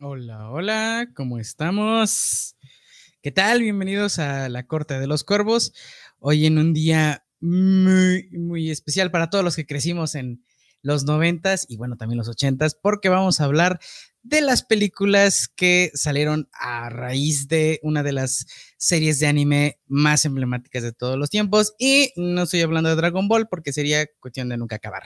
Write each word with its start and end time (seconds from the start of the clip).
Hola, 0.00 0.48
hola, 0.52 1.08
¿cómo 1.12 1.40
estamos? 1.40 2.54
¿Qué 3.20 3.32
tal? 3.32 3.62
Bienvenidos 3.62 4.20
a 4.20 4.48
la 4.48 4.64
Corte 4.64 5.00
de 5.00 5.08
los 5.08 5.24
Cuervos. 5.24 5.72
Hoy 6.20 6.46
en 6.46 6.56
un 6.56 6.72
día 6.72 7.26
muy, 7.40 8.30
muy 8.30 8.70
especial 8.70 9.10
para 9.10 9.28
todos 9.28 9.42
los 9.42 9.56
que 9.56 9.66
crecimos 9.66 10.14
en 10.14 10.44
los 10.82 11.02
noventas 11.02 11.66
y 11.68 11.78
bueno, 11.78 11.96
también 11.96 12.16
los 12.16 12.28
ochentas, 12.28 12.76
porque 12.76 13.08
vamos 13.08 13.40
a 13.40 13.44
hablar 13.46 13.80
de 14.22 14.40
las 14.40 14.62
películas 14.62 15.48
que 15.48 15.90
salieron 15.94 16.48
a 16.52 16.90
raíz 16.90 17.48
de 17.48 17.80
una 17.82 18.04
de 18.04 18.12
las 18.12 18.46
series 18.76 19.18
de 19.18 19.26
anime 19.26 19.80
más 19.88 20.24
emblemáticas 20.24 20.84
de 20.84 20.92
todos 20.92 21.18
los 21.18 21.28
tiempos. 21.28 21.74
Y 21.76 22.12
no 22.14 22.42
estoy 22.42 22.60
hablando 22.60 22.88
de 22.88 22.94
Dragon 22.94 23.26
Ball 23.26 23.48
porque 23.48 23.72
sería 23.72 24.06
cuestión 24.20 24.48
de 24.48 24.58
nunca 24.58 24.76
acabar. 24.76 25.02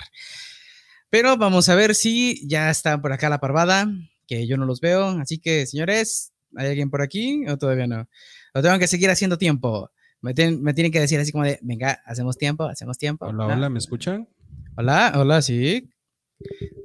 Pero 1.08 1.38
vamos 1.38 1.70
a 1.70 1.74
ver 1.76 1.94
si 1.94 2.46
ya 2.46 2.70
está 2.70 3.00
por 3.00 3.14
acá 3.14 3.30
la 3.30 3.40
parvada, 3.40 3.86
que 4.32 4.46
yo 4.46 4.56
no 4.56 4.64
los 4.64 4.80
veo. 4.80 5.08
Así 5.20 5.38
que, 5.38 5.66
señores, 5.66 6.32
¿hay 6.56 6.68
alguien 6.68 6.88
por 6.90 7.02
aquí 7.02 7.44
o 7.48 7.58
todavía 7.58 7.86
no? 7.86 8.08
O 8.54 8.62
tengo 8.62 8.78
que 8.78 8.86
seguir 8.86 9.10
haciendo 9.10 9.36
tiempo. 9.36 9.90
Me, 10.20 10.32
tienen, 10.34 10.62
me 10.62 10.72
tienen 10.72 10.92
que 10.92 11.00
decir 11.00 11.18
así 11.20 11.32
como 11.32 11.44
de, 11.44 11.58
venga, 11.62 12.00
hacemos 12.06 12.38
tiempo, 12.38 12.64
hacemos 12.64 12.96
tiempo. 12.96 13.26
Hola, 13.26 13.46
hola, 13.46 13.68
¿me 13.68 13.78
escuchan? 13.78 14.28
Hola, 14.76 15.12
hola, 15.16 15.42
sí. 15.42 15.90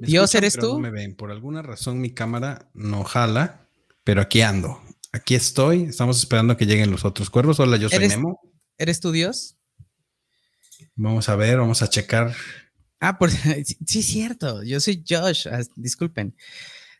¿Me 0.02 0.08
Dios, 0.08 0.26
escuchan, 0.36 0.44
¿eres 0.44 0.56
pero 0.56 0.68
tú? 0.68 0.74
No 0.74 0.80
me 0.80 0.92
ven. 0.92 1.16
Por 1.16 1.32
alguna 1.32 1.62
razón 1.62 2.02
mi 2.02 2.12
cámara 2.14 2.70
no 2.74 3.04
jala, 3.04 3.68
pero 4.04 4.22
aquí 4.22 4.42
ando. 4.42 4.82
Aquí 5.14 5.36
estoy. 5.36 5.84
Estamos 5.84 6.20
esperando 6.20 6.58
que 6.58 6.66
lleguen 6.66 6.92
los 6.92 7.06
otros 7.06 7.30
cuervos. 7.30 7.60
Hola, 7.60 7.78
yo 7.78 7.88
soy 7.90 7.98
¿Eres- 7.98 8.18
Memo. 8.18 8.40
¿Eres 8.78 9.00
tu 9.00 9.12
Dios? 9.12 9.58
Vamos 10.96 11.30
a 11.30 11.36
ver, 11.36 11.58
vamos 11.58 11.82
a 11.82 11.90
checar. 11.90 12.36
Ah, 13.00 13.18
por, 13.18 13.30
sí, 13.64 13.78
sí, 13.86 14.04
cierto. 14.04 14.64
Yo 14.64 14.80
soy 14.80 15.04
Josh. 15.08 15.48
ah, 15.48 15.62
disculpen. 15.76 16.36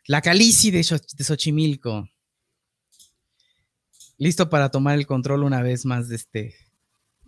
La 0.08 0.22
Calici 0.22 0.70
de, 0.70 0.78
de 0.78 1.24
Xochimilco. 1.24 2.08
Listo 4.16 4.48
para 4.48 4.70
tomar 4.70 4.96
el 4.98 5.06
control 5.06 5.44
una 5.44 5.60
vez 5.60 5.84
más 5.84 6.08
de 6.08 6.16
este, 6.16 6.54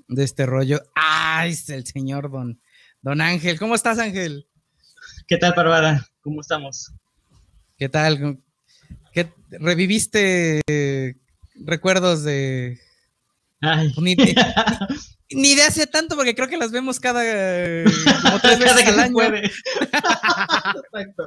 de 0.09 0.25
este 0.25 0.47
rollo. 0.47 0.83
Ah, 0.97 1.47
es 1.47 1.69
el 1.69 1.87
señor 1.87 2.31
Don, 2.31 2.59
Don 3.03 3.21
Ángel. 3.21 3.59
¿Cómo 3.59 3.75
estás, 3.75 3.99
Ángel? 3.99 4.49
¿Qué 5.29 5.37
tal, 5.37 5.55
Parvada? 5.55 6.09
¿Cómo 6.23 6.41
estamos? 6.41 6.91
¿Qué 7.77 7.91
tal? 7.91 8.39
¿Qué, 9.13 9.31
¿Reviviste 9.51 10.63
recuerdos 11.57 12.25
de... 12.25 12.81
Ay, 13.61 13.93
Ni 13.99 14.17
ni 15.33 15.55
de 15.55 15.63
hace 15.63 15.87
tanto, 15.87 16.17
porque 16.17 16.35
creo 16.35 16.49
que 16.49 16.57
las 16.57 16.71
vemos 16.73 16.99
cada... 17.01 17.23
como 18.23 18.41
tres 18.41 18.59
cada 18.59 18.75
veces 18.75 18.83
que 18.83 18.89
al 18.91 18.99
año. 19.01 19.13
puede. 19.13 19.43
Exacto. 20.95 21.27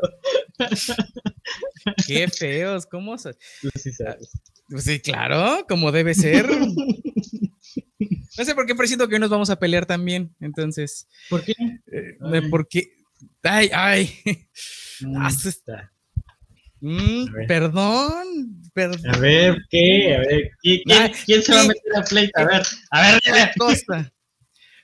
Qué 2.08 2.28
feos, 2.28 2.86
¿cómo? 2.86 3.18
se- 3.18 3.34
Tú 3.62 3.70
sí 3.76 3.92
sabes. 3.92 4.30
Pues 4.70 4.84
sí, 4.86 5.00
claro, 5.00 5.66
como 5.68 5.92
debe 5.92 6.14
ser. 6.14 6.48
No 8.38 8.46
sé 8.46 8.56
por 8.56 8.66
qué 8.66 8.76
presiento 8.76 9.08
que 9.08 9.16
hoy 9.16 9.22
nos 9.22 9.30
vamos 9.30 9.50
a 9.50 9.60
pelear 9.60 9.86
también. 9.86 10.36
Entonces, 10.40 11.08
¿Por 11.30 11.44
qué? 11.44 11.54
eh, 11.92 12.18
de 12.20 12.42
por 12.50 12.68
qué. 12.68 12.90
Ay, 13.44 13.70
ay. 13.74 14.20
Ah, 15.18 15.30
su- 15.32 15.50
Está. 15.50 15.93
Mm, 16.86 17.48
perdón. 17.48 18.62
Perdón. 18.74 19.16
A 19.16 19.18
ver, 19.18 19.56
¿qué? 19.70 20.16
A 20.16 20.20
ver, 20.20 20.52
¿qui- 20.62 20.84
¿quién, 21.26 21.42
se 21.42 21.54
va 21.54 21.62
a 21.62 21.68
meter 21.68 21.96
a 21.96 22.02
pleito? 22.04 22.38
A 22.42 22.44
ver, 22.46 22.62
a 22.92 23.02
ver, 23.02 23.22
a 23.26 23.32
ver. 23.32 23.52
Costa. 23.58 24.14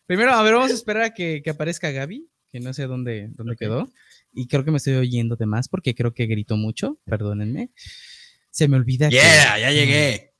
Primero, 0.05 0.31
a 0.31 0.41
ver, 0.41 0.53
vamos 0.53 0.71
a 0.71 0.75
esperar 0.75 1.03
a 1.03 1.13
que, 1.13 1.41
que 1.43 1.49
aparezca 1.49 1.91
Gaby, 1.91 2.25
que 2.49 2.61
no 2.61 2.73
sé 2.73 2.87
dónde, 2.87 3.27
dónde 3.33 3.57
quedó. 3.57 3.91
Y 4.31 4.47
creo 4.47 4.63
que 4.63 4.71
me 4.71 4.77
estoy 4.77 4.93
oyendo 4.95 5.35
de 5.35 5.45
más 5.45 5.67
porque 5.67 5.93
creo 5.93 6.13
que 6.13 6.25
gritó 6.25 6.55
mucho. 6.55 6.99
Perdónenme. 7.03 7.71
Se 8.49 8.69
me 8.69 8.77
olvida 8.77 9.09
Yeah, 9.09 9.55
que. 9.55 9.61
ya 9.61 9.71
llegué. 9.71 10.33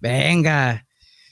Venga. 0.00 0.86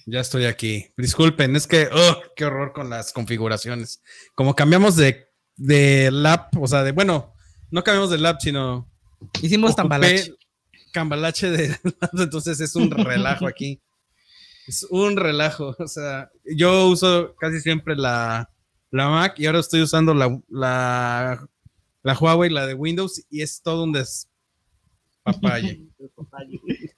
Ya 0.05 0.21
estoy 0.21 0.45
aquí. 0.45 0.93
Disculpen, 0.99 1.57
es 1.57 1.67
que, 1.67 1.89
oh, 1.91 2.23
qué 2.37 2.45
horror 2.45 2.75
con 2.75 2.91
las 2.91 3.13
configuraciones. 3.13 4.03
Como 4.35 4.55
cambiamos 4.55 4.97
de, 4.97 5.29
de 5.57 6.11
lab, 6.13 6.49
o 6.61 6.67
sea, 6.67 6.83
de, 6.83 6.93
bueno, 6.93 7.33
no 7.71 7.83
cambiamos 7.83 8.11
de 8.11 8.19
lab, 8.19 8.37
sino 8.41 8.92
Hicimos 9.41 9.73
ocupé 9.73 9.83
tambalache. 9.83 10.35
Cambalache 10.93 11.51
de 11.51 11.77
entonces 12.13 12.61
es 12.61 12.77
un 12.77 12.91
relajo 12.91 13.47
aquí. 13.47 13.81
Es 14.67 14.87
un 14.91 15.17
relajo. 15.17 15.75
O 15.79 15.89
sea, 15.89 16.31
yo 16.45 16.89
uso 16.89 17.35
casi 17.37 17.61
siempre 17.61 17.97
la, 17.97 18.51
la 18.91 19.09
Mac 19.09 19.39
y 19.39 19.47
ahora 19.47 19.61
estoy 19.61 19.83
usando 19.83 20.15
la, 20.15 20.39
la, 20.49 21.49
la 22.03 22.19
Huawei, 22.19 22.51
la 22.51 22.67
de 22.67 22.75
Windows, 22.75 23.25
y 23.31 23.43
es 23.43 23.63
todo 23.63 23.85
un 23.85 23.93
despapalle. 23.93 25.87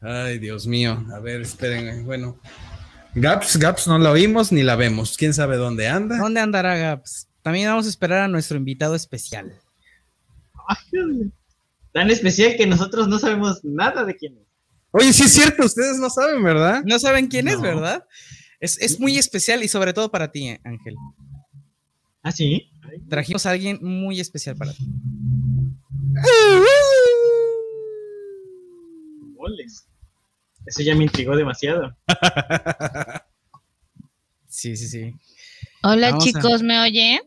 Ay, 0.00 0.38
Dios 0.38 0.66
mío. 0.66 1.04
A 1.12 1.20
ver, 1.20 1.40
esperen. 1.42 2.04
Bueno. 2.04 2.40
Gaps, 3.14 3.56
Gaps 3.56 3.86
no 3.88 3.98
la 3.98 4.10
oímos 4.10 4.52
ni 4.52 4.62
la 4.62 4.76
vemos. 4.76 5.16
¿Quién 5.16 5.32
sabe 5.32 5.56
dónde 5.56 5.88
anda? 5.88 6.18
¿Dónde 6.18 6.40
andará 6.40 6.76
Gaps? 6.76 7.28
También 7.42 7.68
vamos 7.68 7.86
a 7.86 7.88
esperar 7.88 8.20
a 8.20 8.28
nuestro 8.28 8.56
invitado 8.58 8.94
especial. 8.94 9.58
Tan 11.92 12.10
especial 12.10 12.56
que 12.56 12.66
nosotros 12.66 13.08
no 13.08 13.18
sabemos 13.18 13.64
nada 13.64 14.04
de 14.04 14.16
quién 14.16 14.36
es. 14.36 14.46
Oye, 14.92 15.12
sí 15.12 15.24
es 15.24 15.32
cierto, 15.32 15.64
ustedes 15.64 15.98
no 15.98 16.08
saben, 16.10 16.42
¿verdad? 16.42 16.82
No 16.84 16.98
saben 16.98 17.26
quién 17.28 17.48
es. 17.48 17.60
¿verdad? 17.60 18.04
Es, 18.60 18.78
es 18.80 18.98
muy 19.00 19.18
especial 19.18 19.62
y 19.62 19.68
sobre 19.68 19.92
todo 19.92 20.10
para 20.10 20.30
ti, 20.32 20.48
Ángel. 20.64 20.94
¿Ah, 22.22 22.32
sí? 22.32 22.70
Trajimos 23.08 23.44
a 23.46 23.50
alguien 23.50 23.78
muy 23.82 24.20
especial 24.20 24.56
para 24.56 24.72
ti. 24.72 24.86
Moles. 29.36 29.86
Eso 30.66 30.82
ya 30.82 30.94
me 30.94 31.04
intrigó 31.04 31.36
demasiado. 31.36 31.96
Sí, 34.48 34.74
sí, 34.74 34.88
sí. 34.88 35.12
Hola 35.82 36.08
Vamos 36.12 36.22
a- 36.24 36.26
chicos, 36.26 36.62
¿me 36.62 36.80
oyen? 36.80 37.20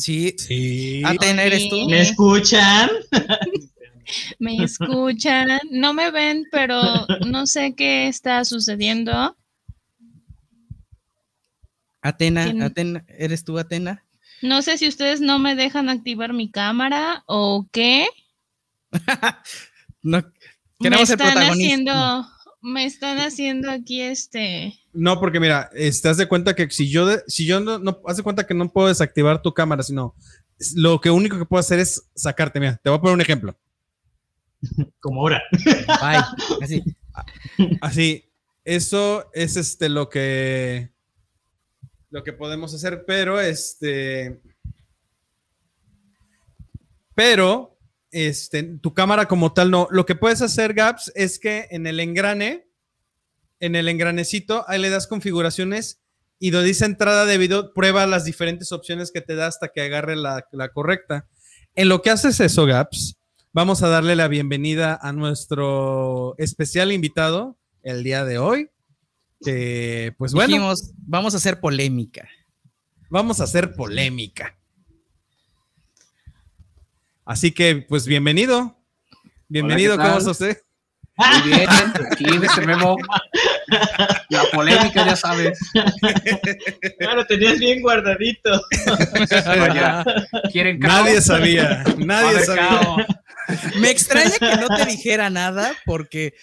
Sí. 0.00 0.34
Sí. 0.38 1.02
Atena, 1.04 1.42
¿eres 1.44 1.68
tú? 1.68 1.88
¿Me 1.90 2.00
escuchan? 2.00 2.88
¿Me 4.38 4.56
escuchan? 4.64 5.60
No 5.70 5.92
me 5.92 6.10
ven, 6.10 6.46
pero 6.50 6.80
no 7.26 7.46
sé 7.46 7.74
qué 7.76 8.08
está 8.08 8.44
sucediendo. 8.46 9.36
Atena, 12.02 12.44
¿Quién? 12.44 12.62
Atena, 12.62 13.04
¿eres 13.08 13.44
tú, 13.44 13.58
Atena? 13.58 14.02
No 14.40 14.62
sé 14.62 14.78
si 14.78 14.88
ustedes 14.88 15.20
no 15.20 15.38
me 15.38 15.54
dejan 15.54 15.90
activar 15.90 16.32
mi 16.32 16.50
cámara 16.50 17.22
o 17.26 17.68
qué. 17.72 18.06
No, 20.02 20.16
Me 20.16 20.24
queremos 20.80 21.10
el 21.10 21.14
están 21.20 21.32
protagonista. 21.34 21.52
haciendo, 21.52 22.28
me 22.62 22.84
están 22.84 23.18
haciendo 23.18 23.70
aquí 23.70 24.00
este. 24.02 24.74
No, 24.92 25.18
porque 25.20 25.40
mira, 25.40 25.70
este, 25.74 26.08
haz 26.08 26.16
de 26.16 26.28
cuenta 26.28 26.54
que 26.54 26.70
si 26.70 26.90
yo, 26.90 27.06
de- 27.06 27.22
si 27.26 27.46
yo 27.46 27.60
no, 27.60 27.78
no, 27.78 28.00
haz 28.06 28.16
de 28.18 28.22
cuenta 28.22 28.46
que 28.46 28.54
no 28.54 28.70
puedo 28.72 28.88
desactivar 28.88 29.40
tu 29.42 29.54
cámara, 29.54 29.82
sino 29.82 30.14
lo 30.74 31.00
que 31.00 31.10
único 31.10 31.38
que 31.38 31.46
puedo 31.46 31.60
hacer 31.60 31.78
es 31.78 32.10
sacarte. 32.14 32.60
Mira, 32.60 32.78
te 32.82 32.90
voy 32.90 32.98
a 32.98 33.00
poner 33.00 33.14
un 33.14 33.20
ejemplo. 33.20 33.56
Como 35.00 35.20
ahora. 35.22 35.42
Bye. 35.52 36.22
Así. 36.62 36.82
Así, 37.80 38.24
eso 38.64 39.30
es 39.32 39.56
este 39.56 39.88
lo 39.88 40.08
que 40.10 40.90
lo 42.10 42.22
que 42.24 42.32
podemos 42.32 42.74
hacer, 42.74 43.04
pero 43.06 43.40
este 43.40 44.40
pero 47.14 47.76
este 48.10 48.62
tu 48.62 48.94
cámara 48.94 49.26
como 49.26 49.52
tal 49.52 49.70
no. 49.70 49.88
Lo 49.90 50.06
que 50.06 50.14
puedes 50.14 50.42
hacer, 50.42 50.74
Gaps, 50.74 51.12
es 51.14 51.38
que 51.38 51.68
en 51.70 51.86
el 51.86 52.00
engrane, 52.00 52.68
en 53.60 53.76
el 53.76 53.88
engranecito, 53.88 54.64
ahí 54.68 54.80
le 54.80 54.90
das 54.90 55.06
configuraciones 55.06 56.00
y 56.38 56.50
donde 56.50 56.68
dice 56.68 56.86
entrada 56.86 57.26
de 57.26 57.38
video, 57.38 57.74
prueba 57.74 58.06
las 58.06 58.24
diferentes 58.24 58.72
opciones 58.72 59.12
que 59.12 59.20
te 59.20 59.34
da 59.34 59.46
hasta 59.46 59.68
que 59.68 59.82
agarre 59.82 60.16
la, 60.16 60.46
la 60.52 60.70
correcta. 60.70 61.28
En 61.74 61.88
lo 61.88 62.02
que 62.02 62.10
haces 62.10 62.40
eso, 62.40 62.66
Gaps, 62.66 63.18
vamos 63.52 63.82
a 63.82 63.88
darle 63.88 64.16
la 64.16 64.28
bienvenida 64.28 64.98
a 65.00 65.12
nuestro 65.12 66.34
especial 66.38 66.92
invitado 66.92 67.58
el 67.82 68.02
día 68.02 68.24
de 68.24 68.38
hoy. 68.38 68.70
Que, 69.42 70.14
pues 70.18 70.32
bueno, 70.32 70.74
vamos 71.06 71.34
a 71.34 71.36
hacer 71.38 71.60
polémica. 71.60 72.28
vamos 73.08 73.40
a 73.40 73.44
hacer 73.44 73.74
polémica. 73.74 74.59
Así 77.30 77.52
que, 77.52 77.76
pues 77.76 78.08
bienvenido. 78.08 78.76
Bienvenido, 79.46 79.94
Hola, 79.94 80.02
¿qué 80.02 80.08
¿cómo 80.08 80.18
está 80.18 80.30
usted? 80.32 80.62
Muy 81.14 81.52
bien, 81.52 81.68
aquí 82.10 82.24
en 82.24 82.42
este 82.44 82.66
memo. 82.66 82.96
La 84.30 84.42
polémica, 84.52 85.06
ya 85.06 85.14
sabes. 85.14 85.56
Claro, 86.98 87.24
tenías 87.26 87.60
bien 87.60 87.82
guardadito. 87.82 88.60
Vaya, 89.46 90.04
¿quieren 90.50 90.80
caos? 90.80 91.04
Nadie 91.04 91.20
sabía, 91.20 91.84
nadie 91.98 92.40
sabía. 92.40 92.68
caos. 92.68 93.02
Me 93.76 93.90
extraña 93.90 94.36
que 94.36 94.56
no 94.56 94.66
te 94.66 94.86
dijera 94.86 95.30
nada 95.30 95.72
porque 95.86 96.34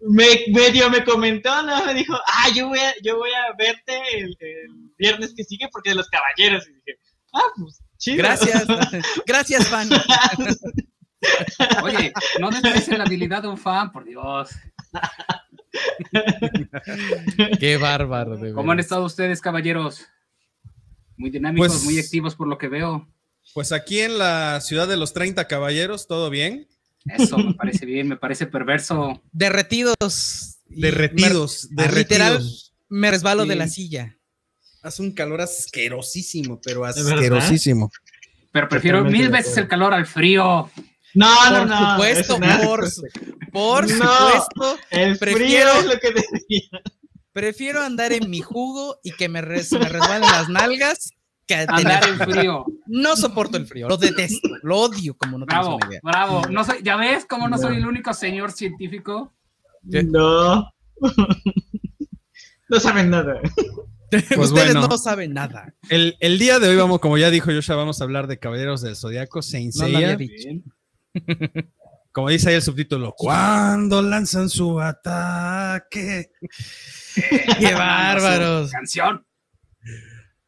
Me, 0.00 0.26
medio 0.52 0.88
me 0.90 1.02
comentó, 1.02 1.60
¿no? 1.64 1.84
Me 1.86 1.94
dijo, 1.94 2.14
ah, 2.24 2.50
yo 2.54 2.68
voy 2.68 2.78
a, 2.78 2.94
yo 3.02 3.18
voy 3.18 3.30
a 3.30 3.52
verte 3.58 4.00
el, 4.12 4.36
el 4.38 4.90
viernes 4.96 5.34
que 5.36 5.42
sigue 5.42 5.66
porque 5.72 5.90
de 5.90 5.96
los 5.96 6.08
caballeros. 6.08 6.68
Y 6.68 6.74
dije, 6.74 7.00
ah, 7.36 7.52
pues 7.58 7.80
chido. 7.98 8.18
gracias, 8.18 8.64
gracias, 9.26 9.66
fan. 9.68 9.88
Oye, 11.82 12.12
no 12.40 12.50
desprecies 12.50 12.96
la 12.98 13.04
habilidad 13.04 13.42
de 13.42 13.48
un 13.48 13.58
fan, 13.58 13.90
por 13.92 14.04
Dios. 14.04 14.50
Qué 17.60 17.76
bárbaro. 17.76 18.36
de 18.36 18.52
¿Cómo 18.52 18.72
han 18.72 18.80
estado 18.80 19.04
ustedes, 19.04 19.40
caballeros? 19.40 20.02
Muy 21.16 21.30
dinámicos, 21.30 21.68
Pues- 21.68 21.84
muy 21.84 21.98
activos 21.98 22.34
por 22.34 22.48
lo 22.48 22.58
que 22.58 22.68
veo. 22.68 23.08
Pues 23.54 23.72
aquí 23.72 24.00
en 24.00 24.18
la 24.18 24.60
ciudad 24.60 24.88
de 24.88 24.96
los 24.96 25.12
30 25.14 25.46
caballeros, 25.46 26.06
todo 26.06 26.30
bien. 26.30 26.68
Eso 27.06 27.38
me 27.38 27.54
parece 27.54 27.86
bien, 27.86 28.08
me 28.08 28.16
parece 28.16 28.46
perverso. 28.46 29.22
Derretidos. 29.32 30.58
Derretidos, 30.66 31.68
me- 31.70 31.86
literal, 31.92 32.32
derretidos. 32.34 32.74
me 32.88 33.10
resbalo 33.10 33.46
de 33.46 33.54
la 33.54 33.68
silla. 33.68 34.15
Hace 34.86 35.02
un 35.02 35.12
calor 35.12 35.40
asquerosísimo, 35.40 36.60
pero 36.64 36.84
asquerosísimo. 36.84 37.90
Pero 38.52 38.68
prefiero 38.68 38.98
Totalmente 38.98 39.22
mil 39.24 39.32
veces 39.32 39.56
el 39.56 39.68
calor 39.68 39.92
al 39.92 40.06
frío. 40.06 40.70
No, 41.14 41.28
Por 41.48 41.52
no, 41.52 41.64
no. 41.66 41.90
supuesto, 41.92 42.38
por, 42.38 42.84
por 43.52 43.90
No. 43.90 43.94
supuesto. 43.96 44.78
El 44.90 45.16
frío 45.16 45.36
prefiero- 45.36 45.72
es 45.72 45.84
lo 45.86 45.98
que 45.98 46.10
decía. 46.12 46.80
Prefiero 47.32 47.82
andar 47.82 48.12
en 48.12 48.30
mi 48.30 48.40
jugo 48.40 48.98
y 49.02 49.12
que 49.12 49.28
me, 49.28 49.40
res- 49.42 49.72
me 49.72 49.88
resbalen 49.88 50.22
las 50.22 50.48
nalgas 50.48 51.10
que 51.46 51.54
Andar 51.54 52.00
tener 52.00 52.08
en 52.08 52.18
frío. 52.30 52.64
No 52.86 53.16
soporto 53.16 53.56
el 53.56 53.66
frío, 53.66 53.88
lo 53.88 53.96
detesto, 53.96 54.48
lo 54.62 54.78
odio 54.80 55.14
como 55.16 55.38
no 55.38 55.46
Bravo, 55.46 55.76
una 55.76 55.86
idea. 55.88 56.00
bravo. 56.02 56.42
No 56.50 56.64
soy, 56.64 56.78
¿Ya 56.82 56.96
ves 56.96 57.24
cómo 57.28 57.48
no 57.48 57.56
No. 57.56 57.62
soy 57.62 57.76
el 57.76 57.86
único 57.86 58.12
señor 58.14 58.52
científico? 58.52 59.32
¿Qué? 59.90 60.02
No. 60.02 60.70
no 62.68 62.80
saben 62.80 63.10
nada. 63.10 63.40
Ustedes 64.30 64.36
Pues 64.36 64.50
bueno. 64.52 64.86
no 64.86 64.98
saben 64.98 65.32
nada. 65.34 65.74
El, 65.88 66.16
el 66.20 66.38
día 66.38 66.58
de 66.58 66.68
hoy, 66.68 66.76
vamos, 66.76 67.00
como 67.00 67.18
ya 67.18 67.30
dijo 67.30 67.50
Joshua, 67.52 67.76
vamos 67.76 68.00
a 68.00 68.04
hablar 68.04 68.26
de 68.26 68.38
Caballeros 68.38 68.82
del 68.82 68.96
Zodiaco, 68.96 69.42
Saint 69.42 69.74
no 69.74 69.84
Seiya. 69.86 70.18
Como 72.12 72.30
dice 72.30 72.48
ahí 72.48 72.54
el 72.54 72.62
subtítulo, 72.62 73.12
cuando 73.14 74.00
lanzan 74.00 74.48
su 74.48 74.80
ataque. 74.80 76.30
Qué 77.14 77.74
bárbaros. 77.74 78.70
Canción. 78.70 79.26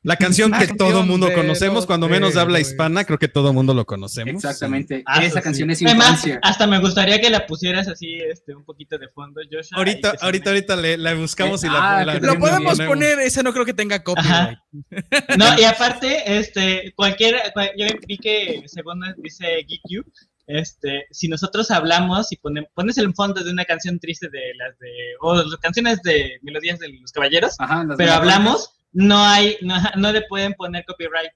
La 0.04 0.16
canción 0.16 0.52
que 0.52 0.58
Canción 0.58 0.78
todo 0.78 1.02
mundo 1.02 1.28
conocemos, 1.34 1.84
cuando 1.84 2.08
menos 2.08 2.34
de 2.34 2.40
habla 2.40 2.60
hispana, 2.60 3.04
creo 3.04 3.18
que 3.18 3.26
todo 3.26 3.52
mundo 3.52 3.74
lo 3.74 3.84
conocemos. 3.84 4.44
Exactamente. 4.44 5.02
Ah, 5.04 5.24
Esa 5.24 5.38
sí. 5.38 5.42
canción 5.42 5.70
es 5.70 5.82
Además, 5.82 6.06
infancia. 6.06 6.38
hasta 6.42 6.66
me 6.68 6.78
gustaría 6.78 7.20
que 7.20 7.28
la 7.30 7.46
pusieras 7.46 7.88
así, 7.88 8.14
este, 8.14 8.54
un 8.54 8.64
poquito 8.64 8.96
de 8.96 9.08
fondo, 9.08 9.40
Joshua. 9.50 9.76
Ahorita, 9.76 10.14
y 10.20 10.24
ahorita, 10.24 10.50
ahorita 10.50 10.76
le, 10.76 10.96
la 10.98 11.14
buscamos 11.14 11.64
y 11.64 11.66
Ah, 11.66 12.04
la, 12.04 12.04
la- 12.14 12.20
que 12.20 12.26
Lo 12.26 12.38
podemos 12.38 12.78
poner, 12.80 13.18
ese 13.18 13.42
no 13.42 13.52
creo 13.52 13.64
que 13.66 13.74
tenga 13.74 14.02
copyright. 14.04 14.58
No, 15.36 15.58
y 15.58 15.64
aparte, 15.64 16.38
este, 16.38 16.92
cualquier, 16.94 17.36
cual- 17.52 17.72
yo 17.76 17.86
vi 18.06 18.18
que 18.18 18.62
según 18.66 19.00
dice 19.18 19.46
GQ, 19.66 20.04
este, 20.46 21.06
si 21.10 21.28
nosotros 21.28 21.70
hablamos 21.72 22.30
y 22.32 22.36
pone- 22.36 22.68
pones 22.72 22.96
el 22.98 23.12
fondo 23.14 23.42
de 23.42 23.50
una 23.50 23.64
canción 23.64 23.98
triste 23.98 24.28
de 24.30 24.54
las 24.56 24.78
de, 24.78 24.88
o 25.20 25.34
las 25.42 25.56
canciones 25.60 26.00
de 26.02 26.38
melodías 26.42 26.78
de 26.78 26.88
los 26.88 27.10
caballeros, 27.12 27.56
Ajá, 27.58 27.84
pero 27.96 28.10
de- 28.12 28.16
hablamos, 28.16 28.74
no 28.92 29.24
hay, 29.24 29.56
no, 29.62 29.74
no 29.96 30.12
le 30.12 30.22
pueden 30.22 30.54
poner 30.54 30.84
copyright. 30.84 31.30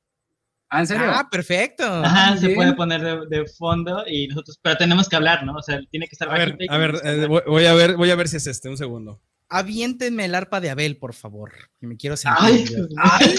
Ah, 0.68 0.80
¿en 0.80 0.86
serio? 0.86 1.06
Ah, 1.06 1.28
perfecto. 1.30 1.84
Ajá, 1.84 2.36
se 2.38 2.46
bien. 2.46 2.56
puede 2.56 2.72
poner 2.72 3.02
de, 3.02 3.26
de 3.28 3.46
fondo 3.46 4.04
y 4.06 4.28
nosotros, 4.28 4.58
pero 4.62 4.76
tenemos 4.76 5.06
que 5.06 5.16
hablar, 5.16 5.44
¿no? 5.44 5.54
O 5.54 5.62
sea, 5.62 5.78
tiene 5.90 6.06
que 6.06 6.14
estar 6.14 6.30
A 6.30 6.38
ver, 6.38 6.56
a 6.66 6.78
ver, 6.78 6.94
eh, 7.04 7.26
voy, 7.26 7.42
voy 7.46 7.66
a 7.66 7.74
ver, 7.74 7.96
voy 7.96 8.10
a 8.10 8.14
ver 8.14 8.26
si 8.26 8.38
es 8.38 8.46
este, 8.46 8.70
un 8.70 8.78
segundo. 8.78 9.20
Aviéntenme 9.50 10.24
el 10.24 10.34
arpa 10.34 10.62
de 10.62 10.70
Abel, 10.70 10.96
por 10.96 11.12
favor. 11.12 11.52
Que 11.78 11.86
me 11.86 11.98
quiero 11.98 12.16
sentir. 12.16 12.40
Ay, 12.40 12.64
ay. 12.96 13.36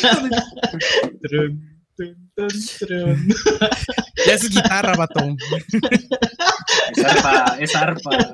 Ya 4.25 4.33
es 4.33 4.50
guitarra, 4.50 4.95
vato. 4.95 5.36
Es 6.95 7.06
arpa, 7.06 7.57
es 7.60 7.75
arpa. 7.75 8.33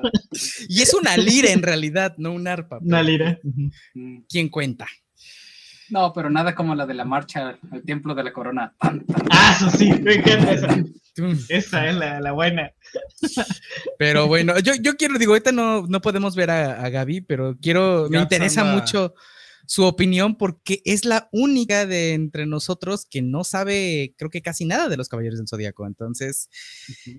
Y 0.68 0.82
es 0.82 0.94
una 0.94 1.16
lira 1.16 1.50
en 1.50 1.62
realidad, 1.62 2.14
no 2.16 2.32
un 2.32 2.48
arpa. 2.48 2.78
Una 2.80 3.02
lira. 3.02 3.38
¿Quién 4.28 4.48
cuenta? 4.48 4.86
No, 5.90 6.12
pero 6.12 6.30
nada 6.30 6.54
como 6.54 6.74
la 6.74 6.86
de 6.86 6.94
la 6.94 7.04
marcha 7.04 7.58
al 7.70 7.82
templo 7.82 8.14
de 8.14 8.24
la 8.24 8.32
corona. 8.32 8.74
Tan, 8.80 9.04
tan. 9.06 9.22
Ah, 9.30 9.54
eso 9.56 9.70
sí, 9.76 9.90
me 9.92 10.14
encanta 10.14 10.52
esa. 10.52 10.76
Esa 11.48 11.88
es 11.88 11.96
la, 11.96 12.20
la 12.20 12.32
buena. 12.32 12.70
Pero 13.98 14.26
bueno, 14.26 14.58
yo, 14.60 14.72
yo 14.80 14.96
quiero, 14.96 15.18
digo, 15.18 15.32
ahorita 15.32 15.52
no, 15.52 15.86
no 15.86 16.00
podemos 16.00 16.34
ver 16.36 16.50
a, 16.50 16.82
a 16.84 16.88
Gaby, 16.88 17.22
pero 17.22 17.56
quiero, 17.60 18.08
me 18.08 18.18
interesa 18.20 18.64
mucho 18.64 19.14
su 19.66 19.84
opinión 19.84 20.36
porque 20.36 20.80
es 20.84 21.04
la 21.04 21.28
única 21.32 21.86
de 21.86 22.14
entre 22.14 22.46
nosotros 22.46 23.06
que 23.08 23.22
no 23.22 23.44
sabe, 23.44 24.14
creo 24.16 24.30
que 24.30 24.42
casi 24.42 24.64
nada 24.64 24.88
de 24.88 24.96
los 24.96 25.08
Caballeros 25.08 25.38
del 25.38 25.48
Zodíaco. 25.48 25.86
Entonces, 25.86 26.48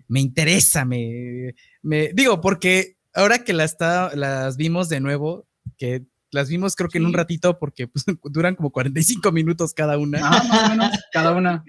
me 0.08 0.20
interesa, 0.20 0.84
me, 0.84 1.54
me 1.82 2.10
digo, 2.14 2.42
porque 2.42 2.98
ahora 3.14 3.44
que 3.44 3.54
las, 3.54 3.72
está- 3.72 4.16
las 4.16 4.58
vimos 4.58 4.90
de 4.90 5.00
nuevo, 5.00 5.48
que 5.78 6.04
las 6.32 6.50
vimos 6.50 6.76
creo 6.76 6.90
que 6.90 6.98
en 6.98 7.06
un 7.06 7.14
ratito 7.14 7.60
porque 7.60 7.88
pues, 7.88 8.06
duran 8.24 8.56
como 8.56 8.72
45 8.72 9.32
minutos 9.32 9.74
cada 9.74 9.98
una. 9.98 10.20
Ah, 10.24 10.44
más 10.44 10.64
o 10.64 10.70
menos, 10.70 11.00
cada 11.12 11.32
una. 11.32 11.64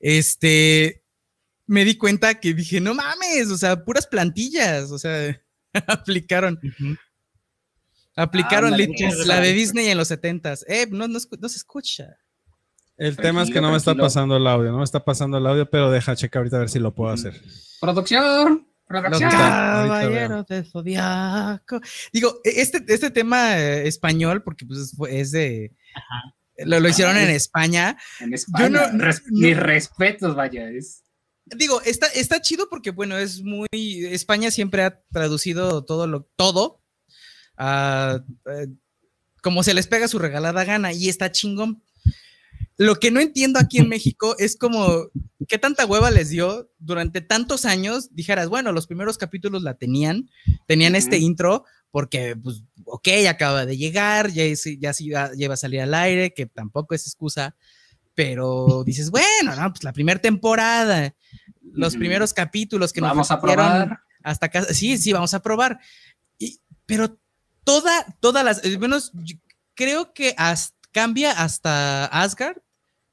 este, 0.00 1.02
me 1.66 1.84
di 1.84 1.96
cuenta 1.96 2.38
que 2.38 2.54
dije, 2.54 2.80
no 2.80 2.94
mames, 2.94 3.50
o 3.50 3.58
sea, 3.58 3.84
puras 3.84 4.06
plantillas, 4.06 4.90
o 4.90 4.98
sea, 4.98 5.40
aplicaron, 5.86 6.58
aplicaron 8.14 8.70
la 8.70 9.40
de. 9.40 9.52
Disney 9.52 9.88
en 9.88 9.98
los 9.98 10.10
70s. 10.10 10.64
Eh, 10.68 10.86
no, 10.90 11.08
no, 11.08 11.18
se 11.20 11.56
escucha. 11.56 12.16
El 12.96 13.16
tema 13.16 13.42
es 13.42 13.48
que 13.48 13.54
Tranquilo, 13.54 13.60
no 13.62 13.70
me 13.72 13.76
está 13.76 13.94
pasando 13.94 14.36
el 14.36 14.46
audio, 14.46 14.70
no 14.70 14.78
me 14.78 14.84
está 14.84 15.04
pasando 15.04 15.36
el 15.36 15.46
audio, 15.46 15.68
pero 15.68 15.90
deja 15.90 16.16
checar 16.16 16.40
ahorita 16.40 16.56
a 16.56 16.60
ver 16.60 16.70
si 16.70 16.78
lo 16.78 16.94
puedo 16.94 17.12
hacer. 17.12 17.38
Producción. 17.78 18.66
Producción. 18.86 19.30
ahorita 19.32 19.38
caballeros 19.48 20.46
del 20.46 20.64
zodiaco. 20.70 21.80
Digo, 22.12 22.40
e- 22.44 22.60
este, 22.60 22.84
este 22.86 23.10
tema 23.10 23.58
eh, 23.58 23.86
español, 23.88 24.42
porque 24.42 24.64
pues 24.66 24.92
fue- 24.96 25.20
es 25.20 25.32
de... 25.32 25.72
Lo, 26.58 26.80
lo 26.80 26.88
hicieron 26.88 27.16
Ah, 27.16 27.22
en 27.22 27.30
es- 27.30 27.42
España. 27.42 27.98
En 28.20 28.32
España. 28.32 28.68
no- 28.68 28.92
no- 28.92 29.04
Res- 29.04 29.22
no- 29.26 29.40
Mis 29.46 29.56
respetos, 29.56 30.34
vaya. 30.36 30.70
Es, 30.70 31.02
Digo, 31.44 31.80
está, 31.82 32.06
está 32.08 32.40
chido 32.40 32.68
porque, 32.68 32.90
bueno, 32.90 33.16
es 33.18 33.40
muy. 33.42 33.68
España 33.72 34.50
siempre 34.50 34.82
ha 34.82 35.00
traducido 35.12 35.84
todo 35.84 36.06
lo. 36.08 36.22
todo. 36.34 36.82
a, 37.56 38.20
eh, 38.46 38.66
como 39.42 39.62
se 39.62 39.72
les 39.74 39.86
pega 39.86 40.08
su 40.08 40.18
regalada 40.18 40.64
gana. 40.64 40.92
Y 40.92 41.08
está 41.08 41.30
chingón. 41.30 41.82
Lo 42.78 42.96
que 42.96 43.10
no 43.10 43.20
entiendo 43.20 43.58
aquí 43.58 43.78
en 43.78 43.88
México 43.88 44.36
es 44.38 44.56
como. 44.56 45.08
¿Qué 45.48 45.58
tanta 45.58 45.86
hueva 45.86 46.10
les 46.10 46.30
dio 46.30 46.70
durante 46.78 47.20
tantos 47.20 47.64
años? 47.64 48.14
Dijeras, 48.14 48.48
bueno, 48.48 48.72
los 48.72 48.86
primeros 48.86 49.16
capítulos 49.16 49.62
la 49.62 49.74
tenían. 49.74 50.28
Tenían 50.66 50.94
este 50.94 51.18
intro. 51.18 51.64
Porque, 51.90 52.36
pues, 52.36 52.62
ok, 52.84 53.08
acaba 53.28 53.64
de 53.64 53.76
llegar. 53.76 54.30
Ya, 54.30 54.44
ya, 54.78 55.30
ya 55.34 55.48
va 55.48 55.54
a 55.54 55.56
salir 55.56 55.80
al 55.80 55.94
aire. 55.94 56.34
Que 56.34 56.46
tampoco 56.46 56.94
es 56.94 57.06
excusa. 57.06 57.54
Pero 58.14 58.82
dices, 58.84 59.10
bueno, 59.10 59.54
no, 59.54 59.70
pues 59.70 59.84
la 59.84 59.92
primera 59.92 60.18
temporada, 60.18 61.14
los 61.60 61.92
Ujú. 61.92 61.98
primeros 62.00 62.32
capítulos 62.32 62.90
que 62.90 63.02
nos 63.02 63.10
vamos 63.10 63.30
a 63.30 63.38
probar. 63.40 64.00
hasta 64.22 64.46
acá, 64.46 64.64
sí, 64.64 64.96
sí, 64.96 65.12
vamos 65.12 65.34
a 65.34 65.40
probar. 65.42 65.78
Y, 66.38 66.58
pero 66.86 67.18
toda, 67.62 68.06
todas 68.20 68.42
las, 68.42 68.64
al 68.64 68.78
menos 68.78 69.12
creo 69.74 70.14
que 70.14 70.34
cambia 70.92 71.32
hasta 71.32 72.06
Asgard 72.06 72.56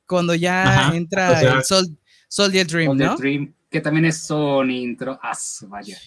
cuando 0.08 0.36
ya 0.36 0.64
Ajá, 0.64 0.96
entra 0.96 1.32
o 1.32 1.40
sea, 1.40 1.54
el 1.54 1.64
Sol, 1.64 1.86
Soldier 2.28 2.68
Dream, 2.68 2.88
Golden 2.88 3.08
¿no? 3.08 3.16
Dream, 3.18 3.54
que 3.70 3.82
también 3.82 4.06
es 4.06 4.18
son 4.18 4.70
intro. 4.72 5.20
Ah, 5.22 5.38
vaya. 5.68 5.98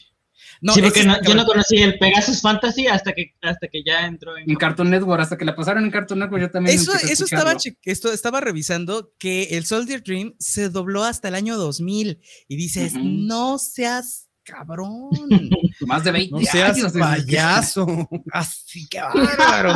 No, 0.63 0.73
sí, 0.73 0.81
porque 0.81 1.01
ese 1.01 1.09
no- 1.09 1.15
está 1.17 1.29
yo 1.29 1.35
no 1.35 1.45
conocí 1.45 1.77
el 1.77 1.99
Pegasus 1.99 2.41
Fantasy 2.41 2.87
hasta 2.87 3.13
que, 3.13 3.35
hasta 3.43 3.69
que 3.69 3.83
ya 3.85 4.07
entró 4.07 4.39
en... 4.39 4.49
En 4.51 4.57
Cartoon 4.57 4.89
Network, 4.89 5.21
hasta 5.21 5.37
que 5.37 5.45
la 5.45 5.55
pasaron 5.55 5.85
en 5.85 5.91
Cartoon 5.91 6.19
Network, 6.21 6.41
yo 6.43 6.51
también. 6.51 6.79
Eso, 6.79 6.95
eso 6.95 7.25
estaba, 7.25 7.55
esto, 7.85 8.11
estaba 8.13 8.41
revisando 8.41 9.13
que 9.19 9.45
el 9.51 9.67
Soldier 9.67 10.03
Dream 10.03 10.35
se 10.39 10.71
dobló 10.71 11.05
hasta 11.05 11.29
el 11.29 11.35
año 11.35 11.57
2000 11.59 12.21
y 12.49 12.57
dices, 12.57 12.95
no 12.95 13.59
seas 13.59 14.29
cabrón. 14.45 15.11
Más 15.87 16.05
de 16.05 16.13
20 16.13 16.31
No 16.35 16.41
seas 16.41 16.77
años. 16.79 16.93
que- 16.93 16.99
payaso. 17.01 18.09
Así 18.33 18.87
que 18.89 19.01
bárbaro. 19.01 19.75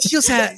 Sí, 0.00 0.16
o 0.16 0.22
sea, 0.22 0.54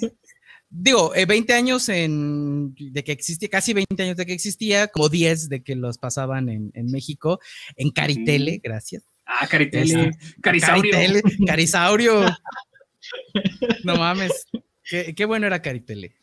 digo, 0.70 1.14
eh, 1.14 1.26
20 1.26 1.52
años 1.54 1.88
en, 1.88 2.74
de 2.76 3.04
que 3.04 3.12
existía, 3.12 3.48
casi 3.48 3.72
20 3.72 4.02
años 4.02 4.16
de 4.16 4.26
que 4.26 4.32
existía, 4.32 4.88
como 4.88 5.08
10 5.08 5.48
de 5.48 5.62
que 5.62 5.74
los 5.76 5.98
pasaban 5.98 6.48
en, 6.48 6.70
en 6.74 6.86
México, 6.90 7.40
en 7.76 7.90
Caritele, 7.90 8.60
gracias. 8.62 9.04
Ah, 9.26 9.46
Caritele. 9.46 10.10
Carisaurio. 10.40 10.92
Caritele, 10.92 11.22
Carisaurio. 11.46 12.24
No 13.84 13.96
mames. 13.96 14.46
Qué, 14.84 15.14
qué 15.14 15.24
bueno 15.24 15.46
era 15.46 15.62
Caritele. 15.62 16.14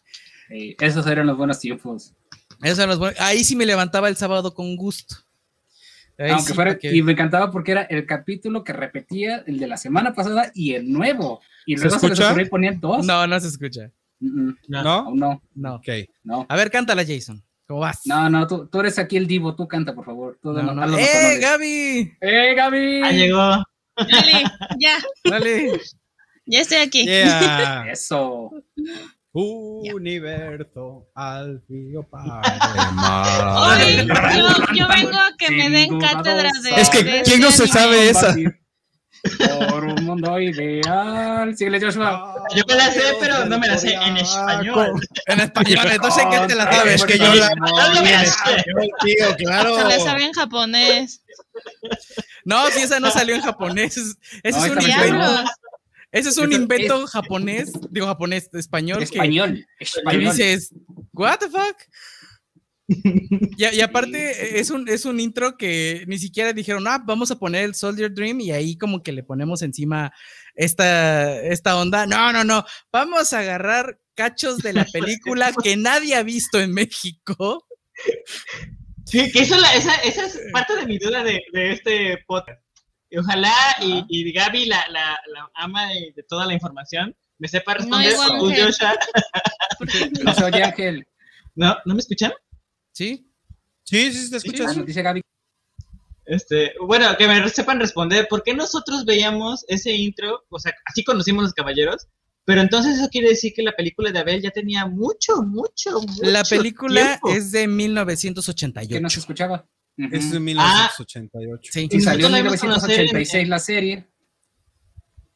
Eh, 0.49 0.75
esos 0.79 1.05
eran 1.07 1.25
los 1.27 1.37
buenos 1.37 1.59
tiempos. 1.59 2.13
Esos 2.61 2.77
eran 2.79 2.89
los 2.89 2.99
buenos- 2.99 3.19
Ahí 3.19 3.43
sí 3.43 3.55
me 3.55 3.65
levantaba 3.65 4.09
el 4.09 4.15
sábado 4.17 4.53
con 4.53 4.75
gusto. 4.75 5.15
Ahí 6.17 6.31
Aunque 6.31 6.47
sí, 6.49 6.53
fuera, 6.53 6.71
porque- 6.73 6.95
y 6.95 7.01
me 7.01 7.13
encantaba 7.13 7.51
porque 7.51 7.71
era 7.71 7.81
el 7.83 8.05
capítulo 8.05 8.63
que 8.63 8.73
repetía 8.73 9.43
el 9.47 9.57
de 9.59 9.67
la 9.67 9.77
semana 9.77 10.13
pasada 10.13 10.51
y 10.53 10.73
el 10.73 10.91
nuevo. 10.91 11.41
Y 11.65 11.75
¿Se 11.77 11.85
luego 11.85 11.99
se 12.15 12.41
y 12.41 12.45
ponían 12.45 12.79
dos. 12.79 13.05
No, 13.05 13.25
no 13.27 13.39
se 13.39 13.47
escucha. 13.47 13.91
Mm, 14.19 14.47
mm, 14.49 14.57
¿No? 14.69 15.11
no, 15.13 15.41
No. 15.55 15.75
Ok. 15.75 15.87
no. 16.23 16.45
A 16.49 16.55
ver, 16.55 16.71
cántala, 16.71 17.03
Jason. 17.05 17.43
¿Cómo 17.67 17.79
vas? 17.81 18.01
No, 18.05 18.29
no, 18.29 18.45
tú, 18.47 18.67
tú 18.67 18.79
eres 18.79 18.99
aquí 18.99 19.17
el 19.17 19.25
divo, 19.27 19.55
tú 19.55 19.67
canta, 19.67 19.93
por 19.95 20.05
favor. 20.05 20.37
Tú 20.41 20.51
No, 20.53 20.61
no- 20.61 20.73
no. 20.75 20.83
haz 20.83 20.89
los 20.91 20.99
¡Eh. 20.99 21.39
Gaby! 21.41 22.13
¡Eh, 22.21 22.53
Gaby! 22.55 23.01
Ah, 23.03 23.11
llegó. 23.11 23.63
Dale, 23.97 24.43
ya, 24.79 24.97
Dale. 25.23 25.81
ya 26.45 26.59
estoy 26.61 26.77
aquí. 26.77 27.05
Yeah. 27.05 27.85
Eso. 27.91 28.51
Universo 29.37 31.07
al 31.15 31.61
río 31.67 32.03
Padre 32.03 32.31
yo, 34.07 34.73
yo 34.75 34.87
vengo 34.87 35.17
a 35.17 35.31
que 35.37 35.51
me 35.51 35.69
den 35.69 35.99
cátedra 35.99 36.49
de. 36.63 36.69
Es 36.81 36.89
que, 36.89 37.03
de 37.03 37.21
¿quién 37.23 37.41
no 37.41 37.51
se 37.51 37.67
sabe 37.67 38.09
esa? 38.09 38.35
Por 39.69 39.85
un 39.85 40.05
mundo 40.05 40.39
ideal. 40.39 41.55
Síguele, 41.57 41.81
Joshua. 41.81 42.34
Yo 42.53 42.63
me 42.67 42.75
la 42.75 42.91
sé, 42.91 43.01
pero 43.19 43.45
no 43.45 43.57
me 43.59 43.67
la 43.67 43.77
sé 43.77 43.93
en 43.93 44.17
español. 44.17 45.01
En 45.27 45.39
español, 45.39 45.87
entonces 45.91 46.23
¿en 46.23 46.29
qué 46.29 46.47
te 46.47 46.55
la 46.55 46.71
sabes? 46.71 46.95
Es 46.95 47.05
que 47.05 47.17
yo 47.17 47.33
la 47.35 47.49
No 47.55 48.01
me 48.03 48.11
la 48.11 48.25
sé. 48.25 48.65
tío, 49.03 49.35
claro. 49.37 49.77
Se 49.77 49.83
la 49.83 49.99
sabe 49.99 50.25
en 50.25 50.33
japonés. 50.33 51.23
No, 52.43 52.69
si 52.71 52.81
esa 52.81 52.99
no 52.99 53.09
salió 53.11 53.35
en 53.35 53.41
japonés. 53.41 53.97
Ese 54.43 54.59
es 54.59 54.69
un 54.69 54.81
invento. 54.81 55.43
Ese 56.11 56.29
es 56.29 56.37
un 56.37 56.53
invento 56.53 57.07
japonés, 57.07 57.73
digo 57.89 58.05
japonés, 58.07 58.49
español, 58.53 58.99
que, 58.99 59.03
Español. 59.03 59.67
que 59.77 59.83
Español. 59.83 60.31
dices, 60.31 60.71
¿What 61.11 61.39
the 61.39 61.49
fuck? 61.49 61.75
Y, 62.87 63.75
y 63.75 63.81
aparte 63.81 64.59
es 64.59 64.69
un, 64.69 64.87
es 64.87 65.05
un 65.05 65.19
intro 65.19 65.57
que 65.57 66.05
ni 66.07 66.17
siquiera 66.17 66.53
dijeron, 66.53 66.87
ah, 66.87 67.01
vamos 67.03 67.31
a 67.31 67.39
poner 67.39 67.63
el 67.65 67.75
Soldier 67.75 68.13
Dream 68.13 68.39
y 68.41 68.51
ahí 68.51 68.77
como 68.77 69.01
que 69.01 69.11
le 69.11 69.23
ponemos 69.23 69.61
encima 69.61 70.13
esta, 70.55 71.41
esta 71.41 71.77
onda. 71.77 72.05
No, 72.05 72.31
no, 72.33 72.43
no, 72.43 72.65
vamos 72.91 73.33
a 73.33 73.39
agarrar 73.39 73.99
cachos 74.15 74.57
de 74.59 74.73
la 74.73 74.85
película 74.93 75.51
que 75.63 75.75
nadie 75.77 76.15
ha 76.15 76.23
visto 76.23 76.59
en 76.59 76.73
México. 76.73 77.65
Sí, 79.05 79.31
que 79.31 79.39
eso 79.41 79.57
la- 79.57 79.73
esa, 79.75 79.93
esa 79.95 80.25
es 80.25 80.39
parte 80.51 80.75
de 80.75 80.85
mi 80.85 80.97
duda 80.97 81.23
de, 81.23 81.41
de 81.53 81.71
este 81.73 82.17
podcast. 82.27 82.61
Y 83.09 83.17
ojalá 83.17 83.53
y, 83.81 84.03
y 84.09 84.31
Gaby, 84.33 84.65
la, 84.65 84.83
la, 84.89 85.17
la 85.33 85.49
ama 85.53 85.87
de, 85.89 86.11
de 86.15 86.23
toda 86.23 86.45
la 86.45 86.53
información, 86.53 87.15
me 87.37 87.47
sepa 87.47 87.75
responder. 87.75 88.13
tú. 88.39 88.49
Joshua. 88.51 88.95
No 90.23 90.33
se 90.33 90.43
oye, 90.43 90.63
Ángel. 90.63 91.07
¿No? 91.53 91.77
¿No 91.85 91.93
me 91.93 91.99
escuchan? 91.99 92.33
¿Sí? 92.91 93.29
Sí, 93.83 94.11
sí, 94.11 94.31
te 94.31 94.37
escuchas. 94.37 94.85
Dice 94.85 95.01
Gaby. 95.01 95.21
Este, 96.25 96.73
bueno, 96.85 97.15
que 97.17 97.27
me 97.27 97.47
sepan 97.49 97.79
responder, 97.79 98.27
¿por 98.29 98.43
qué 98.43 98.53
nosotros 98.53 99.05
veíamos 99.05 99.63
ese 99.67 99.91
intro? 99.93 100.43
O 100.49 100.59
sea, 100.59 100.73
así 100.85 101.03
conocimos 101.03 101.43
los 101.43 101.53
caballeros, 101.53 102.07
pero 102.45 102.61
entonces 102.61 102.97
eso 102.99 103.09
quiere 103.09 103.29
decir 103.29 103.53
que 103.55 103.61
la 103.63 103.73
película 103.73 104.11
de 104.11 104.19
Abel 104.19 104.41
ya 104.41 104.51
tenía 104.51 104.85
mucho, 104.87 105.41
mucho, 105.43 105.99
mucho 106.01 106.23
La 106.23 106.43
película 106.43 107.01
tiempo. 107.19 107.29
es 107.29 107.51
de 107.51 107.61
Que 107.61 107.67
no 107.67 107.73
1988. 107.75 109.09
se 109.09 109.19
escuchaba. 109.19 109.65
Ujú. 109.97 110.15
Es 110.15 110.31
de 110.31 110.39
1988. 110.39 111.71
Sí. 111.73 111.87
Y 111.91 112.01
salió 112.01 112.25
en 112.27 112.31
Nosotros 112.31 112.31
la 112.31 112.37
vimos 112.41 112.59
conocer 112.59 112.99
en- 112.99 113.05
1986 113.05 113.49
la 113.49 113.59
serie. 113.59 114.07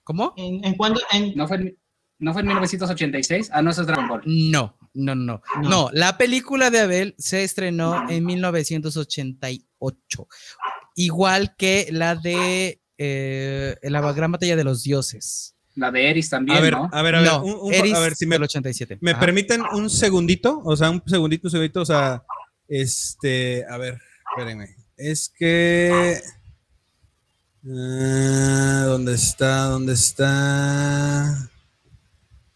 ¿Cómo? 0.03 0.34
¿En, 0.38 0.65
en 0.65 0.74
cuándo? 0.75 1.00
En, 1.12 1.34
¿No 1.36 1.48
fue, 1.48 1.58
en, 1.58 1.77
¿No 2.17 2.34
fue 2.34 2.41
en 2.41 2.48
1986? 2.48 3.50
Ah, 3.53 3.62
no, 3.62 3.69
eso 3.72 3.81
es 3.81 3.88
Dragon 3.88 4.08
Ball. 4.08 4.22
No, 4.25 4.75
no, 4.96 5.13
no, 5.15 5.41
No. 5.62 5.69
no. 5.69 5.89
la 5.93 6.17
película 6.17 6.69
de 6.72 6.79
Abel 6.79 7.15
se 7.17 7.43
estrenó 7.43 8.10
en 8.10 8.25
1988, 8.25 10.27
igual 10.96 11.55
que 11.58 11.88
la 11.91 12.15
de 12.15 12.81
eh, 12.98 13.77
La 13.84 14.01
Gran 14.13 14.31
Batalla 14.31 14.55
de 14.55 14.63
los 14.63 14.84
Dioses. 14.84 15.55
La 15.75 15.91
de 15.91 16.10
Eris 16.10 16.29
también, 16.29 16.58
A 16.58 16.62
ver, 16.62 16.74
¿no? 16.74 16.89
a 16.91 17.01
ver, 17.01 17.15
a 17.15 17.22
ver, 17.22 17.29
no, 17.31 17.43
un- 17.43 17.67
un- 17.67 17.74
Eris 17.74 17.93
a 17.93 18.00
ver 18.00 18.15
si 18.15 18.25
me, 18.25 18.36
del 18.36 18.43
87. 18.43 18.98
me 19.00 19.12
Ajá. 19.12 19.19
permiten 19.22 19.62
un 19.74 19.89
segundito, 19.89 20.62
o 20.65 20.75
sea, 20.75 20.89
un 20.89 21.01
segundito, 21.05 21.48
un 21.48 21.51
segundito, 21.51 21.81
o 21.81 21.86
sea, 21.86 22.24
este, 22.67 23.65
a 23.69 23.77
ver, 23.77 23.98
espérenme, 24.31 24.75
es 24.98 25.29
que, 25.29 26.19
ah, 27.65 28.84
¿dónde 28.88 29.13
está? 29.13 29.63
¿Dónde 29.65 29.93
está? 29.93 31.50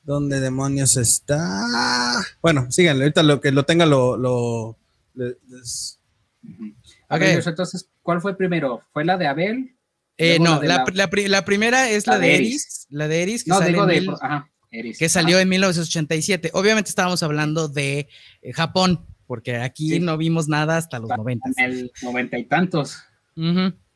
¿Dónde 0.04 0.40
demonios 0.42 0.98
está? 0.98 2.22
Bueno, 2.42 2.70
síganle, 2.72 3.06
ahorita 3.06 3.24
lo 3.24 3.40
que 3.40 3.52
lo 3.52 3.64
tenga 3.66 3.86
lo, 3.86 4.18
lo 4.18 4.78
le- 5.14 5.38
les- 5.48 6.00
Ujú. 6.44 6.74
A 7.08 7.18
ver, 7.18 7.30
Ok. 7.30 7.36
Joshua, 7.38 7.50
entonces, 7.52 7.88
¿cuál 8.04 8.22
fue 8.22 8.38
primero? 8.38 8.84
¿Fue 8.94 9.04
la 9.04 9.18
de 9.18 9.26
Abel? 9.28 9.76
Eh, 10.18 10.38
no, 10.40 10.56
la 10.56 10.60
de 10.60 10.68
la, 10.68 10.76
la- 10.78 10.86
la 10.94 11.10
pri- 11.10 11.28
la 11.28 11.44
primera 11.44 11.90
es 11.90 12.06
la, 12.06 12.20
de 12.20 12.36
Eris, 12.36 12.50
Eris. 12.50 12.88
la 12.92 13.08
de 13.08 13.24
Eris 13.24 13.44
que, 13.44 13.50
No, 13.50 13.62
digo 13.62 13.86
de. 13.88 14.02
mil- 14.02 14.14
Ajá, 14.22 14.48
Eris. 14.70 15.00
que 15.00 15.10
salió 15.10 15.40
en 15.40 15.50
1987. 15.50 16.52
Obviamente 16.54 16.90
estábamos 16.90 17.24
hablando 17.24 17.68
de 17.68 18.08
eh, 18.44 18.54
Japón, 18.54 19.08
porque 19.26 19.56
aquí 19.58 19.90
Sí. 19.94 20.00
no 20.00 20.18
vimos 20.18 20.48
nada 20.48 20.78
hasta 20.78 21.00
los 21.00 21.10
Ajá, 21.10 21.18
90. 21.18 21.50
En 21.58 21.64
el 21.72 21.92
noventa 22.04 22.38
y 22.38 22.44
tantos. 22.46 22.98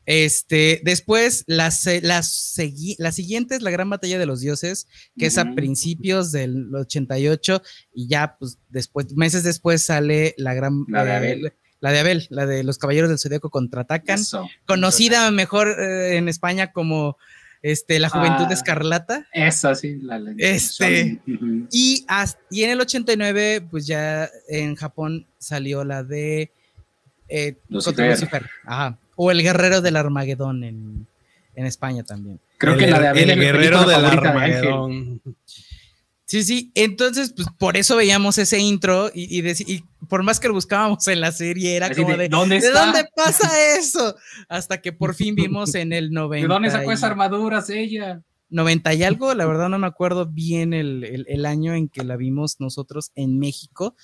Este, 0.06 0.80
después, 0.86 1.44
la, 1.48 1.66
la, 1.66 2.22
segui- 2.22 2.96
la 2.98 3.12
siguiente 3.12 3.56
es 3.56 3.62
la 3.62 3.72
Gran 3.72 3.90
Batalla 3.90 4.18
de 4.18 4.26
los 4.26 4.40
Dioses, 4.40 4.88
que 5.18 5.26
es 5.26 5.38
a 5.38 5.54
principios 5.54 6.32
del 6.32 6.74
88, 6.74 7.62
y 7.94 8.08
ya, 8.08 8.38
pues, 8.40 8.58
después, 8.70 9.14
meses 9.18 9.44
después 9.44 9.84
sale 9.84 10.34
la 10.38 10.54
Gran... 10.54 10.86
La 10.88 11.04
de 11.04 11.12
eh, 11.12 11.16
Abel. 11.16 11.54
La 11.80 11.92
de 11.92 12.00
Abel, 12.00 12.28
la 12.30 12.46
de 12.46 12.64
los 12.64 12.78
Caballeros 12.78 13.10
del 13.10 13.20
Zodíaco 13.20 13.50
contraatacan, 13.50 14.20
Eso. 14.20 14.48
conocida 14.66 15.30
mejor 15.32 15.70
eh, 15.80 16.18
en 16.18 16.28
España 16.30 16.72
como 16.72 17.18
este, 17.62 18.00
La 18.00 18.10
Juventud 18.10 18.46
Ah. 18.50 18.54
Escarlata. 18.54 19.28
Esa 19.34 19.76
sí. 19.76 19.98
La, 20.02 20.20
la- 20.20 20.34
Este. 20.38 21.20
Y, 21.72 22.06
has- 22.08 22.38
y 22.52 22.64
en 22.64 22.70
el 22.72 22.82
89, 22.82 23.62
pues 23.70 23.86
ya 23.88 24.30
en 24.48 24.76
Japón 24.76 25.26
salió 25.40 25.84
la 25.84 26.04
de 26.04 26.52
eh, 27.30 27.56
Lucifer. 27.70 28.10
Lucifer. 28.12 28.50
Ajá. 28.66 28.98
O 29.16 29.32
El 29.32 29.42
Guerrero 29.42 29.82
del 29.82 29.96
Armagedón 29.98 30.64
en, 30.64 31.08
en 31.56 31.66
España 31.66 32.04
también. 32.04 32.40
Creo 32.58 32.74
el, 32.74 32.80
que 32.80 32.88
la 32.88 33.00
de 33.00 33.08
Abel 33.10 33.30
el 33.32 33.40
guerrero 33.40 33.80
del 33.86 34.02
de 34.02 34.08
Ángel. 34.08 34.28
Armagedón. 34.28 35.22
Sí, 36.26 36.44
sí. 36.44 36.72
Entonces, 36.76 37.34
pues 37.36 37.48
por 37.58 37.78
eso 37.78 37.96
veíamos 37.96 38.38
ese 38.38 38.60
intro 38.60 39.10
y, 39.14 39.40
y, 39.40 39.48
y 39.74 39.84
por 40.08 40.24
más 40.24 40.40
que 40.40 40.48
lo 40.48 40.54
buscábamos 40.54 41.08
en 41.08 41.22
la 41.22 41.32
serie, 41.32 41.76
era 41.76 41.88
Así 41.88 42.02
como 42.02 42.12
de, 42.16 42.24
de. 42.24 42.30
¿Dónde 42.30 42.60
¿De 42.60 42.68
está? 42.68 42.86
dónde 42.86 43.06
pasa 43.16 43.50
eso? 43.78 44.16
Hasta 44.50 44.82
que 44.82 44.92
por 44.94 45.14
fin 45.16 45.36
vimos 45.36 45.76
en 45.76 45.94
el 45.94 46.12
90. 46.12 46.48
¿De 46.48 46.54
dónde 46.54 46.70
sacó 46.72 46.92
esas 46.92 47.12
armaduras 47.12 47.70
ella? 47.70 48.22
90 48.50 48.94
y 48.94 49.04
algo, 49.04 49.34
la 49.34 49.46
verdad 49.46 49.68
no 49.70 49.78
me 49.78 49.88
acuerdo 49.88 50.26
bien 50.26 50.74
el, 50.74 51.04
el- 51.04 51.26
el 51.28 51.46
año 51.46 51.74
en 51.74 51.90
que 51.90 52.04
la 52.06 52.16
vimos 52.16 52.56
nosotros 52.60 53.12
en 53.16 53.40
México, 53.40 53.96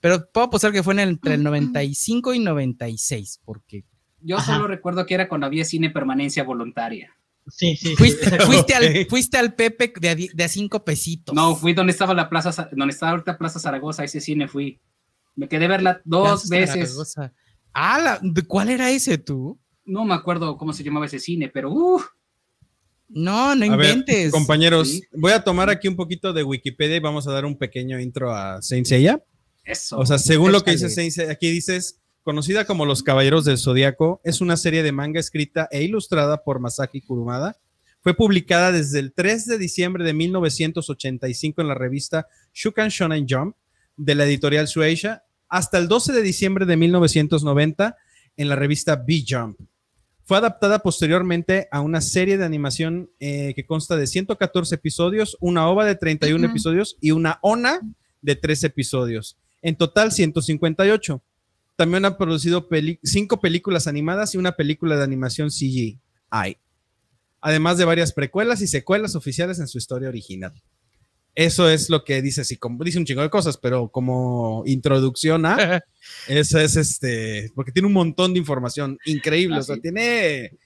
pero 0.00 0.30
puedo 0.30 0.48
apostar 0.48 0.70
que 0.72 0.82
fue 0.82 0.92
en 0.94 1.00
el- 1.00 1.08
entre 1.10 1.34
el 1.34 1.42
95 1.42 2.34
y 2.34 2.38
96, 2.40 3.40
porque 3.44 3.84
Yo 4.20 4.36
Ajá. 4.36 4.54
solo 4.56 4.66
recuerdo 4.68 5.06
que 5.06 5.14
era 5.14 5.28
cuando 5.28 5.46
había 5.46 5.64
cine 5.64 5.88
permanencia 5.90 6.44
voluntaria. 6.44 7.10
sí, 7.48 7.74
sí. 7.76 7.90
sí, 7.90 7.96
fuiste, 7.96 8.74
al, 8.74 9.06
fuiste 9.08 9.38
al 9.38 9.54
Pepe 9.54 9.92
de 9.98 10.08
a, 10.10 10.14
de 10.14 10.44
a 10.44 10.48
cinco 10.48 10.84
pesitos. 10.84 11.34
No, 11.34 11.54
fui 11.56 11.72
donde 11.72 11.92
estaba 11.92 12.12
la 12.12 12.28
plaza, 12.28 12.50
Za- 12.52 12.68
donde 12.72 12.92
estaba 12.92 13.12
ahorita 13.12 13.38
Plaza 13.38 13.58
Zaragoza, 13.60 14.04
ese 14.04 14.20
cine 14.20 14.46
fui. 14.46 14.78
Me 15.36 15.48
quedé 15.48 15.66
a 15.66 15.68
verla 15.68 16.00
dos 16.04 16.48
veces. 16.48 16.88
Zaragoza. 16.90 17.32
Ah, 17.72 17.98
la- 18.00 18.18
¿de 18.22 18.42
¿cuál 18.42 18.70
era 18.70 18.90
ese 18.90 19.18
tú? 19.18 19.60
No 19.84 20.04
me 20.04 20.14
acuerdo 20.14 20.56
cómo 20.56 20.72
se 20.72 20.82
llamaba 20.82 21.06
ese 21.06 21.18
cine, 21.20 21.48
pero 21.52 21.70
uh, 21.70 22.00
No, 23.08 23.54
no 23.54 23.72
A 23.72 23.76
ver, 23.76 23.90
inventes. 23.90 24.32
compañeros, 24.32 24.88
Sí. 24.90 25.02
voy 25.12 25.30
a 25.32 25.44
tomar 25.44 25.70
aquí 25.70 25.86
un 25.86 25.94
poquito 25.94 26.32
de 26.32 26.42
Wikipedia 26.42 26.96
y 26.96 27.00
vamos 27.00 27.28
a 27.28 27.32
dar 27.32 27.44
un 27.44 27.56
pequeño 27.56 28.00
intro 28.00 28.32
a 28.34 28.60
Saint 28.62 28.84
Seiya. 28.86 29.22
eso. 29.64 29.98
O 29.98 30.04
sea, 30.06 30.18
según 30.18 30.50
lo 30.52 30.62
que 30.62 30.72
dice. 30.72 30.88
Saint 30.90 31.12
Seiya, 31.12 31.30
aquí 31.32 31.50
dices, 31.50 32.00
conocida 32.24 32.64
como 32.64 32.84
Los 32.86 33.02
Caballeros 33.04 33.44
del 33.44 33.58
Zodíaco, 33.58 34.20
es 34.24 34.40
una 34.40 34.56
serie 34.56 34.82
de 34.82 34.90
manga 34.92 35.20
escrita 35.20 35.68
e 35.70 35.82
ilustrada 35.84 36.42
por 36.42 36.58
Masaki 36.60 37.00
Kurumada. 37.02 37.56
Fue 38.00 38.14
publicada 38.14 38.72
desde 38.72 38.98
el 39.00 39.12
3 39.12 39.46
de 39.46 39.58
diciembre 39.58 40.02
de 40.04 40.12
1985 40.14 41.60
en 41.62 41.68
la 41.68 41.74
revista 41.74 42.26
Shukan 42.54 42.88
Shonen 42.88 43.26
Jump 43.28 43.56
de 43.96 44.14
la 44.14 44.24
editorial 44.24 44.66
Shueisha 44.66 45.22
hasta 45.48 45.78
el 45.78 45.88
12 45.88 46.12
de 46.12 46.22
diciembre 46.22 46.66
de 46.66 46.76
1990 46.76 47.96
en 48.36 48.48
la 48.48 48.56
revista 48.56 48.96
B-Jump. 48.96 49.58
Fue 50.24 50.38
adaptada 50.38 50.80
posteriormente 50.80 51.68
a 51.70 51.80
una 51.80 52.00
serie 52.00 52.36
de 52.36 52.44
animación 52.44 53.10
eh, 53.20 53.52
que 53.54 53.64
consta 53.64 53.96
de 53.96 54.08
114 54.08 54.74
episodios, 54.74 55.36
una 55.40 55.68
ova 55.68 55.84
de 55.84 55.94
31 55.94 56.44
Ujú. 56.44 56.50
episodios 56.50 56.96
y 57.00 57.12
una 57.12 57.38
ONA 57.42 57.80
de 58.22 58.34
3 58.34 58.64
episodios. 58.64 59.38
En 59.62 59.76
total, 59.76 60.12
158. 60.12 61.22
También 61.76 62.04
ha 62.06 62.16
producido 62.16 62.68
cinco 63.02 63.40
películas 63.40 63.86
animadas 63.86 64.34
y 64.34 64.38
una 64.38 64.52
película 64.52 64.96
de 64.96 65.04
animación 65.04 65.50
CGI. 65.50 66.00
Además 67.40 67.78
de 67.78 67.84
varias 67.84 68.12
precuelas 68.12 68.62
y 68.62 68.66
secuelas 68.66 69.14
oficiales 69.14 69.60
en 69.60 69.68
su 69.68 69.78
historia 69.78 70.08
original. 70.08 70.54
Eso 71.36 71.68
es 71.68 71.90
lo 71.90 72.02
que 72.02 72.22
dice, 72.22 72.44
sí, 72.44 72.56
como 72.56 72.82
dice 72.82 72.98
un 72.98 73.04
chingo 73.04 73.20
de 73.20 73.28
cosas, 73.28 73.58
pero 73.58 73.88
como 73.90 74.62
introducción 74.64 75.44
a, 75.44 75.84
eso 76.28 76.58
es 76.58 76.76
este, 76.76 77.52
porque 77.54 77.72
tiene 77.72 77.86
un 77.88 77.92
montón 77.92 78.32
de 78.32 78.38
información 78.38 78.98
increíble, 79.04 79.56
Ah, 79.56 79.60
o 79.60 79.62
sea, 79.62 79.74
sí. 79.74 79.82
tiene, 79.82 80.56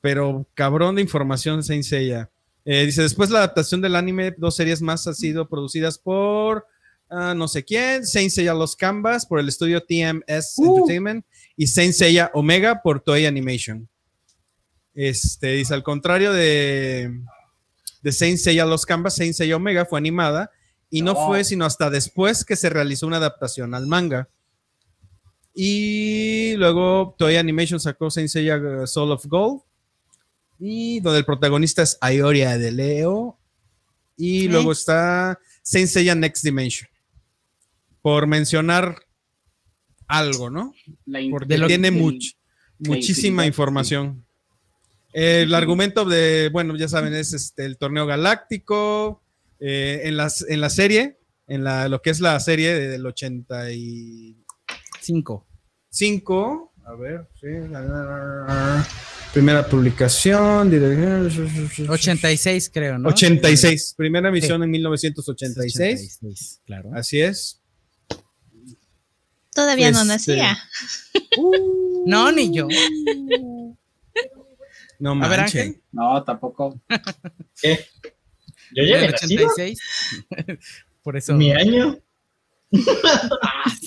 pero 0.00 0.46
cabrón 0.54 0.94
de 0.94 1.02
información 1.02 1.64
Saint 1.64 1.82
Seiya. 1.82 2.30
Eh, 2.64 2.86
dice, 2.86 3.02
después 3.02 3.30
la 3.30 3.38
adaptación 3.38 3.80
del 3.80 3.96
anime, 3.96 4.32
dos 4.38 4.54
series 4.54 4.80
más 4.80 5.04
han 5.08 5.14
sido 5.16 5.48
producidas 5.48 5.98
por 5.98 6.66
ah, 7.10 7.34
no 7.36 7.48
sé 7.48 7.64
quién, 7.64 8.06
Saint 8.06 8.30
Seiya 8.30 8.54
Los 8.54 8.76
Canvas 8.76 9.26
por 9.26 9.40
el 9.40 9.48
estudio 9.48 9.82
TMS 9.84 10.54
Uh. 10.58 10.76
Entertainment 10.76 11.26
y 11.56 11.66
Saint 11.66 11.92
Seiya 11.94 12.30
Omega 12.32 12.80
por 12.80 13.00
Toei 13.00 13.26
Animation. 13.26 13.88
Este, 14.94 15.48
dice, 15.54 15.74
al 15.74 15.82
contrario 15.82 16.32
de, 16.32 17.12
de 18.06 18.12
Saint 18.12 18.38
Seiya 18.38 18.64
Los 18.64 18.86
Canvas, 18.86 19.16
Saint 19.16 19.34
Seiya 19.34 19.56
Omega 19.56 19.84
fue 19.84 19.98
animada 19.98 20.52
y 20.88 21.02
no, 21.02 21.14
No. 21.14 21.26
fue 21.26 21.42
sino 21.42 21.64
hasta 21.64 21.90
después 21.90 22.44
que 22.44 22.54
se 22.54 22.70
realizó 22.70 23.08
una 23.08 23.16
adaptación 23.16 23.74
al 23.74 23.88
manga. 23.88 24.28
Y 25.54 26.54
luego 26.56 27.16
Toei 27.18 27.36
Animation 27.36 27.80
sacó 27.80 28.10
Saint 28.10 28.28
Seiya 28.28 28.58
uh, 28.58 28.86
Soul 28.86 29.10
of 29.10 29.26
Gold 29.26 29.62
y 30.60 31.00
donde 31.00 31.18
el 31.18 31.24
protagonista 31.24 31.82
es 31.82 31.98
Ayoria 32.00 32.56
de 32.58 32.70
Leo 32.72 33.38
y 34.16 34.48
luego 34.48 34.70
está 34.72 35.38
Saint 35.62 35.88
Seiya 35.88 36.14
Next 36.14 36.44
Dimension. 36.44 36.88
Por 38.02 38.26
mencionar 38.28 39.00
algo, 40.06 40.48
¿no? 40.50 40.72
Porque 41.30 41.58
tiene 41.66 41.90
much- 41.90 42.36
muchísima 42.78 43.44
infinidad, 43.46 44.14
información. 45.16 45.48
El 45.48 45.54
argumento 45.54 46.04
de, 46.04 46.50
bueno, 46.52 46.76
ya 46.76 46.88
saben, 46.88 47.14
es 47.14 47.32
este, 47.32 47.64
el 47.64 47.78
torneo 47.78 48.04
galáctico. 48.06 49.22
eh, 49.58 50.02
en, 50.04 50.16
las, 50.18 50.44
en 50.48 50.60
la 50.60 50.68
serie, 50.70 51.18
en 51.46 51.64
la, 51.64 51.88
lo 51.88 52.02
que 52.02 52.10
es 52.10 52.20
la 52.20 52.38
serie 52.40 52.74
del 52.74 53.06
85, 53.06 55.46
Cinco. 55.88 56.72
a 56.84 56.92
ver, 56.94 57.26
sí, 57.40 57.46
primera 59.32 59.66
publicación, 59.66 60.70
dirección, 60.70 61.88
86, 61.88 62.70
creo, 62.72 62.98
¿no? 62.98 63.08
86, 63.08 63.94
primera 63.96 64.28
emisión 64.28 64.62
en 64.62 64.70
1986, 64.70 66.18
86, 66.20 66.60
claro. 66.66 66.90
así 66.94 67.20
es. 67.22 67.62
Todavía 69.54 69.90
no 69.90 70.00
Este, 70.02 70.08
nacía. 70.36 70.58
No, 72.04 72.30
ni 72.30 72.54
yo. 72.54 72.68
No 74.98 75.12
A 75.12 75.28
ver, 75.28 75.40
manchen. 75.40 75.66
Ángel. 75.68 75.82
No, 75.92 76.22
tampoco. 76.24 76.80
¿Qué? 77.60 77.84
Yo 78.74 78.82
había 78.82 79.10
nacido. 79.10 79.48
86. 79.48 79.78
Por 81.02 81.16
eso. 81.16 81.34
Mi 81.34 81.52
año. 81.52 81.98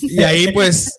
Y 0.02 0.22
ahí, 0.22 0.52
pues, 0.52 0.98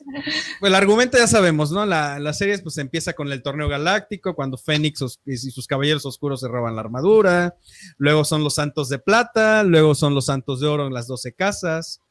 pues, 0.60 0.70
el 0.70 0.75
argumento 0.75 1.18
ya 1.18 1.27
sabemos, 1.27 1.72
¿no? 1.72 1.86
La, 1.86 2.20
la 2.20 2.34
serie 2.34 2.58
pues 2.60 2.77
empieza 2.77 3.13
con 3.13 3.32
el 3.32 3.41
torneo 3.41 3.68
galáctico, 3.68 4.36
cuando 4.36 4.58
Fénix 4.58 5.20
y 5.25 5.38
sus 5.38 5.65
caballeros 5.65 6.06
oscuros 6.06 6.41
se 6.41 6.48
roban 6.48 6.75
la 6.75 6.82
armadura, 6.82 7.56
luego 7.98 8.24
son 8.24 8.44
los 8.44 8.56
santos 8.56 8.89
de 8.89 9.00
plata, 9.00 9.63
luego 9.63 9.96
son 9.96 10.13
los 10.13 10.25
santos 10.25 10.60
de 10.60 10.68
oro 10.68 10.88
en 10.88 10.94
las 10.94 11.08
12 11.08 11.34
casas. 11.34 12.01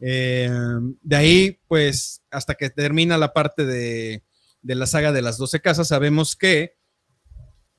Eh, 0.00 0.50
de 1.02 1.16
ahí, 1.16 1.58
pues, 1.68 2.22
hasta 2.30 2.54
que 2.54 2.70
termina 2.70 3.16
la 3.18 3.32
parte 3.32 3.64
de, 3.64 4.24
de 4.62 4.74
la 4.74 4.86
saga 4.86 5.12
de 5.12 5.22
las 5.22 5.38
12 5.38 5.60
casas, 5.60 5.88
sabemos 5.88 6.34
que 6.34 6.74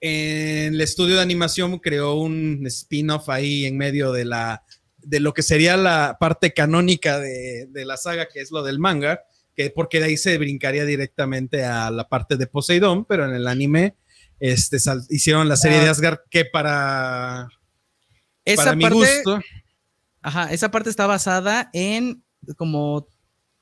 en 0.06 0.74
el 0.76 0.82
estudio 0.82 1.16
de 1.16 1.22
animación 1.22 1.80
creó 1.80 2.16
un 2.16 2.62
spin-off 2.68 3.30
ahí 3.30 3.66
en 3.66 3.78
medio 3.78 4.12
de 4.12 4.26
la 4.26 4.64
de 4.98 5.20
lo 5.22 5.34
que 5.34 5.44
sería 5.44 5.78
la 5.78 6.18
parte 6.20 6.54
canónica 6.54 7.20
de, 7.20 7.68
de 7.70 7.86
la 7.86 7.96
saga, 7.98 8.28
que 8.28 8.42
es 8.42 8.52
lo 8.52 8.64
del 8.64 8.80
manga, 8.80 9.22
que 9.56 9.70
porque 9.70 10.00
de 10.00 10.06
ahí 10.06 10.18
se 10.18 10.38
brincaría 10.38 10.86
directamente 10.86 11.64
a 11.64 11.90
la 11.92 12.08
parte 12.10 12.36
de 12.38 12.48
Poseidón, 12.48 13.06
pero 13.06 13.26
en 13.26 13.34
el 13.34 13.48
anime 13.48 13.96
este, 14.40 14.78
sal- 14.80 15.06
hicieron 15.10 15.48
la 15.48 15.56
serie 15.58 15.80
Ah. 15.80 15.84
de 15.84 15.90
Asgard 15.90 16.20
que 16.30 16.44
para, 16.46 17.48
Esa 18.46 18.64
para 18.64 18.76
mi 18.76 18.84
parte, 18.84 18.98
gusto, 18.98 19.40
ajá, 20.22 20.52
esa 20.54 20.70
parte 20.72 20.90
está 20.90 21.06
basada 21.08 21.70
en 21.74 22.24
como 22.58 23.08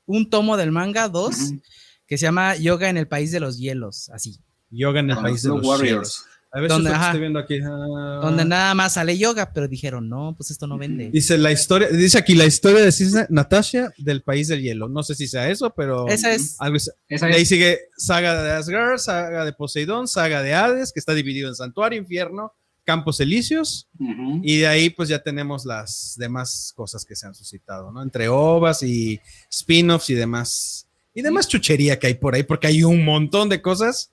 un 0.06 0.28
tomo 0.30 0.56
del 0.56 0.72
manga 0.72 1.08
2 1.08 1.36
Ujú. 1.36 1.62
que 2.06 2.18
se 2.18 2.22
llama 2.26 2.56
Yoga 2.56 2.88
en 2.88 2.96
el 2.96 3.06
País 3.08 3.30
de 3.30 3.38
los 3.40 3.58
Hielos, 3.58 4.10
así. 4.10 4.38
Yoga 4.70 5.00
en 5.00 5.10
el 5.10 5.18
país 5.18 5.42
de 5.42 5.48
los 5.50 5.64
Warriors. 5.64 5.80
Warriors. 5.92 6.24
A 6.54 6.60
si 6.60 6.68
Donde, 6.68 6.90
ajá. 6.90 7.06
estoy 7.06 7.20
viendo 7.20 7.38
aquí. 7.38 7.58
ah. 7.64 8.20
Donde 8.22 8.44
nada 8.44 8.74
más 8.74 8.92
sale 8.92 9.16
yoga, 9.16 9.52
pero 9.54 9.68
dijeron, 9.68 10.08
no, 10.08 10.34
pues 10.36 10.50
esto 10.50 10.66
no 10.66 10.76
vende. 10.76 11.08
Dice 11.10 11.38
la 11.38 11.50
historia, 11.50 11.88
dice 11.88 12.18
aquí 12.18 12.34
la 12.34 12.44
historia 12.44 12.80
de 12.82 12.88
Cisne- 12.90 13.26
Natasha 13.30 13.90
del 13.96 14.22
país 14.22 14.48
del 14.48 14.60
hielo. 14.60 14.88
No 14.90 15.02
sé 15.02 15.14
si 15.14 15.26
sea 15.28 15.48
eso, 15.48 15.70
pero 15.74 16.06
Esa 16.08 16.30
es, 16.34 16.56
algo 16.58 16.76
es- 16.76 16.92
Esa 17.08 17.26
De 17.28 17.34
ahí 17.36 17.42
es. 17.42 17.48
sigue 17.48 17.80
saga 17.96 18.42
de 18.42 18.50
Asgard, 18.52 18.98
saga 18.98 19.44
de 19.46 19.52
Poseidón, 19.54 20.06
saga 20.08 20.42
de 20.42 20.52
Hades, 20.52 20.92
que 20.92 21.00
está 21.00 21.14
dividido 21.14 21.48
en 21.48 21.54
Santuario, 21.54 21.98
Infierno, 21.98 22.52
Campos 22.84 23.20
Elíseos, 23.20 23.88
Ujú. 23.98 24.40
y 24.42 24.58
de 24.58 24.66
ahí 24.66 24.90
pues 24.90 25.08
ya 25.08 25.20
tenemos 25.22 25.64
las 25.64 26.16
demás 26.18 26.72
cosas 26.76 27.04
que 27.06 27.16
se 27.16 27.26
han 27.26 27.34
suscitado, 27.34 27.92
¿no? 27.92 28.02
Entre 28.02 28.28
ovas 28.28 28.82
y 28.82 29.20
spin-offs 29.50 30.10
y 30.10 30.14
demás, 30.14 30.86
y 31.14 31.22
demás 31.22 31.48
chuchería 31.48 31.98
que 31.98 32.08
hay 32.08 32.14
por 32.14 32.34
ahí, 32.34 32.42
porque 32.42 32.66
hay 32.66 32.82
un 32.82 33.04
montón 33.04 33.48
de 33.48 33.62
cosas 33.62 34.10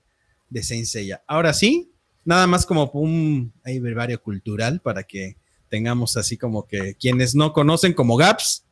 de 0.49 0.63
Saint 0.63 0.85
Seiya. 0.85 1.21
Ahora 1.27 1.51
sí, 1.53 1.88
nada 2.25 2.47
más 2.47 2.65
como 2.65 2.89
un 2.93 3.53
brevario 3.63 4.21
cultural 4.21 4.81
para 4.81 5.03
que 5.03 5.35
tengamos 5.69 6.17
así 6.17 6.37
como 6.37 6.67
que 6.67 6.95
quienes 6.95 7.35
no 7.35 7.53
conocen 7.53 7.93
como 7.93 8.17
Gaps, 8.17 8.65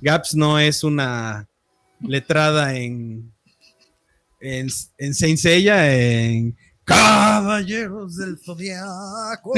Gaps 0.00 0.34
no 0.34 0.58
es 0.58 0.84
una 0.84 1.48
letrada 2.00 2.76
en, 2.76 3.32
en, 4.40 4.68
en 4.98 5.14
Saint 5.14 5.38
Seiya, 5.38 5.92
en 5.92 6.56
Caballeros 6.84 8.16
del 8.16 8.38
Zodiaco. 8.38 9.52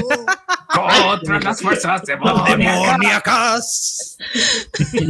Contra 0.72 1.40
las 1.40 1.60
fuerzas 1.60 2.02
demoníacas. 2.02 4.16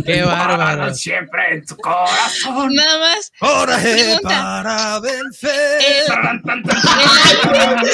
qué 0.05 0.23
bárbaro. 0.23 0.95
Siempre 0.95 1.55
en 1.57 1.67
tu 1.67 1.77
corazón. 1.77 2.73
Nada 2.75 2.99
más. 3.01 3.31
Coraje 3.39 4.19
para 4.23 4.99
vencer. 5.01 5.83
El, 5.83 6.07
tan, 6.07 6.43
el 6.43 7.59
anime. 7.59 7.91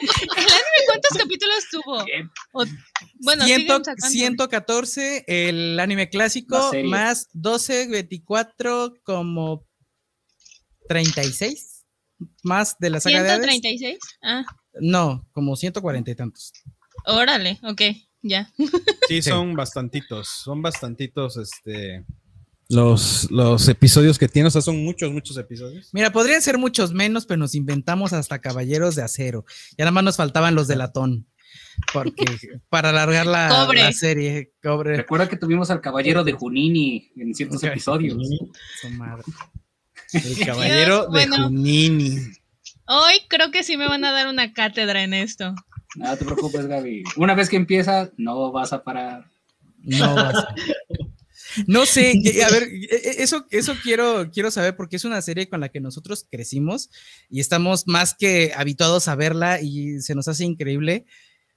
¿el 0.00 0.38
anime 0.38 0.80
cuántos 0.86 1.18
capítulos 1.18 1.64
tuvo? 1.70 2.04
O- 2.52 2.64
bueno, 3.20 3.44
Ciento- 3.44 3.74
siguen 3.74 3.84
sacando. 3.84 4.08
114 4.08 5.24
el 5.26 5.78
anime 5.80 6.08
clásico, 6.08 6.70
más 6.84 7.28
12, 7.32 7.88
24, 7.88 8.94
como 9.02 9.66
36, 10.88 11.67
más 12.42 12.76
de 12.78 12.90
la 12.90 13.00
saga 13.00 13.22
de 13.22 13.30
Hades. 13.30 13.46
136. 13.50 13.98
Ah, 14.22 14.44
No, 14.80 15.26
como 15.32 15.56
140 15.56 16.10
y 16.10 16.14
tantos. 16.14 16.52
órale, 17.06 17.58
ok, 17.62 17.82
ya. 18.22 18.50
Sí, 19.08 19.22
son 19.22 19.54
bastantitos, 19.54 20.28
son 20.28 20.60
bastantitos, 20.62 21.36
este, 21.38 22.04
los, 22.68 23.30
los 23.30 23.66
episodios 23.68 24.18
que 24.18 24.28
tiene, 24.28 24.48
o 24.48 24.50
sea, 24.50 24.60
son 24.60 24.84
muchos, 24.84 25.10
muchos 25.12 25.36
episodios. 25.38 25.88
Mira, 25.94 26.12
podrían 26.12 26.42
ser 26.42 26.58
muchos 26.58 26.92
menos, 26.92 27.24
pero 27.24 27.38
nos 27.38 27.54
inventamos 27.54 28.12
hasta 28.12 28.40
caballeros 28.40 28.94
de 28.96 29.02
acero. 29.02 29.44
Ya 29.78 29.84
nada 29.84 29.92
más 29.92 30.04
nos 30.04 30.16
faltaban 30.16 30.54
los 30.54 30.68
de 30.68 30.76
latón. 30.76 31.26
Porque 31.94 32.24
para 32.68 32.90
alargar 32.90 33.24
la, 33.26 33.48
Cobre. 33.64 33.82
la 33.84 33.92
serie, 33.92 34.52
cobre. 34.62 34.96
Recuerda 34.98 35.28
que 35.30 35.36
tuvimos 35.38 35.70
al 35.70 35.80
caballero 35.80 36.22
de 36.24 36.32
Junini 36.32 37.10
en 37.16 37.34
ciertos 37.34 37.62
episodios. 37.64 38.18
su 38.82 38.90
madre. 38.90 39.22
El 40.12 40.46
caballero 40.46 41.02
de 41.04 41.08
bueno. 41.08 41.44
Junini. 41.44 42.16
Hoy 42.86 43.14
creo 43.28 43.50
que 43.50 43.62
sí 43.62 43.76
me 43.76 43.86
van 43.88 44.04
a 44.04 44.12
dar 44.12 44.28
una 44.28 44.52
cátedra 44.52 45.02
en 45.02 45.12
esto. 45.14 45.54
No 45.96 46.16
te 46.16 46.24
preocupes, 46.24 46.66
Gaby. 46.66 47.02
Una 47.16 47.34
vez 47.34 47.48
que 47.48 47.56
empieza, 47.56 48.10
no 48.16 48.50
vas 48.52 48.72
a 48.72 48.82
parar. 48.82 49.26
No, 49.82 50.14
vas 50.14 50.34
a- 50.36 50.54
no 51.66 51.86
sé, 51.86 52.12
a 52.46 52.50
ver, 52.50 52.64
e- 52.64 52.86
e- 52.96 53.22
eso, 53.22 53.46
eso 53.50 53.74
quiero, 53.82 54.30
quiero 54.32 54.50
saber 54.50 54.76
porque 54.76 54.96
es 54.96 55.04
una 55.04 55.20
serie 55.22 55.48
con 55.48 55.60
la 55.60 55.68
que 55.70 55.80
nosotros 55.80 56.26
crecimos 56.30 56.90
y 57.30 57.40
estamos 57.40 57.86
más 57.86 58.14
que 58.14 58.52
habituados 58.56 59.08
a 59.08 59.14
verla 59.14 59.60
y 59.60 60.00
se 60.00 60.14
nos 60.14 60.28
hace 60.28 60.44
increíble, 60.44 61.04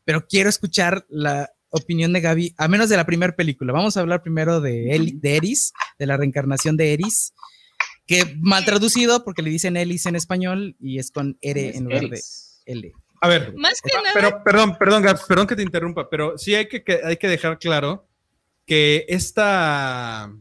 pero 0.05 0.25
quiero 0.27 0.49
escuchar 0.49 1.05
la 1.09 1.51
opinión 1.69 2.11
de 2.13 2.21
Gaby, 2.21 2.55
a 2.57 2.67
menos 2.67 2.89
de 2.89 2.97
la 2.97 3.05
primera 3.05 3.35
película. 3.35 3.71
Vamos 3.73 3.95
a 3.95 4.01
hablar 4.01 4.21
primero 4.21 4.59
de, 4.61 4.95
Eli- 4.95 5.19
de 5.19 5.37
Eris, 5.37 5.71
de 5.97 6.05
la 6.05 6.17
reencarnación 6.17 6.75
de 6.77 6.93
Eris, 6.93 7.33
que 8.11 8.35
mal 8.41 8.65
traducido 8.65 9.23
porque 9.23 9.41
le 9.41 9.49
dicen 9.49 9.77
Elis 9.77 10.05
en 10.05 10.15
español 10.17 10.75
y 10.79 10.99
es 10.99 11.11
con 11.11 11.37
R 11.41 11.77
en 11.77 11.85
lugar 11.85 12.09
de. 12.09 12.21
L. 12.65 12.91
A 13.21 13.27
ver, 13.27 13.53
Más 13.55 13.81
que 13.81 13.93
nada, 13.95 14.09
pero 14.13 14.43
perdón, 14.43 14.75
perdón, 14.77 15.03
Gabs, 15.03 15.23
perdón 15.27 15.47
que 15.47 15.55
te 15.55 15.61
interrumpa, 15.63 16.09
pero 16.09 16.37
sí 16.37 16.53
hay 16.55 16.67
que, 16.67 16.83
que- 16.83 16.99
hay 17.03 17.15
que 17.17 17.27
dejar 17.27 17.57
claro 17.59 18.07
que 18.65 19.05
esta, 19.07 20.31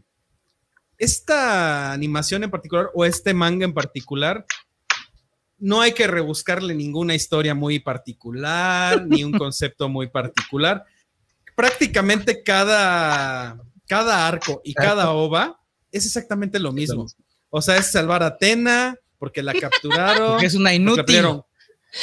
esta 0.99 1.93
animación 1.93 2.45
en 2.45 2.51
particular 2.51 2.91
o 2.95 3.05
este 3.05 3.35
manga 3.35 3.65
en 3.65 3.75
particular 3.75 4.45
no 5.59 5.81
hay 5.81 5.93
que 5.93 6.07
rebuscarle 6.07 6.75
ninguna 6.75 7.15
historia 7.15 7.55
muy 7.55 7.79
particular 7.81 9.07
ni 9.07 9.25
un 9.25 9.33
concepto 9.39 9.89
muy 9.89 10.09
particular. 10.09 10.85
Prácticamente 11.55 12.43
cada, 12.43 13.61
cada 13.87 14.27
arco 14.27 14.63
y 14.65 14.73
cada 14.75 15.11
ova 15.13 15.61
es 15.93 16.07
exactamente 16.07 16.59
lo 16.59 16.73
mismo. 16.73 17.07
O 17.51 17.61
sea, 17.61 17.77
es 17.77 17.91
salvar 17.91 18.23
a 18.23 18.27
Atena 18.27 18.97
porque 19.19 19.43
la 19.43 19.53
capturaron. 19.61 20.33
Porque 20.33 20.47
es 20.47 20.55
una 20.55 20.73
inútil. 20.75 21.05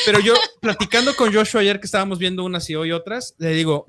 Pero 0.06 0.20
yo, 0.20 0.34
platicando 0.62 1.16
con 1.16 1.34
Joshua 1.34 1.62
ayer 1.62 1.80
que 1.80 1.86
estábamos 1.86 2.20
viendo 2.20 2.44
unas 2.44 2.70
y 2.70 2.76
hoy 2.76 2.92
otras, 2.92 3.34
le 3.38 3.52
digo, 3.52 3.86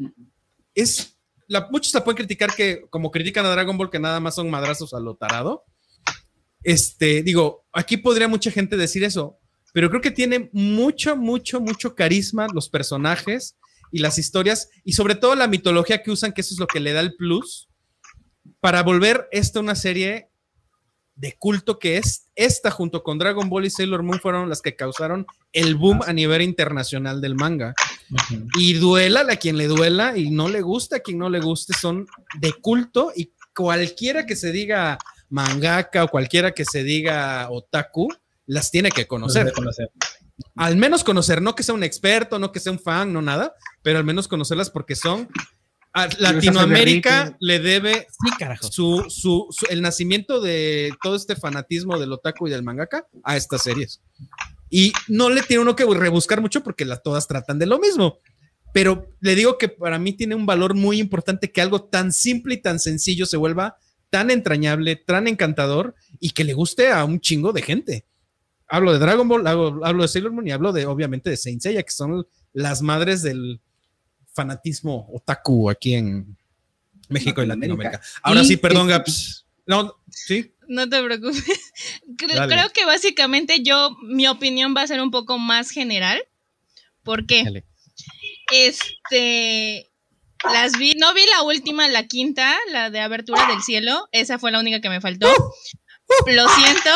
es 0.75 1.19
la- 1.49 1.69
muchos 1.71 1.93
la 1.93 2.05
pueden 2.05 2.19
criticar 2.19 2.55
que, 2.55 2.83
como 2.89 3.11
critican 3.11 3.45
a 3.45 3.51
Dragon 3.51 3.77
Ball, 3.77 3.91
que 3.91 3.99
nada 3.99 4.21
más 4.21 4.37
son 4.37 4.49
madrazos 4.49 4.95
a 4.95 5.01
lo 5.01 5.17
tarado. 5.17 5.65
Este, 6.63 7.23
digo, 7.23 7.65
aquí 7.73 7.97
podría 7.97 8.29
mucha 8.29 8.51
gente 8.51 8.77
decir 8.77 9.03
eso, 9.05 9.39
pero 9.73 9.89
creo 9.91 10.01
que 10.01 10.11
tiene 10.11 10.51
mucho, 10.53 11.17
mucho, 11.17 11.61
mucho 11.61 11.95
carisma 11.95 12.47
los 12.53 12.69
personajes 12.69 13.57
y 13.91 13.99
las 14.01 14.19
historias, 14.19 14.69
y 14.85 14.93
sobre 14.93 15.15
todo 15.15 15.35
la 15.35 15.47
mitología 15.49 16.03
que 16.03 16.11
usan, 16.11 16.33
que 16.33 16.43
eso 16.43 16.55
es 16.55 16.61
lo 16.61 16.67
que 16.67 16.81
le 16.81 16.93
da 16.93 17.01
el 17.01 17.17
plus, 17.17 17.69
para 18.61 18.83
volver 18.83 19.29
esta 19.33 19.61
una 19.61 19.75
serie 19.75 20.29
de 21.19 21.37
culto 21.37 21.81
que 21.81 21.97
es 21.97 22.29
esta 22.37 22.71
junto 22.71 23.03
con 23.03 23.19
Dragon 23.19 23.49
Ball 23.51 23.67
y 23.67 23.71
Sailor 23.71 24.05
Moon 24.05 24.21
fueron 24.21 24.49
las 24.49 24.63
que 24.63 24.77
causaron 24.77 25.27
el 25.53 25.75
boom 25.75 26.01
a 26.07 26.13
nivel 26.13 26.43
internacional 26.43 27.21
del 27.21 27.35
manga. 27.35 27.75
Y 28.57 28.75
duela 28.75 29.27
a 29.29 29.37
quien 29.37 29.57
le 29.57 29.67
duela 29.67 30.17
y 30.17 30.31
no 30.31 30.49
le 30.49 30.63
gusta 30.63 30.97
a 30.97 31.01
quien 31.01 31.19
no 31.19 31.29
le 31.29 31.41
guste, 31.41 31.75
son 31.75 32.07
de 32.39 32.53
culto 32.53 33.13
y 33.15 33.33
cualquiera 33.55 34.27
que 34.27 34.37
se 34.37 34.53
diga 34.53 34.99
mangaka 35.29 36.05
o 36.05 36.09
cualquiera 36.09 36.53
que 36.53 36.65
se 36.65 36.85
diga 36.85 37.51
otaku, 37.51 38.09
las 38.47 38.71
tiene 38.71 38.91
que 38.91 39.09
conocer. 39.09 39.53
Al 40.55 40.77
menos 40.77 41.03
conocer, 41.03 41.43
no 41.43 41.57
que 41.57 41.65
sea 41.65 41.75
un 41.75 41.83
experto, 41.83 42.39
no 42.39 42.53
que 42.53 42.61
sea 42.61 42.71
un 42.71 42.79
fan, 42.79 43.13
no 43.13 43.21
nada, 43.21 43.55
pero 43.83 43.99
al 43.99 44.05
menos 44.05 44.29
conocerlas 44.29 44.71
porque 44.71 44.95
son... 44.95 45.29
A 45.99 46.09
Latinoamérica 46.19 47.37
le 47.41 47.59
debe 47.59 48.07
Sí, 48.11 48.31
carajo. 48.39 48.69
su, 48.71 49.05
su- 49.09 49.47
su- 49.51 49.67
el 49.71 49.83
nacimiento 49.83 50.41
de 50.41 50.93
todo 51.03 51.17
este 51.17 51.37
fanatismo 51.37 51.99
del 51.99 52.13
otaku 52.13 52.47
y 52.47 52.51
del 52.51 52.63
mangaka 52.63 53.07
a 53.25 53.37
estas 53.37 53.63
series. 53.63 54.01
Y 54.71 54.93
no 55.09 55.31
le 55.31 55.43
tiene 55.43 55.63
uno 55.63 55.75
que 55.77 55.85
rebuscar 55.85 56.41
mucho 56.41 56.63
porque 56.63 56.85
las 56.85 57.03
todas 57.03 57.27
tratan 57.27 57.59
de 57.59 57.67
lo 57.67 57.79
mismo. 57.79 58.19
Pero 58.75 59.07
le 59.21 59.35
digo 59.35 59.57
que 59.59 59.69
para 59.69 59.99
mí 59.99 60.13
tiene 60.13 60.35
un 60.35 60.45
valor 60.47 60.75
muy 60.75 61.01
importante 61.01 61.51
que 61.51 61.61
algo 61.63 61.85
tan 61.85 62.13
simple 62.13 62.55
y 62.55 62.63
tan 62.63 62.79
sencillo 62.79 63.25
se 63.27 63.37
vuelva 63.39 63.77
tan 64.11 64.31
entrañable, 64.31 64.97
tan 64.97 65.27
encantador 65.27 65.95
y 66.21 66.31
que 66.31 66.45
le 66.45 66.53
guste 66.55 66.91
a 66.91 67.05
un 67.05 67.21
chingo 67.21 67.53
de 67.53 67.63
gente. 67.63 68.07
Hablo 68.69 68.93
de 68.93 68.99
Dragon 68.99 69.27
Ball, 69.27 69.47
hablo, 69.47 69.81
hablo 69.85 70.03
de 70.03 70.09
Sailor 70.09 70.33
Moon 70.33 70.47
y 70.47 70.51
hablo 70.51 70.73
de, 70.73 70.85
obviamente, 70.87 71.31
de 71.31 71.37
Saint 71.39 71.61
Seiya, 71.63 71.83
que 71.83 71.91
son 71.91 72.27
las 72.53 72.83
madres 72.83 73.23
del 73.23 73.61
fanatismo 74.39 75.09
otaku 75.13 75.69
aquí 75.69 75.95
en 75.95 76.37
México 77.09 77.43
y 77.43 77.47
Latinoamérica. 77.47 78.01
Ahora 78.23 78.43
Y 78.43 78.45
sí, 78.47 78.57
perdón, 78.57 78.87
Gaps. 78.87 79.45
No, 79.67 79.97
sí. 80.09 80.55
No 80.69 80.89
te 80.89 81.03
preocupes. 81.03 81.45
Creo 82.17 82.71
que 82.73 82.85
básicamente 82.85 83.63
yo, 83.65 83.97
mi 84.03 84.29
opinión 84.29 84.75
va 84.77 84.83
a 84.83 84.87
ser 84.87 85.01
un 85.01 85.11
poco 85.11 85.39
más 85.39 85.71
general. 85.71 86.23
¿Por 87.03 87.27
qué? 87.27 87.43
Dale. 87.43 87.65
Este, 88.53 89.91
las 90.45 90.79
vi, 90.79 90.95
no 90.95 91.13
vi 91.15 91.23
la 91.27 91.43
última, 91.43 91.89
la 91.89 92.07
quinta, 92.07 92.57
la 92.71 92.91
de 92.91 93.01
Abertura 93.01 93.47
del 93.49 93.63
Cielo. 93.63 94.09
Esa 94.13 94.39
fue 94.39 94.53
la 94.53 94.61
única 94.61 94.81
que 94.81 94.89
me 94.89 95.01
faltó. 95.01 95.29
Lo 96.27 96.49
siento. 96.49 96.91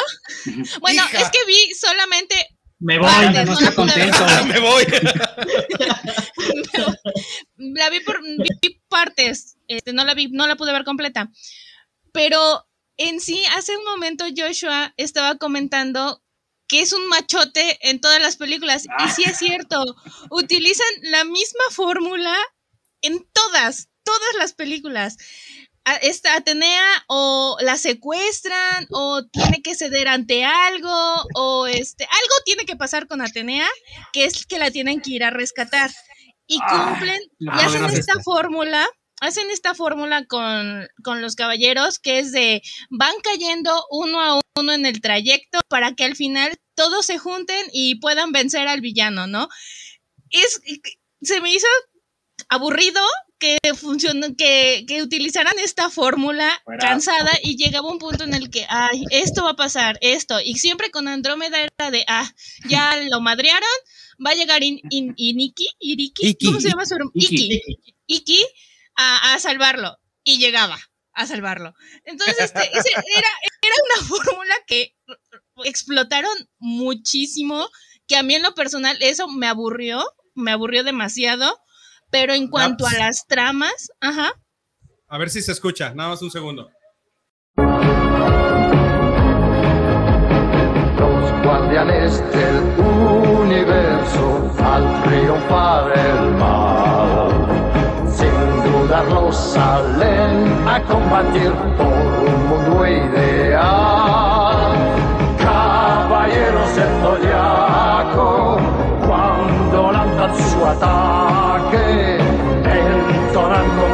Bueno, 0.81 1.03
Hija. 1.05 1.21
es 1.21 1.31
que 1.31 1.39
vi 1.47 1.75
solamente 1.75 2.35
Me 2.83 2.99
voy. 2.99 3.09
partes, 3.09 3.47
no 3.47 3.53
no 3.53 3.59
está 3.61 3.75
contento. 3.75 4.27
Me 4.47 4.59
voy. 4.59 4.85
Pero 6.73 6.87
la 7.57 7.91
vi 7.91 8.01
por 8.01 8.21
vi 8.23 8.81
partes, 8.89 9.57
este, 9.69 9.93
no 9.93 10.05
la 10.05 10.15
vi, 10.15 10.29
no 10.29 10.47
la 10.49 10.57
pude 10.57 10.73
ver 10.73 10.85
completa. 10.85 11.31
Pero 12.13 12.67
en 12.97 13.21
sí, 13.21 13.43
hace 13.57 13.77
un 13.77 13.85
momento 13.85 14.25
Joshua 14.37 14.95
estaba 14.97 15.37
comentando 15.37 16.23
que 16.67 16.81
es 16.81 16.93
un 16.93 17.07
machote 17.07 17.79
en 17.89 18.01
todas 18.01 18.21
las 18.21 18.37
películas. 18.37 18.87
Y 19.05 19.09
sí 19.11 19.23
es 19.25 19.39
cierto, 19.39 19.81
utilizan 20.31 20.89
la 21.03 21.25
misma 21.25 21.65
fórmula 21.71 22.37
en 23.01 23.25
todas, 23.33 23.91
todas 24.03 24.35
las 24.39 24.55
películas. 24.55 25.19
A- 25.85 25.97
Esta 25.97 26.37
Atenea 26.37 26.85
o 27.09 27.57
la 27.61 27.77
secuestran 27.77 28.87
o 28.91 29.25
tiene 29.27 29.63
que 29.63 29.75
ceder 29.75 30.09
ante 30.09 30.45
algo 30.45 31.23
o 31.35 31.67
este 31.67 32.05
algo 32.05 32.35
tiene 32.45 32.65
que 32.65 32.77
pasar 32.77 33.07
con 33.09 33.21
Atenea 33.21 33.69
que 34.13 34.25
es 34.25 34.47
que 34.47 34.59
la 34.59 34.71
tienen 34.71 35.01
que 35.01 35.11
ir 35.13 35.25
a 35.25 35.31
rescatar 35.31 35.91
y 36.47 36.59
Ah, 36.63 36.91
cumplen 36.95 37.21
no, 37.41 37.53
y 37.61 37.65
hacen 37.65 37.83
no 37.83 37.89
esta. 37.89 38.21
fórmula 38.23 38.89
hacen 39.21 39.51
esta 39.51 39.75
fórmula 39.75 40.25
con, 40.27 40.89
con 41.05 41.23
los 41.23 41.37
caballeros 41.37 41.99
que 41.99 42.19
es 42.19 42.33
de 42.33 42.61
van 42.91 43.15
cayendo 43.23 43.85
uno 43.91 44.21
a 44.21 44.41
uno 44.57 44.73
en 44.73 44.85
el 44.87 45.01
trayecto 45.01 45.61
para 45.69 45.95
que 45.95 46.05
al 46.05 46.17
final 46.17 46.57
todos 46.75 47.07
se 47.07 47.19
junten 47.19 47.67
y 47.73 47.97
puedan 48.01 48.33
vencer 48.33 48.67
al 48.67 48.81
villano, 48.81 49.27
¿no? 49.27 49.49
Es, 50.31 50.61
se 51.23 51.41
me 51.41 51.53
hizo 51.53 51.67
aburrido 52.49 53.01
que 53.43 53.59
funcionó, 53.75 54.29
que, 54.37 54.85
que 54.87 55.03
utilizaran 55.03 55.59
esta 55.59 55.91
fórmula 55.91 56.49
Fuera. 56.65 56.89
cansada 56.89 57.33
y 57.43 57.57
llegaba 57.57 57.91
un 57.91 57.99
punto 57.99 58.23
en 58.23 58.35
el 58.35 58.51
que, 58.51 58.65
ay, 58.69 59.03
esto 59.11 59.43
va 59.43 59.51
a 59.51 59.57
pasar, 59.57 59.99
esto, 60.01 60.41
y 60.41 60.55
siempre 60.55 60.93
con 60.93 61.09
Andrómeda 61.09 61.59
era 61.61 61.91
de, 61.91 62.05
ah, 62.07 62.33
ya 62.69 62.97
lo 63.11 63.21
madrearon, 63.21 63.69
va 64.25 64.31
a 64.31 64.35
llegar 64.35 64.63
In- 64.63 64.81
In- 64.91 65.15
Iniki, 65.17 65.67
Iriki, 65.81 66.29
Iki, 66.29 66.47
¿cómo 66.47 66.61
se 66.61 66.69
llama 66.69 66.87
su 66.87 66.95
hermano? 66.95 67.11
Iki. 67.15 67.55
Iki, 67.55 67.77
Iki, 68.07 68.47
a, 68.95 69.35
a 69.35 69.39
salvarlo, 69.41 69.99
y 70.23 70.39
llegaba 70.39 70.79
a 71.13 71.27
salvarlo. 71.27 71.75
Entonces, 72.05 72.39
este, 72.39 72.61
ese 72.79 72.91
era, 72.91 73.29
era 73.61 73.75
una 73.99 74.07
fórmula 74.09 74.55
que 74.69 74.95
explotaron 75.65 76.33
muchísimo, 76.59 77.69
que 78.07 78.17
a 78.17 78.23
mí 78.23 78.37
en 78.37 78.43
lo 78.43 78.55
personal 78.55 78.97
eso 79.01 79.27
me 79.27 79.49
aburrió, 79.49 80.05
me 80.35 80.53
aburrió 80.53 80.85
demasiado, 80.85 81.59
pero 82.13 82.35
en 82.35 82.47
cuanto 82.47 82.87
a 82.87 82.93
las 82.93 83.27
tramas, 83.27 83.91
ajá, 84.01 84.33
A 85.09 85.19
ver 85.19 85.29
si 85.31 85.43
se 85.43 85.53
escucha, 85.53 85.93
nada 85.95 86.11
más 86.11 86.23
un 86.23 86.31
segundo. 86.31 86.71
Los 90.99 91.43
guardianes 91.45 92.19
del 92.33 92.57
universo 92.79 94.55
al 94.63 95.03
triunfar 95.05 95.93
el 95.99 96.31
mal, 96.35 97.31
sin 98.11 98.73
dudarlo 98.73 99.33
salen 99.33 100.69
a 100.69 100.83
combatir 100.85 101.53
por 101.77 101.87
un 101.87 102.49
mundo 102.49 102.87
ideal. 102.87 103.92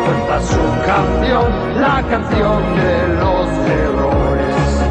Fuerza 0.08 0.40
su 0.46 0.56
canción, 0.86 1.80
la 1.80 2.06
canción 2.08 2.76
de 2.76 3.08
los 3.08 3.48
guardianes 3.94 4.82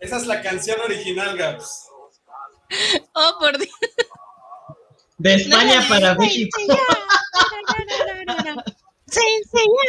Esa 0.00 0.16
es 0.18 0.26
la 0.26 0.42
canción 0.42 0.78
original, 0.84 1.36
Gaps. 1.36 1.88
oh 3.14 3.36
por 3.40 3.56
Dios. 3.58 3.70
De 5.16 5.34
España 5.36 5.80
No, 5.80 5.88
para 5.88 6.14
México. 6.16 6.58
sí. 6.60 6.66
Sí, 9.06 9.20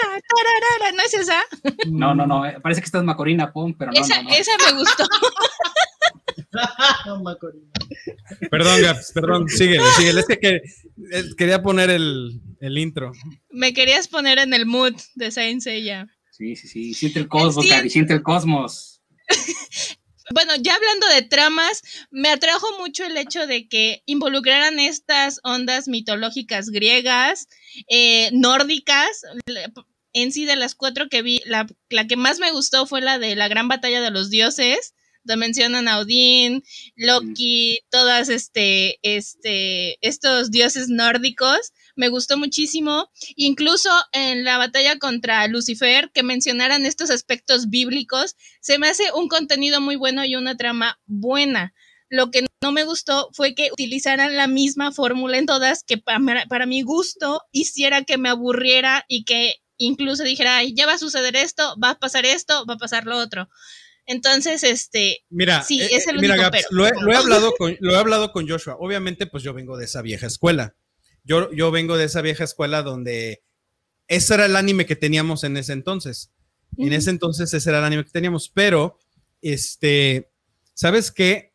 ya, 0.03 0.19
tararara, 0.29 0.91
¿no 0.95 1.01
es 1.03 1.13
esa? 1.15 1.41
No, 1.87 2.13
no, 2.13 2.27
no. 2.27 2.43
Parece 2.61 2.81
que 2.81 2.85
estás 2.85 3.03
Macorina, 3.03 3.51
Pum, 3.51 3.73
pero 3.77 3.91
no, 3.91 3.99
esa, 3.99 4.21
no, 4.21 4.29
no. 4.29 4.35
esa 4.35 4.51
me 4.65 4.73
gustó. 4.79 5.03
Perdón, 8.51 8.81
Gaps, 8.81 9.11
perdón, 9.13 9.47
síguele, 9.49 9.83
síguele. 9.97 10.19
Es 10.21 10.27
que, 10.27 10.39
que- 10.39 10.61
eh, 11.11 11.23
quería 11.37 11.61
poner 11.61 11.89
el, 11.89 12.41
el 12.59 12.77
intro. 12.77 13.11
Me 13.49 13.73
querías 13.73 14.07
poner 14.07 14.39
en 14.39 14.53
el 14.53 14.65
mood 14.65 14.93
de 15.15 15.31
Saint 15.31 15.61
Seiya. 15.61 16.07
Sí, 16.31 16.55
sí, 16.55 16.67
sí. 16.67 16.93
Siente 16.93 17.19
el 17.19 17.27
cosmos. 17.27 17.65
Gaby, 17.67 17.89
siente 17.89 18.13
el 18.13 18.23
cosmos. 18.23 19.01
Bueno, 20.33 20.53
ya 20.59 20.73
hablando 20.73 21.07
de 21.09 21.21
tramas, 21.21 21.83
me 22.09 22.29
atrajo 22.29 22.65
mucho 22.79 23.05
el 23.05 23.15
hecho 23.15 23.45
de 23.45 23.67
que 23.67 24.01
involucraran 24.07 24.79
estas 24.79 25.39
ondas 25.43 25.87
mitológicas 25.87 26.71
griegas, 26.71 27.47
eh, 27.89 28.31
nórdicas. 28.33 29.21
En 30.13 30.31
sí, 30.31 30.45
de 30.45 30.55
las 30.55 30.73
cuatro 30.73 31.09
que 31.09 31.21
vi, 31.21 31.43
la, 31.45 31.67
la 31.91 32.07
que 32.07 32.15
más 32.15 32.39
me 32.39 32.51
gustó 32.51 32.87
fue 32.87 33.01
la 33.01 33.19
de 33.19 33.35
la 33.35 33.47
gran 33.49 33.67
batalla 33.67 34.01
de 34.01 34.09
los 34.09 34.31
dioses, 34.31 34.94
mencionan 35.35 35.87
a 35.87 35.99
Odín, 35.99 36.63
Loki, 36.95 37.79
todas 37.89 38.29
este, 38.29 38.99
este, 39.01 39.97
estos 40.07 40.51
dioses 40.51 40.89
nórdicos. 40.89 41.73
Me 41.95 42.09
gustó 42.09 42.37
muchísimo. 42.37 43.09
Incluso 43.35 43.89
en 44.11 44.43
la 44.43 44.57
batalla 44.57 44.97
contra 44.99 45.47
Lucifer, 45.47 46.11
que 46.13 46.23
mencionaran 46.23 46.85
estos 46.85 47.09
aspectos 47.09 47.69
bíblicos, 47.69 48.35
se 48.61 48.77
me 48.79 48.87
hace 48.87 49.11
un 49.13 49.27
contenido 49.27 49.81
muy 49.81 49.95
bueno 49.95 50.23
y 50.25 50.35
una 50.35 50.55
trama 50.57 50.99
buena. 51.05 51.73
Lo 52.09 52.29
que 52.31 52.45
no 52.61 52.71
me 52.71 52.83
gustó 52.83 53.29
fue 53.33 53.55
que 53.55 53.69
utilizaran 53.71 54.35
la 54.37 54.47
misma 54.47 54.91
fórmula 54.91 55.37
en 55.37 55.45
todas, 55.47 55.83
que 55.83 55.97
pa- 55.97 56.19
para, 56.47 56.65
mi 56.65 56.81
gusto 56.83 57.41
hiciera 57.51 58.03
que 58.03 58.17
me 58.17 58.29
aburriera 58.29 59.05
y 59.07 59.23
que 59.25 59.55
incluso 59.77 60.23
dijera, 60.23 60.57
"Ay, 60.57 60.73
ya 60.75 60.85
va 60.85 60.93
a 60.93 60.97
suceder 60.97 61.35
esto, 61.35 61.75
va 61.83 61.91
a 61.91 61.99
pasar 61.99 62.25
esto, 62.25 62.65
va 62.65 62.75
a 62.75 62.77
pasar 62.77 63.05
lo 63.05 63.17
otro. 63.17 63.49
Entonces, 64.05 64.63
este, 64.63 65.23
Mira, 65.29 65.63
Sí, 65.63 65.81
eh, 65.81 65.89
es 65.91 66.07
el 66.07 66.17
eh, 66.17 66.19
mira, 66.21 66.33
único 66.35 66.51
Gaps, 66.51 66.65
pero. 66.69 66.77
lo, 66.77 66.87
he, 66.87 66.91
lo 67.01 67.11
he 67.11 67.15
hablado 67.15 67.53
con, 67.57 67.75
lo 67.79 67.93
he 67.93 67.97
hablado 67.97 68.31
con 68.31 68.47
Joshua. 68.47 68.77
Obviamente, 68.79 69.25
pues 69.27 69.43
yo 69.43 69.53
vengo 69.53 69.77
de 69.77 69.85
esa 69.85 70.01
vieja 70.01 70.27
escuela. 70.27 70.75
yo, 71.23 71.51
yo 71.53 71.71
vengo 71.71 71.97
de 71.97 72.05
esa 72.05 72.21
vieja 72.21 72.43
escuela 72.43 72.83
donde 72.83 73.43
ese 74.07 74.35
era 74.35 74.45
el 74.45 74.55
anime 74.55 74.85
que 74.85 74.95
teníamos 74.95 75.43
en 75.43 75.57
ese 75.57 75.73
entonces. 75.73 76.31
En 76.77 76.93
ese 76.93 77.09
entonces 77.09 77.53
ese 77.53 77.69
era 77.69 77.79
el 77.79 77.85
anime 77.85 78.03
que 78.03 78.11
teníamos, 78.11 78.49
pero 78.49 78.99
este, 79.41 80.29
¿sabes 80.73 81.11
qué? 81.11 81.53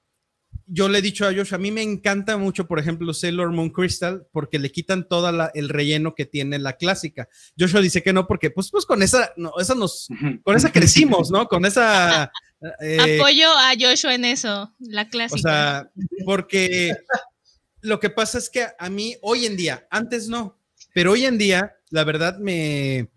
Yo 0.72 0.88
le 0.88 0.98
he 0.98 1.02
dicho 1.02 1.26
a 1.26 1.35
Josh, 1.35 1.52
a 1.52 1.59
mí 1.59 1.72
me 1.72 1.83
encanta 1.83 2.37
mucho, 2.37 2.68
por 2.68 2.78
ejemplo, 2.78 3.12
Sailor 3.12 3.50
Moon 3.50 3.70
Crystal, 3.70 4.26
porque 4.30 4.59
le 4.59 4.70
quitan 4.70 5.09
todo 5.09 5.50
el 5.52 5.68
relleno 5.68 6.14
que 6.14 6.26
tiene 6.26 6.59
la 6.59 6.74
clásica. 6.74 7.28
Joshua 7.59 7.80
dice 7.80 8.02
que 8.02 8.12
no, 8.12 8.26
porque 8.26 8.50
pues, 8.50 8.70
pues 8.70 8.87
con 8.87 9.02
esa, 9.02 9.33
no, 9.37 9.52
esa 9.59 9.74
nos, 9.74 10.09
con 10.44 10.56
esa 10.56 10.70
crecimos, 10.70 11.30
¿no? 11.30 11.46
Con 11.46 11.64
esa... 11.64 12.30
eh, 12.83 13.18
Apoyo 13.18 13.50
a 13.50 13.72
Joshua 13.78 14.14
en 14.14 14.24
eso, 14.26 14.72
la 14.78 15.09
clásica. 15.09 15.37
o 15.37 15.42
sea, 15.42 15.90
porque 16.24 16.94
lo 17.80 17.98
que 17.98 18.11
pasa 18.11 18.38
es 18.38 18.48
que 18.48 18.66
a 18.78 18.90
mí 18.90 19.16
hoy 19.22 19.46
en 19.46 19.56
día, 19.56 19.88
antes 19.90 20.28
no, 20.28 20.59
pero 20.94 21.12
hoy 21.12 21.24
en 21.24 21.38
día, 21.38 21.76
la 21.90 22.04
verdad 22.04 22.38
me, 22.38 23.09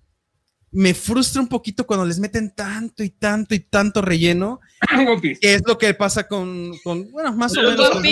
me 0.74 0.94
frustra 0.94 1.42
un 1.42 1.48
poquito 1.48 1.86
cuando 1.86 2.06
les 2.06 2.20
meten 2.20 2.54
tanto 2.54 3.04
y 3.04 3.12
tanto 3.12 3.54
y 3.56 3.60
tanto 3.60 4.02
relleno, 4.02 4.60
One 4.94 5.22
Piece. 5.22 5.40
que 5.40 5.54
es 5.56 5.62
lo 5.66 5.78
que 5.78 5.94
pasa 5.94 6.28
con, 6.28 6.72
con 6.84 7.10
bueno, 7.12 7.34
más 7.34 7.56
o 7.56 7.62
menos 7.62 7.90
con. 7.90 8.04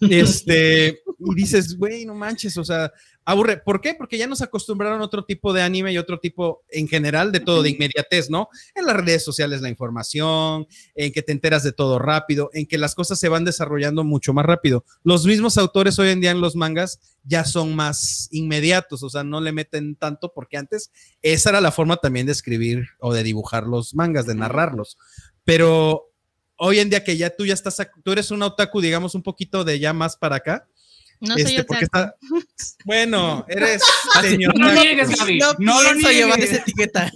Este, 0.00 1.00
y 1.18 1.34
dices, 1.34 1.76
güey, 1.76 2.06
no 2.06 2.14
manches, 2.14 2.56
o 2.56 2.64
sea, 2.64 2.90
aburre. 3.24 3.58
¿Por 3.58 3.80
qué? 3.80 3.94
Porque 3.94 4.18
ya 4.18 4.26
nos 4.26 4.42
acostumbraron 4.42 5.00
a 5.00 5.04
otro 5.04 5.24
tipo 5.24 5.52
de 5.52 5.62
anime 5.62 5.92
y 5.92 5.98
otro 5.98 6.18
tipo 6.18 6.64
en 6.68 6.88
general 6.88 7.32
de 7.32 7.40
todo, 7.40 7.62
de 7.62 7.70
inmediatez, 7.70 8.30
¿no? 8.30 8.48
En 8.74 8.86
las 8.86 8.96
redes 8.96 9.24
sociales 9.24 9.60
la 9.60 9.68
información, 9.68 10.66
en 10.94 11.12
que 11.12 11.22
te 11.22 11.32
enteras 11.32 11.62
de 11.62 11.72
todo 11.72 11.98
rápido, 11.98 12.50
en 12.52 12.66
que 12.66 12.78
las 12.78 12.94
cosas 12.94 13.18
se 13.18 13.28
van 13.28 13.44
desarrollando 13.44 14.04
mucho 14.04 14.32
más 14.32 14.44
rápido. 14.44 14.84
Los 15.02 15.24
mismos 15.26 15.58
autores 15.58 15.98
hoy 15.98 16.10
en 16.10 16.20
día 16.20 16.30
en 16.30 16.40
los 16.40 16.56
mangas 16.56 17.00
ya 17.22 17.44
son 17.44 17.74
más 17.74 18.28
inmediatos, 18.30 19.02
o 19.02 19.10
sea, 19.10 19.24
no 19.24 19.40
le 19.40 19.52
meten 19.52 19.96
tanto 19.96 20.32
porque 20.34 20.56
antes 20.56 20.90
esa 21.22 21.50
era 21.50 21.60
la 21.60 21.72
forma 21.72 21.96
también 21.96 22.26
de 22.26 22.32
escribir 22.32 22.88
o 22.98 23.14
de 23.14 23.22
dibujar 23.22 23.64
los 23.64 23.94
mangas, 23.94 24.26
de 24.26 24.34
narrarlos. 24.34 24.98
Pero 25.44 26.10
hoy 26.56 26.78
en 26.78 26.90
día 26.90 27.04
que 27.04 27.16
ya 27.16 27.30
tú 27.30 27.46
ya 27.46 27.54
estás, 27.54 27.76
tú 28.02 28.12
eres 28.12 28.30
un 28.30 28.42
otaku, 28.42 28.80
digamos, 28.80 29.14
un 29.14 29.22
poquito 29.22 29.64
de 29.64 29.78
ya 29.78 29.92
más 29.92 30.16
para 30.16 30.36
acá. 30.36 30.68
No 31.24 31.34
soy 31.34 31.42
este, 31.56 31.64
porque 31.64 31.84
otaku. 31.86 32.38
está- 32.38 32.76
bueno, 32.84 33.44
eres 33.48 33.82
Así, 34.14 34.30
señor. 34.30 34.58
No 34.58 34.68
lo 34.72 34.80
niegues, 34.82 35.08
Gaby. 35.18 35.38
No, 35.38 35.54
No 35.58 35.82
lo 35.82 35.92
llevar 35.94 36.38
esa 36.40 36.52
niegues. 36.52 36.52
etiqueta. 36.60 37.10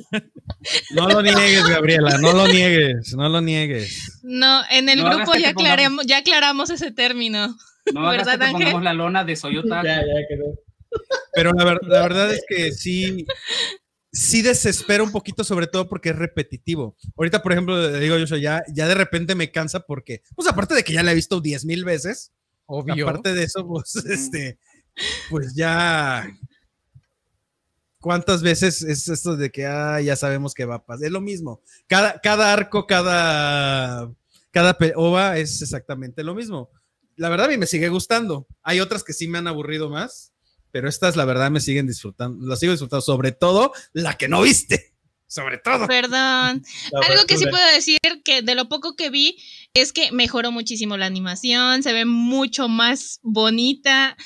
No 0.91 1.09
lo 1.09 1.23
niegues, 1.23 1.67
Gabriela, 1.69 2.19
no 2.19 2.33
lo 2.33 2.47
niegues, 2.49 3.15
no 3.15 3.29
lo 3.29 3.41
niegues. 3.41 4.19
No, 4.23 4.63
en 4.71 4.89
el 4.89 4.99
No 5.03 5.11
grupo 5.17 5.33
que 5.33 5.43
ya, 5.43 5.51
aclaremos, 5.51 6.07
ya 6.07 6.19
aclaramos 6.19 6.71
ese 6.71 6.91
término. 6.91 7.57
No 7.95 8.11
que 8.11 8.17
¿Verdad, 8.19 8.39
te 8.39 8.45
Ángel? 8.45 8.53
pongamos 8.63 8.83
la 8.83 8.93
lona 8.95 9.25
de 9.25 9.37
soy 9.37 9.57
otaku. 9.59 9.87
Ya, 9.87 10.01
ya 10.01 10.27
quedó. 10.29 10.59
Pero 11.35 11.53
la, 11.53 11.65
ver- 11.65 11.81
la 11.83 12.03
verdad 12.03 12.33
es 12.33 12.43
que 12.49 12.73
sí, 12.73 13.25
sí 14.13 14.43
desespera 14.43 15.03
un 15.03 15.13
poquito, 15.13 15.45
sobre 15.45 15.67
todo 15.67 15.89
porque 15.89 16.11
es 16.11 16.17
repetitivo. 16.17 16.97
Ahorita, 17.17 17.43
por 17.43 17.53
ejemplo, 17.53 17.91
le 17.91 18.01
digo 18.01 18.17
yo, 18.19 18.37
ya, 18.37 18.63
ya 18.75 18.89
de 18.89 18.95
repente 18.95 19.35
me 19.35 19.51
cansa 19.51 19.81
porque, 19.81 20.23
pues 20.35 20.49
aparte 20.49 20.75
de 20.75 20.83
que 20.83 20.93
ya 20.95 21.03
la 21.03 21.13
he 21.13 21.15
visto 21.15 21.41
10 21.41 21.65
mil 21.67 21.85
veces, 21.85 22.33
Obvio. 22.71 23.09
aparte 23.09 23.35
de 23.35 23.45
eso, 23.45 23.67
pues, 23.67 23.97
este, 23.97 24.59
pues 25.31 25.55
ya... 25.55 26.29
¿Cuántas 28.01 28.43
veces 28.43 28.83
es 28.83 29.09
esto 29.09 29.37
de 29.37 29.51
que 29.51 29.67
ah, 29.67 30.01
ya 30.01 30.15
sabemos 30.15 30.55
que 30.55 30.65
va 30.65 30.77
a 30.77 30.87
pasar? 30.87 31.07
Es 31.07 31.11
lo 31.11 31.21
mismo. 31.21 31.63
Cada, 31.89 32.21
cada 32.21 32.53
arco, 32.53 32.87
cada, 32.87 34.09
cada 34.53 34.79
ova 34.95 35.37
es 35.37 35.61
exactamente 35.63 36.23
lo 36.23 36.33
mismo. 36.37 36.71
La 37.17 37.29
verdad 37.29 37.47
a 37.47 37.51
mí 37.51 37.57
me 37.57 37.67
sigue 37.67 37.89
gustando. 37.89 38.47
Hay 38.63 38.79
otras 38.79 39.03
que 39.03 39.13
sí 39.13 39.27
me 39.27 39.39
han 39.39 39.49
aburrido 39.49 39.91
más, 39.91 40.33
pero 40.71 40.89
estas 40.89 41.17
la 41.17 41.25
verdad 41.25 41.51
me 41.51 41.61
siguen 41.61 41.89
disfrutando. 41.89 42.47
Las 42.47 42.61
sigo 42.61 42.73
disfrutando, 42.73 43.03
sobre 43.03 43.33
todo 43.33 43.73
la 43.93 44.17
que 44.17 44.29
no 44.29 44.43
viste. 44.43 44.95
Sobre 45.27 45.59
todo. 45.59 45.87
Perdón. 45.87 46.65
Algo 46.93 47.27
que 47.27 47.37
sí 47.37 47.47
puedo 47.47 47.67
decir 47.75 47.99
que 48.25 48.41
de 48.41 48.55
lo 48.55 48.69
poco 48.69 48.97
que 48.97 49.11
vi 49.11 49.37
es 49.79 49.93
que 49.93 50.13
mejoró 50.13 50.53
muchísimo 50.53 50.97
la 50.97 51.07
animación, 51.07 51.83
se 51.83 51.93
ve 51.93 52.05
mucho 52.05 52.69
más 52.69 53.21
bonita. 53.23 54.17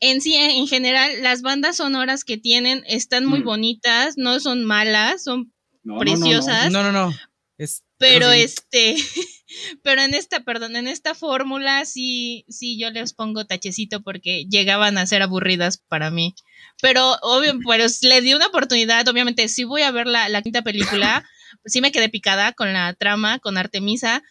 En 0.00 0.20
sí, 0.20 0.34
en 0.34 0.66
general, 0.66 1.22
las 1.22 1.42
bandas 1.42 1.76
sonoras 1.76 2.24
que 2.24 2.38
tienen 2.38 2.82
están 2.86 3.26
muy 3.26 3.40
Mm. 3.40 3.44
bonitas, 3.44 4.14
no 4.16 4.40
son 4.40 4.64
malas, 4.64 5.24
son 5.24 5.52
No, 5.82 5.94
no, 5.94 5.94
no, 5.94 5.94
no. 5.94 6.00
preciosas. 6.00 6.72
No, 6.72 6.82
no, 6.82 6.92
no. 6.92 7.14
Es, 7.58 7.82
Pero 7.98 8.32
sí. 8.32 8.40
este, 8.40 8.96
pero 9.82 10.02
en 10.02 10.14
esta, 10.14 10.40
perdón, 10.40 10.76
en 10.76 10.88
esta 10.88 11.14
fórmula 11.14 11.84
sí, 11.84 12.44
sí 12.48 12.78
yo 12.78 12.90
les 12.90 13.12
pongo 13.12 13.44
tachecito 13.46 14.02
porque 14.02 14.46
llegaban 14.48 14.96
a 14.98 15.06
ser 15.06 15.22
aburridas 15.22 15.78
para 15.88 16.10
mí. 16.10 16.34
Pero 16.80 17.16
obvio, 17.22 17.58
pues 17.62 18.02
le 18.02 18.20
di 18.22 18.32
una 18.34 18.46
oportunidad, 18.46 19.06
obviamente 19.08 19.48
sí 19.48 19.64
voy 19.64 19.82
a 19.82 19.90
ver 19.90 20.06
la, 20.06 20.28
la 20.28 20.42
quinta 20.42 20.62
película, 20.62 21.24
sí 21.66 21.80
me 21.80 21.92
quedé 21.92 22.08
picada 22.08 22.52
con 22.52 22.72
la 22.72 22.94
trama, 22.94 23.38
con 23.40 23.58
Artemisa, 23.58 24.22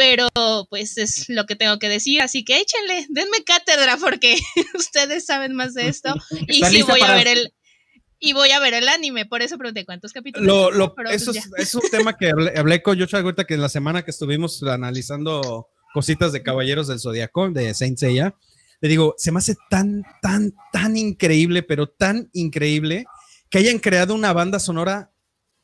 pero 0.00 0.28
pues 0.70 0.96
es 0.96 1.28
lo 1.28 1.44
que 1.44 1.56
tengo 1.56 1.78
que 1.78 1.90
decir, 1.90 2.22
así 2.22 2.42
que 2.42 2.58
échenle, 2.58 3.06
denme 3.10 3.44
cátedra 3.44 3.98
porque 3.98 4.38
ustedes 4.74 5.26
saben 5.26 5.54
más 5.54 5.74
de 5.74 5.88
esto 5.88 6.14
y 6.48 6.56
¿Estás 6.56 6.70
sí 6.72 6.82
voy 6.82 7.02
a 7.02 7.14
ver 7.14 7.28
el 7.28 7.52
y 8.18 8.32
voy 8.32 8.50
a 8.50 8.60
ver 8.60 8.72
el 8.74 8.88
anime, 8.88 9.24
por 9.26 9.40
eso 9.42 9.56
pregunté 9.58 9.84
cuántos 9.86 10.12
capítulos. 10.12 10.46
Lo, 10.46 10.70
lo- 10.70 10.94
pero 10.94 11.08
pues 11.10 11.22
eso 11.22 11.32
es, 11.32 11.48
es 11.58 11.74
un 11.74 11.82
tema 11.90 12.16
que 12.16 12.30
hablé, 12.30 12.52
hablé 12.58 12.82
con 12.82 12.98
Joshua 12.98 13.20
ahorita 13.20 13.44
que 13.46 13.54
en 13.54 13.60
la 13.62 13.68
semana 13.68 14.02
que 14.02 14.10
estuvimos 14.10 14.62
analizando 14.62 15.68
cositas 15.92 16.32
de 16.32 16.42
Caballeros 16.42 16.88
del 16.88 16.98
Zodiaco, 17.00 17.50
de 17.50 17.72
Saint 17.74 17.98
Seiya, 17.98 18.34
le 18.80 18.88
digo, 18.88 19.14
se 19.18 19.32
me 19.32 19.38
hace 19.38 19.56
tan, 19.68 20.02
tan, 20.22 20.54
tan 20.72 20.96
increíble, 20.96 21.62
pero 21.62 21.88
tan 21.88 22.30
increíble 22.32 23.04
que 23.50 23.58
hayan 23.58 23.78
creado 23.78 24.14
una 24.14 24.32
banda 24.32 24.58
sonora 24.60 25.10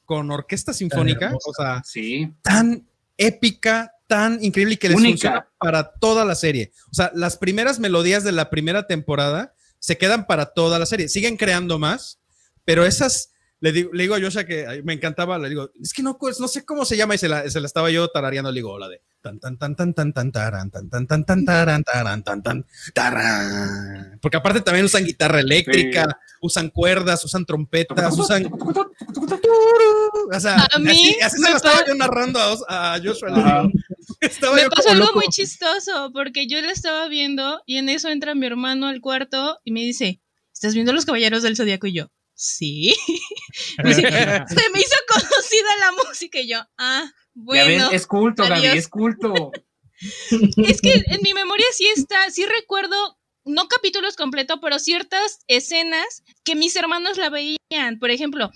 con 0.05 0.31
orquesta 0.31 0.72
sinfónica, 0.72 1.27
hermosa. 1.27 1.51
o 1.51 1.55
sea, 1.55 1.83
Sí. 1.85 2.29
tan 2.42 2.87
épica, 3.18 3.92
tan 4.07 4.42
increíble 4.42 4.75
y 4.75 4.77
que 4.77 4.88
les 4.88 4.97
Única. 4.97 5.11
funciona 5.11 5.49
para 5.59 5.92
toda 5.92 6.25
la 6.25 6.35
serie. 6.35 6.73
O 6.90 6.95
sea, 6.95 7.11
las 7.14 7.37
primeras 7.37 7.79
melodías 7.79 8.25
de 8.25 8.33
la 8.33 8.51
primera 8.51 8.87
temporada 8.87 9.55
se 9.79 9.99
quedan 9.99 10.27
para 10.27 10.47
toda 10.47 10.79
la 10.79 10.87
serie. 10.87 11.09
Siguen 11.09 11.37
creando 11.37 11.79
más, 11.79 12.21
pero 12.64 12.85
esas, 12.85 13.31
le 13.61 13.73
digo, 13.73 13.90
le 13.92 14.05
digo 14.05 14.14
a 14.14 14.21
Joshua 14.21 14.45
que 14.45 14.83
me 14.85 14.92
encantaba, 14.95 15.38
le 15.38 15.49
digo, 15.49 15.71
es 15.81 15.92
que 15.92 16.03
no, 16.03 16.19
pues, 16.19 16.40
no 16.40 16.49
sé 16.49 16.64
cómo 16.64 16.85
se 16.85 16.97
llama 16.97 17.14
y 17.14 17.19
se 17.19 17.29
la, 17.29 17.49
se 17.49 17.61
la 17.61 17.66
estaba 17.66 17.90
yo 17.90 18.09
tarareando, 18.09 18.51
le 18.51 18.59
digo, 18.59 18.79
la 18.79 18.88
de 18.88 19.03
tan 19.23 19.40
tan 19.40 19.59
tan 19.59 19.75
tan 19.75 19.92
tan 19.95 20.12
tan 20.12 20.33
taran, 20.33 20.71
tan 20.71 20.88
tan 20.88 21.07
tan 21.07 21.25
tan 21.25 21.45
taran, 21.45 21.83
taran, 21.83 22.23
tan 22.23 22.42
tan 22.42 22.66
taran. 22.95 24.19
Porque 24.23 24.37
aparte 24.37 24.61
también 24.61 24.85
usan 24.85 25.05
guitarra 25.05 25.40
eléctrica, 25.40 26.19
usan 26.40 26.71
cuerdas, 26.71 27.25
usan 27.25 27.45
trompetas, 27.45 28.16
usan 28.16 28.49
o 30.33 30.40
sea, 30.40 30.66
A 30.73 30.79
mí 30.79 30.90
así, 30.90 31.21
así 31.23 31.42
se 31.42 31.51
lo 31.51 31.57
estaba 31.57 31.85
yo 31.87 31.95
narrando 31.95 32.38
a, 32.69 32.95
a 32.95 33.01
Joshua. 33.03 33.31
le 33.31 33.37
digo. 33.37 33.71
Estaba 34.21 34.57
Me 34.57 34.63
yo 34.63 34.71
pasó 34.71 34.91
algo 34.91 35.07
loco. 35.07 35.19
muy 35.21 35.29
chistoso, 35.29 36.11
porque 36.13 36.47
yo 36.47 36.61
la 36.61 36.73
estaba 36.73 37.09
viendo 37.09 37.63
y 37.67 37.77
en 37.79 37.89
eso 37.89 38.09
entra 38.09 38.35
mi 38.35 38.47
hermano 38.47 38.87
al 38.87 39.01
cuarto 39.01 39.59
y 39.65 39.73
me 39.73 39.81
dice, 39.81 40.21
¿estás 40.53 40.75
viendo 40.75 40.93
los 40.93 41.05
caballeros 41.05 41.43
del 41.43 41.57
zodiaco? 41.57 41.87
Y 41.87 41.93
yo, 41.95 42.11
sí. 42.35 42.95
Me 43.83 43.91
dice, 43.91 44.03
se 44.49 44.71
me 44.71 44.81
hizo 44.81 44.97
conocida 45.09 45.77
la 45.81 45.93
música 46.07 46.41
y 46.41 46.49
yo, 46.49 46.61
ah, 46.79 47.05
Ya 47.05 47.13
bueno. 47.35 47.91
ves, 47.91 48.03
es 48.03 48.07
culto, 48.07 48.43
Gaby, 48.43 48.61
adiós. 48.61 48.77
es 48.77 48.89
culto. 48.89 49.53
Es 50.59 50.81
que 50.83 50.93
en 51.07 51.21
mi 51.23 51.33
memoria 51.33 51.67
sí 51.73 51.87
está, 51.95 52.31
sí 52.31 52.45
recuerdo, 52.45 53.19
no 53.45 53.69
capítulos 53.69 54.17
completos, 54.17 54.59
pero 54.61 54.79
ciertas 54.79 55.39
escenas 55.47 56.23
que 56.45 56.55
mis 56.55 56.77
hermanos 56.77 57.17
la 57.17 57.31
veían. 57.31 57.99
Por 57.99 58.11
ejemplo, 58.11 58.51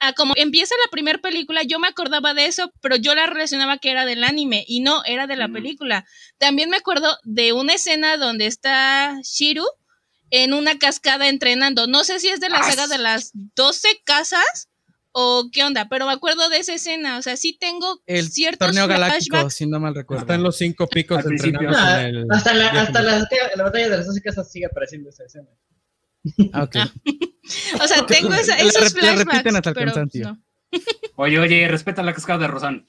a 0.00 0.12
como 0.14 0.34
empieza 0.36 0.74
la 0.84 0.90
primera 0.90 1.18
película, 1.18 1.62
yo 1.62 1.78
me 1.78 1.88
acordaba 1.88 2.34
de 2.34 2.46
eso, 2.46 2.72
pero 2.80 2.96
yo 2.96 3.14
la 3.14 3.26
relacionaba 3.26 3.78
que 3.78 3.90
era 3.90 4.04
del 4.06 4.24
anime 4.24 4.64
y 4.66 4.80
no, 4.80 5.02
era 5.04 5.26
de 5.26 5.36
la 5.36 5.48
Mm. 5.48 5.52
película. 5.52 6.06
También 6.38 6.70
me 6.70 6.78
acuerdo 6.78 7.16
de 7.24 7.52
una 7.52 7.74
escena 7.74 8.16
donde 8.16 8.46
está 8.46 9.18
Shiru 9.22 9.64
en 10.30 10.54
una 10.54 10.78
cascada 10.78 11.28
entrenando. 11.28 11.86
No 11.86 12.04
sé 12.04 12.18
si 12.20 12.28
es 12.28 12.40
de 12.40 12.48
la 12.48 12.58
Ah, 12.60 12.70
saga 12.70 12.86
de 12.86 12.98
las 12.98 13.30
12 13.34 13.88
casas 14.04 14.68
o 15.12 15.48
qué 15.52 15.64
onda, 15.64 15.88
pero 15.90 16.06
me 16.06 16.12
acuerdo 16.12 16.48
de 16.48 16.58
esa 16.58 16.72
escena. 16.74 17.18
O 17.18 17.22
sea, 17.22 17.36
sí 17.36 17.56
tengo 17.58 18.00
el 18.06 18.30
ciertos 18.30 18.68
torneo 18.68 18.86
galáctico, 18.86 19.34
flashbacks. 19.36 19.54
si 19.56 19.66
no 19.66 19.80
mal 19.80 19.94
recuerdo. 19.94 20.22
Están 20.22 20.42
los 20.44 20.56
cinco 20.56 20.86
picos 20.88 21.18
Al 21.18 21.24
principio. 21.24 21.60
entrenados 21.60 21.84
Ah, 21.84 22.02
en 22.08 22.14
el- 22.16 22.26
hasta 22.30 22.54
la, 22.54 22.68
hasta 22.68 23.02
la, 23.02 23.28
la 23.56 23.62
batalla 23.64 23.88
de 23.88 23.96
las 23.96 24.06
12 24.06 24.22
casas 24.22 24.50
sigue 24.50 24.66
apareciendo 24.66 25.10
esa 25.10 25.24
escena. 25.24 25.48
Ah, 26.52 26.68
O 27.82 27.86
sea, 27.88 28.06
tengo 28.06 28.32
esa- 28.34 28.56
La 28.56 28.62
esos 28.62 28.74
la 28.94 29.12
repiten 29.14 29.24
flashbacks. 29.24 29.54
hasta 29.56 29.70
el 29.70 29.74
pero, 29.74 29.86
cansancio. 29.92 30.24
no. 30.24 30.42
Oye, 31.16 31.38
oye, 31.38 31.68
respeta 31.68 32.02
la 32.02 32.14
cascada 32.14 32.38
de 32.40 32.46
Rosan. 32.48 32.86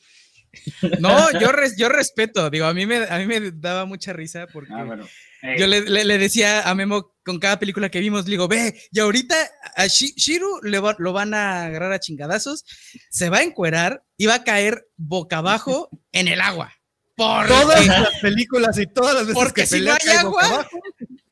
No, 1.00 1.32
yo, 1.40 1.52
res- 1.52 1.78
yo 1.78 1.90
respeto. 1.90 2.50
Digo, 2.50 2.66
a 2.66 2.74
mí, 2.74 2.86
me, 2.86 2.98
a 2.98 3.18
mí 3.18 3.26
me 3.26 3.52
daba 3.52 3.86
mucha 3.86 4.14
risa 4.14 4.48
porque 4.52 4.72
Ah, 4.74 4.84
bueno. 4.84 5.08
Eh, 5.44 5.56
yo 5.58 5.66
le, 5.66 5.82
le- 5.82 6.04
le 6.06 6.18
decía 6.20 6.70
a 6.70 6.76
Memo 6.76 7.16
con 7.24 7.40
cada 7.40 7.58
película 7.58 7.90
que 7.90 8.00
vimos, 8.02 8.26
le 8.26 8.32
digo, 8.32 8.48
ve, 8.48 8.80
y 8.92 9.00
ahorita 9.00 9.36
a 9.76 9.86
Shi- 9.86 10.14
Shiru 10.16 10.60
le 10.62 10.80
va- 10.80 10.96
lo 11.00 11.14
van 11.14 11.34
a 11.34 11.64
agarrar 11.66 11.94
a 11.94 12.00
chingadazos, 12.00 12.64
se 13.10 13.30
va 13.30 13.38
a 13.40 13.44
encuerar 13.44 14.04
y 14.18 14.28
va 14.28 14.36
a 14.36 14.44
caer 14.44 14.88
boca 14.98 15.38
abajo 15.38 15.90
en 16.12 16.28
el 16.28 16.42
agua. 16.42 16.72
Porque, 17.16 17.48
Todas 17.50 17.86
las 17.88 18.20
películas 18.22 18.78
y 18.78 18.88
todas 18.88 19.14
las 19.16 19.28
veces 19.28 19.42
Porque 19.42 19.62
que 19.62 19.68
si 19.68 19.76
pelea 19.78 19.98
no 20.06 20.12
hay 20.12 20.18
agua, 20.18 20.44
abajo. 20.46 20.70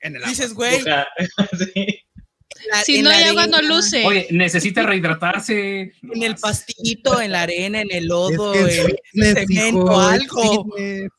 En 0.01 0.15
el 0.15 0.21
agua. 0.23 0.29
Dices, 0.29 0.53
güey, 0.53 0.79
Boca- 0.79 1.07
sí. 1.73 2.03
la- 2.71 2.81
Si 2.83 2.97
en 2.97 3.03
no 3.03 3.09
la 3.09 3.17
hay 3.17 3.23
agua, 3.25 3.47
no 3.47 3.57
arena, 3.57 3.75
luce. 3.75 4.05
Oye, 4.05 4.27
necesita 4.31 4.83
rehidratarse. 4.83 5.93
En 6.01 6.23
el 6.23 6.35
pastillito, 6.35 7.21
en 7.21 7.31
la 7.31 7.43
arena, 7.43 7.81
en 7.81 7.89
el 7.91 8.05
lodo, 8.07 8.53
Es 8.53 8.63
que 8.65 8.69
es 8.71 8.77
en 8.79 8.85
fitness, 8.87 9.33
cemento, 9.47 9.81
hijo, 9.81 9.99
algo, 9.99 10.65
fitness. 10.75 11.11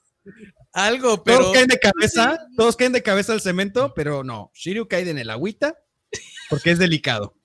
algo, 0.72 1.22
pero 1.24 1.38
Todos 1.40 1.52
caen 1.54 1.66
de 1.68 1.78
cabeza, 1.78 2.38
todos 2.56 2.76
caen 2.76 2.92
de 2.92 3.02
cabeza 3.02 3.32
al 3.32 3.40
cemento, 3.40 3.92
pero 3.94 4.24
no. 4.24 4.50
Shiryu 4.54 4.88
cae 4.88 5.08
en 5.08 5.18
el 5.18 5.30
agüita 5.30 5.76
porque 6.48 6.70
es 6.72 6.78
delicado. 6.78 7.36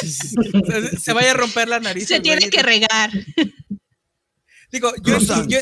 sí, 0.00 0.06
sí, 0.10 0.28
sí. 0.28 0.36
O 0.62 0.64
sea, 0.66 0.80
se 0.98 1.12
vaya 1.12 1.32
a 1.32 1.34
romper 1.34 1.68
la 1.68 1.80
nariz. 1.80 2.06
Se 2.08 2.16
el 2.16 2.22
tiene 2.22 2.40
güey. 2.40 2.50
que 2.50 2.62
regar. 2.62 3.10
Digo, 4.70 4.92
yo, 4.96 5.16
Cruzan. 5.18 5.48
yo, 5.48 5.58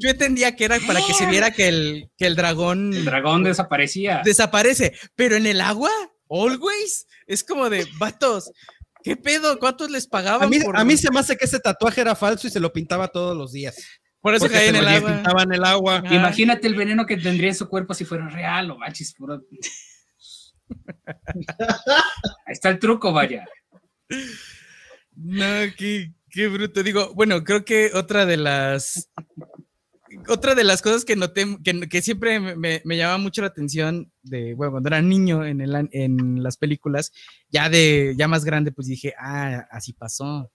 yo 0.00 0.10
entendía 0.10 0.56
que 0.56 0.64
era 0.64 0.78
para 0.86 1.00
que 1.06 1.12
se 1.14 1.26
viera 1.26 1.50
que 1.50 1.68
el, 1.68 2.10
que 2.16 2.26
el 2.26 2.34
dragón 2.36 2.92
El 2.94 3.04
dragón 3.04 3.44
desaparecía. 3.44 4.22
desaparece, 4.24 4.94
pero 5.14 5.36
en 5.36 5.46
el 5.46 5.60
agua, 5.60 5.90
always, 6.28 7.06
es 7.26 7.44
como 7.44 7.68
de 7.70 7.86
vatos. 7.98 8.50
¿Qué 9.02 9.16
pedo? 9.16 9.58
¿Cuántos 9.58 9.90
les 9.90 10.06
pagaban? 10.06 10.46
A 10.46 10.50
mí, 10.50 10.60
por, 10.60 10.76
a 10.76 10.84
mí 10.84 10.96
se 10.96 11.10
me 11.10 11.20
hace 11.20 11.36
que 11.36 11.44
ese 11.44 11.58
tatuaje 11.60 12.00
era 12.00 12.14
falso 12.14 12.46
y 12.46 12.50
se 12.50 12.60
lo 12.60 12.72
pintaba 12.72 13.08
todos 13.08 13.36
los 13.36 13.52
días. 13.52 13.76
por 14.20 14.34
eso 14.34 14.48
caía 14.48 14.68
en 14.70 14.76
el 14.76 14.88
agua? 14.88 15.12
pintaba 15.14 15.42
en 15.44 15.52
el 15.54 15.64
agua. 15.64 16.02
Imagínate 16.10 16.66
el 16.66 16.74
veneno 16.74 17.06
que 17.06 17.16
tendría 17.16 17.48
en 17.48 17.54
su 17.54 17.68
cuerpo 17.68 17.94
si 17.94 18.04
fuera 18.04 18.28
real 18.28 18.70
o 18.70 18.78
manches. 18.78 19.14
puro- 19.14 19.42
Ahí 22.46 22.52
está 22.52 22.68
el 22.70 22.78
truco, 22.78 23.12
vaya. 23.12 23.44
No, 25.16 25.44
qué, 25.76 26.12
qué 26.30 26.48
bruto. 26.48 26.82
Digo, 26.82 27.12
bueno, 27.14 27.42
creo 27.44 27.64
que 27.64 27.90
otra 27.94 28.26
de 28.26 28.36
las. 28.36 29.10
Otra 30.28 30.54
de 30.54 30.64
las 30.64 30.82
cosas 30.82 31.04
que 31.04 31.16
noté, 31.16 31.46
que, 31.62 32.02
siempre 32.02 32.40
me, 32.40 32.82
me, 32.84 32.96
llamaba 32.96 33.18
mucho 33.18 33.42
la 33.42 33.48
atención 33.48 34.12
de, 34.22 34.54
bueno, 34.54 34.72
cuando 34.72 34.88
era 34.88 35.00
niño 35.02 35.44
en 35.44 36.42
las 36.42 36.56
películas, 36.56 37.12
ya 37.48 37.68
de, 37.68 38.14
ya 38.16 38.26
más 38.28 38.44
grande, 38.44 38.72
pues 38.72 38.88
dije, 38.88 39.14
ah, 39.18 39.66
así 39.70 39.92
pasó. 39.92 40.50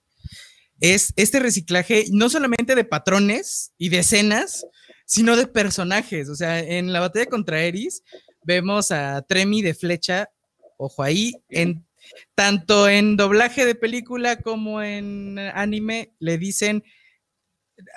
Es 0.80 1.13
este 1.15 1.39
reciclaje 1.39 2.06
no 2.12 2.30
solamente 2.30 2.76
de 2.76 2.84
patrones 2.84 3.72
y 3.78 3.89
de 3.89 4.00
escenas, 4.00 4.65
sino 5.06 5.36
de 5.36 5.48
personajes. 5.48 6.30
O 6.30 6.36
sea, 6.36 6.60
en 6.60 6.91
la 6.91 7.00
batalla 7.00 7.28
contra 7.28 7.63
Eris, 7.63 8.04
vemos 8.44 8.91
a 8.91 9.22
Tremi 9.22 9.62
de 9.62 9.74
flecha, 9.74 10.30
ojo 10.78 11.04
ahí, 11.04 11.34
en 11.50 11.86
tanto 12.36 12.88
en 12.88 13.18
doblaje 13.18 13.65
de 13.65 13.76
película 13.76 14.38
como 14.38 14.82
en 14.82 15.39
anime 15.39 16.13
le 16.20 16.38
dicen 16.38 16.84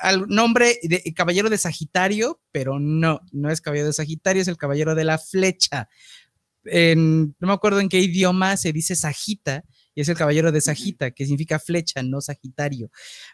al 0.01 0.27
nombre 0.29 0.79
de 0.83 1.03
Caballero 1.14 1.49
de 1.51 1.59
Sagitario, 1.59 2.41
pero 2.53 2.79
no, 2.81 3.21
no 3.33 3.51
es 3.51 3.61
Caballero 3.61 3.87
de 3.88 3.93
Sagitario, 3.93 4.43
es 4.43 4.49
el 4.49 4.57
Caballero 4.57 4.95
de 4.95 5.05
la 5.05 5.19
Flecha. 5.19 5.88
En- 6.64 7.35
no 7.38 7.47
me 7.49 7.53
acuerdo 7.53 7.81
en 7.81 7.88
qué 7.88 8.01
idioma 8.01 8.57
se 8.57 8.73
dice 8.73 8.95
Sagita, 8.97 9.64
y 9.95 10.01
es 10.01 10.09
el 10.09 10.17
Caballero 10.17 10.53
de 10.53 10.61
Sagita, 10.61 11.11
que 11.12 11.25
significa 11.25 11.59
flecha, 11.59 12.03
no 12.03 12.21
Sagitario. 12.21 12.91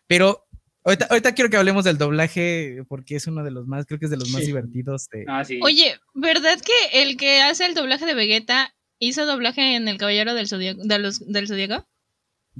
Pero 0.07 0.47
ahorita, 0.85 1.07
ahorita 1.11 1.33
quiero 1.35 1.51
que 1.51 1.57
hablemos 1.57 1.85
del 1.85 1.99
doblaje, 1.99 2.85
porque 2.89 3.17
es 3.17 3.27
uno 3.27 3.43
de 3.43 3.51
los 3.51 3.67
más, 3.67 3.87
creo 3.87 3.99
que 3.99 4.07
es 4.07 4.11
de 4.11 4.17
los 4.19 4.29
más 4.31 4.41
Sí. 4.43 4.47
divertidos 4.49 5.09
de... 5.11 5.25
Ah, 5.29 5.45
sí. 5.45 5.59
Oye, 5.63 5.97
¿verdad 6.15 6.61
que 6.61 7.03
el 7.03 7.17
que 7.17 7.43
hace 7.43 7.67
el 7.67 7.75
doblaje 7.75 8.07
de 8.07 8.15
Vegeta 8.15 8.75
hizo 8.99 9.27
doblaje 9.27 9.77
en 9.77 9.89
El 9.89 9.99
Caballero 9.99 10.35
del 10.35 10.49
Zodíaco? 10.49 10.83
De 10.85 10.99
los, 10.99 11.21
del 11.27 11.49
Zodíaco? 11.49 11.89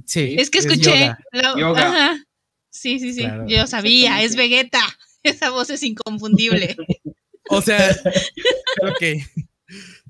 Sí, 0.05 0.35
Es 0.37 0.49
que 0.49 0.57
escuché. 0.59 0.81
yoga. 0.99 1.19
la- 1.31 1.55
Yoga. 1.57 1.87
Ajá. 1.87 2.24
Sí, 2.75 2.99
sí, 2.99 3.13
sí. 3.13 3.21
Claro, 3.21 3.45
Yo 3.47 3.65
sabía, 3.67 4.21
es 4.21 4.35
Vegeta. 4.35 4.81
Esa 5.23 5.49
voz 5.49 5.69
es 5.69 5.81
inconfundible. 5.83 6.75
O 7.49 7.61
sea, 7.61 7.95
ok. 8.81 9.01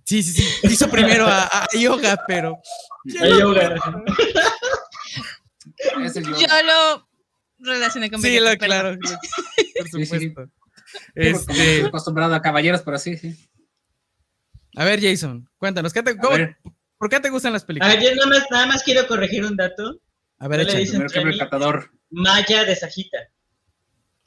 Sí, 0.06 0.22
sí, 0.24 0.34
sí. 0.34 0.44
Hizo 0.64 0.90
primero 0.90 1.26
a, 1.28 1.44
a 1.46 1.68
yoga, 1.78 2.22
pero. 2.28 2.60
Hay 3.22 3.40
yoga. 3.40 3.76
Yo. 6.40 7.08
Lo 7.60 7.72
relacioné 7.74 8.12
con 8.12 8.22
Sí, 8.22 8.28
Vegeta. 8.30 8.52
lo, 8.52 8.58
perdón. 8.58 9.00
claro. 9.00 9.00
Por 9.80 9.88
Sí, 9.90 10.06
sí. 10.06 10.28
supuesto. 10.28 10.52
Este, 11.14 11.52
estoy 11.54 11.88
acostumbrado 11.88 12.36
a 12.36 12.42
caballeros, 12.42 12.82
pero 12.84 12.98
sí, 12.98 13.18
sí. 13.18 13.36
a 14.78 14.86
ver, 14.86 15.02
Jason, 15.02 15.50
cuéntanos, 15.58 15.92
¿qué 15.94 16.04
te- 16.04 16.12
A 16.12 16.18
cómo- 16.18 16.38
¿por 16.98 17.10
qué 17.10 17.20
te 17.20 17.30
gustan 17.30 17.54
las 17.54 17.64
Ah, 17.64 17.68
películas? 17.68 17.98
yo 18.02 18.16
nada 18.16 18.28
más, 18.28 18.44
nada 18.52 18.66
más 18.68 18.84
quiero 18.84 19.08
corregir 19.08 19.44
un 19.46 19.56
dato. 19.56 20.00
A 20.40 20.48
ver, 20.48 20.62
échale. 20.62 20.86
que 21.12 21.20
el 21.20 21.38
catador. 21.38 21.92
Maya 22.10 22.66
de 22.66 22.76
Sajita. 22.76 23.18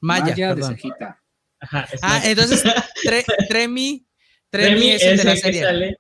Maya, 0.00 0.24
Maya 0.26 0.54
de. 0.54 0.62
Sajita. 0.62 1.22
Ajá, 1.60 1.88
es 1.92 2.00
Ah, 2.02 2.20
entonces, 2.24 2.62
Tre- 3.04 3.24
Tremi, 3.48 4.06
Tremi 4.50 4.74
Remy 4.74 4.90
es 4.92 5.02
el 5.02 5.16
de 5.18 5.24
la 5.24 5.36
serie. 5.36 5.62
sale 5.62 5.96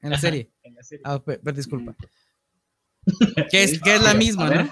En 0.00 0.10
la 0.10 0.16
Ajá. 0.16 0.20
serie. 0.22 0.50
en 0.62 0.74
la 0.74 0.82
serie. 0.82 1.02
Ah, 1.04 1.22
pe- 1.22 1.38
pe- 1.38 1.52
disculpa. 1.52 1.94
Que 3.50 3.62
es, 3.64 3.80
que 3.80 3.94
es 3.94 4.02
la 4.02 4.12
misma, 4.14 4.50
¿no? 4.50 4.70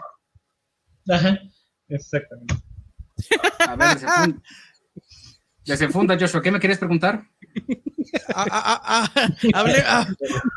Ajá, 1.15 1.39
exactamente. 1.89 2.55
A 3.61 3.77
ver, 3.77 3.89
desenfunda. 3.99 4.43
Desenfunda, 5.65 6.19
Joshua. 6.19 6.43
¿Qué 6.43 6.51
me 6.51 6.61
quieres 6.61 6.79
preguntar? 6.79 7.27
Ah, 8.35 8.47
ah, 8.51 8.83
ah, 8.85 9.13
ah, 9.15 9.29
hable- 9.55 9.83
ah, 9.87 10.07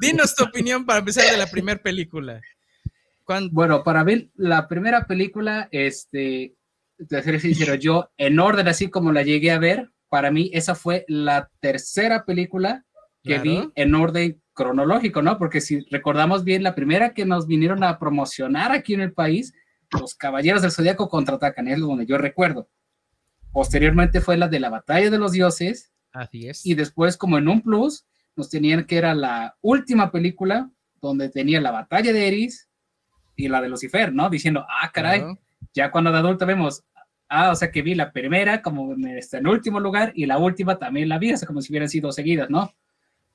dinos 0.02 0.36
tu 0.36 0.44
opinión 0.44 0.86
para 0.86 1.00
empezar 1.00 1.30
de 1.32 1.38
la 1.38 1.48
primera 1.48 1.82
película. 1.82 2.42
¿Cuándo? 3.30 3.52
Bueno, 3.54 3.84
para 3.84 4.04
ver 4.04 4.30
la 4.34 4.68
primera 4.68 5.06
película, 5.06 5.70
este, 5.72 6.56
de 6.98 7.22
ser 7.22 7.40
sincero, 7.40 7.76
yo 7.76 8.10
en 8.18 8.40
orden 8.40 8.68
así 8.68 8.90
como 8.90 9.12
la 9.12 9.22
llegué 9.22 9.52
a 9.52 9.60
ver, 9.60 9.92
para 10.10 10.32
mí 10.32 10.50
esa 10.52 10.74
fue 10.74 11.06
la 11.08 11.52
tercera 11.60 12.26
película 12.26 12.86
que 13.22 13.36
Claro. 13.36 13.44
vi 13.44 13.70
en 13.76 13.94
orden 13.94 14.42
cronológico, 14.54 15.22
¿no? 15.22 15.38
Porque 15.38 15.62
si 15.62 15.82
recordamos 15.92 16.44
bien, 16.44 16.64
la 16.64 16.74
primera 16.74 17.14
que 17.14 17.24
nos 17.24 17.46
vinieron 17.46 17.84
a 17.84 18.00
promocionar 18.00 18.72
aquí 18.72 18.96
en 18.96 19.02
el 19.02 19.14
país, 19.14 19.54
los 19.92 20.16
Caballeros 20.16 20.64
del 20.64 20.72
Zodíaco 20.72 21.08
contraatacan, 21.08 21.68
es 21.68 21.80
donde 21.80 22.08
yo 22.08 22.18
recuerdo. 22.18 22.68
Posteriormente 23.52 24.22
fue 24.22 24.38
la 24.38 24.48
de 24.48 24.60
la 24.60 24.70
Batalla 24.72 25.12
de 25.12 25.20
los 25.20 25.34
Dioses, 25.34 25.92
Así 26.12 26.48
es. 26.48 26.66
y 26.66 26.74
después 26.74 27.16
como 27.16 27.38
en 27.38 27.48
un 27.48 27.62
plus 27.62 28.08
nos 28.36 28.50
tenían 28.50 28.86
que 28.86 28.98
era 28.98 29.14
la 29.14 29.56
última 29.62 30.12
película 30.12 30.72
donde 31.00 31.30
tenía 31.30 31.62
la 31.62 31.70
batalla 31.72 32.12
de 32.12 32.28
Eris 32.28 32.69
y 33.40 33.48
la 33.48 33.62
de 33.62 33.70
Lucifer, 33.70 34.14
¿no? 34.14 34.30
Diciendo, 34.30 34.66
ah, 34.68 34.92
caray, 34.92 35.20
Claro. 35.20 35.40
ya 35.74 35.92
cuando 35.92 36.12
de 36.12 36.18
adulto 36.18 36.46
vemos, 36.46 36.84
ah, 37.30 37.52
o 37.52 37.56
sea 37.56 37.72
que 37.72 37.82
vi 37.82 37.96
la 37.96 38.12
primera 38.12 38.62
como 38.62 38.94
en, 38.94 39.08
este, 39.18 39.38
en 39.38 39.48
último 39.48 39.80
lugar 39.80 40.12
y 40.14 40.26
la 40.26 40.38
última 40.38 40.78
también 40.78 41.08
la 41.08 41.18
vi, 41.18 41.32
o 41.32 41.38
sea, 41.38 41.48
como 41.48 41.62
si 41.62 41.72
hubieran 41.72 41.88
sido 41.90 42.12
seguidas, 42.12 42.50
¿no? 42.50 42.74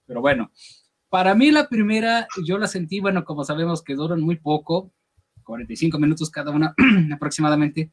Pero 0.07 0.21
bueno, 0.21 0.53
para 1.09 1.35
mí 1.35 1.51
la 1.51 1.69
primera 1.69 2.29
yo 2.45 2.59
la 2.59 2.67
sentí, 2.67 3.01
bueno, 3.01 3.25
como 3.25 3.45
sabemos 3.45 3.83
que 3.83 3.95
duran 3.95 4.21
muy 4.21 4.37
poco, 4.37 4.93
45 5.45 5.99
minutos 5.99 6.31
cada 6.31 6.51
una 6.51 6.75
aproximadamente, 7.15 7.91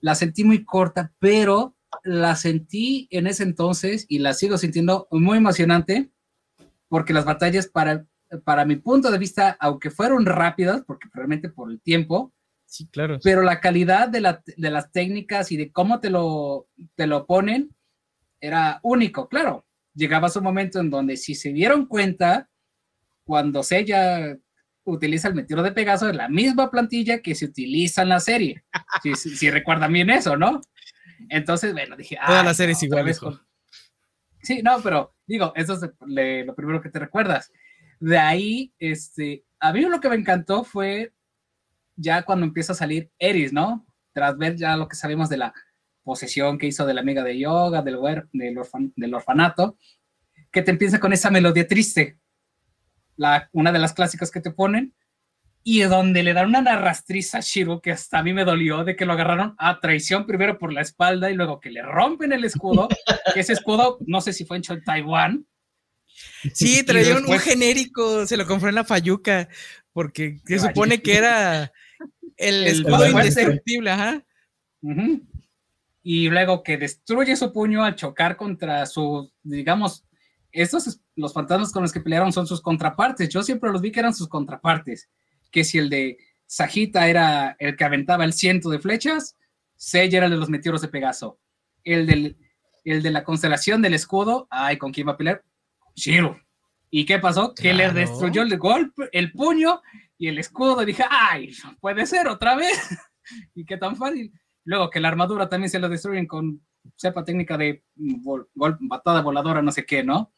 la 0.00 0.14
sentí 0.14 0.44
muy 0.44 0.64
corta, 0.64 1.12
pero 1.18 1.76
la 2.02 2.36
sentí 2.36 3.08
en 3.10 3.26
ese 3.26 3.44
entonces 3.44 4.04
y 4.08 4.18
la 4.18 4.34
sigo 4.34 4.58
sintiendo 4.58 5.08
muy 5.10 5.38
emocionante 5.38 6.10
porque 6.88 7.14
las 7.14 7.24
batallas 7.24 7.68
para, 7.68 8.04
para 8.44 8.64
mi 8.64 8.76
punto 8.76 9.10
de 9.10 9.18
vista, 9.18 9.56
aunque 9.60 9.90
fueron 9.90 10.24
rápidas, 10.26 10.82
porque 10.86 11.08
realmente 11.12 11.48
por 11.48 11.70
el 11.70 11.80
tiempo, 11.80 12.32
Sí, 12.66 12.88
claro. 12.88 13.18
pero 13.22 13.42
la 13.42 13.60
calidad 13.60 14.08
de, 14.08 14.20
la- 14.20 14.42
de 14.56 14.70
las 14.70 14.90
técnicas 14.90 15.52
y 15.52 15.56
de 15.56 15.70
cómo 15.70 16.00
te 16.00 16.10
lo, 16.10 16.66
te 16.96 17.06
lo 17.06 17.26
ponen 17.26 17.74
era 18.40 18.80
único, 18.82 19.28
claro. 19.28 19.66
Llegaba 19.94 20.28
su 20.28 20.42
momento 20.42 20.80
en 20.80 20.90
donde 20.90 21.16
si 21.16 21.34
se 21.34 21.52
dieron 21.52 21.86
cuenta, 21.86 22.48
cuando 23.24 23.62
Sella 23.62 24.36
utiliza 24.84 25.28
el 25.28 25.34
meteoro 25.34 25.62
de 25.62 25.72
Pegaso, 25.72 26.08
es 26.10 26.16
la 26.16 26.28
misma 26.28 26.70
plantilla 26.70 27.22
que 27.22 27.34
se 27.34 27.46
utiliza 27.46 28.02
en 28.02 28.08
la 28.10 28.20
serie. 28.20 28.64
Si, 29.02 29.14
si- 29.14 29.36
si 29.36 29.50
recuerdan 29.50 29.92
bien 29.92 30.10
eso, 30.10 30.36
¿no? 30.36 30.60
Entonces, 31.30 31.72
bueno, 31.72 31.96
dije... 31.96 32.16
Toda 32.26 32.40
"Ay, 32.40 32.44
la 32.46 32.54
serie 32.54 32.72
no, 32.74 32.76
es 32.76 32.82
igual, 32.82 33.08
hijo. 33.08 33.26
con- 33.26 33.40
Sí, 34.42 34.60
no, 34.62 34.78
pero 34.82 35.14
digo, 35.26 35.52
eso 35.56 35.72
es 35.74 35.90
le- 36.06 36.44
lo 36.44 36.54
primero 36.54 36.82
que 36.82 36.90
te 36.90 36.98
recuerdas. 36.98 37.50
De 38.04 38.18
ahí, 38.18 38.70
este, 38.78 39.46
a 39.58 39.72
mí 39.72 39.80
lo 39.80 39.98
que 39.98 40.10
me 40.10 40.16
encantó 40.16 40.62
fue 40.62 41.14
ya 41.96 42.22
cuando 42.22 42.44
empieza 42.44 42.74
a 42.74 42.76
salir 42.76 43.10
Eris, 43.18 43.50
¿no? 43.50 43.86
Tras 44.12 44.36
ver 44.36 44.56
ya 44.56 44.76
lo 44.76 44.88
que 44.88 44.94
sabemos 44.94 45.30
de 45.30 45.38
la 45.38 45.54
posesión 46.02 46.58
que 46.58 46.66
hizo 46.66 46.84
de 46.84 46.92
la 46.92 47.00
amiga 47.00 47.24
de 47.24 47.38
yoga, 47.38 47.80
del, 47.80 47.96
orfanato, 49.14 49.78
que 50.52 50.60
te 50.60 50.70
empieza 50.70 51.00
con 51.00 51.14
esa 51.14 51.30
melodía 51.30 51.66
triste, 51.66 52.18
la, 53.16 53.48
una 53.52 53.72
de 53.72 53.78
las 53.78 53.94
clásicas 53.94 54.30
que 54.30 54.42
te 54.42 54.50
ponen, 54.50 54.94
y 55.62 55.80
donde 55.80 56.22
le 56.22 56.34
dan 56.34 56.48
una 56.48 56.60
narrastriz 56.60 57.34
a 57.34 57.40
Shiro 57.40 57.80
que 57.80 57.92
hasta 57.92 58.18
a 58.18 58.22
mí 58.22 58.34
me 58.34 58.44
dolió 58.44 58.84
de 58.84 58.96
que 58.96 59.06
lo 59.06 59.14
agarraron 59.14 59.54
a 59.56 59.80
traición 59.80 60.26
primero 60.26 60.58
por 60.58 60.74
la 60.74 60.82
espalda 60.82 61.30
y 61.30 61.34
luego 61.34 61.58
que 61.58 61.70
le 61.70 61.80
rompen 61.80 62.32
el 62.32 62.44
escudo, 62.44 62.86
ese 63.34 63.54
escudo 63.54 63.96
no 64.06 64.20
sé 64.20 64.34
si 64.34 64.44
fue 64.44 64.58
hecho 64.58 64.74
en 64.74 64.84
Taiwán, 64.84 65.46
Sí, 66.52 66.82
traía 66.86 67.16
un, 67.16 67.38
genérico, 67.38 68.26
se 68.26 68.36
lo 68.36 68.46
compró 68.46 68.68
en 68.68 68.74
la 68.74 68.84
Fayuca, 68.84 69.48
porque 69.92 70.40
se 70.46 70.58
supone 70.58 71.02
que 71.02 71.16
era 71.16 71.72
el, 72.36 72.66
El 72.66 72.66
escudo 72.66 72.96
fuerte. 72.96 73.28
indestructible, 73.28 73.90
ajá. 73.90 74.24
Y 76.02 76.28
luego 76.28 76.62
que 76.62 76.76
destruye 76.76 77.36
su 77.36 77.52
puño 77.52 77.84
al 77.84 77.94
chocar 77.94 78.36
contra 78.36 78.84
su, 78.86 79.32
digamos, 79.42 80.04
estos, 80.52 81.00
los 81.16 81.32
fantasmas 81.32 81.72
con 81.72 81.82
los 81.82 81.92
que 81.92 82.00
pelearon 82.00 82.32
son 82.32 82.46
sus 82.46 82.60
contrapartes. 82.60 83.28
Yo 83.28 83.42
siempre 83.42 83.70
los 83.70 83.80
vi 83.80 83.90
que 83.90 84.00
eran 84.00 84.14
sus 84.14 84.28
contrapartes. 84.28 85.08
Que 85.50 85.64
si 85.64 85.78
el 85.78 85.90
de 85.90 86.18
Sajita 86.46 87.08
era 87.08 87.56
el 87.58 87.76
que 87.76 87.84
aventaba 87.84 88.24
el 88.24 88.32
ciento 88.32 88.68
de 88.70 88.78
flechas, 88.78 89.36
Seiya 89.76 90.18
era 90.18 90.26
el 90.26 90.32
de 90.32 90.38
los 90.38 90.50
meteoros 90.50 90.82
de 90.82 90.88
Pegaso. 90.88 91.38
El, 91.82 92.06
del, 92.06 92.36
el 92.84 93.02
de 93.02 93.10
la 93.10 93.24
constelación 93.24 93.82
del 93.82 93.94
escudo, 93.94 94.46
ay, 94.50 94.76
¿con 94.76 94.92
quién 94.92 95.08
va 95.08 95.12
a 95.12 95.16
pelear? 95.16 95.42
Shiro. 95.94 96.40
¿Y 96.90 97.04
qué 97.06 97.18
pasó? 97.18 97.54
Que 97.54 97.74
le 97.74 97.90
destruyó 97.90 98.42
el 98.42 98.56
golpe, 98.58 99.08
el 99.12 99.32
puño 99.32 99.82
y 100.16 100.28
el 100.28 100.38
escudo. 100.38 100.82
Y 100.82 100.86
dije, 100.86 101.04
ay, 101.08 101.50
puede 101.80 102.06
ser 102.06 102.28
otra 102.28 102.54
vez. 102.56 102.78
y 103.54 103.64
qué 103.64 103.76
tan 103.76 103.96
fácil. 103.96 104.32
Luego 104.64 104.90
que 104.90 105.00
la 105.00 105.08
armadura 105.08 105.48
también 105.48 105.70
se 105.70 105.78
lo 105.78 105.88
destruyen 105.88 106.26
con 106.26 106.60
sepa 106.96 107.24
técnica 107.24 107.56
de 107.56 107.82
gol- 107.96 108.48
patada 108.88 109.22
voladora, 109.22 109.62
no 109.62 109.72
sé 109.72 109.84
qué, 109.84 110.04
¿no? 110.04 110.32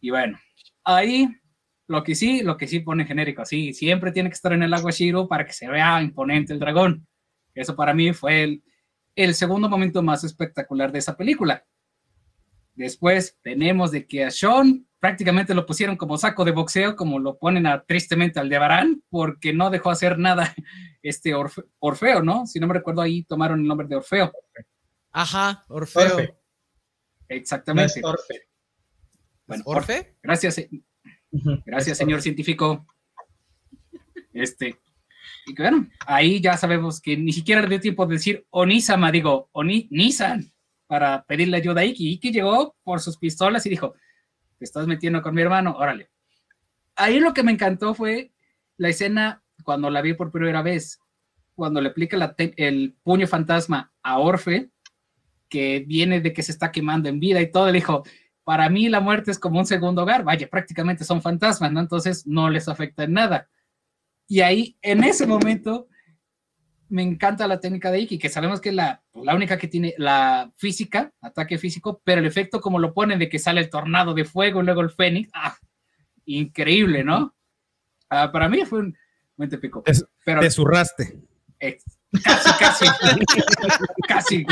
Y 0.00 0.10
bueno, 0.10 0.38
ahí 0.84 1.28
lo 1.86 2.02
que 2.02 2.14
sí, 2.14 2.42
lo 2.42 2.56
que 2.56 2.66
sí 2.66 2.80
pone 2.80 3.04
genérico, 3.04 3.44
sí, 3.44 3.72
siempre 3.74 4.12
tiene 4.12 4.30
que 4.30 4.34
estar 4.34 4.52
en 4.52 4.62
el 4.62 4.72
agua 4.74 4.90
Shiro 4.90 5.28
para 5.28 5.44
que 5.44 5.52
se 5.52 5.68
vea 5.68 6.02
imponente 6.02 6.52
el 6.52 6.58
dragón. 6.58 7.06
Eso 7.54 7.76
para 7.76 7.92
mí 7.94 8.12
fue 8.12 8.42
el, 8.42 8.64
el 9.14 9.34
segundo 9.34 9.68
momento 9.68 10.02
más 10.02 10.24
espectacular 10.24 10.90
de 10.90 10.98
esa 11.00 11.16
película. 11.16 11.64
Después 12.74 13.38
tenemos 13.42 13.90
de 13.90 14.06
que 14.06 14.24
a 14.24 14.30
Sean 14.30 14.86
prácticamente 14.98 15.54
lo 15.54 15.66
pusieron 15.66 15.96
como 15.96 16.16
saco 16.16 16.44
de 16.44 16.52
boxeo, 16.52 16.94
como 16.96 17.18
lo 17.18 17.36
ponen 17.38 17.66
a, 17.66 17.82
tristemente 17.82 18.38
al 18.40 18.48
de 18.48 18.58
Barán, 18.58 19.02
porque 19.10 19.52
no 19.52 19.68
dejó 19.68 19.90
hacer 19.90 20.18
nada 20.18 20.54
este 21.02 21.34
Orfe- 21.34 21.66
Orfeo, 21.80 22.22
¿no? 22.22 22.46
Si 22.46 22.60
no 22.60 22.66
me 22.66 22.74
recuerdo, 22.74 23.02
ahí 23.02 23.24
tomaron 23.24 23.60
el 23.60 23.66
nombre 23.66 23.86
de 23.88 23.96
Orfeo. 23.96 24.32
Ajá, 25.10 25.64
Orfeo. 25.68 26.16
Orfe. 26.16 26.26
No 26.28 26.34
Exactamente. 27.28 27.98
es 27.98 28.04
Orfe. 28.04 28.42
Bueno, 29.46 29.62
¿Orfe? 29.66 30.16
Gracias, 30.22 30.58
eh, 30.58 30.70
gracias, 31.66 31.98
señor 31.98 32.22
científico. 32.22 32.86
Este, 34.32 34.78
y 35.46 35.54
que 35.54 35.62
bueno, 35.62 35.88
ahí 36.06 36.40
ya 36.40 36.56
sabemos 36.56 37.00
que 37.00 37.16
ni 37.16 37.32
siquiera 37.32 37.60
le 37.60 37.68
dio 37.68 37.80
tiempo 37.80 38.06
de 38.06 38.14
decir 38.14 38.46
Onisama, 38.50 39.10
digo, 39.10 39.48
Oni, 39.52 39.88
Nisan, 39.90 40.51
para 40.92 41.24
pedirle 41.24 41.56
ayuda 41.56 41.80
a 41.80 41.84
Iki. 41.86 42.06
Iki 42.10 42.32
llegó 42.32 42.76
por 42.82 43.00
sus 43.00 43.16
pistolas 43.16 43.64
y 43.64 43.70
dijo, 43.70 43.94
te 44.58 44.66
estás 44.66 44.86
metiendo 44.86 45.22
con 45.22 45.34
mi 45.34 45.40
hermano, 45.40 45.74
órale. 45.78 46.10
Ahí 46.96 47.18
lo 47.18 47.32
que 47.32 47.42
me 47.42 47.50
encantó 47.50 47.94
fue 47.94 48.30
la 48.76 48.90
escena 48.90 49.42
cuando 49.64 49.88
la 49.88 50.02
vi 50.02 50.12
por 50.12 50.30
primera 50.30 50.60
vez, 50.60 51.00
cuando 51.54 51.80
le 51.80 51.88
aplica 51.88 52.34
el 52.58 52.94
puño 53.02 53.26
fantasma 53.26 53.90
a 54.02 54.18
Orfe, 54.18 54.68
que 55.48 55.82
viene 55.88 56.20
de 56.20 56.34
que 56.34 56.42
se 56.42 56.52
está 56.52 56.70
quemando 56.70 57.08
en 57.08 57.20
vida 57.20 57.40
y 57.40 57.50
todo, 57.50 57.68
le 57.68 57.72
dijo, 57.72 58.02
para 58.44 58.68
mí 58.68 58.90
la 58.90 59.00
muerte 59.00 59.30
es 59.30 59.38
como 59.38 59.60
un 59.60 59.66
segundo 59.66 60.02
hogar, 60.02 60.24
vaya, 60.24 60.46
prácticamente 60.46 61.04
son 61.04 61.22
fantasmas, 61.22 61.72
¿no? 61.72 61.80
Entonces 61.80 62.26
no 62.26 62.50
les 62.50 62.68
afecta 62.68 63.04
en 63.04 63.14
nada. 63.14 63.48
Y 64.28 64.40
ahí, 64.40 64.76
en 64.82 65.04
ese 65.04 65.26
momento, 65.26 65.88
me 66.92 67.02
encanta 67.02 67.46
la 67.48 67.58
técnica 67.58 67.90
de 67.90 68.00
Iki, 68.00 68.18
que 68.18 68.28
sabemos 68.28 68.60
que 68.60 68.68
es 68.68 68.74
la, 68.74 69.02
la 69.14 69.34
única 69.34 69.56
que 69.58 69.66
tiene 69.68 69.94
la 69.96 70.52
física, 70.56 71.10
ataque 71.22 71.56
físico, 71.56 72.02
pero 72.04 72.20
el 72.20 72.26
efecto 72.26 72.60
como 72.60 72.78
lo 72.78 72.92
ponen 72.92 73.18
de 73.18 73.28
que 73.30 73.38
sale 73.38 73.60
el 73.62 73.70
tornado 73.70 74.12
de 74.14 74.24
fuego 74.26 74.60
y 74.60 74.64
luego 74.64 74.82
el 74.82 74.90
fénix, 74.90 75.30
¡ah! 75.32 75.56
increíble, 76.26 77.02
¿no? 77.02 77.34
Ah, 78.10 78.30
para 78.30 78.48
mí 78.48 78.64
fue 78.66 78.80
un 78.80 78.96
momento 79.36 79.56
épico. 79.56 79.82
Es- 79.86 80.04
Pero 80.24 80.40
Te 80.40 80.50
zurraste. 80.50 81.18
eh, 81.60 81.78
casi, 82.22 82.50
casi, 82.58 82.84
casi, 84.08 84.44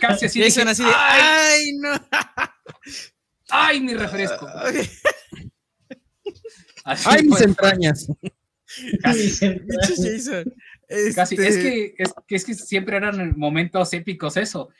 casi 0.00 0.26
así. 0.26 0.40
Jason 0.42 0.68
dije, 0.68 0.70
así 0.70 0.84
de, 0.84 0.90
¡Ay, 0.94 1.20
¡ay, 1.22 1.72
no! 1.78 1.90
ay, 3.50 3.80
mi 3.80 3.94
refresco! 3.94 4.46
Así 6.84 7.04
¡Ay, 7.10 7.22
mis 7.24 7.36
fue. 7.36 7.46
entrañas! 7.46 8.06
Pinche 9.02 9.64
Jason. 9.96 10.44
Casi, 11.14 11.34
Este, 11.36 11.48
es 11.48 11.56
que, 11.58 11.94
es, 12.02 12.14
que- 12.26 12.34
es 12.36 12.44
que 12.44 12.54
siempre 12.54 12.96
eran 12.96 13.38
momentos 13.38 13.92
épicos 13.92 14.36
eso. 14.36 14.70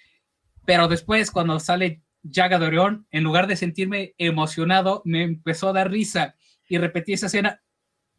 Pero 0.67 0.89
después, 0.89 1.31
cuando 1.31 1.59
sale 1.61 2.03
Yaga 2.23 2.59
de 2.59 2.67
Orión, 2.67 3.07
en 3.11 3.25
lugar 3.25 3.47
de 3.47 3.57
sentirme 3.57 4.15
emocionado, 4.19 5.03
me 5.05 5.23
empezó 5.23 5.69
a 5.69 5.73
dar 5.73 5.91
risa. 5.91 6.35
Y 6.69 6.79
repetí 6.79 7.13
esa 7.15 7.27
escena, 7.27 7.63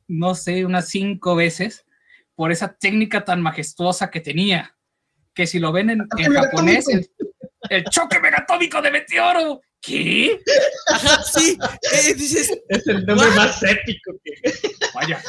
no 0.08 0.36
sé, 0.36 0.66
unas 0.66 0.90
cinco 0.90 1.36
veces, 1.36 1.86
por 2.36 2.52
esa 2.52 2.76
técnica 2.78 3.24
tan 3.26 3.42
majestuosa 3.42 4.10
que 4.10 4.20
tenía. 4.22 4.76
Que 5.34 5.46
si 5.48 5.60
lo 5.60 5.72
ven 5.72 5.90
en, 5.92 6.00
en 6.18 6.34
japonés, 6.34 6.88
el, 6.90 7.10
el 7.70 7.84
choque 7.86 8.20
megatómico 8.20 8.82
de 8.82 8.92
meteoro. 8.92 9.62
¿Qué? 9.82 10.40
Ajá, 10.88 11.24
sí. 11.24 11.58
eh, 11.92 12.14
dices, 12.14 12.52
Es 12.70 12.86
el 12.88 13.06
nombre 13.06 13.28
What? 13.30 13.36
más 13.36 13.64
épico 13.64 14.14
que. 14.24 14.34
Vaya. 14.94 15.22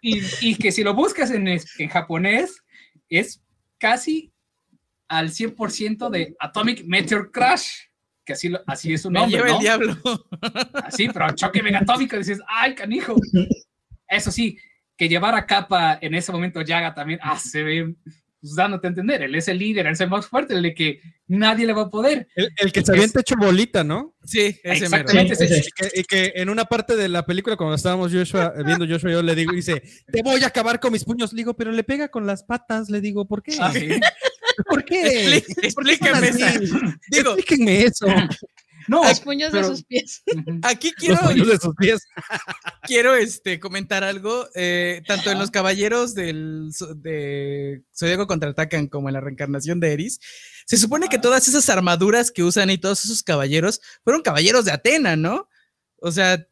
Y, 0.00 0.20
y 0.40 0.54
que 0.56 0.72
si 0.72 0.82
lo 0.82 0.94
buscas 0.94 1.30
en, 1.30 1.46
en 1.48 1.88
japonés, 1.88 2.62
es 3.08 3.40
casi 3.78 4.32
al 5.08 5.30
100% 5.30 6.10
de 6.10 6.34
Atomic 6.40 6.84
Meteor 6.86 7.30
Crash, 7.30 7.68
que 8.24 8.32
así, 8.32 8.48
lo- 8.48 8.62
así 8.66 8.92
es 8.92 9.02
su 9.02 9.10
me 9.10 9.20
nombre, 9.20 9.36
lleva 9.38 9.48
¿no? 9.50 9.54
el 9.56 9.60
diablo. 9.60 9.96
Así, 10.84 11.08
pero 11.08 11.30
choque 11.34 11.62
megatómico, 11.62 12.16
dices, 12.16 12.40
¡ay, 12.48 12.74
canijo! 12.74 13.14
Eso 14.08 14.30
sí, 14.32 14.58
que 14.96 15.08
llevar 15.08 15.34
a 15.34 15.46
capa 15.46 15.98
en 16.00 16.14
ese 16.14 16.32
momento 16.32 16.60
Yaga 16.62 16.94
también, 16.94 17.18
ah, 17.22 17.38
se 17.38 17.62
ve, 17.62 17.94
pues 18.42 18.56
dándote 18.56 18.88
a 18.88 18.90
entender, 18.90 19.22
él 19.22 19.34
es 19.36 19.46
el 19.46 19.58
líder, 19.58 19.86
él 19.86 19.92
es 19.92 20.00
el 20.00 20.10
más 20.10 20.26
fuerte, 20.26 20.54
el 20.54 20.62
de 20.62 20.74
que 20.74 21.00
nadie 21.28 21.64
le 21.64 21.72
va 21.72 21.82
a 21.82 21.90
poder. 21.90 22.26
El, 22.34 22.50
el 22.56 22.72
que 22.72 22.84
se 22.84 22.90
avienta 22.90 23.20
hecho 23.20 23.36
bolita, 23.38 23.84
¿no? 23.84 24.16
Sí, 24.24 24.58
ese. 24.64 24.84
Exactamente, 24.84 25.36
Sí, 25.36 25.44
ese-. 25.44 25.58
Y 25.58 25.70
que, 25.70 26.00
y 26.00 26.02
que 26.02 26.32
en 26.34 26.50
una 26.50 26.64
parte 26.64 26.96
de 26.96 27.08
la 27.08 27.24
película, 27.24 27.56
cuando 27.56 27.76
estábamos 27.76 28.12
Joshua, 28.12 28.52
eh, 28.56 28.62
viendo 28.66 28.84
Joshua, 28.84 29.12
yo 29.12 29.22
le 29.22 29.36
digo, 29.36 29.52
dice, 29.52 29.80
te 30.10 30.22
voy 30.24 30.42
a 30.42 30.48
acabar 30.48 30.80
con 30.80 30.92
mis 30.92 31.04
puños. 31.04 31.32
Le 31.32 31.38
digo, 31.38 31.54
pero 31.54 31.70
le 31.70 31.84
pega 31.84 32.08
con 32.08 32.26
las 32.26 32.42
patas. 32.42 32.90
Le 32.90 33.00
digo, 33.00 33.28
¿por 33.28 33.44
qué? 33.44 33.56
Ah, 33.60 33.72
sí. 33.72 33.88
¿Por 34.66 34.84
qué? 34.84 35.36
Esa. 35.62 36.18
así. 36.18 36.66
Digo, 37.10 37.34
Explíquenme 37.36 37.84
eso. 37.84 38.06
No, 38.92 39.02
Los 39.08 39.20
puños 39.20 39.52
de 39.52 39.64
sus 39.64 39.84
pies. 39.84 40.22
Aquí 40.62 40.88
Los 40.88 40.96
quiero, 40.96 41.20
puños 41.22 41.48
de 41.48 41.58
sus 41.58 41.74
pies. 41.76 42.06
quiero 42.82 43.14
este, 43.14 43.58
comentar 43.58 44.04
algo. 44.04 44.48
eh, 44.54 45.00
tanto 45.06 45.30
en 45.30 45.38
los 45.38 45.50
caballeros 45.50 46.14
del, 46.14 46.70
de 46.96 47.82
Zodíaco 47.96 48.26
contraatacan 48.26 48.88
como 48.88 49.08
en 49.08 49.14
la 49.14 49.22
reencarnación 49.22 49.80
de 49.80 49.94
Eris. 49.94 50.20
Se 50.66 50.76
supone 50.76 51.08
que 51.08 51.18
todas 51.18 51.48
esas 51.48 51.70
armaduras 51.70 52.30
que 52.30 52.42
usan 52.42 52.68
y 52.68 52.76
todos 52.76 53.02
esos 53.06 53.22
caballeros 53.22 53.80
fueron 54.04 54.20
caballeros 54.20 54.66
de 54.66 54.72
Atena, 54.72 55.16
¿no? 55.16 55.48
O 55.96 56.12
sea, 56.12 56.46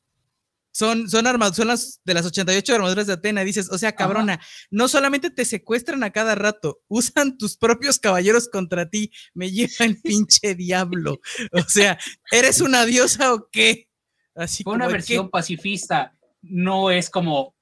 son, 0.72 1.08
son, 1.10 1.26
arma- 1.26 1.52
son 1.52 1.68
las 1.68 2.00
de 2.04 2.14
las 2.14 2.26
88 2.26 2.74
armaduras 2.74 3.06
de 3.06 3.12
Atena. 3.14 3.42
Dices, 3.44 3.68
o 3.70 3.78
sea, 3.78 3.92
cabrona, 3.92 4.40
no 4.70 4.88
solamente 4.88 5.30
te 5.30 5.44
secuestran 5.44 6.02
a 6.04 6.10
cada 6.10 6.34
rato, 6.34 6.80
usan 6.88 7.36
tus 7.38 7.56
propios 7.56 7.98
caballeros 7.98 8.48
contra 8.48 8.88
ti. 8.88 9.10
Me 9.34 9.50
lleva 9.50 9.84
el 9.86 10.00
pinche 10.02 10.54
diablo. 10.54 11.20
O 11.52 11.62
sea, 11.68 11.98
¿eres 12.30 12.60
una 12.60 12.84
diosa 12.86 13.34
o 13.34 13.48
qué? 13.50 13.88
Así 14.34 14.62
Fue 14.62 14.74
una 14.74 14.86
versión 14.86 15.28
pacifista, 15.28 16.14
no 16.42 16.90
es 16.90 17.10
como 17.10 17.54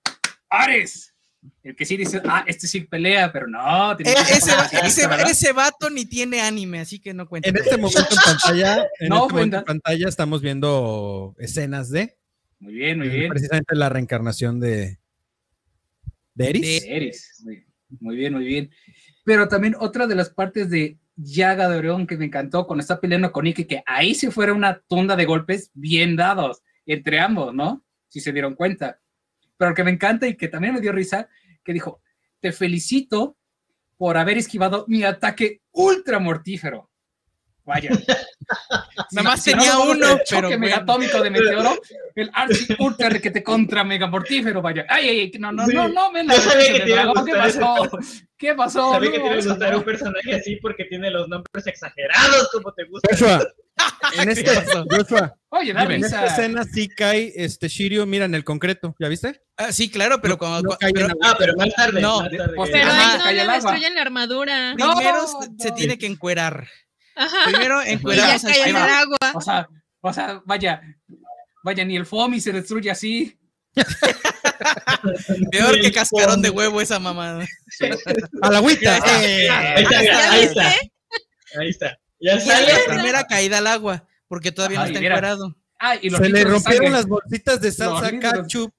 Ares, 0.51 1.15
el 1.63 1.75
que 1.77 1.85
sí 1.87 1.97
dice, 1.97 2.21
ah, 2.25 2.45
este 2.47 2.67
sí 2.69 2.81
pelea, 2.83 3.33
pero 3.33 3.47
no, 3.49 3.93
Eh, 3.93 4.05
ser 4.05 4.55
ese, 4.85 5.09
ese- 5.31 5.53
vato 5.53 5.89
ni 5.89 6.05
tiene 6.05 6.41
anime, 6.41 6.81
así 6.81 6.99
que 7.01 7.15
no 7.15 7.27
cuenta. 7.29 7.49
En 7.49 7.57
este 7.57 7.77
momento 7.79 8.01
en 8.11 8.17
pantalla, 8.25 8.87
en 9.01 9.09
No 9.09 9.23
este 9.25 9.33
momento 9.35 9.57
en 9.59 9.65
pantalla 9.65 10.09
estamos 10.09 10.43
viendo 10.43 11.35
escenas 11.39 11.91
de 11.91 12.18
Muy 12.61 12.75
bien, 12.75 12.99
muy 12.99 13.09
bien. 13.09 13.29
precisamente 13.29 13.75
la 13.77 13.89
reencarnación 13.89 14.59
de, 14.61 14.99
de 16.35 16.49
Eris. 16.51 16.63
De- 16.83 16.97
Eres, 16.97 17.45
muy, 18.01 18.17
bien, 18.17 18.35
muy 18.35 18.45
bien. 18.45 18.71
Pero 19.25 19.49
también 19.49 19.77
otra 19.79 20.07
de 20.07 20.15
las 20.15 20.31
partes 20.31 20.69
de 20.71 20.99
Yaga 21.17 21.69
de 21.69 21.79
Orión 21.79 22.07
que 22.07 22.17
me 22.17 22.25
encantó 22.27 22.67
cuando 22.67 22.81
está 22.81 23.01
peleando 23.01 23.31
con 23.33 23.47
Iki, 23.47 23.65
que 23.65 23.83
ahí 23.87 24.15
sí 24.15 24.31
fuera 24.31 24.53
una 24.53 24.81
tunda 24.89 25.17
de 25.17 25.25
golpes 25.25 25.71
bien 25.75 26.17
dados 26.17 26.63
entre 26.87 27.21
ambos, 27.21 27.55
¿no? 27.55 27.85
Si 28.09 28.21
se 28.21 28.33
dieron 28.33 28.55
cuenta. 28.55 29.01
Pero 29.57 29.71
lo 29.71 29.75
que 29.75 29.85
me 29.85 29.91
encanta 29.91 30.27
y 30.27 30.37
que 30.37 30.49
también 30.49 30.75
me 30.75 30.81
dio 30.81 30.93
risa, 30.93 31.29
que 31.65 31.73
dijo, 31.73 32.01
te 32.41 32.53
felicito 32.53 33.37
por 33.97 34.17
haber 34.17 34.39
esquivado 34.39 34.85
mi 34.89 35.03
ataque 35.03 35.63
ultra 35.73 36.19
mortífero. 36.19 36.88
Vaya. 37.69 37.91
Nada 39.13 39.29
más 39.29 39.47
no, 39.47 39.53
tenía 39.53 39.73
no, 39.75 39.83
uno, 39.83 39.93
el 39.93 39.99
pero 40.01 40.19
choque 40.25 40.41
bueno. 40.47 40.59
megatómico 40.59 41.23
de 41.23 41.31
meteoro, 41.31 41.79
el 42.15 42.31
archi 42.33 42.67
ultra 42.79 43.11
requete 43.11 43.43
contra 43.43 43.85
mega 43.85 44.07
mortífero, 44.07 44.63
vaya. 44.63 44.87
Ay, 44.89 45.09
ay, 45.09 45.21
ay, 45.21 45.33
no, 45.39 45.53
no, 45.53 45.67
Sí. 45.67 45.75
no, 45.75 45.87
no, 45.89 46.11
me 46.11 46.25
la 46.25 46.33
sabía 46.35 46.73
que 46.73 46.81
te 46.81 46.89
iba 46.89 47.01
a 47.03 47.05
dragón, 47.05 47.27
¿Qué 47.27 47.35
pasó? 47.35 47.99
¿Qué 48.39 48.55
pasó? 48.55 48.93
Sabía 48.93 49.13
que 49.13 49.19
No, 49.19 49.25
te 49.25 49.31
iba 49.35 49.43
a 49.43 49.47
gustar 49.49 49.73
no. 49.73 49.79
un 49.79 49.85
personaje 49.85 50.35
así 50.35 50.57
porque 50.63 50.85
tiene 50.87 51.11
los 51.11 51.29
nombres 51.29 51.67
exagerados 51.67 52.49
como 52.53 52.73
te 52.73 52.85
gusta. 52.85 53.09
Joshua, 53.11 53.47
en 54.17 54.25
¿Qué 54.25 54.33
este, 54.33 54.55
pasó? 54.55 54.85
Joshua, 54.91 55.37
Oye, 55.51 55.71
en 55.73 56.05
esta 56.05 56.25
escena 56.25 56.65
sí 56.65 56.89
cae 56.89 57.33
este 57.37 57.69
Shirio, 57.69 58.07
mira 58.07 58.25
en 58.25 58.35
el 58.35 58.45
concreto, 58.45 58.97
¿ya 58.99 59.09
viste? 59.09 59.43
Ah, 59.59 59.73
sí, 59.73 59.91
claro, 59.91 60.21
pero 60.23 60.35
No- 60.35 60.39
cuando. 60.39 60.71
no 60.71 60.77
pero. 60.81 61.09
Ah, 61.23 61.35
pero 61.39 61.55
más 61.57 61.75
tarde. 61.75 62.01
No, 62.01 62.21
más 62.23 62.31
tarde. 62.31 62.53
pues, 62.57 62.71
Pero 62.71 62.91
Ajá, 62.91 63.19
no 63.33 63.41
agua. 63.43 63.55
destruyen 63.55 63.95
la 63.95 64.01
armadura. 64.03 64.75
No, 64.75 64.95
primero 64.97 65.27
se- 65.27 65.63
se 65.65 65.69
no. 65.69 65.75
tiene 65.75 65.99
que 65.99 66.07
encuerar. 66.07 66.67
Ajá. 67.19 67.37
Primero 67.51 67.83
Y 67.83 67.87
ya 67.87 67.93
encueramos 67.93 68.45
a 68.45 68.49
cae 68.49 68.63
en 68.63 68.69
el 68.69 68.77
agua. 68.77 69.19
O 69.35 69.41
sea, 69.41 69.69
o 70.01 70.13
sea, 70.13 70.43
vaya, 70.47 70.81
Vaya, 71.65 71.85
ni 71.85 71.97
el 71.97 72.07
FOMI 72.07 72.41
se 72.41 72.53
destruye 72.53 72.91
así. 72.91 73.37
Peor 75.51 75.81
que 75.81 75.93
cascarón 75.93 76.41
de 76.41 76.51
huevo 76.51 76.81
esa 76.81 76.99
mamada. 76.99 77.45
A 78.43 78.51
la 78.51 78.59
agüita. 78.59 78.99
Eh, 79.23 79.49
Ahí 79.51 79.83
está, 79.83 80.03
¿Ya 80.03 80.33
ahí 80.33 80.43
está. 80.45 80.69
Ahí 81.59 81.69
está. 81.69 81.99
Ya 82.21 82.41
sale. 82.41 82.73
la 82.73 82.79
primera 82.95 83.25
caída 83.27 83.59
al 83.59 83.67
agua, 83.67 84.07
porque 84.29 84.51
todavía 84.53 84.79
Ajá, 84.79 84.87
no 84.87 84.91
está 84.93 85.01
mira. 85.01 85.15
encuerado. 85.17 85.57
Ah, 85.79 85.97
y 86.01 86.11
los 86.11 86.21
Se 86.21 86.29
le 86.29 86.45
rompieron 86.45 86.93
las 86.93 87.07
bolsitas 87.07 87.61
de 87.61 87.71
salsa 87.73 88.11
litros. 88.11 88.33
ketchup. 88.47 88.73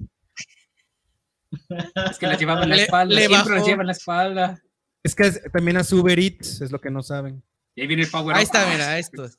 Es 2.11 2.17
que 2.17 2.27
las 2.27 2.39
llevaba 2.39 2.63
en 2.63 2.69
la 2.69 2.75
espalda. 2.77 3.15
le 3.15 3.27
siempre 3.27 3.37
las 3.37 3.55
bajó. 3.59 3.67
lleva 3.67 3.81
en 3.83 3.87
la 3.87 3.93
espalda. 3.93 4.61
Es 5.03 5.15
que 5.15 5.23
es- 5.27 5.41
también 5.53 5.77
a 5.77 5.81
Uber 5.91 6.19
Eats, 6.19 6.61
es 6.61 6.71
lo 6.71 6.81
que 6.81 6.89
no 6.91 7.01
saben. 7.03 7.43
Y 7.79 7.81
ahí 7.81 7.87
viene 7.87 8.03
el 8.03 8.09
power 8.11 8.35
Ahí 8.35 8.43
up. 8.43 8.45
está, 8.47 8.67
Ah, 8.67 8.71
mira, 8.71 8.99
esto. 8.99 9.29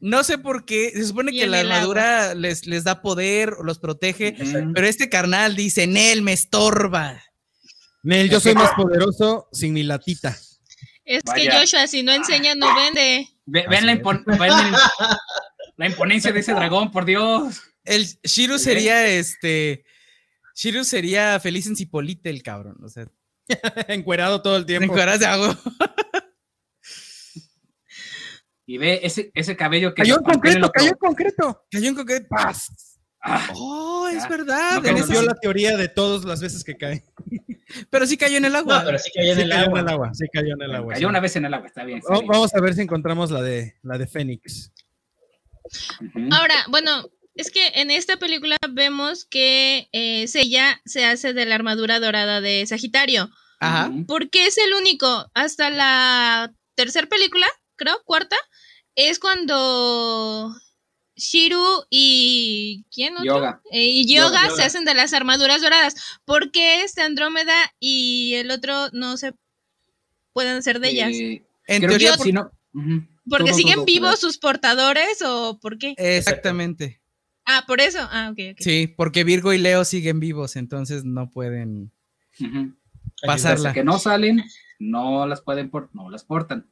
No 0.00 0.22
sé 0.22 0.36
por 0.36 0.66
qué, 0.66 0.90
se 0.94 1.06
supone 1.06 1.32
Y 1.32 1.38
que 1.38 1.46
la 1.46 1.60
armadura 1.60 2.34
les, 2.34 2.66
les 2.66 2.84
da 2.84 3.00
poder, 3.00 3.54
los 3.62 3.78
protege, 3.78 4.36
pero 4.74 4.86
este 4.86 5.08
carnal 5.08 5.56
dice, 5.56 5.86
Nel, 5.86 6.20
me 6.22 6.34
estorba. 6.34 7.22
Nel, 8.02 8.28
yo 8.28 8.38
soy 8.38 8.54
más 8.54 8.72
poderoso 8.72 9.48
sin 9.52 9.72
mi 9.72 9.82
latita. 9.82 10.36
Es 11.06 11.22
que. 11.34 11.50
Joshua, 11.50 11.86
si 11.86 12.02
no 12.02 12.12
enseña, 12.12 12.54
no 12.54 12.74
vende. 12.76 13.28
Ve- 13.46 13.64
Vean 13.68 13.86
la, 13.86 13.94
impon- 13.94 14.24
vean 14.38 14.66
el- 14.66 14.74
la 15.76 15.86
imponencia 15.86 16.32
de 16.32 16.40
ese 16.40 16.52
dragón, 16.54 16.90
por 16.90 17.06
Dios. 17.06 17.62
El 17.84 18.06
Shiru 18.22 18.58
sería 18.58 19.06
este. 19.06 19.84
Shiru 20.54 20.84
sería 20.84 21.40
feliz 21.40 21.66
en 21.66 21.76
Cipolite, 21.76 22.28
el 22.28 22.42
cabrón. 22.42 22.76
O 22.84 22.88
sea, 22.90 23.06
Encuerado 23.88 24.42
todo 24.42 24.56
el 24.58 24.66
tiempo. 24.66 24.92
cueras 24.92 25.20
de 25.20 25.26
agua. 25.26 25.58
Y 28.66 28.78
ve 28.78 29.00
ese, 29.02 29.30
ese 29.34 29.56
cabello 29.56 29.94
que. 29.94 30.02
Cayó 30.02 30.16
en 30.18 30.22
concreto, 30.24 30.70
cayó 30.72 30.88
en 30.90 30.96
concreto. 30.98 31.64
Cayó 31.70 31.88
en 31.88 31.94
concreto. 31.94 32.26
Paz. 32.30 32.98
Ah, 33.26 33.48
Oh, 33.54 34.06
es 34.08 34.22
Ya. 34.22 34.28
verdad. 34.28 34.82
No 34.82 35.22
la 35.22 35.34
teoría 35.34 35.76
de 35.78 35.88
todas 35.88 36.24
las 36.24 36.40
veces 36.42 36.62
que 36.64 36.76
cae. 36.76 37.04
Pero 37.90 38.06
sí 38.06 38.16
cayó 38.16 38.36
en 38.36 38.44
el 38.44 38.54
agua. 38.54 38.80
No, 38.80 38.84
pero 38.84 38.98
sí 38.98 39.10
cayó 39.14 39.30
en 39.32 39.36
Sí 39.36 39.42
el 39.42 39.48
cayó 39.50 39.62
agua. 39.64 39.80
en 39.80 39.86
el 39.88 39.92
agua. 39.92 40.10
Sí 40.14 40.26
cayó 40.32 40.46
en 40.54 40.62
el 40.62 40.68
bueno, 40.68 40.76
agua. 40.76 40.92
cayó 40.94 41.06
sí. 41.06 41.10
una 41.10 41.20
vez 41.20 41.36
en 41.36 41.44
el 41.46 41.54
agua, 41.54 41.66
está 41.66 41.84
bien. 41.84 41.98
está 41.98 42.12
Va- 42.12 42.18
bien. 42.20 42.30
Vamos 42.30 42.54
a 42.54 42.60
ver 42.60 42.74
si 42.74 42.82
encontramos 42.82 43.30
la 43.30 43.42
de 43.42 43.74
la 43.82 43.96
de 43.98 44.06
Fénix. 44.06 44.70
Ahora, 46.30 46.54
bueno, 46.68 47.08
es 47.34 47.50
que 47.50 47.66
en 47.74 47.90
esta 47.90 48.16
película 48.18 48.56
vemos 48.70 49.24
que 49.24 49.88
eh, 49.92 50.28
Seiya 50.28 50.80
se 50.84 51.04
hace 51.04 51.32
de 51.32 51.46
la 51.46 51.54
armadura 51.54 51.98
dorada 52.00 52.40
de 52.40 52.64
Sagitario. 52.66 53.30
Ajá. 53.60 53.90
Porque 54.06 54.46
es 54.46 54.58
el 54.58 54.74
único. 54.74 55.30
Hasta 55.34 55.70
la 55.70 56.52
tercera 56.74 57.06
película, 57.08 57.46
creo, 57.76 58.02
cuarta, 58.04 58.36
es 58.94 59.18
cuando 59.18 60.54
Shiru 61.16 61.84
y. 61.90 62.84
¿Quién 62.92 63.14
otro? 63.14 63.24
Yoga. 63.24 63.60
Eh, 63.70 63.86
y 63.88 64.06
Yoga, 64.14 64.44
Yoga. 64.48 64.56
se 64.56 64.62
hacen 64.62 64.84
de 64.84 64.94
las 64.94 65.12
armaduras 65.12 65.60
doradas. 65.62 65.94
porque 66.24 66.82
este 66.82 67.02
Andrómeda 67.02 67.54
y 67.78 68.34
el 68.34 68.50
otro 68.50 68.88
no 68.92 69.16
se 69.16 69.32
pueden 70.32 70.56
hacer 70.56 70.80
de 70.80 70.88
ellas? 70.90 71.10
Eh, 71.14 71.44
En 71.66 71.80
teoría, 71.86 72.14
por- 72.16 72.24
si 72.26 72.32
no. 72.32 72.50
¿Porque 73.28 73.50
todo, 73.50 73.56
siguen 73.58 73.76
todo, 73.76 73.84
vivos 73.86 74.20
sus 74.20 74.38
portadores 74.38 75.22
o 75.24 75.58
por 75.60 75.78
qué? 75.78 75.94
exactamente. 75.96 77.00
Ah, 77.46 77.64
por 77.66 77.80
eso. 77.80 77.98
Ah, 78.10 78.30
ok, 78.32 78.38
ok. 78.52 78.56
Sí, 78.60 78.86
porque 78.86 79.22
Virgo 79.22 79.52
y 79.52 79.58
Leo 79.58 79.84
siguen 79.84 80.18
vivos, 80.18 80.56
entonces 80.56 81.04
no 81.04 81.30
pueden 81.30 81.92
pasarla. 83.22 83.70
Hasta 83.70 83.72
que 83.74 83.84
no 83.84 83.98
salen, 83.98 84.42
no 84.78 85.26
las 85.26 85.40
pueden 85.42 85.70
por, 85.70 85.90
no 85.94 86.10
las 86.10 86.24
portan. 86.24 86.70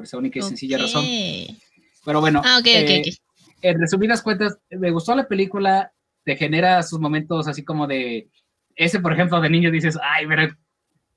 Por 0.00 0.06
esa 0.06 0.16
única 0.16 0.38
y 0.38 0.42
sencilla 0.42 0.78
razón. 0.78 1.04
Pero 2.06 2.20
bueno, 2.20 2.40
Ah, 2.42 2.56
ok, 2.58 2.66
ok, 2.66 2.88
eh, 2.88 3.12
en 3.60 3.78
resumidas 3.78 4.22
cuentas, 4.22 4.56
me 4.70 4.90
gustó 4.90 5.14
la 5.14 5.28
película, 5.28 5.92
te 6.24 6.36
genera 6.36 6.82
sus 6.82 6.98
momentos 6.98 7.46
así 7.46 7.62
como 7.62 7.86
de, 7.86 8.30
ese 8.76 8.98
por 9.00 9.12
ejemplo 9.12 9.38
de 9.42 9.50
niño 9.50 9.70
dices, 9.70 9.98
ay, 10.02 10.26
mira, 10.26 10.56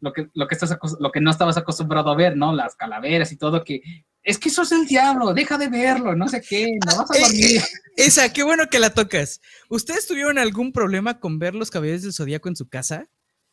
lo 0.02 0.12
que, 0.12 0.28
lo 0.34 0.50
que, 0.50 0.56
estás 0.56 0.78
lo 1.00 1.12
que 1.14 1.22
no 1.22 1.32
estabas 1.32 1.56
acostumbrado 1.56 2.12
a 2.12 2.16
ver, 2.18 2.36
¿no? 2.36 2.54
Las 2.54 2.76
calaveras 2.76 3.32
y 3.32 3.38
todo, 3.38 3.64
que 3.64 3.82
es 4.22 4.38
que 4.38 4.50
eso 4.50 4.64
es 4.64 4.74
el 4.74 4.86
diablo, 4.86 5.34
deja 5.34 5.58
de 5.58 5.70
verlo, 5.70 6.14
no 6.18 6.28
sé 6.28 6.42
qué, 6.42 6.78
no 6.86 6.98
vas 6.98 7.10
a 7.10 7.16
Eh, 7.18 7.22
dormir. 7.22 7.62
Esa, 7.96 8.34
qué 8.34 8.44
bueno 8.44 8.68
que 8.70 8.80
la 8.80 8.94
tocas. 8.94 9.40
¿Ustedes 9.70 10.06
tuvieron 10.06 10.38
algún 10.38 10.74
problema 10.74 11.22
con 11.22 11.40
ver 11.40 11.56
los 11.56 11.72
caballeros 11.72 12.02
del 12.02 12.12
zodiaco 12.12 12.50
en 12.50 12.58
su 12.58 12.68
casa? 12.68 13.08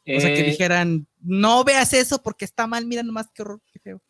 O 0.05 0.19
sea, 0.21 0.35
que 0.35 0.41
Eh, 0.41 0.51
dijeran, 0.51 1.07
no 1.21 1.63
veas 1.63 1.93
eso 1.93 2.21
porque 2.21 2.45
está 2.45 2.67
mal, 2.67 2.87
mira 2.87 3.05
nomás 3.05 3.29
qué 3.33 3.43
horror, 3.43 3.61
qué 3.73 3.79
feo. 3.79 4.03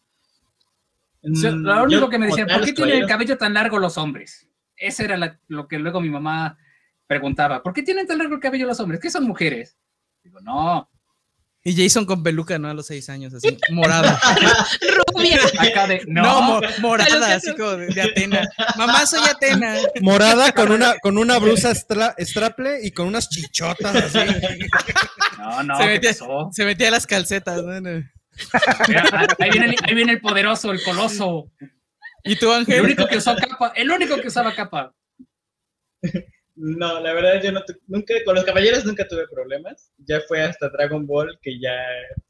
Lo 1.22 1.82
único 1.84 2.00
yo 2.02 2.08
que 2.08 2.18
me 2.18 2.26
decían, 2.26 2.48
¿por 2.48 2.64
qué 2.64 2.72
tienen 2.72 2.98
el 3.02 3.06
cabello 3.06 3.36
tan 3.38 3.54
largo 3.54 3.78
los 3.78 3.98
hombres? 3.98 4.48
Ese 4.76 5.04
era 5.04 5.16
la- 5.16 5.38
lo 5.48 5.68
que 5.68 5.78
luego 5.78 6.00
mi 6.00 6.08
mamá 6.10 6.56
preguntaba, 7.06 7.62
¿por 7.62 7.72
qué 7.74 7.82
tienen 7.82 8.06
tan 8.06 8.18
largo 8.18 8.34
el 8.34 8.40
cabello 8.40 8.66
los 8.66 8.80
hombres? 8.80 9.00
¿Qué 9.00 9.10
son 9.10 9.24
mujeres? 9.24 9.76
Digo, 10.22 10.40
no, 10.40 10.88
Y 11.62 11.76
Jason 11.76 12.06
con 12.06 12.22
peluca, 12.22 12.58
¿no? 12.58 12.68
A 12.70 12.74
los 12.74 12.86
seis 12.86 13.10
años, 13.10 13.34
así, 13.34 13.58
morada. 13.70 14.18
Rubia. 15.14 15.38
acá 15.58 15.86
de, 15.86 16.00
No, 16.06 16.22
no, 16.22 16.40
mo- 16.42 16.60
morada, 16.80 17.34
así 17.34 17.54
como 17.54 17.72
de, 17.72 17.88
de 17.88 18.00
Atena. 18.00 18.48
Mamá, 18.78 19.04
soy 19.04 19.20
Atena. 19.28 19.74
Morada 20.00 20.52
con 20.52 20.72
una, 20.72 20.94
con 21.00 21.18
una 21.18 21.38
blusa 21.38 21.72
stra- 21.74 22.14
straple 22.18 22.78
y 22.86 22.92
con 22.92 23.08
unas 23.08 23.28
chichotas 23.28 23.94
así. 23.94 24.18
no, 25.38 25.62
no, 25.64 25.76
Se 25.76 25.82
¿qué 25.84 25.88
metía- 25.90 26.10
pasó? 26.12 26.48
Se 26.52 26.64
metía 26.64 26.88
a 26.88 26.92
las 26.92 27.06
calcetas. 27.06 27.62
¿no? 27.62 28.02
Ahí, 29.38 29.50
viene 29.50 29.66
el, 29.66 29.76
ahí 29.82 29.94
viene 29.94 30.12
el 30.12 30.20
poderoso, 30.20 30.72
el 30.72 30.82
coloso. 30.82 31.50
¿Y 32.24 32.36
tú, 32.36 32.52
El 32.52 32.60
Ángel? 32.60 32.82
único 32.82 33.06
que 33.06 33.16
usó 33.18 33.34
capa, 33.36 33.72
el 33.76 33.90
único 33.90 34.16
que 34.20 34.28
usaba 34.28 34.54
capa. 34.54 34.94
No, 36.56 37.00
la 37.00 37.12
verdad 37.14 37.42
yo 37.42 37.52
no 37.52 37.62
tu- 37.64 37.74
nunca, 37.86 38.12
con 38.24 38.34
los 38.34 38.44
caballeros 38.44 38.84
nunca 38.84 39.06
tuve 39.08 39.26
problemas. 39.28 39.92
Ya 39.98 40.20
fue 40.28 40.42
hasta 40.42 40.68
Dragon 40.68 41.06
Ball 41.06 41.38
que 41.40 41.58
ya 41.58 41.72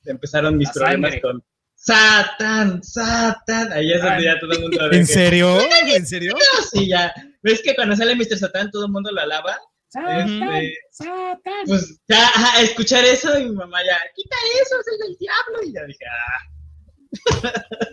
empezaron 0.04 0.56
mis 0.56 0.70
problemas 0.70 1.14
con 1.20 1.42
Satan, 1.74 2.82
Satan. 2.84 3.72
Ahí 3.72 3.92
es 3.92 4.02
donde 4.02 4.24
ya 4.24 4.38
todo 4.38 4.52
el 4.52 4.60
mundo 4.60 4.92
¿En 4.92 5.06
serio? 5.06 5.58
¿En 5.94 6.06
serio? 6.06 6.34
Sí, 6.70 6.88
ya. 6.88 7.12
¿Ves 7.42 7.62
que 7.62 7.74
cuando 7.74 7.96
sale 7.96 8.14
Mr. 8.14 8.38
Satan 8.38 8.70
todo 8.70 8.86
el 8.86 8.92
mundo 8.92 9.10
lo 9.10 9.20
alaba? 9.20 9.58
Satán, 9.90 10.30
Este, 10.30 10.74
Satán. 10.90 11.64
pues 11.66 11.98
ya, 12.08 12.28
ajá, 12.28 12.62
escuchar 12.62 13.04
eso 13.04 13.38
y 13.38 13.44
mi 13.46 13.56
mamá 13.56 13.78
ya, 13.84 13.98
quita 14.14 14.36
eso, 14.62 14.76
es 14.80 14.86
el 14.92 15.08
del 15.08 15.16
diablo. 15.18 15.62
Y 15.64 15.72
ya 15.72 15.84
dije, 15.84 16.04
ah, 16.06 17.52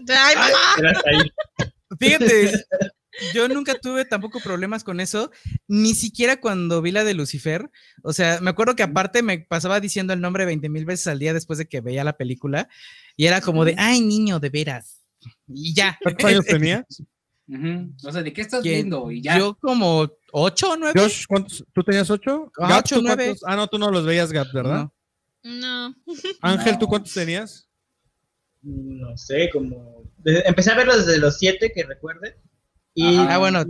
Ay, 0.10 0.36
mamá. 0.36 1.24
Fíjate, 2.00 2.66
yo 3.34 3.48
nunca 3.48 3.74
tuve 3.80 4.06
tampoco 4.06 4.40
problemas 4.40 4.84
con 4.84 5.00
eso, 5.00 5.32
ni 5.68 5.96
siquiera 5.96 6.40
cuando 6.40 6.84
vi 6.84 6.92
la 6.92 7.04
de 7.04 7.16
Lucifer. 7.16 7.72
O 8.04 8.14
sea, 8.14 8.40
me 8.42 8.52
acuerdo 8.52 8.76
que 8.76 8.84
aparte 8.84 9.24
me 9.24 9.40
pasaba 9.40 9.80
diciendo 9.80 10.14
el 10.14 10.22
nombre 10.22 10.46
20 10.46 10.70
mil 10.70 10.86
veces 10.86 11.08
al 11.08 11.18
día 11.18 11.34
después 11.34 11.58
de 11.58 11.68
que 11.68 11.82
veía 11.82 12.04
la 12.04 12.18
película 12.18 12.70
y 13.16 13.26
era 13.26 13.42
como 13.42 13.66
de, 13.66 13.74
ay, 13.78 14.02
niño, 14.02 14.40
de 14.40 14.50
veras. 14.50 15.04
Y 15.48 15.74
ya. 15.74 15.98
¿Cuántos 16.04 16.26
años 16.26 16.46
O 18.04 18.12
sea, 18.12 18.24
¿de 18.24 18.34
qué 18.34 18.42
estás 18.42 18.62
viendo? 18.62 19.10
Y 19.10 19.22
ya. 19.22 19.38
Yo 19.40 19.56
como 19.56 20.10
ocho 20.34 20.72
o 20.72 20.78
nueve. 20.78 21.00
Josh, 21.00 21.26
¿cuántos- 21.28 21.64
¿tú 21.74 21.84
tenías 21.84 22.10
ocho? 22.10 22.52
Ajá, 22.60 22.70
Gab, 22.70 22.80
ocho, 22.80 22.96
¿tú 22.96 23.02
nueve. 23.04 23.26
cuántos? 23.26 23.44
Ah, 23.48 23.56
no, 23.56 23.68
tú 23.68 23.78
no 23.80 23.90
los 23.90 24.06
veías, 24.06 24.32
Gab, 24.32 24.48
¿verdad? 24.54 24.90
No. 25.44 25.90
No. 25.90 25.96
Ángel, 26.42 26.78
¿tú 26.78 26.88
cuántos 26.88 27.14
tenías? 27.14 27.70
No 28.62 29.16
sé, 29.16 29.50
como... 29.52 30.04
empecé 30.26 30.72
a 30.72 30.76
verlo 30.76 30.98
desde 30.98 31.20
los 31.20 31.38
siete, 31.38 31.72
que 31.74 31.84
recuerde. 31.84 32.38
Y. 32.94 33.16
Ah, 33.18 33.38
bueno, 33.38 33.64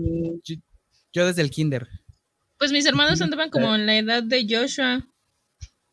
yo, 0.43 0.55
yo 1.13 1.27
desde 1.27 1.43
el 1.43 1.51
kinder. 1.51 1.87
Pues 2.57 2.71
mis 2.71 2.85
hermanos 2.87 3.21
andaban 3.21 3.51
como 3.51 3.75
en 3.75 3.85
la 3.85 3.97
edad 3.97 4.23
de 4.23 4.47
Joshua. 4.49 5.05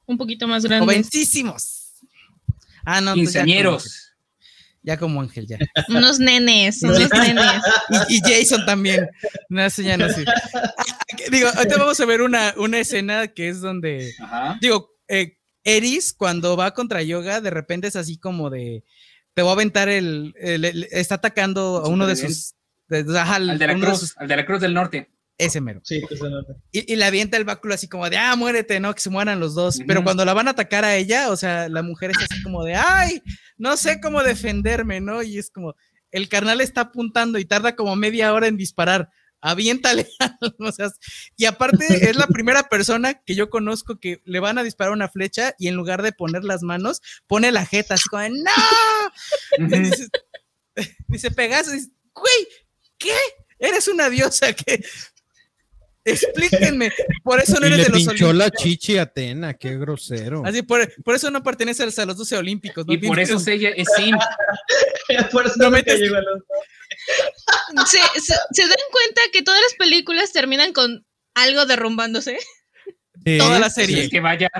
Un 0.06 0.16
poquito 0.16 0.46
más 0.48 0.64
grandes. 0.64 0.86
Jovencísimos. 0.86 1.94
Ah, 2.84 3.00
no. 3.00 3.12
pues 3.12 3.26
Quinceañeros. 3.26 4.13
Ya 4.86 4.98
como 4.98 5.22
Ángel, 5.22 5.46
ya. 5.46 5.56
Unos 5.88 6.18
nenes, 6.18 6.82
unos 6.82 6.98
nenes. 7.10 7.62
Y, 8.08 8.16
y 8.16 8.20
Jason 8.20 8.66
también. 8.66 9.08
No, 9.48 9.64
eso 9.64 9.80
ya 9.80 9.96
no 9.96 10.08
sé. 10.10 10.24
Digo, 11.30 11.48
ahorita 11.56 11.78
vamos 11.78 11.98
a 11.98 12.04
ver 12.04 12.20
una, 12.20 12.52
una 12.58 12.78
escena 12.78 13.28
que 13.28 13.48
es 13.48 13.60
donde, 13.62 14.12
Ajá. 14.20 14.58
digo, 14.60 14.90
eh, 15.08 15.38
Eris 15.64 16.12
cuando 16.12 16.54
va 16.56 16.74
contra 16.74 17.02
Yoga, 17.02 17.40
de 17.40 17.48
repente 17.50 17.88
es 17.88 17.96
así 17.96 18.18
como 18.18 18.50
de, 18.50 18.84
te 19.32 19.40
voy 19.40 19.50
a 19.50 19.54
aventar 19.54 19.88
el, 19.88 20.34
el- 20.38 20.64
el- 20.66 20.88
está 20.90 21.14
atacando 21.14 21.82
a 21.84 21.88
uno 21.88 22.06
de 22.06 22.16
sus, 22.16 22.54
de- 22.88 23.06
ajá, 23.18 23.36
Al 23.36 23.58
de 23.58 23.66
la 23.66 23.74
Cruz, 23.78 23.98
sus- 24.00 24.18
al 24.18 24.28
de 24.28 24.36
la 24.36 24.44
Cruz 24.44 24.60
del 24.60 24.74
Norte. 24.74 25.10
Ese 25.38 25.60
mero. 25.60 25.80
Sí, 25.84 26.00
pues, 26.06 26.20
no, 26.20 26.30
no. 26.30 26.42
Y, 26.70 26.92
y 26.92 26.96
le 26.96 27.04
avienta 27.04 27.36
el 27.36 27.44
báculo 27.44 27.74
así 27.74 27.88
como 27.88 28.08
de, 28.08 28.16
ah, 28.16 28.36
muérete, 28.36 28.78
¿no? 28.80 28.94
Que 28.94 29.00
se 29.00 29.10
mueran 29.10 29.40
los 29.40 29.54
dos. 29.54 29.80
Pero 29.86 30.04
cuando 30.04 30.24
la 30.24 30.34
van 30.34 30.48
a 30.48 30.52
atacar 30.52 30.84
a 30.84 30.96
ella, 30.96 31.30
o 31.30 31.36
sea, 31.36 31.68
la 31.68 31.82
mujer 31.82 32.10
es 32.10 32.18
así 32.18 32.42
como 32.42 32.64
de, 32.64 32.74
ay, 32.74 33.22
no 33.56 33.76
sé 33.76 34.00
cómo 34.00 34.22
defenderme, 34.22 35.00
¿no? 35.00 35.22
Y 35.22 35.38
es 35.38 35.50
como, 35.50 35.74
el 36.10 36.28
carnal 36.28 36.60
está 36.60 36.82
apuntando 36.82 37.38
y 37.38 37.44
tarda 37.44 37.74
como 37.74 37.96
media 37.96 38.32
hora 38.32 38.46
en 38.46 38.56
disparar. 38.56 39.10
Aviéntale. 39.40 40.08
o 40.58 40.72
sea, 40.72 40.88
y 41.36 41.44
aparte 41.44 42.08
es 42.08 42.16
la 42.16 42.26
primera 42.28 42.62
persona 42.62 43.14
que 43.14 43.34
yo 43.34 43.50
conozco 43.50 43.98
que 43.98 44.22
le 44.24 44.40
van 44.40 44.56
a 44.56 44.62
disparar 44.62 44.92
una 44.92 45.08
flecha 45.08 45.54
y 45.58 45.68
en 45.68 45.74
lugar 45.74 46.02
de 46.02 46.12
poner 46.12 46.44
las 46.44 46.62
manos, 46.62 47.02
pone 47.26 47.52
la 47.52 47.66
jeta 47.66 47.94
así 47.94 48.08
como 48.08 48.22
de, 48.22 48.30
¡No! 48.30 49.68
Dice, 49.78 50.08
dice 51.08 51.30
Pegaso, 51.30 51.72
dice, 51.72 51.90
güey, 52.14 52.48
¿qué? 52.98 53.16
Eres 53.58 53.88
una 53.88 54.08
diosa 54.08 54.52
que 54.52 54.84
Explíquenme. 56.04 56.92
Por 57.22 57.40
eso 57.40 57.58
no 57.58 57.66
Y 57.66 57.72
eres 57.72 57.78
le 57.78 57.84
de 57.84 57.88
los 57.90 57.98
pinchó 58.08 58.32
la 58.32 58.44
olímpicos. 58.44 58.62
chichi 58.62 58.98
a 58.98 59.02
Atena, 59.02 59.54
qué 59.54 59.76
grosero. 59.78 60.42
Así, 60.44 60.62
por, 60.62 60.92
por 61.02 61.14
eso 61.14 61.30
no 61.30 61.42
perteneces 61.42 61.98
a 61.98 62.04
los 62.06 62.16
12 62.16 62.36
olímpicos. 62.36 62.86
¿no? 62.86 62.92
Y 62.92 62.98
por 62.98 63.18
eso 63.18 63.38
ella 63.50 63.70
es 63.70 63.88
Sim. 63.96 64.14
Por 65.32 65.46
eso 65.46 65.54
No 65.56 65.70
metes- 65.70 65.98
llegó 65.98 66.16
a 66.16 66.20
los 66.22 66.42
¿Se, 67.90 67.98
se, 68.20 68.34
se 68.52 68.62
dan 68.62 68.76
cuenta 68.92 69.20
que 69.32 69.42
todas 69.42 69.60
las 69.60 69.74
películas 69.74 70.32
terminan 70.32 70.72
con 70.72 71.04
algo 71.34 71.66
derrumbándose? 71.66 72.38
Sí. 73.24 73.38
toda 73.38 73.58
la 73.58 73.70
serie. 73.70 74.08
que 74.10 74.20
vaya. 74.20 74.50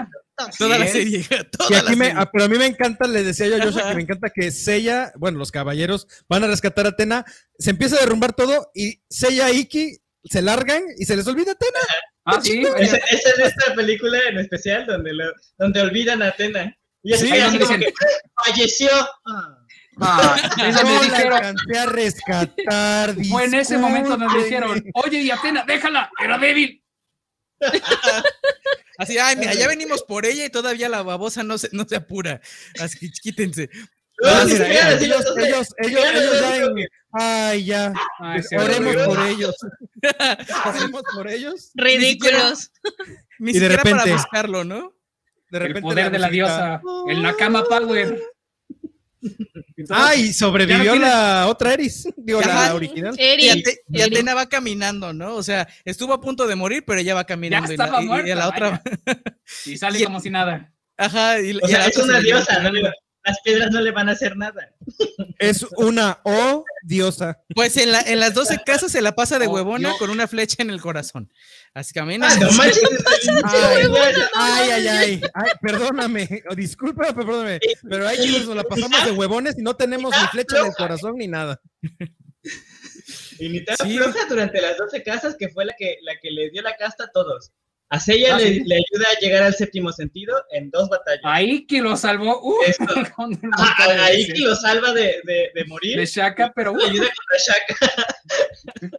Toda 0.58 0.78
la 0.78 0.86
serie. 0.86 1.24
Toda 1.52 1.68
Y 1.70 1.72
la 1.74 1.78
aquí 1.80 1.96
me, 1.96 2.06
serie. 2.06 2.20
ah, 2.20 2.30
pero 2.32 2.44
a 2.44 2.48
mí 2.48 2.56
me 2.58 2.66
encanta, 2.66 3.06
le 3.06 3.22
decía 3.22 3.46
yo 3.48 3.56
a 3.56 3.62
Joshua 3.62 3.88
que 3.90 3.94
me 3.94 4.02
encanta 4.02 4.30
que 4.34 4.50
Seiya, 4.50 5.12
bueno, 5.16 5.38
los 5.38 5.52
caballeros 5.52 6.08
van 6.28 6.42
a 6.44 6.46
rescatar 6.48 6.86
a 6.86 6.90
Atena, 6.90 7.24
se 7.58 7.70
empieza 7.70 7.96
a 7.96 8.00
derrumbar 8.00 8.32
todo 8.34 8.70
y 8.74 9.00
Seiya 9.08 9.50
y 9.52 9.60
Iki 9.60 9.98
se 10.24 10.42
largan 10.42 10.82
y 10.98 11.04
se 11.04 11.16
les 11.16 11.26
olvida 11.26 11.52
Atena. 11.52 11.78
Ah, 12.24 12.40
sí. 12.42 12.62
Esa, 12.78 12.96
esa 12.96 13.30
es 13.30 13.38
esta 13.38 13.74
película 13.74 14.18
en 14.28 14.38
especial 14.38 14.86
donde, 14.86 15.12
lo, 15.12 15.32
donde 15.58 15.80
olvidan 15.80 16.22
a 16.22 16.28
Atena. 16.28 16.76
Y 17.02 17.14
Sí, 17.14 17.30
así 17.32 17.58
como 17.58 17.78
que 17.78 17.92
falleció. 18.44 18.88
Ah. 19.26 19.58
Ah, 20.00 20.36
es 20.66 20.74
donde 20.74 20.92
Yo 20.92 20.98
la 20.98 21.02
dijeron, 21.02 21.32
alcancé 21.34 21.78
a 21.78 21.86
rescatar. 21.86 23.14
fue 23.30 23.44
en 23.44 23.54
ese 23.54 23.78
momento 23.78 24.16
donde 24.16 24.42
dijeron, 24.44 24.84
oye, 24.94 25.18
y 25.22 25.30
Atena, 25.30 25.64
déjala, 25.66 26.10
era 26.22 26.38
débil. 26.38 26.82
Así, 28.98 29.18
ay, 29.18 29.36
mira, 29.36 29.54
ya 29.54 29.66
venimos 29.68 30.02
por 30.04 30.24
ella 30.24 30.44
y 30.44 30.50
todavía 30.50 30.88
la 30.88 31.02
babosa 31.02 31.42
no 31.42 31.58
se, 31.58 31.68
no 31.72 31.84
se 31.84 31.96
apura. 31.96 32.40
Así 32.80 32.98
que 32.98 33.08
quítense. 33.10 33.68
No, 34.22 34.44
ni 34.44 34.52
mira, 34.52 34.64
siquiera 34.66 34.92
ellos, 34.92 35.00
ellos, 35.00 35.24
ellos, 35.36 35.74
ellos, 35.78 36.00
siquiera 36.38 36.56
ya 36.76 36.88
Ay, 37.16 37.64
ya. 37.64 37.92
Ay, 38.20 38.42
se 38.42 38.56
Oremos 38.58 38.96
por 39.06 39.26
ellos. 39.26 39.56
Oremos 40.66 41.02
por 41.14 41.28
ellos. 41.30 41.70
Ridículos. 41.74 42.70
Ni 43.38 43.50
Y 43.50 43.54
de 43.54 43.60
siquiera 43.60 43.82
para 43.82 43.96
repente- 43.98 44.12
buscarlo, 44.14 44.64
¿no? 44.64 44.94
De 45.50 45.58
El 45.58 45.64
repente 45.64 45.80
poder 45.82 46.10
de 46.10 46.18
la 46.18 46.28
diosa. 46.28 46.80
El 47.08 47.22
Nakama 47.22 47.64
Power. 47.64 48.20
Ay, 49.90 50.32
sobrevivió 50.32 50.94
Ya 50.94 50.94
no 50.94 51.00
la 51.00 51.46
otra 51.48 51.74
Eris. 51.74 52.06
Digo, 52.16 52.40
Ajá. 52.40 52.68
la 52.68 52.74
original. 52.74 53.14
Y, 53.18 53.22
Eri, 53.22 53.48
Ate- 53.50 53.78
y. 53.88 54.00
Atena 54.02 54.34
va 54.34 54.48
caminando, 54.48 55.12
¿no? 55.12 55.34
O 55.36 55.42
sea, 55.42 55.66
estuvo 55.84 56.12
a 56.12 56.20
punto 56.20 56.46
de 56.46 56.54
morir, 56.54 56.84
pero 56.86 57.00
ella 57.00 57.14
va 57.14 57.24
caminando. 57.24 57.72
y 57.72 57.76
la- 57.76 57.84
estaba 57.84 58.00
y, 58.02 58.04
y 58.04 58.08
muerta, 58.08 58.34
la 58.34 58.48
otra. 58.48 58.82
Y 59.66 59.76
sale 59.76 60.00
Y- 60.00 60.04
como 60.04 60.20
si 60.20 60.30
nada. 60.30 60.72
Ajá. 60.96 61.40
Y, 61.40 61.50
O 61.50 61.50
y 61.50 61.60
la 61.60 61.68
sea, 61.68 61.86
es 61.86 61.96
una 61.98 62.20
diosa, 62.20 62.60
no 62.60 62.70
las 63.24 63.40
piedras 63.42 63.70
no 63.70 63.80
le 63.80 63.90
van 63.90 64.08
a 64.08 64.12
hacer 64.12 64.36
nada. 64.36 64.70
Es 65.38 65.62
una 65.76 66.20
O 66.24 66.64
diosa. 66.82 67.42
Pues 67.54 67.76
en, 67.78 67.90
la, 67.92 68.00
en 68.02 68.20
las 68.20 68.34
12 68.34 68.60
casas 68.66 68.92
se 68.92 69.00
la 69.02 69.14
pasa 69.14 69.38
de 69.38 69.46
Oh, 69.46 69.52
huevona 69.52 69.88
Dios. 69.90 69.98
con 69.98 70.10
una 70.10 70.28
flecha 70.28 70.56
en 70.62 70.70
el 70.70 70.80
corazón. 70.80 71.32
Así 71.72 71.92
camina. 71.94 72.28
Ah, 72.30 72.36
no 72.38 72.50
manches. 72.52 72.82
Ay, 73.44 73.86
ay, 73.90 74.70
ay, 74.70 74.86
ay, 74.88 75.22
ay, 75.34 75.50
perdóname, 75.60 76.42
o 76.50 76.54
disculpa, 76.54 77.12
perdóname, 77.14 77.58
pero 77.88 78.06
hay 78.06 78.18
quienes 78.18 78.46
nos 78.46 78.56
la 78.56 78.64
pasamos 78.64 79.04
de 79.04 79.10
huevones 79.12 79.56
y 79.58 79.62
no 79.62 79.74
tenemos 79.74 80.14
ni 80.20 80.26
flecha 80.28 80.60
en 80.60 80.66
el 80.66 80.72
corazón 80.74 81.16
ni 81.16 81.26
nada. 81.28 81.60
Y 83.38 83.48
ni 83.48 83.64
tan 83.64 83.76
Sí. 83.76 83.96
floja 83.96 84.26
durante 84.28 84.60
las 84.60 84.76
12 84.76 85.02
casas 85.02 85.36
que 85.38 85.48
fue 85.48 85.64
la 85.64 85.74
que, 85.76 85.96
la 86.02 86.12
que 86.20 86.30
le 86.30 86.50
dio 86.50 86.62
la 86.62 86.76
casta 86.76 87.04
a 87.04 87.10
todos. 87.12 87.52
A 87.94 88.00
Seiya 88.00 88.34
Ah, 88.34 88.38
le, 88.38 88.48
sí. 88.54 88.62
le 88.64 88.74
ayuda 88.74 89.06
a 89.16 89.20
llegar 89.20 89.42
al 89.44 89.54
séptimo 89.54 89.92
sentido 89.92 90.34
en 90.50 90.70
dos 90.70 90.88
batallas. 90.88 91.22
Ahí 91.24 91.66
que 91.66 91.80
lo 91.80 91.96
salvó. 91.96 92.40
Uh, 92.42 92.54
Ah, 93.56 93.74
ahí 94.06 94.18
veces. 94.22 94.34
que 94.34 94.40
lo 94.40 94.56
salva 94.56 94.92
de, 94.92 95.20
de, 95.24 95.50
de 95.54 95.64
morir. 95.66 95.96
de 95.96 96.06
Shaka, 96.06 96.52
pero 96.54 96.72
uh, 96.72 96.76
Le 96.76 96.84
ayuda 96.84 97.06
contra 97.06 97.38
Shaka. 97.46 98.98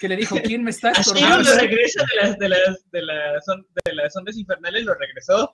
que 0.00 0.08
le 0.08 0.16
dijo, 0.16 0.36
¿quién 0.42 0.64
me 0.64 0.70
está 0.70 0.90
estorbando? 0.90 1.48
lo 1.50 1.56
regresa 1.56 2.00
de 2.02 2.16
las, 2.28 2.38
de, 2.38 2.48
las, 2.48 2.90
de, 2.90 3.02
las, 3.02 3.48
on- 3.48 3.66
de 3.84 3.92
las 3.94 4.16
ondas 4.16 4.36
infernales, 4.36 4.84
lo 4.84 4.94
regresó. 4.94 5.52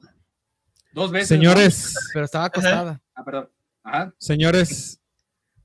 Dos 0.92 1.10
veces. 1.10 1.28
Señores, 1.28 1.94
Pero 2.14 2.24
estaba 2.24 2.46
acostada. 2.46 3.00
Ah, 3.14 3.24
perdón. 3.24 3.50
Ajá. 3.84 4.14
señores, 4.18 5.00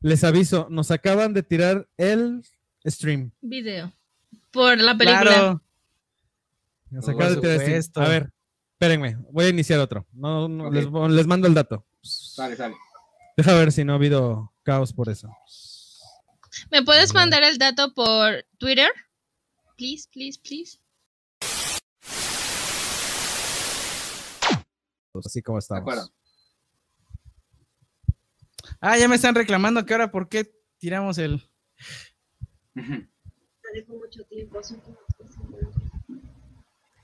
les 0.02 0.24
aviso, 0.24 0.68
nos 0.70 0.92
acaban 0.92 1.34
de 1.34 1.44
tirar 1.44 1.88
el 1.98 2.42
stream. 2.86 3.32
Video. 3.42 3.94
Por 4.52 4.78
la 4.80 4.98
película. 4.98 5.22
Claro. 5.22 5.62
El. 7.02 8.04
A 8.04 8.08
ver, 8.08 8.32
espérenme, 8.74 9.18
voy 9.32 9.46
a 9.46 9.50
iniciar 9.50 9.80
otro. 9.80 10.06
No, 10.14 10.48
no, 10.48 10.70
les, 10.70 10.86
les 10.92 11.28
mando 11.28 11.48
el 11.48 11.54
dato. 11.54 11.86
Sale, 12.02 12.56
sale. 12.56 12.76
Deja 13.36 13.54
ver 13.56 13.72
si 13.72 13.84
no 13.84 13.94
ha 13.94 13.96
habido 13.96 14.54
caos 14.64 14.94
por 14.94 15.10
eso. 15.10 15.30
¿Me 16.72 16.84
puedes 16.84 17.14
mandar 17.14 17.44
el 17.44 17.58
dato 17.58 17.94
por 17.94 18.46
Twitter? 18.60 18.90
Please, 19.76 20.08
please, 20.12 20.40
please. 20.40 20.78
Pues 25.12 25.26
Así 25.26 25.42
como 25.42 25.58
De 25.58 25.60
estamos. 25.60 25.82
acuerdo. 25.82 26.10
Ah, 28.80 28.98
ya 28.98 29.08
me 29.08 29.16
están 29.16 29.36
reclamando 29.36 29.86
que 29.86 29.94
ahora 29.94 30.12
por 30.12 30.28
qué 30.30 30.52
tiramos 30.78 31.18
el. 31.18 31.50
Dejó 32.76 33.94
mucho 33.94 34.24
tiempo. 34.26 34.60
es 34.60 34.72
un 34.72 34.80
poco- 34.82 35.00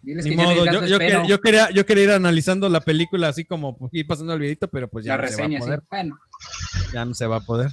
Diles 0.01 0.25
Ni 0.25 0.31
que 0.31 0.37
ya 0.37 0.43
modo, 0.43 0.65
yo, 0.65 0.85
yo, 0.85 1.25
yo 1.27 1.41
quería, 1.41 1.69
yo 1.71 1.85
quería 1.85 2.03
ir 2.05 2.11
analizando 2.11 2.69
la 2.69 2.79
película 2.79 3.27
así 3.27 3.43
como 3.43 3.77
ir 3.91 4.07
pasando 4.07 4.33
el 4.33 4.39
videito, 4.39 4.69
pero 4.69 4.87
pues 4.87 5.03
ya 5.05 5.17
la 5.17 5.23
no 5.23 5.27
se 5.27 5.35
va 5.35 5.43
a 5.43 5.47
reseña, 5.47 5.59
sí. 5.59 5.65
poder. 5.65 5.83
Bueno, 5.89 6.19
Ya 6.93 7.05
no 7.05 7.13
se 7.13 7.27
va 7.27 7.35
a 7.37 7.41
poder. 7.41 7.71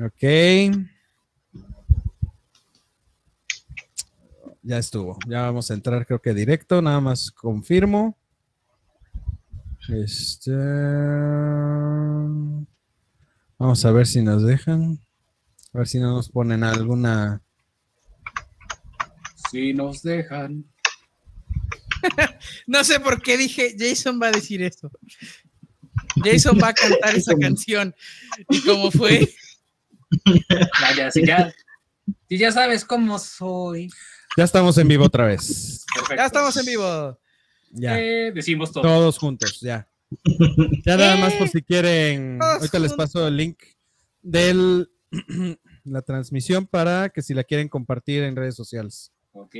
Ok. 0.00 0.22
Ya 4.62 4.78
estuvo. 4.78 5.18
Ya 5.26 5.42
vamos 5.42 5.70
a 5.70 5.74
entrar, 5.74 6.06
creo 6.06 6.20
que 6.20 6.34
directo. 6.34 6.82
Nada 6.82 7.00
más 7.00 7.30
confirmo. 7.30 8.16
Este. 9.88 10.52
Vamos 13.58 13.84
a 13.84 13.90
ver 13.90 14.06
si 14.06 14.22
nos 14.22 14.42
dejan. 14.44 15.00
A 15.72 15.78
ver 15.78 15.88
si 15.88 15.98
no 15.98 16.12
nos 16.12 16.28
ponen 16.28 16.62
alguna. 16.64 17.40
si 19.50 19.72
nos 19.72 20.02
dejan. 20.02 20.66
No 22.66 22.84
sé 22.84 23.00
por 23.00 23.22
qué 23.22 23.36
dije, 23.36 23.74
Jason 23.78 24.20
va 24.22 24.28
a 24.28 24.32
decir 24.32 24.62
eso. 24.62 24.90
Jason 26.24 26.58
va 26.62 26.68
a 26.68 26.74
cantar 26.74 27.14
esa 27.14 27.34
canción. 27.34 27.94
Y 28.50 28.60
como 28.62 28.90
fue, 28.90 29.28
Vaya, 30.80 31.10
si 31.10 31.26
ya, 31.26 31.52
si 32.28 32.38
ya 32.38 32.52
sabes 32.52 32.84
cómo 32.84 33.18
soy. 33.18 33.90
Ya 34.36 34.44
estamos 34.44 34.78
en 34.78 34.88
vivo 34.88 35.04
otra 35.04 35.26
vez. 35.26 35.84
Perfecto. 35.94 36.16
ya 36.16 36.26
estamos 36.26 36.56
en 36.56 36.66
vivo. 36.66 37.18
Ya. 37.70 37.98
Eh, 37.98 38.32
decimos 38.32 38.72
todo. 38.72 38.82
Todos 38.82 39.18
juntos, 39.18 39.60
ya. 39.60 39.88
Ya 40.86 40.96
nada 40.96 41.16
más 41.16 41.34
por 41.34 41.48
si 41.48 41.62
quieren. 41.62 42.38
Todos 42.38 42.56
Ahorita 42.56 42.78
les 42.78 42.94
paso 42.94 43.26
el 43.26 43.36
link 43.36 43.58
de 44.22 44.86
la 45.84 46.02
transmisión 46.02 46.66
para 46.66 47.10
que 47.10 47.22
si 47.22 47.34
la 47.34 47.44
quieren 47.44 47.68
compartir 47.68 48.22
en 48.22 48.36
redes 48.36 48.54
sociales. 48.54 49.12
Ok. 49.32 49.54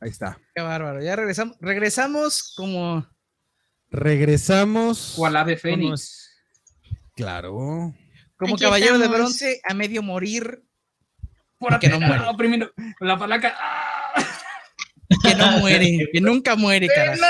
Ahí 0.00 0.10
está. 0.10 0.38
Qué 0.54 0.62
bárbaro. 0.62 1.02
Ya 1.02 1.16
regresamos, 1.16 1.56
regresamos 1.60 2.52
como. 2.56 3.06
Regresamos. 3.90 5.18
O 5.18 5.26
al 5.26 5.36
ave 5.36 5.56
fénix. 5.56 6.30
Claro. 7.16 7.94
Como 8.36 8.54
Aquí 8.54 8.62
caballero 8.62 8.98
de 8.98 9.08
bronce 9.08 9.60
a 9.68 9.74
medio 9.74 10.02
morir, 10.02 10.62
Por 11.58 11.78
que 11.80 11.88
no 11.88 11.98
muere. 11.98 12.24
oprimiendo 12.28 12.70
la 13.00 13.18
palanca. 13.18 13.54
¡Ah! 13.58 14.24
que 15.22 15.34
no 15.34 15.58
muere, 15.58 16.06
que 16.12 16.20
nunca 16.20 16.54
muere, 16.54 16.86
carajo. 16.86 17.22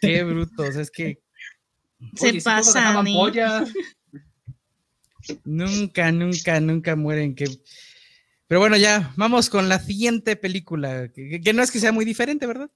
Qué 0.00 0.22
brutos, 0.24 0.76
es 0.76 0.90
que 0.90 1.18
Se 2.16 2.28
Oye, 2.30 2.42
pasan, 2.42 3.06
¿eh? 3.06 3.12
polla. 3.14 3.64
Nunca, 5.44 6.12
nunca, 6.12 6.60
nunca 6.60 6.96
mueren. 6.96 7.34
Que... 7.34 7.46
Pero 8.46 8.60
bueno, 8.60 8.76
ya, 8.76 9.12
vamos 9.16 9.50
con 9.50 9.68
la 9.68 9.78
siguiente 9.78 10.36
película, 10.36 11.10
que, 11.12 11.40
que 11.40 11.52
no 11.52 11.62
es 11.62 11.70
que 11.70 11.80
sea 11.80 11.92
muy 11.92 12.04
diferente, 12.04 12.46
¿verdad? 12.46 12.70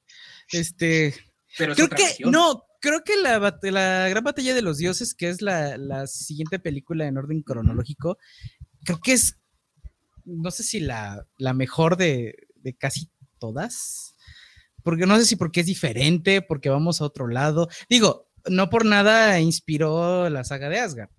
Este, 0.50 1.14
Pero 1.56 1.74
creo 1.74 1.88
que, 1.88 2.02
versión. 2.02 2.30
no, 2.30 2.64
creo 2.80 3.04
que 3.04 3.16
la, 3.16 3.58
la 3.62 4.08
gran 4.08 4.24
batalla 4.24 4.54
de 4.54 4.62
los 4.62 4.78
dioses, 4.78 5.14
que 5.14 5.28
es 5.28 5.42
la, 5.42 5.76
la 5.76 6.06
siguiente 6.06 6.58
película 6.58 7.06
en 7.06 7.18
orden 7.18 7.42
cronológico, 7.42 8.18
creo 8.84 9.00
que 9.00 9.12
es, 9.12 9.38
no 10.24 10.50
sé 10.50 10.62
si 10.62 10.80
la, 10.80 11.26
la 11.36 11.52
mejor 11.52 11.96
de, 11.96 12.34
de 12.56 12.74
casi 12.74 13.10
todas, 13.38 14.16
porque 14.82 15.06
no 15.06 15.16
sé 15.16 15.26
si 15.26 15.36
porque 15.36 15.60
es 15.60 15.66
diferente, 15.66 16.42
porque 16.42 16.70
vamos 16.70 17.00
a 17.00 17.04
otro 17.04 17.28
lado. 17.28 17.68
Digo, 17.90 18.30
no 18.46 18.70
por 18.70 18.84
nada 18.84 19.40
inspiró 19.40 20.28
la 20.30 20.44
saga 20.44 20.68
de 20.68 20.80
Asgard, 20.80 21.10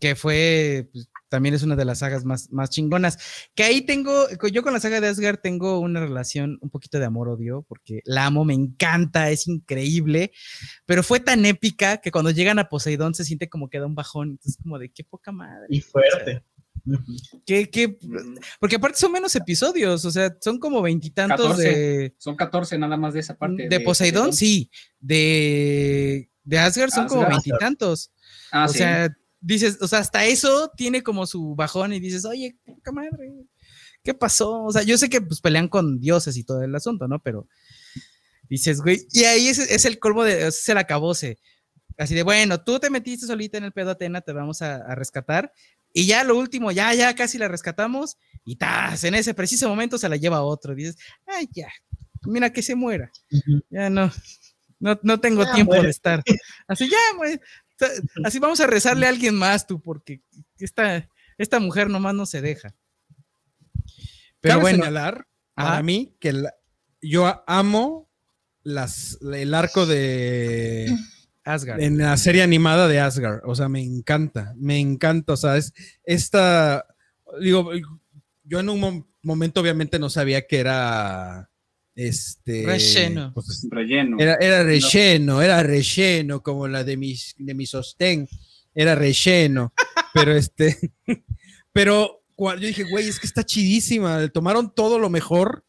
que 0.00 0.14
fue 0.16 0.88
pues, 0.92 1.08
también 1.28 1.54
es 1.54 1.62
una 1.62 1.76
de 1.76 1.84
las 1.84 1.98
sagas 1.98 2.24
más, 2.24 2.50
más 2.50 2.70
chingonas. 2.70 3.18
Que 3.54 3.64
ahí 3.64 3.82
tengo, 3.82 4.26
yo 4.52 4.62
con 4.62 4.72
la 4.72 4.80
saga 4.80 5.00
de 5.00 5.08
Asgard 5.08 5.38
tengo 5.40 5.80
una 5.80 6.00
relación 6.00 6.58
un 6.60 6.70
poquito 6.70 6.98
de 6.98 7.04
amor-odio, 7.04 7.64
porque 7.68 8.00
la 8.04 8.26
amo, 8.26 8.44
me 8.44 8.54
encanta, 8.54 9.30
es 9.30 9.48
increíble, 9.48 10.32
pero 10.84 11.02
fue 11.02 11.20
tan 11.20 11.44
épica 11.44 11.98
que 11.98 12.10
cuando 12.10 12.30
llegan 12.30 12.58
a 12.58 12.68
Poseidón 12.68 13.14
se 13.14 13.24
siente 13.24 13.48
como 13.48 13.68
que 13.68 13.80
da 13.80 13.86
un 13.86 13.94
bajón, 13.94 14.30
entonces 14.30 14.58
como 14.62 14.78
de 14.78 14.90
qué 14.90 15.04
poca 15.04 15.32
madre. 15.32 15.66
Y 15.68 15.80
fuerte. 15.80 16.42
¿Qué, 17.44 17.68
qué? 17.68 17.98
Porque 18.60 18.76
aparte 18.76 18.98
son 18.98 19.10
menos 19.10 19.34
episodios, 19.34 20.04
o 20.04 20.10
sea, 20.10 20.36
son 20.40 20.60
como 20.60 20.80
veintitantos 20.82 21.48
14. 21.48 21.68
de, 21.68 22.14
Son 22.18 22.36
14 22.36 22.78
nada 22.78 22.96
más 22.96 23.14
de 23.14 23.20
esa 23.20 23.36
parte. 23.36 23.68
de 23.68 23.80
Poseidón, 23.80 24.32
sí, 24.32 24.70
de, 25.00 26.30
de 26.44 26.58
Asgard 26.58 26.90
son 26.90 27.08
como 27.08 27.22
Asgard. 27.22 27.42
veintitantos. 27.42 28.12
Ah, 28.52 28.64
o 28.66 28.68
sí. 28.68 28.78
sea, 28.78 29.08
dices, 29.40 29.78
o 29.80 29.88
sea, 29.88 30.00
hasta 30.00 30.24
eso 30.24 30.72
tiene 30.76 31.02
como 31.02 31.26
su 31.26 31.54
bajón 31.54 31.92
y 31.92 32.00
dices, 32.00 32.24
oye, 32.24 32.56
qué 32.64 32.72
poca 32.72 32.92
madre, 32.92 33.32
¿qué 34.02 34.14
pasó? 34.14 34.64
O 34.64 34.72
sea, 34.72 34.82
yo 34.82 34.96
sé 34.98 35.08
que 35.08 35.20
pues 35.20 35.40
pelean 35.40 35.68
con 35.68 36.00
dioses 36.00 36.36
y 36.36 36.44
todo 36.44 36.62
el 36.62 36.74
asunto, 36.74 37.08
¿no? 37.08 37.20
Pero 37.22 37.48
dices, 38.48 38.80
güey, 38.80 39.06
y 39.12 39.24
ahí 39.24 39.48
es, 39.48 39.58
es 39.58 39.84
el 39.84 39.98
colmo 39.98 40.24
de, 40.24 40.48
es 40.48 40.68
el 40.68 40.78
acabose. 40.78 41.38
Así 41.98 42.14
de, 42.14 42.22
bueno, 42.22 42.62
tú 42.62 42.78
te 42.78 42.90
metiste 42.90 43.26
solita 43.26 43.56
en 43.58 43.64
el 43.64 43.72
pedo 43.72 43.90
Atena, 43.92 44.20
te 44.20 44.32
vamos 44.32 44.60
a, 44.62 44.76
a 44.76 44.94
rescatar. 44.94 45.52
Y 45.92 46.06
ya 46.06 46.24
lo 46.24 46.36
último, 46.36 46.70
ya, 46.70 46.92
ya 46.92 47.14
casi 47.14 47.38
la 47.38 47.48
rescatamos. 47.48 48.18
Y 48.44 48.56
tas, 48.56 49.02
en 49.04 49.14
ese 49.14 49.32
preciso 49.32 49.66
momento 49.68 49.96
se 49.96 50.08
la 50.10 50.16
lleva 50.16 50.42
otro. 50.42 50.74
Dices, 50.74 50.96
ay, 51.26 51.48
ya, 51.54 51.68
mira 52.26 52.52
que 52.52 52.60
se 52.62 52.74
muera. 52.74 53.10
Ya 53.70 53.88
no, 53.88 54.12
no, 54.78 55.00
no 55.02 55.20
tengo 55.20 55.42
Ya 55.44 55.54
tiempo 55.54 55.70
muere. 55.72 55.84
de 55.84 55.90
estar. 55.90 56.22
Así 56.68 56.86
ya, 56.90 56.98
güey. 57.16 57.40
Sea, 57.76 57.88
Así 58.24 58.38
vamos 58.38 58.60
a 58.60 58.66
rezarle 58.66 59.06
a 59.06 59.10
alguien 59.10 59.34
más, 59.34 59.66
tú, 59.66 59.80
porque 59.80 60.22
esta, 60.58 61.08
esta 61.38 61.60
mujer 61.60 61.88
nomás 61.90 62.14
no 62.14 62.24
se 62.26 62.40
deja. 62.40 62.74
Pero 64.40 64.54
Cabe 64.54 64.62
bueno, 64.62 64.78
señalar 64.84 65.26
para 65.54 65.82
mí 65.82 66.16
que 66.20 66.32
la- 66.32 66.54
yo 67.00 67.42
amo 67.46 68.08
las, 68.62 69.18
el 69.22 69.54
arco 69.54 69.86
de 69.86 70.94
Asgard. 71.44 71.80
en 71.80 71.98
la 71.98 72.16
serie 72.16 72.42
animada 72.42 72.88
de 72.88 73.00
Asgard. 73.00 73.40
O 73.44 73.54
sea, 73.54 73.68
me 73.68 73.82
encanta, 73.82 74.54
me 74.56 74.78
encanta. 74.78 75.32
O 75.34 75.36
sea, 75.36 75.56
es 75.56 75.72
esta. 76.04 76.86
Digo, 77.40 77.70
yo 78.44 78.60
en 78.60 78.68
un 78.68 78.80
mom- 78.80 79.06
momento 79.22 79.60
obviamente 79.60 79.98
no 79.98 80.10
sabía 80.10 80.46
que 80.46 80.58
era. 80.58 81.50
Este. 81.96 82.62
Relleno. 82.64 83.32
pues, 83.34 83.66
Relleno. 83.70 84.18
era, 84.20 84.34
era 84.34 84.62
relleno, 84.62 85.40
era 85.40 85.62
relleno, 85.62 86.42
como 86.42 86.68
la 86.68 86.84
de 86.84 86.96
mi, 86.98 87.16
de 87.38 87.54
mi 87.54 87.66
sostén. 87.66 88.28
Era 88.74 88.94
relleno. 88.94 89.72
Pero 90.12 90.36
este. 90.36 90.92
Pero 91.72 92.22
yo 92.38 92.66
dije, 92.66 92.84
güey, 92.84 93.08
es 93.08 93.18
que 93.18 93.26
está 93.26 93.44
chidísima. 93.44 94.28
Tomaron 94.28 94.72
todo 94.74 94.98
lo 94.98 95.08
mejor 95.08 95.64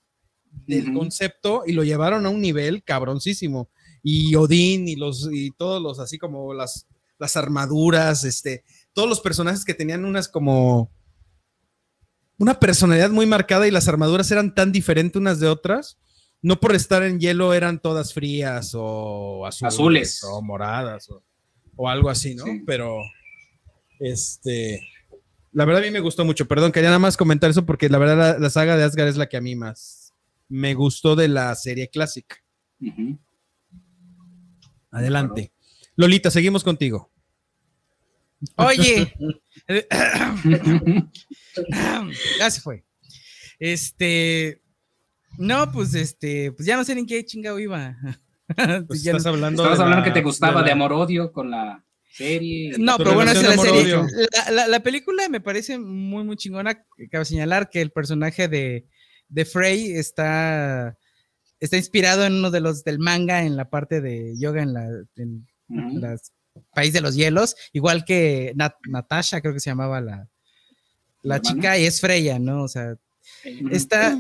del 0.66 0.94
concepto 0.94 1.64
y 1.66 1.72
lo 1.72 1.84
llevaron 1.84 2.26
a 2.26 2.30
un 2.30 2.42
nivel 2.42 2.84
cabroncísimo. 2.84 3.70
Y 4.04 4.36
Odín 4.36 4.88
y 4.88 4.96
los 4.96 5.30
y 5.32 5.52
todos 5.52 5.82
los 5.82 6.00
así 6.00 6.18
como 6.18 6.54
las, 6.54 6.88
las 7.20 7.38
armaduras, 7.38 8.24
este, 8.26 8.64
todos 8.94 9.08
los 9.08 9.22
personajes 9.22 9.66
que 9.66 9.74
tenían 9.74 10.06
unas 10.06 10.28
como 10.28 10.92
una 12.38 12.60
personalidad 12.60 13.10
muy 13.10 13.26
marcada 13.26 13.68
y 13.68 13.72
las 13.72 13.88
armaduras 13.88 14.30
eran 14.32 14.54
tan 14.54 14.72
diferentes 14.72 15.20
unas 15.20 15.40
de 15.40 15.48
otras. 15.48 15.98
No 16.42 16.60
por 16.60 16.76
estar 16.76 17.04
en 17.04 17.20
hielo 17.20 17.54
eran 17.54 17.80
todas 17.80 18.14
frías 18.14 18.72
o 18.76 19.46
azules, 19.46 19.74
Azules. 19.74 20.24
o 20.24 20.42
moradas 20.42 21.10
o, 21.10 21.24
o 21.76 21.90
algo 21.90 22.10
así, 22.10 22.36
¿no? 22.36 22.46
Sí. 22.46 22.62
Pero 22.66 23.02
este 24.00 24.82
la 25.52 25.66
verdad 25.66 25.82
a 25.82 25.86
mí 25.86 25.92
me 25.92 26.00
gustó 26.02 26.24
mucho. 26.24 26.48
Perdón, 26.48 26.72
quería 26.72 26.90
nada 26.90 27.00
más 27.00 27.18
comentar 27.18 27.50
eso 27.50 27.66
porque 27.66 27.90
la 27.90 27.98
verdad 27.98 28.18
la, 28.18 28.40
la 28.40 28.50
saga 28.52 28.78
de 28.78 28.84
Asgard 28.84 29.08
es 29.08 29.18
la 29.18 29.28
que 29.28 29.38
a 29.38 29.42
mí 29.42 29.56
más 29.56 30.14
me 30.50 30.74
gustó 30.76 31.16
de 31.16 31.28
la 31.28 31.54
serie 31.56 31.90
clásica. 31.90 32.38
Adelante. 34.92 35.52
Lolita, 35.96 36.30
seguimos 36.32 36.64
contigo. 36.64 37.12
Oye, 38.56 39.12
ya 42.40 42.52
se 42.52 42.62
fue. 42.62 42.86
Este, 43.60 44.62
no, 45.38 45.72
pues 45.72 45.94
este, 45.94 46.52
pues 46.52 46.66
ya 46.66 46.76
no 46.78 46.84
sé 46.84 46.94
en 46.94 47.06
qué 47.06 47.24
chingado 47.26 47.60
iba. 47.60 47.96
Pues 48.88 49.04
Ya 49.04 49.12
no- 49.12 49.18
estás 49.18 49.34
hablando 49.34 49.62
Estabas 49.62 49.78
de 49.80 49.84
hablando 49.84 50.06
la- 50.06 50.14
que 50.14 50.18
te 50.18 50.24
gustaba 50.24 50.62
de, 50.62 50.68
la- 50.68 50.74
amor-odio 50.74 51.34
con 51.34 51.52
la 51.52 51.84
serie. 52.14 52.74
No, 52.78 52.98
pero 52.98 53.14
bueno, 53.14 53.32
esa 53.32 53.42
es 53.42 53.58
la 53.58 53.62
serie. 53.62 53.94
La, 54.46 54.52
la- 54.52 54.68
la 54.70 54.80
película 54.80 55.28
me 55.28 55.42
parece 55.42 55.78
muy, 55.78 56.24
muy 56.24 56.38
chingona. 56.38 56.82
Cabe 57.12 57.26
señalar 57.26 57.70
que 57.70 57.82
el 57.82 57.92
personaje 57.92 58.48
de, 58.48 58.86
de 59.28 59.44
Frey 59.46 59.92
está, 59.92 60.98
está 61.60 61.76
inspirado 61.76 62.24
en 62.26 62.36
uno 62.36 62.50
de 62.50 62.62
los 62.62 62.86
del 62.86 63.00
manga 63.00 63.44
en 63.44 63.58
la 63.58 63.70
parte 63.70 64.00
de 64.00 64.34
yoga 64.40 64.64
en 64.64 64.74
la 64.74 64.88
en 65.18 65.46
las 66.00 66.32
País 66.74 66.94
de 66.94 67.02
los 67.02 67.16
Hielos, 67.16 67.56
igual 67.74 68.06
que 68.06 68.54
Nat- 68.56 68.78
Natasha, 68.88 69.42
creo 69.42 69.54
que 69.54 69.60
se 69.60 69.70
llamaba 69.72 70.00
la, 70.00 70.16
la 71.22 71.36
¿La 71.36 71.42
chica, 71.42 71.78
y 71.78 71.86
es 71.86 72.00
Freya, 72.00 72.40
¿no? 72.40 72.64
O 72.64 72.68
sea, 72.70 72.96
está, 73.72 74.18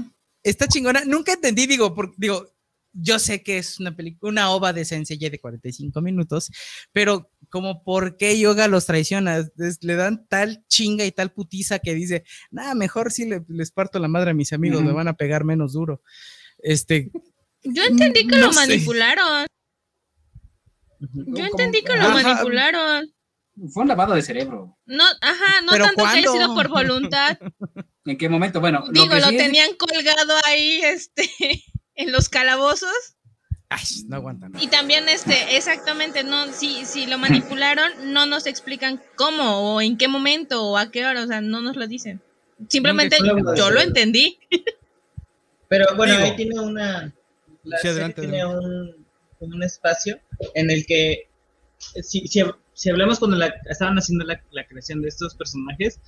está 0.49 0.67
chingona. 0.67 1.03
Nunca 1.05 1.33
entendí, 1.33 1.65
digo, 1.67 1.93
por- 1.95 2.13
digo, 2.17 2.53
yo 2.93 3.19
sé 3.19 3.43
que 3.43 3.57
es 3.59 3.79
una 3.79 3.95
película, 3.95 4.31
una 4.31 4.49
ova 4.51 4.73
de 4.73 4.83
Sensei 4.85 5.17
de 5.19 5.39
45 5.39 6.01
minutos, 6.01 6.49
pero 6.91 7.29
como 7.49 7.83
por 7.83 8.17
qué 8.17 8.39
Yoga 8.39 8.67
los 8.67 8.85
traiciona, 8.87 9.37
Es- 9.37 9.83
le 9.83 9.95
dan 9.95 10.25
tal 10.27 10.63
chinga 10.67 11.05
y 11.05 11.11
tal 11.11 11.31
putiza 11.31 11.79
que 11.79 11.93
dice, 11.93 12.23
nada, 12.49 12.73
mejor 12.73 13.11
sí 13.11 13.25
le- 13.25 13.45
les 13.49 13.71
parto 13.71 13.99
la 13.99 14.07
madre 14.07 14.31
a 14.31 14.33
mis 14.33 14.51
amigos, 14.53 14.81
me 14.83 14.93
van 14.93 15.07
a 15.07 15.13
pegar 15.13 15.43
menos 15.43 15.73
duro. 15.73 16.01
Este, 16.59 17.11
Yo 17.63 17.83
entendí 17.83 18.25
que 18.25 18.37
No 18.37 18.47
lo 18.47 18.53
sé. 18.53 18.59
manipularon. 18.61 19.45
Yo 20.99 21.07
¿Cómo- 21.25 21.45
entendí 21.45 21.81
que 21.81 21.87
cómo? 21.87 22.01
lo 22.01 22.07
Ajá. 22.09 22.23
manipularon. 22.23 23.13
Fue 23.73 23.81
un 23.83 23.89
lavado 23.89 24.13
de 24.13 24.21
cerebro. 24.21 24.77
No, 24.85 25.03
ajá, 25.21 25.61
no 25.65 25.71
¿Pero 25.71 25.85
tanto 25.85 26.03
que 26.03 26.09
haya 26.09 26.31
sido 26.31 26.55
por 26.55 26.67
voluntad. 26.69 27.37
¿En 28.07 28.17
qué 28.17 28.29
momento? 28.29 28.59
Bueno, 28.59 28.83
lo 28.87 28.91
Digo, 28.91 29.09
que 29.15 29.21
lo 29.21 29.27
sí 29.27 29.35
es- 29.35 29.43
tenían 29.43 29.75
colgado 29.75 30.33
ahí, 30.45 30.79
este, 30.83 31.29
en 31.95 32.11
los 32.11 32.29
calabozos. 32.29 32.89
ay, 33.69 33.83
no 34.07 34.15
aguantan. 34.15 34.53
Y 34.59 34.67
también, 34.67 35.07
este, 35.09 35.55
exactamente, 35.57 36.23
no, 36.23 36.51
si, 36.53 36.85
si 36.85 37.05
lo 37.05 37.17
manipularon, 37.17 37.91
no 38.13 38.25
nos 38.25 38.45
explican 38.47 39.01
cómo, 39.15 39.75
o 39.75 39.81
en 39.81 39.97
qué 39.97 40.07
momento, 40.07 40.63
o 40.65 40.77
a 40.77 40.89
qué 40.91 41.05
hora, 41.05 41.23
o 41.23 41.27
sea, 41.27 41.41
no 41.41 41.61
nos 41.61 41.75
lo 41.75 41.85
dicen. 41.87 42.21
Simplemente 42.69 43.17
la 43.21 43.55
yo 43.55 43.69
lo 43.69 43.81
entendí. 43.81 44.39
Pero 45.69 45.85
bueno, 45.95 46.13
Digo. 46.13 46.25
ahí 46.25 46.35
tiene 46.35 46.59
una. 46.59 47.13
La 47.63 47.77
Sí, 47.77 47.81
serie 47.89 47.91
adelante, 48.03 48.21
tiene 48.21 48.45
un, 48.45 49.05
un 49.41 49.63
espacio 49.63 50.19
en 50.55 50.71
el 50.71 50.85
que. 50.85 51.27
Si, 51.77 52.25
si, 52.27 52.41
si 52.73 52.89
hablamos 52.89 53.19
cuando 53.19 53.37
la- 53.37 53.53
estaban 53.69 53.97
haciendo 53.97 54.23
la, 54.25 54.41
la 54.51 54.65
creación 54.65 55.01
de 55.01 55.09
estos 55.09 55.35
personajes, 55.35 55.99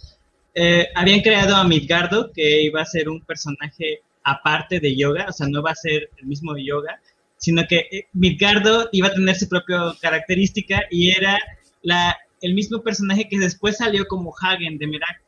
eh, 0.55 0.87
habían 0.95 1.21
creado 1.21 1.55
a 1.55 1.63
Midgardo, 1.63 2.31
que 2.33 2.63
iba 2.63 2.81
a 2.81 2.85
ser 2.85 3.09
un 3.09 3.21
personaje 3.21 4.01
aparte 4.23 4.79
de 4.79 4.95
Yoga, 4.95 5.27
o 5.29 5.31
sea, 5.31 5.47
no 5.47 5.61
va 5.61 5.71
a 5.71 5.75
ser 5.75 6.09
el 6.17 6.25
mismo 6.25 6.57
Yoga, 6.57 6.99
sino 7.37 7.65
que 7.67 7.87
eh, 7.91 8.07
Midgardo 8.13 8.89
iba 8.91 9.07
a 9.07 9.13
tener 9.13 9.35
su 9.35 9.47
propia 9.47 9.93
característica 10.01 10.83
y 10.89 11.11
era 11.11 11.39
la, 11.81 12.17
el 12.41 12.53
mismo 12.53 12.81
personaje 12.81 13.27
que 13.29 13.39
después 13.39 13.77
salió 13.77 14.05
como 14.07 14.33
Hagen 14.41 14.77
de 14.77 14.87
Merak. 14.87 15.21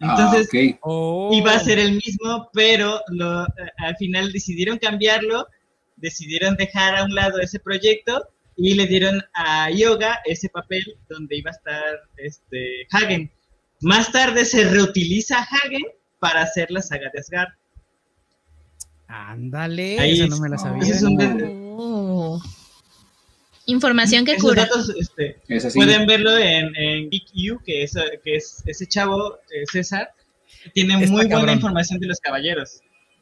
Entonces, 0.00 0.48
Ah. 0.52 0.78
Oh. 0.82 1.30
iba 1.32 1.52
a 1.52 1.60
ser 1.60 1.78
el 1.78 1.92
mismo, 1.92 2.48
pero 2.52 3.00
lo, 3.08 3.44
eh, 3.44 3.48
al 3.78 3.96
final 3.96 4.32
decidieron 4.32 4.78
cambiarlo, 4.78 5.46
decidieron 5.96 6.56
dejar 6.56 6.96
a 6.96 7.04
un 7.04 7.14
lado 7.14 7.38
ese 7.40 7.60
proyecto 7.60 8.26
y 8.56 8.74
le 8.74 8.86
dieron 8.86 9.22
a 9.34 9.70
Yoga 9.70 10.20
ese 10.24 10.48
papel 10.48 10.96
donde 11.08 11.36
iba 11.36 11.50
a 11.50 11.54
estar 11.54 12.00
este, 12.16 12.86
Hagen. 12.90 13.30
Más 13.80 14.12
tarde 14.12 14.44
se 14.44 14.64
reutiliza 14.68 15.38
a 15.38 15.42
Hagen 15.42 15.82
para 16.18 16.42
hacer 16.42 16.70
la 16.70 16.82
saga 16.82 17.10
de 17.12 17.20
Asgard. 17.20 17.48
Ándale, 19.08 19.98
Ahí 19.98 20.12
esa 20.12 20.24
es- 20.24 20.30
no 20.30 20.38
me 20.40 20.48
la 20.48 20.58
sabía. 20.58 20.82
Es 20.82 21.02
un 21.02 21.18
Oh. 21.82 22.40
Información 23.66 24.24
que 24.24 24.36
cura. 24.36 24.62
datos 24.64 24.90
este, 24.98 25.40
Es 25.48 25.74
pueden 25.74 26.06
verlo 26.06 26.36
en, 26.36 26.74
en 26.76 27.08
Geek 27.10 27.28
U, 27.52 27.62
que 27.64 27.84
es, 27.84 27.94
que 28.24 28.36
es 28.36 28.62
ese 28.66 28.86
chavo, 28.86 29.36
eh, 29.50 29.64
César, 29.70 30.10
tiene 30.74 30.94
Está 30.94 31.10
muy 31.12 31.26
buena 31.26 31.52
información 31.52 31.98
de 32.00 32.06
los 32.08 32.18
caballeros. 32.20 32.80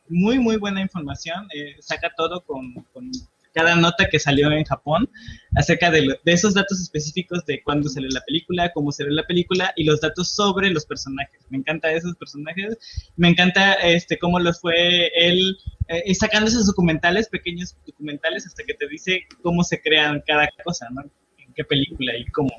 Muy, 0.08 0.38
muy 0.38 0.56
buena 0.56 0.80
información. 0.80 1.46
eh, 1.54 1.76
saca 1.80 2.10
todo 2.16 2.42
con, 2.44 2.72
con 2.92 3.10
cada 3.54 3.76
nota 3.76 4.08
que 4.08 4.18
salió 4.18 4.50
en 4.52 4.64
Japón 4.64 5.08
acerca 5.56 5.90
de, 5.90 6.02
lo- 6.02 6.16
de 6.24 6.32
esos 6.32 6.54
datos 6.54 6.80
específicos 6.80 7.44
de 7.46 7.62
cuándo 7.62 7.88
salió 7.88 8.08
la 8.10 8.20
película, 8.22 8.70
cómo 8.72 8.92
salió 8.92 9.12
la 9.12 9.26
película 9.26 9.72
y 9.76 9.84
los 9.84 10.00
datos 10.00 10.30
sobre 10.34 10.70
los 10.70 10.86
personajes. 10.86 11.40
Me 11.50 11.58
encanta 11.58 11.90
esos 11.92 12.14
personajes. 12.16 12.78
Me 13.16 13.28
encanta 13.28 13.74
este 13.74 14.18
cómo 14.18 14.38
los 14.40 14.60
fue 14.60 15.10
él 15.14 15.58
eh, 15.88 16.14
sacando 16.14 16.48
esos 16.48 16.66
documentales, 16.66 17.28
pequeños 17.28 17.76
documentales, 17.86 18.46
hasta 18.46 18.62
que 18.64 18.74
te 18.74 18.88
dice 18.88 19.22
cómo 19.42 19.64
se 19.64 19.80
crean 19.80 20.22
cada 20.26 20.48
cosa, 20.64 20.86
¿no? 20.90 21.02
En 21.38 21.52
qué 21.54 21.64
película 21.64 22.16
y 22.16 22.24
cómo. 22.26 22.50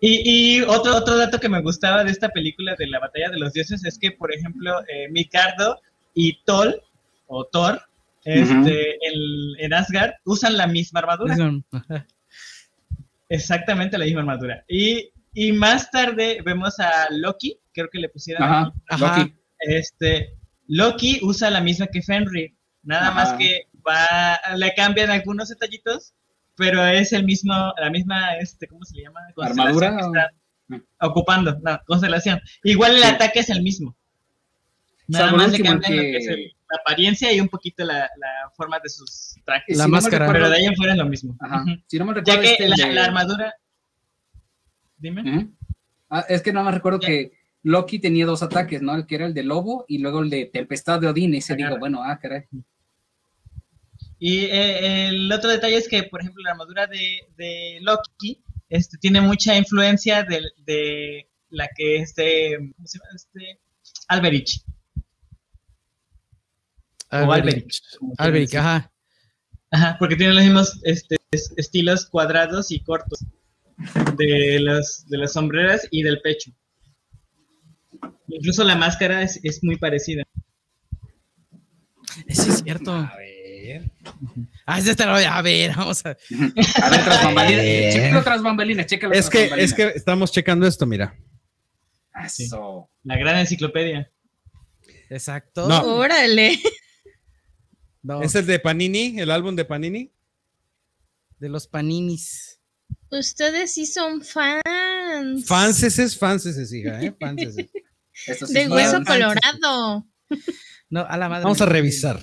Y, 0.00 0.58
y 0.58 0.62
otro, 0.62 0.94
otro 0.96 1.16
dato 1.16 1.40
que 1.40 1.48
me 1.48 1.62
gustaba 1.62 2.04
de 2.04 2.10
esta 2.10 2.28
película 2.28 2.74
de 2.78 2.86
la 2.86 3.00
batalla 3.00 3.30
de 3.30 3.38
los 3.38 3.52
dioses 3.52 3.84
es 3.84 3.98
que, 3.98 4.12
por 4.12 4.32
ejemplo, 4.32 4.80
eh, 4.88 5.08
y 6.14 6.38
Tol, 6.44 6.82
o 7.26 7.44
Thor, 7.44 7.80
este, 8.26 8.96
el- 9.06 9.56
en 9.58 9.72
Asgard, 9.74 10.12
usan 10.24 10.56
la 10.56 10.66
misma 10.66 11.00
armadura. 11.00 11.36
Exactamente 13.28 13.98
la 13.98 14.04
misma 14.04 14.20
armadura. 14.20 14.64
Y, 14.68 15.10
y 15.34 15.52
más 15.52 15.90
tarde 15.90 16.40
vemos 16.44 16.78
a 16.78 17.06
Loki, 17.10 17.58
creo 17.72 17.88
que 17.90 17.98
le 17.98 18.08
pusieron 18.08 18.42
Ajá, 18.42 18.72
Ajá. 18.88 19.18
Loki. 19.18 19.34
Este, 19.60 20.34
Loki 20.68 21.20
usa 21.22 21.50
la 21.50 21.60
misma 21.60 21.86
que 21.88 22.02
Fenrir, 22.02 22.54
nada 22.82 23.08
Ajá. 23.08 23.14
más 23.14 23.32
que 23.34 23.62
va, 23.86 24.38
le 24.56 24.72
cambian 24.74 25.10
algunos 25.10 25.48
detallitos, 25.48 26.14
pero 26.56 26.84
es 26.86 27.12
el 27.12 27.24
mismo, 27.24 27.52
la 27.80 27.90
misma, 27.90 28.36
este, 28.36 28.66
¿cómo 28.68 28.84
se 28.84 28.96
le 28.96 29.02
llama? 29.04 29.20
¿Armadura 29.42 29.96
que 29.96 30.02
están 30.02 30.84
ocupando, 31.00 31.58
no, 31.62 31.80
constelación. 31.86 32.40
Igual 32.64 32.96
el 32.96 33.02
Sí. 33.02 33.08
ataque 33.08 33.40
es 33.40 33.50
el 33.50 33.62
mismo. 33.62 33.96
Nada 35.08 35.32
más 35.32 35.52
le 35.52 35.60
cambian 35.60 35.96
lo 35.96 36.02
que- 36.02 36.16
es 36.16 36.26
el- 36.26 36.52
la 36.68 36.78
apariencia 36.80 37.32
y 37.32 37.38
un 37.40 37.48
poquito 37.48 37.84
la, 37.84 38.10
la 38.18 38.50
forma 38.56 38.80
de 38.80 38.88
sus 38.88 39.36
trajes. 39.44 39.76
La 39.76 39.84
Si 39.84 39.90
no 39.90 39.96
me 39.96 40.02
máscara. 40.02 40.26
Pero 40.32 40.50
de 40.50 40.56
ahí 40.56 40.64
en 40.64 40.74
fuera 40.74 40.92
es 40.92 40.98
lo 40.98 41.06
mismo. 41.06 41.36
Ajá. 41.38 41.64
Si 41.86 41.96
no 41.98 42.04
me 42.06 42.12
Ya 42.14 42.18
recuerdo, 42.20 42.40
que 42.42 42.50
este 42.52 42.68
la, 42.68 42.76
de- 42.88 42.92
la 42.94 43.04
armadura. 43.04 43.54
Dime. 44.98 45.48
Ah, 46.10 46.24
es 46.28 46.42
que 46.42 46.52
no 46.52 46.64
me 46.64 46.70
recuerdo 46.72 46.98
Ya. 47.00 47.06
que 47.08 47.32
Loki 47.62 47.98
tenía 47.98 48.26
dos 48.26 48.42
ataques, 48.42 48.80
¿no? 48.82 48.94
El 48.96 49.06
que 49.06 49.14
era 49.16 49.26
el 49.26 49.34
de 49.34 49.42
lobo 49.44 49.84
y 49.88 49.98
luego 49.98 50.22
el 50.22 50.30
de 50.30 50.46
tempestad 50.46 51.00
de 51.00 51.08
Odín. 51.08 51.34
Y 51.34 51.40
se 51.40 51.54
digo, 51.54 51.78
bueno, 51.78 52.02
ah, 52.02 52.18
caray. 52.18 52.44
Y 54.18 54.44
eh, 54.46 55.08
el 55.08 55.30
otro 55.30 55.50
detalle 55.50 55.76
es 55.76 55.88
que, 55.88 56.04
por 56.04 56.20
ejemplo, 56.20 56.42
la 56.42 56.52
armadura 56.52 56.86
de, 56.86 57.20
de 57.36 57.78
Loki 57.82 58.40
este, 58.68 58.96
tiene 58.98 59.20
mucha 59.20 59.56
influencia 59.56 60.22
de, 60.24 60.42
de 60.64 61.28
la 61.50 61.68
que 61.76 61.96
este, 61.98 62.56
¿cómo 62.74 62.86
se 62.88 62.98
llama? 62.98 63.10
Este, 63.14 63.60
Alberich. 64.08 64.62
O 67.24 67.32
Alberich. 67.32 67.80
quieran 67.90 68.14
Alberich, 68.18 68.46
decir. 68.50 68.58
ajá. 68.60 68.92
Ajá, 69.70 69.96
porque 69.98 70.16
tiene 70.16 70.34
los 70.34 70.44
mismos 70.44 70.80
este, 70.84 71.16
es- 71.30 71.52
estilos 71.56 72.06
cuadrados 72.06 72.70
y 72.70 72.80
cortos 72.80 73.24
de 74.16 74.58
las, 74.60 75.04
de 75.08 75.18
las 75.18 75.32
sombreras 75.32 75.86
y 75.90 76.02
del 76.02 76.20
pecho. 76.20 76.50
Incluso 78.28 78.64
la 78.64 78.74
máscara 78.76 79.22
es, 79.22 79.38
es 79.42 79.62
muy 79.62 79.76
parecida. 79.76 80.22
Sí, 82.28 82.48
es 82.50 82.62
cierto. 82.64 82.92
A 82.92 83.14
ver. 83.16 83.90
Ah, 84.64 84.78
ese 84.78 84.94
te 84.96 85.04
lo 85.04 85.12
voy 85.12 85.24
a 85.24 85.42
ver, 85.42 85.74
vamos 85.76 86.04
a 86.06 86.10
A 86.82 86.90
ver, 86.90 87.04
tras 87.04 87.24
bambalinas. 87.24 87.94
Chécalo 87.94 88.22
tras 88.24 88.42
bambalinas, 88.42 88.86
chécalo 88.86 89.12
Es 89.12 89.20
tras 89.20 89.30
que, 89.30 89.40
bambalinas. 89.42 89.70
es 89.70 89.76
que 89.76 89.86
estamos 89.98 90.32
checando 90.32 90.66
esto, 90.66 90.86
mira. 90.86 91.16
Eso. 92.24 92.88
La 93.04 93.16
gran 93.18 93.36
enciclopedia. 93.38 94.10
Exacto. 95.10 95.68
No. 95.68 95.82
Órale. 95.82 96.58
No, 98.06 98.22
Es 98.22 98.34
el 98.36 98.46
de 98.46 98.60
Panini, 98.60 99.18
el 99.18 99.30
álbum 99.32 99.56
de 99.56 99.64
Panini. 99.64 100.12
de 101.40 101.48
los 101.48 101.66
paninis. 101.66 102.60
Ustedes 103.10 103.72
sí 103.74 103.84
son 103.84 104.22
fans. 104.22 105.44
Fanses, 105.46 106.16
fanses, 106.16 106.72
hija, 106.72 107.02
¿eh? 107.02 107.14
Fanses. 107.18 107.56
Sí 108.12 108.54
De 108.54 108.62
es 108.62 108.70
hueso 108.70 109.02
colorado. 109.04 110.06
No, 110.88 111.00
a 111.06 111.16
la 111.18 111.28
madre. 111.28 111.42
Vamos 111.44 111.60
a 111.60 111.66
revisar. 111.66 112.18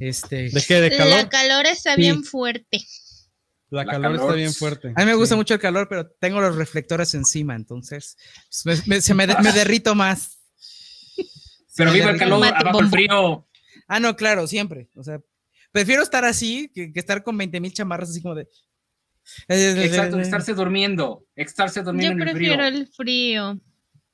Este. 0.00 0.48
¿De 0.50 0.62
qué? 0.66 0.80
¿De 0.80 0.90
La 0.90 0.96
calor? 0.96 1.28
calor 1.28 1.66
está 1.66 1.94
Sí. 1.94 2.00
bien 2.00 2.24
fuerte. 2.24 2.84
La, 3.70 3.84
La 3.84 3.92
calor, 3.92 4.12
está 4.12 4.22
calor. 4.24 4.36
bien 4.38 4.52
fuerte. 4.54 4.88
A 4.96 5.00
mí 5.00 5.06
me 5.06 5.14
gusta 5.14 5.34
Sí. 5.34 5.36
mucho 5.36 5.54
el 5.54 5.60
calor, 5.60 5.86
pero 5.88 6.08
tengo 6.20 6.40
los 6.40 6.56
reflectores 6.56 7.14
encima, 7.14 7.54
entonces 7.54 8.16
pues, 8.64 8.86
me- 8.88 8.96
me- 8.96 9.00
se 9.02 9.14
me, 9.14 9.26
de- 9.28 9.36
me 9.42 9.52
derrito 9.52 9.94
más. 9.94 10.38
Pero 11.76 11.92
Sí, 11.92 11.98
viva 11.98 12.10
el 12.10 12.18
calor, 12.18 12.44
abajo 12.46 12.80
el 12.80 12.88
frío. 12.88 13.48
Ah, 13.88 14.00
no, 14.00 14.16
claro, 14.16 14.46
siempre. 14.46 14.88
O 14.94 15.02
sea, 15.02 15.20
prefiero 15.72 16.02
estar 16.02 16.24
así 16.24 16.70
que, 16.74 16.92
que 16.92 17.00
estar 17.00 17.22
con 17.22 17.36
20 17.36 17.60
mil 17.60 17.72
chamarras 17.72 18.10
así 18.10 18.22
como 18.22 18.34
de. 18.34 18.48
Exacto, 19.48 20.18
estarse 20.20 20.54
durmiendo. 20.54 21.24
Estarse 21.34 21.80
Yo 21.80 21.84
durmiendo 21.84 22.22
en 22.22 22.28
el 22.28 22.34
frío. 22.34 22.52
prefiero 22.56 22.64
el 22.76 22.86
frío. 22.88 23.60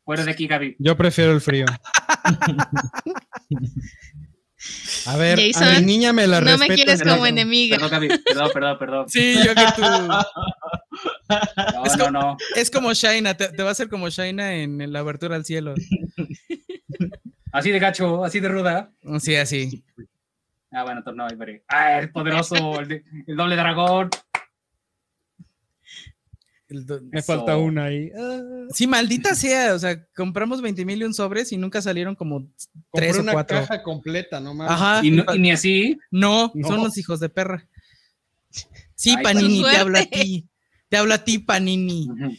Fuera 0.05 0.25
de 0.25 0.31
aquí, 0.33 0.47
Gaby. 0.47 0.77
Yo 0.79 0.97
prefiero 0.97 1.33
el 1.33 1.41
frío. 1.41 1.67
A 5.07 5.17
ver, 5.17 5.39
a 5.39 5.43
Jason, 5.43 5.81
mi 5.81 5.87
niña 5.87 6.13
me 6.13 6.27
la 6.27 6.41
no 6.43 6.59
me 6.59 6.69
quieres 6.69 7.03
como 7.03 7.25
enemiga. 7.27 7.77
Perdón, 7.79 7.91
Gaby. 7.91 8.09
Perdón, 8.25 8.51
perdón, 8.53 8.79
perdón. 8.79 9.09
Sí, 9.09 9.35
yo 9.45 9.55
que 9.55 9.65
tú. 9.75 9.83
No, 9.83 10.21
Es 11.87 11.97
no, 11.97 12.05
como- 12.07 12.11
no. 12.11 12.37
Es 12.57 12.71
como 12.71 12.93
Shaina, 12.93 13.35
te, 13.37 13.49
te 13.49 13.63
va 13.63 13.71
a 13.71 13.73
hacer 13.73 13.89
como 13.89 14.09
Shaina 14.11 14.55
en, 14.57 14.81
en 14.83 14.93
la 14.93 14.99
abertura 14.99 15.37
al 15.37 15.45
cielo. 15.47 15.75
Así 17.53 17.71
de 17.71 17.79
gacho, 17.79 18.25
así 18.25 18.41
de 18.41 18.49
ruda. 18.49 18.93
Sí, 19.21 19.35
así. 19.37 19.85
Ah, 20.71 20.85
bueno, 20.85 21.03
ahí 21.29 21.37
veré. 21.37 21.65
Ah, 21.69 21.99
el 21.99 22.11
poderoso, 22.13 22.79
el, 22.81 22.89
de- 22.89 23.05
el 23.27 23.37
doble 23.37 23.57
dragón. 23.57 24.09
El 26.69 26.87
do- 26.87 27.01
Me 27.11 27.21
falta 27.23 27.57
una 27.57 27.87
ahí. 27.87 28.13
Ah. 28.17 28.41
Sí, 28.73 28.87
maldita 28.87 29.35
sea. 29.35 29.75
O 29.75 29.79
sea, 29.81 30.05
compramos 30.15 30.63
20 30.63 30.85
mil 30.85 31.01
y 31.01 31.05
un 31.05 31.13
sobres 31.15 31.51
y 31.51 31.57
nunca 31.57 31.83
salieron 31.83 32.15
como 32.15 32.43
Compré 32.91 33.09
tres 33.09 33.19
o 33.19 33.23
una 33.23 33.33
cuatro. 33.33 33.59
caja 33.59 33.83
completa, 33.83 34.39
no 34.39 34.55
mames. 34.55 34.73
Ajá. 34.73 35.05
Y, 35.05 35.11
no- 35.11 35.25
y 35.35 35.39
ni 35.41 35.51
así. 35.51 35.99
No, 36.13 36.53
No. 36.55 36.69
son 36.69 36.85
los 36.85 36.97
hijos 36.97 37.19
de 37.19 37.29
perra. 37.29 37.69
Sí, 38.95 39.15
Ay, 39.17 39.25
Panini, 39.25 39.63
te 39.65 39.77
hablo 39.77 39.99
a 39.99 40.05
ti. 40.05 40.47
Te 40.89 40.97
hablo 40.97 41.15
a 41.15 41.19
ti, 41.25 41.39
Panini. 41.41 42.09
Ujú. 42.09 42.33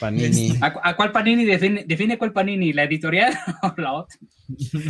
Panini. 0.00 0.58
¿A, 0.60 0.72
cu- 0.72 0.80
a 0.82 0.96
cuál 0.96 1.12
panini 1.12 1.44
define, 1.44 1.84
define 1.84 2.18
cuál 2.18 2.32
panini? 2.32 2.72
¿La 2.72 2.84
editorial 2.84 3.32
o 3.62 3.74
la 3.80 3.92
otra? 3.92 4.18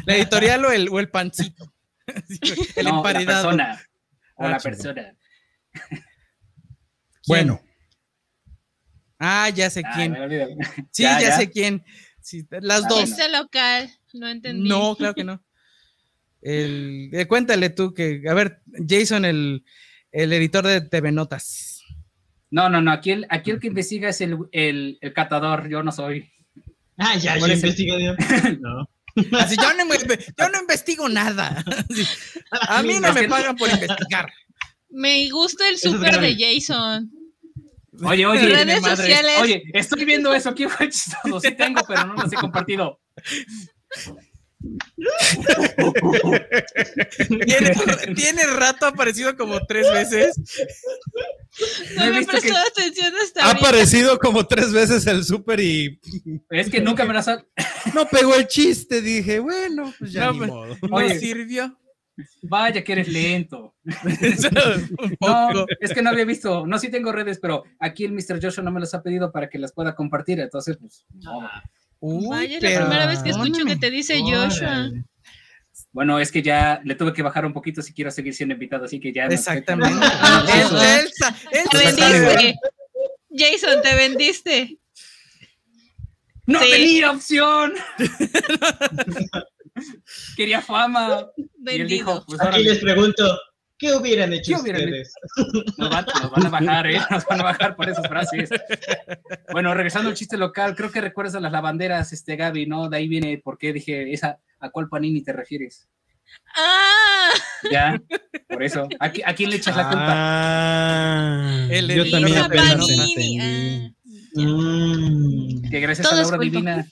La 0.07 0.17
editorial 0.17 0.65
o 0.65 0.73
el, 0.73 0.89
o 0.89 0.99
el 1.01 1.09
pancito. 1.11 1.73
el 2.77 2.85
No, 2.87 3.03
la 3.03 3.13
persona. 3.25 3.83
O 4.37 4.45
Ah, 4.47 4.51
la 4.51 4.59
chingón. 4.59 4.63
persona. 4.77 5.17
Bueno, 7.27 7.61
Ah, 9.19 9.49
ya 9.49 9.71
sé 9.71 9.83
Ah, 9.85 9.93
quién. 9.95 10.15
Sí, 10.91 11.03
ya, 11.05 11.21
ya, 11.21 11.29
ya. 11.29 11.37
sé 11.39 11.51
quién. 11.51 11.83
Sí, 12.21 12.47
las 12.51 12.85
Ah, 12.85 12.89
dos. 12.89 13.11
bueno. 13.17 13.39
Local, 13.43 13.91
no 14.13 14.29
entendí. 14.29 14.69
No, 14.69 14.95
claro 14.97 15.15
que 15.15 15.25
no. 15.25 15.43
El, 16.43 17.09
eh, 17.13 17.27
cuéntale 17.27 17.71
tú 17.71 17.95
que, 17.95 18.23
a 18.29 18.35
ver, 18.35 18.61
Jason, 18.87 19.25
el, 19.25 19.65
el 20.13 20.33
editor 20.35 20.67
de 20.67 20.83
TV 20.83 21.11
Notas. 21.13 21.74
No, 22.55 22.69
no, 22.71 22.81
no. 22.81 22.93
Aquí 22.93 23.11
el, 23.11 23.27
aquí 23.31 23.51
el 23.51 23.59
que 23.59 23.67
investiga 23.67 24.11
es 24.11 24.21
el, 24.21 24.39
el, 24.53 24.97
el 25.01 25.13
catador. 25.13 25.69
Yo 25.69 25.83
no 25.83 25.91
soy. 25.91 26.31
Ah, 26.97 27.17
ya, 27.17 27.37
¿Cuál 27.39 27.51
yo 27.51 27.55
el- 27.57 27.61
investigo. 27.61 27.99
yo. 27.99 28.15
No. 28.61 28.89
Así, 29.39 29.57
yo, 29.57 29.75
no, 29.75 29.87
me- 29.87 29.99
yo 29.99 30.49
no 30.53 30.61
investigo 30.61 31.09
nada. 31.09 31.65
A 32.69 32.83
mí 32.85 32.95
no 33.01 33.13
me 33.13 33.29
pagan 33.29 33.57
por 33.57 33.69
investigar. 33.71 34.33
Me 34.91 35.29
gusta 35.31 35.69
el 35.69 35.79
súper 35.79 36.21
de. 36.21 36.37
Jason. 36.39 37.11
Oye, 38.05 38.25
oye. 38.27 38.47
Redes 38.47 38.83
sociales. 38.83 39.33
Oye, 39.41 39.65
estoy 39.73 40.05
viendo 40.05 40.33
eso. 40.33 40.55
¿Quién 40.55 40.71
fue 40.71 40.89
chistoso? 40.89 41.41
Sí 41.41 41.53
tengo, 41.57 41.81
pero 41.89 42.05
no 42.07 42.15
los 42.15 42.33
he 42.33 42.37
compartido. 42.37 43.01
Tiene, 47.47 47.71
tiene 48.15 48.45
rato 48.47 48.87
aparecido 48.87 49.37
como 49.37 49.61
tres 49.67 49.91
veces. 49.93 50.37
No 51.97 52.01
No 52.01 52.05
he 52.05 52.11
me 52.11 52.19
visto 52.19 52.33
prestó 52.33 52.53
que- 52.53 52.81
atención 52.83 53.13
hasta 53.23 53.43
ha 53.43 53.47
ahorita. 53.49 53.69
aparecido 53.69 54.19
como 54.19 54.47
tres 54.47 54.73
veces 54.73 55.07
el 55.07 55.25
súper 55.25 55.61
y 55.61 56.01
Es 56.51 56.71
que 56.71 56.81
nunca 56.81 57.05
me 57.05 57.15
las 57.15 57.29
ha... 57.29 57.45
no 57.95 58.09
pegó 58.09 58.35
el 58.35 58.47
chiste. 58.49 59.01
Dije, 59.01 59.39
bueno, 59.39 59.93
pues 59.99 60.13
ya 60.13 60.27
No, 60.27 60.33
ni 60.33 60.39
pues. 60.79 60.91
No 60.91 61.09
sirvió. 61.19 61.79
Vaya 62.43 62.83
que 62.85 62.93
eres 62.93 63.09
lento. 63.09 63.75
No, 65.21 65.67
es 65.81 65.93
que 65.93 66.03
no 66.03 66.11
había 66.11 66.25
visto. 66.25 66.67
No, 66.67 66.79
sí 66.79 66.89
tengo 66.89 67.13
redes, 67.13 67.39
pero 67.41 67.65
aquí 67.81 68.05
el 68.05 68.13
Mr. 68.13 68.41
Joshua 68.43 68.63
no 68.65 68.71
me 68.71 68.81
las 68.81 68.95
ha 68.95 69.03
pedido 69.03 69.33
para 69.33 69.49
que 69.49 69.59
las 69.59 69.73
pueda 69.73 69.95
compartir. 69.95 70.41
Entonces, 70.41 70.77
pues. 70.77 71.05
no. 71.15 71.49
Uy, 72.01 72.27
Vaya, 72.29 72.59
es 72.59 72.63
la 72.63 72.81
primera 72.85 73.07
vez 73.07 73.21
que 73.21 73.31
escucho 73.31 73.65
que 73.65 73.77
te 73.77 73.91
dice 73.91 74.21
Joshua. 74.21 74.91
Bueno, 75.95 76.19
es 76.19 76.31
que 76.33 76.43
ya 76.43 76.81
le 76.85 76.95
tuve 76.97 77.13
que 77.15 77.23
bajar 77.23 77.47
un 77.47 77.53
poquito 77.53 77.81
si 77.81 77.95
quiero 77.95 78.11
seguir 78.11 78.35
siendo 78.35 78.53
invitado, 78.55 78.85
así 78.85 78.99
que 79.01 79.13
ya. 79.13 79.25
no 79.25 79.31
sé 79.31 79.37
Exactamente. 79.37 79.95
cómo- 79.95 80.05
Ah, 80.21 80.45
él, 80.53 80.61
Eso. 80.61 80.83
él 80.83 81.11
sa- 81.15 81.37
él 81.53 81.65
Te 81.71 81.79
vendiste. 81.79 82.55
Jason, 83.31 83.83
te 83.83 83.95
vendiste. 83.95 84.79
¡No 86.47 86.61
Sí. 86.61 86.71
tenía 86.71 87.11
opción! 87.13 87.73
Quería 90.37 90.61
fama. 90.63 91.27
Y 91.37 91.43
él 91.43 91.49
Vendido. 91.59 91.89
dijo: 91.89 92.25
Pues 92.27 92.41
Aquí 92.41 92.63
les 92.65 92.79
pregunto, 92.79 93.39
¿qué 93.85 93.95
hubieran 93.95 94.33
hecho 94.33 94.55
¿Qué 94.55 94.61
hubieran 94.61 94.83
ustedes? 94.85 95.15
nos, 95.77 95.91
van, 95.91 96.07
nos 96.23 96.31
van 96.31 96.47
a 96.47 96.49
bajar, 96.51 96.87
¿eh? 96.91 97.01
Nos 97.11 97.25
van 97.27 97.41
a 97.41 97.45
bajar 97.45 97.77
por 97.77 97.89
esas 97.89 98.07
frases. 98.09 98.51
Bueno, 99.53 99.75
regresando 99.75 100.09
al 100.11 100.15
chiste 100.17 100.37
local, 100.37 100.75
creo 100.75 100.91
que 100.91 101.01
recuerdas 101.01 101.35
a 101.35 101.41
las 101.41 101.53
lavanderas, 101.53 102.13
este 102.13 102.37
Gaby, 102.37 102.67
¿no? 102.67 102.89
De 102.89 102.97
ahí 102.97 103.09
viene 103.09 103.39
por 103.43 103.59
qué 103.59 103.73
dije, 103.73 104.13
esa, 104.13 104.39
¿a 104.61 104.71
cuál 104.71 104.89
panini 104.89 105.23
te 105.23 105.33
refieres? 105.33 105.89
Ah, 106.57 107.29
Ya, 107.71 108.01
por 108.49 108.63
eso. 108.63 108.89
¿A, 108.99 109.07
a 109.07 109.35
quién 109.35 109.51
le 109.51 109.57
echas 109.57 109.77
la 109.77 109.89
culpa? 109.89 110.07
Ah, 110.09 111.67
El 111.71 111.89
yo 111.89 112.11
también 112.11 112.49
Panini. 112.49 113.95
Mm. 114.35 115.71
Que 115.71 115.81
gracias 115.81 116.09
Todo 116.09 116.19
a 116.19 116.23
la 116.23 116.29
obra 116.29 116.39
divina. 116.39 116.87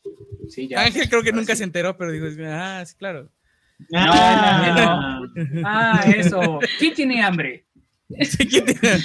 Sí, 0.48 0.68
ya. 0.68 0.82
Ángel 0.82 1.08
creo 1.08 1.22
que 1.22 1.30
Ahora 1.30 1.40
nunca 1.40 1.54
sí. 1.54 1.58
se 1.58 1.64
enteró, 1.64 1.96
pero 1.96 2.12
digo, 2.12 2.26
ah, 2.48 2.84
sí, 2.86 2.94
claro. 2.96 3.30
Ah, 3.94 5.20
Ah, 5.64 6.04
eso. 6.16 6.58
¿Quién 6.78 6.94
tiene 6.94 7.22
hambre? 7.22 7.66
Sí, 8.20 8.46
¿quién 8.46 8.66
tiene- 8.66 9.02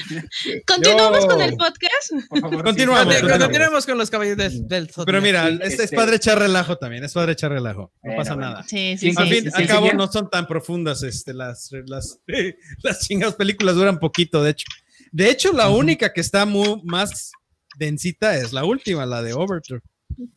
Continuamos 0.67 1.21
Yo- 1.21 1.28
con 1.28 1.41
el 1.41 1.55
podcast. 1.55 2.11
Por 2.28 2.39
favor. 2.41 2.63
Continuamos, 2.65 3.03
sí, 3.03 3.21
continuamos. 3.21 3.45
Continuemos 3.45 3.86
con 3.86 3.97
los 3.97 4.09
caballeros 4.09 4.38
del, 4.38 4.67
del. 4.67 4.89
Pero 5.05 5.21
mira, 5.21 5.47
Sí, 5.47 5.59
es, 5.61 5.73
es 5.75 5.80
este- 5.80 5.95
padre 5.95 6.17
echar 6.17 6.38
relajo 6.39 6.78
también, 6.78 7.05
es 7.05 7.13
padre 7.13 7.32
echar 7.32 7.51
relajo. 7.51 7.84
No 7.84 7.99
Bueno, 8.01 8.17
pasa 8.17 8.34
bueno. 8.36 8.49
nada. 8.49 8.63
Sí, 8.63 8.97
Sí, 8.97 9.11
sí, 9.11 9.15
Al 9.15 9.28
sí. 9.30 9.34
fin, 9.34 9.43
sí, 9.45 9.49
al 9.53 9.61
sí, 9.61 9.67
cabo, 9.67 9.89
sí. 9.89 9.95
no 9.95 10.07
son 10.11 10.30
tan 10.30 10.45
profundas 10.45 11.03
este, 11.03 11.34
las, 11.34 11.69
las, 11.86 12.19
las 12.84 13.07
chingadas 13.07 13.36
películas, 13.36 13.75
duran 13.75 13.97
poquito, 13.99 14.43
de 14.43 14.51
hecho. 14.51 14.65
De 15.13 15.30
hecho, 15.30 15.53
la 15.53 15.69
única 15.69 16.11
que 16.11 16.19
está 16.19 16.45
muy, 16.45 16.82
más 16.84 17.32
densita 17.78 18.36
es 18.36 18.51
la 18.51 18.65
última, 18.65 19.05
la 19.05 19.21
de 19.21 19.32
Overture. 19.34 19.80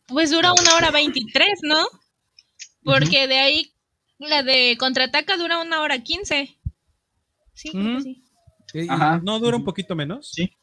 Pues 0.07 0.31
dura 0.31 0.53
una 0.53 0.75
hora 0.75 0.91
veintitrés, 0.91 1.59
¿no? 1.63 1.85
Porque 2.83 3.27
de 3.27 3.37
ahí 3.37 3.70
la 4.27 4.43
de 4.43 4.75
contraataca 4.79 5.37
dura 5.37 5.59
una 5.61 5.81
hora 5.81 5.99
quince. 5.99 6.57
Sí, 7.53 7.71
creo 7.71 7.83
que 7.83 7.89
Ujú. 7.91 8.01
sí. 8.01 8.87
Ajá. 8.89 9.19
¿No 9.23 9.39
dura 9.39 9.57
un 9.57 9.65
poquito 9.65 9.95
menos? 9.95 10.31
Sí. 10.31 10.55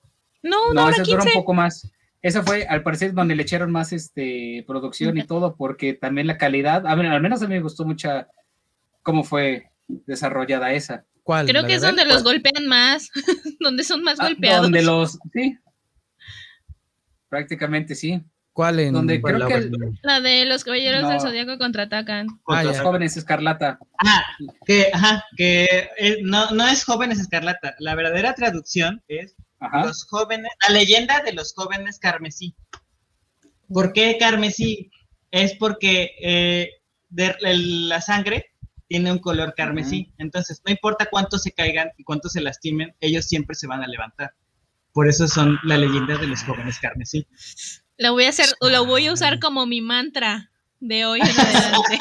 No, 0.42 0.70
una 0.70 0.80
No, 0.82 0.86
hora 0.86 0.94
esa 0.96 1.02
dura 1.04 1.18
un 1.18 1.24
quince. 1.24 1.38
poco 1.38 1.54
más. 1.54 1.90
Esa 2.22 2.42
fue, 2.42 2.66
al 2.66 2.82
parecer, 2.82 3.12
donde 3.14 3.36
le 3.36 3.42
echaron 3.42 3.70
más 3.70 3.92
este, 3.92 4.64
producción 4.66 5.16
y 5.18 5.22
todo, 5.24 5.54
porque 5.56 5.94
también 5.94 6.26
la 6.26 6.36
calidad, 6.38 6.86
a 6.86 6.94
ver, 6.96 7.06
al 7.06 7.20
menos 7.22 7.42
a 7.42 7.46
mí 7.48 7.54
me 7.54 7.60
gustó 7.60 7.84
mucho 7.84 8.08
cómo 9.02 9.22
fue 9.22 9.70
desarrollada 9.86 10.72
esa. 10.72 11.04
¿Cuál? 11.22 11.46
Creo 11.46 11.62
¿La 11.62 11.68
que 11.68 11.74
es 11.74 11.82
donde 11.82 12.04
los 12.06 12.24
golpean 12.24 12.66
más, 12.66 13.10
donde 13.60 13.84
son 13.84 14.02
más 14.02 14.18
Ah, 14.18 14.24
golpeados. 14.28 14.62
donde 14.62 14.82
los, 14.82 15.18
sí, 15.32 15.56
prácticamente 17.28 17.94
sí. 17.94 18.20
¿Cuál 18.58 18.80
en 18.80 18.92
donde 18.92 19.22
creo 19.22 19.38
la 19.38 19.46
que 19.46 19.54
Abel? 19.54 19.70
La 20.02 20.20
de 20.20 20.44
los 20.44 20.64
caballeros 20.64 21.02
No. 21.02 21.10
del 21.10 21.20
zodiaco 21.20 21.58
contraatacan. 21.58 22.26
Ah, 22.48 22.64
Los 22.64 22.80
jóvenes 22.80 23.16
escarlata. 23.16 23.78
Ah, 24.04 24.24
que, 24.66 24.90
ajá, 24.92 25.24
que 25.36 25.88
eh, 25.96 26.18
no, 26.24 26.50
no 26.50 26.66
es 26.66 26.82
Jóvenes 26.82 27.20
Escarlata. 27.20 27.76
La 27.78 27.94
verdadera 27.94 28.34
traducción 28.34 29.00
es 29.06 29.36
Ajá. 29.60 29.84
Los 29.86 30.04
jóvenes, 30.06 30.50
la 30.66 30.74
leyenda 30.74 31.20
de 31.24 31.34
los 31.34 31.54
jóvenes 31.54 32.00
carmesí. 32.00 32.56
¿Por 33.72 33.92
qué 33.92 34.16
carmesí? 34.18 34.90
Es 35.30 35.54
porque 35.54 36.10
eh, 36.20 36.68
de- 37.10 37.36
el- 37.42 37.88
la 37.88 38.00
sangre 38.00 38.46
tiene 38.88 39.12
un 39.12 39.18
color 39.20 39.54
carmesí. 39.56 40.12
Entonces, 40.18 40.60
no 40.66 40.72
importa 40.72 41.06
cuánto 41.08 41.38
se 41.38 41.52
caigan 41.52 41.90
y 41.96 42.02
cuánto 42.02 42.28
se 42.28 42.40
lastimen, 42.40 42.92
ellos 42.98 43.26
siempre 43.26 43.54
se 43.54 43.68
van 43.68 43.84
a 43.84 43.86
levantar. 43.86 44.32
Por 44.92 45.06
eso 45.08 45.28
son 45.28 45.60
la 45.62 45.76
leyenda 45.76 46.16
de 46.18 46.26
los 46.26 46.42
jóvenes 46.42 46.80
carmesí. 46.80 47.24
Lo 47.98 48.12
voy 48.12 48.24
a 48.24 48.28
hacer, 48.30 48.46
lo 48.60 48.86
voy 48.86 49.06
a 49.06 49.12
usar 49.12 49.38
como 49.40 49.66
mi 49.66 49.80
mantra 49.80 50.50
de 50.80 51.04
hoy 51.06 51.20
en 51.20 51.28
adelante. 51.40 51.98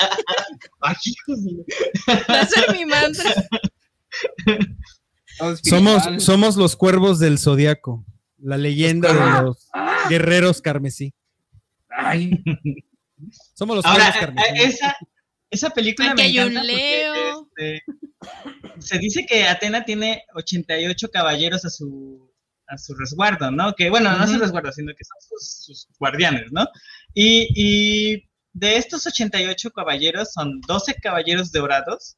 Va 2.30 2.40
a 2.42 2.46
ser 2.46 2.72
mi 2.72 2.86
mantra. 2.86 3.34
Somos, 5.64 6.04
somos 6.24 6.56
los 6.56 6.76
cuervos 6.76 7.20
del 7.20 7.38
zodiaco, 7.38 8.06
la 8.38 8.58
leyenda 8.58 9.14
de 9.14 9.44
los 9.44 9.70
guerreros 10.10 10.62
carmesí. 10.62 11.14
Ay, 11.90 12.32
Somos 13.56 13.78
los 13.78 13.86
Ahora, 13.86 14.12
cuervos 14.12 14.44
eh, 14.44 14.48
carmesí. 14.50 14.64
esa, 14.70 14.98
esa 15.50 15.70
película 15.72 16.12
Aquí 16.12 16.22
me 16.22 16.28
hay 16.28 16.40
un 16.40 16.52
encanta 16.52 16.62
porque, 16.62 16.76
Leo. 16.76 17.50
este, 17.58 17.84
se 18.80 19.00
dice 19.00 19.26
que 19.26 19.44
Atena 19.48 19.84
tiene 19.86 20.24
88 20.36 21.10
caballeros 21.12 21.66
a 21.66 21.70
su, 21.70 22.27
a 22.68 22.78
su 22.78 22.94
resguardo, 22.96 23.50
¿no? 23.52 23.74
Que, 23.74 23.90
bueno, 23.90 24.12
no 24.12 24.24
a 24.24 24.28
su 24.28 24.34
Ujú. 24.34 24.42
resguardo, 24.44 24.72
sino 24.72 24.94
que 24.96 25.04
son 25.04 25.18
sus, 25.22 25.66
sus 25.66 25.88
guardianes, 26.00 26.52
¿no? 26.52 26.68
Y, 27.14 27.48
y 27.56 28.30
de 28.54 28.78
estos 28.78 29.06
88 29.08 29.72
caballeros 29.72 30.34
son 30.34 30.60
12 30.62 30.96
caballeros 30.96 31.52
dorados, 31.52 32.18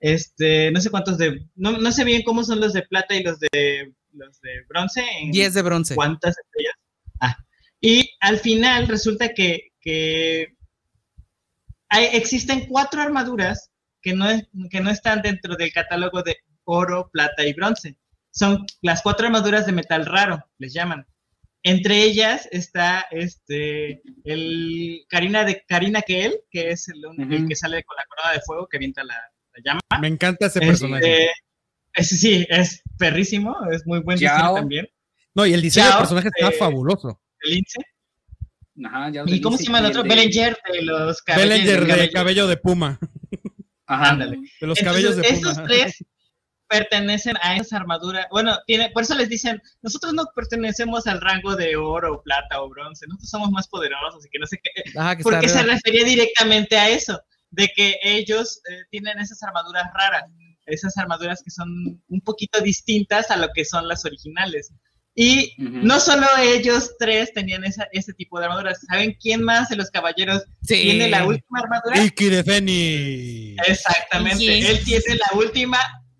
este, 0.00 0.70
no 0.72 0.80
sé 0.80 0.90
cuántos 0.90 1.18
de, 1.18 1.46
no, 1.54 1.72
no 1.78 1.92
sé 1.92 2.04
bien 2.04 2.22
cómo 2.22 2.44
son 2.44 2.60
los 2.60 2.72
de 2.72 2.82
plata 2.82 3.14
y 3.14 3.22
los 3.22 3.38
de, 3.40 3.94
los 4.12 4.40
de 4.40 4.50
bronce. 4.68 5.04
En, 5.20 5.30
10 5.30 5.54
de 5.54 5.62
bronce. 5.62 5.94
¿Cuántas 5.94 6.36
estrellas? 6.36 6.74
Ah. 7.20 7.36
Y 7.80 8.10
al 8.20 8.38
final 8.38 8.88
resulta 8.88 9.32
que, 9.34 9.68
que 9.80 10.48
hay- 11.88 12.08
existen 12.12 12.66
cuatro 12.66 13.00
armaduras 13.02 13.70
que 14.02 14.12
no, 14.14 14.28
es- 14.28 14.46
que 14.70 14.80
no 14.80 14.90
están 14.90 15.22
dentro 15.22 15.56
del 15.56 15.72
catálogo 15.72 16.22
de 16.22 16.36
oro, 16.64 17.08
plata 17.12 17.44
y 17.46 17.52
bronce. 17.54 17.96
Son 18.36 18.66
las 18.82 19.00
cuatro 19.02 19.26
armaduras 19.26 19.64
de 19.66 19.72
metal 19.72 20.04
raro, 20.04 20.44
les 20.58 20.74
llaman. 20.74 21.06
Entre 21.62 22.02
ellas 22.02 22.46
está 22.52 23.06
este 23.10 24.02
el 24.24 25.04
Karina 25.08 25.44
de 25.44 25.64
Karina 25.66 26.02
Keel, 26.02 26.38
que 26.50 26.70
es 26.70 26.86
el, 26.88 27.02
el 27.18 27.38
Ujú. 27.40 27.48
que 27.48 27.56
sale 27.56 27.82
con 27.84 27.96
la 27.96 28.04
corona 28.08 28.32
de 28.34 28.40
fuego 28.42 28.68
que 28.68 28.76
avienta 28.76 29.02
la, 29.02 29.14
la 29.54 29.62
llama. 29.64 29.80
Me 30.00 30.08
encanta 30.08 30.46
ese 30.46 30.58
Este, 30.58 30.66
personaje. 30.66 31.30
ese 31.94 32.16
sí, 32.16 32.46
es 32.50 32.82
perrísimo, 32.98 33.56
es 33.72 33.86
muy 33.86 34.00
buen 34.00 34.18
Yao. 34.18 34.36
diseño 34.36 34.54
también. 34.54 34.88
No, 35.34 35.44
y 35.46 35.54
el 35.54 35.62
diseño 35.62 35.86
del 35.88 35.98
personaje 35.98 36.28
está 36.28 36.48
eh, 36.48 36.58
fabuloso. 36.58 37.20
El 37.40 37.50
lince. 37.54 37.80
ajá, 38.84 39.10
ya 39.10 39.24
¿Y 39.26 39.40
cómo 39.40 39.56
se 39.56 39.64
llama 39.64 39.78
el 39.80 39.86
otro? 39.86 40.02
Bellinger 40.04 40.56
de 40.72 40.82
los 40.82 41.22
cabellos. 41.22 41.48
Bellinger 41.50 41.80
de 41.80 41.86
cabello. 41.88 42.12
cabello 42.12 42.46
de 42.46 42.56
puma. 42.58 42.98
Ajá. 43.86 44.10
Ándale. 44.10 44.36
De 44.60 44.66
los 44.66 44.78
Entonces, 44.78 44.84
cabellos 44.84 45.16
de 45.16 45.22
estos 45.22 45.54
puma. 45.54 45.66
tres 45.66 46.04
pertenecen 46.68 47.36
a 47.42 47.56
esas 47.56 47.74
armaduras. 47.74 48.26
Bueno, 48.30 48.58
tiene, 48.66 48.90
por 48.90 49.02
eso 49.02 49.14
les 49.14 49.28
dicen, 49.28 49.60
nosotros 49.82 50.12
no 50.14 50.24
pertenecemos 50.34 51.06
al 51.06 51.20
rango 51.20 51.56
de 51.56 51.76
oro, 51.76 52.22
plata 52.22 52.60
o 52.62 52.68
bronce, 52.68 53.06
nosotros 53.06 53.30
somos 53.30 53.50
más 53.50 53.68
poderosos 53.68 54.24
y 54.26 54.28
que 54.30 54.38
no 54.38 54.46
sé 54.46 54.58
qué. 54.62 54.98
Ajá, 54.98 55.16
que 55.16 55.22
Porque 55.22 55.48
se 55.48 55.62
refería 55.62 56.04
directamente 56.04 56.76
a 56.76 56.88
eso, 56.88 57.20
de 57.50 57.68
que 57.74 57.96
ellos 58.02 58.60
eh, 58.70 58.82
tienen 58.90 59.18
esas 59.18 59.42
armaduras 59.42 59.84
raras, 59.94 60.24
esas 60.66 60.96
armaduras 60.98 61.42
que 61.44 61.50
son 61.50 61.68
un 62.08 62.20
poquito 62.22 62.60
distintas 62.60 63.30
a 63.30 63.36
lo 63.36 63.48
que 63.54 63.64
son 63.64 63.86
las 63.88 64.04
originales. 64.04 64.72
Y 65.18 65.54
Ujú. 65.62 65.78
no 65.82 65.98
solo 65.98 66.26
ellos 66.42 66.90
tres 66.98 67.32
tenían 67.32 67.64
esa, 67.64 67.86
ese 67.92 68.12
tipo 68.12 68.38
de 68.38 68.44
armaduras. 68.44 68.80
¿Saben 68.86 69.16
quién 69.18 69.42
más 69.42 69.70
de 69.70 69.76
los 69.76 69.90
caballeros 69.90 70.42
Sí. 70.62 70.82
tiene 70.82 71.08
la 71.08 71.24
última 71.24 71.60
armadura? 71.60 72.04
Iki 72.04 72.28
de 72.28 72.44
Feni. 72.44 73.56
Exactamente. 73.66 74.36
Sí. 74.38 74.48
Él 74.66 74.84
tiene 74.84 75.14
la 75.14 75.38
última 75.38 75.78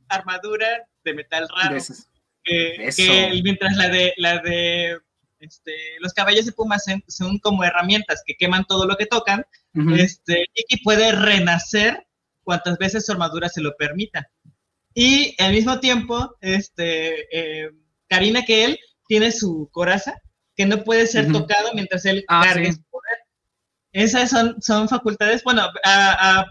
armadura 0.09 0.67
de 1.05 1.15
metal 1.15 1.49
raro. 1.63 1.77
Esos. 1.77 2.09
que, 2.45 3.41
mientras 3.43 3.77
la 3.77 3.89
de 3.89 4.13
la 4.19 4.39
de 4.39 4.99
este, 5.41 5.73
los 6.01 6.13
caballos 6.15 6.47
de 6.47 6.53
Puma 6.53 6.77
son, 7.09 7.39
como 7.41 7.65
herramientas 7.65 8.23
que 8.25 8.35
queman 8.37 8.65
todo 8.67 8.87
lo 8.87 8.97
que 8.97 9.07
tocan, 9.07 9.45
Ujú. 9.75 9.95
este, 9.97 10.47
Iki 10.55 10.83
puede 10.83 11.13
renacer 11.13 12.07
cuantas 12.43 12.79
veces 12.79 13.05
su 13.05 13.13
armadura 13.13 13.49
se 13.49 13.61
lo 13.61 13.77
permita. 13.77 14.31
Y 14.95 15.35
al 15.43 15.53
mismo 15.53 15.79
tiempo, 15.81 16.37
este, 16.41 17.27
eh, 17.65 17.71
Karina 18.09 18.45
que 18.45 18.65
él 18.65 18.79
tiene 19.09 19.31
su 19.33 19.69
coraza 19.73 20.15
que 20.57 20.65
no 20.65 20.85
puede 20.85 21.07
ser 21.07 21.25
Ujú. 21.31 21.41
tocado 21.41 21.75
mientras 21.75 22.05
él 22.07 22.25
Ah, 22.29 22.43
cargue 22.45 22.73
sí. 22.73 22.79
su 22.79 22.83
poder. 22.85 23.19
Esas 23.93 24.31
son, 24.31 24.57
son 24.63 24.89
facultades, 24.89 25.43
bueno, 25.45 25.63
a, 25.85 26.41
a- 26.41 26.47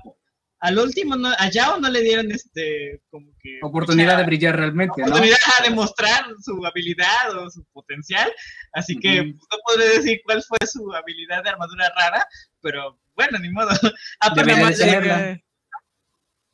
al 0.65 0.77
último, 0.79 1.15
no, 1.15 1.29
a 1.29 1.49
Yao 1.49 1.79
no 1.79 1.89
le 1.89 2.01
dieron 2.01 2.31
este, 2.31 3.01
como 3.09 3.31
que... 3.41 3.59
Oportunidad 3.61 4.13
mucha- 4.13 4.17
de 4.19 4.25
brillar 4.25 4.55
realmente, 4.57 4.93
¿no? 5.01 5.07
oportunidad 5.07 5.37
de 5.61 5.69
demostrar 5.69 6.25
su 6.41 6.65
habilidad 6.65 7.37
o 7.37 7.49
su 7.49 7.63
potencial. 7.73 8.31
Así 8.73 8.97
que 8.99 9.21
pues, 9.23 9.47
no 9.51 9.57
podré 9.65 9.89
decir 9.97 10.21
cuál 10.25 10.43
fue 10.43 10.57
su 10.67 10.91
habilidad 10.93 11.43
de 11.43 11.49
armadura 11.49 11.91
rara, 11.95 12.25
pero 12.61 12.99
bueno, 13.15 13.37
ni 13.39 13.49
modo. 13.49 13.69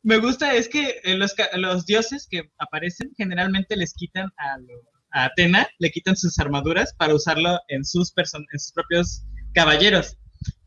Me 0.04 0.18
gusta 0.18 0.54
es 0.56 0.68
que 0.68 1.00
eh, 1.04 1.16
los, 1.16 1.36
los 1.54 1.86
dioses 1.86 2.28
que 2.30 2.50
aparecen 2.58 3.12
generalmente 3.18 3.76
les 3.76 3.94
quitan 3.94 4.32
a, 4.38 4.58
lo- 4.58 4.90
a 5.12 5.26
Atena, 5.26 5.68
le 5.80 5.92
quitan 5.92 6.16
sus 6.16 6.40
armaduras 6.40 6.94
para 6.98 7.14
usarlo 7.14 7.60
en 7.68 7.84
sus, 7.86 8.14
person- 8.16 8.46
en 8.52 8.60
sus 8.60 8.72
propios 8.72 9.24
caballeros. 9.54 10.18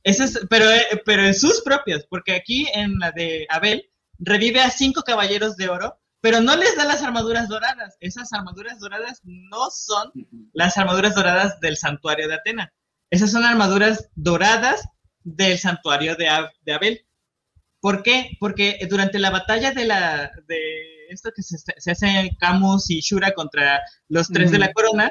Ese 0.03 0.25
es- 0.25 0.41
pero, 0.51 0.71
eh, 0.71 1.03
pero 1.05 1.25
en 1.27 1.35
sus 1.35 1.63
propios, 1.63 2.05
porque 2.09 2.35
aquí 2.35 2.67
en 2.75 2.99
la 2.99 3.11
de 3.13 3.47
Abel 3.51 3.91
revive 4.19 4.61
a 4.61 4.71
cinco 4.71 5.03
caballeros 5.03 5.57
de 5.57 5.69
oro, 5.69 5.99
pero 6.21 6.41
no 6.41 6.57
les 6.57 6.77
da 6.77 6.85
las 6.85 7.03
armaduras 7.03 7.49
doradas. 7.49 7.97
Esas 8.01 8.33
armaduras 8.33 8.79
doradas 8.79 9.21
no 9.25 9.71
son 9.71 10.13
las 10.53 10.77
armaduras 10.79 11.15
doradas 11.15 11.61
del 11.61 11.77
santuario 11.77 12.29
de 12.29 12.35
Atena. 12.35 12.73
Esas 13.11 13.31
son 13.31 13.45
armaduras 13.45 14.09
doradas 14.15 14.83
del 15.23 15.59
santuario 15.59 16.17
de, 16.17 16.29
Ab- 16.29 16.53
de 16.63 16.73
Abel. 16.73 17.07
¿Por 17.81 18.03
qué? 18.03 18.31
Porque 18.41 18.79
durante 18.89 19.19
la 19.19 19.31
batalla 19.31 19.73
de 19.73 19.85
la 19.85 20.31
de 20.49 21.07
esto 21.11 21.31
que 21.37 21.43
se, 21.43 21.57
se 21.59 21.91
hace 21.91 22.31
Camus 22.41 22.91
y 22.91 23.01
Shura 23.01 23.33
contra 23.33 23.81
los 24.09 24.29
tres 24.29 24.51
de 24.51 24.59
la 24.59 24.73
corona, 24.73 25.11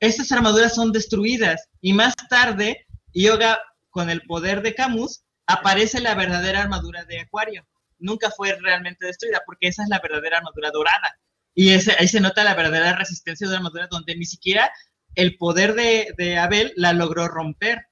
estas 0.00 0.32
armaduras 0.32 0.74
son 0.74 0.90
destruidas 0.92 1.68
y 1.82 1.92
más 1.92 2.14
tarde 2.30 2.86
Yoga 3.12 3.58
con 3.94 4.10
el 4.10 4.22
poder 4.22 4.60
de 4.60 4.74
Camus 4.74 5.22
aparece 5.46 6.00
la 6.00 6.16
verdadera 6.16 6.62
armadura 6.62 7.04
de 7.04 7.20
Acuario. 7.20 7.64
Nunca 7.98 8.28
fue 8.32 8.52
realmente 8.60 9.06
destruida 9.06 9.40
porque 9.46 9.68
esa 9.68 9.84
es 9.84 9.88
la 9.88 10.00
verdadera 10.00 10.38
armadura 10.38 10.72
dorada. 10.72 11.16
Y 11.54 11.70
ese, 11.70 11.94
ahí 11.96 12.08
se 12.08 12.20
nota 12.20 12.42
la 12.42 12.56
verdadera 12.56 12.96
resistencia 12.96 13.46
de 13.46 13.52
la 13.52 13.58
armadura 13.58 13.86
donde 13.88 14.16
ni 14.16 14.24
siquiera 14.24 14.68
el 15.14 15.36
poder 15.36 15.74
de, 15.74 16.12
de 16.18 16.38
Abel 16.38 16.72
la 16.74 16.92
logró 16.92 17.28
romper. 17.28 17.86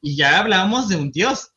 Y 0.00 0.16
ya 0.16 0.40
hablábamos 0.40 0.88
de 0.88 0.96
un 0.96 1.12
dios. 1.12 1.52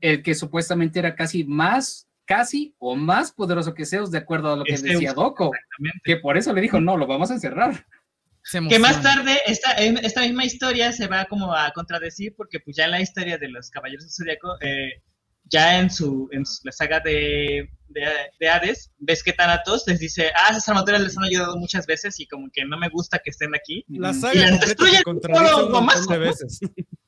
El 0.00 0.22
que 0.22 0.34
supuestamente 0.34 1.00
era 1.00 1.14
casi 1.14 1.44
más, 1.44 2.08
casi 2.24 2.74
o 2.78 2.96
más 2.96 3.30
poderoso 3.30 3.74
que 3.74 3.84
Zeus, 3.84 4.10
de 4.10 4.18
acuerdo 4.18 4.54
a 4.54 4.56
lo 4.56 4.64
que 4.64 4.72
Es 4.72 4.82
decía 4.82 5.12
Zeus, 5.12 5.32
exactamente. 5.32 6.00
Que 6.02 6.16
por 6.16 6.38
eso 6.38 6.54
le 6.54 6.62
dijo, 6.62 6.80
no, 6.80 6.96
lo 6.96 7.06
vamos 7.06 7.30
a 7.30 7.34
encerrar. 7.34 7.84
Que 8.68 8.78
más 8.78 9.02
tarde 9.02 9.40
esta, 9.46 9.72
esta 9.72 10.22
misma 10.22 10.44
historia 10.44 10.90
se 10.92 11.06
va 11.06 11.26
como 11.26 11.54
a 11.54 11.70
contradecir 11.72 12.34
porque 12.36 12.60
pues 12.60 12.76
ya 12.76 12.84
en 12.86 12.92
la 12.92 13.00
historia 13.00 13.36
de 13.38 13.48
los 13.48 13.70
Caballeros 13.70 14.04
del 14.04 14.12
Zodíaco, 14.12 14.56
eh, 14.60 15.02
ya 15.50 15.78
en 15.78 15.90
su, 15.90 16.28
en 16.32 16.44
su- 16.46 16.60
la 16.64 16.72
saga 16.72 17.00
de, 17.00 17.68
de, 17.88 18.06
de 18.38 18.48
Hades, 18.48 18.90
ves 18.98 19.22
que 19.22 19.32
Thanatos 19.32 19.84
les 19.86 19.98
dice, 19.98 20.30
ah, 20.34 20.48
esas 20.50 20.68
armaduras 20.68 21.00
les 21.02 21.16
han 21.16 21.24
ayudado 21.24 21.56
muchas 21.56 21.86
veces 21.86 22.18
y 22.20 22.26
como 22.26 22.48
que 22.52 22.64
no 22.64 22.78
me 22.78 22.88
gusta 22.88 23.18
que 23.18 23.30
estén 23.30 23.54
aquí. 23.54 23.84
La 23.88 24.10
Ujú. 24.10 24.20
saga 24.20 24.34
Y 24.34 24.38
la 24.38 24.44
completa 24.50 24.66
destruyen 24.66 24.96
se 24.98 25.02
contradice 25.04 25.44
todo 25.44 25.66
un 25.66 25.72
montón 25.72 25.72
guamazo, 25.72 26.10
de 26.12 26.18
¿no? 26.18 26.24
veces. 26.24 26.60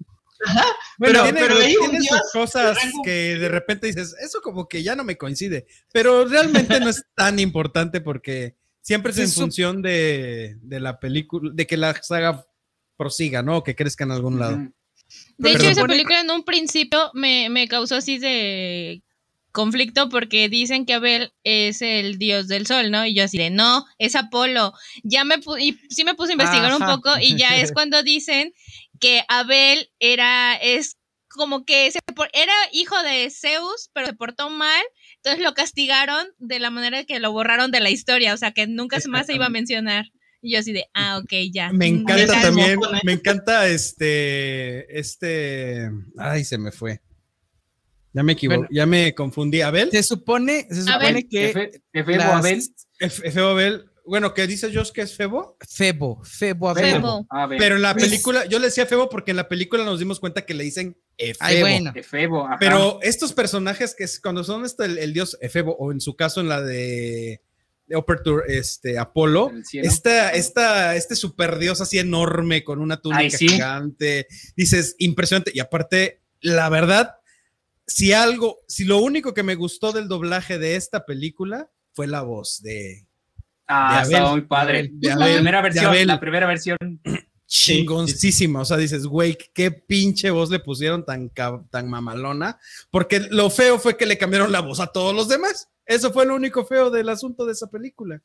Bueno, 0.99 1.23
tiene, 1.25 1.41
pero 1.41 1.59
ahí 1.59 1.77
un 1.77 1.91
tiene 1.91 1.99
sus 1.99 2.09
dios 2.09 2.31
cosas 2.33 2.79
que 3.05 3.37
de 3.39 3.49
repente 3.51 3.87
dices, 3.89 4.15
eso 4.23 4.41
como 4.41 4.69
que 4.69 4.83
ya 4.83 4.97
no 4.97 5.05
me 5.05 5.19
coincide, 5.19 5.67
pero 5.93 6.25
realmente 6.25 6.81
no 6.81 6.89
es 6.89 7.05
tan 7.15 7.39
importante 7.39 8.01
porque 8.01 8.57
siempre 8.91 9.13
es 9.13 9.19
en 9.19 9.29
su- 9.29 9.41
función 9.43 9.83
de, 9.83 10.57
de 10.63 10.81
la 10.81 10.99
película, 10.99 11.51
de 11.55 11.65
que 11.67 11.77
la 11.77 11.95
saga 12.03 12.45
prosiga, 12.97 13.41
¿no? 13.43 13.59
O 13.59 13.63
que 13.63 13.77
crezca 13.77 14.03
en 14.05 14.11
algún 14.11 14.39
lado. 14.41 14.59
De 15.39 15.53
hecho, 15.53 15.69
esa 15.69 15.87
película 15.87 16.21
en 16.21 16.31
un 16.31 16.45
principio 16.45 17.11
me, 17.15 17.49
me 17.51 17.69
causó 17.69 17.97
así 17.97 18.19
de 18.19 19.03
conflicto 19.53 20.09
porque 20.09 20.49
dicen 20.49 20.87
que 20.87 20.95
Abel 20.95 21.33
es 21.45 21.83
el 21.83 22.19
dios 22.19 22.49
del 22.49 22.67
sol, 22.67 22.91
¿no? 22.91 23.07
Y 23.07 23.15
yo 23.15 23.25
así 23.25 23.39
de, 23.39 23.51
no, 23.51 23.85
es 23.99 24.17
Apolo. 24.17 24.73
Ya 25.03 25.25
me 25.25 25.37
y 25.61 25.79
sí 25.89 26.05
me 26.05 26.15
puse 26.15 26.33
a 26.33 26.35
investigar 26.35 26.73
un 26.75 26.81
poco 26.87 27.11
y 27.21 27.37
ya 27.37 27.57
es 27.61 27.71
cuando 27.73 28.03
dicen 28.03 28.53
que 29.01 29.23
Abel 29.29 29.91
era, 30.01 30.57
es 30.57 30.97
como 31.29 31.65
que 31.65 31.91
se 31.93 32.01
era 32.33 32.53
hijo 32.73 33.01
de 33.03 33.31
Zeus, 33.31 33.89
pero 33.93 34.07
se 34.09 34.15
portó 34.15 34.51
mal, 34.51 34.83
entonces 35.23 35.45
lo 35.45 35.53
castigaron 35.55 36.27
de 36.39 36.59
la 36.61 36.71
manera 36.71 37.05
que 37.05 37.21
lo 37.21 37.33
borraron 37.33 37.71
de 37.71 37.81
la 37.81 37.91
historia, 37.91 38.33
o 38.35 38.37
sea 38.37 38.53
que 38.53 38.67
nunca 38.67 38.99
más 39.09 39.27
se 39.27 39.35
iba 39.35 39.47
a 39.47 39.51
mencionar. 39.51 40.07
Y 40.43 40.53
yo 40.55 40.59
así 40.61 40.73
de, 40.73 40.87
ah, 40.95 41.19
ok, 41.19 41.33
ya. 41.53 41.71
Me 41.73 41.87
encanta 41.87 42.41
también, 42.41 42.79
me 43.05 43.13
encanta 43.13 43.69
este, 43.69 44.99
este, 44.99 45.91
ay, 46.17 46.45
se 46.45 46.57
me 46.57 46.73
fue. 46.73 47.01
Ya 48.13 48.23
me 48.23 48.33
equivoqué, 48.33 48.57
Bueno. 48.57 48.71
ya 48.73 48.87
me 48.87 49.15
confundí. 49.15 49.61
¿Abel? 49.61 49.91
Se 49.91 50.03
supone, 50.03 50.67
se 50.71 50.83
supone 50.83 51.29
que 51.29 51.53
Efe- 51.93 52.17
las- 52.17 52.35
Abel. 53.37 53.90
Bueno, 54.11 54.35
¿qué 54.35 54.49
dice 54.49 54.75
Josh 54.75 54.91
que 54.91 55.03
es 55.03 55.15
Febo? 55.15 55.57
Febo, 55.61 56.21
Febo. 56.25 56.75
Febo. 56.75 57.27
Abel. 57.31 57.59
Pero 57.61 57.77
en 57.77 57.83
la 57.83 57.93
Pues- 57.95 58.07
película, 58.07 58.45
yo 58.47 58.59
le 58.59 58.67
decía 58.67 58.85
Febo 58.85 59.09
porque 59.09 59.31
en 59.31 59.37
la 59.37 59.49
película 59.49 59.85
nos 59.85 60.01
dimos 60.01 60.19
cuenta 60.19 60.45
que 60.45 60.53
le 60.53 60.65
dicen 60.65 61.01
Efebo. 61.17 61.39
Ay, 61.49 61.61
bueno. 61.61 61.93
Efebo, 61.95 62.45
ajá. 62.45 62.57
Pero 62.59 62.99
estos 63.03 63.33
personajes 63.33 63.95
que 63.95 64.03
es, 64.03 64.19
cuando 64.21 64.43
son 64.43 64.65
este, 64.65 64.87
el, 64.87 64.99
el 64.99 65.13
dios 65.13 65.39
Efebo, 65.41 65.77
o 65.77 65.93
en 65.93 66.01
su 66.01 66.17
caso 66.17 66.41
en 66.41 66.49
la 66.49 66.61
de, 66.61 67.41
de 67.87 67.97
Upper 67.97 68.21
Tour, 68.25 68.45
este, 68.49 68.99
Apolo, 68.99 69.53
esta, 69.75 70.31
esta, 70.31 70.97
este 70.97 71.15
super 71.15 71.61
dios 71.61 71.81
así 71.81 72.01
enorme 72.01 72.65
con 72.65 72.81
una 72.81 73.01
túnica 73.01 73.21
Ay, 73.23 73.31
sí. 73.31 73.47
gigante, 73.49 74.27
dices, 74.57 74.97
impresionante. 74.99 75.53
Y 75.55 75.61
aparte, 75.61 76.21
la 76.41 76.69
verdad, 76.69 77.15
si 77.87 78.13
algo, 78.13 78.59
si 78.67 78.87
lo 78.87 78.99
único 78.99 79.35
que 79.35 79.45
me 79.45 79.55
gustó 79.55 79.93
del 79.93 80.09
doblaje 80.09 80.59
de 80.59 80.75
esta 80.75 81.07
película 81.07 81.71
fue 81.93 82.09
la 82.09 82.23
voz 82.23 82.61
de 82.61 83.07
Ah, 83.73 84.01
Abel, 84.01 84.13
estaba 84.13 84.31
muy 84.33 84.41
padre. 84.43 84.91
de 84.93 85.09
la 85.09 85.15
Abel, 85.15 85.35
primera 85.37 85.59
de 85.59 85.63
versión, 85.63 85.87
Abel. 85.87 86.07
la 86.09 86.21
primera 86.21 86.47
versión. 86.47 86.79
chingoncísima. 87.47 88.61
O 88.61 88.65
sea, 88.65 88.77
dices, 88.77 89.07
güey, 89.07 89.37
qué 89.55 89.71
pinche 89.71 90.31
voz 90.31 90.51
le 90.51 90.59
pusieron 90.61 91.05
tan, 91.05 91.31
tan 91.31 91.89
mamalona. 91.89 92.59
Porque 92.91 93.21
lo 93.31 93.51
feo 93.51 93.79
fue 93.79 93.97
que 93.97 94.07
le 94.07 94.19
cambiaron 94.19 94.53
la 94.53 94.61
voz 94.61 94.81
a 94.81 94.89
todos 94.89 95.15
los 95.15 95.29
demás. 95.29 95.69
Eso 95.87 96.13
fue 96.13 96.27
lo 96.27 96.35
único 96.35 96.65
feo 96.65 96.91
del 96.91 97.09
asunto 97.09 97.47
de 97.47 97.53
esa 97.53 97.69
película. 97.69 98.21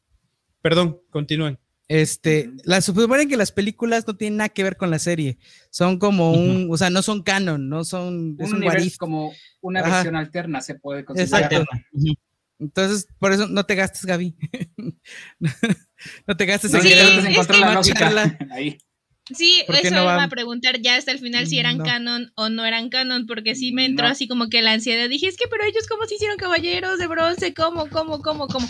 Perdón, 0.62 1.00
continúen. 1.10 1.60
Este, 1.88 2.50
la 2.64 2.82
suponen 2.82 3.30
que 3.30 3.38
las 3.38 3.52
películas 3.52 4.08
no 4.08 4.16
tienen 4.18 4.38
nada 4.38 4.50
que 4.50 4.64
ver 4.64 4.76
con 4.78 4.90
la 4.90 4.98
serie. 4.98 5.38
Son 5.70 6.00
como 6.00 6.32
un, 6.32 6.68
o 6.72 6.78
sea, 6.78 6.90
no 6.90 7.04
son 7.04 7.22
canon, 7.22 7.70
no 7.70 7.84
son, 7.84 8.36
es 8.40 8.48
Un 8.48 8.54
un 8.54 8.58
universo 8.64 8.80
what 8.80 8.88
if. 8.88 8.98
como 8.98 9.34
una 9.62 9.82
Ajá. 9.82 9.90
versión 9.98 10.16
alterna 10.16 10.62
se 10.62 10.76
puede 10.76 11.06
considerar. 11.06 11.44
Exacto. 11.54 11.72
Entonces, 12.60 13.08
por 13.20 13.32
eso 13.34 13.48
no 13.48 13.66
te 13.66 13.76
gastes, 13.76 14.06
Gaby. 14.06 14.36
no 16.28 16.38
te 16.38 16.46
gastes 16.46 16.72
No 16.72 16.80
en 16.80 16.84
Sí, 16.86 16.94
encontrar 16.94 17.60
que- 17.60 17.66
la 17.66 17.74
lógica 17.74 18.38
ahí. 18.52 18.78
Sí, 19.36 19.64
¿Por 19.66 19.76
qué 19.82 19.88
eso 19.88 19.96
no 19.96 20.04
iba 20.04 20.24
a 20.24 20.28
preguntar 20.30 20.80
ya 20.82 20.98
hasta 20.98 21.12
el 21.12 21.18
final 21.18 21.48
si 21.48 21.58
eran 21.58 21.80
No. 21.80 21.84
canon 21.84 22.32
o 22.36 22.50
no 22.50 22.64
eran 22.64 22.90
canon, 22.90 23.26
porque 23.26 23.56
sí 23.56 23.72
me 23.74 23.84
entró 23.86 24.06
No. 24.06 24.12
así 24.12 24.28
como 24.28 24.50
que 24.50 24.62
la 24.62 24.74
ansiedad. 24.74 25.10
Dije, 25.10 25.26
es 25.28 25.36
que, 25.36 25.48
pero 25.50 25.64
ellos, 25.64 25.88
¿cómo 25.88 26.06
se 26.06 26.14
hicieron 26.16 26.38
caballeros 26.38 27.00
de 27.00 27.08
bronce? 27.08 27.54
¿Cómo, 27.56 27.90
cómo, 27.90 28.22
cómo, 28.22 28.48
cómo? 28.48 28.68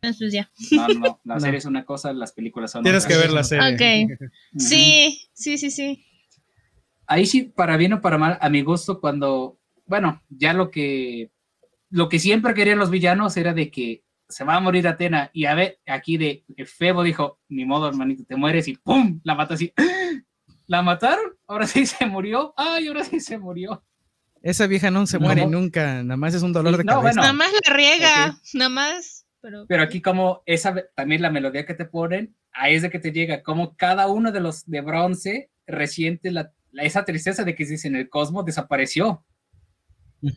Entonces, 0.00 0.18
pues 0.18 0.32
ya. 0.32 0.50
No, 0.70 0.88
no, 0.88 1.20
la 1.24 1.34
No. 1.34 1.40
serie 1.40 1.58
es 1.58 1.66
una 1.66 1.84
cosa, 1.84 2.10
las 2.14 2.32
películas 2.32 2.70
son 2.72 2.82
Tienes 2.84 3.04
que 3.04 3.12
otras. 3.16 3.26
ver 3.28 3.34
la 3.34 3.44
serie. 3.44 4.06
Ok. 4.08 4.30
Sí, 4.56 5.28
sí, 5.34 5.58
sí, 5.58 5.70
sí. 5.70 6.06
Ahí 7.06 7.26
sí, 7.26 7.42
para 7.42 7.76
bien 7.76 7.92
o 7.92 8.00
para 8.00 8.16
mal, 8.16 8.38
a 8.40 8.48
mi 8.48 8.62
gusto, 8.62 8.98
cuando, 8.98 9.60
bueno, 9.84 10.22
ya 10.30 10.54
lo 10.54 10.70
que, 10.70 11.30
lo 11.92 12.08
que 12.08 12.18
siempre 12.18 12.54
querían 12.54 12.78
los 12.78 12.90
villanos 12.90 13.36
era 13.36 13.52
de 13.54 13.70
que 13.70 14.02
se 14.28 14.44
va 14.44 14.56
a 14.56 14.60
morir 14.60 14.88
Atena, 14.88 15.30
y 15.32 15.44
a 15.44 15.54
ver, 15.54 15.78
aquí 15.86 16.16
de 16.16 16.44
Febo 16.66 17.02
dijo, 17.02 17.38
ni 17.48 17.64
modo, 17.66 17.86
hermanito, 17.88 18.24
te 18.26 18.34
mueres, 18.34 18.66
y 18.66 18.74
¡pum! 18.76 19.20
La 19.24 19.34
mata 19.34 19.54
así. 19.54 19.72
¿La 20.66 20.80
mataron? 20.82 21.36
Ahora 21.46 21.66
sí 21.66 21.84
se 21.86 22.06
murió. 22.06 22.54
¡Ay, 22.56 22.88
ahora 22.88 23.04
sí 23.04 23.20
se 23.20 23.36
murió! 23.38 23.84
Esa 24.42 24.66
vieja 24.66 24.90
no 24.90 25.06
se 25.06 25.18
No. 25.18 25.26
muere 25.26 25.46
nunca, 25.46 26.02
nada 26.02 26.16
más 26.16 26.34
es 26.34 26.42
un 26.42 26.52
dolor 26.52 26.72
Sí, 26.72 26.78
de 26.78 26.84
no, 26.84 26.92
cabeza. 26.94 27.02
bueno. 27.20 27.22
nada 27.22 27.32
más 27.34 27.52
la 27.52 27.74
riega, 27.74 28.38
nada 28.54 28.68
más. 28.70 29.26
Pero, 29.42 29.66
Pero 29.68 29.82
aquí 29.82 30.00
como 30.00 30.42
esa, 30.46 30.74
también 30.94 31.20
la 31.20 31.30
melodía 31.30 31.66
que 31.66 31.74
te 31.74 31.84
ponen, 31.84 32.34
ahí 32.52 32.74
es 32.74 32.82
de 32.82 32.90
que 32.90 32.98
te 33.00 33.12
llega, 33.12 33.42
como 33.42 33.76
cada 33.76 34.06
uno 34.06 34.32
de 34.32 34.40
los 34.40 34.64
de 34.66 34.80
bronce 34.80 35.50
resiente 35.66 36.30
la, 36.30 36.52
la- 36.70 36.84
esa 36.84 37.04
tristeza 37.04 37.44
de 37.44 37.54
que 37.54 37.64
dicen 37.66 37.96
el 37.96 38.08
cosmos 38.08 38.44
desapareció. 38.46 39.24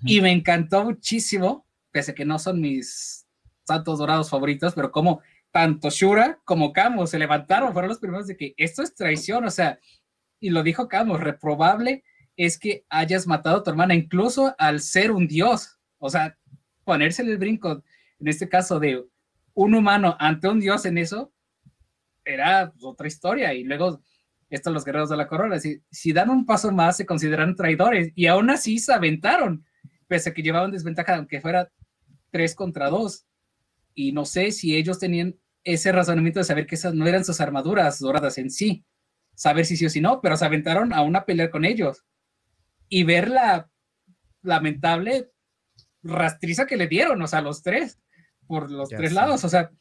Y 0.04 0.20
me 0.22 0.32
encantó 0.32 0.84
muchísimo, 0.84 1.66
pese 1.92 2.12
a 2.12 2.16
que 2.16 2.26
no 2.26 2.40
son 2.40 2.60
mis 2.60 3.26
santos 3.64 4.00
dorados 4.00 4.30
favoritos, 4.30 4.74
pero 4.74 4.92
como 4.92 5.22
tanto 5.52 5.90
Shura 5.90 6.40
como 6.44 6.74
Camus 6.74 7.12
se 7.12 7.20
levantaron, 7.20 7.72
fueron 7.72 7.90
los 7.90 8.00
primeros 8.00 8.28
de 8.28 8.36
que 8.36 8.54
esto 8.58 8.84
es 8.84 8.94
traición, 8.94 9.46
o 9.46 9.50
sea, 9.50 9.80
y 10.40 10.50
lo 10.50 10.64
dijo 10.64 10.88
Camus, 10.88 11.20
reprobable 11.20 12.04
es 12.36 12.60
que 12.60 12.86
hayas 12.90 13.28
matado 13.28 13.58
a 13.58 13.64
tu 13.64 13.70
hermana, 13.70 13.96
incluso 13.96 14.54
al 14.58 14.82
ser 14.82 15.12
un 15.12 15.28
dios, 15.28 15.80
o 15.98 16.10
sea, 16.10 16.38
ponerse 16.84 17.22
el 17.22 17.38
brinco, 17.38 17.84
en 18.20 18.28
este 18.28 18.50
caso 18.50 18.80
de 18.80 19.06
un 19.54 19.74
humano 19.74 20.16
ante 20.20 20.48
un 20.48 20.60
dios 20.60 20.86
en 20.86 20.98
eso, 20.98 21.32
era 22.26 22.74
otra 22.82 23.08
historia, 23.08 23.54
y 23.54 23.64
luego 23.64 24.02
estos 24.50 24.74
los 24.74 24.84
guerreros 24.84 25.10
de 25.10 25.18
la 25.18 25.28
corona, 25.28 25.60
si, 25.60 25.82
si 25.90 26.12
dan 26.12 26.30
un 26.30 26.46
paso 26.46 26.72
más 26.72 26.98
se 26.98 27.06
consideran 27.06 27.56
traidores, 27.56 28.12
y 28.16 28.28
aún 28.28 28.50
así 28.50 28.80
se 28.80 28.94
aventaron, 28.94 29.66
pese 30.08 30.30
a 30.30 30.34
que 30.34 30.42
llevaban 30.42 30.72
desventaja, 30.72 31.16
aunque 31.16 31.42
fuera 31.42 31.70
tres 32.32 32.56
contra 32.56 32.90
dos. 32.90 33.26
Y 33.94 34.12
no 34.12 34.26
sé 34.26 34.52
si 34.52 34.76
ellos 34.76 35.00
tenían 35.00 35.36
ese 35.64 35.92
razonamiento 35.92 36.40
de 36.40 36.46
saber 36.46 36.68
que 36.68 36.76
esas 36.76 36.94
no 36.94 37.08
eran 37.08 37.26
sus 37.26 37.42
armaduras 37.42 38.00
doradas 38.00 38.38
en 38.38 38.52
sí, 38.52 38.86
saber 39.34 39.66
si 39.66 39.78
sí 39.78 39.86
o 39.86 39.90
si 39.90 40.02
no, 40.02 40.22
pero 40.22 40.38
se 40.38 40.46
aventaron 40.46 40.94
a 40.94 41.02
una 41.02 41.26
pelea 41.26 41.50
con 41.50 41.66
ellos. 41.66 42.04
Y 42.88 43.04
ver 43.04 43.30
la 43.30 43.70
lamentable 44.42 45.32
rastriza 46.04 46.68
que 46.68 46.78
le 46.78 46.88
dieron, 46.88 47.22
o 47.22 47.28
sea, 47.28 47.42
los 47.42 47.64
tres, 47.64 48.00
por 48.48 48.70
los 48.70 48.90
Ya 48.90 48.98
tres 48.98 49.12
lados, 49.14 49.44
o 49.44 49.50
sea, 49.50 49.72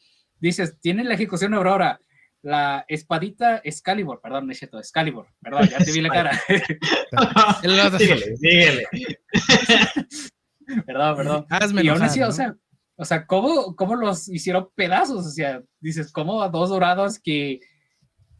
dices, 0.40 0.78
tienen 0.80 1.06
la 1.06 1.14
ejecución 1.14 1.50
de 1.50 1.58
Aurora, 1.58 2.00
la 2.44 2.84
espadita 2.88 3.62
Excalibur, 3.64 4.20
perdón, 4.20 4.46
no 4.46 4.52
es 4.52 4.58
cierto, 4.58 4.78
Excalibur, 4.78 5.26
perdón, 5.40 5.66
ya 5.66 5.78
te 5.78 5.90
vi 5.92 6.02
la 6.02 6.10
cara, 6.10 6.38
síguele, 7.98 8.36
síguele. 8.36 8.86
perdón, 10.86 11.16
perdón. 11.16 11.46
Hazme 11.48 11.82
y 11.82 11.88
aún 11.88 12.02
así, 12.02 12.20
¿no? 12.20 12.28
o 12.28 12.32
sea, 12.32 12.54
o 12.96 13.04
sea, 13.06 13.26
¿cómo, 13.26 13.74
cómo 13.74 13.96
los 13.96 14.28
hicieron 14.28 14.68
pedazos? 14.74 15.26
O 15.26 15.30
sea, 15.30 15.62
dices, 15.80 16.12
¿cómo 16.12 16.42
a 16.42 16.50
dos 16.50 16.68
dorados 16.68 17.18
que 17.18 17.60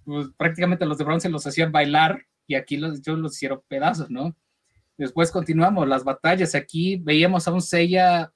pues, 0.04 0.28
prácticamente 0.36 0.84
los 0.84 0.98
de 0.98 1.04
bronce 1.04 1.30
los 1.30 1.46
hacían 1.46 1.72
bailar 1.72 2.26
y 2.46 2.56
aquí 2.56 2.76
los, 2.76 2.98
ellos 2.98 3.18
los 3.18 3.34
hicieron 3.34 3.62
pedazos, 3.68 4.10
¿no? 4.10 4.36
Después 4.98 5.32
continuamos 5.32 5.88
las 5.88 6.04
batallas. 6.04 6.54
Aquí 6.54 6.96
veíamos 6.96 7.48
a 7.48 7.52
un 7.52 7.62
Seiya 7.62 8.32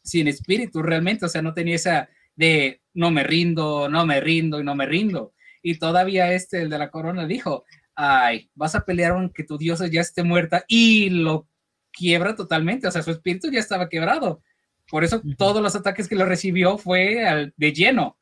sin 0.00 0.28
espíritu 0.28 0.80
realmente, 0.80 1.26
o 1.26 1.28
sea, 1.28 1.42
no 1.42 1.52
tenía 1.52 1.74
esa 1.74 2.08
de 2.36 2.80
no 2.94 3.10
me 3.10 3.24
rindo, 3.24 3.88
no 3.88 4.06
me 4.06 4.20
rindo 4.20 4.60
y 4.60 4.64
no 4.64 4.74
me 4.74 4.86
rindo. 4.86 5.32
Y 5.62 5.78
todavía 5.78 6.32
este, 6.32 6.62
el 6.62 6.70
de 6.70 6.78
la 6.78 6.90
corona, 6.90 7.26
dijo, 7.26 7.64
ay, 7.94 8.50
vas 8.54 8.74
a 8.74 8.84
pelear 8.84 9.12
aunque 9.12 9.42
tu 9.44 9.58
diosa 9.58 9.86
ya 9.88 10.00
esté 10.02 10.22
muerta 10.22 10.64
y 10.68 11.10
lo 11.10 11.48
quiebra 11.92 12.34
totalmente, 12.36 12.86
o 12.86 12.90
sea, 12.90 13.02
su 13.02 13.10
espíritu 13.10 13.50
ya 13.50 13.58
estaba 13.60 13.88
quebrado. 13.88 14.42
Por 14.88 15.02
eso 15.02 15.20
todos 15.36 15.60
los 15.62 15.74
ataques 15.74 16.06
que 16.08 16.14
lo 16.14 16.24
recibió 16.26 16.78
fue 16.78 17.26
al- 17.26 17.52
de 17.56 17.72
lleno. 17.72 18.16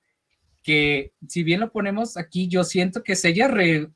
que 0.62 1.12
si 1.28 1.42
bien 1.42 1.60
lo 1.60 1.70
ponemos 1.70 2.16
aquí, 2.16 2.48
yo 2.48 2.64
siento 2.64 3.02
que 3.02 3.16
Seiya 3.16 3.48
re- 3.48 3.90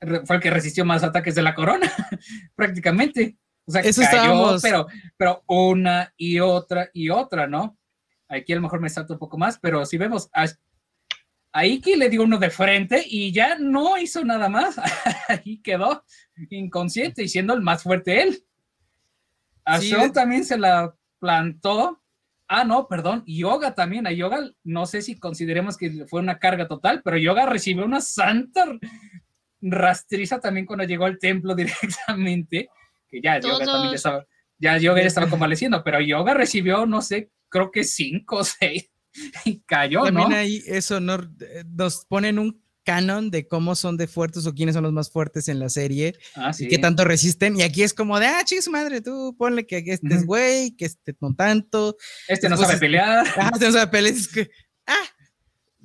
re- 0.00 0.26
fue 0.26 0.34
el 0.36 0.42
que 0.42 0.50
resistió 0.50 0.84
más 0.84 1.04
ataques 1.04 1.36
de 1.36 1.42
la 1.42 1.54
corona, 1.54 1.88
prácticamente. 2.56 3.36
O 3.66 3.70
sea, 3.70 3.82
Eso 3.82 4.00
cayó, 4.02 4.16
estábamos- 4.18 4.62
pero, 4.62 4.86
pero 5.16 5.42
una 5.46 6.12
y 6.16 6.40
otra 6.40 6.90
y 6.92 7.10
otra, 7.10 7.46
¿no? 7.46 7.78
Aquí 8.28 8.52
a 8.52 8.56
lo 8.56 8.62
mejor 8.62 8.80
me 8.80 8.90
salto 8.90 9.14
un 9.14 9.18
poco 9.18 9.38
más, 9.38 9.58
pero 9.58 9.84
si 9.86 9.96
vemos, 9.96 10.28
a, 10.34 10.46
a 11.52 11.66
Iki 11.66 11.96
le 11.96 12.10
dio 12.10 12.22
uno 12.22 12.38
de 12.38 12.50
frente 12.50 13.02
y 13.06 13.32
ya 13.32 13.56
no 13.58 13.96
hizo 13.98 14.24
nada 14.24 14.48
más. 14.48 14.76
Ahí 15.28 15.60
quedó 15.62 16.04
inconsciente 16.50 17.22
y 17.22 17.28
siendo 17.28 17.54
el 17.54 17.62
más 17.62 17.82
fuerte 17.82 18.22
él. 18.22 18.44
A 19.64 19.80
Sí, 19.80 19.90
Sean 19.90 20.12
también 20.12 20.44
se 20.44 20.58
la 20.58 20.94
plantó. 21.18 22.02
Ah, 22.46 22.64
no, 22.64 22.86
perdón. 22.86 23.24
Yoga 23.26 23.74
también. 23.74 24.06
A 24.06 24.12
Yoga, 24.12 24.50
no 24.64 24.86
sé 24.86 25.02
si 25.02 25.18
consideremos 25.18 25.76
que 25.76 26.06
fue 26.06 26.20
una 26.20 26.38
carga 26.38 26.68
total, 26.68 27.02
pero 27.02 27.16
Yoga 27.16 27.46
recibió 27.46 27.84
una 27.84 28.00
santa 28.00 28.64
rastriza 29.60 30.40
también 30.40 30.66
cuando 30.66 30.84
llegó 30.84 31.06
al 31.06 31.18
templo 31.18 31.54
directamente. 31.56 32.68
Que 33.08 33.20
ya 33.20 33.40
Yoga 33.40 33.64
también 33.64 33.90
ya 33.90 33.96
estaba, 33.96 34.26
ya 34.58 34.78
Yoga 34.78 35.00
ya 35.00 35.06
estaba 35.06 35.30
convaleciendo, 35.30 35.82
pero 35.82 36.00
Yoga 36.00 36.34
recibió, 36.34 36.86
no 36.86 37.00
sé, 37.00 37.30
creo 37.48 37.70
que 37.70 37.84
cinco 37.84 38.36
o 38.38 38.44
seis 38.44 38.90
y 39.44 39.60
cayó, 39.60 40.04
También 40.04 40.28
¿no? 40.30 40.36
ahí 40.36 40.62
eso 40.66 41.00
no, 41.00 41.14
eh, 41.40 41.64
nos 41.66 42.04
ponen 42.06 42.38
un 42.38 42.62
canon 42.84 43.30
de 43.30 43.46
cómo 43.46 43.74
son 43.74 43.98
de 43.98 44.06
fuertes 44.06 44.46
o 44.46 44.54
quiénes 44.54 44.74
son 44.74 44.84
los 44.84 44.92
más 44.94 45.10
fuertes 45.10 45.48
en 45.48 45.58
la 45.58 45.68
serie 45.68 46.14
Ah, 46.34 46.50
y 46.50 46.54
sí. 46.54 46.68
qué 46.68 46.78
tanto 46.78 47.04
resisten. 47.04 47.54
Y 47.58 47.62
aquí 47.62 47.82
es 47.82 47.92
como 47.92 48.18
de, 48.18 48.26
ah, 48.26 48.40
chicos, 48.46 48.68
madre, 48.68 49.02
tú 49.02 49.34
ponle 49.36 49.66
que 49.66 49.82
este 49.86 50.14
es 50.14 50.24
güey, 50.24 50.70
que 50.74 50.86
este 50.86 51.14
no 51.20 51.34
tanto. 51.34 51.96
Este 52.28 52.48
no 52.48 52.56
Después 52.56 52.68
sabe 52.68 52.80
pelear. 52.80 53.26
Ah, 53.36 53.50
te 53.58 53.66
vas 53.66 53.76
a 53.76 53.90
pelear, 53.90 54.14
es 54.14 54.28
que, 54.28 54.48
ah, 54.86 55.04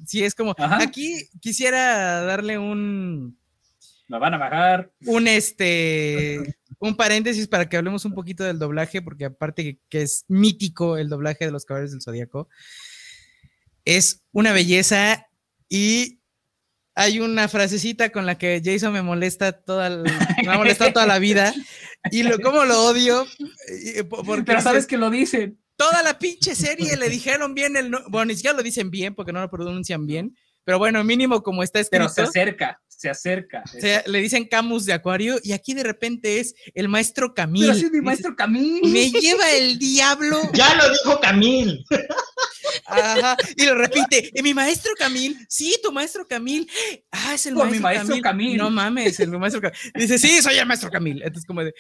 sí, 0.06 0.24
es 0.24 0.34
como, 0.34 0.56
Ajá. 0.58 0.82
aquí 0.82 1.28
quisiera 1.42 2.22
darle 2.22 2.58
un, 2.58 3.38
Lo 4.08 4.20
van 4.22 4.36
a 4.36 4.38
bajar. 4.38 4.90
un 5.06 5.28
este, 5.28 6.56
un 6.88 6.96
paréntesis 6.98 7.48
para 7.48 7.70
que 7.70 7.78
hablemos 7.78 8.04
un 8.06 8.14
poquito 8.14 8.44
del 8.44 8.60
doblaje, 8.60 9.02
porque 9.02 9.26
aparte 9.26 9.64
que, 9.64 9.80
que 9.90 10.02
es 10.02 10.26
mítico 10.28 10.98
el 10.98 11.08
doblaje 11.10 11.46
de 11.46 11.52
los 11.52 11.66
caballeros 11.66 11.92
del 11.92 12.02
Zodíaco, 12.02 12.50
es 13.86 14.22
una 14.32 14.52
belleza 14.54 15.28
y 15.70 16.20
hay 16.96 17.20
una 17.20 17.48
frasecita 17.48 18.12
con 18.12 18.26
la 18.26 18.38
que 18.38 18.62
Jason 18.64 18.94
me 18.94 19.02
molesta 19.02 19.52
toda, 19.54 19.88
el- 19.88 20.04
me 20.46 20.52
ha 20.54 20.58
molestado 20.58 20.94
toda 20.94 21.08
la 21.08 21.20
vida 21.20 21.54
y 22.12 22.24
lo, 22.24 22.40
cómo 22.40 22.66
lo 22.66 22.84
odio, 22.86 23.26
po- 24.10 24.24
porque 24.24 24.44
Pero 24.44 24.62
sabes 24.62 24.86
que 24.86 24.98
lo 24.98 25.10
dicen. 25.10 25.60
toda 25.76 26.04
la 26.04 26.20
pinche 26.20 26.54
serie 26.54 26.96
le 26.98 27.10
dijeron 27.10 27.54
bien 27.56 27.76
el, 27.78 27.90
no- 27.92 28.04
bueno, 28.10 28.26
ni 28.26 28.36
siquiera 28.36 28.56
lo 28.56 28.62
dicen 28.64 28.92
bien 28.92 29.16
porque 29.16 29.34
no 29.34 29.42
lo 29.42 29.50
pronuncian 29.50 30.06
bien, 30.06 30.36
pero 30.64 30.78
bueno, 30.80 31.04
mínimo 31.04 31.42
como 31.44 31.64
está 31.64 31.80
escrito. 31.80 32.12
Pero 32.16 32.28
se 32.28 32.40
acerca, 32.40 32.80
se 32.98 33.10
acerca. 33.10 33.64
O 33.66 33.80
sea, 33.80 34.04
le 34.08 34.20
dicen 34.20 34.48
Camus 34.48 34.86
de 34.86 34.94
Acuario 34.94 35.40
y 35.44 35.52
aquí 35.54 35.74
de 35.74 35.84
repente 35.84 36.40
es 36.40 36.54
el 36.74 36.88
maestro 36.90 37.34
Camil. 37.34 37.68
Pero 37.68 37.74
es 37.74 37.92
mi 37.92 38.02
maestro 38.02 38.36
Camil. 38.36 38.82
Me 38.92 39.10
lleva 39.12 39.50
el 39.52 39.78
diablo. 39.80 40.42
Ya 40.54 40.76
lo 40.76 40.90
dijo 40.92 41.20
Camil. 41.20 41.84
Ajá, 42.86 43.38
y 43.58 43.66
lo 43.66 43.76
repite. 43.76 44.32
"¿Y 44.34 44.42
mi 44.42 44.54
maestro 44.54 44.92
Camil? 44.98 45.38
Sí, 45.50 45.76
tu 45.84 45.92
maestro 45.92 46.26
Camil. 46.28 46.70
Ah, 47.12 47.34
es 47.36 47.46
el 47.46 47.56
maestro, 47.56 47.72
mi 47.76 47.80
maestro 47.80 48.22
Camil. 48.22 48.58
No 48.58 48.70
mames, 48.70 49.20
el 49.20 49.30
maestro 49.32 49.62
Camil. 49.62 49.78
Dice, 49.96 50.18
sí, 50.18 50.42
soy 50.42 50.56
el 50.58 50.66
maestro 50.66 50.90
Camil. 50.90 51.22
Entonces, 51.22 51.46
como 51.46 51.64
de, 51.64 51.74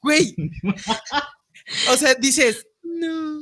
güey. 0.00 0.34
O 1.90 1.96
sea, 1.96 2.14
dices, 2.14 2.66
no. 2.82 3.40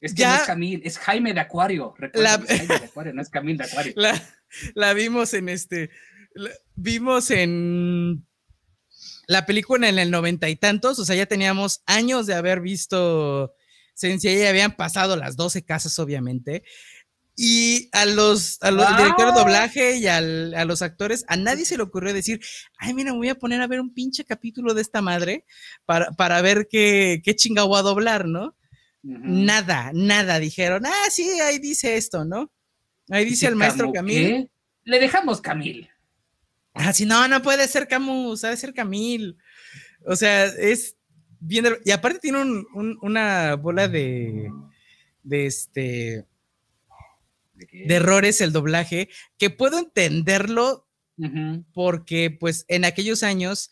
Es 0.00 0.14
que 0.14 0.22
Ya- 0.22 0.30
no 0.30 0.40
es 0.40 0.46
Camil, 0.46 0.82
es 0.84 0.98
Jaime 0.98 1.32
de 1.32 1.40
Acuario. 1.40 1.94
Recuerda, 1.96 2.38
La- 2.38 2.44
es 2.44 2.58
Jaime 2.58 2.78
de 2.78 2.84
Acuario, 2.86 3.12
no 3.14 3.22
es 3.22 3.28
Camil 3.30 3.56
de 3.56 3.64
Acuario. 3.64 3.92
La, 3.96 4.22
la 4.74 4.92
vimos 4.94 5.32
en 5.34 5.48
este. 5.48 5.90
Vimos 6.74 7.30
en 7.30 8.26
la 9.26 9.46
película 9.46 9.88
en 9.88 9.98
el 9.98 10.10
noventa 10.10 10.48
y 10.48 10.56
tantos. 10.56 10.98
O 10.98 11.04
sea, 11.04 11.16
ya 11.16 11.26
teníamos 11.26 11.82
años 11.86 12.26
de 12.26 12.34
haber 12.34 12.60
visto 12.60 13.54
Sensei, 13.94 14.38
ya 14.38 14.48
habían 14.50 14.76
pasado 14.76 15.16
las 15.16 15.36
12 15.36 15.64
casas, 15.64 15.98
obviamente. 15.98 16.64
Y 17.34 17.88
a 17.92 18.04
los, 18.04 18.58
a 18.62 18.70
los 18.70 18.84
de 18.96 19.04
doblaje 19.34 19.96
y 19.96 20.06
al- 20.06 20.54
a 20.54 20.66
los 20.66 20.82
actores, 20.82 21.24
a 21.28 21.36
nadie 21.36 21.64
se 21.64 21.76
le 21.78 21.82
ocurrió 21.82 22.12
decir, 22.12 22.40
ay, 22.76 22.92
mira, 22.92 23.12
me 23.12 23.16
voy 23.18 23.28
a 23.30 23.34
poner 23.38 23.62
a 23.62 23.66
ver 23.66 23.80
un 23.80 23.94
pinche 23.94 24.24
capítulo 24.24 24.74
de 24.74 24.82
esta 24.82 25.00
madre 25.00 25.46
para, 25.86 26.10
para 26.12 26.42
ver 26.42 26.68
qué, 26.70 27.22
qué 27.24 27.34
chinga 27.34 27.62
voy 27.62 27.78
a 27.78 27.82
doblar, 27.82 28.26
¿no? 28.26 28.54
Nada, 29.02 29.90
nada. 29.94 30.38
Dijeron, 30.40 30.84
ah, 30.84 31.10
sí, 31.10 31.22
ahí 31.40 31.58
dice 31.58 31.96
esto, 31.96 32.24
¿no? 32.26 32.52
Ahí 33.08 33.24
dice 33.24 33.46
el 33.46 33.56
maestro 33.56 33.86
¿Camo 33.86 33.94
Camil. 33.94 34.50
Le 34.84 35.00
dejamos 35.00 35.40
Camil. 35.40 35.88
Ah, 36.74 36.92
sí, 36.92 37.04
no, 37.06 37.26
no 37.28 37.42
puede 37.42 37.68
ser 37.68 37.86
Camus, 37.88 38.44
ha 38.44 38.50
de 38.50 38.56
ser 38.56 38.72
Camil. 38.74 39.36
O 40.06 40.16
sea, 40.16 40.46
es 40.46 40.96
bien. 41.40 41.66
Y 41.84 41.90
aparte 41.90 42.18
tiene 42.18 42.40
un- 42.40 42.66
un- 42.74 42.98
una 43.02 43.54
bola 43.56 43.88
de. 43.88 44.50
de 45.22 45.46
este. 45.46 46.26
¿De 47.54 47.94
errores 47.94 48.40
el 48.40 48.52
doblaje, 48.52 49.08
que 49.38 49.48
puedo 49.50 49.78
entenderlo 49.78 50.88
porque, 51.72 52.30
pues, 52.30 52.64
en 52.66 52.84
aquellos 52.84 53.22
años 53.22 53.70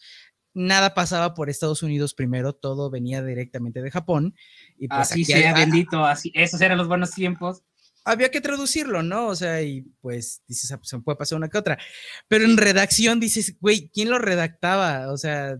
nada 0.55 0.94
pasaba 0.94 1.35
por 1.35 1.51
Estados 1.51 1.82
Unidos 1.82 2.14
primero, 2.14 2.52
todo 2.52 2.90
venía 2.90 3.24
directamente 3.24 3.82
de 3.82 3.90
Japón. 3.90 4.36
Y 4.78 4.86
pues 4.86 5.01
Así 5.01 5.22
aquí 5.22 5.32
sea, 5.32 5.51
ha- 5.51 5.55
bendito, 5.55 6.05
así. 6.05 6.31
Esos 6.35 6.60
eran 6.60 6.78
los 6.78 6.86
buenos 6.86 7.10
tiempos. 7.10 7.62
Había 8.05 8.31
que 8.31 8.40
traducirlo, 8.40 9.02
¿no? 9.02 9.28
O 9.28 9.36
sea, 9.36 9.62
y 9.62 9.82
pues 10.01 10.43
dices, 10.47 10.70
ah, 10.72 10.78
pues, 10.78 10.89
se 10.89 10.97
me 10.97 11.02
puede 11.02 11.16
pasar 11.16 11.36
una 11.39 11.48
que 11.48 11.59
otra. 11.59 11.78
Pero 12.28 12.44
en 12.44 12.56
redacción 12.56 13.20
dices, 13.20 13.56
güey, 13.60 13.90
¿quién 13.93 14.10
lo 14.10 14.18
redactaba? 14.18 15.12
O 15.12 15.16
sea, 15.16 15.59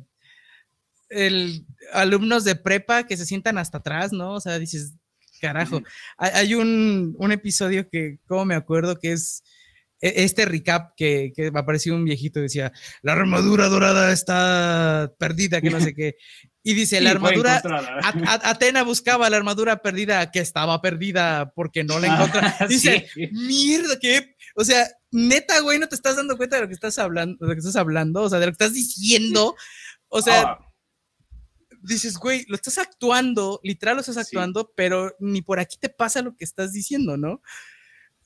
el, 1.09 1.67
alumnos 1.93 2.45
de 2.45 2.57
prepa 2.57 3.07
que 3.07 3.17
se 3.17 3.27
sientan 3.27 3.59
hasta 3.59 3.79
atrás, 3.79 4.13
¿no? 4.13 4.35
O 4.35 4.41
sea, 4.41 4.59
dices, 4.59 4.95
carajo. 5.41 5.83
Hay, 6.17 6.31
hay 6.35 6.55
un, 6.55 7.15
un 7.19 7.33
episodio 7.33 7.89
que, 7.89 8.19
como 8.27 8.45
me 8.45 8.55
acuerdo, 8.55 8.99
que 8.99 9.13
es 9.13 9.43
e- 10.01 10.25
este 10.25 10.45
recap 10.47 10.95
que, 10.97 11.33
que 11.35 11.51
apareció 11.55 11.95
un 11.95 12.05
viejito 12.05 12.41
decía, 12.41 12.73
la 13.03 13.13
armadura 13.13 13.69
dorada 13.69 14.13
está 14.13 15.13
perdida, 15.19 15.61
que 15.61 15.71
no 15.71 15.81
sé 15.81 15.95
qué. 15.95 16.17
Y 16.63 16.75
dice, 16.75 17.01
la 17.01 17.11
Sí, 17.11 17.17
armadura, 17.17 17.63
Atena 18.43 18.83
buscaba 18.83 19.31
la 19.31 19.39
armadura 19.39 19.81
perdida 19.81 20.31
que 20.31 20.41
estaba 20.41 20.83
perdida 20.83 21.53
porque 21.55 21.85
no 21.85 21.99
la 21.99 22.13
Ah, 22.13 22.17
encontró. 22.17 22.41
Dice, 22.69 23.09
sí. 23.15 23.29
mierda, 23.33 23.99
que, 23.99 24.37
o 24.55 24.65
sea, 24.65 24.87
neta, 25.11 25.61
güey, 25.61 25.79
no 25.79 25.89
te 25.89 25.95
estás 25.95 26.17
dando 26.17 26.37
cuenta 26.37 26.57
de 26.57 26.63
lo 26.63 26.69
que 26.69 26.75
estás 26.75 26.99
hablando, 26.99 27.39
de 27.41 27.49
lo 27.49 27.55
que 27.55 27.61
estás 27.61 27.77
hablando, 27.77 28.23
o 28.23 28.29
sea, 28.29 28.39
de 28.41 28.47
lo 28.47 28.53
que 28.53 28.63
estás 28.63 28.75
diciendo. 28.75 29.55
O 30.09 30.21
sea, 30.21 30.43
Ah, 30.43 30.59
dices, 31.83 32.19
güey, 32.19 32.45
lo 32.49 32.57
estás 32.57 32.77
actuando, 32.77 33.59
literal 33.63 33.95
lo 33.97 34.01
estás 34.03 34.17
Sí. 34.17 34.21
actuando, 34.21 34.71
pero 34.77 35.17
ni 35.19 35.41
por 35.41 35.61
aquí 35.61 35.79
te 35.81 35.89
pasa 35.89 36.21
lo 36.21 36.37
que 36.37 36.45
estás 36.45 36.75
diciendo, 36.75 37.17
¿no? 37.17 37.41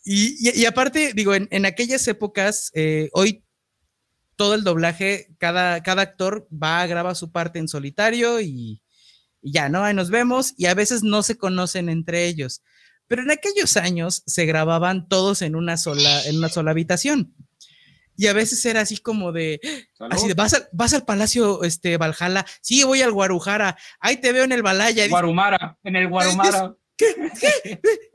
Y, 0.05 0.37
y- 0.51 0.61
y 0.61 0.67
aparte, 0.67 1.13
digo, 1.15 1.35
en, 1.37 1.47
en 1.53 1.65
aquellas 1.67 2.07
épocas, 2.09 2.73
eh, 2.75 3.11
hoy 3.13 3.44
todo 4.37 4.55
el 4.55 4.65
doblaje, 4.65 5.35
cada, 5.39 5.83
cada 5.83 6.03
actor 6.03 6.49
va 6.51 6.81
a 6.81 6.87
grabar 6.87 7.17
su 7.17 7.33
parte 7.33 7.59
en 7.59 7.69
solitario 7.69 8.41
y, 8.41 8.83
y 9.41 9.53
ya, 9.53 9.69
¿no? 9.69 9.85
Ahí 9.85 9.95
nos 9.95 10.11
vemos 10.11 10.55
y 10.57 10.67
a 10.67 10.75
veces 10.75 11.03
no 11.03 11.23
se 11.23 11.37
conocen 11.37 11.89
entre 11.89 12.27
ellos. 12.27 12.63
Pero 13.07 13.23
en 13.23 13.31
aquellos 13.31 13.77
años 13.77 14.23
se 14.27 14.47
grababan 14.47 15.09
todos 15.09 15.43
en 15.43 15.57
una 15.57 15.77
sola, 15.77 16.25
en 16.25 16.39
una 16.39 16.49
sola 16.49 16.71
habitación. 16.71 17.35
Y 18.17 18.29
a 18.29 18.33
veces 18.33 18.65
era 18.65 18.81
así 18.81 18.97
como 18.99 19.33
de, 19.33 19.61
salud. 19.93 20.15
Así 20.15 20.29
de, 20.29 20.35
vas 20.35 20.55
al, 20.55 20.69
vas 20.73 20.95
al 20.95 21.05
palacio 21.05 21.63
este, 21.65 21.97
Valhalla. 21.97 22.47
Sí, 22.61 22.85
voy 22.85 23.03
al 23.03 23.13
Guarujara. 23.13 23.77
Ahí 23.99 24.19
te 24.19 24.33
veo 24.33 24.45
en 24.45 24.53
el 24.53 24.63
Balaya. 24.63 25.07
Guarumara, 25.09 25.79
en 25.83 25.97
el 25.97 26.09
Guarumara. 26.09 26.75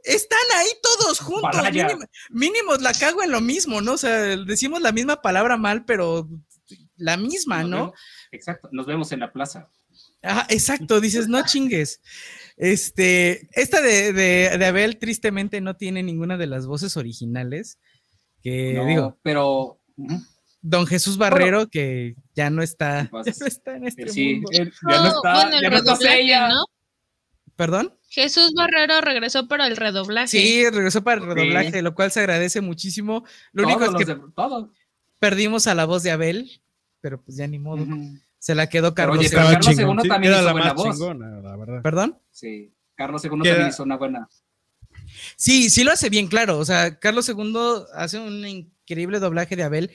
Están 0.04 0.40
ahí 0.58 0.68
todos 0.82 1.20
juntos. 1.20 1.62
Mínimo, 1.72 2.00
mínimo 2.30 2.76
la 2.76 2.94
cago 2.94 3.24
en 3.24 3.32
lo 3.32 3.42
mismo, 3.42 3.82
¿no? 3.82 3.94
O 3.94 3.98
sea, 3.98 4.18
decimos 4.38 4.82
la 4.82 4.92
misma 4.92 5.22
palabra 5.22 5.58
mal, 5.58 5.86
pero 5.86 6.30
la 6.96 7.18
misma, 7.18 7.62
Nos 7.64 7.70
¿no? 7.70 7.78
vemos- 7.78 8.00
Exacto, 8.32 8.70
nos 8.72 8.86
vemos 8.86 9.12
en 9.12 9.20
la 9.22 9.32
plaza. 9.32 9.70
Ajá, 10.22 10.46
exacto, 10.50 11.00
dices, 11.02 11.28
no 11.28 11.46
chingues. 11.46 12.02
Este, 12.58 13.48
esta 13.54 13.82
de, 13.82 14.12
de, 14.14 14.58
de 14.58 14.66
Abel 14.66 14.98
tristemente 14.98 15.62
no 15.62 15.76
tiene 15.76 16.04
ninguna 16.04 16.38
de 16.38 16.48
las 16.48 16.68
voces 16.68 16.98
originales. 16.98 17.80
Que 18.44 18.74
No, 18.74 18.86
digo, 18.86 19.18
pero 19.24 19.80
don 20.62 20.86
Jesús 20.88 21.18
Barrero, 21.18 21.68
que 21.70 22.16
ya 22.36 22.50
no 22.50 22.62
está, 22.62 23.10
¿Qué 23.24 23.32
ya 23.32 23.38
no 23.40 23.46
está 23.48 23.76
en 23.78 23.88
este 23.88 24.04
él 24.04 24.10
sí, 24.12 24.34
mundo. 24.36 24.50
él 24.54 24.74
ya 24.90 24.98
no 24.98 25.04
No, 25.04 25.08
está, 25.10 25.34
bueno, 25.34 25.62
ya 25.62 25.70
no 25.70 25.78
está 25.94 26.16
ella. 26.16 26.48
¿no? 26.50 26.66
¿Perdón? 27.56 27.98
Jesús 28.10 28.54
Barrero 28.56 29.02
regresó 29.02 29.48
para 29.48 29.68
el 29.68 29.78
redoblaje. 29.78 30.28
Sí, 30.28 30.70
regresó 30.70 31.04
para 31.04 31.22
el 31.22 31.28
redoblaje, 31.28 31.82
lo 31.82 31.94
cual 31.94 32.12
se 32.12 32.20
agradece 32.22 32.60
muchísimo. 32.62 33.24
Lo 33.54 33.64
único 33.66 33.84
es 33.86 33.96
que 33.96 34.06
de- 34.06 34.20
perdimos 35.20 35.68
a 35.68 35.76
la 35.76 35.86
voz 35.86 36.04
de 36.04 36.12
Abel, 36.12 36.50
pero 37.02 37.22
pues 37.22 37.38
ya 37.38 37.46
ni 37.48 37.60
modo. 37.60 37.86
Se 38.40 38.56
la 38.56 38.68
quedó 38.68 38.94
Pero 38.96 39.08
Carlos. 39.10 39.18
oye, 39.20 39.28
Estaba 39.28 39.52
Carlos. 39.52 39.78
II 39.78 40.10
también 40.10 40.34
era 40.34 40.38
hizo 40.38 40.46
la 40.46 40.52
buena 40.54 40.68
más 40.68 40.76
voz. 40.76 40.96
chingona, 40.98 41.42
la 41.42 41.56
verdad. 41.58 41.82
¿Perdón? 41.84 42.18
Sí, 42.32 42.72
Carlos 42.96 43.24
II 43.24 43.30
Queda- 43.32 43.44
también 43.54 43.68
hizo 43.70 43.84
una 43.84 43.98
buena. 43.98 44.28
Sí, 45.36 45.70
sí 45.70 45.84
lo 45.84 45.92
hace 45.92 46.10
bien 46.10 46.28
claro. 46.28 46.58
O 46.58 46.66
sea, 46.66 46.98
Carlos 47.00 47.28
II 47.30 47.54
hace 47.94 48.18
un 48.20 48.46
increíble 48.48 49.20
doblaje 49.20 49.56
de 49.56 49.64
Abel, 49.64 49.92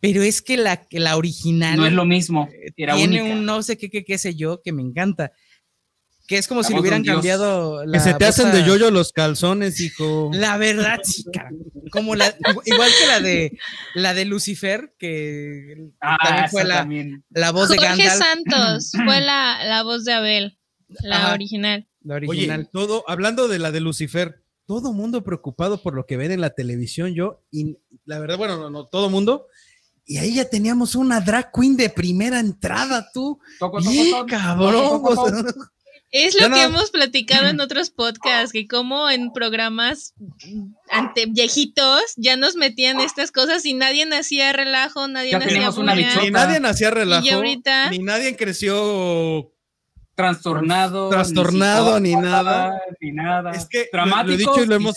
pero 0.00 0.22
es 0.22 0.42
que 0.42 0.56
la, 0.56 0.86
original 1.16 1.76
No 1.76 1.86
es 1.86 1.92
lo 1.92 2.04
mismo. 2.04 2.48
Era 2.76 2.94
tiene 2.94 3.22
única. 3.22 3.36
un 3.36 3.44
no 3.46 3.62
sé 3.62 3.76
qué, 3.78 3.88
qué, 3.90 4.04
qué 4.04 4.18
sé 4.18 4.34
yo, 4.34 4.60
que 4.62 4.72
me 4.72 4.82
encanta. 4.82 5.32
Que 6.26 6.38
es 6.38 6.48
como 6.48 6.62
si 6.64 6.70
le 6.70 6.76
de 6.76 6.80
hubieran 6.80 7.04
cambiado 7.04 7.80
Que 7.82 7.86
la 7.86 8.00
se 8.00 8.14
te 8.14 8.24
hacen 8.24 8.50
de 8.52 8.64
yoyo 8.64 8.90
los 8.90 9.12
calzones, 9.12 9.80
hijo. 9.80 10.30
La 10.32 10.56
verdad, 10.56 10.98
sí. 11.04 11.24
Como 11.92 12.14
la, 12.16 12.34
igual 12.64 12.90
que 13.00 13.06
la 13.06 13.20
de 13.20 13.58
la 13.94 14.12
de 14.12 14.24
Lucifer, 14.24 14.94
que 14.98 15.90
Ah, 16.00 16.16
también 16.22 16.48
fue 16.50 16.64
la, 16.64 16.76
también. 16.78 17.24
la 17.30 17.52
voz 17.52 17.68
de 17.68 17.76
Jorge 17.78 18.06
Gandalf, 18.06 18.18
Santos 18.22 18.92
fue 19.04 19.20
la, 19.20 19.64
la 19.64 19.82
voz 19.84 20.04
de 20.04 20.12
Abel, 20.14 20.58
la 21.02 21.16
Ajá. 21.26 21.34
original. 21.34 21.86
la 22.02 22.16
Oye, 22.16 22.26
original. 22.28 22.68
todo, 22.72 23.04
hablando 23.08 23.46
de 23.46 23.58
la 23.60 23.70
de 23.70 23.80
Lucifer, 23.80 24.42
todo 24.66 24.92
mundo 24.92 25.22
preocupado 25.22 25.80
por 25.80 25.94
lo 25.94 26.06
que 26.06 26.16
ven 26.16 26.32
en 26.32 26.40
la 26.40 26.50
televisión, 26.50 27.14
yo, 27.14 27.44
y 27.52 27.76
la 28.04 28.18
verdad, 28.18 28.36
bueno, 28.36 28.56
no, 28.56 28.68
no, 28.68 28.84
todo 28.86 29.08
mundo. 29.10 29.46
Y 30.04 30.18
ahí 30.18 30.34
ya 30.34 30.48
teníamos 30.48 30.94
una 30.96 31.20
drag 31.20 31.50
queen 31.52 31.76
de 31.76 31.88
primera 31.88 32.38
entrada, 32.40 33.08
tú. 33.12 33.38
Toco, 33.60 33.78
toco, 33.78 33.90
Bien 33.90 34.10
toco. 34.10 34.26
cabrón. 34.26 35.02
Es 36.12 36.40
lo 36.40 36.48
que 36.54 36.62
hemos 36.62 36.90
platicado 36.90 37.48
en 37.48 37.60
otros 37.60 37.90
podcasts, 37.90 38.52
que 38.52 38.66
como 38.66 39.10
en 39.10 39.32
programas 39.32 40.14
ante 40.90 41.26
viejitos 41.26 42.00
ya 42.16 42.36
nos 42.36 42.54
metían 42.56 43.00
estas 43.00 43.32
cosas 43.32 43.64
y 43.66 43.74
nadie 43.74 44.08
hacía 44.14 44.52
relajo, 44.52 45.08
nadie 45.08 45.32
Ya 45.32 45.38
una 45.76 45.94
bichota. 45.94 46.22
Ni 46.22 46.30
nadie 46.30 46.60
nacía 46.60 46.90
relajo, 46.90 47.26
Y 47.26 47.30
ahorita- 47.30 47.90
ni 47.90 47.98
nadie 47.98 48.36
creció. 48.36 49.52
Trastornado. 50.14 51.10
Trastornado, 51.10 52.00
ni 52.00 52.14
nada. 52.16 52.80
Ni 53.00 53.12
nada. 53.12 53.50
Es 53.52 53.66
que 53.68 53.80
lo- 53.80 53.88
Dramáticos, 53.92 54.26
lo 54.28 54.32
he 54.34 54.36
dicho 54.38 54.62
y 54.64 54.66
lo 54.66 54.74
hemos, 54.76 54.94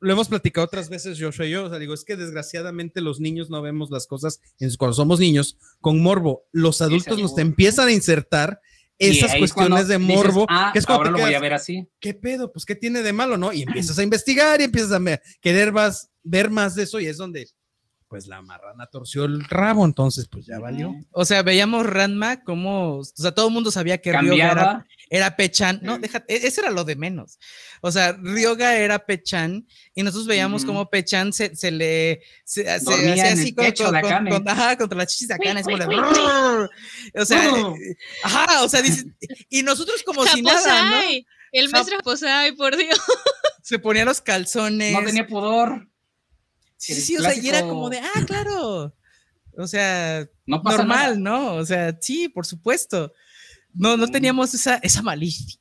lo 0.00 0.12
hemos 0.12 0.28
platicado 0.28 0.64
otras 0.66 0.88
veces, 0.88 1.18
Joshua 1.20 1.46
y 1.46 1.50
yo. 1.50 1.64
O 1.66 1.68
sea, 1.70 1.78
digo, 1.78 1.94
es 1.94 2.04
que 2.04 2.16
desgraciadamente 2.16 3.00
los 3.00 3.20
niños 3.20 3.48
no 3.48 3.62
vemos 3.62 3.90
las 3.90 4.08
cosas 4.08 4.40
en- 4.58 4.74
cuando 4.76 4.94
somos 4.94 5.20
niños 5.20 5.56
con 5.80 6.02
morbo. 6.02 6.42
Los 6.50 6.82
adultos 6.82 7.18
nos 7.20 7.38
empiezan 7.38 7.88
a 7.88 7.92
insertar 7.92 8.60
esas 9.00 9.34
cuestiones 9.36 9.88
de 9.88 9.98
dices, 9.98 10.16
morbo, 10.16 10.46
ah, 10.48 10.70
que 10.72 10.78
es 10.78 10.88
ahora 10.88 11.10
te 11.10 11.18
lo 11.18 11.24
voy 11.24 11.34
a 11.34 11.40
ver 11.40 11.54
así. 11.54 11.88
¿qué 11.98 12.14
pedo? 12.14 12.52
Pues, 12.52 12.64
¿qué 12.64 12.74
tiene 12.74 13.02
de 13.02 13.12
malo, 13.12 13.36
no? 13.36 13.52
Y 13.52 13.62
empiezas 13.62 13.98
a 13.98 14.02
investigar 14.02 14.60
y 14.60 14.64
empiezas 14.64 14.92
a 14.92 15.20
querer 15.40 15.72
más, 15.72 16.10
ver 16.22 16.50
más 16.50 16.74
de 16.74 16.82
eso 16.84 17.00
y 17.00 17.06
es 17.06 17.16
donde, 17.16 17.48
pues, 18.08 18.26
la 18.26 18.42
marrana 18.42 18.86
torció 18.86 19.24
el 19.24 19.44
rabo, 19.44 19.84
entonces, 19.84 20.28
pues, 20.30 20.46
ya 20.46 20.58
valió. 20.58 20.94
O 21.12 21.24
sea, 21.24 21.42
veíamos 21.42 21.86
Ranma 21.86 22.42
como, 22.42 22.98
o 22.98 23.04
sea, 23.04 23.32
todo 23.32 23.48
el 23.48 23.54
mundo 23.54 23.70
sabía 23.70 23.98
que 23.98 24.12
Ryoga 24.12 24.34
era, 24.34 24.48
Cambiaba. 24.48 24.86
era 25.08 25.36
Pechan. 25.36 25.80
No, 25.82 25.98
déjate, 25.98 26.46
eso 26.46 26.60
era 26.60 26.70
lo 26.70 26.84
de 26.84 26.96
menos. 26.96 27.38
O 27.82 27.90
sea, 27.90 28.12
Ryoga 28.12 28.76
era 28.76 28.98
Pechan 29.06 29.66
y 29.94 30.02
nosotros 30.02 30.26
veíamos 30.26 30.64
como 30.64 30.90
Pechan 30.90 31.32
se, 31.32 31.56
se 31.56 31.70
le 31.70 32.22
se, 32.44 32.68
hacía 32.70 32.96
en 33.30 33.38
así 33.38 33.48
el 33.48 33.54
con- 33.54 33.64
con- 33.64 33.74
de 33.74 33.74
con- 33.74 33.96
Akane. 33.96 34.30
con- 34.30 34.48
ajá, 34.48 34.76
contra 34.76 34.98
las 34.98 35.08
chichis 35.12 35.28
de 35.28 35.34
Akane, 35.34 35.60
es 35.60 35.66
como 35.66 35.78
de, 35.78 35.86
Uy, 35.86 35.94
uy, 35.94 36.02
uy. 36.62 37.20
o 37.20 37.24
sea, 37.24 37.52
Uh. 37.54 37.76
ajá, 38.24 38.62
o 38.64 38.68
sea, 38.68 38.82
y 39.48 39.62
nosotros 39.62 40.02
como 40.02 40.26
si 40.26 40.42
nada, 40.42 40.90
¿no? 40.90 41.00
El 41.52 41.68
maestro 41.70 41.96
Japosai, 41.96 42.52
por 42.54 42.76
Dios. 42.76 42.98
Se 43.62 43.78
ponía 43.78 44.04
los 44.04 44.20
calzones. 44.20 44.92
No 44.92 45.02
tenía 45.04 45.26
pudor. 45.26 45.88
Sí, 46.76 46.94
sí, 46.94 47.16
o 47.16 47.22
sea, 47.22 47.34
y 47.34 47.48
era 47.48 47.60
como 47.62 47.90
de, 47.90 47.98
ah, 47.98 48.24
claro. 48.26 48.94
O 49.56 49.66
sea, 49.66 50.26
No 50.46 50.62
normal, 50.62 51.20
nada. 51.22 51.38
¿no? 51.38 51.54
O 51.56 51.64
sea, 51.66 51.96
sí, 52.00 52.28
por 52.28 52.46
supuesto. 52.46 53.12
No, 53.74 53.96
no 53.96 54.08
teníamos 54.08 54.54
esa, 54.54 54.76
esa 54.76 55.02
malicia. 55.02 55.59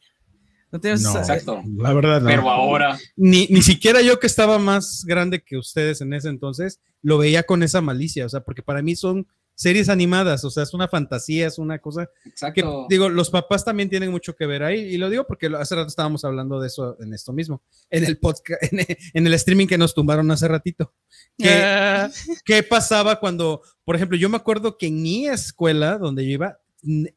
No 0.72 0.80
esa. 0.82 1.20
Exacto. 1.20 1.64
la 1.78 1.94
verdad, 1.94 2.22
no. 2.22 2.28
Pero 2.28 2.50
ahora. 2.50 2.98
ni, 3.16 3.48
ni 3.48 3.62
siquiera 3.62 4.02
yo 4.02 4.20
que 4.20 4.28
estaba 4.28 4.60
más 4.60 5.04
grande 5.06 5.42
que 5.42 5.58
ustedes 5.58 6.02
en 6.02 6.14
ese 6.14 6.30
entonces, 6.30 6.80
lo 7.02 7.18
veía 7.18 7.44
con 7.44 7.64
esa 7.64 7.82
malicia, 7.82 8.26
o 8.26 8.30
sea, 8.30 8.42
porque 8.42 8.62
para 8.62 8.82
mí 8.82 8.96
son 8.96 9.28
series 9.56 9.90
animadas, 9.90 10.46
o 10.46 10.50
sea, 10.50 10.64
es 10.64 10.74
una 10.74 10.88
fantasía, 10.88 11.46
es 11.46 11.58
una 11.58 11.80
cosa 11.80 12.10
que, 12.24 12.30
Exacto. 12.30 12.88
digo, 12.90 13.10
los 13.10 13.30
papás 13.30 13.66
también 13.66 13.90
tienen 13.90 14.10
mucho 14.10 14.34
que 14.34 14.46
ver 14.46 14.64
ahí, 14.64 14.80
y 14.80 14.98
lo 14.98 15.10
digo 15.10 15.28
porque 15.28 15.48
hace 15.48 15.76
rato 15.76 15.90
estábamos 15.90 16.24
hablando 16.24 16.62
de 16.62 16.68
eso 16.68 16.96
en 17.02 17.14
esto 17.14 17.34
mismo, 17.34 17.62
en 17.90 18.06
el 18.06 18.18
podcast, 18.20 18.62
en, 18.72 18.86
en 19.14 19.28
el 19.28 19.34
streaming 19.34 19.68
que 19.68 19.78
nos 19.78 19.94
tumbaron 19.94 20.32
hace 20.32 20.48
ratito. 20.48 20.94
Que, 21.38 21.50
Ah, 21.50 22.10
¿Qué 22.46 22.64
pasaba 22.64 23.20
cuando, 23.20 23.62
por 23.84 23.98
ejemplo, 23.98 24.18
yo 24.18 24.30
me 24.30 24.38
acuerdo 24.38 24.78
que 24.78 24.88
en 24.88 25.02
mi 25.02 25.28
escuela, 25.28 25.98
donde 25.98 26.26
yo 26.26 26.32
iba, 26.32 26.60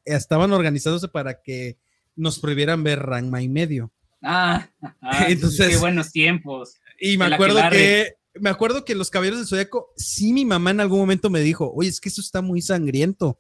estaban 0.05 0.53
organizándose 0.53 1.07
para 1.07 1.43
que 1.43 1.79
nos 2.17 2.39
prohibieran 2.39 2.83
ver 2.83 3.01
Ranma 3.01 3.43
y 3.43 3.49
medio. 3.49 3.93
Ah, 4.23 4.69
ah, 5.01 5.27
Entonces- 5.29 5.69
qué 5.69 5.77
buenos 5.77 6.13
tiempos. 6.13 6.75
Y 7.01 7.17
me 7.19 7.27
acuerdo 7.27 7.59
que 7.71 8.15
me 8.41 8.49
acuerdo 8.49 8.85
que 8.85 8.95
los 8.95 9.11
caballeros 9.11 9.41
del 9.41 9.49
zodiaco, 9.49 9.93
sí, 9.97 10.33
mi 10.33 10.47
mamá 10.47 10.71
en 10.71 10.81
algún 10.81 11.01
momento 11.01 11.29
me 11.29 11.41
dijo, 11.41 11.71
oye, 11.75 11.91
es 11.91 12.01
que 12.01 12.09
eso 12.09 12.21
está 12.23 12.41
muy 12.41 12.63
sangriento. 12.63 13.39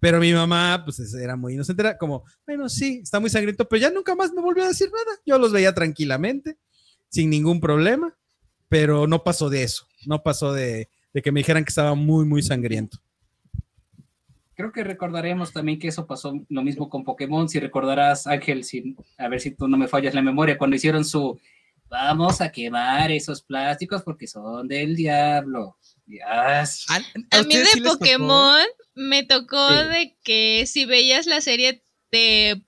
Pero 0.00 0.18
mi 0.20 0.32
mamá, 0.32 0.82
pues 0.84 0.98
es- 0.98 1.14
era 1.14 1.36
muy 1.36 1.54
inocente, 1.54 1.80
era 1.82 1.96
como, 1.96 2.24
bueno, 2.46 2.68
sí, 2.68 3.00
está 3.02 3.20
muy 3.20 3.30
sangriento, 3.30 3.66
pero 3.68 3.80
ya 3.82 3.90
nunca 3.90 4.14
más 4.14 4.32
me 4.32 4.42
volvió 4.42 4.64
a 4.64 4.68
decir 4.68 4.90
nada. 4.92 5.18
Yo 5.24 5.38
los 5.38 5.52
veía 5.52 5.72
tranquilamente, 5.74 6.58
sin 7.08 7.30
ningún 7.30 7.60
problema, 7.60 8.16
pero 8.68 9.06
no 9.06 9.22
pasó 9.22 9.48
de 9.48 9.62
eso, 9.62 9.86
no 10.06 10.22
pasó 10.22 10.52
de, 10.52 10.88
de 11.12 11.22
que 11.22 11.30
me 11.32 11.40
dijeran 11.40 11.64
que 11.64 11.70
estaba 11.70 11.94
muy, 11.94 12.24
muy 12.26 12.42
sangriento. 12.42 12.98
Creo 14.56 14.72
que 14.72 14.84
recordaremos 14.84 15.52
también 15.52 15.78
que 15.78 15.88
eso 15.88 16.06
pasó 16.06 16.32
lo 16.48 16.62
mismo 16.62 16.88
con 16.88 17.02
Pokémon. 17.04 17.48
Si 17.48 17.58
recordarás, 17.58 18.26
Ángel, 18.26 18.64
si, 18.64 18.94
a 19.18 19.28
ver 19.28 19.40
si 19.40 19.50
tú 19.50 19.66
no 19.68 19.76
me 19.76 19.88
fallas 19.88 20.14
la 20.14 20.22
memoria, 20.22 20.56
cuando 20.58 20.76
hicieron 20.76 21.04
su 21.04 21.38
vamos 21.88 22.40
a 22.40 22.50
quemar 22.50 23.12
esos 23.12 23.42
plásticos 23.42 24.02
porque 24.02 24.26
son 24.26 24.66
del 24.66 24.96
diablo. 24.96 25.76
Ya, 26.06 26.60
¿a- 26.62 26.64
A 27.30 27.42
mí 27.44 27.54
sí 27.54 27.80
de? 27.80 27.88
Pokémon 27.88 28.60
me 28.94 29.22
tocó 29.24 29.68
Sí. 29.68 29.74
de 29.88 30.16
que 30.24 30.64
si 30.66 30.84
veías 30.86 31.26
la 31.26 31.40
serie 31.40 31.82
te 32.10 32.62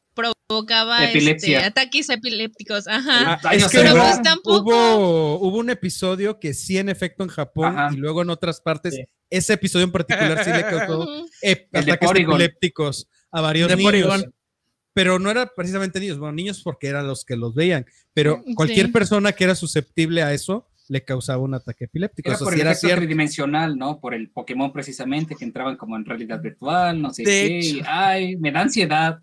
provocaba 0.57 1.05
Epilepsia. 1.05 1.59
este, 1.59 1.69
ataques 1.69 2.09
epilépticos. 2.11 2.87
Ajá. 2.89 3.33
Ah, 3.35 3.41
ay, 3.45 3.57
es 3.59 3.65
no 3.65 3.69
que 3.71 3.77
sé, 3.79 3.83
Pero 3.83 3.95
hubo, 3.95 4.03
¿verdad? 4.03 4.15
pues 4.17 4.23
tampoco. 4.29 4.61
hubo, 4.61 5.39
hubo 5.49 5.59
un 5.59 5.71
episodio 5.71 6.39
que 6.39 6.55
sí 6.55 6.79
en 6.79 6.89
efecto 6.89 7.23
en 7.25 7.31
Japón 7.31 7.77
Ajá. 7.79 7.89
y 7.93 7.97
luego 7.97 8.23
en 8.23 8.31
otras 8.31 8.61
partes, 8.61 8.95
Sí. 8.95 9.03
ese 9.31 9.55
episodio 9.55 9.85
en 9.85 9.93
particular 9.93 10.45
sí 10.45 10.51
le 10.51 10.63
causó 11.03 11.07
ep- 11.43 11.69
El 11.73 11.83
ataques 11.91 12.11
epilépticos 12.11 13.09
a 13.33 13.41
varios 13.41 13.69
De 13.69 13.77
niños. 13.77 13.91
Porygon. 13.93 14.35
Pero 14.95 15.19
no 15.19 15.31
era 15.31 15.53
precisamente 15.55 16.01
niños, 16.01 16.19
bueno, 16.19 16.33
niños 16.33 16.63
porque 16.63 16.87
eran 16.87 17.07
los 17.07 17.25
que 17.25 17.37
los 17.37 17.55
veían, 17.55 17.85
pero 18.15 18.43
Sí. 18.47 18.55
cualquier 18.55 18.91
persona 18.93 19.33
que 19.33 19.45
era 19.45 19.55
susceptible 19.55 20.23
a 20.23 20.33
eso 20.33 20.67
le 20.89 21.05
causaba 21.05 21.43
un 21.43 21.53
ataque 21.53 21.85
epiléptico. 21.85 22.29
Era 22.29 22.37
Eso 22.37 22.45
por 22.45 22.55
sí 22.55 22.61
el 22.61 22.63
era 22.63 22.71
efecto 22.71 22.87
cierto. 22.87 23.01
tridimensional, 23.03 23.77
¿no? 23.77 23.99
Por 24.01 24.15
el 24.15 24.31
Pokémon 24.31 24.73
precisamente, 24.73 25.35
que 25.35 25.45
entraban 25.45 25.77
como 25.77 25.97
en 25.97 26.05
realidad 26.07 26.41
virtual, 26.41 27.03
no 27.03 27.13
sé 27.13 27.25
De 27.25 27.31
qué. 27.31 27.59
hecho. 27.59 27.77
y, 27.79 27.83
ay, 27.85 28.37
me 28.37 28.53
da 28.53 28.61
ansiedad. 28.63 29.19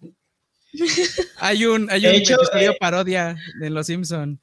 Hay 1.37 1.65
un, 1.65 1.89
hay 1.91 2.01
De 2.01 2.09
un 2.09 2.15
hecho, 2.15 2.35
episodio 2.35 2.71
eh, 2.71 2.77
parodia 2.79 3.35
de 3.59 3.69
Los 3.69 3.87
Simpson 3.87 4.41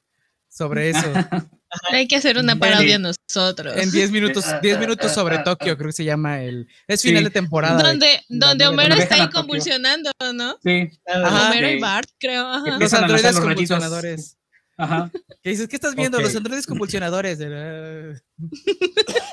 sobre 0.49 0.91
eso. 0.91 1.01
Hay 1.93 2.09
que 2.09 2.17
hacer 2.17 2.37
una 2.37 2.57
parodia 2.57 2.99
nosotros. 2.99 3.77
en 3.77 3.93
10 3.93 4.11
minutos, 4.11 4.45
10 4.61 4.81
minutos 4.81 5.13
sobre 5.13 5.39
Tokio, 5.39 5.77
creo 5.77 5.89
que 5.91 5.93
se 5.93 6.05
llama 6.05 6.43
el. 6.43 6.67
Es 6.89 7.03
final 7.03 7.21
Sí. 7.21 7.25
de 7.25 7.31
temporada. 7.31 7.77
de- 7.77 7.83
Donde, 7.89 8.25
donde. 8.29 8.67
Homero 8.67 8.95
está 8.97 9.15
ahí 9.15 9.31
convulsionando, 9.31 10.11
¿no? 10.35 10.59
Sí, 10.65 10.91
Ajá. 11.07 11.49
Homero 11.49 11.69
Sí. 11.69 11.75
y 11.75 11.79
Bart, 11.81 12.11
creo. 12.19 12.45
ajá. 12.49 12.77
Los 12.79 12.93
androides 12.93 13.35
los 13.37 13.41
convulsionadores. 13.45 14.37
ajá. 14.77 15.13
Que 15.45 15.51
dices, 15.51 15.69
¿qué 15.69 15.77
estás 15.77 15.95
viendo? 15.95 16.21
Los 16.21 16.35
androides 16.35 16.67
convulsionadores. 16.67 17.39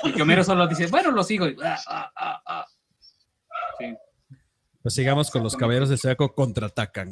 Y 0.04 0.12
que 0.12 0.22
Homero 0.22 0.44
solo 0.44 0.68
dice, 0.68 0.86
bueno, 0.86 1.10
lo 1.10 1.24
sigo. 1.24 1.48
y, 1.48 1.56
ah, 1.64 2.12
ah, 2.14 2.42
ah. 2.46 2.66
Pues 4.88 4.94
sigamos 4.94 5.30
con 5.30 5.42
los 5.42 5.54
caballeros 5.54 5.90
del 5.90 5.98
Zodiaco 5.98 6.34
contraatacan. 6.34 7.10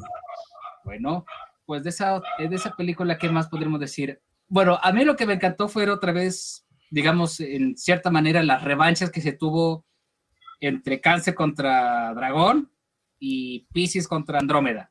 Bueno, 0.83 1.27
pues 1.67 1.85
de 1.85 1.91
esa, 1.91 2.23
de 2.39 2.57
esa 2.57 2.75
película, 2.75 3.19
¿qué 3.19 3.29
más 3.29 3.49
podríamos 3.49 3.81
decir? 3.81 4.19
Bueno, 4.49 4.79
a 4.83 4.93
mí 4.93 5.05
lo 5.05 5.15
que 5.15 5.27
me 5.27 5.35
encantó 5.35 5.69
fue 5.69 5.87
otra 5.91 6.11
vez, 6.11 6.67
digamos, 6.91 7.39
en 7.39 7.77
cierta 7.77 8.11
manera, 8.11 8.43
las 8.43 8.65
revanchas 8.65 9.11
que 9.11 9.21
se 9.21 9.33
tuvo 9.33 9.85
entre 10.59 11.03
Cáncer 11.03 11.35
contra 11.35 12.15
Dragón 12.15 12.73
y 13.19 13.67
Pisces 13.75 14.09
contra 14.09 14.39
Andrómeda. 14.39 14.91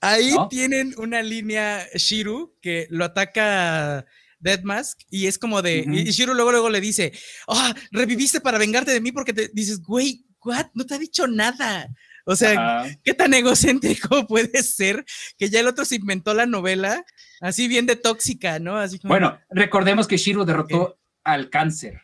Ahí 0.00 0.32
¿No? 0.32 0.48
tienen 0.48 0.94
una 0.96 1.20
línea 1.20 1.86
Shiru 1.94 2.56
que 2.62 2.86
lo 2.88 3.04
ataca 3.04 4.06
Deadmask 4.38 4.98
y 5.10 5.26
es 5.26 5.38
como 5.38 5.60
de. 5.60 5.84
Y 5.86 6.04
Shiru 6.10 6.32
luego, 6.32 6.52
luego 6.52 6.70
le 6.70 6.80
dice: 6.80 7.12
Ah, 7.46 7.74
reviviste 7.90 8.40
para 8.40 8.56
vengarte 8.56 8.92
de 8.92 9.00
mí 9.02 9.12
porque 9.12 9.34
te 9.34 9.50
dices, 9.52 9.82
güey, 9.82 10.24
what? 10.44 10.66
No 10.74 10.84
te 10.86 10.94
ha 10.94 10.98
dicho 10.98 11.26
nada. 11.26 11.88
O 12.24 12.36
sea, 12.36 12.52
Ajá. 12.82 12.96
¿qué 13.02 13.14
tan 13.14 13.34
egocéntrico 13.34 14.26
puede 14.28 14.62
ser 14.62 15.04
que 15.38 15.50
ya 15.50 15.58
el 15.60 15.66
otro 15.66 15.84
se 15.84 15.96
inventó 15.96 16.34
la 16.34 16.46
novela 16.46 17.04
así 17.40 17.66
bien 17.66 17.86
de 17.86 17.96
tóxica, 17.96 18.60
¿no? 18.60 18.78
Así 18.78 19.00
como, 19.00 19.12
Bueno, 19.12 19.40
recordemos 19.50 20.06
que 20.06 20.16
Shiro 20.18 20.44
derrotó 20.44 21.00
al 21.24 21.50
Cáncer. 21.50 22.00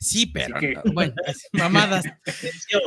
Sí, 0.00 0.26
pero 0.26 0.56
Así 0.56 0.66
que- 0.66 0.74
no, 0.74 0.82
bueno, 0.92 1.14
mamadas. 1.52 2.04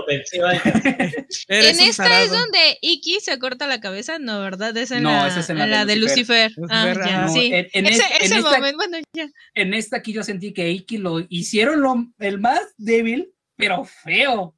En 1.47 1.79
esta 1.79 2.03
tarado. 2.03 2.25
es 2.25 2.31
donde 2.31 2.77
Iki 2.81 3.19
se 3.21 3.37
corta 3.39 3.67
la 3.67 3.79
cabeza, 3.79 4.19
no, 4.19 4.39
¿verdad? 4.41 4.75
Es 4.77 4.91
en 4.91 5.03
No, 5.03 5.11
la, 5.11 5.27
esa 5.27 5.39
es 5.41 5.49
en 5.49 5.57
la 5.59 5.65
de 5.65 5.71
la 5.71 5.85
de 5.85 5.95
Lucifer. 5.95 6.51
Ah, 6.69 6.85
Lucifer, 6.87 7.07
ya, 7.09 7.21
No, 7.25 7.33
sí. 7.33 7.51
en, 7.53 7.67
en 7.73 7.85
ese 7.87 8.03
es- 8.21 8.41
momento, 8.41 8.75
bueno, 8.77 8.97
ya. 9.13 9.29
en 9.53 9.73
esta 9.73 9.97
aquí 9.97 10.13
yo 10.13 10.23
sentí 10.23 10.53
que 10.53 10.69
Iki 10.69 10.97
lo 10.97 11.25
hicieron 11.29 11.81
lo, 11.81 11.95
el 12.19 12.39
más 12.39 12.61
débil, 12.77 13.33
pero 13.55 13.85
feo. 13.85 14.55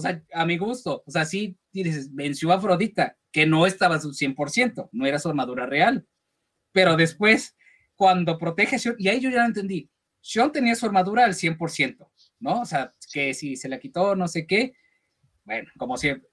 O 0.00 0.02
sea, 0.02 0.22
a 0.32 0.46
mi 0.46 0.56
gusto. 0.56 1.02
O 1.06 1.10
sea, 1.10 1.26
sí, 1.26 1.58
dices, 1.72 2.14
venció 2.14 2.50
a 2.50 2.54
Afrodita, 2.54 3.18
que 3.30 3.46
no 3.46 3.66
estaba 3.66 3.96
a 3.96 4.00
su 4.00 4.14
100%, 4.14 4.88
no 4.92 5.06
era 5.06 5.18
su 5.18 5.28
armadura 5.28 5.66
real. 5.66 6.06
Pero 6.72 6.96
después, 6.96 7.54
cuando 7.96 8.38
protege 8.38 8.76
a 8.76 8.78
Shion, 8.78 8.96
y 8.98 9.08
ahí 9.08 9.20
yo 9.20 9.28
ya 9.28 9.40
lo 9.40 9.46
entendí, 9.46 9.90
Shion 10.22 10.52
tenía 10.52 10.74
su 10.74 10.86
armadura 10.86 11.26
al 11.26 11.34
100%, 11.34 12.08
¿no? 12.38 12.60
O 12.62 12.64
sea, 12.64 12.92
que 13.12 13.34
si 13.34 13.56
se 13.56 13.68
la 13.68 13.78
quitó, 13.78 14.16
no 14.16 14.26
sé 14.26 14.46
qué, 14.46 14.74
bueno, 15.44 15.70
como 15.76 15.98
siempre. 15.98 16.28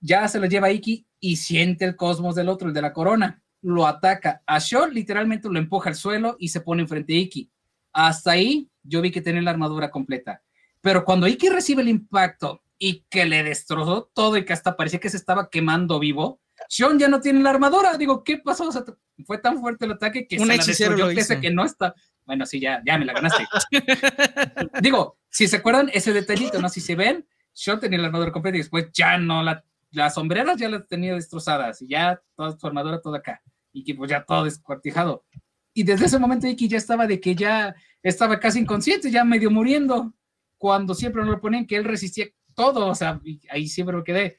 Ya 0.00 0.28
se 0.28 0.38
lo 0.38 0.46
lleva 0.46 0.70
Iki 0.70 1.06
y 1.20 1.36
siente 1.36 1.84
el 1.84 1.96
cosmos 1.96 2.36
del 2.36 2.48
otro, 2.48 2.68
el 2.68 2.74
de 2.74 2.82
la 2.82 2.92
corona. 2.92 3.42
Lo 3.62 3.86
ataca. 3.86 4.42
A 4.46 4.58
Shion 4.58 4.94
literalmente 4.94 5.48
lo 5.48 5.58
empuja 5.58 5.90
al 5.90 5.96
suelo 5.96 6.36
y 6.38 6.48
se 6.48 6.60
pone 6.60 6.82
enfrente 6.82 7.12
de 7.12 7.18
Iki. 7.20 7.50
Hasta 7.92 8.32
ahí 8.32 8.70
yo 8.82 9.00
vi 9.00 9.10
que 9.10 9.20
tenía 9.20 9.42
la 9.42 9.50
armadura 9.50 9.90
completa. 9.90 10.42
Pero 10.80 11.04
cuando 11.04 11.28
Iki 11.28 11.48
recibe 11.48 11.82
el 11.82 11.88
impacto 11.88 12.61
y 12.84 13.04
que 13.08 13.26
le 13.26 13.44
destrozó 13.44 14.10
todo 14.12 14.36
y 14.36 14.44
que 14.44 14.52
hasta 14.52 14.76
parecía 14.76 14.98
que 14.98 15.08
se 15.08 15.16
estaba 15.16 15.48
quemando 15.48 16.00
vivo, 16.00 16.40
Shion 16.68 16.98
ya 16.98 17.06
no 17.06 17.20
tiene 17.20 17.40
la 17.40 17.50
armadura. 17.50 17.96
Digo, 17.96 18.24
¿qué 18.24 18.38
pasó? 18.38 18.66
O 18.66 18.72
sea, 18.72 18.82
fue 19.24 19.38
tan 19.38 19.60
fuerte 19.60 19.84
el 19.84 19.92
ataque 19.92 20.26
que 20.26 20.34
Un 20.34 20.48
se 20.48 20.56
la 20.56 20.64
destruyó 20.64 21.06
pese 21.14 21.40
que 21.40 21.52
no 21.52 21.64
está. 21.64 21.94
Bueno, 22.26 22.44
sí, 22.44 22.58
ya, 22.58 22.82
ya 22.84 22.98
me 22.98 23.04
la 23.04 23.12
ganaste. 23.12 23.46
Digo, 24.82 25.16
si 25.28 25.46
se 25.46 25.58
acuerdan 25.58 25.90
ese 25.94 26.12
detallito, 26.12 26.60
¿no? 26.60 26.68
Si 26.68 26.80
se 26.80 26.96
ven, 26.96 27.24
Shion 27.54 27.78
tenía 27.78 28.00
la 28.00 28.06
armadura 28.06 28.32
completa 28.32 28.56
y 28.56 28.62
después 28.62 28.90
ya 28.92 29.16
no 29.16 29.44
la, 29.44 29.64
las 29.92 30.14
sombreras 30.14 30.56
ya 30.58 30.68
las 30.68 30.88
tenía 30.88 31.14
destrozadas 31.14 31.82
y 31.82 31.86
ya 31.86 32.20
toda 32.34 32.58
su 32.58 32.66
armadura 32.66 33.00
toda 33.00 33.18
acá. 33.18 33.42
Y 33.72 33.84
que 33.84 33.94
pues 33.94 34.10
ya 34.10 34.24
todo 34.24 34.42
descuartijado. 34.42 35.24
Y 35.72 35.84
desde 35.84 36.06
ese 36.06 36.18
momento 36.18 36.48
Iki 36.48 36.66
ya 36.66 36.78
estaba 36.78 37.06
de 37.06 37.20
que 37.20 37.36
ya 37.36 37.76
estaba 38.02 38.40
casi 38.40 38.58
inconsciente, 38.58 39.08
ya 39.08 39.22
medio 39.22 39.52
muriendo, 39.52 40.12
cuando 40.58 40.94
siempre 40.94 41.22
nos 41.22 41.30
lo 41.32 41.40
ponen 41.40 41.66
que 41.66 41.76
él 41.76 41.84
resistía 41.84 42.26
todo, 42.54 42.86
o 42.88 42.94
sea, 42.94 43.20
ahí 43.50 43.66
siempre 43.68 43.96
me 43.96 44.04
quedé, 44.04 44.38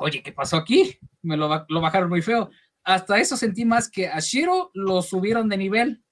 oye, 0.00 0.22
¿qué 0.22 0.32
pasó 0.32 0.56
aquí? 0.56 0.98
Me 1.22 1.36
lo, 1.36 1.48
ba- 1.48 1.66
lo 1.68 1.80
bajaron 1.80 2.08
muy 2.08 2.22
feo. 2.22 2.50
Hasta 2.82 3.18
eso 3.18 3.36
sentí 3.36 3.64
más 3.64 3.90
que 3.90 4.08
a 4.08 4.18
Shiro 4.20 4.70
lo 4.74 5.00
subieron 5.02 5.48
de 5.48 5.56
nivel, 5.56 6.04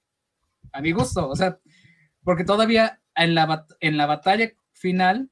a 0.71 0.81
mi 0.81 0.91
gusto, 0.91 1.29
o 1.29 1.35
sea, 1.35 1.59
porque 2.23 2.43
todavía 2.45 3.01
en 3.15 3.35
la, 3.35 3.65
en 3.79 3.97
la 3.97 4.05
batalla 4.07 4.51
final 4.71 5.29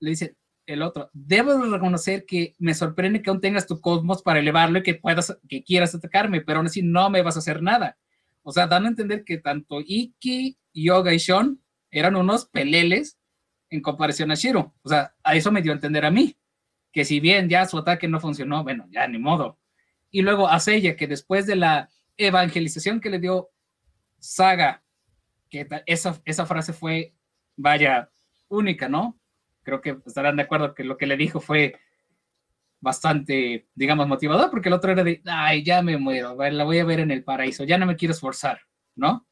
le 0.00 0.10
dice 0.10 0.36
el 0.66 0.82
otro, 0.82 1.08
debo 1.12 1.56
de 1.56 1.70
reconocer 1.70 2.26
que 2.26 2.54
me 2.58 2.74
sorprende 2.74 3.22
que 3.22 3.30
aún 3.30 3.40
tengas 3.40 3.66
tu 3.66 3.80
cosmos 3.80 4.22
para 4.22 4.40
elevarlo 4.40 4.80
y 4.80 4.82
que 4.82 4.96
puedas, 4.96 5.38
que 5.48 5.62
quieras 5.62 5.94
atacarme, 5.94 6.40
pero 6.40 6.58
aún 6.58 6.66
así 6.66 6.82
no 6.82 7.08
me 7.08 7.22
vas 7.22 7.36
a 7.36 7.38
hacer 7.38 7.62
nada. 7.62 7.96
O 8.42 8.52
sea, 8.52 8.66
dan 8.66 8.84
a 8.84 8.88
entender 8.88 9.24
que 9.24 9.38
tanto 9.38 9.80
Iki, 9.80 10.58
Yoga 10.74 11.14
y 11.14 11.20
Sean 11.20 11.60
eran 11.90 12.16
unos 12.16 12.46
peleles 12.46 13.16
en 13.70 13.80
comparación 13.80 14.30
a 14.30 14.34
Shiro. 14.34 14.74
O 14.82 14.88
sea, 14.88 15.14
a 15.22 15.34
eso 15.34 15.50
me 15.52 15.62
dio 15.62 15.72
a 15.72 15.74
entender 15.74 16.04
a 16.04 16.10
mí. 16.10 16.36
Que 16.92 17.04
si 17.04 17.20
bien 17.20 17.48
ya 17.48 17.66
su 17.66 17.78
ataque 17.78 18.08
no 18.08 18.20
funcionó, 18.20 18.62
bueno, 18.62 18.86
ya 18.90 19.06
ni 19.06 19.18
modo. 19.18 19.58
Y 20.10 20.22
luego 20.22 20.48
a 20.48 20.58
Seiya, 20.60 20.96
que 20.96 21.06
después 21.06 21.46
de 21.46 21.56
la 21.56 21.88
evangelización 22.16 23.00
que 23.00 23.10
le 23.10 23.18
dio 23.18 23.50
Saga, 24.18 24.82
que 25.50 25.68
esa, 25.86 26.20
esa 26.24 26.46
frase 26.46 26.72
fue, 26.72 27.14
vaya, 27.56 28.10
única, 28.48 28.88
¿no? 28.88 29.18
Creo 29.62 29.80
que 29.80 29.98
estarán 30.06 30.36
de 30.36 30.42
acuerdo 30.42 30.74
que 30.74 30.84
lo 30.84 30.96
que 30.96 31.06
le 31.06 31.16
dijo 31.16 31.40
fue 31.40 31.78
bastante, 32.80 33.68
digamos, 33.74 34.06
motivador, 34.06 34.50
porque 34.50 34.68
el 34.68 34.74
otro 34.74 34.92
era 34.92 35.02
de, 35.02 35.22
ay, 35.26 35.64
ya 35.64 35.82
me 35.82 35.96
muero, 35.98 36.36
la 36.36 36.64
voy 36.64 36.78
a 36.78 36.84
ver 36.84 37.00
en 37.00 37.10
el 37.10 37.24
paraíso, 37.24 37.64
ya 37.64 37.78
no 37.78 37.86
me 37.86 37.96
quiero 37.96 38.12
esforzar, 38.12 38.60
¿no? 38.94 39.25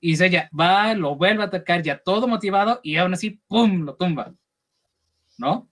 Y 0.00 0.22
ella 0.22 0.48
va, 0.58 0.94
lo 0.94 1.16
vuelve 1.16 1.42
a 1.42 1.46
atacar 1.46 1.82
ya 1.82 1.98
todo 1.98 2.28
motivado 2.28 2.80
y 2.82 2.96
aún 2.96 3.14
así, 3.14 3.40
¡pum!, 3.48 3.82
lo 3.82 3.96
tumba, 3.96 4.34
¿no? 5.36 5.68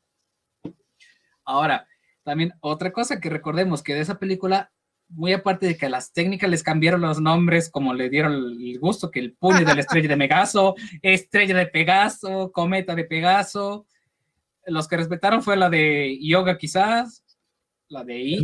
Ahora, 1.44 1.86
también 2.24 2.54
otra 2.60 2.92
cosa 2.92 3.20
que 3.20 3.30
recordemos 3.30 3.82
que 3.82 3.94
de 3.94 4.00
esa 4.00 4.18
película, 4.18 4.72
muy 5.08 5.32
aparte 5.32 5.66
de 5.66 5.76
que 5.76 5.86
a 5.86 5.90
las 5.90 6.12
técnicas 6.12 6.50
les 6.50 6.64
cambiaron 6.64 7.00
los 7.00 7.20
nombres, 7.20 7.70
como 7.70 7.94
le 7.94 8.10
dieron 8.10 8.32
el 8.34 8.78
gusto, 8.80 9.12
que 9.12 9.20
el 9.20 9.34
puño 9.34 9.64
de 9.64 9.74
la 9.74 9.80
estrella 9.80 10.08
de 10.08 10.16
Megaso, 10.16 10.74
estrella 11.02 11.56
de 11.56 11.66
Pegaso, 11.66 12.50
cometa 12.52 12.96
de 12.96 13.04
Pegaso, 13.04 13.86
los 14.66 14.88
que 14.88 14.96
respetaron 14.96 15.42
fue 15.42 15.56
la 15.56 15.70
de 15.70 16.18
Yoga 16.20 16.58
quizás, 16.58 17.24
la 17.88 18.02
de 18.02 18.18
Iki. 18.18 18.42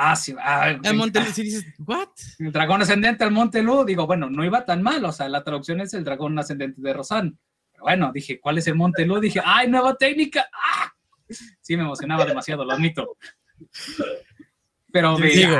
Monte 0.00 0.08
Luz. 0.08 0.08
Ah, 0.12 0.16
sí, 0.16 0.34
ah, 0.38 0.78
En 0.82 0.96
Monte 0.96 1.24
si 1.32 1.42
dices, 1.44 1.64
¿what? 1.78 2.08
el 2.38 2.52
dragón 2.52 2.82
ascendente 2.82 3.24
al 3.24 3.30
Monte 3.32 3.62
Lu, 3.62 3.84
digo, 3.84 4.06
bueno, 4.06 4.30
no 4.30 4.44
iba 4.44 4.64
tan 4.64 4.82
mal, 4.82 5.04
o 5.04 5.12
sea, 5.12 5.28
la 5.28 5.44
traducción 5.44 5.80
es 5.80 5.92
el 5.94 6.04
dragón 6.04 6.38
ascendente 6.38 6.80
de 6.80 6.92
Rosan. 6.92 7.38
Pero 7.72 7.84
bueno, 7.84 8.10
dije, 8.12 8.40
¿cuál 8.40 8.58
es 8.58 8.66
el 8.66 8.74
Monte 8.74 9.04
Lu? 9.06 9.20
Dije, 9.20 9.40
¡ay, 9.44 9.68
nueva 9.68 9.94
técnica! 9.96 10.46
¡Ah! 10.52 10.92
Sí, 11.60 11.76
me 11.76 11.82
emocionaba 11.84 12.24
demasiado, 12.24 12.64
lo 12.64 12.72
admito. 12.72 13.16
Pero 14.92 15.16
digo, 15.18 15.56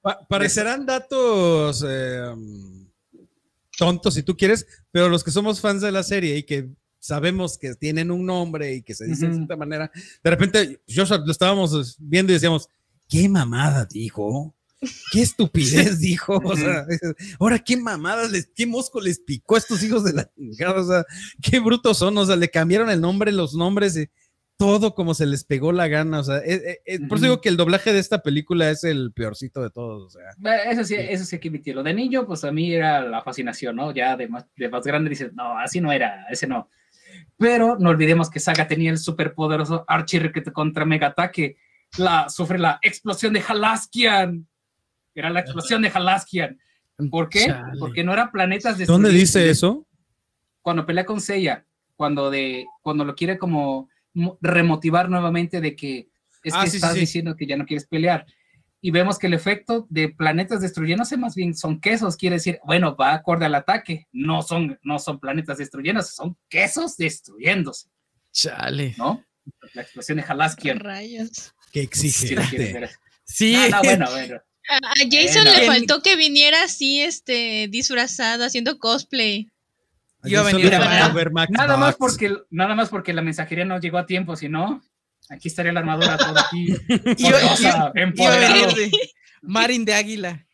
Pa- 0.00 0.20
parecerán 0.28 0.86
datos 0.86 1.84
eh, 1.88 2.22
tontos 3.76 4.14
si 4.14 4.22
tú 4.22 4.36
quieres, 4.36 4.66
pero 4.92 5.08
los 5.08 5.24
que 5.24 5.30
somos 5.32 5.60
fans 5.60 5.82
de 5.82 5.90
la 5.90 6.02
serie 6.04 6.36
y 6.36 6.44
que 6.44 6.68
sabemos 7.00 7.58
que 7.58 7.74
tienen 7.74 8.10
un 8.10 8.24
nombre 8.26 8.74
y 8.74 8.82
que 8.82 8.94
se 8.94 9.06
dicen 9.06 9.30
de 9.30 9.36
cierta 9.36 9.56
manera, 9.56 9.90
de 10.22 10.30
repente 10.30 10.80
yo 10.86 11.04
lo 11.04 11.30
estábamos 11.30 11.96
viendo 11.98 12.32
y 12.32 12.34
decíamos, 12.34 12.68
¿qué 13.08 13.28
mamada 13.28 13.86
dijo? 13.86 14.54
¿Qué 15.12 15.22
estupidez 15.22 15.98
dijo? 15.98 16.40
O 16.44 16.56
sea, 16.56 16.86
ahora 17.40 17.58
qué 17.58 17.76
mamadas, 17.76 18.30
les, 18.30 18.50
qué 18.54 18.66
mosco 18.66 19.00
les 19.00 19.18
picó 19.18 19.56
a 19.56 19.58
estos 19.58 19.82
hijos 19.82 20.04
de 20.04 20.12
la 20.12 20.30
o 20.76 20.84
sea, 20.84 21.04
qué 21.42 21.58
brutos 21.58 21.98
son, 21.98 22.16
o 22.18 22.24
sea, 22.24 22.36
le 22.36 22.48
cambiaron 22.48 22.90
el 22.90 23.00
nombre, 23.00 23.32
los 23.32 23.54
nombres, 23.54 23.96
eh, 23.96 24.10
todo 24.58 24.96
como 24.96 25.14
se 25.14 25.24
les 25.24 25.44
pegó 25.44 25.70
la 25.70 25.86
gana, 25.86 26.18
o 26.18 26.24
sea, 26.24 26.38
eh, 26.38 26.54
eh, 26.54 26.78
eh, 26.84 26.98
por 27.06 27.18
eso 27.18 27.26
digo 27.26 27.40
que 27.40 27.48
el 27.48 27.56
doblaje 27.56 27.92
de 27.92 28.00
esta 28.00 28.22
película 28.22 28.68
es 28.68 28.82
el 28.82 29.12
peorcito 29.12 29.62
de 29.62 29.70
todos, 29.70 30.02
o 30.02 30.10
sea. 30.10 30.64
Eso 30.68 30.82
sí, 30.82 30.96
eso 30.96 31.24
sí 31.24 31.36
hay 31.36 31.40
que 31.40 31.48
admitirlo. 31.48 31.84
De 31.84 31.94
niño, 31.94 32.26
pues 32.26 32.42
a 32.42 32.50
mí 32.50 32.74
era 32.74 33.00
la 33.02 33.22
fascinación, 33.22 33.76
¿no? 33.76 33.92
Ya 33.92 34.16
de 34.16 34.26
más, 34.26 34.46
de 34.56 34.68
más 34.68 34.84
grande 34.84 35.10
dices, 35.10 35.32
no, 35.32 35.56
así 35.56 35.80
no 35.80 35.92
era, 35.92 36.26
ese 36.28 36.48
no. 36.48 36.68
Pero 37.36 37.76
no 37.78 37.90
olvidemos 37.90 38.30
que 38.30 38.40
Saga 38.40 38.66
tenía 38.66 38.90
el 38.90 38.98
superpoderoso 38.98 39.84
Archirriquete 39.86 40.52
contra 40.52 40.84
Mega 40.84 41.06
Ataque. 41.06 41.56
La, 41.96 42.28
sufre 42.28 42.58
la 42.58 42.78
explosión 42.82 43.32
de 43.32 43.42
Halaskian. 43.46 44.46
Era 45.14 45.30
la 45.30 45.40
explosión 45.40 45.82
de 45.82 45.88
Halaskian. 45.88 46.58
¿Por 47.10 47.28
qué? 47.28 47.46
Chale. 47.46 47.78
Porque 47.78 48.04
no 48.04 48.12
eran 48.12 48.30
planetas 48.30 48.76
de 48.78 48.84
¿Dónde 48.84 49.10
dice 49.10 49.48
eso? 49.50 49.86
Cuando 50.62 50.84
pelea 50.84 51.06
con 51.06 51.20
Seiya, 51.20 51.64
cuando, 51.96 52.30
de, 52.30 52.66
cuando 52.82 53.04
lo 53.04 53.14
quiere 53.14 53.38
como 53.38 53.88
mo- 54.14 54.38
remotivar 54.40 55.08
nuevamente 55.08 55.60
de 55.60 55.74
que 55.74 56.08
es 56.44 56.54
Ah, 56.54 56.64
que 56.64 56.70
sí, 56.70 56.76
estás 56.76 56.94
sí. 56.94 57.00
diciendo 57.00 57.34
que 57.36 57.46
ya 57.46 57.56
no 57.56 57.66
quieres 57.66 57.86
pelear. 57.86 58.26
Y 58.80 58.92
vemos 58.92 59.18
que 59.18 59.26
el 59.26 59.34
efecto 59.34 59.86
de 59.90 60.08
planetas 60.10 60.60
destruyéndose 60.60 61.16
más 61.16 61.34
bien 61.34 61.56
son 61.56 61.80
quesos, 61.80 62.16
quiere 62.16 62.36
decir, 62.36 62.60
bueno, 62.64 62.94
va 62.94 63.12
acorde 63.12 63.44
al 63.46 63.56
ataque, 63.56 64.06
no 64.12 64.42
son, 64.42 64.78
no 64.84 65.00
son 65.00 65.18
planetas 65.18 65.58
destruyéndose, 65.58 66.12
son 66.12 66.36
quesos 66.48 66.96
destruyéndose, 66.96 67.88
Chale. 68.30 68.94
¿no? 68.96 69.24
La 69.74 69.82
explosión 69.82 70.18
de 70.18 70.24
Halaskian. 70.28 70.78
Rayos. 70.78 71.54
Ver. 71.74 71.84
exigente. 71.84 72.90
Sí, 73.24 73.52
No, 73.54 73.68
no, 73.70 73.82
bueno, 73.82 74.06
bueno. 74.10 74.40
A, 74.70 74.80
Jason 75.10 75.44
Bueno. 75.44 75.58
le 75.60 75.66
faltó 75.66 76.02
que 76.02 76.16
viniera 76.16 76.62
así, 76.64 77.00
este, 77.00 77.68
disfrazado, 77.70 78.44
haciendo 78.44 78.78
cosplay. 78.78 79.48
Iba 80.24 80.40
a 80.40 80.48
Eso 80.48 80.56
venir 80.56 80.70
le 80.70 80.76
a 80.76 81.08
ver. 81.10 81.30
Max 81.30 81.50
Nada 81.50 81.76
más 81.76 81.94
porque, 81.96 82.34
nada 82.50 82.74
más 82.74 82.88
porque 82.88 83.12
la 83.12 83.22
mensajería 83.22 83.64
no 83.64 83.78
llegó 83.80 83.98
a 83.98 84.04
tiempo, 84.06 84.34
si 84.36 84.48
no, 84.48 84.82
aquí 85.30 85.48
estaría 85.48 85.72
la 85.72 85.80
armadura 85.80 86.16
toda 86.18 86.40
aquí. 86.42 86.74
Poderosa, 87.22 87.92
empoderado. 87.94 88.74
venir 88.74 88.90
de 88.90 88.90
Marin 89.42 89.84
de 89.84 89.94
Águila. 89.94 90.44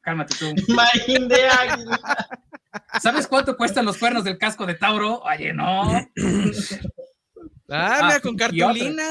Cálmate 0.00 0.34
tú. 0.38 0.46
Imagen 0.68 1.28
de 1.28 1.46
águila. 1.46 2.28
¿Sabes 3.02 3.26
cuánto 3.26 3.56
cuestan 3.56 3.84
los 3.84 3.98
cuernos 3.98 4.24
del 4.24 4.38
casco 4.38 4.64
de 4.64 4.74
Tauro? 4.74 5.20
Oye, 5.22 5.52
no. 5.52 5.82
Ah, 5.92 6.06
Ah, 7.68 8.00
mira, 8.06 8.20
con 8.20 8.36
cartulina. 8.36 9.04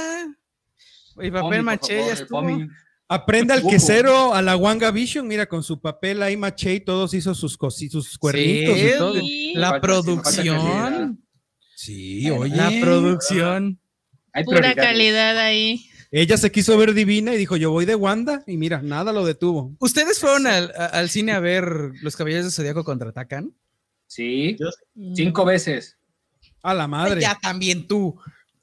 Y 1.21 1.31
papel 1.31 1.63
maché, 1.63 1.97
ya 2.05 2.13
estuvo. 2.13 2.41
Aprenda 3.11 3.55
al 3.55 3.63
quesero 3.65 4.35
a 4.35 4.41
la 4.43 4.55
Wanga 4.55 4.91
Vision, 4.91 5.27
mira, 5.27 5.47
con 5.47 5.63
su 5.63 5.81
papel 5.81 6.21
ahí 6.21 6.37
maché 6.37 6.75
y 6.75 6.79
todos 6.79 7.13
hizo 7.15 7.33
sus 7.33 7.57
cositos, 7.57 8.05
sus 8.05 8.17
cuernitos 8.19 8.77
Sí, 8.77 8.85
y 8.87 8.97
todo. 8.97 9.13
Sí. 9.19 9.53
La 9.55 9.69
Falta- 9.71 9.81
producción. 9.81 11.25
Sí, 11.75 12.29
oye. 12.29 12.55
La 12.55 12.71
producción. 12.81 13.79
Hay 14.33 14.43
Pura 14.43 14.75
calidad 14.75 15.37
ahí. 15.39 15.85
Ella 16.11 16.37
se 16.37 16.51
quiso 16.51 16.77
ver 16.77 16.93
divina 16.93 17.33
y 17.33 17.37
dijo, 17.37 17.55
yo 17.55 17.71
voy 17.71 17.85
de 17.85 17.95
Wanda 17.95 18.43
y 18.47 18.57
mira, 18.57 18.81
nada 18.81 19.11
lo 19.11 19.25
detuvo. 19.25 19.75
¿Ustedes 19.79 20.19
fueron 20.19 20.45
al, 20.47 20.71
a- 20.77 20.85
al 20.87 21.09
cine 21.09 21.31
a 21.31 21.39
ver 21.39 21.91
Los 22.01 22.15
Caballeros 22.15 22.45
de 22.45 22.51
Zodíaco 22.51 22.83
contraatacan? 22.83 23.53
Sí, 24.07 24.57
cinco 25.15 25.45
veces. 25.45 25.97
A 26.63 26.73
la 26.73 26.87
madre. 26.87 27.21
Ya 27.21 27.37
también 27.41 27.87
tú. 27.87 28.19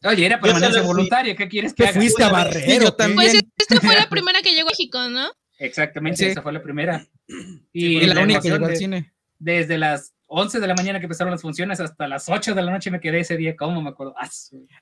Oye, 0.06 0.26
era 0.26 0.40
permanencia 0.40 0.82
voluntaria. 0.82 1.34
¿Qué 1.36 1.48
quieres 1.48 1.72
que 1.74 1.82
¿Te 1.84 1.88
haga? 1.90 2.00
fuiste 2.00 2.22
a 2.22 2.28
Una 2.28 2.44
vez. 2.44 2.54
barrer? 2.54 2.64
Sí, 2.70 2.78
yo 2.80 2.88
o 2.88 2.90
qué? 2.92 2.96
también. 2.96 3.30
Pues 3.32 3.44
esta 3.58 3.80
fue 3.80 3.94
la 3.94 4.08
primera 4.10 4.42
que 4.42 4.52
llegó 4.54 4.68
a 4.68 4.72
México, 4.72 5.08
¿no? 5.08 5.28
Exactamente, 5.58 6.18
Sí. 6.18 6.24
esa 6.26 6.42
fue 6.42 6.52
la 6.52 6.62
primera. 6.62 7.06
Y 7.72 8.00
la 8.06 8.14
la 8.14 8.22
única 8.22 8.40
que 8.40 8.50
llegó 8.50 8.64
al 8.66 8.70
de- 8.72 8.76
cine. 8.76 9.14
desde 9.38 9.78
las 9.78 10.12
11 10.28 10.58
de 10.60 10.66
la 10.66 10.74
mañana 10.74 10.98
que 10.98 11.04
empezaron 11.06 11.30
las 11.30 11.40
funciones 11.42 11.78
hasta 11.80 12.08
las 12.08 12.28
8 12.28 12.54
de 12.54 12.62
la 12.62 12.72
noche 12.72 12.90
me 12.90 13.00
quedé 13.00 13.20
ese 13.20 13.36
día. 13.36 13.54
¿Cómo 13.56 13.80
me 13.82 13.90
acuerdo? 13.90 14.14
Ah, 14.18 14.28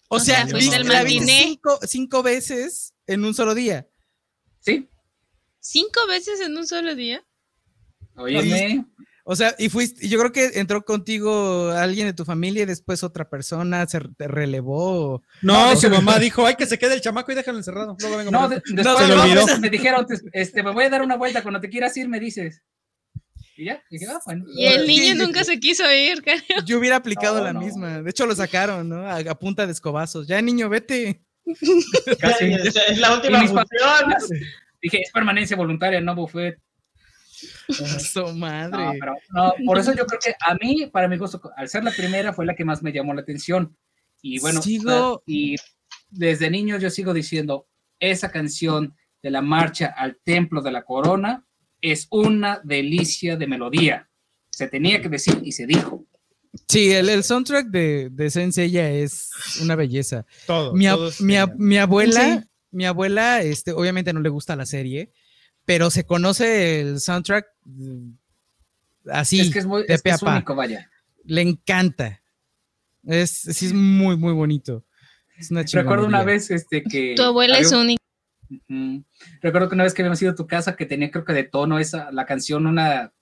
O 0.08 0.18
sea, 0.20 0.46
Fuiste 0.46 0.56
viste- 0.58 0.76
al 0.76 0.88
la 0.88 1.04
cinco, 1.06 1.78
cinco 1.86 2.22
veces 2.22 2.94
en 3.06 3.24
un 3.24 3.34
solo 3.34 3.54
día. 3.54 3.86
sí, 4.60 4.88
¿Cinco 5.60 6.06
veces 6.08 6.40
en 6.40 6.56
un 6.56 6.66
solo 6.66 6.94
día? 6.94 7.24
óyeme. 8.16 8.84
O 9.26 9.34
sea, 9.36 9.54
y 9.58 9.70
fuiste, 9.70 10.06
yo 10.06 10.18
creo 10.18 10.32
que 10.32 10.58
entró 10.60 10.84
contigo 10.84 11.70
alguien 11.70 12.06
de 12.06 12.12
tu 12.12 12.26
familia 12.26 12.64
y 12.64 12.66
después 12.66 13.02
otra 13.02 13.28
persona 13.30 13.86
se 13.86 13.98
te 14.18 14.28
relevó. 14.28 15.22
No, 15.40 15.74
su 15.76 15.88
mamá 15.88 16.18
dijo, 16.18 16.44
ay, 16.46 16.56
que 16.56 16.66
se 16.66 16.78
quede 16.78 16.92
el 16.94 17.00
chamaco 17.00 17.32
y 17.32 17.34
déjalo 17.34 17.56
encerrado. 17.56 17.96
Luego 18.00 18.16
vengo 18.18 18.30
No, 18.30 18.40
por 18.40 18.48
de- 18.50 18.56
él". 18.56 18.62
después 18.76 19.34
veces 19.34 19.60
me 19.60 19.70
dijeron, 19.70 20.06
te- 20.06 20.20
este, 20.32 20.62
me 20.62 20.72
voy 20.72 20.84
a 20.84 20.90
dar 20.90 21.00
una 21.00 21.16
vuelta, 21.16 21.42
cuando 21.42 21.58
te 21.60 21.70
quieras 21.70 21.96
ir 21.96 22.06
me 22.08 22.20
dices. 22.20 22.60
Y 23.56 23.64
ya, 23.66 23.82
dije, 23.88 24.04
ah, 24.10 24.18
bueno. 24.26 24.44
Y 24.54 24.66
el 24.66 24.86
niño 24.86 25.12
sí. 25.12 25.18
nunca 25.18 25.42
se 25.44 25.58
quiso 25.58 25.84
ir, 25.90 26.20
creo. 26.22 26.40
Yo 26.66 26.78
hubiera 26.78 26.96
aplicado 26.96 27.38
No, 27.38 27.44
la 27.44 27.52
no. 27.54 27.60
misma. 27.60 28.02
De 28.02 28.10
hecho, 28.10 28.26
lo 28.26 28.34
sacaron, 28.34 28.88
¿no? 28.90 29.06
A, 29.08 29.16
a 29.18 29.34
punta 29.38 29.64
de 29.64 29.72
escobazos. 29.72 30.26
Ya, 30.26 30.42
niño, 30.42 30.68
vete. 30.68 31.22
Casi. 32.20 32.52
Es, 32.52 32.74
es 32.76 32.98
la 32.98 33.14
última 33.14 33.38
función. 33.46 33.64
Dije, 34.82 35.00
es 35.02 35.10
permanencia 35.12 35.56
voluntaria, 35.56 36.00
no 36.00 36.14
buffet. 36.14 36.58
Su 37.68 38.26
madre. 38.34 38.84
No, 38.84 38.92
pero 39.00 39.14
no, 39.30 39.52
por 39.66 39.78
eso 39.78 39.92
yo 39.94 40.06
creo 40.06 40.20
que 40.20 40.34
a 40.40 40.54
mí, 40.54 40.86
para 40.92 41.08
mi 41.08 41.16
gusto, 41.16 41.40
al 41.56 41.68
ser 41.68 41.84
la 41.84 41.90
primera, 41.92 42.32
fue 42.32 42.46
la 42.46 42.54
que 42.54 42.64
más 42.64 42.82
me 42.82 42.92
llamó 42.92 43.14
la 43.14 43.20
atención. 43.22 43.76
Y 44.22 44.38
bueno, 44.40 44.60
Sigo- 44.62 45.22
y 45.26 45.56
desde 46.10 46.50
niño 46.50 46.78
yo 46.78 46.90
sigo 46.90 47.12
diciendo, 47.12 47.66
esa 47.98 48.30
canción 48.30 48.94
de 49.22 49.30
la 49.30 49.42
marcha 49.42 49.86
al 49.96 50.18
templo 50.24 50.62
de 50.62 50.72
la 50.72 50.82
corona 50.84 51.46
es 51.80 52.06
una 52.10 52.60
delicia 52.64 53.36
de 53.36 53.46
melodía. 53.46 54.08
Se 54.50 54.68
tenía 54.68 55.00
que 55.02 55.08
decir 55.08 55.40
y 55.44 55.52
se 55.52 55.66
dijo. 55.66 56.06
Sí, 56.68 56.92
el, 56.92 57.08
el 57.08 57.24
soundtrack 57.24 57.66
de, 57.66 58.08
de 58.12 58.30
Senseiya 58.30 58.88
es 58.90 59.30
una 59.60 59.74
belleza. 59.74 60.24
Todo. 60.46 60.72
Mi, 60.72 60.84
ab- 60.86 60.96
todo 60.96 61.10
mi 61.26 61.34
genial. 61.34 61.54
mi 61.58 61.78
abuela, 61.78 62.38
Sí. 62.42 62.48
mi 62.70 62.86
abuela, 62.86 63.42
este, 63.42 63.72
obviamente 63.72 64.12
no 64.12 64.20
le 64.20 64.28
gusta 64.28 64.54
la 64.54 64.64
serie, 64.64 65.12
pero 65.64 65.90
se 65.90 66.04
conoce 66.04 66.80
el 66.80 67.00
soundtrack 67.00 67.46
mm, 67.64 68.10
así, 69.10 69.40
es 69.40 69.50
que 69.52 69.58
es, 69.60 69.66
muy, 69.66 69.84
de 69.86 69.94
es, 69.94 70.02
que 70.02 70.10
es 70.10 70.22
único, 70.22 70.54
vaya. 70.54 70.90
le 71.24 71.42
encanta. 71.42 72.20
Es, 73.04 73.30
sí, 73.30 73.66
es 73.66 73.72
muy, 73.72 74.16
muy 74.16 74.32
bonito. 74.32 74.84
Es 75.36 75.50
una 75.50 75.62
Recuerdo 75.62 76.06
una 76.06 76.22
vez 76.24 76.50
este, 76.50 76.82
que... 76.82 77.14
Tu 77.16 77.22
abuela 77.22 77.56
había 77.56 77.66
es 77.66 77.72
un- 77.72 77.80
única. 77.80 78.02
Ujú. 78.50 79.04
Recuerdo 79.42 79.68
que 79.68 79.74
una 79.74 79.84
vez 79.84 79.94
que 79.94 80.02
habíamos 80.02 80.20
ido 80.22 80.30
a 80.32 80.34
tu 80.36 80.46
casa 80.46 80.76
que 80.76 80.86
tenía 80.86 81.10
creo 81.10 81.24
que 81.24 81.32
de 81.32 81.44
tono 81.44 81.78
esa, 81.78 82.12
la 82.12 82.24
canción, 82.24 82.66
una 82.66 83.12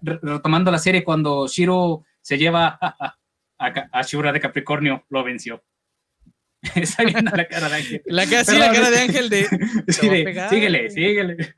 re- 0.00 0.20
retomando 0.22 0.70
la 0.70 0.78
serie 0.78 1.02
cuando 1.02 1.48
Shiro 1.48 2.04
se 2.20 2.38
lleva 2.38 2.78
a, 2.80 3.16
a, 3.58 3.66
a 3.92 4.02
Shura 4.02 4.32
de 4.32 4.40
Capricornio, 4.40 5.04
lo 5.10 5.24
venció. 5.24 5.64
Está 6.74 7.04
viendo 7.04 7.30
la 7.34 7.46
cara 7.48 7.68
de 7.68 7.76
Ángel. 7.76 8.02
La, 8.06 8.26
cara- 8.26 8.44
sí, 8.44 8.52
Perdón, 8.52 8.68
la 8.68 8.74
cara 8.74 8.90
de 8.90 8.98
Ángel 9.00 9.30
de... 9.30 9.44
Sí, 9.88 10.08
de, 10.08 10.46
síguele, 10.50 10.90
síguele. 10.90 11.54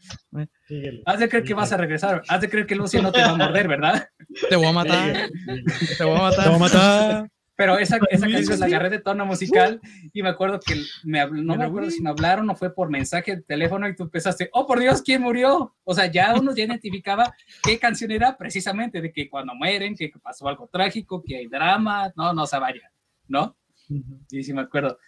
Síguele. 0.68 1.02
Haz 1.04 1.18
de 1.18 1.28
creer 1.28 1.44
que 1.44 1.54
vas 1.54 1.72
a 1.72 1.76
regresar. 1.76 2.22
Haz 2.28 2.40
de 2.40 2.48
creer 2.48 2.66
que 2.66 2.76
Lucy 2.76 3.00
no 3.00 3.10
te 3.12 3.20
va 3.20 3.30
a 3.30 3.34
morder, 3.36 3.68
¿verdad? 3.68 4.08
Te 4.48 4.56
voy 4.56 4.66
a 4.66 4.72
matar. 4.72 5.30
Te 5.98 6.04
voy 6.04 6.16
a 6.16 6.22
matar. 6.22 6.44
Te 6.44 6.48
voy 6.48 6.56
a 6.56 6.60
matar. 6.60 7.28
Pero 7.54 7.78
esa, 7.78 7.98
esa 8.10 8.26
¿Me 8.26 8.32
canción 8.32 8.58
la 8.60 8.66
agarré 8.66 8.88
de 8.90 8.98
tono 9.00 9.26
musical 9.26 9.80
y 10.12 10.22
me 10.22 10.30
acuerdo 10.30 10.58
que 10.58 10.74
me 11.04 11.24
no 11.30 11.54
me 11.54 11.64
acuerdo 11.64 11.90
si 11.90 12.00
me 12.00 12.08
hablaron 12.08 12.48
o 12.48 12.56
fue 12.56 12.74
por 12.74 12.88
mensaje 12.88 13.36
de 13.36 13.42
teléfono 13.42 13.86
y 13.88 13.94
tú 13.94 14.04
empezaste, 14.04 14.48
oh 14.52 14.66
por 14.66 14.80
Dios, 14.80 15.02
¿quién 15.02 15.20
murió? 15.22 15.76
O 15.84 15.94
sea, 15.94 16.06
ya 16.06 16.34
uno 16.34 16.54
ya 16.56 16.64
identificaba 16.64 17.34
qué 17.62 17.78
canción 17.78 18.10
era 18.10 18.36
precisamente 18.38 19.02
de 19.02 19.12
que 19.12 19.28
cuando 19.28 19.54
mueren, 19.54 19.94
que 19.94 20.10
pasó 20.22 20.48
algo 20.48 20.68
trágico, 20.72 21.22
que 21.22 21.36
hay 21.36 21.46
drama, 21.46 22.10
no, 22.16 22.32
no 22.32 22.46
se 22.46 22.58
vaya, 22.58 22.90
¿no? 23.28 23.54
Sí, 24.28 24.42
sí 24.42 24.52
me 24.52 24.62
acuerdo. 24.62 24.98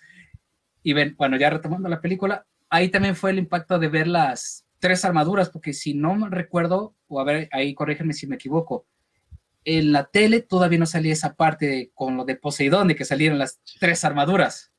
Y 0.82 0.93
ven, 0.93 1.15
bueno, 1.16 1.36
ya 1.36 1.51
retomando 1.51 1.89
la 1.89 2.01
película, 2.01 2.47
ahí 2.69 2.89
también 2.90 3.16
fue 3.16 3.31
el 3.31 3.39
impacto 3.39 3.78
de 3.78 3.89
ver 3.89 4.06
las 4.06 4.66
tres 4.78 5.05
armaduras, 5.05 5.48
porque 5.51 5.73
si 5.73 5.94
no 5.94 6.15
me 6.15 6.28
recuerdo, 6.28 6.94
o 7.09 7.20
a 7.20 7.24
ver, 7.24 7.48
ahí 7.52 7.74
corrígeme 7.74 8.12
si 8.12 8.27
me 8.27 8.35
equivoco, 8.36 8.86
en 9.65 9.93
la 9.93 10.05
tele 10.05 10.40
todavía 10.43 10.78
no 10.78 10.85
salía 10.86 11.12
esa 11.15 11.35
parte 11.36 11.66
de- 11.66 11.90
con 11.94 12.16
lo 12.19 12.24
de 12.27 12.36
Poseidón, 12.36 12.89
de 12.89 12.97
que 12.97 13.06
salieron 13.06 13.39
las 13.39 13.61
tres 13.81 14.05
armaduras, 14.05 14.70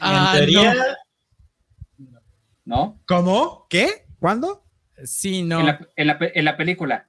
Ah, 0.00 0.32
en 0.34 0.38
teoría, 0.38 0.74
no. 0.74 2.16
¿no? 2.64 3.00
¿Cómo? 3.06 3.66
¿Qué? 3.68 4.06
¿Cuándo? 4.18 4.64
Sí, 5.04 5.42
no. 5.42 5.60
En, 5.60 5.66
la, 5.66 5.88
en, 5.96 6.06
la, 6.06 6.18
en 6.20 6.44
la 6.44 6.56
película. 6.56 7.08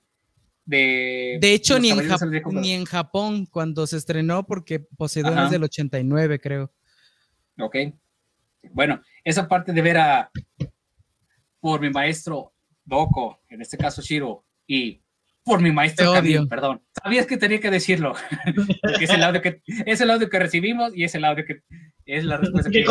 De, 0.65 1.37
De 1.39 1.53
hecho, 1.53 1.79
ni 1.79 1.91
en, 1.91 1.99
Jap- 1.99 2.51
ni 2.53 2.73
en 2.73 2.85
Japón, 2.85 3.45
cuando 3.45 3.85
se 3.85 3.97
estrenó, 3.97 4.45
porque 4.45 4.79
Poseidón 4.79 5.33
Ajá. 5.33 5.45
es 5.45 5.51
del 5.51 5.63
89, 5.63 6.39
creo. 6.39 6.73
Ok. 7.59 7.75
Bueno, 8.71 9.01
esa 9.23 9.47
parte 9.47 9.71
de 9.73 9.81
ver 9.81 9.97
a 9.97 10.31
por 11.59 11.79
mi 11.81 11.89
maestro 11.91 12.53
Doko, 12.83 13.41
en 13.49 13.61
este 13.61 13.77
caso 13.77 14.01
Shiro, 14.01 14.43
y 14.67 15.01
por 15.43 15.61
mi 15.61 15.71
maestro. 15.71 16.13
Camille, 16.13 16.47
perdón. 16.47 16.81
Sabías 17.03 17.27
que 17.27 17.37
tenía 17.37 17.59
que 17.59 17.69
decirlo. 17.69 18.13
Es 18.99 19.09
el 19.11 19.23
audio 19.23 19.41
que 19.41 19.61
es 19.85 20.01
el 20.01 20.09
audio 20.09 20.29
que 20.29 20.39
recibimos 20.39 20.95
y 20.95 21.03
es 21.03 21.13
el 21.13 21.25
audio 21.25 21.45
que 21.45 21.61
es 22.05 22.23
la 22.23 22.37
respuesta 22.37 22.71
que 22.71 22.83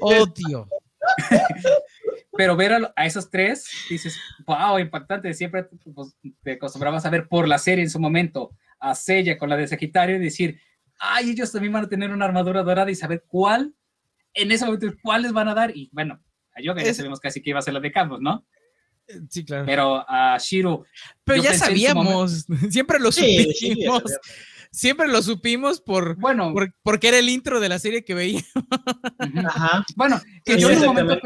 odio. 0.00 0.68
Pero 2.36 2.56
ver 2.56 2.72
a, 2.72 2.92
a 2.96 3.06
esos 3.06 3.28
tres, 3.30 3.66
dices, 3.90 4.18
wow, 4.46 4.78
impactante. 4.78 5.32
Siempre 5.34 5.64
pues, 5.94 6.16
te 6.42 6.52
acostumbrabas 6.52 7.04
a 7.04 7.10
ver 7.10 7.28
por 7.28 7.46
la 7.46 7.58
serie 7.58 7.84
en 7.84 7.90
su 7.90 8.00
momento 8.00 8.52
a 8.80 8.94
Sella 8.94 9.36
con 9.38 9.48
la 9.50 9.56
de 9.56 9.68
Sagitario 9.68 10.16
y 10.16 10.20
decir, 10.20 10.58
ay, 10.98 11.30
ellos 11.30 11.52
también 11.52 11.72
van 11.72 11.84
a 11.84 11.88
tener 11.88 12.10
una 12.10 12.24
armadura 12.24 12.62
dorada 12.62 12.90
y 12.90 12.94
saber 12.94 13.24
cuál, 13.26 13.74
en 14.34 14.50
ese 14.50 14.64
momento, 14.64 14.86
cuáles 15.02 15.32
van 15.32 15.48
a 15.48 15.54
dar. 15.54 15.76
Y 15.76 15.90
bueno, 15.92 16.20
a 16.54 16.60
Yoga 16.62 16.82
ya 16.82 16.90
Es- 16.90 16.96
sabemos 16.96 17.20
casi 17.20 17.42
que 17.42 17.50
iba 17.50 17.58
a 17.58 17.62
ser 17.62 17.74
la 17.74 17.80
de 17.80 17.92
Campos, 17.92 18.20
¿no? 18.20 18.46
Sí, 19.28 19.44
claro. 19.44 19.66
Pero 19.66 20.04
a 20.08 20.38
Shiro, 20.38 20.84
Pero 21.24 21.42
ya 21.42 21.52
sabíamos, 21.54 22.46
siempre 22.70 22.98
lo 22.98 23.12
Sí, 23.12 23.52
sí, 23.52 23.70
supimos. 23.74 24.02
siempre 24.70 25.08
lo 25.08 25.20
supimos 25.22 25.80
por, 25.82 26.16
bueno, 26.16 26.52
por- 26.54 26.72
porque 26.82 27.08
era 27.08 27.18
el 27.18 27.28
intro 27.28 27.60
de 27.60 27.68
la 27.68 27.78
serie 27.78 28.04
que 28.04 28.14
veía. 28.14 28.40
ujú. 28.54 29.38
Ajá. 29.46 29.84
bueno, 29.96 30.18
que 30.46 30.54
Sí, 30.54 30.60
yo 30.60 30.70
en 30.70 30.78
un 30.78 30.86
momento. 30.86 31.18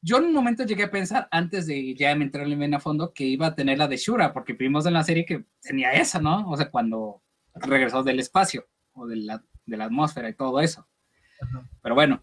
Yo 0.00 0.18
en 0.18 0.24
un 0.24 0.32
momento 0.32 0.64
llegué 0.64 0.84
a 0.84 0.90
pensar, 0.90 1.28
antes 1.30 1.66
de 1.66 1.94
ya 1.94 2.12
entrarle 2.12 2.56
bien 2.56 2.74
a 2.74 2.80
fondo, 2.80 3.12
que 3.12 3.24
iba 3.24 3.48
a 3.48 3.54
tener 3.54 3.78
la 3.78 3.88
de 3.88 3.96
Shura, 3.96 4.32
porque 4.32 4.52
vimos 4.52 4.86
en 4.86 4.94
la 4.94 5.02
serie 5.02 5.24
que 5.24 5.44
tenía 5.60 5.92
esa, 5.92 6.20
¿no? 6.20 6.48
O 6.48 6.56
sea, 6.56 6.70
cuando 6.70 7.22
regresó 7.54 8.02
del 8.02 8.20
espacio 8.20 8.66
o 8.92 9.06
de 9.06 9.16
la, 9.16 9.42
de 9.66 9.76
la 9.76 9.86
atmósfera 9.86 10.28
y 10.28 10.34
todo 10.34 10.60
eso. 10.60 10.86
Pero 11.82 11.94
bueno, 11.94 12.22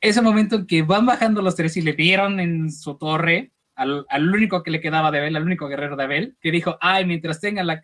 ese 0.00 0.22
momento 0.22 0.56
en 0.56 0.66
que 0.66 0.82
van 0.82 1.06
bajando 1.06 1.42
los 1.42 1.56
tres 1.56 1.76
y 1.76 1.82
le 1.82 1.94
dieron 1.94 2.40
en 2.40 2.70
su 2.70 2.96
torre 2.96 3.52
al, 3.74 4.06
al 4.08 4.34
único 4.34 4.62
que 4.62 4.70
le 4.70 4.80
quedaba 4.80 5.10
de 5.10 5.18
Abel, 5.18 5.36
al 5.36 5.44
único 5.44 5.68
guerrero 5.68 5.96
de 5.96 6.04
Abel, 6.04 6.36
que 6.40 6.50
dijo, 6.50 6.78
ay, 6.80 7.04
mientras 7.04 7.40
tenga 7.40 7.62
la, 7.62 7.82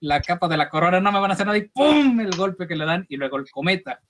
la 0.00 0.20
capa 0.20 0.48
de 0.48 0.56
la 0.56 0.68
corona 0.68 1.00
no 1.00 1.12
me 1.12 1.20
van 1.20 1.30
a 1.30 1.34
hacer 1.34 1.46
nada 1.46 1.58
y 1.58 1.68
¡pum! 1.68 2.18
el 2.20 2.34
golpe 2.36 2.66
que 2.66 2.76
le 2.76 2.84
dan 2.86 3.06
y 3.08 3.16
luego 3.16 3.36
el 3.36 3.50
cometa. 3.50 4.00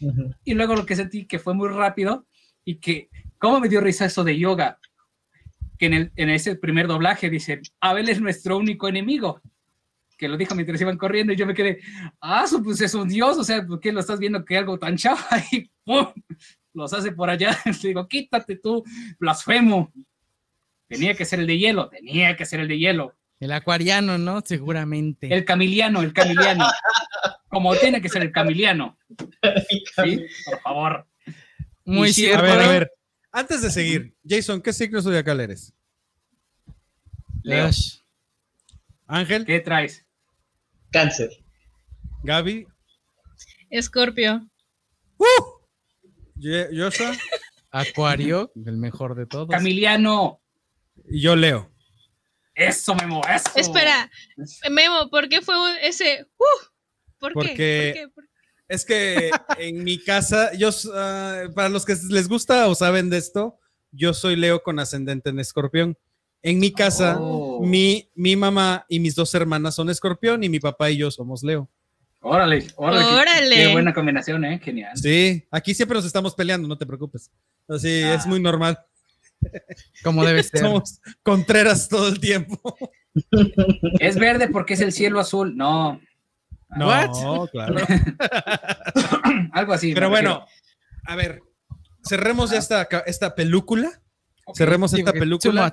Ujú. 0.00 0.34
Y 0.44 0.54
luego 0.54 0.76
lo 0.76 0.86
que 0.86 0.96
sentí 0.96 1.26
que 1.26 1.38
fue 1.38 1.54
muy 1.54 1.68
rápido 1.68 2.26
y 2.64 2.76
que, 2.76 3.08
¿cómo 3.38 3.60
me 3.60 3.68
dio 3.68 3.80
risa 3.80 4.06
eso 4.06 4.24
de 4.24 4.38
yoga? 4.38 4.78
Que 5.78 5.86
en, 5.86 5.94
el, 5.94 6.12
en 6.16 6.30
ese 6.30 6.56
primer 6.56 6.86
doblaje 6.88 7.30
dice, 7.30 7.60
Abel 7.80 8.08
es 8.08 8.20
nuestro 8.20 8.56
único 8.58 8.88
enemigo. 8.88 9.40
Que 10.16 10.26
lo 10.26 10.36
dijo 10.36 10.54
mientras 10.56 10.80
iban 10.80 10.98
corriendo 10.98 11.32
y 11.32 11.36
yo 11.36 11.46
me 11.46 11.54
quedé, 11.54 11.80
ah, 12.20 12.44
pues 12.64 12.80
es 12.80 12.92
un 12.94 13.08
dios, 13.08 13.38
o 13.38 13.44
sea, 13.44 13.64
¿por 13.64 13.78
qué 13.78 13.92
lo 13.92 14.00
estás 14.00 14.18
viendo 14.18 14.44
que 14.44 14.56
algo 14.56 14.78
tan 14.78 14.96
chava? 14.96 15.24
Y 15.52 15.70
¡pum! 15.84 16.08
Los 16.74 16.92
hace 16.92 17.12
por 17.12 17.30
allá. 17.30 17.56
Le 17.64 17.88
digo, 17.88 18.06
quítate 18.08 18.56
tú, 18.56 18.84
blasfemo. 19.18 19.92
Tenía 20.88 21.14
que 21.14 21.24
ser 21.24 21.40
el 21.40 21.46
de 21.46 21.58
hielo, 21.58 21.88
tenía 21.88 22.36
que 22.36 22.46
ser 22.46 22.60
el 22.60 22.68
de 22.68 22.78
hielo. 22.78 23.14
El 23.40 23.52
acuariano, 23.52 24.18
¿no? 24.18 24.40
Seguramente. 24.44 25.32
El 25.32 25.44
camiliano, 25.44 26.02
el 26.02 26.12
camiliano. 26.12 26.66
Como 27.48 27.74
tiene 27.76 28.00
que 28.00 28.08
ser 28.08 28.22
el 28.22 28.32
camiliano. 28.32 28.98
¿Sí? 30.02 30.26
Por 30.44 30.60
favor. 30.60 31.06
Muy 31.84 32.12
sí, 32.12 32.26
A 32.26 32.40
cierto. 32.40 32.42
ver, 32.44 32.60
a 32.60 32.68
ver. 32.68 32.92
Antes 33.32 33.62
de 33.62 33.70
seguir, 33.70 34.16
Jason, 34.26 34.60
¿qué 34.62 34.72
signo 34.72 35.02
zodiacal 35.02 35.40
eres? 35.40 35.74
Leo. 37.42 37.70
Ángel, 39.06 39.44
¿qué 39.46 39.60
traes? 39.60 40.04
Cáncer. 40.90 41.30
Gaby, 42.24 42.66
Escorpio. 43.70 44.48
Ye- 46.36 46.68
Joshua 46.72 47.12
Acuario, 47.70 48.50
el 48.64 48.76
mejor 48.76 49.14
de 49.14 49.26
todos. 49.26 49.48
Camiliano. 49.48 50.40
y 51.08 51.20
yo 51.20 51.36
Leo. 51.36 51.70
Eso, 52.54 52.94
Memo, 52.96 53.20
eso. 53.28 53.50
Espera, 53.54 54.10
Memo, 54.70 55.08
¿por 55.10 55.28
qué 55.28 55.40
fue 55.42 55.54
ese? 55.86 56.26
Uh, 56.38 56.64
¿Por 57.18 57.32
Porque- 57.34 57.54
qué? 57.54 57.92
¿Por 57.94 58.02
qué? 58.02 58.08
¿Por- 58.14 58.27
Es 58.68 58.84
que 58.84 59.30
en 59.58 59.82
mi 59.82 59.98
casa, 59.98 60.52
yo, 60.54 60.68
ah, 60.94 61.44
para 61.54 61.68
los 61.68 61.84
que 61.84 61.96
les 62.10 62.28
gusta 62.28 62.68
o 62.68 62.74
saben 62.74 63.08
de 63.10 63.16
esto, 63.18 63.58
yo 63.92 64.12
soy 64.12 64.36
Leo 64.36 64.62
con 64.62 64.78
ascendente 64.78 65.30
en 65.30 65.40
escorpión. 65.40 65.96
En 66.42 66.58
mi 66.60 66.70
casa, 66.72 67.16
Oh. 67.18 67.64
mi, 67.64 68.10
mi 68.14 68.36
mamá 68.36 68.84
y 68.88 69.00
mis 69.00 69.14
dos 69.14 69.34
hermanas 69.34 69.74
son 69.74 69.90
escorpión 69.90 70.44
y 70.44 70.48
mi 70.48 70.60
papá 70.60 70.90
y 70.90 70.98
yo 70.98 71.10
somos 71.10 71.42
Leo. 71.42 71.68
Órale, 72.20 72.66
órale. 72.76 73.54
qué- 73.56 73.72
buena 73.72 73.94
combinación, 73.94 74.44
¿eh? 74.44 74.60
Genial. 74.62 74.96
Sí, 74.96 75.44
aquí 75.50 75.72
siempre 75.74 75.96
nos 75.96 76.04
estamos 76.04 76.34
peleando, 76.34 76.68
no 76.68 76.76
te 76.76 76.84
preocupes. 76.86 77.30
Así 77.68 78.02
Ah. 78.02 78.14
es 78.14 78.26
muy 78.26 78.40
normal. 78.40 78.78
Como 80.02 80.24
debe 80.24 80.42
ser. 80.42 80.60
Somos 80.60 81.00
contreras 81.22 81.88
todo 81.88 82.08
el 82.08 82.18
tiempo. 82.20 82.60
Es 84.00 84.16
verde 84.18 84.48
porque 84.48 84.74
es 84.74 84.80
el 84.80 84.92
cielo 84.92 85.20
azul. 85.20 85.56
No. 85.56 86.00
No, 86.76 86.86
What? 86.86 87.48
claro. 87.50 87.76
Algo 89.52 89.72
así. 89.72 89.94
Pero 89.94 90.10
bueno, 90.10 90.44
a 91.06 91.16
ver, 91.16 91.40
cerremos 92.06 92.50
ya 92.50 92.58
esta, 92.58 92.82
esta 93.06 93.34
película. 93.34 94.00
Cerremos 94.54 94.92
esta 94.94 95.12
película. 95.12 95.72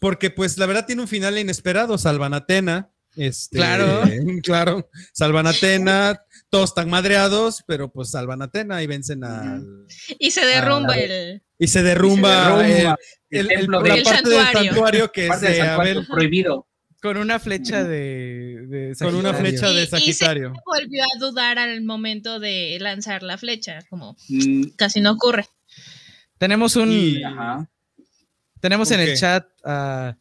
Porque, 0.00 0.30
pues, 0.30 0.58
la 0.58 0.66
verdad 0.66 0.86
tiene 0.86 1.02
un 1.02 1.08
final 1.08 1.36
inesperado. 1.38 1.98
Salvan 1.98 2.34
a 2.34 2.38
Atena. 2.38 2.90
Este, 3.16 3.56
Claro. 3.56 4.02
claro. 4.44 4.88
Salvan 5.12 5.46
a 5.46 5.50
Atena. 5.50 6.20
Todos 6.50 6.70
están 6.70 6.88
madreados, 6.88 7.64
pero 7.66 7.90
pues 7.90 8.10
salvan 8.10 8.40
a 8.42 8.46
Atena 8.46 8.80
y 8.82 8.86
vencen 8.86 9.24
al. 9.24 9.86
Y 10.18 10.30
se 10.30 10.46
derrumba 10.46 10.94
el. 10.96 11.42
Y 11.58 11.66
se 11.66 11.82
derrumba, 11.82 12.30
Y 12.30 12.66
se 12.68 12.74
derrumba 12.74 12.96
el- 13.30 13.50
el 13.50 13.66
la 13.70 13.78
El 13.96 14.02
parte 14.04 14.28
del 14.30 14.44
santuario. 14.46 15.12
que 15.12 15.22
es 15.24 15.28
Parte 15.28 15.46
del 15.46 15.54
de 15.54 15.60
santuario 15.60 15.92
Abel 15.94 16.06
prohibido. 16.06 16.68
Con 17.00 17.16
una 17.16 17.38
flecha 17.38 17.84
de, 17.84 18.66
de 18.66 18.96
con 18.98 19.14
una 19.14 19.30
Sagitario. 19.30 19.58
flecha 19.60 19.68
de 19.72 19.82
y 19.82 19.86
se- 19.86 19.90
Sagitario. 19.90 20.52
Volvió 20.64 21.04
a 21.04 21.18
dudar 21.20 21.58
al 21.58 21.80
momento 21.82 22.40
de 22.40 22.76
lanzar 22.80 23.22
la 23.22 23.38
flecha, 23.38 23.78
como 23.88 24.16
Mm, 24.28 24.70
casi 24.76 25.00
no 25.00 25.12
ocurre. 25.12 25.46
Tenemos 26.38 26.74
un. 26.76 26.90
Y- 26.92 27.22
Ajá. 27.22 27.68
Tenemos 28.60 28.90
en 28.90 28.98
¿Por 29.00 29.08
el 29.10 29.16
chat 29.16 29.46
a, 29.64 30.16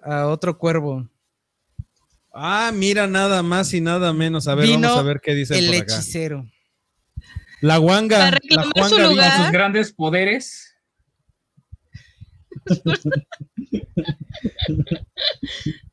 a 0.00 0.26
otro 0.26 0.58
cuervo. 0.58 1.08
Ah, 2.34 2.72
mira, 2.74 3.06
nada 3.06 3.42
más 3.44 3.72
y 3.72 3.80
nada 3.80 4.12
menos. 4.12 4.48
A 4.48 4.54
ver, 4.56 4.66
Vino 4.66 4.88
vamos 4.88 4.98
a 4.98 5.02
ver 5.06 5.20
qué 5.22 5.34
dicen 5.34 5.56
El 5.58 5.66
por 5.66 5.76
acá. 5.76 5.94
hechicero. 5.94 6.44
La 7.60 7.76
guanga. 7.78 8.18
Para 8.18 8.30
La 8.32 8.38
reclamar 8.38 8.66
su 8.66 8.72
Juanga 8.80 8.96
vino. 8.96 9.10
lugar. 9.10 9.32
Con 9.36 9.42
sus 9.44 9.52
grandes 9.52 9.92
poderes. 9.92 10.74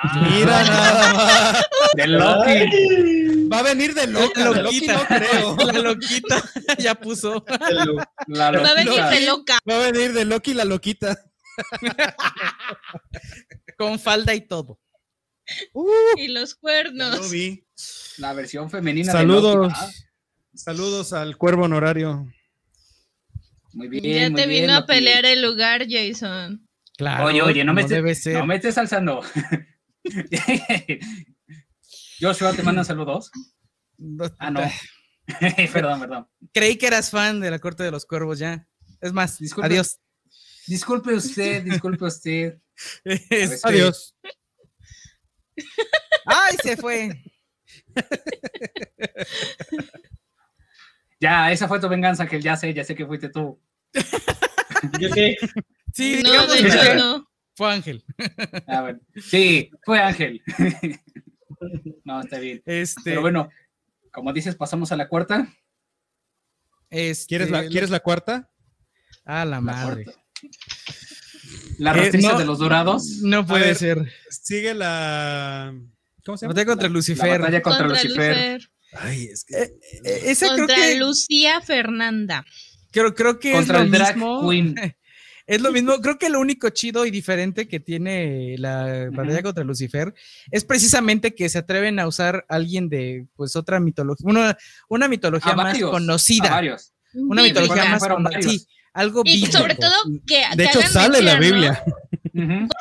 Ah, 0.00 0.28
Mira 0.30 0.64
nada 0.64 1.12
más. 1.14 1.66
De 1.94 2.06
Loki. 2.06 3.48
Va 3.52 3.58
a 3.60 3.62
venir 3.62 3.94
de 3.94 4.06
loca. 4.06 4.44
La 4.44 4.50
de 4.52 4.62
Loki 4.62 4.86
loquita. 4.86 4.94
no 4.94 5.06
creo. 5.06 5.56
La 5.72 5.78
loquita 5.80 6.42
ya 6.78 6.94
puso. 6.94 7.44
La 8.28 8.50
Va 8.50 8.70
a 8.70 8.74
venir 8.74 8.86
loquita. 8.86 9.10
de 9.10 9.20
loca. 9.26 9.58
Va 9.68 9.74
a 9.76 9.90
venir 9.90 10.12
de 10.12 10.24
Loki 10.24 10.54
la 10.54 10.64
loquita. 10.64 11.18
Con 13.76 13.98
falda 13.98 14.34
y 14.34 14.42
todo. 14.42 14.78
Y 16.16 16.28
los 16.28 16.50
Ya 16.50 16.54
lo 16.56 16.60
cuernos. 16.60 17.30
vi. 17.30 17.64
La 18.18 18.32
versión 18.34 18.70
femenina 18.70 19.12
Saludos. 19.12 19.52
de 19.52 19.56
Loki. 19.68 19.74
Ah, 19.76 19.90
Saludos 20.54 21.12
al 21.12 21.36
cuervo 21.36 21.64
honorario. 21.64 22.26
Muy 23.72 23.88
bien. 23.88 24.02
Ya 24.04 24.30
muy 24.30 24.40
te 24.42 24.46
bien, 24.48 24.62
vino 24.62 24.74
a 24.76 24.80
Loki. 24.80 24.92
pelear 24.92 25.24
el 25.24 25.42
lugar, 25.42 25.86
Jason. 25.88 26.66
Claro. 26.96 27.26
Oye, 27.26 27.42
oye, 27.42 27.64
no 27.64 27.72
me, 27.74 27.82
como 27.82 27.88
estés- 27.92 27.96
debe 27.96 28.14
ser. 28.14 28.34
no 28.38 28.46
me 28.46 28.56
estés 28.56 28.76
alzando. 28.76 29.22
Joshua, 32.20 32.52
te 32.52 32.62
mandan 32.62 32.84
saludos. 32.84 33.30
Ah, 34.38 34.50
no. 34.50 34.60
perdón, 35.72 36.00
perdón. 36.00 36.28
Creí 36.52 36.76
que 36.76 36.86
eras 36.86 37.10
fan 37.10 37.40
de 37.40 37.50
la 37.50 37.58
corte 37.58 37.82
de 37.82 37.90
los 37.90 38.06
cuervos 38.06 38.38
ya. 38.38 38.66
Es 39.00 39.12
más, 39.12 39.38
Disculpe. 39.38 39.66
adiós. 39.68 40.00
Disculpe 40.66 41.14
usted, 41.14 41.62
disculpe 41.64 42.04
usted. 42.04 42.58
Es- 43.04 43.64
Adiós. 43.64 44.14
Ay, 46.26 46.56
se 46.62 46.76
fue. 46.76 47.10
Ya, 51.20 51.50
esa 51.50 51.66
fue 51.66 51.80
tu 51.80 51.88
venganza, 51.88 52.22
Ángel. 52.22 52.42
Ya 52.42 52.56
sé, 52.56 52.72
ya 52.72 52.84
sé 52.84 52.94
que 52.94 53.06
fuiste 53.06 53.28
tú. 53.28 53.60
Yo 55.00 55.10
qué. 55.12 55.36
Sí, 55.92 56.20
No, 56.22 56.30
digamos 56.30 56.52
de 56.52 56.68
hecho 56.68 56.94
no. 56.94 57.27
Fue 57.58 57.72
Ángel. 57.72 58.04
Ah, 58.68 58.80
bueno. 58.82 59.00
Sí, 59.22 59.70
fue 59.84 59.98
Ángel. 60.00 60.40
no, 62.04 62.20
está 62.20 62.38
bien. 62.38 62.62
Este, 62.64 63.00
Pero 63.04 63.20
bueno, 63.20 63.50
como 64.12 64.32
dices, 64.32 64.54
pasamos 64.54 64.92
a 64.92 64.96
la 64.96 65.08
cuarta. 65.08 65.52
este, 66.88 67.26
¿Quieres 67.26 67.50
la, 67.50 67.66
¿Quieres 67.66 67.90
la 67.90 68.00
cuarta? 68.00 68.50
Ah, 69.24 69.44
la 69.44 69.56
La, 69.56 69.60
madre. 69.60 70.04
cuarta. 70.04 70.22
La 71.78 71.92
Eh, 72.06 72.12
no, 72.22 72.38
de 72.38 72.44
los 72.44 72.58
dorados. 72.58 73.06
No 73.22 73.44
puede 73.46 73.66
ver, 73.66 73.76
ser. 73.76 74.12
Sigue 74.30 74.74
la. 74.74 75.74
¿Cómo 76.24 76.36
se 76.38 76.44
llama? 76.46 76.52
Batalla 76.54 76.66
contra 76.66 76.88
La 76.88 76.94
Lucifer. 76.94 77.40
batalla 77.40 77.62
contra, 77.62 77.86
Contra 77.86 78.02
Lucifer. 78.04 78.52
Lucifer. 78.54 78.70
Ay, 78.92 79.24
es 79.24 79.44
que. 79.44 79.56
Eh, 79.62 79.78
eh, 80.04 80.20
esa 80.26 80.46
creo 80.46 80.58
Contra 80.58 80.76
que, 80.76 80.94
Lucía 80.96 81.60
Fernanda. 81.60 82.44
creo, 82.92 83.14
creo 83.14 83.38
que 83.38 83.52
Contra 83.52 83.78
es 83.78 83.84
el 83.84 83.90
lo 83.90 83.98
drag 83.98 84.16
mismo. 84.16 84.48
queen. 84.48 84.74
Es 85.48 85.62
lo 85.62 85.72
mismo, 85.72 85.98
creo 86.02 86.18
que 86.18 86.28
lo 86.28 86.40
único 86.40 86.68
chido 86.68 87.06
y 87.06 87.10
diferente 87.10 87.66
que 87.66 87.80
tiene 87.80 88.54
la 88.58 89.08
batalla 89.10 89.42
contra 89.42 89.64
Lucifer 89.64 90.14
es 90.50 90.62
precisamente 90.64 91.34
que 91.34 91.48
se 91.48 91.56
atreven 91.58 91.98
a 91.98 92.06
usar 92.06 92.44
a 92.50 92.54
alguien 92.56 92.90
de 92.90 93.26
pues 93.34 93.56
otra 93.56 93.80
mitología, 93.80 94.26
una, 94.28 94.58
una 94.88 95.08
mitología 95.08 95.52
A 95.52 95.56
más 95.56 95.64
varios, 95.72 95.88
a 95.88 95.92
conocida, 95.92 96.50
varios. 96.50 96.92
una 97.14 97.42
Bíblica. 97.42 97.62
mitología 97.62 97.90
más 97.90 98.06
conocida. 98.06 98.42
Sí, 98.50 98.66
algo 98.92 99.22
Y 99.24 99.36
bíblico. 99.36 99.58
sobre 99.58 99.74
todo 99.74 99.92
que, 100.26 100.42
De 100.54 100.56
que 100.56 100.64
hecho, 100.64 100.78
hagan 100.80 100.92
sale 100.92 101.22
la. 101.22 101.36
Biblia. 101.40 101.82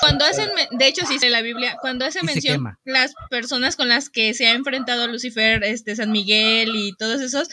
Cuando 0.02 0.26
hacen, 0.26 0.50
de 0.72 0.88
hecho 0.88 1.06
sí 1.08 1.18
sale 1.20 1.32
la 1.32 1.42
Biblia, 1.42 1.78
cuando 1.80 2.06
hace 2.06 2.22
mención 2.22 2.78
las 2.84 3.14
personas 3.30 3.78
con 3.78 3.88
las 3.88 4.10
que 4.10 4.34
se 4.34 4.46
ha 4.48 4.52
enfrentado 4.54 5.08
Lucifer, 5.08 5.64
este 5.64 5.96
San 5.96 6.12
Miguel 6.12 6.76
y 6.76 6.94
todos 6.98 7.22
esos, 7.22 7.48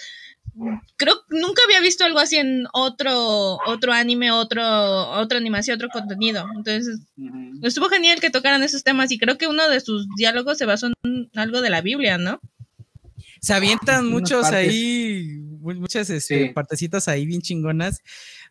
creo 0.97 1.15
que 1.29 1.39
nunca 1.39 1.63
había 1.67 1.81
visto 1.81 2.05
algo 2.05 2.19
así 2.19 2.37
en 2.37 2.67
otro 2.73 3.59
otro 3.67 3.93
anime, 3.93 4.31
otro 4.31 4.63
otra 5.11 5.39
animación, 5.39 5.77
otro 5.77 5.89
contenido. 5.91 6.45
Entonces, 6.57 7.01
estuvo 7.63 7.89
genial 7.89 8.21
que 8.21 8.31
tocaran 8.31 8.63
esos 8.63 8.83
temas 8.85 9.11
y 9.11 9.19
creo 9.19 9.37
que 9.39 9.47
uno 9.49 9.69
de 9.69 9.81
sus 9.81 10.07
diálogos 10.17 10.59
se 10.59 10.67
basó 10.67 10.89
en 11.03 11.31
algo 11.35 11.61
de 11.61 11.71
la 11.71 11.81
Biblia, 11.81 12.19
¿no? 12.19 12.41
Se 13.41 13.53
avientan 13.53 14.07
muchos 14.09 14.43
partes. 14.43 14.71
ahí, 14.71 15.39
mu- 15.61 15.75
muchas 15.75 16.09
este, 16.11 16.47
Sí. 16.47 16.53
partecitas 16.55 17.09
ahí 17.09 17.27
bien 17.27 17.43
chingonas, 17.43 18.01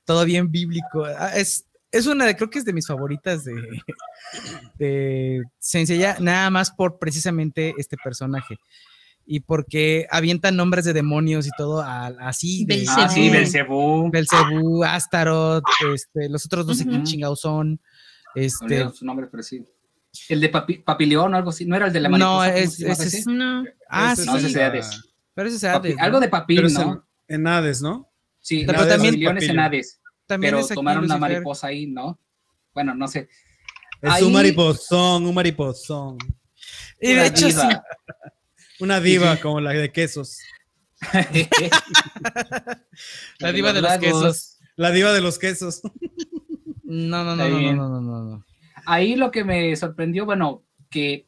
todo 0.05 0.23
bien 0.25 0.51
bíblico. 0.51 1.05
Ah, 1.05 1.31
Es, 1.35 1.65
es 1.91 2.05
una 2.05 2.25
de, 2.25 2.35
creo 2.35 2.49
que 2.49 2.59
es 2.59 2.65
de 2.65 2.73
mis 2.73 2.85
favoritas 2.87 3.43
de, 3.43 3.53
de 4.77 5.43
Senseiya, 5.59 6.17
nada 6.19 6.49
más 6.49 6.71
por 6.71 6.99
precisamente 6.99 7.73
este 7.77 7.97
personaje. 7.97 8.57
Y 9.25 9.39
porque 9.39 10.05
avientan 10.11 10.55
nombres 10.57 10.83
de 10.85 10.91
demonios 10.93 11.47
y 11.47 11.49
todo 11.57 11.81
a- 11.81 12.07
así. 12.27 12.65
De, 12.65 12.75
Belcebú. 12.77 13.01
Ah, 13.01 13.09
sí, 13.09 13.29
Belcebú. 13.29 14.09
Belcebú, 14.11 14.83
Astaroth, 14.83 15.63
este, 15.93 16.27
los 16.29 16.45
otros 16.45 16.65
no 16.65 16.73
sé 16.73 16.85
qué 16.85 17.01
chingados 17.03 17.39
son. 17.41 17.79
Me 18.35 18.45
Este, 18.45 18.89
su 18.91 19.05
nombre, 19.05 19.27
pero 19.31 19.41
sí. 19.43 19.65
El 20.29 20.41
de 20.41 20.51
Papi- 20.51 20.83
Papileón 20.83 21.33
o 21.33 21.37
algo 21.37 21.49
así. 21.51 21.65
No 21.65 21.75
era 21.75 21.87
el 21.87 21.93
de 21.93 21.99
la 22.01 22.09
No, 22.09 22.17
mariposa. 22.37 22.51
¿cómo 22.51 22.93
es- 22.93 22.99
ese 22.99 23.17
es- 23.19 23.27
No. 23.27 23.63
ah, 23.89 24.13
Ese 24.13 24.23
sí, 24.23 24.29
No, 24.29 24.37
ese 24.37 24.47
es 24.47 24.53
de 24.53 24.59
la- 24.59 24.65
Hades. 24.67 25.13
pero 25.33 25.47
ese 25.47 25.57
es 25.57 25.63
Papi- 25.63 25.75
Hades, 25.75 25.95
¿no? 25.97 26.03
Algo 26.03 26.19
de 26.19 26.27
Papil, 26.29 26.73
¿no? 26.73 27.07
en, 27.27 27.47
Hades, 27.47 27.81
¿no? 27.81 28.09
Sí, 28.39 28.63
Pero 28.65 28.79
Hades 28.79 28.89
también- 28.93 29.13
Papilión 29.13 29.37
es 29.37 29.49
en. 29.49 29.59
Hades. 29.59 30.01
También 30.27 30.55
Pero 30.55 30.67
tomaron 30.67 31.05
una 31.05 31.17
mariposa 31.17 31.67
ahí, 31.67 31.87
¿no? 31.87 32.19
Bueno, 32.73 32.93
no 32.95 33.07
sé. 33.07 33.29
Es 34.01 34.11
Ahí- 34.11 34.23
un 34.23 34.33
mariposón, 34.33 35.25
un 35.25 35.33
mariposón. 35.35 36.17
Y 36.99 37.13
de 37.13 37.27
hecho, 37.27 37.49
sí. 37.49 37.67
Una 38.83 38.99
diva 38.99 39.37
como 39.37 39.61
la 39.61 39.71
de 39.71 39.93
quesos. 39.93 40.39
La 43.39 43.53
diva 43.53 43.71
de 43.71 43.81
los 43.81 43.97
quesos. 43.97 44.57
La 44.75 44.91
diva 44.91 45.13
de 45.13 45.21
los 45.21 45.39
quesos. 45.39 45.81
No, 46.83 47.23
no, 47.23 47.37
no, 47.37 47.47
no, 47.47 47.61
no, 47.61 47.89
no, 47.89 48.01
no, 48.01 48.23
no. 48.23 48.45
Ahí 48.85 49.15
lo 49.15 49.31
que 49.31 49.45
me 49.45 49.73
sorprendió, 49.77 50.25
bueno, 50.25 50.65
que 50.89 51.27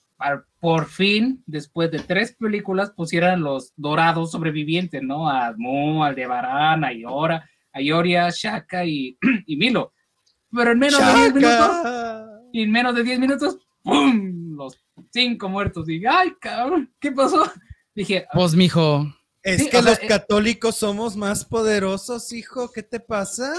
por 0.60 0.88
fin, 0.88 1.44
después 1.46 1.90
de 1.92 2.00
tres 2.00 2.36
películas, 2.38 2.92
pusieran 2.92 3.42
los 3.42 3.72
dorados 3.78 4.32
sobrevivientes, 4.32 5.02
¿no? 5.02 5.30
A 5.30 5.54
Mu, 5.56 6.04
Aldebarán, 6.04 6.84
a 6.84 6.92
Iora, 6.92 7.50
a 7.72 7.82
Ioria, 7.82 8.30
Shaka 8.32 8.84
y, 8.84 9.18
y 9.46 9.56
Milo. 9.56 9.94
Pero 10.52 10.74
en 10.74 10.80
menos 10.80 11.00
de 11.00 11.14
10 11.14 11.34
minutos, 11.34 11.72
y 12.52 12.64
en 12.64 12.72
menos 12.72 12.96
de 12.96 13.04
10 13.04 13.20
minutos, 13.20 13.60
¡pum! 13.82 14.35
Cinco 15.12 15.50
muertos. 15.50 15.88
Y, 15.90 16.06
¡ay, 16.06 16.34
cabrón! 16.40 16.94
¿Qué 17.00 17.12
pasó? 17.12 17.52
Dije, 17.94 18.26
Pues, 18.34 18.54
mijo. 18.56 19.06
Es 19.44 19.60
Sí, 19.62 19.66
que 19.66 19.72
sea, 19.74 19.82
los 19.82 20.00
eh, 20.02 20.08
católicos 20.08 20.76
somos 20.76 21.16
más 21.16 21.46
poderosos, 21.46 22.34
hijo. 22.34 22.72
¿Qué 22.72 22.82
te 22.82 23.00
pasa? 23.00 23.54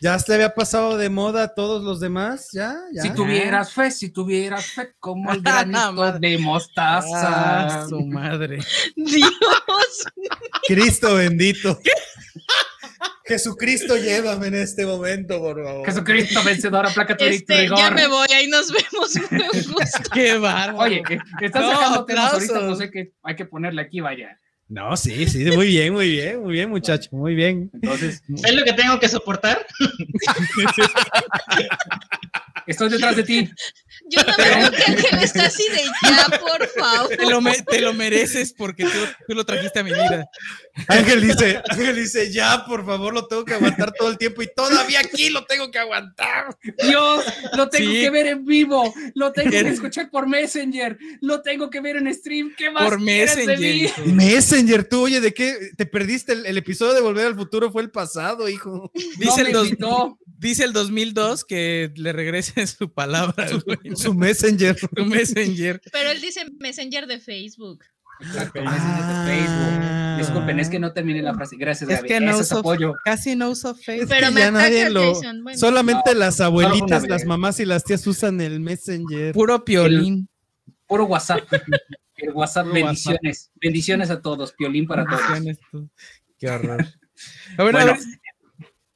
Ya 0.00 0.18
se 0.18 0.34
había 0.34 0.52
pasado 0.54 0.96
de 0.96 1.08
moda 1.10 1.44
a 1.44 1.54
todos 1.54 1.84
los 1.84 2.00
demás, 2.00 2.48
ya, 2.52 2.74
ya. 2.92 3.02
Si 3.02 3.10
tuvieras 3.10 3.72
fe, 3.72 3.90
si 3.92 4.08
tuvieras 4.10 4.66
fe, 4.66 4.94
como 4.98 5.30
el 5.32 5.42
granito 5.42 5.92
Madre. 5.92 6.30
de 6.30 6.38
mostaza. 6.38 7.82
Ah, 7.82 7.86
su 7.88 8.00
madre. 8.00 8.58
Dios. 8.96 10.04
Cristo 10.66 11.14
bendito. 11.14 11.78
Jesucristo, 13.24 13.96
llévame 13.96 14.48
en 14.48 14.54
este 14.56 14.84
momento, 14.84 15.38
por 15.40 15.62
favor. 15.64 15.86
Jesucristo 15.86 16.42
vencedor, 16.42 16.86
aplaca 16.86 17.16
tu 17.16 17.24
Este, 17.24 17.62
rigor. 17.62 17.78
ya 17.78 17.90
me 17.90 18.06
voy, 18.08 18.26
ahí 18.34 18.46
nos 18.48 18.70
vemos. 18.72 19.12
Qué 20.12 20.36
bárbaro. 20.38 20.78
Oye, 20.78 21.02
estás 21.40 21.62
No, 21.62 21.72
sacando 21.72 22.04
temas 22.04 22.32
ahorita, 22.34 22.60
no 22.60 22.76
sé 22.76 22.90
qué 22.90 23.12
hay 23.22 23.36
que 23.36 23.44
ponerle 23.44 23.82
aquí, 23.82 24.00
vaya. 24.00 24.38
No, 24.68 24.96
sí, 24.96 25.28
sí, 25.28 25.44
muy 25.50 25.66
bien, 25.66 25.92
muy 25.92 26.08
bien, 26.10 26.42
muy 26.42 26.52
bien, 26.54 26.70
muchacho, 26.70 27.10
muy 27.12 27.34
bien. 27.34 27.70
Entonces, 27.74 28.22
¿Es 28.42 28.54
lo 28.54 28.64
que 28.64 28.72
tengo 28.72 28.98
que 28.98 29.08
soportar? 29.08 29.66
estoy 32.66 32.88
detrás 32.88 33.16
de 33.16 33.22
ti. 33.22 33.50
Yo 34.08 34.20
no 34.22 34.32
veo 34.36 34.70
que 34.70 34.82
Ángel 34.92 35.18
está 35.22 35.46
así 35.46 35.64
de 35.70 35.82
ya, 36.08 36.38
por 36.38 36.66
favor. 36.68 37.08
te, 37.16 37.26
lo 37.28 37.40
me- 37.40 37.62
te 37.62 37.80
lo 37.80 37.92
mereces 37.92 38.54
porque 38.56 38.84
tú, 38.84 38.90
tú 39.28 39.34
lo 39.34 39.44
trajiste 39.44 39.80
a 39.80 39.84
mi 39.84 39.90
vida. 39.92 40.26
Ángel 40.88 41.20
dice, 41.20 41.60
Ángel 41.68 41.96
dice, 41.96 42.32
ya, 42.32 42.64
por 42.66 42.84
favor, 42.86 43.12
lo 43.12 43.26
tengo 43.26 43.44
que 43.44 43.54
aguantar 43.54 43.92
todo 43.92 44.10
el 44.10 44.18
tiempo 44.18 44.42
y 44.42 44.48
todavía 44.54 45.00
aquí 45.00 45.28
lo 45.30 45.44
tengo 45.44 45.70
que 45.70 45.78
aguantar. 45.78 46.56
Dios, 46.88 47.24
lo 47.56 47.68
tengo 47.68 47.90
Sí. 47.90 48.00
que 48.00 48.10
ver 48.10 48.26
en 48.26 48.44
vivo, 48.44 48.92
lo 49.14 49.32
tengo 49.32 49.50
que 49.50 49.60
escuchar 49.60 50.10
por 50.10 50.26
Messenger, 50.28 50.98
lo 51.20 51.42
tengo 51.42 51.68
que 51.70 51.80
ver 51.80 51.96
en 51.96 52.12
stream. 52.14 52.54
¿Qué 52.56 52.70
más 52.70 52.84
Por 52.84 52.98
de 52.98 53.04
Messenger. 53.04 53.58
mí? 54.06 54.12
Messenger, 54.14 54.84
tú, 54.88 55.02
oye, 55.02 55.20
¿de 55.20 55.34
qué? 55.34 55.70
Te 55.76 55.84
perdiste 55.86 56.32
el, 56.32 56.46
el 56.46 56.56
episodio 56.58 56.94
de 56.94 57.00
Volver 57.00 57.26
al 57.26 57.36
Futuro, 57.36 57.70
fue 57.70 57.82
el 57.82 57.90
pasado, 57.90 58.48
hijo. 58.48 58.90
Dice, 59.18 59.42
No 59.52 59.62
el 59.62 59.76
dos- 59.78 60.12
dice 60.38 60.64
el 60.64 60.72
200002 60.72 61.44
que 61.44 61.92
le 61.96 62.12
regrese 62.12 62.66
su 62.66 62.92
palabra, 62.92 63.48
güey, 63.64 63.96
Su 63.96 64.14
Messenger. 64.14 64.76
su 64.78 65.04
Messenger. 65.04 65.80
Pero 65.92 66.10
él 66.10 66.20
dice 66.20 66.46
Messenger 66.58 67.06
de 67.06 67.20
Facebook. 67.20 67.84
Exacto, 68.22 68.62
Messenger 68.62 69.04
de 69.04 69.24
Facebook. 69.26 70.18
Disculpen, 70.18 70.60
es 70.60 70.68
que 70.70 70.78
no 70.78 70.92
terminé 70.92 71.22
la 71.22 71.34
frase. 71.34 71.56
Gracias, 71.56 71.90
Es 71.90 71.96
Gaby. 71.96 72.08
que 72.08 72.20
no 72.20 72.38
uso, 72.38 72.58
apoyo. 72.58 72.94
casi 73.04 73.34
no 73.36 73.50
uso 73.50 73.74
Facebook. 73.74 74.08
Pero 74.08 74.30
ya 74.30 74.50
nadie 74.50 74.88
lo-. 74.90 75.14
Bueno, 75.42 75.58
Solamente 75.58 76.14
las 76.14 76.40
abuelitas, 76.40 77.08
las 77.08 77.24
mamás 77.24 77.58
y 77.60 77.64
las 77.64 77.84
tías 77.84 78.06
usan 78.06 78.40
el 78.40 78.60
Messenger. 78.60 79.32
Puro 79.34 79.64
piolín. 79.64 80.28
Puro 80.86 81.06
WhatsApp. 81.06 81.40
El 82.16 82.30
WhatsApp, 82.32 82.64
Puro 82.66 82.74
bendiciones. 82.74 83.50
Bendiciones 83.60 84.10
a 84.10 84.20
todos. 84.20 84.52
Piolín 84.52 84.86
para 84.86 85.04
todos. 85.04 85.20
Qué 86.38 86.48
horror. 86.50 86.86
A 87.58 87.62
ver, 87.64 87.76
a 87.76 87.84
Bueno. 87.84 87.98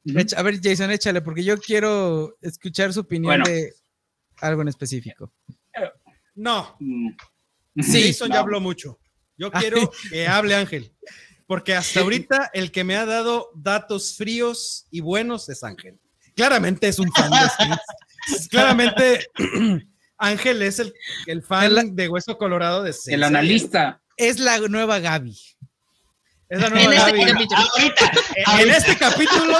ver, 0.03 0.21
echa- 0.25 0.37
a 0.37 0.41
ver, 0.43 0.59
Jason, 0.61 0.91
échale, 0.91 1.21
porque 1.21 1.43
yo 1.43 1.57
quiero 1.57 2.35
escuchar 2.41 2.91
su 2.93 3.01
opinión 3.01 3.29
Bueno. 3.41 3.45
de 3.45 3.73
algo 4.41 4.61
en 4.61 4.67
específico. 4.69 5.31
No, 6.35 6.75
Mm. 6.79 7.09
Sí. 7.81 8.07
Jason 8.07 8.29
No. 8.29 8.35
ya 8.35 8.39
habló 8.41 8.59
mucho. 8.59 8.99
Yo 9.37 9.51
quiero 9.51 9.91
que 10.09 10.27
hable 10.27 10.55
Ángel. 10.55 10.93
Porque 11.45 11.75
hasta 11.75 12.01
ahorita 12.01 12.49
el 12.53 12.71
que 12.71 12.83
me 12.83 12.95
ha 12.97 13.05
dado 13.05 13.51
datos 13.55 14.15
fríos 14.17 14.85
y 14.91 14.99
buenos 15.01 15.47
es 15.49 15.63
Ángel. 15.63 15.97
Claramente 16.35 16.87
es 16.87 16.99
un 16.99 17.11
fan 17.11 17.31
de 17.31 17.49
Saints. 17.49 18.47
Claramente 18.49 19.27
Ángel 20.17 20.61
es 20.61 20.79
el, 20.79 20.93
el 21.25 21.43
fan 21.43 21.77
El- 21.77 21.95
de 21.95 22.09
Hueso 22.09 22.37
Colorado 22.37 22.83
de 22.83 22.91
Saints. 22.91 23.07
El 23.13 23.23
analista. 23.23 24.01
Es 24.17 24.39
la 24.39 24.57
nueva 24.59 24.99
Gaby. 24.99 25.37
Es 26.49 26.59
la 26.59 26.67
En 26.67 26.73
nueva 26.73 26.93
este 26.95 27.11
Gaby. 27.17 27.31
capítulo. 27.31 27.61
Ahorita. 27.75 28.11
En 28.59 28.69
este 28.69 28.97
capítulo, 28.97 29.57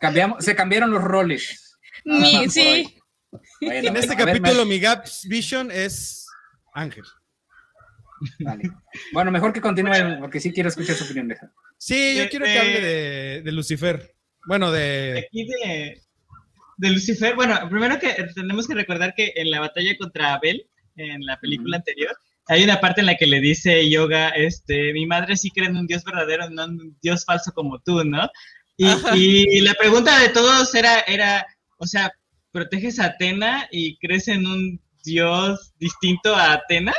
Cambiamos, 0.00 0.44
se 0.44 0.54
cambiaron 0.56 0.90
los 0.90 1.02
roles. 1.02 1.76
Mi- 2.04 2.48
sí. 2.50 2.96
Bueno, 3.60 3.88
en 3.88 3.96
este 3.96 4.16
ver, 4.16 4.26
capítulo 4.40 4.66
mi 4.66 4.78
Gaps 4.80 5.22
Vision 5.28 5.70
es 5.70 6.21
Ángel. 6.72 7.04
vale. 8.40 8.70
Bueno, 9.12 9.30
mejor 9.30 9.52
que 9.52 9.60
continúe 9.60 10.18
porque 10.20 10.40
sí 10.40 10.52
quiero 10.52 10.68
escuchar 10.68 10.96
su 10.96 11.04
opinión. 11.04 11.28
Deja. 11.28 11.52
Sí, 11.78 12.14
yo 12.16 12.24
Eh, 12.24 12.28
quiero 12.30 12.44
que 12.44 12.54
eh, 12.54 12.58
hable 12.58 12.80
de, 12.80 13.42
de 13.42 13.52
Lucifer. 13.52 14.14
Bueno, 14.46 14.70
de... 14.70 15.24
aquí 15.26 15.44
de, 15.46 16.02
de 16.76 16.90
Lucifer, 16.90 17.34
bueno, 17.34 17.58
primero 17.68 17.98
que 17.98 18.12
tenemos 18.34 18.66
que 18.66 18.74
recordar 18.74 19.14
que 19.14 19.32
en 19.36 19.50
la 19.50 19.60
batalla 19.60 19.96
contra 19.98 20.34
Abel, 20.34 20.66
en 20.96 21.24
la 21.24 21.38
película 21.40 21.76
anterior, 21.78 22.16
hay 22.48 22.64
una 22.64 22.80
parte 22.80 23.00
en 23.00 23.06
la 23.06 23.16
que 23.16 23.26
le 23.26 23.40
dice 23.40 23.88
Yoga, 23.88 24.30
este, 24.30 24.92
mi 24.92 25.06
madre 25.06 25.36
sí 25.36 25.50
cree 25.50 25.68
en 25.68 25.76
un 25.76 25.86
Dios 25.86 26.02
verdadero, 26.04 26.50
no 26.50 26.64
en 26.64 26.70
un 26.72 26.98
Dios 27.00 27.24
falso 27.24 27.52
como 27.52 27.80
tú, 27.80 28.04
¿no? 28.04 28.28
Y, 28.76 28.88
y 29.14 29.60
la 29.60 29.74
pregunta 29.74 30.18
de 30.18 30.30
todos 30.30 30.74
era, 30.74 31.00
era, 31.06 31.46
o 31.78 31.86
sea, 31.86 32.12
¿proteges 32.50 32.98
a 32.98 33.06
Atena 33.06 33.68
y 33.70 33.96
crees 33.98 34.26
en 34.26 34.44
un 34.46 34.81
Dios 35.02 35.72
distinto 35.78 36.34
a 36.34 36.52
Atena? 36.54 36.92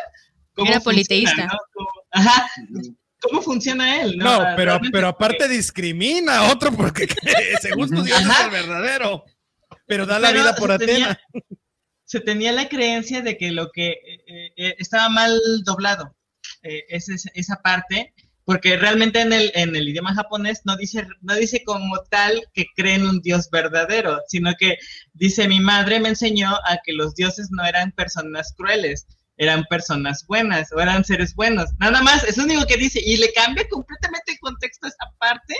Era 0.56 0.80
funciona, 0.80 0.82
politeísta. 0.84 1.46
no? 1.48 1.58
¿Cómo- 1.74 1.90
ajá, 2.12 2.48
¿cómo 3.22 3.42
funciona 3.42 4.02
él? 4.02 4.18
No, 4.18 4.40
pero, 4.56 4.56
Realmente, 4.72 4.90
pero 4.92 5.08
aparte 5.08 5.48
discrimina 5.48 6.40
a 6.40 6.52
otro 6.52 6.72
porque 6.72 7.08
según 7.62 7.90
tu 7.90 8.04
Dios 8.04 8.22
es 8.22 8.40
el 8.46 8.52
verdadero. 8.52 9.24
Pero 9.88 10.06
da 10.06 10.20
la 10.20 10.30
Pero 10.30 10.42
vida 10.42 10.56
por 10.56 10.70
se 10.70 10.76
Atena. 10.76 11.20
tenía- 11.34 11.44
se 12.06 12.20
tenía 12.20 12.52
la 12.52 12.70
creencia 12.70 13.22
de 13.22 13.38
que 13.38 13.52
lo 13.52 13.72
que 13.72 13.90
eh, 13.92 14.52
eh, 14.56 14.76
estaba 14.78 15.10
mal 15.10 15.36
doblado, 15.66 16.16
eh, 16.62 16.84
es 16.90 17.10
esa, 17.10 17.30
esa 17.34 17.56
parte, 17.64 18.14
porque 18.46 18.78
realmente 18.78 19.22
en 19.22 19.32
el, 19.34 19.52
en 19.56 19.76
el 19.76 19.88
idioma 19.88 20.14
japonés 20.14 20.62
no 20.66 20.76
dice, 20.76 21.08
no 21.22 21.36
dice 21.36 21.64
como 21.64 21.98
tal 22.10 22.44
que 22.54 22.66
creen 22.76 23.08
un 23.08 23.22
dios 23.22 23.50
verdadero, 23.50 24.20
sino 24.28 24.54
que 24.60 24.78
dice, 25.14 25.48
mi 25.48 25.60
madre 25.60 26.00
me 26.00 26.10
enseñó 26.10 26.50
a 26.50 26.78
que 26.84 26.94
los 26.94 27.16
dioses 27.16 27.50
no 27.52 27.64
eran 27.66 27.92
personas 27.94 28.54
crueles, 28.58 29.08
eran 29.38 29.64
personas 29.70 30.26
buenas 30.28 30.72
o 30.74 30.80
eran 30.80 31.04
seres 31.04 31.34
buenos. 31.36 31.70
Nada 31.80 32.02
más, 32.02 32.24
es 32.24 32.38
lo 32.38 32.44
único 32.44 32.66
que 32.66 32.78
dice, 32.78 33.02
y 33.04 33.18
le 33.18 33.32
cambia 33.34 33.68
completamente 33.70 34.34
el 34.34 34.40
contexto 34.40 34.88
a 34.88 34.90
esa 34.90 35.12
parte, 35.18 35.56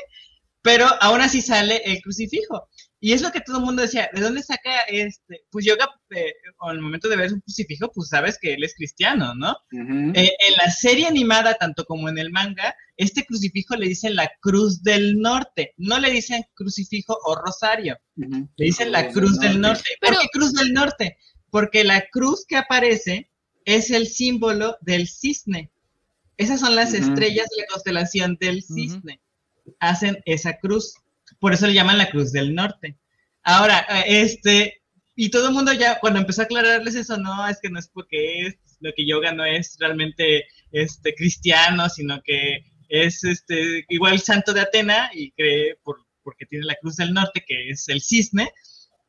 pero 0.62 0.88
aún 1.02 1.22
así 1.22 1.42
sale 1.42 1.82
el 1.86 2.02
crucifijo. 2.02 2.70
Y 3.06 3.12
es 3.12 3.22
lo 3.22 3.34
que 3.34 3.42
todo 3.42 3.58
el 3.58 3.66
mundo 3.66 3.82
decía, 3.82 4.10
¿de 4.14 4.22
dónde 4.22 4.42
saca 4.42 4.78
este? 4.88 5.42
Pues 5.52 5.66
yoga, 5.66 5.90
eh, 6.12 6.32
al 6.62 6.80
momento 6.80 7.10
de 7.10 7.18
ver 7.18 7.34
un 7.34 7.42
crucifijo, 7.42 7.92
pues 7.94 8.08
sabes 8.08 8.40
que 8.40 8.54
él 8.54 8.64
es 8.64 8.76
cristiano, 8.76 9.36
¿no? 9.36 9.58
Eh, 10.16 10.32
en 10.48 10.56
la 10.56 10.72
serie 10.72 11.06
animada, 11.06 11.56
tanto 11.56 11.84
como 11.84 12.08
en 12.08 12.18
el 12.18 12.32
manga, 12.32 12.74
este 12.96 13.26
crucifijo 13.26 13.76
le 13.76 13.90
dicen 13.90 14.16
la 14.16 14.32
cruz 14.40 14.84
del 14.84 15.20
norte, 15.20 15.74
no 15.76 16.00
le 16.00 16.12
dicen 16.12 16.46
crucifijo 16.54 17.18
o 17.26 17.36
rosario, 17.36 17.98
le 18.56 18.66
dicen 18.68 18.94
la 18.94 19.10
cruz 19.10 19.38
del 19.38 19.60
norte. 19.60 19.90
¿Por 20.00 20.12
Pero- 20.12 20.22
qué 20.22 20.28
cruz 20.32 20.54
del 20.54 20.72
norte? 20.72 21.18
Porque 21.50 21.84
la 21.84 22.06
cruz 22.10 22.46
que 22.48 22.56
aparece 22.56 23.30
es 23.66 23.92
el 23.92 24.08
símbolo 24.08 24.78
del 24.80 25.10
cisne. 25.10 25.74
Esas 26.38 26.62
son 26.62 26.74
las 26.74 26.94
estrellas 26.94 27.50
de 27.50 27.64
la 27.64 27.68
constelación 27.70 28.38
del 28.40 28.64
cisne. 28.64 29.20
Hacen 29.80 30.20
esa 30.24 30.58
cruz. 30.58 30.94
Por 31.44 31.54
eso 31.54 31.68
le 31.68 31.74
llaman 31.74 31.98
la 31.98 32.10
cruz 32.10 32.32
del 32.32 32.56
norte. 32.56 32.98
Ahora, 33.44 33.86
este, 34.08 34.82
y 35.14 35.30
todo 35.30 35.50
el 35.50 35.54
mundo 35.54 35.74
ya, 35.74 36.00
cuando 36.00 36.22
empezó 36.22 36.40
a 36.40 36.46
aclararles 36.46 36.96
eso, 36.96 37.18
no, 37.18 37.46
es 37.50 37.60
que 37.62 37.70
no 37.70 37.80
es 37.80 37.90
porque 37.90 38.48
es, 38.48 38.56
lo 38.80 38.94
que 38.96 39.06
yoga 39.06 39.34
no 39.34 39.44
es 39.44 39.76
realmente 39.78 40.46
este, 40.72 41.14
cristiano, 41.14 41.90
sino 41.90 42.22
que 42.24 42.64
es 42.88 43.26
este, 43.26 43.84
igual 43.90 44.22
santo 44.22 44.54
de 44.54 44.62
Atena 44.62 45.12
y 45.14 45.34
cree 45.34 45.76
por, 45.84 45.98
porque 46.24 46.46
tiene 46.46 46.66
la 46.66 46.78
cruz 46.82 46.96
del 46.96 47.14
norte, 47.14 47.44
que 47.46 47.72
es 47.72 47.90
el 47.90 48.02
cisne, 48.02 48.50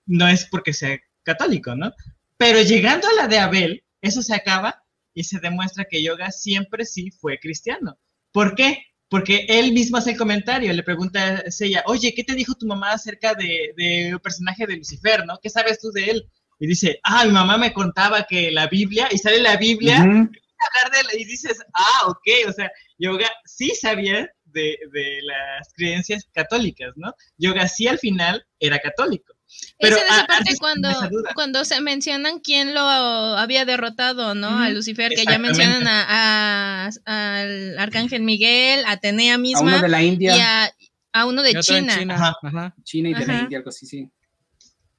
no 0.04 0.26
es 0.26 0.44
porque 0.46 0.72
sea 0.72 0.98
católico, 1.22 1.76
¿no? 1.76 1.92
Pero 2.36 2.60
llegando 2.62 3.06
a 3.06 3.14
la 3.14 3.28
de 3.28 3.38
Abel, 3.38 3.84
eso 4.00 4.22
se 4.22 4.34
acaba 4.34 4.82
y 5.14 5.22
se 5.22 5.38
demuestra 5.38 5.84
que 5.84 6.02
yoga 6.02 6.32
siempre 6.32 6.84
sí 6.84 7.12
fue 7.12 7.38
cristiano. 7.38 7.96
¿Por 8.32 8.56
qué? 8.56 8.82
Porque 9.14 9.46
él 9.48 9.72
mismo 9.72 9.96
hace 9.96 10.10
el 10.10 10.16
comentario, 10.16 10.72
le 10.72 10.82
pregunta 10.82 11.40
a 11.46 11.48
Seiya, 11.48 11.84
oye, 11.86 12.12
¿qué 12.16 12.24
te 12.24 12.34
dijo 12.34 12.52
tu 12.54 12.66
mamá 12.66 12.90
acerca 12.90 13.32
de, 13.34 13.72
de 13.76 14.18
personaje 14.20 14.66
de 14.66 14.76
Lucifer, 14.76 15.24
no? 15.24 15.38
¿Qué 15.40 15.50
sabes 15.50 15.78
tú 15.78 15.92
de 15.92 16.06
él? 16.06 16.28
Y 16.58 16.66
dice, 16.66 16.98
ah, 17.04 17.24
mi 17.24 17.30
mamá 17.30 17.56
me 17.56 17.72
contaba 17.72 18.26
que 18.28 18.50
la 18.50 18.66
Biblia, 18.66 19.06
y 19.12 19.18
sale 19.18 19.40
la 19.40 19.56
Biblia, 19.56 19.98
hablar 19.98 21.06
de 21.12 21.20
y 21.20 21.24
dices, 21.26 21.62
ah, 21.74 22.08
ok, 22.08 22.48
o 22.48 22.52
sea, 22.52 22.68
Yoga 22.98 23.30
sí 23.44 23.70
sabía 23.80 24.28
de, 24.46 24.76
de 24.92 25.18
las 25.22 25.72
creencias 25.76 26.28
católicas, 26.34 26.92
¿no? 26.96 27.14
Yoga 27.38 27.68
sí 27.68 27.86
al 27.86 28.00
final 28.00 28.44
era 28.58 28.80
católico. 28.80 29.32
Pero 29.78 29.96
Esa 29.96 30.04
es 30.06 30.10
a- 30.12 30.16
esa 30.18 30.26
parte 30.26 30.56
cuando, 30.58 30.88
cuando 31.34 31.64
se 31.64 31.80
mencionan 31.80 32.38
quién 32.38 32.74
lo 32.74 32.80
había 32.80 33.64
derrotado, 33.64 34.34
¿no? 34.34 34.58
A 34.58 34.68
Lucifer, 34.70 35.12
que 35.14 35.24
ya 35.24 35.38
mencionan 35.38 35.86
a, 35.88 36.86
a- 37.06 37.40
al 37.40 37.78
Arcángel 37.78 38.22
Miguel, 38.22 38.84
a 38.86 38.92
Atenea 38.92 39.34
A 39.34 39.36
uno 39.38 39.42
misma 39.42 39.82
de 39.82 39.88
la 39.88 40.02
India, 40.02 40.36
y 40.36 40.40
a, 40.40 40.72
a 41.12 41.26
uno 41.26 41.42
de 41.42 41.50
Y 41.52 41.60
China. 41.60 41.96
Ajá. 42.14 42.36
Ajá. 42.42 42.74
China 42.84 43.08
y 43.10 43.14
de 43.14 43.26
la. 43.26 43.40
India, 43.40 43.58
algo 43.58 43.70
así, 43.70 43.86
sí. 43.86 44.08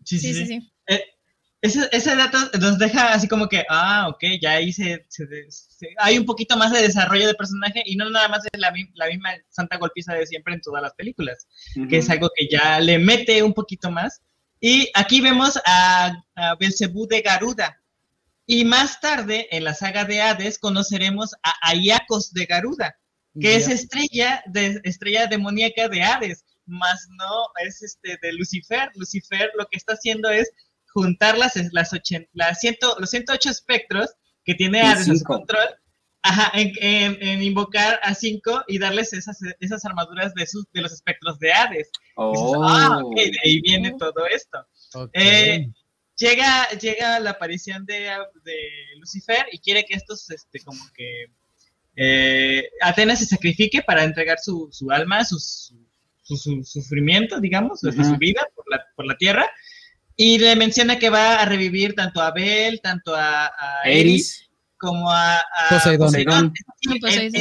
Sí, 0.03 0.19
Sí, 0.19 0.33
sí, 0.33 0.45
sí. 0.45 0.71
Eh, 0.87 1.01
ese, 1.61 1.89
ese 1.91 2.15
dato 2.15 2.37
nos 2.59 2.77
deja 2.77 3.13
así 3.13 3.27
como 3.27 3.49
que, 3.49 3.63
ah, 3.69 4.07
ok, 4.09 4.23
ya 4.39 4.51
ahí 4.51 4.71
se, 4.71 5.03
se- 5.09 5.25
se- 5.49 5.89
hay 5.97 6.17
un 6.19 6.25
poquito 6.25 6.55
más 6.57 6.71
de 6.71 6.81
desarrollo 6.81 7.25
de 7.25 7.33
personaje 7.33 7.81
y 7.85 7.95
no 7.95 8.07
nada 8.11 8.27
más 8.27 8.41
es 8.51 8.59
la, 8.59 8.71
la 8.93 9.07
misma 9.07 9.29
santa 9.49 9.77
golpiza 9.77 10.13
de 10.13 10.27
siempre 10.27 10.53
en 10.53 10.61
todas 10.61 10.83
las 10.83 10.93
películas, 10.93 11.47
que 11.89 11.97
es 11.97 12.09
algo 12.11 12.29
que 12.35 12.47
ya 12.51 12.79
le 12.79 12.99
mete 12.99 13.41
un 13.41 13.53
poquito 13.53 13.89
más. 13.89 14.21
Y 14.67 14.89
aquí 14.95 15.21
vemos 15.21 15.59
a, 15.63 16.11
a 16.35 16.55
Belcebú 16.55 17.05
de 17.07 17.21
Garuda. 17.21 17.79
Y 18.47 18.65
más 18.65 18.99
tarde, 18.99 19.47
en 19.51 19.63
la 19.63 19.75
saga 19.75 20.05
de 20.05 20.23
Hades, 20.23 20.57
conoceremos 20.57 21.35
a 21.43 21.53
Ayacos 21.69 22.33
de 22.33 22.47
Garuda, 22.47 22.95
que 23.39 23.57
es 23.57 23.67
estrella, 23.67 24.41
de, 24.47 24.81
estrella 24.83 25.27
demoníaca 25.27 25.87
de 25.87 26.01
Hades, 26.01 26.45
más 26.65 27.07
no 27.15 27.45
es 27.63 27.83
este 27.83 28.17
de 28.23 28.33
Lucifer. 28.33 28.89
Lucifer 28.95 29.51
lo 29.55 29.67
que 29.67 29.77
está 29.77 29.93
haciendo 29.93 30.31
es 30.31 30.49
juntar 30.87 31.37
las, 31.37 31.53
las, 31.71 31.93
ochen- 31.93 32.27
las 32.33 32.59
ciento- 32.59 32.97
los 32.99 33.11
108 33.11 33.51
espectros 33.51 34.09
que 34.43 34.55
tiene 34.55 34.79
En 34.79 34.85
Hades 34.87 35.09
a 35.09 35.15
su 35.15 35.23
control, 35.25 35.67
ajá, 36.25 36.51
en, 36.59 36.71
en- 36.81 37.17
en 37.21 37.43
invocar 37.43 37.99
a 38.03 38.13
cinco 38.15 38.63
y 38.67 38.77
darles 38.79 39.13
esas, 39.13 39.37
esas 39.59 39.85
armaduras 39.85 40.33
de, 40.33 40.45
sus, 40.47 40.65
de 40.73 40.81
los 40.81 40.91
espectros 40.91 41.39
de 41.39 41.51
Hades. 41.53 41.87
Dices, 41.87 41.91
Oh. 42.15 42.63
ah, 42.63 42.99
ok, 43.03 43.15
de 43.15 43.39
ahí 43.43 43.61
viene 43.61 43.93
todo 43.97 44.25
esto. 44.27 44.65
Eh, 45.13 45.67
llega, 46.17 46.69
llega 46.79 47.19
la 47.19 47.31
aparición 47.31 47.85
de, 47.85 48.09
de 48.43 48.57
Lucifer 48.99 49.45
y 49.51 49.59
quiere 49.59 49.83
que 49.85 49.95
estos, 49.95 50.29
este, 50.29 50.59
como 50.61 50.81
que 50.95 51.25
eh, 51.97 52.63
Atenas 52.81 53.19
se 53.19 53.25
sacrifique 53.25 53.81
para 53.81 54.03
entregar 54.03 54.37
su, 54.39 54.69
su 54.71 54.91
alma, 54.91 55.23
sus- 55.25 55.73
su, 56.23 56.37
su 56.37 56.63
sufrimiento, 56.63 57.39
digamos, 57.39 57.83
Ajá. 57.83 58.03
su 58.03 58.17
vida 58.17 58.47
por 58.55 58.65
la, 58.69 58.83
por 58.95 59.05
la 59.05 59.15
tierra. 59.17 59.49
Y 60.17 60.37
le 60.39 60.55
menciona 60.55 60.97
que 60.97 61.09
va 61.09 61.41
a 61.41 61.45
revivir 61.45 61.93
tanto 61.93 62.21
a 62.21 62.27
Abel, 62.27 62.79
tanto 62.81 63.13
a, 63.13 63.47
a 63.47 63.81
Eris, 63.83 63.99
Eris. 64.39 64.44
Como 64.85 65.09
a, 65.11 65.37
a 65.37 65.43
Poseidón. 66.05 66.53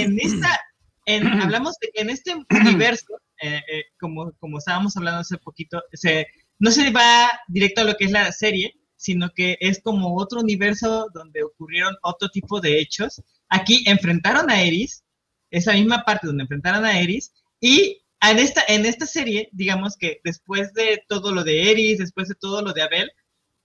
En, 0.04 0.18
esta, 0.20 0.60
en- 1.06 1.26
hablamos 1.42 1.76
de 1.80 1.90
que 1.94 2.00
en 2.02 2.10
este 2.10 2.34
universo, 2.50 3.06
eh, 3.42 3.60
eh, 3.72 3.82
como, 4.00 4.32
como 4.40 4.58
estábamos 4.58 4.96
hablando 4.96 5.20
hace 5.20 5.38
poquito, 5.38 5.82
se, 5.92 6.26
no 6.58 6.70
se 6.70 6.90
va 6.90 7.30
directo 7.48 7.82
a 7.82 7.84
lo 7.84 7.94
que 7.96 8.06
es 8.06 8.10
la 8.10 8.32
serie, 8.32 8.72
sino 8.96 9.28
que 9.30 9.56
es 9.60 9.80
como 9.82 10.16
otro 10.16 10.40
universo 10.40 11.08
donde 11.12 11.42
ocurrieron 11.42 11.94
otro 12.02 12.28
tipo 12.30 12.60
de 12.60 12.80
hechos. 12.80 13.22
Aquí 13.50 13.84
enfrentaron 13.86 14.50
a 14.50 14.62
Eris, 14.62 15.04
esa 15.50 15.74
misma 15.74 16.04
parte 16.04 16.26
donde 16.26 16.44
enfrentaron 16.44 16.84
a 16.84 16.98
Eris, 16.98 17.32
y 17.60 18.00
en 18.22 18.38
esta, 18.38 18.62
en 18.68 18.86
esta 18.86 19.04
serie, 19.04 19.50
digamos 19.52 19.96
que 19.98 20.20
después 20.24 20.72
de 20.72 21.02
todo 21.08 21.32
lo 21.32 21.44
de 21.44 21.70
Eris, 21.70 21.98
después 21.98 22.28
de 22.28 22.34
todo 22.34 22.62
lo 22.62 22.72
de 22.72 22.80
Abel, 22.82 23.10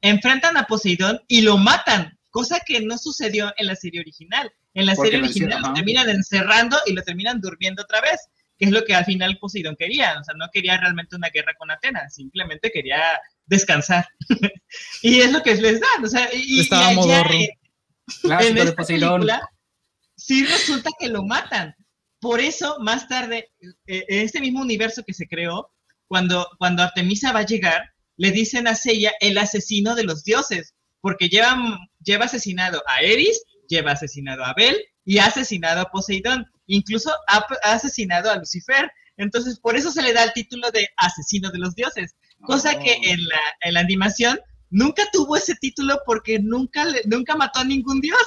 enfrentan 0.02 0.58
a 0.58 0.66
Poseidón 0.66 1.22
y 1.30 1.42
lo 1.42 1.58
matan, 1.58 2.19
cosa 2.30 2.60
que 2.66 2.82
no 2.82 2.98
sucedió 2.98 3.54
en 3.58 3.68
la 3.68 3.76
serie 3.76 4.02
original. 4.02 4.52
En 4.74 4.86
la 4.86 4.96
Porque 4.96 5.12
serie 5.12 5.26
original 5.26 5.62
lo 5.62 5.74
terminan 5.74 6.10
encerrando 6.10 6.78
y 6.86 6.94
lo 6.94 7.02
terminan 7.04 7.42
durmiendo 7.42 7.84
otra 7.84 8.02
vez, 8.02 8.20
que 8.58 8.66
es 8.66 8.72
lo 8.72 8.84
que 8.86 8.94
al 8.96 9.06
final 9.06 9.38
Poseidón 9.40 9.76
quería. 9.78 10.20
O 10.20 10.24
sea, 10.24 10.36
no 10.38 10.48
quería 10.54 10.78
realmente 10.78 11.16
una 11.16 11.30
guerra 11.30 11.54
con 11.58 11.72
Atenas, 11.72 12.14
simplemente 12.14 12.72
quería 12.72 13.02
descansar. 13.46 14.08
y 15.02 15.20
es 15.22 15.32
lo 15.32 15.42
que 15.42 15.56
les 15.56 15.80
dan. 15.80 16.06
O 16.06 16.08
sea, 16.08 16.30
y, 16.34 16.68
allá 16.72 16.92
en- 16.92 18.48
en 18.48 18.56
de 18.56 18.62
esta 18.62 18.76
Poseidón. 18.76 19.12
película, 19.22 19.42
sí 20.16 20.46
resulta 20.46 20.90
que 21.00 21.08
lo 21.10 21.24
matan. 21.24 21.76
Por 22.20 22.42
eso, 22.42 22.78
más 22.82 23.08
tarde, 23.08 23.50
eh, 23.88 24.06
en 24.10 24.26
este 24.26 24.42
mismo 24.42 24.62
universo 24.62 25.04
que 25.06 25.14
se 25.14 25.28
creó, 25.28 25.72
cuando, 26.08 26.48
cuando 26.58 26.84
Artemisa 26.84 27.32
va 27.32 27.40
a 27.40 27.46
llegar, 27.46 27.94
le 28.18 28.32
dicen 28.32 28.68
a 28.68 28.76
Seiya 28.76 29.14
el 29.22 29.38
asesino 29.38 29.96
de 29.96 30.04
los 30.04 30.24
dioses, 30.26 30.74
porque 31.02 31.30
lleva, 31.30 31.56
lleva 32.04 32.26
asesinado 32.26 32.82
a 32.88 33.02
Eris, 33.02 33.42
lleva 33.68 33.92
asesinado 33.92 34.44
a 34.44 34.50
Abel 34.52 34.78
y 35.06 35.18
ha 35.20 35.26
asesinado 35.26 35.82
a 35.82 35.92
Poseidón, 35.92 36.46
incluso 36.68 37.12
ha, 37.28 37.46
ha 37.64 37.74
asesinado 37.74 38.30
a 38.32 38.38
Lucifer. 38.38 38.92
Entonces, 39.18 39.60
por 39.60 39.76
eso 39.76 39.92
se 39.92 40.02
le 40.02 40.14
da 40.14 40.24
el 40.24 40.34
título 40.34 40.72
de 40.72 40.88
asesino 40.98 41.52
de 41.52 41.60
los 41.60 41.76
dioses, 41.76 42.16
cosa 42.42 42.74
Oh. 42.76 42.80
que 42.84 42.94
en 43.12 43.24
la, 43.28 43.40
en 43.62 43.74
la 43.74 43.80
animación 43.82 44.40
nunca 44.70 45.04
tuvo 45.12 45.36
ese 45.36 45.56
título 45.56 46.00
porque 46.06 46.40
nunca, 46.40 46.86
le- 46.86 47.02
nunca 47.06 47.36
mató 47.36 47.60
a 47.60 47.64
ningún 47.66 48.00
dios. 48.02 48.20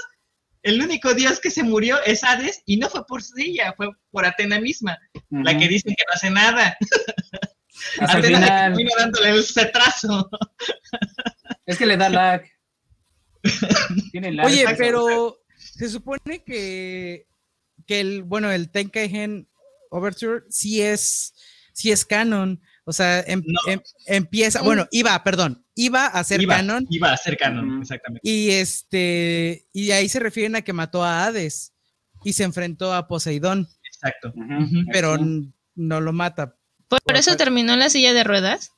El 0.62 0.80
único 0.80 1.12
dios 1.14 1.40
que 1.40 1.50
se 1.50 1.62
murió 1.64 2.00
es 2.04 2.22
Hades 2.22 2.62
y 2.66 2.76
no 2.76 2.88
fue 2.88 3.04
por 3.06 3.20
ella, 3.36 3.74
fue 3.76 3.88
por 4.12 4.24
Atena 4.26 4.60
misma, 4.60 4.96
la 5.30 5.56
que 5.58 5.66
dicen 5.66 5.94
que 5.96 6.04
no 6.06 6.12
hace 6.14 6.30
nada. 6.30 6.76
Atena 7.98 8.22
final. 8.38 8.72
termina 8.74 8.90
dándole 8.98 9.30
el 9.30 9.44
cetrazo. 9.44 10.30
Es 11.66 11.78
que 11.78 11.86
le 11.86 11.96
da 11.96 12.08
lag. 12.08 12.42
Oye, 14.44 14.64
pero 14.78 15.38
se 15.56 15.88
supone 15.88 16.42
que, 16.44 17.26
que 17.86 18.00
el, 18.00 18.22
bueno, 18.22 18.50
el 18.50 18.70
Tenkaigen 18.70 19.48
Overture 19.90 20.44
sí 20.50 20.80
es, 20.82 21.34
sí 21.72 21.90
es 21.92 22.04
canon. 22.04 22.60
O 22.84 22.92
sea, 22.92 23.20
em- 23.20 23.42
No. 23.46 23.60
em- 23.72 23.80
empieza, 24.06 24.60
bueno, 24.62 24.88
iba, 24.90 25.22
perdón, 25.22 25.64
iba 25.76 26.06
a 26.06 26.24
ser 26.24 26.42
iba, 26.42 26.56
canon 26.56 26.84
iba 26.90 27.12
a 27.12 27.16
ser 27.16 27.36
canon, 27.36 27.80
exactamente. 27.80 28.28
y 28.28 28.50
este, 28.50 29.68
y 29.72 29.92
ahí 29.92 30.08
se 30.08 30.18
refieren 30.18 30.56
a 30.56 30.62
que 30.62 30.72
mató 30.72 31.04
a 31.04 31.24
Hades 31.24 31.72
y 32.24 32.32
se 32.32 32.42
enfrentó 32.42 32.92
a 32.92 33.06
Poseidón, 33.06 33.68
Exacto. 33.94 34.34
Pero 34.90 35.16
no 35.76 36.00
lo 36.00 36.12
mata. 36.12 36.56
Por 36.88 37.00
Por 37.02 37.14
eso 37.16 37.36
terminó 37.36 37.72
en 37.74 37.78
la 37.78 37.88
silla 37.88 38.12
de 38.12 38.24
ruedas. 38.24 38.72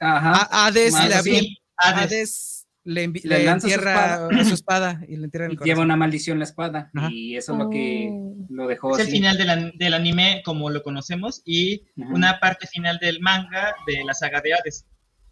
Ajá. 0.00 0.48
A 0.50 0.66
Hades 0.66 0.92
Más 0.92 1.08
le, 1.08 1.14
así. 1.14 1.30
avienta- 1.30 1.48
Sí, 1.50 1.62
Hades. 1.76 2.02
Hades 2.02 2.59
le, 2.92 3.08
Le 3.08 3.20
le 3.24 3.44
lanza 3.44 3.68
su 3.68 3.74
entierra 3.74 3.92
espada. 4.14 4.44
su 4.44 4.54
espada 4.54 5.00
y 5.08 5.16
le 5.16 5.24
entierra 5.24 5.46
en 5.46 5.52
Y 5.52 5.54
el 5.54 5.60
lleva 5.60 5.82
una 5.82 5.96
maldición 5.96 6.38
la 6.38 6.44
espada. 6.44 6.90
Ajá. 6.94 7.08
Y 7.10 7.36
eso 7.36 7.52
es 7.52 7.58
lo 7.58 7.70
que 7.70 8.08
Oh. 8.12 8.36
lo 8.48 8.66
dejó 8.66 8.92
Es 8.94 9.00
el 9.00 9.06
así. 9.06 9.12
final 9.16 9.38
del, 9.38 9.50
an- 9.50 9.72
del 9.76 9.94
anime 9.94 10.42
como 10.44 10.70
lo 10.70 10.82
conocemos 10.82 11.42
y 11.44 11.82
Ujú. 11.96 12.14
una 12.14 12.38
parte 12.40 12.66
final 12.66 12.98
del 12.98 13.20
manga 13.20 13.74
de 13.86 14.04
la 14.04 14.14
saga 14.14 14.40
de 14.40 14.54
Hades. 14.54 14.86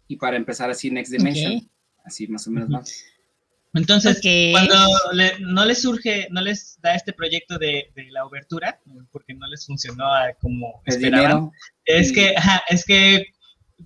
Y 0.07 0.15
para 0.17 0.37
empezar 0.37 0.69
así, 0.69 0.89
Next 0.89 1.11
Dimension. 1.11 1.57
Ok. 1.57 1.63
Así 2.05 2.27
más 2.27 2.47
o 2.47 2.51
menos 2.51 2.69
va. 2.73 2.81
Entonces, 3.75 4.17
Ok. 4.17 4.51
cuando 4.51 4.75
le- 5.13 5.37
no 5.41 5.63
les 5.63 5.81
surge, 5.83 6.27
no 6.31 6.41
les 6.41 6.79
da 6.81 6.95
este 6.95 7.13
proyecto 7.13 7.59
de, 7.59 7.91
de 7.95 8.05
la 8.09 8.25
obertura, 8.25 8.79
porque 9.11 9.35
no 9.35 9.45
les 9.47 9.65
funcionó 9.67 10.05
como 10.41 10.81
El 10.85 10.95
esperaban, 10.95 11.27
dinero. 11.27 11.51
es 11.85 12.09
y- 12.09 12.13
que, 12.15 12.33
ajá, 12.35 12.63
es 12.69 12.83
que 12.83 13.27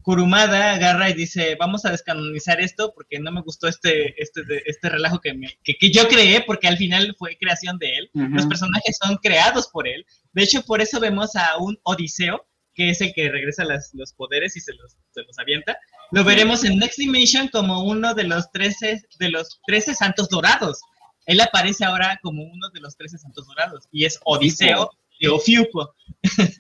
Kurumada 0.01 0.73
agarra 0.73 1.09
y 1.09 1.13
dice, 1.13 1.55
vamos 1.59 1.85
a 1.85 1.91
descanonizar 1.91 2.59
esto 2.59 2.91
porque 2.95 3.19
no 3.19 3.31
me 3.31 3.41
gustó 3.41 3.67
este, 3.67 4.21
este, 4.21 4.41
este 4.65 4.89
relajo 4.89 5.19
que, 5.19 5.33
me- 5.33 5.57
que, 5.63 5.75
que 5.75 5.91
yo 5.91 6.07
creé, 6.07 6.41
porque 6.41 6.67
al 6.67 6.77
final 6.77 7.15
fue 7.17 7.37
creación 7.39 7.77
de 7.77 7.95
él. 7.97 8.09
Los 8.33 8.45
personajes 8.47 8.97
son 9.01 9.17
creados 9.17 9.67
por 9.67 9.87
él. 9.87 10.05
De 10.33 10.43
hecho, 10.43 10.61
por 10.63 10.81
eso 10.81 10.99
vemos 10.99 11.35
a 11.35 11.57
un 11.57 11.77
Odiseo, 11.83 12.45
que 12.75 12.89
es 12.89 13.01
el 13.01 13.13
que 13.13 13.29
regresa 13.29 13.63
las- 13.63 13.91
los 13.93 14.13
poderes 14.13 14.57
y 14.57 14.59
se 14.59 14.73
los, 14.73 14.93
se 15.11 15.21
los 15.21 15.37
avienta. 15.39 15.77
Lo 16.11 16.23
veremos 16.23 16.63
en 16.63 16.79
Next 16.79 16.97
Dimension 16.97 17.47
como 17.49 17.83
uno 17.83 18.13
de 18.13 18.23
los 18.23 18.51
13, 18.51 19.03
de 19.19 19.29
los 19.29 19.59
13 19.67 19.93
santos 19.95 20.27
dorados. 20.29 20.81
Él 21.25 21.39
aparece 21.39 21.85
ahora 21.85 22.19
como 22.21 22.43
uno 22.43 22.69
de 22.73 22.81
los 22.81 22.97
13 22.97 23.17
santos 23.19 23.47
dorados 23.47 23.85
y 23.91 24.05
es 24.05 24.19
Odiseo 24.25 24.89
de 25.21 25.29
Ofiuco. 25.29 25.95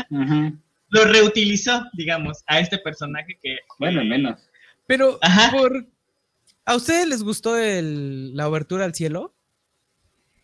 Ujú. 0.09 0.57
Lo 0.93 1.05
reutilizó, 1.05 1.85
digamos, 1.93 2.43
a 2.47 2.59
este 2.59 2.77
personaje 2.77 3.37
que... 3.41 3.57
Bueno, 3.79 4.01
al 4.01 4.07
menos. 4.07 4.39
Pero, 4.85 5.17
Ajá. 5.21 5.49
por, 5.51 5.87
¿a 6.65 6.75
ustedes 6.75 7.07
les 7.07 7.23
gustó 7.23 7.57
el- 7.57 8.35
la 8.35 8.47
obertura 8.47 8.85
al 8.85 8.93
cielo? 8.93 9.33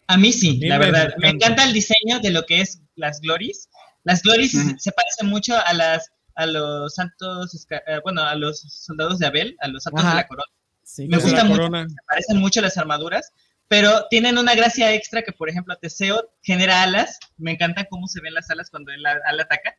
A 0.08 0.18
mí 0.18 0.34
sí, 0.34 0.58
mí 0.60 0.68
la 0.68 0.80
me 0.80 0.86
verdad. 0.86 1.14
Me 1.20 1.28
encanta. 1.30 1.46
encanta 1.46 1.64
el 1.66 1.74
diseño 1.74 2.20
de 2.20 2.32
lo 2.32 2.44
que 2.48 2.62
es 2.62 2.82
las 2.96 3.22
glories. 3.22 3.70
Las 4.04 4.24
glories 4.24 4.52
se 4.78 4.92
parecen 4.92 5.28
mucho 5.28 5.56
a 5.56 5.72
las 5.74 6.10
a 6.34 6.46
los 6.46 6.96
santos, 6.96 7.68
eh, 7.70 8.00
bueno, 8.02 8.24
a 8.24 8.34
los 8.34 8.62
soldados 8.62 9.20
de 9.20 9.28
Abel, 9.28 9.58
a 9.60 9.68
los 9.68 9.84
santos 9.84 10.04
Ajá. 10.06 10.12
de 10.12 10.22
la 10.22 10.28
corona. 10.28 10.52
Sí, 10.84 11.04
Me 11.08 11.18
Desde 11.18 11.32
gusta 11.32 11.44
la 11.44 11.50
mucho. 11.50 11.90
Se 11.90 11.96
parecen 12.08 12.38
mucho 12.38 12.62
las 12.62 12.78
armaduras, 12.78 13.34
pero 13.68 14.08
tienen 14.10 14.38
una 14.38 14.56
gracia 14.56 14.94
extra 14.96 15.22
que, 15.22 15.34
por 15.34 15.50
ejemplo, 15.50 15.76
Teseo 15.76 16.32
genera 16.42 16.82
alas. 16.82 17.20
Me 17.38 17.52
encanta 17.52 17.86
cómo 17.90 18.08
se 18.08 18.22
ven 18.22 18.34
las 18.34 18.50
alas 18.50 18.70
cuando 18.72 18.92
él, 18.94 19.06
a- 19.06 19.20
él 19.32 19.40
ataca. 19.42 19.76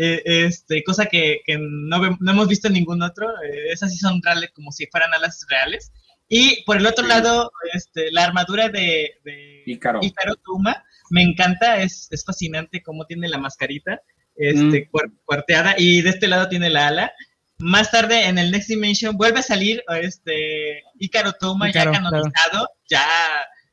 Eh, 0.00 0.22
este, 0.24 0.84
cosa 0.84 1.06
que, 1.06 1.40
que 1.44 1.58
no, 1.58 2.16
no 2.20 2.30
hemos 2.30 2.46
visto 2.46 2.68
en 2.68 2.74
ningún 2.74 3.02
otro. 3.02 3.28
Eh, 3.42 3.72
esas 3.72 3.90
sí 3.92 3.98
son 3.98 4.22
reales, 4.22 4.50
como 4.54 4.70
si 4.70 4.86
fueran 4.86 5.12
alas 5.12 5.44
reales. 5.50 5.92
Y 6.28 6.62
por 6.64 6.76
el 6.76 6.86
otro 6.86 7.04
Sí. 7.04 7.08
lado, 7.10 7.50
este, 7.74 8.12
la 8.12 8.22
armadura 8.24 8.68
de, 8.68 9.14
de 9.24 9.62
Ícaro. 9.66 9.98
Ícaro 10.02 10.36
Tuma, 10.36 10.84
me 11.10 11.22
encanta, 11.22 11.82
es, 11.82 12.06
es 12.12 12.24
fascinante 12.24 12.80
cómo 12.82 13.06
tiene 13.06 13.28
la 13.28 13.38
mascarita 13.38 14.00
este, 14.36 14.82
Mm. 14.86 14.90
cuar- 14.92 15.10
cuarteada 15.24 15.74
y 15.76 16.00
de 16.02 16.10
este 16.10 16.28
lado 16.28 16.48
tiene 16.48 16.70
la 16.70 16.86
ala. 16.88 17.12
Más 17.58 17.90
tarde 17.90 18.26
en 18.26 18.38
el 18.38 18.52
Next 18.52 18.68
Dimension 18.68 19.16
vuelve 19.16 19.40
a 19.40 19.42
salir 19.42 19.82
este 20.00 20.84
Ícaro 21.00 21.32
Tuma 21.32 21.70
Ícaro, 21.70 21.92
ya 21.92 21.98
canonizado, 21.98 22.68
ya 22.88 23.04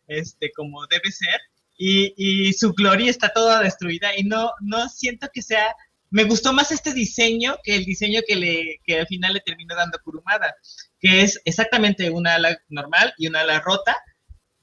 este 0.08 0.52
como 0.56 0.88
debe 0.88 1.12
ser 1.12 1.40
y, 1.78 2.14
y 2.18 2.54
su 2.54 2.74
gloria 2.74 3.12
está 3.12 3.30
toda 3.30 3.62
destruida 3.62 4.18
y 4.18 4.24
no 4.24 4.52
no 4.62 4.90
siento 4.90 5.28
que 5.32 5.44
sea 5.44 5.76
me 6.18 6.24
gustó 6.24 6.54
más 6.54 6.72
este 6.72 6.94
diseño 6.94 7.58
que 7.64 7.76
el 7.76 7.84
diseño 7.84 8.22
que 8.28 8.36
le 8.38 8.80
que 8.86 9.00
al 9.00 9.08
final 9.08 9.34
le 9.34 9.42
terminó 9.42 9.76
dando 9.76 10.00
Kurumada. 10.04 10.56
que 11.02 11.22
es 11.24 11.42
exactamente 11.46 12.10
una 12.10 12.36
ala 12.36 12.58
normal 12.70 13.14
y 13.18 13.28
una 13.28 13.42
ala 13.42 13.60
rota, 13.60 13.96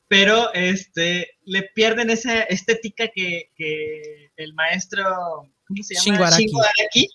pero 0.09 0.53
este, 0.55 1.29
le 1.45 1.63
pierden 1.75 2.09
esa 2.11 2.43
estética 2.57 3.09
que, 3.15 3.51
que 3.57 4.31
el 4.37 4.55
maestro, 4.55 5.05
¿cómo 5.67 5.83
se 5.83 5.95
llama? 5.95 6.05
Shingo 6.05 6.25
Araki. 6.25 6.45
Shingo 6.47 6.61
Araki 6.63 7.09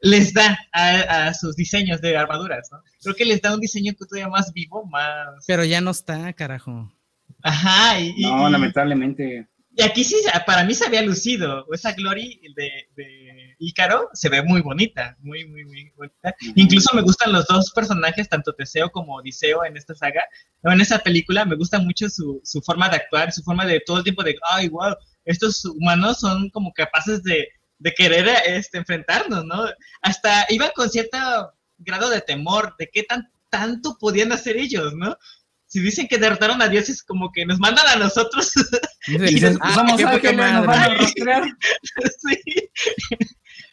les 0.00 0.32
da 0.32 0.58
a, 0.72 1.26
a 1.28 1.34
sus 1.34 1.54
diseños 1.54 2.00
de 2.00 2.16
armaduras, 2.16 2.68
¿no? 2.72 2.78
Creo 3.02 3.14
que 3.14 3.24
les 3.26 3.40
da 3.42 3.54
un 3.54 3.60
diseño 3.60 3.92
que 3.92 4.04
todavía 4.06 4.28
más 4.28 4.52
vivo, 4.52 4.84
más... 4.86 5.44
Pero 5.46 5.64
ya 5.64 5.80
no 5.80 5.90
está, 5.92 6.32
carajo. 6.32 6.92
Ajá, 7.42 8.00
y, 8.00 8.12
y- 8.16 8.22
No, 8.22 8.48
y- 8.48 8.52
lamentablemente. 8.52 9.46
Y 9.74 9.82
aquí 9.82 10.04
sí, 10.04 10.16
para 10.46 10.64
mí 10.64 10.74
se 10.74 10.86
había 10.86 11.02
lucido. 11.02 11.66
Esa 11.72 11.92
Glory 11.92 12.40
de, 12.54 12.88
de 12.94 13.56
Ícaro 13.58 14.10
se 14.12 14.28
ve 14.28 14.42
muy 14.42 14.60
bonita, 14.60 15.16
muy, 15.20 15.46
muy, 15.46 15.64
muy 15.64 15.90
bonita. 15.96 16.34
Incluso 16.56 16.94
me 16.94 17.02
gustan 17.02 17.32
los 17.32 17.46
dos 17.46 17.70
personajes, 17.70 18.28
tanto 18.28 18.54
Teseo 18.54 18.90
como 18.90 19.16
Odiseo 19.16 19.64
en 19.64 19.76
esta 19.76 19.94
saga, 19.94 20.24
en 20.64 20.80
esta 20.80 20.98
película. 20.98 21.44
Me 21.44 21.56
gusta 21.56 21.78
mucho 21.78 22.10
su, 22.10 22.40
su 22.44 22.60
forma 22.60 22.88
de 22.90 22.96
actuar, 22.96 23.32
su 23.32 23.42
forma 23.42 23.64
de 23.64 23.80
todo 23.80 23.98
el 23.98 24.04
tiempo 24.04 24.22
de, 24.22 24.36
ay, 24.50 24.68
wow, 24.68 24.94
estos 25.24 25.64
humanos 25.64 26.20
son 26.20 26.50
como 26.50 26.72
capaces 26.72 27.22
de, 27.22 27.48
de 27.78 27.94
querer 27.94 28.28
este, 28.46 28.78
enfrentarnos, 28.78 29.44
¿no? 29.44 29.64
Hasta 30.02 30.46
iban 30.50 30.70
con 30.74 30.90
cierto 30.90 31.18
grado 31.78 32.10
de 32.10 32.20
temor 32.20 32.74
de 32.78 32.90
qué 32.92 33.04
tan, 33.04 33.30
tanto 33.50 33.96
podían 33.98 34.32
hacer 34.32 34.56
ellos, 34.56 34.94
¿no? 34.94 35.16
Si 35.72 35.80
dicen 35.80 36.06
que 36.06 36.18
derrotaron 36.18 36.60
a 36.60 36.68
dioses, 36.68 37.02
como 37.02 37.32
que 37.32 37.46
nos 37.46 37.58
mandan 37.58 37.86
a 37.88 37.96
nosotros 37.96 38.52
Y 39.06 39.14
Y 39.14 39.18
dices, 39.18 39.52
nos- 39.52 39.60
"Ah, 39.62 39.74
Somos 39.74 39.96
qué 39.96 40.02
poca 40.04 40.14
ángeles, 40.16 40.36
nos 40.36 40.66
van 40.66 40.78
a 40.78 40.82
madre". 40.88 40.96
rastrear. 40.98 41.44
sí. 42.18 42.70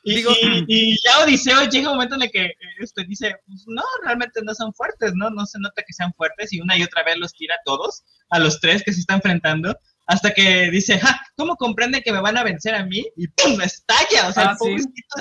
Y, 0.04 0.16
Digo- 0.16 0.32
y- 0.42 0.66
y 0.68 0.98
ya 1.04 1.20
Odiseo 1.24 1.66
llega 1.70 1.90
un 1.90 1.96
momento 1.96 2.16
en 2.16 2.22
el 2.24 2.32
que 2.32 2.52
este, 2.80 3.04
dice, 3.04 3.36
pues 3.46 3.66
no, 3.68 3.84
realmente 4.04 4.40
no 4.44 4.54
son 4.56 4.74
fuertes, 4.74 5.12
¿no? 5.14 5.30
No 5.30 5.46
se 5.46 5.60
nota 5.60 5.84
que 5.86 5.92
sean 5.94 6.14
fuertes 6.14 6.54
y 6.54 6.62
una 6.62 6.78
y 6.78 6.84
otra 6.84 7.04
vez 7.04 7.18
los 7.18 7.34
tira 7.34 7.56
a 7.56 7.64
todos, 7.66 8.04
a 8.30 8.40
los 8.40 8.62
tres 8.62 8.82
que 8.84 8.94
se 8.94 9.02
están 9.02 9.18
enfrentando, 9.18 9.78
hasta 10.12 10.32
que 10.34 10.72
dice, 10.72 10.98
ja, 11.00 11.22
¿cómo 11.38 11.56
comprenden 11.56 12.02
que 12.02 12.12
me 12.12 12.20
van 12.20 12.36
a 12.36 12.44
vencer 12.44 12.74
a 12.74 12.84
mí? 12.84 13.06
Y 13.16 13.28
¡pum! 13.28 13.62
estalla, 13.62 14.28
o 14.28 14.34
sea, 14.34 14.50
Ah, 14.50 14.58
sí. 14.60 14.76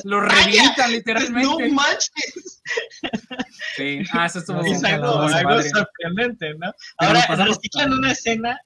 Lo 0.04 0.20
revientan 0.22 0.90
No 0.90 0.96
literalmente. 0.96 1.68
manches, 1.72 2.62
Sí. 3.76 4.02
Ah, 4.12 4.24
eso 4.26 4.38
estuvo 4.38 4.62
No, 4.62 4.66
es 4.66 4.82
algo, 4.84 5.62
sorprendente, 5.62 6.54
¿no? 6.54 6.72
Pero 6.98 7.12
Ahora 7.28 7.44
reciclan 7.44 7.92
una 7.92 8.12
escena, 8.12 8.58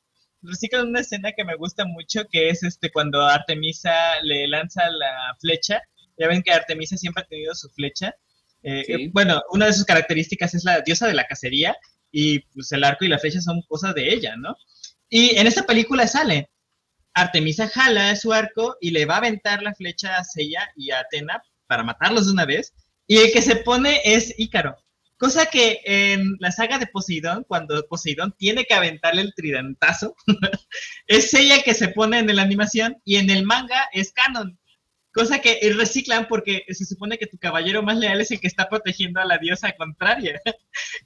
reciclan 0.42 0.86
una 0.88 1.00
escena 1.00 1.32
que 1.36 1.44
me 1.44 1.56
gusta 1.56 1.84
mucho, 1.84 2.24
que 2.30 2.50
es 2.50 2.62
este 2.62 2.92
cuando 2.92 3.20
Artemisa 3.26 3.92
le 4.22 4.46
lanza 4.46 4.88
la 4.90 5.36
flecha. 5.40 5.80
Ya 6.18 6.28
ven 6.28 6.42
que 6.42 6.52
Artemisa 6.52 6.96
siempre 6.96 7.24
ha 7.24 7.26
tenido 7.26 7.52
su 7.56 7.68
flecha. 7.70 8.14
Eh, 8.62 8.84
Sí. 8.86 8.92
eh, 8.92 9.10
bueno, 9.12 9.42
una 9.50 9.66
de 9.66 9.72
sus 9.72 9.84
características 9.84 10.54
es 10.54 10.62
la 10.62 10.82
diosa 10.82 11.08
de 11.08 11.14
la 11.14 11.26
cacería 11.26 11.74
y 12.12 12.38
pues 12.54 12.70
el 12.70 12.84
arco 12.84 13.04
y 13.04 13.08
la 13.08 13.18
flecha 13.18 13.40
son 13.40 13.60
cosas 13.62 13.92
de 13.96 14.08
ella, 14.12 14.36
¿no? 14.36 14.54
Y 15.14 15.36
en 15.36 15.46
esta 15.46 15.64
película 15.64 16.08
sale, 16.08 16.48
Artemisa 17.12 17.68
jala 17.68 18.16
su 18.16 18.32
arco 18.32 18.78
y 18.80 18.92
le 18.92 19.04
va 19.04 19.16
a 19.16 19.18
aventar 19.18 19.62
la 19.62 19.74
flecha 19.74 20.16
a 20.16 20.24
Seiya 20.24 20.72
y 20.74 20.90
a 20.90 21.00
Atena 21.00 21.42
para 21.66 21.84
matarlos 21.84 22.28
de 22.28 22.32
una 22.32 22.46
vez. 22.46 22.72
Y 23.06 23.18
el 23.18 23.30
que 23.30 23.42
se 23.42 23.56
pone 23.56 24.00
es 24.06 24.32
Ícaro. 24.38 24.74
Cosa 25.18 25.44
que 25.44 25.82
en 25.84 26.38
la 26.40 26.50
saga 26.50 26.78
de 26.78 26.86
Poseidón, 26.86 27.44
cuando 27.46 27.86
Poseidón 27.88 28.34
tiene 28.38 28.64
que 28.64 28.72
aventarle 28.72 29.20
el 29.20 29.34
tridentazo, 29.34 30.16
es 31.06 31.34
ella 31.34 31.56
el 31.56 31.62
que 31.62 31.74
se 31.74 31.88
pone 31.88 32.20
en 32.20 32.34
la 32.34 32.40
animación 32.40 32.96
y 33.04 33.16
en 33.16 33.28
el 33.28 33.44
manga 33.44 33.90
es 33.92 34.14
canon. 34.14 34.58
Cosa 35.12 35.40
que 35.40 35.60
reciclan 35.76 36.26
porque 36.26 36.64
se 36.70 36.86
supone 36.86 37.18
que 37.18 37.26
tu 37.26 37.36
caballero 37.38 37.82
más 37.82 37.98
leal 37.98 38.20
es 38.22 38.30
el 38.30 38.40
que 38.40 38.46
está 38.46 38.68
protegiendo 38.68 39.20
a 39.20 39.26
la 39.26 39.38
diosa 39.38 39.72
contraria. 39.72 40.40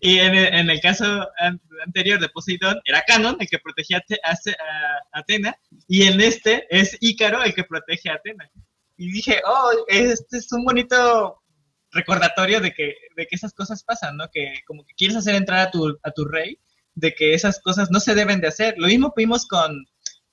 Y 0.00 0.18
en 0.20 0.70
el, 0.70 0.80
caso 0.80 1.04
an- 1.38 1.60
anterior 1.84 2.20
de 2.20 2.28
Poseidón 2.28 2.80
era 2.84 3.02
Canon 3.02 3.36
el 3.40 3.48
que 3.48 3.58
protegía 3.58 4.00
a, 4.22 5.18
Atena 5.18 5.56
y 5.88 6.02
en 6.04 6.20
este 6.20 6.66
es 6.70 6.96
Ícaro 7.00 7.42
el 7.42 7.52
que 7.54 7.64
protege 7.64 8.10
a 8.10 8.14
Atena. 8.14 8.48
Y 8.96 9.10
dije, 9.10 9.40
oh, 9.44 9.72
este 9.88 10.38
es 10.38 10.52
un 10.52 10.64
bonito 10.64 11.42
recordatorio 11.90 12.60
de 12.60 12.72
que, 12.72 12.94
de 13.16 13.26
que 13.26 13.34
esas 13.36 13.52
cosas 13.54 13.82
pasan, 13.82 14.16
¿no? 14.16 14.28
Que 14.30 14.54
como 14.66 14.84
que 14.84 14.94
quieres 14.94 15.16
hacer 15.16 15.34
entrar 15.34 15.60
a 15.66 15.70
tu, 15.70 15.98
a 16.02 16.10
tu 16.12 16.24
rey, 16.26 16.58
de 16.94 17.12
que 17.14 17.34
esas 17.34 17.60
cosas 17.60 17.90
no 17.90 18.00
se 18.00 18.14
deben 18.14 18.40
de 18.40 18.48
hacer. 18.48 18.74
Lo 18.78 18.86
mismo 18.86 19.12
vimos 19.16 19.46
con, 19.46 19.84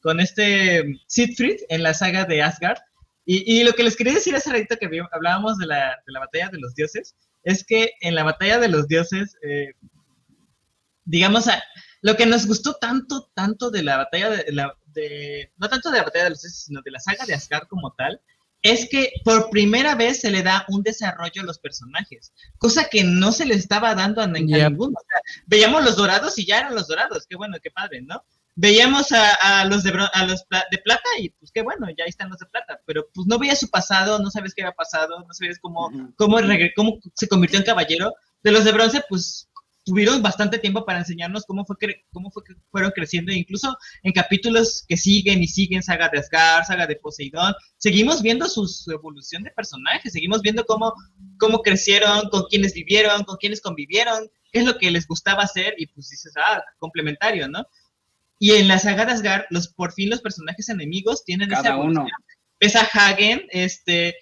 con 0.01 0.19
este 0.19 0.83
Siegfried 1.07 1.57
en 1.69 1.83
la 1.83 1.93
saga 1.93 2.25
de 2.25 2.41
Asgard. 2.43 2.79
Y, 3.25 3.59
y 3.59 3.63
lo 3.63 3.73
que 3.73 3.83
les 3.83 3.95
quería 3.95 4.13
decir 4.13 4.35
hace 4.35 4.51
ratito 4.51 4.75
que 4.77 4.89
hablábamos 5.11 5.57
de 5.57 5.65
la, 5.67 5.97
de 6.05 6.11
la 6.13 6.19
batalla 6.19 6.49
de 6.49 6.59
los 6.59 6.75
dioses, 6.75 7.15
es 7.43 7.63
que 7.65 7.91
en 8.01 8.15
la 8.15 8.23
batalla 8.23 8.59
de 8.59 8.67
los 8.69 8.87
dioses, 8.87 9.37
eh, 9.41 9.73
digamos, 11.05 11.45
lo 12.01 12.15
que 12.15 12.25
nos 12.25 12.45
gustó 12.47 12.75
tanto, 12.75 13.31
tanto 13.33 13.69
de 13.71 13.83
la 13.83 13.97
batalla 13.97 14.29
de, 14.29 14.51
la, 14.51 14.75
de- 14.87 15.51
no 15.57 15.69
tanto 15.69 15.89
de 15.91 15.97
la 15.99 16.03
batalla 16.03 16.25
de 16.25 16.29
los 16.31 16.41
dioses, 16.41 16.63
sino 16.65 16.81
de 16.83 16.91
la 16.91 16.99
saga 16.99 17.25
de 17.25 17.33
Asgard 17.33 17.67
como 17.67 17.93
tal, 17.97 18.19
es 18.61 18.87
que 18.89 19.11
por 19.25 19.49
primera 19.49 19.95
vez 19.95 20.21
se 20.21 20.31
le 20.31 20.41
da 20.41 20.65
un 20.69 20.83
desarrollo 20.83 21.41
a 21.41 21.45
los 21.45 21.59
personajes, 21.59 22.33
cosa 22.57 22.87
que 22.89 23.03
no 23.03 23.31
se 23.33 23.45
le 23.45 23.55
estaba 23.55 23.93
dando 23.93 24.21
a, 24.21 24.25
Yep. 24.27 24.33
ninguno. 24.71 24.95
O 24.97 25.03
sea, 25.05 25.21
veíamos 25.47 25.83
los 25.83 25.97
dorados 25.97 26.37
y 26.39 26.45
ya 26.45 26.59
eran 26.59 26.75
los 26.75 26.87
dorados, 26.87 27.25
qué 27.27 27.35
bueno, 27.35 27.57
qué 27.61 27.71
padre, 27.71 28.01
¿no? 28.01 28.23
Veíamos 28.55 29.11
a, 29.11 29.61
a 29.61 29.65
los, 29.65 29.83
de, 29.83 29.91
a 30.13 30.25
los 30.25 30.43
pla- 30.45 30.65
de 30.69 30.77
plata 30.77 31.09
y 31.19 31.29
pues 31.29 31.51
qué 31.51 31.63
bueno, 31.63 31.87
ya 31.97 32.03
ahí 32.03 32.09
están 32.09 32.29
los 32.29 32.37
de 32.37 32.45
plata, 32.45 32.79
pero 32.85 33.07
pues 33.13 33.25
no 33.27 33.39
veías 33.39 33.59
su 33.59 33.69
pasado, 33.69 34.19
no 34.19 34.29
sabes 34.29 34.53
qué 34.53 34.61
había 34.61 34.75
pasado, 34.75 35.19
no 35.19 35.33
sabías 35.33 35.57
cómo, 35.59 35.89
cómo, 36.17 36.37
se 37.15 37.27
convirtió 37.27 37.59
en 37.59 37.65
caballero. 37.65 38.13
De 38.43 38.51
los 38.51 38.63
de 38.63 38.71
bronce, 38.73 39.01
pues 39.09 39.49
tuvieron 39.85 40.21
bastante 40.21 40.59
tiempo 40.59 40.85
para 40.85 40.99
enseñarnos 40.99 41.45
cómo 41.45 41.65
fue 41.65 41.75
que, 41.79 42.05
cómo 42.11 42.31
fue 42.31 42.43
que 42.43 42.53
fueron 42.71 42.91
creciendo, 42.91 43.31
e 43.31 43.35
incluso 43.37 43.75
en 44.03 44.13
capítulos 44.13 44.85
que 44.87 44.97
siguen 44.97 45.43
y 45.43 45.47
siguen, 45.47 45.83
saga 45.83 46.09
de 46.09 46.19
Asgard, 46.19 46.65
saga 46.65 46.87
de 46.87 46.95
Poseidón, 46.95 47.53
seguimos 47.77 48.21
viendo 48.21 48.47
su, 48.47 48.67
su 48.67 48.91
evolución 48.91 49.43
de 49.43 49.51
personajes, 49.51 50.13
seguimos 50.13 50.41
viendo 50.41 50.65
cómo, 50.65 50.93
cómo 51.37 51.61
crecieron, 51.61 52.29
con 52.29 52.43
quiénes 52.49 52.73
vivieron, 52.73 53.23
con 53.23 53.37
quiénes 53.37 53.61
convivieron, 53.61 54.29
qué 54.51 54.59
es 54.59 54.65
lo 54.65 54.77
que 54.77 54.91
les 54.91 55.07
gustaba 55.07 55.43
hacer, 55.43 55.73
y 55.77 55.87
pues 55.87 56.09
dices, 56.09 56.33
ah, 56.37 56.63
complementario, 56.79 57.47
¿no? 57.47 57.65
Y 58.39 58.51
en 58.51 58.67
la 58.67 58.79
saga 58.79 59.05
de 59.05 59.13
Asgard, 59.13 59.45
los, 59.49 59.67
por 59.69 59.93
fin 59.93 60.09
los 60.09 60.21
personajes 60.21 60.67
enemigos 60.69 61.23
tienen 61.23 61.51
esa 61.51 61.61
Cada 61.63 61.75
evolución. 61.75 62.03
uno. 62.05 62.11
Ves 62.59 62.75
a 62.75 62.81
Hagen, 62.81 63.43
este, 63.49 64.15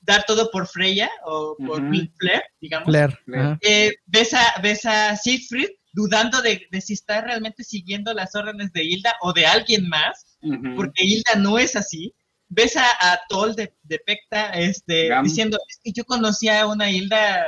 dar 0.00 0.24
todo 0.26 0.50
por 0.50 0.66
Freya 0.66 1.10
o 1.24 1.56
por 1.56 1.82
Ujú. 1.82 2.08
Flair, 2.18 2.42
digamos. 2.60 2.94
Ajá. 2.94 3.58
Eh, 3.62 3.92
ves, 4.06 4.34
a, 4.34 4.60
ves 4.62 4.84
a 4.84 5.16
Siegfried 5.16 5.68
dudando 5.92 6.42
de, 6.42 6.66
de 6.70 6.80
si 6.80 6.92
está 6.94 7.20
realmente 7.22 7.64
siguiendo 7.64 8.12
las 8.12 8.34
órdenes 8.34 8.72
de 8.72 8.84
Hilda 8.84 9.14
o 9.22 9.32
de 9.32 9.46
alguien 9.46 9.88
más, 9.88 10.38
porque 10.76 11.04
Hilda 11.04 11.34
no 11.38 11.58
es 11.58 11.74
así. 11.76 12.14
Ves 12.50 12.76
a, 12.76 12.86
a 13.00 13.20
Tol 13.28 13.54
de, 13.54 13.74
de 13.82 13.98
Pecta 13.98 14.50
este, 14.50 15.08
Gam. 15.08 15.24
diciendo, 15.24 15.58
es 15.68 15.80
que 15.82 15.92
yo 15.92 16.04
conocía 16.04 16.62
a 16.62 16.66
una 16.66 16.90
Hilda 16.90 17.46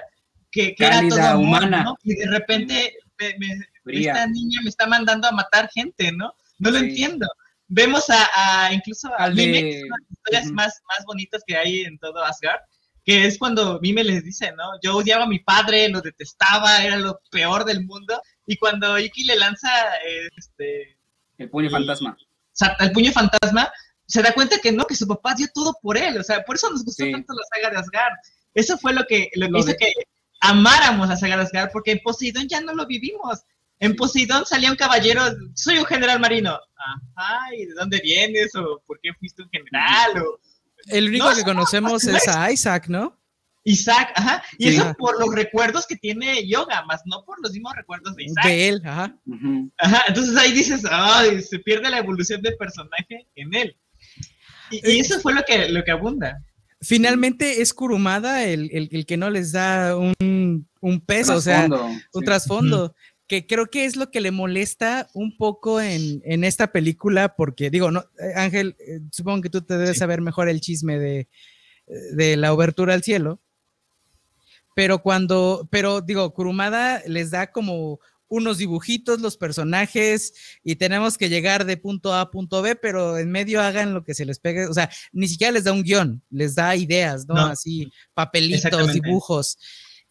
que, 0.51 0.75
que 0.75 0.85
era 0.85 0.99
amor, 0.99 1.37
humana. 1.37 1.85
¿no? 1.85 1.97
Y 2.03 2.15
de 2.17 2.27
repente 2.27 2.95
me- 3.39 3.57
me- 3.85 4.01
esta 4.01 4.27
niña 4.27 4.61
me 4.63 4.71
está 4.71 4.87
mandando 4.87 5.29
a 5.29 5.33
matar 5.33 5.69
gente, 5.73 6.13
¿no? 6.13 6.35
No 6.59 6.71
lo 6.71 6.79
Sí. 6.79 6.87
entiendo. 6.87 7.27
Vemos 7.69 8.11
a, 8.11 8.29
a 8.67 8.73
incluso 8.75 9.09
a 9.17 9.29
Mime, 9.31 9.43
de- 9.53 9.61
que 9.63 9.71
es 9.79 9.85
una 9.85 9.97
de 9.97 10.03
las 10.03 10.11
historias 10.11 10.45
Ujú. 10.47 10.55
más, 10.55 10.81
más 10.89 11.05
bonitas 11.07 11.43
que 11.47 11.57
hay 11.57 11.81
en 11.83 11.99
todo 11.99 12.25
Asgard, 12.25 12.61
que 13.05 13.27
es 13.27 13.39
cuando 13.39 13.79
Mime 13.81 14.05
les 14.05 14.25
dice, 14.25 14.53
¿no? 14.53 14.65
Yo 14.83 14.97
odiaba 14.97 15.25
a 15.25 15.29
mi 15.29 15.39
padre, 15.39 15.89
lo 15.89 16.01
detestaba, 16.01 16.83
era 16.85 16.97
lo 16.97 17.21
peor 17.31 17.65
del 17.65 17.85
mundo, 17.87 18.21
y 18.47 18.57
cuando 18.57 18.99
Iki 18.99 19.25
le 19.25 19.37
lanza 19.37 19.71
este, 20.37 20.99
El 21.39 21.49
puño 21.51 21.69
y- 21.69 21.71
fantasma. 21.71 22.17
el 22.81 22.93
puño 22.93 23.13
fantasma, 23.13 23.73
se 24.07 24.23
da 24.23 24.33
cuenta 24.33 24.59
que 24.59 24.73
no, 24.73 24.85
que 24.87 24.97
su 24.97 25.07
papá 25.07 25.35
dio 25.35 25.47
todo 25.55 25.73
por 25.81 25.97
él, 25.97 26.19
o 26.19 26.23
sea, 26.25 26.43
por 26.43 26.57
eso 26.57 26.69
nos 26.71 26.85
gustó 26.85 27.05
Sí. 27.05 27.13
tanto 27.13 27.33
la 27.33 27.43
saga 27.55 27.71
de 27.71 27.77
Asgard. 27.79 28.15
Eso 28.55 28.77
fue 28.79 28.93
lo 28.93 29.05
que, 29.07 29.31
lo 29.35 29.47
que 29.47 29.53
Lo 29.53 29.59
hizo 29.61 29.69
de- 29.69 29.77
que 29.77 29.93
amáramos 30.41 31.09
la 31.09 31.17
saga 31.17 31.37
de 31.37 31.43
Asgard, 31.45 31.71
porque 31.73 31.93
en 31.93 32.01
Poseidón 32.03 32.49
ya 32.49 32.61
no 32.61 32.75
lo 32.75 32.87
vivimos. 32.87 33.41
En. 33.79 33.97
Poseidón 33.97 34.45
salía 34.47 34.71
un 34.71 34.77
caballero, 34.77 35.23
soy 35.55 35.79
un 35.79 35.85
general 35.87 36.21
marino. 36.21 36.59
Ajá, 37.17 37.55
¿y 37.57 37.67
de 37.67 37.75
dónde 37.75 38.01
vienes? 38.03 38.55
¿O 38.55 38.83
por 38.87 39.01
qué 39.01 39.11
fuiste 39.19 39.43
un 39.43 39.49
general? 39.51 40.23
O 40.23 40.39
El 40.87 41.09
único 41.09 41.31
No, 41.31 41.37
que 41.37 41.45
conocemos 41.45 42.05
no 42.05 42.17
es 42.17 42.29
a 42.29 42.51
Isaac, 42.53 42.89
¿no? 42.89 43.19
Isaac, 43.65 44.13
ajá. 44.17 44.43
Y 44.59 44.69
Sí. 44.71 44.77
eso 44.77 44.95
por 44.99 45.21
los 45.21 45.35
recuerdos 45.35 45.87
que 45.87 45.97
tiene 45.97 46.47
Yoga, 46.49 46.83
más 46.87 47.03
no 47.05 47.23
por 47.25 47.41
los 47.43 47.53
mismos 47.53 47.75
recuerdos 47.77 48.17
de 48.17 48.25
Isaac. 48.25 48.45
De 48.47 48.69
él, 48.69 48.83
ajá. 48.85 49.15
Ajá, 49.79 50.03
entonces 50.09 50.37
ahí 50.37 50.53
dices, 50.53 50.83
ay, 50.91 51.43
se 51.43 51.59
pierde 51.59 51.91
la 51.91 51.99
evolución 51.99 52.41
del 52.41 52.57
personaje 52.57 53.27
en 53.35 53.55
él. 53.55 53.77
Y, 54.71 54.93
y 54.93 55.01
eso 55.01 55.21
fue 55.21 55.35
lo 55.35 55.43
que, 55.43 55.69
lo 55.69 55.85
que 55.85 55.91
abunda. 55.91 56.43
Finalmente 56.83 57.61
es 57.61 57.75
Kurumada 57.75 58.45
el, 58.45 58.71
el- 58.73 58.89
el 58.93 59.07
que 59.07 59.17
no 59.17 59.29
les 59.31 59.53
da 59.53 59.97
un, 59.97 60.15
un 60.81 61.01
peso, 61.01 61.37
o 61.37 61.41
sea, 61.41 61.67
Trasfondo, 61.69 61.87
un 61.87 62.21
sí. 62.21 62.25
trasfondo, 62.25 62.95
que 63.27 63.47
creo 63.47 63.67
que 63.67 63.85
es 63.85 63.97
lo 63.97 64.11
que 64.11 64.21
le 64.21 64.31
molesta 64.31 65.09
un 65.13 65.37
poco 65.37 65.81
en, 65.81 66.23
en 66.25 66.43
esta 66.43 66.73
película, 66.73 67.37
porque 67.37 67.71
digo, 67.71 67.91
no, 67.91 68.01
eh, 68.19 68.33
Ángel, 68.35 68.77
eh, 68.81 69.01
supongo 69.13 69.43
que 69.43 69.51
tú 69.51 69.61
te 69.61 69.75
debes 69.77 69.93
Sí. 69.93 69.99
saber 69.99 70.21
mejor 70.23 70.49
el 70.49 70.61
chisme 70.61 70.99
de, 70.99 71.29
de 72.13 72.37
la 72.37 72.53
obertura 72.53 72.95
al 72.95 73.03
cielo, 73.03 73.41
pero 74.75 75.03
cuando, 75.03 75.69
pero 75.71 76.01
digo, 76.01 76.33
Kurumada 76.33 77.03
les 77.07 77.31
da 77.31 77.51
como 77.53 78.01
unos 78.31 78.59
dibujitos, 78.59 79.21
los 79.21 79.37
personajes, 79.37 80.33
y 80.63 80.77
tenemos 80.77 81.19
que 81.19 81.29
llegar 81.29 81.67
de 81.67 81.77
punto 81.77 82.15
A 82.15 82.23
a 82.23 82.31
punto 82.31 82.63
B, 82.63 82.77
pero 82.77 83.19
en 83.19 83.31
medio 83.31 83.61
hagan 83.61 83.93
lo 83.93 84.05
que 84.05 84.15
se 84.15 84.25
les 84.25 84.39
pegue, 84.39 84.67
o 84.67 84.73
sea, 84.73 84.89
ni 85.13 85.29
siquiera 85.29 85.53
les 85.53 85.65
da 85.65 85.73
un 85.73 85.83
guion, 85.83 86.23
les 86.31 86.55
da 86.55 86.75
ideas, 86.77 87.27
¿no? 87.27 87.35
No. 87.35 87.47
Así, 87.47 87.93
papelitos, 88.15 88.93
dibujos. 88.93 89.59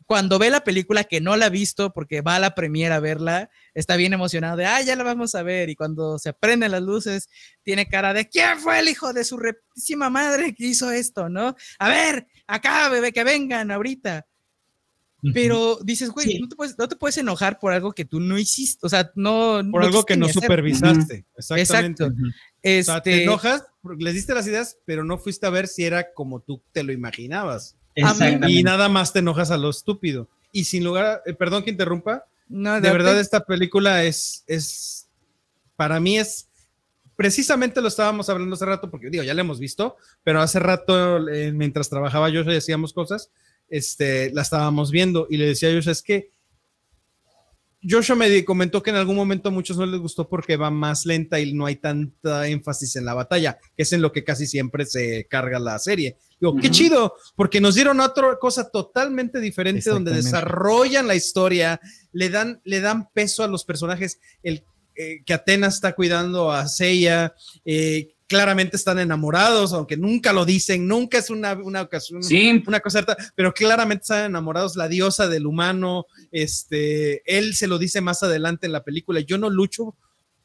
Cuando 0.06 0.38
ve 0.40 0.50
la 0.50 0.64
película 0.64 1.04
que 1.04 1.22
no 1.22 1.38
la 1.38 1.46
ha 1.46 1.50
visto, 1.50 1.94
porque 1.94 2.22
va 2.22 2.36
a 2.36 2.40
la 2.40 2.56
premiera 2.56 2.96
a 2.96 3.00
verla, 3.00 3.50
está 3.74 3.96
bien 3.96 4.12
emocionado 4.12 4.58
de, 4.58 4.66
ah, 4.66 4.82
ya 4.82 4.96
la 4.96 5.04
vamos 5.04 5.34
a 5.36 5.44
ver, 5.44 5.70
y 5.70 5.76
cuando 5.76 6.20
se 6.20 6.34
prenden 6.34 6.72
las 6.72 6.82
luces, 6.82 7.30
tiene 7.64 7.88
cara 7.88 8.14
de, 8.14 8.28
¿quién 8.28 8.60
fue 8.60 8.80
el 8.80 8.90
hijo 8.90 9.14
de 9.14 9.24
su 9.24 9.38
reptísima 9.38 10.10
madre 10.10 10.54
que 10.54 10.66
hizo 10.66 10.92
esto, 10.92 11.30
no? 11.30 11.56
A 11.78 11.90
ver, 11.90 12.28
acá, 12.48 12.90
bebé, 12.90 13.14
que 13.14 13.24
vengan 13.24 13.72
ahorita. 13.72 14.26
Pero 15.34 15.80
dices, 15.84 16.10
güey, 16.12 16.28
Sí. 16.28 16.40
no, 16.40 16.48
te 16.48 16.56
puedes, 16.56 16.78
no 16.78 16.88
te 16.88 16.96
puedes 16.96 17.18
enojar 17.18 17.60
por 17.60 17.74
algo 17.74 17.92
que 17.92 18.06
tú 18.06 18.20
no 18.22 18.38
hiciste, 18.38 18.86
o 18.86 18.90
sea, 18.90 19.12
no... 19.16 19.62
Por 19.70 19.84
algo 19.84 20.04
que 20.06 20.16
no 20.16 20.28
hacer. 20.28 20.42
supervisaste. 20.42 21.26
Exactamente. 21.38 22.04
Exacto. 22.06 22.08
Ujú. 22.08 22.28
O 22.28 22.84
sea, 22.84 23.02
te 23.02 23.12
Este, 23.12 23.24
enojas, 23.24 23.64
les 23.98 24.14
diste 24.14 24.34
las 24.34 24.48
ideas, 24.48 24.78
pero 24.86 25.04
no 25.04 25.18
fuiste 25.18 25.46
a 25.46 25.50
ver 25.50 25.68
si 25.68 25.84
era 25.84 26.14
como 26.14 26.40
tú 26.40 26.62
te 26.72 26.84
lo 26.84 26.94
imaginabas. 26.94 27.76
Exactamente. 27.96 28.50
Y 28.50 28.64
nada 28.64 28.88
más 28.88 29.12
te 29.12 29.20
enojas 29.20 29.52
a 29.52 29.58
lo 29.58 29.70
estúpido. 29.70 30.30
Y 30.54 30.64
sin 30.64 30.84
lugar, 30.86 31.22
eh, 31.26 31.34
perdón 31.34 31.64
que 31.64 31.72
interrumpa, 31.72 32.26
no, 32.48 32.76
de 32.76 32.82
date- 32.82 32.94
verdad 32.94 33.20
esta 33.20 33.44
película 33.46 34.04
es, 34.06 34.44
es, 34.48 35.08
para 35.76 36.00
mí 36.00 36.18
es, 36.18 36.48
precisamente 37.16 37.82
lo 37.82 37.90
estábamos 37.90 38.30
hablando 38.30 38.56
hace 38.56 38.66
rato, 38.66 38.90
porque 38.90 39.10
digo, 39.10 39.24
ya 39.24 39.34
la 39.34 39.42
hemos 39.42 39.60
visto, 39.60 39.98
pero 40.24 40.42
hace 40.42 40.60
rato, 40.60 41.28
eh, 41.30 41.52
mientras 41.52 41.90
trabajaba 41.90 42.30
yo 42.30 42.42
y 42.42 42.56
hacíamos 42.56 42.94
cosas, 42.94 43.30
este, 43.70 44.32
la 44.32 44.42
estábamos 44.42 44.92
viendo 44.92 45.28
y 45.30 45.38
le 45.38 45.48
decía 45.48 45.70
a 45.70 45.74
Joshua, 45.74 45.92
es 45.92 46.04
que 46.04 46.30
Joshua 47.88 48.16
me 48.16 48.44
comentó 48.44 48.84
que 48.84 48.90
en 48.90 48.98
algún 48.98 49.16
momento 49.16 49.50
a 49.50 49.52
muchos 49.52 49.78
no 49.78 49.86
les 49.86 50.00
gustó 50.00 50.28
porque 50.28 50.58
va 50.58 50.70
más 50.70 51.06
lenta 51.06 51.40
y 51.40 51.54
no 51.54 51.66
hay 51.66 51.78
tanta 51.78 52.48
énfasis 52.48 52.98
en 52.98 53.06
la 53.06 53.14
batalla, 53.14 53.58
que 53.76 53.84
es 53.84 53.94
en 53.94 54.02
lo 54.02 54.12
que 54.12 54.24
casi 54.26 54.48
siempre 54.48 54.86
se 54.86 55.28
carga 55.30 55.60
la 55.60 55.80
serie. 55.80 56.18
Digo, 56.42 56.56
qué 56.56 56.68
Ujú. 56.68 56.76
chido, 56.76 57.14
porque 57.36 57.62
nos 57.62 57.76
dieron 57.76 58.02
otra 58.02 58.38
cosa 58.38 58.70
totalmente 58.70 59.40
diferente 59.40 59.90
donde 59.90 60.12
desarrollan 60.12 61.08
la 61.08 61.16
historia, 61.16 61.80
le 62.12 62.30
dan, 62.30 62.62
le 62.66 62.82
dan 62.82 63.10
peso 63.14 63.44
a 63.44 63.48
los 63.48 63.64
personajes, 63.64 64.20
el 64.44 64.64
eh, 64.96 65.24
que 65.26 65.34
Atenas 65.34 65.76
está 65.76 65.96
cuidando 65.96 66.52
a 66.52 66.68
Seiya, 66.68 67.34
eh, 67.64 68.16
claramente 68.30 68.78
están 68.78 69.00
enamorados, 69.00 69.74
aunque 69.74 69.98
nunca 69.98 70.32
lo 70.32 70.46
dicen, 70.46 70.88
nunca 70.88 71.18
es 71.18 71.32
una, 71.32 71.54
una 71.54 71.82
ocasión, 71.82 72.22
Sí, 72.24 72.64
una 72.68 72.80
cosa 72.80 73.00
harta, 73.00 73.18
pero 73.36 73.54
claramente 73.54 74.04
están 74.04 74.26
enamorados, 74.26 74.76
la 74.76 74.88
diosa 74.88 75.28
del 75.28 75.48
humano, 75.48 76.06
este, 76.32 77.24
él 77.26 77.56
se 77.56 77.68
lo 77.68 77.80
dice 77.80 78.02
más 78.02 78.22
adelante 78.22 78.68
en 78.68 78.72
la 78.72 78.84
película, 78.84 79.20
yo 79.20 79.40
no 79.40 79.50
lucho 79.50 79.96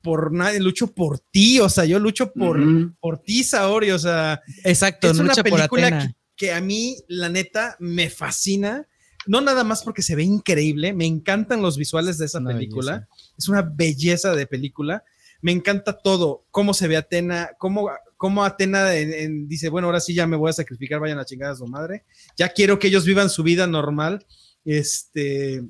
por 0.01 0.33
nadie, 0.33 0.61
lucho 0.61 0.93
por 0.93 1.19
ti, 1.19 1.61
o 1.61 1.69
sea, 1.69 1.85
yo 1.85 1.99
lucho 1.99 2.33
por, 2.33 2.59
por 3.01 3.19
ti, 3.19 3.45
Saori, 3.45 3.91
o 3.91 3.99
sea, 3.99 4.41
Exacto, 4.65 5.11
es 5.11 5.19
no 5.19 5.25
una 5.25 5.35
película 5.35 5.99
que, 5.99 6.15
que 6.37 6.53
a 6.55 6.63
mí, 6.63 6.97
la 7.07 7.29
neta, 7.29 7.77
me 7.79 8.09
fascina. 8.09 8.89
No 9.27 9.41
nada 9.41 9.65
más 9.65 9.83
porque 9.83 10.03
se 10.03 10.17
ve 10.17 10.23
increíble, 10.23 10.93
me 10.93 11.07
encantan 11.07 11.63
los 11.63 11.79
visuales 11.79 12.19
de 12.19 12.27
esa 12.27 12.41
Una 12.41 12.53
película. 12.53 13.09
Es 13.39 13.49
una 13.49 13.63
belleza 13.63 14.35
de 14.35 14.47
película. 14.47 15.03
Me 15.45 15.53
encanta 15.53 15.93
todo, 15.99 16.47
cómo 16.51 16.73
se 16.73 16.89
ve 16.89 16.97
Atena, 16.97 17.51
cómo, 17.59 17.91
cómo 18.17 18.43
Atena 18.45 18.95
en- 18.95 19.13
en- 19.13 19.47
dice, 19.47 19.69
bueno, 19.69 19.89
ahora 19.89 20.01
sí 20.01 20.15
ya 20.15 20.27
me 20.27 20.39
voy 20.39 20.49
a 20.49 20.55
sacrificar, 20.55 21.01
vayan 21.01 21.19
a 21.19 21.27
chingar 21.27 21.51
a 21.51 21.55
su 21.57 21.67
madre. 21.67 22.03
Ya 22.35 22.49
quiero 22.49 22.79
que 22.79 22.87
ellos 22.89 23.05
vivan 23.05 23.29
su 23.29 23.43
vida 23.43 23.67
normal. 23.67 24.25
Este, 24.65 25.63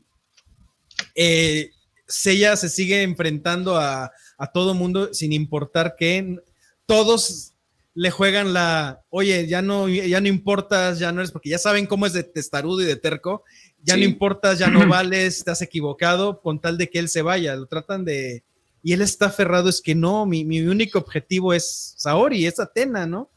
eh, 1.16 1.70
Seiya 2.06 2.54
se 2.56 2.68
sigue 2.68 3.02
enfrentando 3.02 3.76
a, 3.76 4.12
a 4.38 4.52
todo 4.52 4.74
mundo 4.74 5.12
sin 5.12 5.32
importar 5.32 5.96
que 5.98 6.36
todos 6.86 7.54
le 7.94 8.10
juegan 8.12 8.52
la, 8.52 9.02
oye, 9.08 9.46
ya 9.48 9.60
no, 9.60 9.88
ya 9.88 10.20
no 10.20 10.28
importas, 10.28 10.98
ya 11.00 11.10
no 11.10 11.20
eres, 11.20 11.32
porque 11.32 11.48
ya 11.48 11.58
saben 11.58 11.86
cómo 11.86 12.06
es 12.06 12.12
de 12.12 12.22
testarudo 12.24 12.80
y 12.80 12.84
de 12.84 12.96
terco, 12.96 13.42
ya 13.82 13.94
Sí. 13.94 14.00
no 14.00 14.06
importas, 14.06 14.58
ya 14.58 14.68
no 14.68 14.86
vales, 14.88 15.46
has 15.48 15.62
equivocado, 15.62 16.40
con 16.40 16.60
tal 16.60 16.76
de 16.78 16.88
que 16.90 16.98
él 17.00 17.08
se 17.08 17.22
vaya, 17.22 17.54
lo 17.56 17.66
tratan 17.66 18.04
de, 18.04 18.42
y 18.84 18.92
él 18.92 19.00
está 19.00 19.26
aferrado, 19.26 19.70
es 19.70 19.80
que 19.80 19.94
no, 19.94 20.26
mi, 20.26 20.44
mi 20.44 20.60
único 20.60 20.98
objetivo 20.98 21.54
es 21.54 21.94
Saori, 21.96 22.44
es 22.44 22.60
Atena, 22.60 23.06
¿no? 23.06 23.30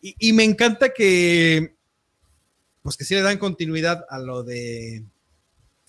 Y, 0.00 0.14
y 0.20 0.32
me 0.32 0.44
encanta 0.44 0.90
que, 0.90 1.74
pues 2.80 2.96
que 2.96 3.04
sí 3.04 3.16
le 3.16 3.22
dan 3.22 3.38
continuidad 3.38 4.06
a 4.08 4.20
lo 4.20 4.44
de 4.44 5.04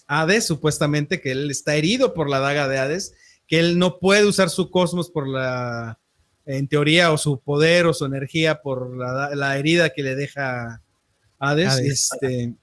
Hades, 0.07 0.47
supuestamente, 0.47 1.21
que 1.21 1.31
él 1.31 1.51
está 1.51 1.75
herido 1.75 2.15
por 2.15 2.27
la 2.27 2.39
daga 2.39 2.67
de 2.67 2.79
Hades, 2.79 3.13
que 3.47 3.59
él 3.59 3.77
no 3.77 3.99
puede 3.99 4.25
usar 4.25 4.49
su 4.49 4.71
cosmos 4.71 5.11
por 5.11 5.27
la, 5.27 5.99
en 6.47 6.67
teoría, 6.67 7.11
o 7.11 7.19
su 7.19 7.39
poder 7.39 7.85
o 7.85 7.93
su 7.93 8.05
energía 8.05 8.63
por 8.63 8.97
la, 8.97 9.35
la 9.35 9.59
herida 9.59 9.91
que 9.91 10.01
le 10.01 10.15
deja 10.15 10.81
Hades. 11.37 11.69
Hades. 11.69 12.11
Este, 12.11 12.55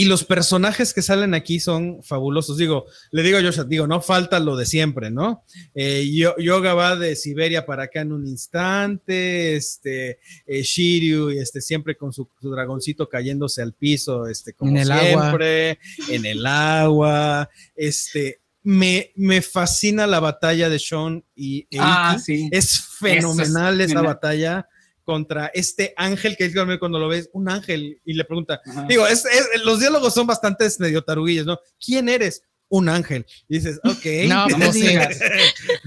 y 0.00 0.04
los 0.06 0.24
personajes 0.24 0.94
que 0.94 1.02
salen 1.02 1.34
aquí 1.34 1.60
son 1.60 2.02
fabulosos. 2.02 2.56
Digo, 2.56 2.86
le 3.10 3.22
digo 3.22 3.38
a 3.38 3.42
Joshua, 3.42 3.64
digo, 3.64 3.86
no 3.86 4.00
falta 4.00 4.38
lo 4.40 4.56
de 4.56 4.64
siempre, 4.64 5.10
¿no? 5.10 5.44
Eh, 5.74 6.08
Yo- 6.12 6.36
Yoga 6.38 6.74
va 6.74 6.96
de 6.96 7.16
Siberia 7.16 7.66
para 7.66 7.84
acá 7.84 8.00
en 8.00 8.12
un 8.12 8.26
instante, 8.26 9.56
este, 9.56 10.18
eh, 10.46 10.62
Shiryu, 10.62 11.30
este, 11.30 11.60
siempre 11.60 11.96
con 11.96 12.12
su, 12.12 12.28
su 12.40 12.50
dragoncito 12.50 13.08
cayéndose 13.08 13.62
al 13.62 13.72
piso, 13.74 14.26
este, 14.26 14.52
como 14.54 14.70
En 14.70 14.78
el 14.78 14.90
agua. 14.92 15.22
siempre, 15.22 15.78
en 16.08 16.24
el 16.26 16.46
agua, 16.46 17.50
este, 17.76 18.40
me, 18.62 19.12
me 19.16 19.42
fascina 19.42 20.06
la 20.06 20.20
batalla 20.20 20.68
de 20.68 20.78
Sean 20.78 21.24
y 21.34 21.60
Eiki. 21.70 21.78
Ah, 21.78 22.18
sí. 22.24 22.48
Es 22.52 22.80
fenomenal 22.98 23.80
esa 23.80 23.88
genial. 23.88 24.04
batalla 24.06 24.68
contra 25.04 25.46
este 25.54 25.92
ángel 25.96 26.36
que 26.36 26.44
es 26.44 26.54
cuando 26.78 26.98
lo 26.98 27.08
ves, 27.08 27.28
un 27.32 27.48
ángel, 27.48 28.00
y 28.04 28.12
le 28.14 28.24
pregunta, 28.24 28.60
Ajá. 28.66 28.86
digo, 28.88 29.06
es, 29.06 29.24
es- 29.24 29.64
los 29.64 29.80
diálogos 29.80 30.14
son 30.14 30.26
bastante 30.26 30.66
medio 30.78 31.02
taruguillos, 31.02 31.46
¿no? 31.46 31.58
¿Quién 31.84 32.08
eres? 32.08 32.42
Un 32.68 32.88
ángel. 32.88 33.26
Y 33.48 33.54
dices, 33.58 33.80
ok. 33.84 34.28
No, 34.28 34.46
No 34.48 34.56
pues 34.58 34.72
sí. 34.72 34.86
digas. 34.86 35.18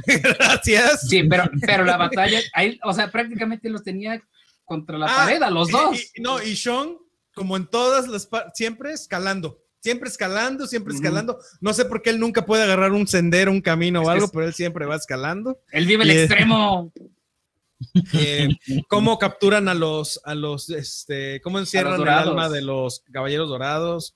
Gracias. 0.05 1.07
Sí, 1.07 1.23
pero, 1.23 1.49
pero 1.65 1.85
la 1.85 1.97
batalla, 1.97 2.39
ahí, 2.53 2.79
o 2.83 2.93
sea, 2.93 3.11
prácticamente 3.11 3.69
los 3.69 3.83
tenía 3.83 4.21
contra 4.65 4.97
la 4.97 5.05
Ah, 5.07 5.25
pared 5.25 5.41
a 5.41 5.49
los 5.49 5.69
dos. 5.69 5.97
y- 6.15 6.21
no, 6.21 6.41
y 6.41 6.55
Sean, 6.55 6.97
como 7.35 7.57
en 7.57 7.67
todas 7.67 8.07
las 8.07 8.27
siempre 8.53 8.91
escalando. 8.93 9.59
Siempre 9.81 10.07
escalando, 10.09 10.65
siempre 10.65 10.93
escalando. 10.93 11.37
No 11.59 11.73
sé 11.73 11.83
por 11.83 12.01
qué 12.01 12.09
él 12.11 12.19
nunca 12.19 12.45
puede 12.45 12.63
agarrar 12.63 12.93
un 12.93 13.05
sendero, 13.05 13.51
un 13.51 13.59
camino 13.61 14.01
Es 14.01 14.07
o 14.07 14.11
algo, 14.11 14.29
pero 14.31 14.45
él 14.45 14.53
siempre 14.53 14.85
va 14.85 14.95
escalando. 14.95 15.59
Él 15.73 15.85
vive 15.85 16.03
el 16.03 16.09
y 16.09 16.13
es- 16.13 16.19
extremo. 16.31 16.93
Eh, 18.13 18.49
cómo 18.87 19.17
capturan 19.19 19.67
a 19.67 19.73
los, 19.73 20.19
a 20.23 20.35
los, 20.35 20.69
este, 20.69 21.41
cómo 21.41 21.59
encierran 21.59 22.01
el 22.01 22.07
alma 22.07 22.49
de 22.49 22.61
los 22.61 23.03
caballeros 23.11 23.49
dorados. 23.49 24.15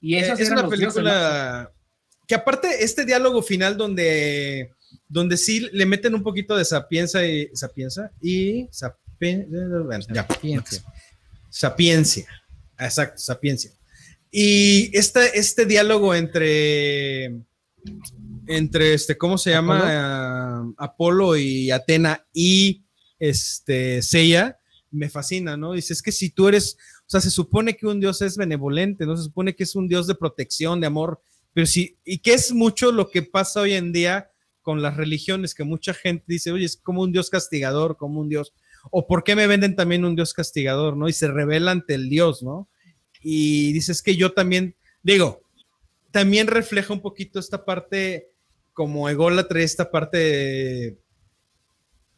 Y 0.00 0.14
Eh, 0.16 0.20
esos 0.20 0.40
es 0.40 0.50
una 0.50 0.68
película 0.68 1.70
que 2.26 2.34
aparte 2.34 2.84
este 2.84 3.04
diálogo 3.04 3.42
final 3.42 3.76
donde 3.76 4.70
donde 5.08 5.36
sí 5.36 5.68
le 5.72 5.86
meten 5.86 6.14
un 6.14 6.22
poquito 6.22 6.56
de 6.56 6.64
sapienza 6.64 7.24
y 7.26 7.48
sapienza 7.54 8.10
y 8.20 8.64
sapien- 8.68 9.46
bueno, 9.84 10.04
ya, 10.12 10.26
Sapiencia. 10.26 10.82
sapiencia. 11.50 12.26
Exacto 12.78 13.18
sapiencia. 13.18 13.70
Y 14.30 14.96
este 14.96 15.38
este 15.38 15.66
diálogo 15.66 16.14
entre 16.14 17.32
entre 18.46 18.94
este 18.94 19.16
cómo 19.18 19.36
se 19.38 19.50
llama 19.50 19.80
Ah, 19.84 20.64
Apolo 20.78 21.36
y 21.36 21.70
Atena 21.70 22.24
y 22.32 22.84
este 23.20 24.02
Seiya 24.02 24.58
me 24.90 25.08
fascina 25.08 25.56
no 25.56 25.74
dice 25.74 25.92
es 25.92 26.02
que 26.02 26.10
si 26.10 26.30
tú 26.30 26.48
eres 26.48 26.76
o 27.06 27.10
sea, 27.10 27.20
se 27.20 27.30
supone 27.30 27.76
que 27.76 27.88
un 27.88 27.98
dios 27.98 28.22
es 28.22 28.36
benevolente, 28.36 29.04
¿no? 29.04 29.16
Se 29.16 29.24
supone 29.24 29.56
que 29.56 29.64
es 29.64 29.74
un 29.74 29.88
dios 29.88 30.06
de 30.06 30.14
protección, 30.14 30.80
de 30.80 30.86
amor, 30.86 31.20
pero 31.52 31.66
sí, 31.66 31.98
y 32.04 32.18
que 32.18 32.34
es 32.34 32.52
mucho 32.52 32.92
lo 32.92 33.10
que 33.10 33.22
pasa 33.22 33.62
hoy 33.62 33.72
en 33.72 33.92
día 33.92 34.30
con 34.62 34.80
las 34.80 34.96
religiones, 34.96 35.52
que 35.52 35.64
mucha 35.64 35.92
gente 35.92 36.22
dice, 36.28 36.52
oye, 36.52 36.66
es 36.66 36.76
como 36.76 37.02
un 37.02 37.10
dios 37.10 37.28
castigador, 37.28 37.96
como 37.96 38.20
un 38.20 38.28
dios, 38.28 38.52
o 38.92 39.08
por 39.08 39.24
qué 39.24 39.34
me 39.34 39.48
venden 39.48 39.74
también 39.74 40.04
un 40.04 40.14
dios 40.14 40.32
castigador, 40.34 40.96
¿no? 40.96 41.08
Y 41.08 41.12
se 41.12 41.26
revela 41.26 41.72
ante 41.72 41.94
el 41.94 42.08
dios, 42.08 42.44
¿no? 42.44 42.68
Y 43.20 43.72
dices 43.72 44.02
que 44.02 44.14
yo 44.14 44.32
también, 44.32 44.76
digo, 45.02 45.42
también 46.12 46.46
refleja 46.46 46.92
un 46.92 47.02
poquito 47.02 47.40
esta 47.40 47.64
parte 47.64 48.30
como 48.72 49.08
ególatra, 49.08 49.60
esta 49.62 49.90
parte 49.90 50.16
de- 50.16 50.98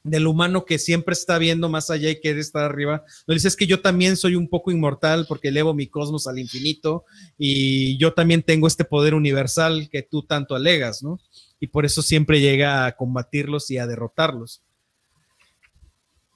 del 0.05 0.27
humano 0.27 0.65
que 0.65 0.79
siempre 0.79 1.13
está 1.13 1.39
viendo 1.39 1.69
más 1.69 1.89
allá 1.91 2.11
y 2.11 2.21
quiere 2.21 2.41
estar 2.41 2.65
arriba. 2.65 3.05
No 3.27 3.35
dices 3.35 3.55
que 3.57 3.67
yo 3.69 3.81
también 3.81 4.17
soy 4.17 4.35
un 4.35 4.49
poco 4.49 4.71
inmortal 4.73 5.27
porque 5.29 5.49
elevo 5.49 5.75
mi 5.75 5.87
cosmos 5.87 6.27
al 6.27 6.39
infinito 6.41 7.05
y 7.39 7.97
yo 7.99 8.13
también 8.13 8.43
tengo 8.43 8.67
este 8.67 8.85
poder 8.85 9.15
universal 9.15 9.89
que 9.91 10.03
tú 10.03 10.23
tanto 10.25 10.55
alegas, 10.57 11.03
¿no? 11.03 11.21
Y 11.61 11.69
por 11.69 11.85
eso 11.85 12.03
siempre 12.03 12.41
llega 12.41 12.85
a 12.87 12.97
combatirlos 12.97 13.71
y 13.71 13.79
a 13.79 13.87
derrotarlos. 13.87 14.63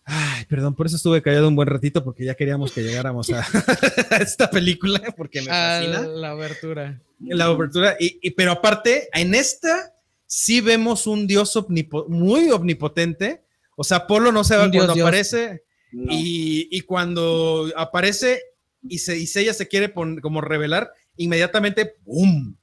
Ay, 0.04 0.44
perdón, 0.44 0.76
por 0.76 0.86
eso 0.86 0.94
estuve 0.94 1.20
callado 1.20 1.48
un 1.48 1.56
buen 1.56 1.66
ratito 1.66 2.04
porque 2.04 2.24
ya 2.24 2.36
queríamos 2.36 2.70
que 2.70 2.82
llegáramos 2.84 3.28
a, 3.30 3.40
a 4.10 4.16
esta 4.22 4.48
película 4.48 5.00
porque 5.16 5.42
me 5.42 5.50
A 5.50 5.80
fascina. 5.80 6.02
la 6.06 6.30
abertura. 6.30 7.02
la 7.18 7.50
obertura. 7.50 7.96
Y, 7.98 8.20
y- 8.22 8.30
pero 8.30 8.52
aparte, 8.52 9.08
en 9.12 9.34
esta 9.34 9.92
sí 10.24 10.60
vemos 10.60 11.08
un 11.08 11.26
dios 11.26 11.56
omnipo- 11.56 12.06
muy 12.06 12.50
omnipotente. 12.50 13.42
O 13.76 13.84
sea, 13.84 13.98
Apolo 13.98 14.32
no 14.32 14.42
se 14.42 14.56
va 14.56 14.68
dios, 14.68 14.84
cuando 14.84 14.94
dios. 14.94 15.06
aparece 15.06 15.62
No. 15.92 16.12
y, 16.12 16.68
y 16.70 16.80
cuando 16.80 17.70
aparece 17.76 18.40
y, 18.88 18.98
se, 18.98 19.18
y 19.18 19.28
ella 19.36 19.54
se 19.54 19.68
quiere 19.68 19.88
pon- 19.88 20.20
como 20.20 20.40
revelar, 20.40 20.90
inmediatamente 21.16 21.94
¡pum! 22.04 22.56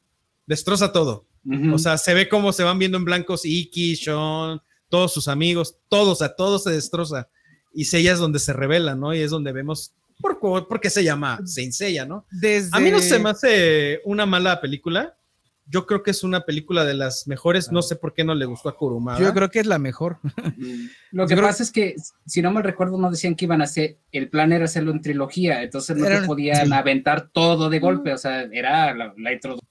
destroza 0.45 0.91
todo. 0.91 1.25
Ujú. 1.45 1.75
O 1.75 1.77
sea, 1.79 1.97
se 1.97 2.13
ve 2.13 2.27
cómo 2.29 2.51
se 2.53 2.63
van 2.63 2.79
viendo 2.79 2.97
en 2.97 3.05
blancos 3.05 3.45
Iki, 3.45 3.95
Sean, 3.95 4.61
todos 4.89 5.13
sus 5.13 5.27
amigos, 5.27 5.77
todos, 5.89 6.21
a 6.21 6.35
todos 6.35 6.63
se 6.63 6.71
destroza. 6.71 7.27
Y 7.73 7.83
ella 7.95 8.13
es 8.13 8.19
donde 8.19 8.39
se 8.39 8.53
revela, 8.53 8.95
¿no? 8.95 9.13
Y 9.13 9.19
es 9.19 9.31
donde 9.31 9.51
vemos 9.51 9.93
por, 10.21 10.39
por 10.39 10.79
qué 10.79 10.89
se 10.89 11.03
llama 11.03 11.39
Saint 11.45 11.73
Seiya, 11.73 12.05
¿no? 12.05 12.25
Desde... 12.31 12.69
A 12.71 12.79
mí 12.79 12.91
no 12.91 12.99
se 13.01 13.19
me 13.19 13.29
hace 13.31 13.99
una 14.05 14.25
mala 14.25 14.61
película. 14.61 15.17
Yo 15.65 15.85
creo 15.85 16.03
que 16.03 16.11
es 16.11 16.23
una 16.23 16.41
película 16.41 16.83
de 16.83 16.93
las 16.93 17.25
mejores. 17.27 17.71
No 17.71 17.81
sé 17.81 17.95
por 17.95 18.13
qué 18.13 18.23
no 18.23 18.35
le 18.35 18.45
gustó 18.45 18.69
a 18.69 18.75
Kurumada. 18.77 19.19
Yo 19.19 19.33
creo 19.33 19.49
que 19.49 19.59
es 19.59 19.65
la 19.65 19.79
mejor. 19.79 20.19
Mm. 20.57 20.87
Lo 21.11 21.23
Yo 21.23 21.27
que 21.29 21.35
creo- 21.35 21.47
pasa 21.47 21.63
es 21.63 21.71
que, 21.71 21.95
si 22.25 22.41
no 22.41 22.51
mal 22.51 22.63
recuerdo, 22.63 22.97
no 22.97 23.09
decían 23.09 23.35
que 23.35 23.45
iban 23.45 23.61
a 23.61 23.63
hacer, 23.65 23.97
el 24.11 24.29
plan 24.29 24.51
era 24.51 24.65
hacerlo 24.65 24.91
en 24.91 25.01
trilogía, 25.01 25.63
entonces 25.63 25.95
no 25.97 26.05
Era- 26.05 26.21
te 26.21 26.27
podían 26.27 26.67
sí. 26.67 26.73
aventar 26.73 27.29
todo 27.31 27.69
de 27.69 27.79
golpe, 27.79 28.13
o 28.13 28.17
sea, 28.17 28.41
era 28.51 28.93
la, 28.93 29.13
la 29.17 29.33
introducción. 29.33 29.63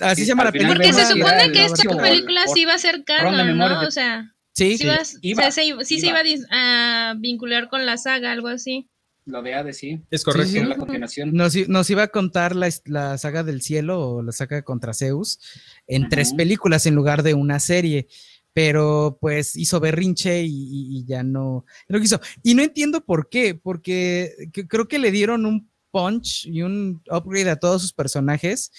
Así 0.00 0.22
se 0.22 0.26
llama 0.26 0.44
la 0.44 0.52
película. 0.52 0.74
Porque 0.76 0.92
se 0.92 1.06
supone 1.06 1.44
era 1.44 1.52
que 1.52 1.64
esta 1.64 1.96
película 1.96 2.40
sí 2.52 2.60
iba 2.62 2.74
a 2.74 2.78
ser 2.78 3.04
canon, 3.04 3.56
¿no? 3.58 3.68
de- 3.80 3.86
O 3.86 3.90
sea, 3.90 4.28
Sí, 4.54 4.76
sí, 4.76 4.84
iba- 4.84 4.98
Iba, 5.22 5.40
o 5.40 5.42
sea, 5.44 5.50
se 5.52 5.64
iba- 5.64 5.84
sí 5.84 5.98
se 6.00 6.06
iba. 6.08 6.20
iba 6.20 6.20
a 6.20 6.22
dis- 6.24 6.46
a 6.50 7.14
vincular 7.18 7.68
con 7.70 7.86
la 7.86 7.96
saga, 7.96 8.32
algo 8.32 8.48
así. 8.48 8.88
Lo 9.24 9.40
de 9.40 9.54
Hades, 9.54 9.76
sí, 9.78 10.00
es 10.10 10.24
correcto. 10.24 10.50
Sí, 10.50 10.58
sí. 10.58 10.64
la 10.64 10.76
continuación. 10.76 11.32
Nos, 11.32 11.90
iba 11.90 12.02
a 12.02 12.08
contar 12.08 12.56
la, 12.56 12.70
saga 13.18 13.42
del 13.44 13.62
cielo 13.62 14.00
o 14.00 14.22
la 14.22 14.32
saga 14.32 14.62
contra 14.62 14.94
Zeus 14.94 15.38
en 15.86 16.08
tres 16.08 16.32
películas 16.34 16.86
en 16.86 16.94
lugar 16.96 17.22
de 17.22 17.34
una 17.34 17.60
serie, 17.60 18.08
pero 18.52 19.18
pues 19.20 19.54
hizo 19.56 19.78
berrinche 19.78 20.42
y, 20.42 20.48
y- 20.50 20.98
y 20.98 21.04
ya 21.04 21.22
no 21.22 21.64
lo 21.86 22.00
quiso. 22.00 22.20
Y 22.42 22.54
no 22.54 22.62
entiendo 22.62 23.04
por 23.04 23.28
qué, 23.28 23.54
porque 23.54 24.48
que- 24.52 24.66
creo 24.66 24.88
que 24.88 24.98
le 24.98 25.12
dieron 25.12 25.46
un 25.46 25.70
punch 25.92 26.46
y 26.46 26.62
un 26.62 27.00
upgrade 27.08 27.50
a 27.50 27.56
todos 27.56 27.80
sus 27.82 27.92
personajes. 27.92 28.72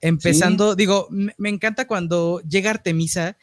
Empezando, 0.00 0.74
digo, 0.74 1.06
me, 1.10 1.32
me 1.38 1.48
encanta 1.48 1.86
cuando 1.86 2.40
llega 2.40 2.70
Artemisa, 2.70 3.36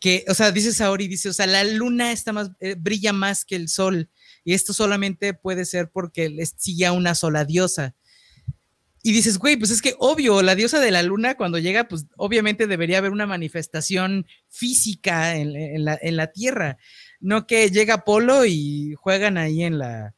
que, 0.00 0.24
o 0.28 0.34
sea, 0.34 0.50
dice 0.52 0.72
Saori, 0.72 1.06
dice, 1.06 1.28
o 1.28 1.32
sea, 1.32 1.46
la 1.46 1.64
luna 1.64 2.12
está 2.12 2.32
más, 2.32 2.50
eh, 2.60 2.76
brilla 2.78 3.12
más 3.12 3.44
que 3.44 3.56
el 3.56 3.68
sol. 3.68 4.08
Y 4.46 4.54
esto 4.54 4.72
solamente 4.72 5.34
puede 5.34 5.64
ser 5.64 5.90
porque 5.90 6.28
les 6.30 6.54
sigue 6.56 6.86
a 6.86 6.92
una 6.92 7.16
sola 7.16 7.44
diosa. 7.44 7.96
Y 9.02 9.12
dices, 9.12 9.38
güey, 9.38 9.56
pues 9.56 9.72
es 9.72 9.82
que 9.82 9.96
obvio, 9.98 10.40
la 10.40 10.54
diosa 10.54 10.78
de 10.78 10.92
la 10.92 11.02
luna 11.02 11.34
cuando 11.36 11.58
llega, 11.58 11.88
pues 11.88 12.06
obviamente 12.16 12.68
debería 12.68 12.98
haber 12.98 13.10
una 13.10 13.26
manifestación 13.26 14.24
física 14.48 15.34
en, 15.34 15.56
en 15.56 15.84
la, 15.84 15.98
en 16.00 16.16
la 16.16 16.28
Tierra. 16.28 16.78
No 17.18 17.44
que 17.48 17.70
llega 17.70 17.94
Apolo 17.94 18.44
y 18.46 18.94
juegan 18.94 19.36
ahí 19.36 19.64
en 19.64 19.78
la... 19.78 20.14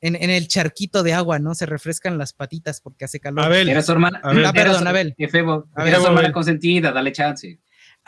En, 0.00 0.14
en 0.16 0.30
el 0.30 0.46
charquito 0.48 1.02
de 1.04 1.12
agua, 1.12 1.38
¿no? 1.38 1.54
Se 1.54 1.66
refrescan 1.66 2.18
las 2.18 2.32
patitas 2.32 2.80
porque 2.80 3.04
hace 3.04 3.18
calor. 3.20 3.44
Abel, 3.44 3.68
Era 3.68 3.82
su 3.82 3.90
hermana. 3.92 4.20
Ah, 4.24 4.32
era 4.32 4.52
perdón, 4.52 4.82
su- 4.82 4.88
Abel. 4.88 5.14
Efebo, 5.18 5.68
era 5.76 5.98
su 6.00 6.06
hermana 6.06 6.32
consentida, 6.32 6.90
dale 6.92 7.10
chance. 7.12 7.58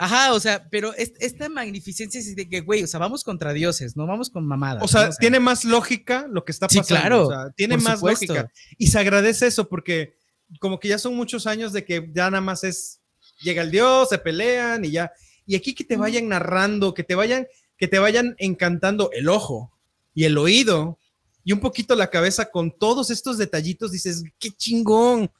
Ajá, 0.03 0.33
o 0.33 0.39
sea, 0.39 0.67
pero 0.71 0.93
es- 0.95 1.13
esta 1.19 1.47
magnificencia 1.47 2.19
es 2.19 2.35
de 2.35 2.49
que, 2.49 2.61
güey, 2.61 2.83
o 2.83 2.87
sea, 2.87 2.99
vamos 2.99 3.23
contra 3.23 3.53
dioses, 3.53 3.95
no 3.95 4.07
vamos 4.07 4.31
con 4.31 4.47
mamadas. 4.47 4.81
o 4.83 4.87
sea, 4.87 5.09
¿no? 5.09 5.13
tiene 5.19 5.39
más 5.39 5.63
lógica 5.63 6.25
lo 6.27 6.43
que 6.43 6.51
está 6.51 6.67
Sí, 6.67 6.79
pasando. 6.79 6.99
claro, 7.01 7.27
o 7.27 7.29
sea, 7.31 7.51
tiene 7.55 7.77
más 7.77 7.99
supuesto. 7.99 8.33
lógica. 8.33 8.51
Y 8.79 8.87
se 8.87 8.97
agradece 8.99 9.45
eso 9.45 9.69
porque 9.69 10.15
como 10.59 10.79
que 10.79 10.87
ya 10.87 10.97
son 10.97 11.15
muchos 11.15 11.45
años 11.45 11.71
de 11.71 11.85
que 11.85 12.09
ya 12.15 12.31
nada 12.31 12.41
más 12.41 12.63
es, 12.63 12.99
llega 13.43 13.61
el 13.61 13.69
dios, 13.69 14.09
se 14.09 14.17
pelean 14.17 14.83
y 14.85 14.91
ya. 14.91 15.11
Y 15.45 15.55
aquí 15.55 15.75
que 15.75 15.83
te 15.83 15.97
vayan 15.97 16.27
narrando, 16.29 16.93
que 16.95 17.03
te 17.03 17.13
vayan, 17.13 17.45
que 17.77 17.87
te 17.87 17.99
vayan 17.99 18.35
encantando 18.39 19.11
el 19.13 19.29
ojo 19.29 19.71
y 20.15 20.23
el 20.25 20.37
oído 20.37 20.97
y 21.43 21.53
un 21.53 21.59
poquito 21.59 21.95
la 21.95 22.09
cabeza 22.09 22.49
con 22.51 22.71
todos 22.77 23.09
estos 23.11 23.37
detallitos, 23.37 23.91
dices, 23.91 24.23
qué 24.39 24.49
chingón, 24.51 25.31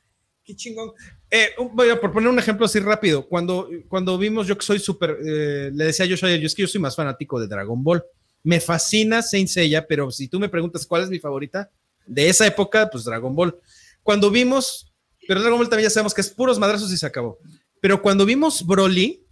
qué 0.43 0.55
chingón. 0.55 0.91
Eh, 1.29 1.49
voy 1.73 1.89
a 1.89 1.99
por 1.99 2.11
poner 2.11 2.29
un 2.29 2.39
ejemplo 2.39 2.65
así 2.65 2.79
rápido. 2.79 3.27
Cuando, 3.27 3.69
cuando 3.87 4.17
vimos, 4.17 4.47
yo 4.47 4.57
que 4.57 4.65
soy 4.65 4.79
súper, 4.79 5.17
eh, 5.25 5.71
le 5.73 5.85
decía 5.85 6.05
yo, 6.05 6.15
yo 6.15 6.27
es 6.27 6.55
que 6.55 6.61
yo 6.63 6.67
soy 6.67 6.81
más 6.81 6.95
fanático 6.95 7.39
de 7.39 7.47
Dragon 7.47 7.83
Ball. 7.83 8.03
Me 8.43 8.59
fascina 8.59 9.21
Saint 9.21 9.47
Seiya, 9.47 9.85
pero 9.85 10.09
si 10.11 10.27
tú 10.27 10.39
me 10.39 10.49
preguntas 10.49 10.85
cuál 10.85 11.03
es 11.03 11.09
mi 11.09 11.19
favorita 11.19 11.69
de 12.05 12.29
esa 12.29 12.47
época, 12.47 12.89
pues 12.89 13.03
Dragon 13.03 13.35
Ball. 13.35 13.57
Cuando 14.03 14.31
vimos, 14.31 14.91
pero 15.27 15.41
Dragon 15.41 15.59
Ball 15.59 15.69
también 15.69 15.87
ya 15.87 15.93
sabemos 15.93 16.13
que 16.13 16.21
es 16.21 16.29
puros 16.29 16.57
madrazos 16.57 16.91
y 16.91 16.97
se 16.97 17.05
acabó. 17.05 17.37
Pero 17.79 18.01
cuando 18.01 18.25
vimos 18.25 18.65
Broly, 18.65 19.23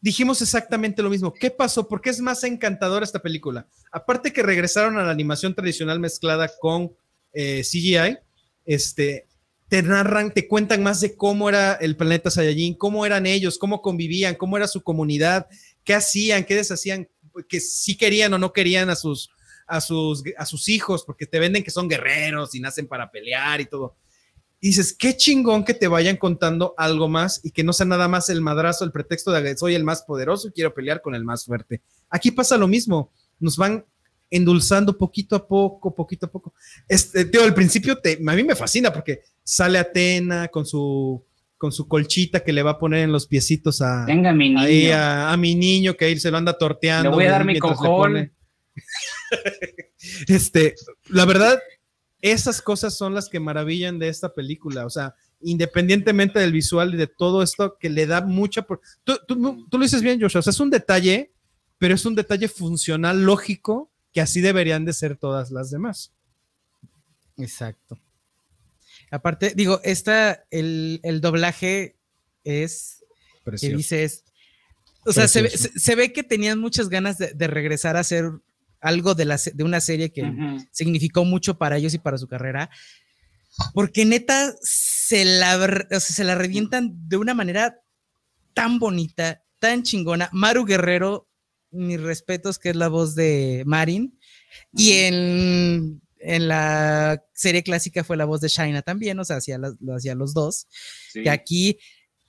dijimos 0.00 0.42
exactamente 0.42 1.02
lo 1.02 1.10
mismo. 1.10 1.32
¿Qué 1.32 1.50
pasó? 1.50 1.88
¿Por 1.88 2.00
qué 2.00 2.10
es 2.10 2.20
más 2.20 2.44
encantadora 2.44 3.04
esta 3.04 3.20
película? 3.20 3.66
Aparte 3.90 4.32
que 4.32 4.42
regresaron 4.42 4.98
a 4.98 5.04
la 5.04 5.10
animación 5.10 5.54
tradicional 5.54 6.00
mezclada 6.00 6.50
con 6.60 6.92
eh, 7.32 7.62
CGI, 7.62 8.18
este, 8.66 9.27
te 9.68 9.82
narran, 9.82 10.32
te 10.32 10.48
cuentan 10.48 10.82
más 10.82 11.00
de 11.00 11.14
cómo 11.14 11.48
era 11.48 11.74
el 11.74 11.96
planeta 11.96 12.30
Saiyajin, 12.30 12.74
cómo 12.74 13.04
eran 13.04 13.26
ellos, 13.26 13.58
cómo 13.58 13.82
convivían, 13.82 14.34
cómo 14.34 14.56
era 14.56 14.66
su 14.66 14.82
comunidad, 14.82 15.46
qué 15.84 15.94
hacían, 15.94 16.44
qué 16.44 16.54
deshacían, 16.54 17.08
que 17.48 17.60
sí 17.60 17.96
querían 17.96 18.32
o 18.32 18.38
no 18.38 18.52
querían 18.52 18.88
a 18.88 18.96
sus, 18.96 19.30
a 19.66 19.80
sus, 19.80 20.24
a 20.38 20.46
sus 20.46 20.68
hijos, 20.68 21.04
porque 21.04 21.26
te 21.26 21.38
venden 21.38 21.62
que 21.62 21.70
son 21.70 21.88
guerreros 21.88 22.54
y 22.54 22.60
nacen 22.60 22.86
para 22.86 23.10
pelear 23.10 23.60
y 23.60 23.66
todo. 23.66 23.96
Dices, 24.60 24.96
qué 24.98 25.16
chingón 25.16 25.64
que 25.64 25.74
te 25.74 25.86
vayan 25.86 26.16
contando 26.16 26.74
algo 26.78 27.08
más 27.08 27.40
y 27.44 27.52
que 27.52 27.62
no 27.62 27.72
sea 27.72 27.86
nada 27.86 28.08
más 28.08 28.28
el 28.30 28.40
madrazo, 28.40 28.84
el 28.84 28.90
pretexto 28.90 29.30
de 29.32 29.56
soy 29.56 29.74
el 29.74 29.84
más 29.84 30.02
poderoso 30.02 30.48
y 30.48 30.52
quiero 30.52 30.74
pelear 30.74 31.02
con 31.02 31.14
el 31.14 31.24
más 31.24 31.44
fuerte. 31.44 31.82
Aquí 32.08 32.30
pasa 32.30 32.56
lo 32.56 32.66
mismo, 32.66 33.12
nos 33.38 33.56
van 33.56 33.84
endulzando 34.30 34.96
poquito 34.98 35.34
a 35.36 35.46
poco, 35.46 35.94
poquito 35.94 36.26
a 36.26 36.30
poco. 36.30 36.52
Este, 36.88 37.24
tío, 37.24 37.42
al 37.44 37.54
principio 37.54 37.96
te, 37.98 38.14
a 38.26 38.32
mí 38.34 38.42
me 38.44 38.54
fascina 38.56 38.92
porque 38.92 39.22
sale 39.42 39.78
Atena 39.78 40.48
con 40.48 40.66
su, 40.66 41.24
con 41.56 41.72
su 41.72 41.88
colchita 41.88 42.40
que 42.40 42.52
le 42.52 42.62
va 42.62 42.72
a 42.72 42.78
poner 42.78 43.00
en 43.04 43.12
los 43.12 43.26
piecitos 43.26 43.80
a, 43.80 44.04
Venga, 44.04 44.32
mi 44.32 44.50
niño. 44.50 44.60
ahí 44.60 44.90
a, 44.90 45.32
a 45.32 45.36
mi 45.36 45.54
niño 45.54 45.94
que 45.96 46.04
ahí 46.04 46.18
se 46.20 46.30
lo 46.30 46.36
anda 46.36 46.56
torteando. 46.58 47.10
Le 47.10 47.14
voy 47.16 47.24
a 47.24 47.30
dar 47.30 47.44
mi 47.44 47.58
cojón. 47.58 48.30
este, 50.28 50.74
la 51.08 51.24
verdad, 51.24 51.58
esas 52.20 52.62
cosas 52.62 52.96
son 52.96 53.14
las 53.14 53.28
que 53.28 53.40
maravillan 53.40 53.98
de 53.98 54.08
esta 54.08 54.32
película. 54.34 54.86
O 54.86 54.90
sea, 54.90 55.14
independientemente 55.40 56.38
del 56.40 56.52
visual 56.52 56.94
y 56.94 56.96
de 56.96 57.06
todo 57.06 57.42
esto 57.42 57.76
que 57.78 57.90
le 57.90 58.06
da 58.06 58.20
mucha. 58.20 58.62
por- 58.62 58.80
Tú, 59.04 59.18
tú- 59.26 59.66
tú 59.70 59.78
lo 59.78 59.84
dices 59.84 60.02
bien, 60.02 60.20
Joshua. 60.20 60.40
O 60.40 60.42
sea, 60.42 60.50
es 60.50 60.60
un 60.60 60.70
detalle, 60.70 61.32
pero 61.78 61.94
es 61.94 62.04
un 62.04 62.14
detalle 62.14 62.48
funcional, 62.48 63.22
lógico, 63.22 63.90
que 64.12 64.20
así 64.20 64.40
deberían 64.40 64.84
de 64.84 64.92
ser 64.92 65.16
todas 65.16 65.50
las 65.50 65.70
demás. 65.70 66.12
Exacto. 67.36 67.98
Aparte, 69.10 69.52
digo, 69.54 69.80
esta, 69.84 70.44
el, 70.50 71.00
el 71.02 71.20
doblaje 71.20 71.96
es 72.44 73.04
que 73.38 73.42
Precioso. 73.44 73.76
dices, 73.76 74.24
o 75.06 75.12
sea, 75.12 75.28
se 75.28 75.42
ve, 75.42 75.48
Precioso. 75.48 75.72
se, 75.74 75.80
se 75.80 75.94
ve 75.94 76.12
que 76.12 76.22
tenían 76.22 76.58
muchas 76.58 76.88
ganas 76.88 77.16
de, 77.18 77.32
de 77.32 77.46
regresar 77.46 77.96
a 77.96 78.00
hacer 78.00 78.30
algo 78.80 79.14
de, 79.14 79.24
la, 79.24 79.38
de 79.54 79.64
una 79.64 79.80
serie 79.80 80.12
que 80.12 80.30
significó 80.70 81.24
mucho 81.24 81.58
para 81.58 81.76
ellos 81.76 81.94
y 81.94 81.98
para 81.98 82.18
su 82.18 82.28
carrera, 82.28 82.70
porque 83.74 84.04
neta 84.04 84.54
se 84.62 85.24
la, 85.24 85.54
r- 85.54 85.86
o 85.86 86.00
sea, 86.00 86.14
se 86.16 86.24
la 86.24 86.34
revientan 86.34 86.92
de 87.08 87.16
una 87.16 87.34
manera 87.34 87.80
tan 88.54 88.78
bonita, 88.78 89.42
tan 89.58 89.82
chingona. 89.82 90.28
Maru 90.32 90.64
Guerrero, 90.64 91.27
mis 91.70 92.00
respetos, 92.00 92.58
que 92.58 92.70
es 92.70 92.76
la 92.76 92.88
voz 92.88 93.14
de 93.14 93.62
Marin, 93.66 94.18
y 94.72 94.92
en, 94.92 96.00
en 96.20 96.48
la 96.48 97.22
serie 97.34 97.62
clásica 97.62 98.04
fue 98.04 98.16
la 98.16 98.24
voz 98.24 98.40
de 98.40 98.48
Shaina 98.48 98.82
también, 98.82 99.18
o 99.18 99.24
sea, 99.24 99.36
hacía 99.36 99.58
las- 99.58 99.74
hacía 99.94 100.14
los 100.14 100.32
dos 100.34 100.66
Sí. 101.12 101.22
que 101.22 101.30
aquí 101.30 101.78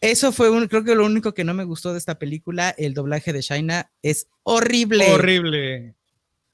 eso 0.02 0.32
fue 0.32 0.49
un, 0.49 0.68
creo 0.68 0.84
que 0.84 0.95
lo 0.95 1.06
único 1.06 1.34
que 1.34 1.44
no 1.44 1.53
me 1.53 1.66
gustó 1.66 1.91
de 1.91 1.99
esta 1.99 2.18
película, 2.20 2.74
el 2.78 2.94
doblaje 2.94 3.34
de 3.34 3.41
Shaina 3.41 3.91
es 4.02 4.28
horrible. 4.44 5.11
Horrible. 5.11 5.95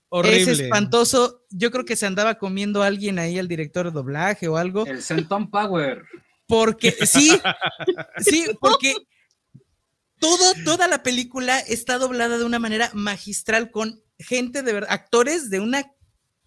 Horrible. 0.09 0.41
Es 0.51 0.59
espantoso. 0.59 1.43
Yo 1.51 1.69
creo 1.71 1.85
que 1.85 1.95
se 1.95 2.05
andaba 2.07 2.39
comiendo 2.39 2.81
a 2.81 2.87
alguien 2.87 3.19
ahí, 3.19 3.37
el 3.37 3.47
director 3.47 3.85
de 3.85 3.91
doblaje 3.91 4.47
o 4.47 4.57
algo, 4.57 4.85
El 4.87 5.01
Senton 5.03 5.51
Power. 5.51 6.03
porque 6.47 6.91
sí, 7.05 7.31
sí, 8.17 8.45
porque 8.59 8.95
todo, 10.25 10.53
toda 10.63 10.87
la 10.87 11.03
película 11.03 11.59
está 11.59 11.97
doblada 11.97 12.37
de 12.37 12.43
una 12.43 12.59
manera 12.59 12.89
magistral 12.93 13.71
con 13.71 14.01
gente 14.19 14.63
de 14.63 14.73
verdad, 14.73 14.91
actores 14.91 15.49
de 15.49 15.59
una 15.59 15.91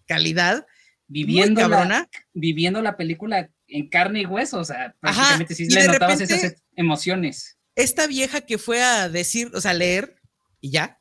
calidad 0.05 0.65
Viviendo 1.11 1.61
muy 1.61 1.69
la, 1.71 2.07
viviendo 2.33 2.83
la 2.83 2.95
película 2.95 3.49
en 3.67 3.89
carne 3.89 4.21
y 4.21 4.25
hueso, 4.27 4.59
o 4.59 4.63
sea, 4.63 4.95
prácticamente 4.99 5.55
sí 5.55 5.67
le 5.67 5.87
notabas 5.87 6.19
repente- 6.19 6.35
esas 6.35 6.63
emociones. 6.75 7.57
Esta 7.75 8.05
vieja 8.05 8.41
que 8.41 8.59
fue 8.59 8.83
a 8.83 9.09
decir, 9.09 9.49
o 9.55 9.61
sea, 9.61 9.73
leer 9.73 10.15
y 10.61 10.69
ya, 10.69 10.99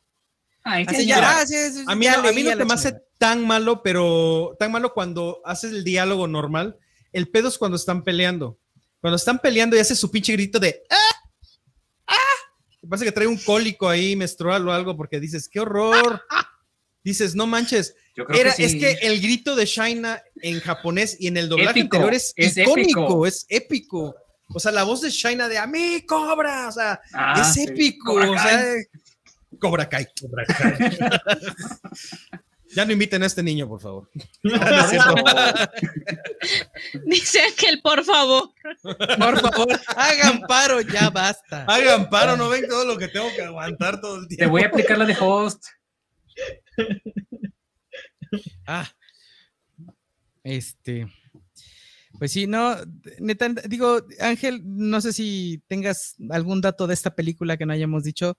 Ay, 0.65 0.85
Así 0.87 1.03
sí, 1.03 1.07
ya, 1.07 1.17
Mira, 1.17 1.39
ah, 1.41 1.47
sí, 1.47 1.55
sí, 1.73 1.85
A 1.87 1.95
mí, 1.95 2.05
ya 2.05 2.21
no, 2.21 2.29
a 2.29 2.33
mí 2.33 2.43
la 2.43 2.57
me 2.57 2.75
hace 2.75 2.95
tan 3.19 3.47
malo, 3.47 3.83
pero 3.83 4.57
tan 4.59 4.71
malo 4.71 4.93
cuando 4.93 5.41
haces 5.45 5.73
el 5.73 5.85
diálogo 5.85 6.27
normal. 6.27 6.77
El 7.13 7.29
pedo 7.29 7.49
es 7.49 7.57
cuando 7.59 7.77
están 7.77 8.05
peleando. 8.05 8.59
Cuando 9.01 9.17
están 9.17 9.39
peleando 9.39 9.77
y 9.77 9.79
hace 9.79 9.95
su 9.95 10.11
pinche 10.11 10.33
grito 10.33 10.59
de 10.59 10.83
¡Ah! 10.91 10.97
¡Ah! 10.97 11.08
Me 12.89 12.93
parece 12.93 13.05
que 13.05 13.13
trae 13.13 13.27
un 13.27 13.37
cólico 13.37 13.87
ahí 13.87 14.17
menstrual 14.17 14.67
o 14.67 14.73
algo 14.73 14.97
porque 14.97 15.21
dices, 15.21 15.47
¡qué 15.47 15.61
horror! 15.61 16.23
Dices, 17.05 17.35
no 17.35 17.47
manches. 17.47 17.95
Yo 18.17 18.25
creo 18.25 18.41
Era, 18.41 18.55
que 18.55 18.65
Es 18.65 18.75
que 18.77 18.93
el 19.03 19.21
grito 19.21 19.55
de 19.55 19.67
Shaina 19.67 20.23
en 20.41 20.59
japonés 20.61 21.15
y 21.21 21.27
en 21.29 21.37
el 21.37 21.51
doblaje 21.51 21.81
Épico, 21.81 21.97
anterior 21.97 22.15
es, 22.15 22.33
es 22.35 22.57
icónico, 22.57 23.01
épico. 23.03 23.27
es 23.27 23.47
épico. 23.51 24.17
O 24.55 24.59
sea, 24.59 24.73
la 24.73 24.85
voz 24.85 25.03
de 25.03 25.11
Shaina 25.11 25.49
de 25.51 25.59
a 25.59 25.67
mí, 25.67 26.03
cobra, 26.07 26.69
o 26.69 26.73
sea, 26.73 26.99
Ah, 27.13 27.43
es 27.43 27.53
sí. 27.53 27.65
épico. 27.69 28.15
Cobra 28.15 28.31
o 28.31 28.35
Kai. 28.35 28.49
sea, 28.49 28.75
Cobra 29.61 29.87
Kai. 29.89 30.07
ya 32.75 32.85
no 32.85 32.93
inviten 32.93 33.23
a 33.23 33.27
este 33.27 33.43
niño, 33.43 33.69
por 33.69 33.81
favor. 33.81 34.11
No 34.43 34.55
es 34.57 34.91
cierto. 34.91 35.15
Dice 37.07 37.41
Ángel, 37.41 37.81
por 37.83 38.05
favor. 38.05 38.51
Por 38.83 39.41
favor, 39.41 39.81
hagan 39.97 40.41
paro, 40.43 40.81
ya 40.81 41.11
basta. 41.11 41.65
Hagan 41.65 42.09
paro, 42.09 42.37
no 42.37 42.49
ven 42.49 42.69
todo 42.69 42.85
lo 42.85 42.97
que 42.99 43.09
tengo 43.09 43.29
que 43.35 43.43
aguantar 43.43 44.01
todo 44.01 44.17
el 44.21 44.29
Te 44.29 44.37
tiempo. 44.37 44.53
voy 44.53 44.63
a 44.63 44.67
aplicar 44.69 44.99
la 44.99 45.05
de 45.07 45.17
host. 45.19 45.65
Ah. 48.67 48.87
Este. 50.45 51.07
Pues 52.19 52.33
sí, 52.33 52.47
no, 52.47 52.77
neta, 53.21 53.49
digo, 53.49 54.03
Ángel, 54.21 54.61
no 54.65 55.01
sé 55.01 55.13
si 55.15 55.63
tengas 55.67 56.17
algún 56.31 56.61
dato 56.61 56.87
de 56.87 56.93
esta 56.95 57.15
película 57.15 57.57
que 57.57 57.65
no 57.65 57.73
hayamos 57.73 58.05
dicho. 58.05 58.37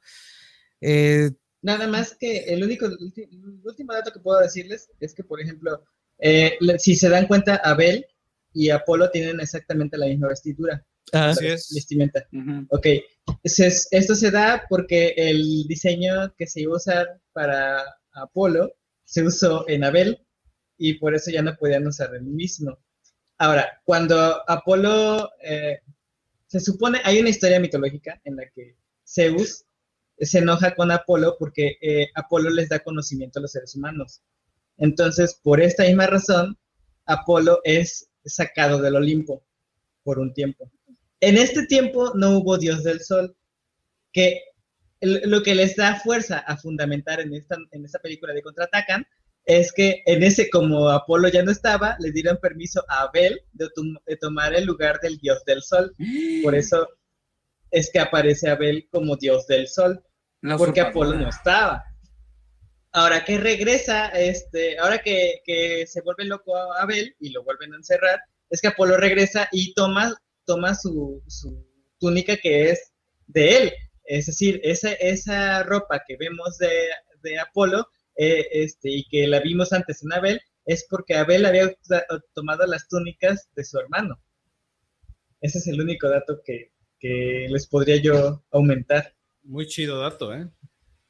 Eh, 0.81 1.31
Nada 1.61 1.87
más 1.87 2.15
que 2.15 2.45
el 2.45 2.63
único, 2.63 2.85
el 2.85 3.61
último 3.63 3.93
dato 3.93 4.13
que 4.13 4.19
puedo 4.19 4.39
decirles 4.39 4.89
es 4.99 5.13
que, 5.13 5.23
por 5.23 5.41
ejemplo, 5.41 5.83
eh, 6.19 6.57
si 6.77 6.95
se 6.95 7.09
dan 7.09 7.27
cuenta, 7.27 7.57
Abel 7.63 8.05
y 8.53 8.69
Apolo 8.69 9.09
tienen 9.09 9.39
exactamente 9.39 9.97
la 9.97 10.07
misma 10.07 10.29
vestidura, 10.29 10.85
ah, 11.13 11.29
Así 11.29 11.47
es. 11.47 11.71
vestimenta. 11.73 12.25
Ujú. 12.31 12.65
Ok, 12.69 12.87
esto 13.43 14.15
se 14.15 14.31
da 14.31 14.65
porque 14.69 15.13
el 15.17 15.65
diseño 15.67 16.33
que 16.37 16.47
se 16.47 16.61
iba 16.61 16.73
a 16.73 16.77
usar 16.77 17.21
para 17.33 17.83
Apolo 18.13 18.73
se 19.03 19.23
usó 19.23 19.67
en 19.67 19.83
Abel 19.83 20.25
y 20.77 20.93
por 20.95 21.15
eso 21.15 21.31
ya 21.31 21.41
no 21.41 21.55
podían 21.57 21.85
usar 21.87 22.13
el 22.15 22.23
mismo. 22.23 22.77
Ahora, 23.37 23.81
cuando 23.85 24.15
Apolo, 24.49 25.29
eh, 25.43 25.79
se 26.47 26.59
supone, 26.59 26.99
hay 27.03 27.19
una 27.19 27.29
historia 27.29 27.59
mitológica 27.59 28.19
en 28.23 28.35
la 28.35 28.49
que 28.49 28.75
Zeus 29.05 29.65
se 30.19 30.39
enoja 30.39 30.75
con 30.75 30.91
Apolo 30.91 31.35
porque 31.39 31.77
eh, 31.81 32.07
Apolo 32.15 32.49
les 32.49 32.69
da 32.69 32.79
conocimiento 32.79 33.39
a 33.39 33.41
los 33.43 33.51
seres 33.51 33.75
humanos. 33.75 34.21
Entonces, 34.77 35.39
por 35.43 35.61
esta 35.61 35.83
misma 35.83 36.07
razón, 36.07 36.57
Apolo 37.05 37.59
es 37.63 38.09
sacado 38.25 38.81
del 38.81 38.95
Olimpo 38.95 39.43
por 40.03 40.19
un 40.19 40.33
tiempo. 40.33 40.71
En 41.21 41.37
este 41.37 41.65
tiempo 41.65 42.13
no 42.15 42.37
hubo 42.37 42.57
dios 42.57 42.83
del 42.83 43.01
sol, 43.01 43.35
que 44.13 44.41
lo 45.01 45.43
que 45.43 45.55
les 45.55 45.75
da 45.75 45.99
fuerza 45.99 46.39
a 46.39 46.57
fundamentar 46.57 47.19
en 47.21 47.33
esta, 47.33 47.57
en 47.71 47.85
esta 47.85 47.99
película 47.99 48.33
de 48.33 48.41
Contraatacan 48.41 49.05
es 49.45 49.71
que 49.71 50.03
en 50.05 50.23
ese, 50.23 50.49
como 50.49 50.89
Apolo 50.89 51.27
ya 51.29 51.41
no 51.41 51.51
estaba, 51.51 51.95
le 51.99 52.11
dieron 52.11 52.37
permiso 52.37 52.83
a 52.87 53.03
Abel 53.03 53.41
de 53.53 53.67
tomar 54.17 54.53
el 54.53 54.65
lugar 54.65 54.99
del 54.99 55.17
dios 55.17 55.43
del 55.45 55.61
sol. 55.63 55.93
Por 56.43 56.53
eso 56.53 56.87
es 57.71 57.89
que 57.91 57.99
aparece 57.99 58.49
Abel 58.49 58.87
como 58.91 59.15
dios 59.15 59.47
del 59.47 59.67
sol, 59.67 60.03
La 60.41 60.57
porque. 60.57 60.81
Apolo 60.81 61.13
no 61.13 61.29
estaba. 61.29 61.83
Ahora 62.91 63.23
que 63.23 63.37
regresa, 63.37 64.07
este, 64.09 64.79
ahora 64.79 64.97
que, 64.99 65.41
que 65.45 65.85
se 65.85 66.01
vuelve 66.01 66.25
loco 66.25 66.55
a 66.55 66.81
Abel 66.81 67.15
y 67.19 67.29
lo 67.29 67.43
vuelven 67.43 67.73
a 67.73 67.77
encerrar, 67.77 68.19
es 68.49 68.61
que 68.61 68.69
Apolo 68.69 68.97
regresa 68.97 69.47
y 69.51 69.73
toma, 69.73 70.15
toma 70.45 70.73
su, 70.73 71.21
su 71.27 71.65
túnica 71.99 72.35
que 72.37 72.71
es 72.71 72.91
de 73.27 73.57
él. 73.57 73.73
Es 74.05 74.25
decir, 74.25 74.59
esa, 74.63 74.91
esa 74.93 75.61
ropa 75.63 76.01
que 76.07 76.17
vemos 76.17 76.57
de, 76.57 76.89
de 77.21 77.39
Apolo 77.39 77.87
eh, 78.15 78.47
este, 78.51 78.89
y 78.89 79.07
que 79.07 79.27
la 79.27 79.39
vimos 79.39 79.71
antes 79.71 80.03
en 80.03 80.13
Abel, 80.13 80.41
es 80.65 80.85
porque 80.89 81.15
Abel 81.15 81.45
había 81.45 81.71
tomado 82.33 82.65
las 82.65 82.87
túnicas 82.87 83.49
de 83.55 83.63
su 83.63 83.79
hermano. 83.79 84.19
Ese 85.41 85.59
es 85.59 85.67
el 85.67 85.79
único 85.79 86.09
dato 86.09 86.41
que, 86.43 86.71
que 86.99 87.47
les 87.49 87.67
podría 87.67 87.97
yo 87.97 88.43
aumentar. 88.51 89.13
Muy 89.43 89.67
chido 89.67 89.99
dato, 89.99 90.33
¿eh? 90.33 90.47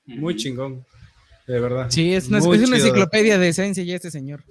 Muy 0.06 0.36
chingón. 0.36 0.86
De 1.48 1.60
verdad. 1.60 1.88
sí, 1.90 2.14
es 2.14 2.28
una, 2.28 2.38
es 2.40 2.46
una 2.46 2.78
enciclopedia 2.78 3.38
de 3.40 3.54
ciencia 3.54 3.84
ya 3.84 3.96
este 3.96 4.12
señor. 4.12 4.44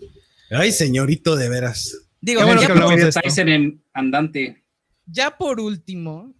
Ay, 0.50 0.72
señorito, 0.72 1.36
de 1.36 1.48
veras. 1.48 1.96
Digo, 2.20 2.44
bueno 2.44 2.60
ya, 2.60 2.68
que 2.68 3.04
de. 3.04 3.12
Tyson 3.12 3.48
en 3.48 3.82
andante. 3.92 4.64
ya 5.06 5.36
por 5.36 5.60
último, 5.60 6.34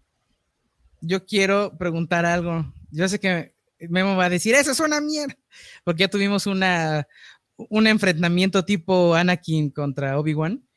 yo 1.01 1.24
quiero 1.24 1.77
preguntar 1.78 2.27
algo. 2.27 2.73
Yo 2.90 3.09
sé 3.09 3.20
que 3.20 3.55
Memo 3.89 4.16
va 4.16 4.24
a 4.24 4.31
decir, 4.31 4.55
eso 4.55 4.73
es 4.73 4.81
una 4.81 5.01
mierda, 5.01 5.36
porque 5.85 6.01
ya 6.01 6.09
tuvimos 6.09 6.47
una, 6.47 7.06
un 7.56 7.86
enfrentamiento 7.86 8.65
tipo 8.65 9.15
Anakin 9.15 9.70
contra 9.70 10.19
Obi-Wan 10.19 10.67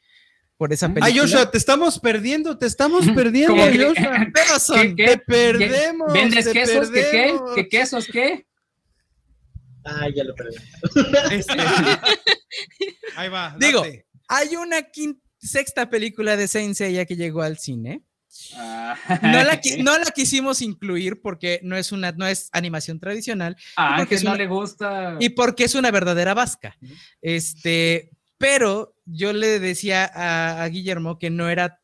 por 0.61 0.71
esa 0.71 0.89
película. 0.89 1.07
Ay, 1.07 1.17
Joshua, 1.17 1.49
te 1.49 1.57
estamos 1.57 1.97
perdiendo, 1.97 2.55
te 2.55 2.67
estamos 2.67 3.07
perdiendo, 3.15 3.55
Como 3.55 3.65
que- 3.71 3.83
Joshua. 3.83 4.59
Son- 4.59 4.95
¿Qué, 4.95 5.05
Te 5.07 5.11
qué? 5.13 5.17
perdemos. 5.17 6.13
¿Vendes 6.13 6.45
te 6.45 6.51
quesos? 6.53 6.91
¿Qué 6.91 7.01
qué? 7.01 7.01
perdemos. 7.11 7.51
¿Qué 7.55 7.67
quesos 7.67 8.05
qué? 8.05 8.45
Ah, 9.83 10.07
ya 10.15 10.23
lo 10.23 10.35
perdí. 10.35 10.55
Este, 11.31 11.53
Ahí 13.15 13.29
va. 13.29 13.55
Digo. 13.59 13.83
Hay 14.27 14.55
una 14.55 14.81
quin- 14.91 15.19
sexta 15.39 15.89
película 15.89 16.37
de 16.37 16.47
Saint 16.47 16.75
Seiya 16.75 17.05
que 17.05 17.15
llegó 17.15 17.41
al 17.41 17.57
cine. 17.57 18.03
Ah, 18.55 18.95
No 19.23 19.43
la, 19.43 19.59
¿qué? 19.61 19.81
no 19.81 19.97
la 19.97 20.11
quisimos 20.11 20.61
incluir 20.61 21.21
porque 21.23 21.59
no 21.63 21.75
es 21.75 21.91
una 21.91 22.11
no 22.11 22.27
es 22.27 22.49
animación 22.51 22.99
tradicional 22.99 23.57
Ah, 23.77 23.95
porque 23.97 24.09
que 24.09 24.15
es 24.17 24.23
no 24.23 24.35
le 24.35 24.45
gusta. 24.45 25.17
y 25.19 25.29
porque 25.29 25.63
es 25.63 25.73
una 25.73 25.89
verdadera 25.89 26.35
vasca. 26.35 26.77
Este, 27.19 28.11
pero 28.37 28.95
yo 29.11 29.33
le 29.33 29.59
decía 29.59 30.05
a, 30.05 30.63
a 30.63 30.67
Guillermo 30.69 31.19
que 31.19 31.29
no 31.29 31.49
era 31.49 31.79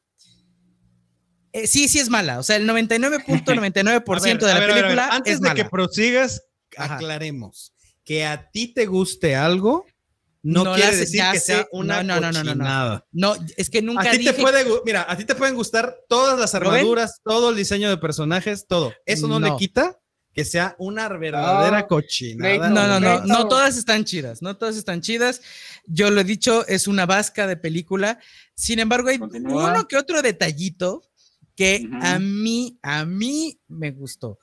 eh, 1.53 1.65
sí, 1.65 1.87
sí 1.87 1.99
es 1.99 2.09
mala. 2.09 2.39
O 2.39 2.43
sea, 2.43 2.57
el 2.57 2.67
99.99% 2.69 4.07
A 4.17 4.19
ver, 4.21 4.37
de 4.39 4.47
la 4.47 4.59
ver, 4.59 4.69
a 4.69 4.73
ver, 4.73 4.83
película 4.83 5.09
Antes 5.11 5.33
es 5.35 5.41
de 5.41 5.49
mala. 5.49 5.63
que 5.63 5.69
prosigas, 5.69 6.43
Ajá. 6.77 6.95
aclaremos 6.95 7.73
que 8.03 8.25
a 8.25 8.49
ti 8.51 8.73
te 8.73 8.85
guste 8.85 9.35
algo 9.35 9.85
no, 10.43 10.63
No 10.63 10.75
quiere 10.75 10.95
decir 10.95 11.21
que 11.33 11.39
sea 11.41 11.67
una 11.71 12.03
No, 12.03 12.21
no, 12.21 12.31
no, 12.31 12.43
no, 12.55 13.03
no, 13.11 13.35
es 13.57 13.69
que 13.69 13.81
nunca 13.81 14.07
A 14.07 14.11
ti 14.11 14.19
dije 14.19 14.33
te 14.33 14.41
puede, 14.41 14.65
mira, 14.85 15.05
a 15.09 15.17
ti 15.17 15.25
te 15.25 15.35
pueden 15.35 15.55
gustar 15.55 15.97
todas 16.07 16.39
las 16.39 16.55
armaduras, 16.55 17.19
todo 17.23 17.49
el 17.49 17.57
diseño 17.57 17.89
de 17.89 17.97
personajes, 17.97 18.65
todo. 18.65 18.93
Eso 19.05 19.27
no, 19.27 19.39
le 19.39 19.53
quita 19.57 19.99
que 20.37 20.45
sea 20.45 20.75
una 20.77 21.09
verdadera 21.09 21.79
Ah, 21.79 21.87
cochinada. 21.87 22.69
No, 22.69 22.87
no, 22.87 22.99
no, 22.99 23.25
no 23.25 23.47
todas 23.47 23.75
están 23.75 24.05
chidas, 24.05 24.43
no 24.43 24.55
todas 24.55 24.77
están 24.77 25.01
chidas. 25.01 25.41
Yo 25.87 26.11
lo 26.11 26.21
he 26.21 26.23
dicho, 26.23 26.63
es 26.67 26.87
una 26.87 27.07
vasca 27.07 27.47
de 27.47 27.57
película. 27.57 28.19
Sin 28.53 28.77
embargo, 28.77 29.09
hay 29.09 29.17
Continúa. 29.17 29.71
uno 29.71 29.87
que 29.87 29.97
otro 29.97 30.21
detallito 30.21 31.01
que 31.55 31.87
Ujú. 31.91 31.97
a 32.05 32.19
mí, 32.19 32.77
a 32.83 33.03
mí 33.03 33.59
me 33.67 33.89
gustó. 33.89 34.37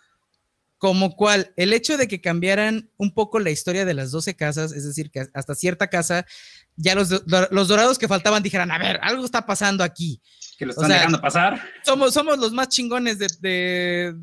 Como 0.78 1.14
cual, 1.14 1.52
el 1.56 1.72
hecho 1.72 1.96
de 1.96 2.08
que 2.08 2.20
cambiaran 2.20 2.90
un 2.96 3.14
poco 3.14 3.38
la 3.38 3.50
historia 3.52 3.84
de 3.84 3.94
las 3.94 4.10
12 4.10 4.34
casas, 4.34 4.72
es 4.72 4.84
decir, 4.84 5.12
que 5.12 5.28
hasta 5.32 5.54
cierta 5.54 5.86
casa, 5.86 6.26
ya 6.74 6.96
los, 6.96 7.22
los 7.52 7.68
dorados 7.68 7.98
que 8.00 8.08
faltaban 8.08 8.42
dijeran, 8.42 8.72
a 8.72 8.78
ver, 8.78 8.98
algo 9.00 9.24
está 9.24 9.46
pasando 9.46 9.84
aquí. 9.84 10.20
Que 10.58 10.66
lo 10.66 10.72
o 10.72 10.74
están 10.74 10.88
sea, 10.88 10.96
dejando 10.96 11.20
pasar. 11.20 11.62
Somos, 11.84 12.12
somos 12.12 12.36
los 12.38 12.50
más 12.52 12.68
chingones 12.68 13.18
de, 13.20 13.28
de, 13.40 14.14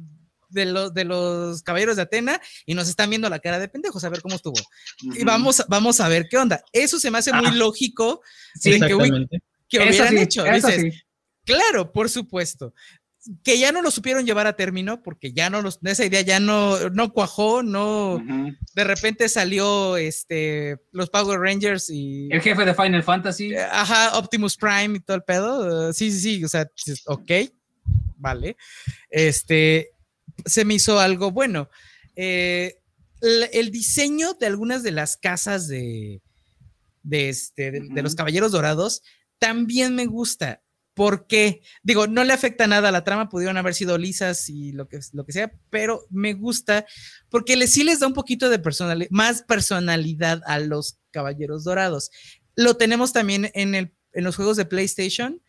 de 0.52 0.66
los, 0.66 0.94
de 0.94 1.04
los 1.06 1.64
caballeros 1.64 1.96
de 1.96 2.04
Atena 2.04 2.40
y 2.66 2.74
nos 2.76 2.88
están 2.90 3.10
viendo 3.10 3.30
la 3.30 3.40
cara 3.40 3.60
de 3.60 3.68
pendejos 3.68 4.04
a 4.04 4.10
ver 4.10 4.22
cómo 4.22 4.36
estuvo. 4.36 4.56
Y 5.02 5.10
Ujú. 5.18 5.26
vamos, 5.26 5.64
vamos 5.68 6.00
a 6.00 6.08
ver 6.08 6.28
qué 6.30 6.38
onda. 6.38 6.64
Eso 6.72 7.00
se 7.00 7.10
me 7.12 7.18
hace 7.18 7.34
muy 7.34 7.48
Ah. 7.48 7.52
lógico 7.56 8.22
Sí, 8.60 8.72
de 8.80 8.88
que, 8.88 8.96
hubieran 8.96 9.28
sí, 10.10 10.18
hecho. 10.18 10.46
eso 10.46 10.68
Dices, 10.68 10.94
sí. 10.94 11.02
claro, 11.46 11.92
por 11.92 12.10
supuesto. 12.10 12.74
Que 13.44 13.60
ya 13.60 13.72
no 13.72 13.84
lo 13.84 13.92
supieron 13.92 14.26
llevar 14.26 14.48
a 14.48 14.56
término 14.56 15.04
porque 15.04 15.32
ya 15.32 15.52
no 15.52 15.62
los, 15.62 15.78
esa 15.84 16.04
idea 16.04 16.22
ya 16.22 16.40
no, 16.40 16.90
no 16.90 17.14
cuajó, 17.14 17.62
no, 17.62 18.20
de 18.74 18.84
repente 18.84 19.30
salió 19.30 19.96
este, 19.96 20.78
los 20.92 21.12
Power 21.12 21.40
Rangers 21.40 21.92
y... 21.92 22.30
El 22.32 22.42
jefe 22.42 22.66
de 22.66 22.74
Final 22.74 23.04
Fantasy. 23.04 23.54
Eh, 23.54 23.62
Ajá, 23.62 24.18
Optimus 24.18 24.58
Prime 24.58 24.98
y 24.98 25.02
todo 25.02 25.18
el 25.18 25.22
pedo. 25.24 25.90
eh, 25.92 25.94
sí, 25.94 26.12
sí, 26.12 26.20
sí, 26.20 26.44
o 26.44 26.48
sea, 26.50 26.68
ok, 27.06 27.32
vale. 28.18 28.58
Este, 29.08 29.92
se 30.46 30.66
me 30.66 30.76
hizo 30.76 31.00
algo 31.00 31.32
bueno. 31.32 31.70
Eh, 32.16 32.80
el, 33.22 33.50
el 33.54 33.72
diseño 33.72 34.34
de 34.34 34.48
algunas 34.48 34.84
de 34.84 34.92
las 34.92 35.18
casas 35.18 35.68
de, 35.68 36.22
de, 37.04 37.30
este, 37.30 37.72
de, 37.72 37.88
de 37.90 38.02
los. 38.02 38.16
Caballeros 38.16 38.52
Dorados 38.52 39.02
también 39.40 39.96
me 39.96 40.06
gusta. 40.06 40.62
¿Por 40.94 41.26
qué? 41.26 41.62
Digo, 41.84 42.06
no 42.08 42.24
le 42.24 42.34
afecta 42.34 42.68
nada 42.68 42.90
a 42.90 42.92
la 42.92 43.04
trama, 43.04 43.30
pudieron 43.30 43.58
haber 43.58 43.74
sido 43.74 43.98
lisas 43.98 44.50
y 44.50 44.74
lo 44.74 44.88
que, 44.90 45.00
lo 45.14 45.26
que 45.26 45.32
sea, 45.32 45.52
pero 45.70 46.06
me 46.10 46.34
gusta 46.34 46.86
porque 47.30 47.56
le, 47.56 47.68
sí 47.68 47.84
les 47.84 48.02
da 48.02 48.08
un 48.08 48.14
poquito 48.14 48.50
de 48.50 48.60
personalidad, 48.60 49.10
más 49.10 49.42
personalidad 49.44 50.42
a 50.46 50.60
los 50.60 51.00
Caballeros 51.12 51.64
Dorados. 51.64 52.12
Lo 52.56 52.76
tenemos 52.76 53.14
también 53.14 53.50
en, 53.54 53.74
el, 53.74 53.96
en 54.12 54.24
los 54.26 54.36
juegos 54.36 54.58
de 54.58 54.66
PlayStation. 54.66 55.42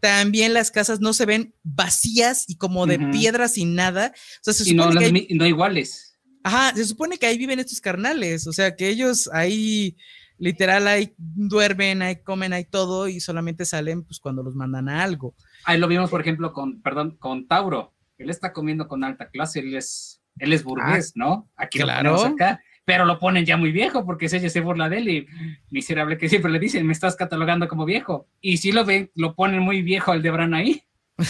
También 0.00 0.54
las 0.54 0.70
casas 0.70 1.00
no 1.00 1.12
se 1.12 1.26
ven 1.26 1.54
vacías 1.62 2.44
y 2.48 2.56
como 2.56 2.86
de 2.86 2.98
Ujú. 2.98 3.10
piedra 3.10 3.48
sin 3.48 3.74
nada. 3.74 4.12
O 4.14 4.44
sea, 4.44 4.52
se 4.54 4.70
Y 4.70 4.74
no, 4.74 4.90
que 4.90 5.04
hay- 5.04 5.28
no 5.30 5.46
iguales. 5.46 6.18
Ajá, 6.42 6.74
se 6.74 6.84
supone 6.84 7.18
que 7.18 7.26
ahí 7.26 7.38
viven 7.38 7.58
estos 7.58 7.80
carnales, 7.80 8.46
o 8.46 8.52
sea, 8.52 8.76
que 8.76 8.88
ellos 8.88 9.28
ahí 9.32 9.96
literal 10.38 10.86
ahí 10.86 11.14
duermen, 11.16 12.02
ahí 12.02 12.16
comen, 12.22 12.52
ahí 12.52 12.64
todo 12.64 13.08
y 13.08 13.20
solamente 13.20 13.64
salen 13.64 14.04
pues 14.04 14.20
cuando 14.20 14.42
los 14.42 14.54
mandan 14.54 14.88
a 14.88 15.02
algo. 15.02 15.34
Ahí 15.64 15.78
lo 15.78 15.88
vimos, 15.88 16.10
por 16.10 16.20
ejemplo, 16.20 16.52
con, 16.52 16.82
perdón, 16.82 17.16
con 17.18 17.48
Tauro. 17.48 17.94
Él 18.18 18.30
está 18.30 18.52
comiendo 18.52 18.86
con 18.86 19.02
alta 19.02 19.28
clase, 19.30 19.60
él 19.60 19.74
es, 19.74 20.20
él 20.38 20.52
es 20.52 20.62
burgués, 20.62 21.12
¿no? 21.16 21.50
Aquí 21.56 21.78
claro. 21.78 22.12
lo 22.16 22.22
acá, 22.26 22.60
pero 22.86 23.04
lo 23.04 23.18
ponen 23.18 23.44
ya 23.44 23.56
muy 23.58 23.72
viejo 23.72 24.06
porque 24.06 24.26
ella 24.26 24.48
se 24.48 24.60
burla 24.60 24.88
de 24.88 24.98
él 24.98 25.08
y 25.08 25.26
miserable 25.70 26.16
que 26.16 26.28
siempre 26.30 26.50
le 26.50 26.58
dicen, 26.58 26.86
me 26.86 26.92
estás 26.94 27.16
catalogando 27.16 27.68
como 27.68 27.84
viejo. 27.84 28.28
Y 28.40 28.56
si 28.58 28.72
lo 28.72 28.84
ven, 28.86 29.10
lo 29.14 29.34
ponen 29.34 29.60
muy 29.60 29.82
viejo 29.82 30.12
al 30.12 30.22
de 30.22 30.30
Bran 30.30 30.54
ahí. 30.54 30.82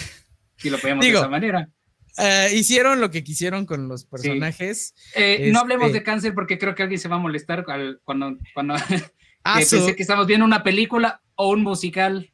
Si 0.59 0.71
lo 0.71 0.79
Digo, 0.79 1.01
de 1.01 1.09
esa 1.11 1.29
manera. 1.29 1.69
Ah, 2.17 2.47
hicieron 2.51 2.99
lo 2.99 3.11
que 3.11 3.23
quisieron 3.23 3.67
con 3.67 3.89
los 3.89 4.07
personajes. 4.07 4.95
Eh, 5.15 5.51
No 5.53 5.61
hablemos 5.61 5.89
Este- 5.89 5.99
de 5.99 6.03
cáncer 6.05 6.33
porque 6.35 6.59
creo 6.59 6.75
que 6.75 6.83
alguien 6.83 6.99
se 6.99 7.09
va 7.09 7.17
a 7.17 7.19
molestar 7.19 7.63
al- 7.69 8.01
cuando, 8.05 8.39
cuando 8.55 8.75
Ah, 9.45 9.61
su- 9.63 9.77
pensé 9.77 9.95
que 9.97 10.03
estamos 10.03 10.27
viendo 10.27 10.47
una 10.47 10.63
película 10.63 11.21
o 11.35 11.51
un 11.51 11.63
musical. 11.63 12.33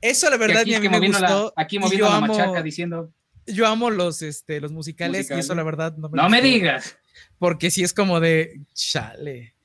eso 0.00 0.26
la 0.30 0.32
Que 0.36 0.46
verdad 0.46 0.62
aquí, 0.62 0.74
a 0.74 0.80
mí 0.80 0.88
me 0.88 0.96
moviendo 0.96 1.20
la- 1.20 1.28
gustó. 1.28 1.52
aquí 1.56 1.76
y 1.76 1.78
moviendo 1.78 2.06
yo 2.06 2.10
la 2.10 2.16
amo, 2.16 2.26
machaca 2.26 2.60
diciendo, 2.62 3.12
yo 3.46 3.66
amo 3.68 3.90
los, 3.90 4.20
este, 4.22 4.60
los 4.60 4.72
musicales, 4.72 5.30
y 5.30 5.34
eso 5.34 5.54
la 5.54 5.62
verdad 5.62 5.96
no 5.96 6.08
me 6.08 6.16
no 6.16 6.28
me 6.28 6.38
gustó, 6.38 6.52
digas. 6.52 6.98
Porque 7.40 7.72
sí 7.72 7.82
es 7.82 7.92
como 7.92 8.20
de 8.20 8.60
chale. 8.74 9.56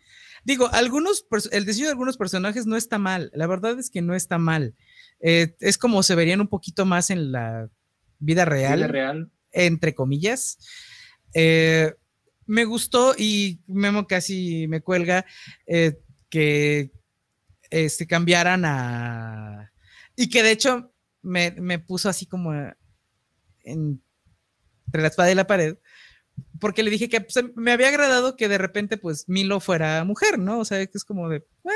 Digo, 0.44 0.68
algunos, 0.74 1.26
el 1.52 1.66
diseño 1.66 1.86
de 1.86 1.92
algunos 1.92 2.18
personajes 2.18 2.66
no 2.66 2.78
está 2.78 2.98
mal. 2.98 3.30
La 3.36 3.46
verdad 3.48 3.78
es 3.78 3.90
que 3.92 4.02
no 4.02 4.16
está 4.16 4.38
mal. 4.40 4.74
Eh, 5.20 5.56
es 5.60 5.78
como 5.78 6.02
se 6.02 6.16
verían 6.16 6.42
un 6.42 6.48
poquito 6.48 6.86
más 6.86 7.10
en 7.12 7.32
la 7.32 7.70
vida 8.20 8.46
real. 8.46 8.78
Vida 8.80 8.88
real. 8.88 9.32
entre 9.52 9.94
comillas. 9.94 10.58
Eh, 11.34 11.94
me 12.46 12.64
gustó 12.64 13.14
y 13.18 13.60
Memo 13.68 14.08
casi 14.08 14.68
me 14.68 14.82
cuelga 14.82 15.26
eh, 15.68 16.00
que 16.30 16.92
este, 17.70 18.08
cambiaran 18.08 18.64
a... 18.66 19.72
Y 20.16 20.30
que 20.30 20.44
de 20.44 20.52
hecho 20.52 20.94
me, 21.24 21.52
me 21.60 21.78
puso 21.80 22.08
así 22.08 22.26
como 22.26 22.54
en- 22.54 24.02
entre 24.86 25.02
la 25.02 25.08
espada 25.10 25.32
y 25.32 25.36
la 25.36 25.48
pared, 25.48 25.76
porque 26.60 26.84
le 26.84 26.92
dije 26.92 27.10
que 27.10 27.22
pues, 27.22 27.44
me 27.56 27.72
había 27.72 27.90
agradado 27.90 28.36
que 28.36 28.48
de 28.48 28.58
repente 28.58 28.98
pues 28.98 29.26
Milo 29.28 29.60
fuera 29.60 30.04
mujer, 30.04 30.40
¿no? 30.40 30.60
O 30.60 30.66
sea, 30.66 30.86
que 30.86 30.98
es 30.98 31.04
como 31.04 31.30
de... 31.30 31.38
"Eh, 31.38 31.70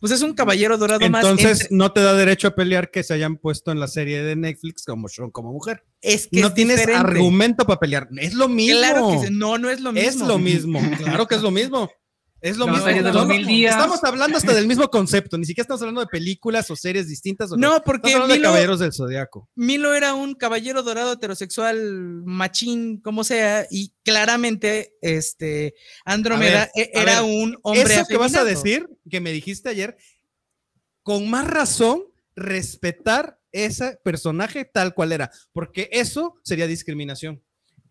pues 0.00 0.10
es 0.12 0.22
un 0.22 0.34
caballero 0.34 0.78
dorado 0.78 1.08
más. 1.10 1.22
Entonces 1.24 1.60
entre- 1.62 1.76
no 1.76 1.92
te 1.92 2.00
da 2.00 2.14
derecho 2.14 2.48
a 2.48 2.54
pelear 2.56 2.90
que 2.90 3.04
se 3.04 3.14
hayan 3.14 3.36
puesto 3.36 3.70
en 3.70 3.78
la 3.78 3.86
serie 3.86 4.22
de 4.24 4.34
Netflix 4.34 4.84
como 4.84 5.06
como 5.30 5.52
mujer. 5.52 5.84
es 6.00 6.26
que 6.26 6.40
no 6.40 6.48
es 6.48 6.54
tienes 6.54 6.78
diferente. 6.78 7.06
argumento 7.08 7.64
para 7.64 7.78
pelear. 7.78 8.08
Es 8.18 8.34
lo 8.34 8.48
mismo. 8.48 8.78
Claro 8.80 9.10
que 9.20 9.28
sí. 9.28 9.32
no, 9.32 9.58
no 9.58 9.70
es 9.70 9.80
lo 9.80 9.92
mismo. 9.92 10.08
Es 10.08 10.16
lo 10.16 10.38
mismo. 10.38 10.80
Claro 10.98 11.26
que 11.28 11.36
es 11.36 11.42
lo 11.42 11.52
mismo. 11.52 11.88
Es 12.42 12.56
lo 12.56 12.66
mismo. 12.66 12.84
serie 12.84 13.02
de 13.02 13.08
No, 13.12 13.14
los 13.20 13.28
no, 13.28 13.34
mil 13.34 13.46
días. 13.46 13.76
Estamos 13.76 14.02
hablando 14.02 14.36
hasta 14.36 14.52
del 14.52 14.66
mismo 14.66 14.88
concepto. 14.90 15.38
Ni 15.38 15.46
siquiera 15.46 15.62
estamos 15.62 15.80
hablando 15.80 16.00
de 16.00 16.08
películas 16.08 16.68
o 16.70 16.76
series 16.76 17.08
distintas. 17.08 17.52
O 17.52 17.56
No, 17.56 17.80
porque 17.84 18.12
hablando 18.12 18.34
de 18.34 18.40
Milo, 18.40 18.48
Caballeros 18.50 18.80
del 18.80 18.92
Zodiaco. 18.92 19.48
Milo 19.54 19.94
era 19.94 20.12
un 20.14 20.34
caballero 20.34 20.82
dorado 20.82 21.12
heterosexual, 21.12 22.22
machín, 22.24 23.00
como 23.00 23.22
sea, 23.22 23.66
y 23.70 23.94
claramente 24.02 24.96
este 25.00 25.74
Andrómeda 26.04 26.68
ver, 26.74 26.88
e- 26.88 26.90
era 27.00 27.22
ver, 27.22 27.30
un 27.30 27.56
hombre 27.62 27.94
Eso 27.94 28.06
que 28.08 28.16
vas 28.16 28.34
a 28.34 28.44
decir, 28.44 28.88
que 29.08 29.20
me 29.20 29.30
dijiste 29.30 29.68
ayer, 29.68 29.96
con 31.04 31.30
más 31.30 31.46
razón, 31.46 32.02
respetar 32.34 33.38
ese 33.52 34.00
personaje 34.02 34.64
tal 34.64 34.94
cual 34.94 35.12
era, 35.12 35.30
porque 35.52 35.88
eso 35.92 36.34
sería 36.42 36.66
discriminación. 36.66 37.40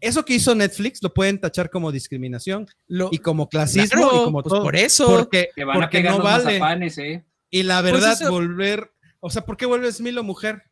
Eso 0.01 0.25
que 0.25 0.33
hizo 0.33 0.53
Netflix 0.55 1.01
lo 1.01 1.13
pueden 1.13 1.39
tachar 1.39 1.69
como 1.69 1.91
discriminación 1.91 2.67
Lo- 2.87 3.09
y 3.11 3.19
como 3.19 3.47
clasismo 3.47 4.01
Claro, 4.09 4.21
y 4.21 4.23
como 4.25 4.41
pues 4.43 4.51
todo. 4.51 4.63
por 4.63 4.75
eso. 4.75 5.05
Porque, 5.07 5.49
Que 5.55 5.63
van 5.63 5.77
a 5.77 5.79
porque 5.81 5.97
pegar 5.99 6.11
no 6.13 6.17
los 6.17 6.25
vale. 6.25 6.43
mazapanes, 6.59 6.97
¿eh? 6.97 7.23
Y 7.49 7.63
la 7.63 7.81
verdad, 7.81 8.09
Pues 8.09 8.21
eso- 8.21 8.31
volver, 8.31 8.91
o 9.19 9.29
sea, 9.29 9.45
¿por 9.45 9.55
qué 9.57 9.65
vuelves 9.65 10.01
Milo 10.01 10.23
mujer? 10.23 10.63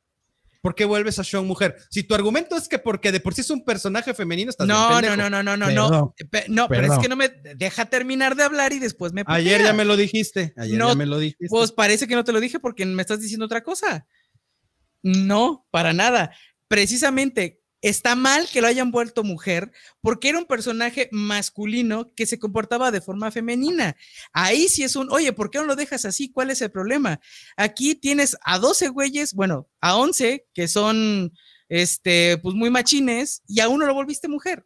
¿Por 0.61 0.75
qué 0.75 0.83
vuelves 0.83 1.17
a 1.19 1.23
Sean 1.23 1.47
mujer? 1.47 1.77
Si 1.89 2.03
tu 2.03 2.13
argumento 2.15 2.57
es 2.57 2.67
que 2.67 2.79
porque 2.79 3.13
de 3.13 3.21
por 3.21 3.33
sí 3.33 3.39
es 3.41 3.49
un 3.49 3.63
personaje 3.63 4.13
femenino, 4.13 4.49
estás 4.49 4.67
no, 4.67 4.99
no, 5.01 5.15
no, 5.15 5.29
no, 5.29 5.41
no, 5.41 5.55
no, 5.55 5.65
Perdón, 5.67 5.91
no, 5.91 6.13
Pe- 6.29 6.45
no, 6.49 6.67
pero 6.67 6.91
es 6.93 6.99
que 6.99 7.07
no 7.07 7.15
me 7.15 7.29
deja 7.29 7.85
terminar 7.85 8.35
de 8.35 8.43
hablar 8.43 8.73
y 8.73 8.79
después 8.79 9.13
me 9.13 9.23
Ayer 9.27 9.53
putea. 9.59 9.67
ya 9.67 9.73
me 9.73 9.85
lo 9.85 9.95
dijiste. 9.95 10.53
Ayer 10.57 10.77
No, 10.77 10.89
ya 10.89 10.95
me 10.95 11.05
lo 11.05 11.17
dijiste. 11.17 11.45
Pues 11.49 11.71
parece 11.71 12.07
que 12.07 12.15
no 12.15 12.25
te 12.25 12.33
lo 12.33 12.41
dije 12.41 12.59
porque 12.59 12.85
me 12.85 13.01
estás 13.01 13.21
diciendo 13.21 13.45
otra 13.45 13.63
cosa. 13.63 14.05
No, 15.01 15.65
para 15.71 15.93
nada. 15.93 16.31
Precisamente 16.67 17.58
está 17.81 18.15
mal 18.15 18.47
que 18.51 18.61
lo 18.61 18.67
hayan 18.67 18.91
vuelto 18.91 19.23
mujer 19.23 19.71
porque 20.01 20.29
era 20.29 20.37
un 20.37 20.45
personaje 20.45 21.07
masculino 21.11 22.13
que 22.15 22.25
se 22.25 22.37
comportaba 22.39 22.91
de 22.91 22.99
forma 23.01 23.31
femenina. 23.31 23.95
Ahí 24.33 24.67
sí 24.67 24.83
es 24.83 24.95
un, 24.95 25.09
oye, 25.11 25.31
¿por 25.33 25.49
qué 25.49 25.59
no 25.59 25.65
lo 25.65 25.75
dejas 25.75 26.03
así? 26.05 26.29
¿Cuál 26.31 26.51
es 26.51 26.61
el 26.61 26.71
problema? 26.71 27.19
Aquí 27.55 27.95
tienes 27.95 28.37
a 28.43 28.59
12 28.59 28.89
güeyes, 28.89 29.33
bueno, 29.33 29.69
a 29.81 29.95
11 29.95 30.45
que 30.53 30.67
son, 30.67 31.31
este, 31.69 32.37
pues 32.41 32.55
muy 32.55 32.69
machines 32.69 33.43
y 33.47 33.59
a 33.61 33.69
uno 33.69 33.85
lo 33.85 33.93
volviste 33.93 34.27
mujer. 34.27 34.65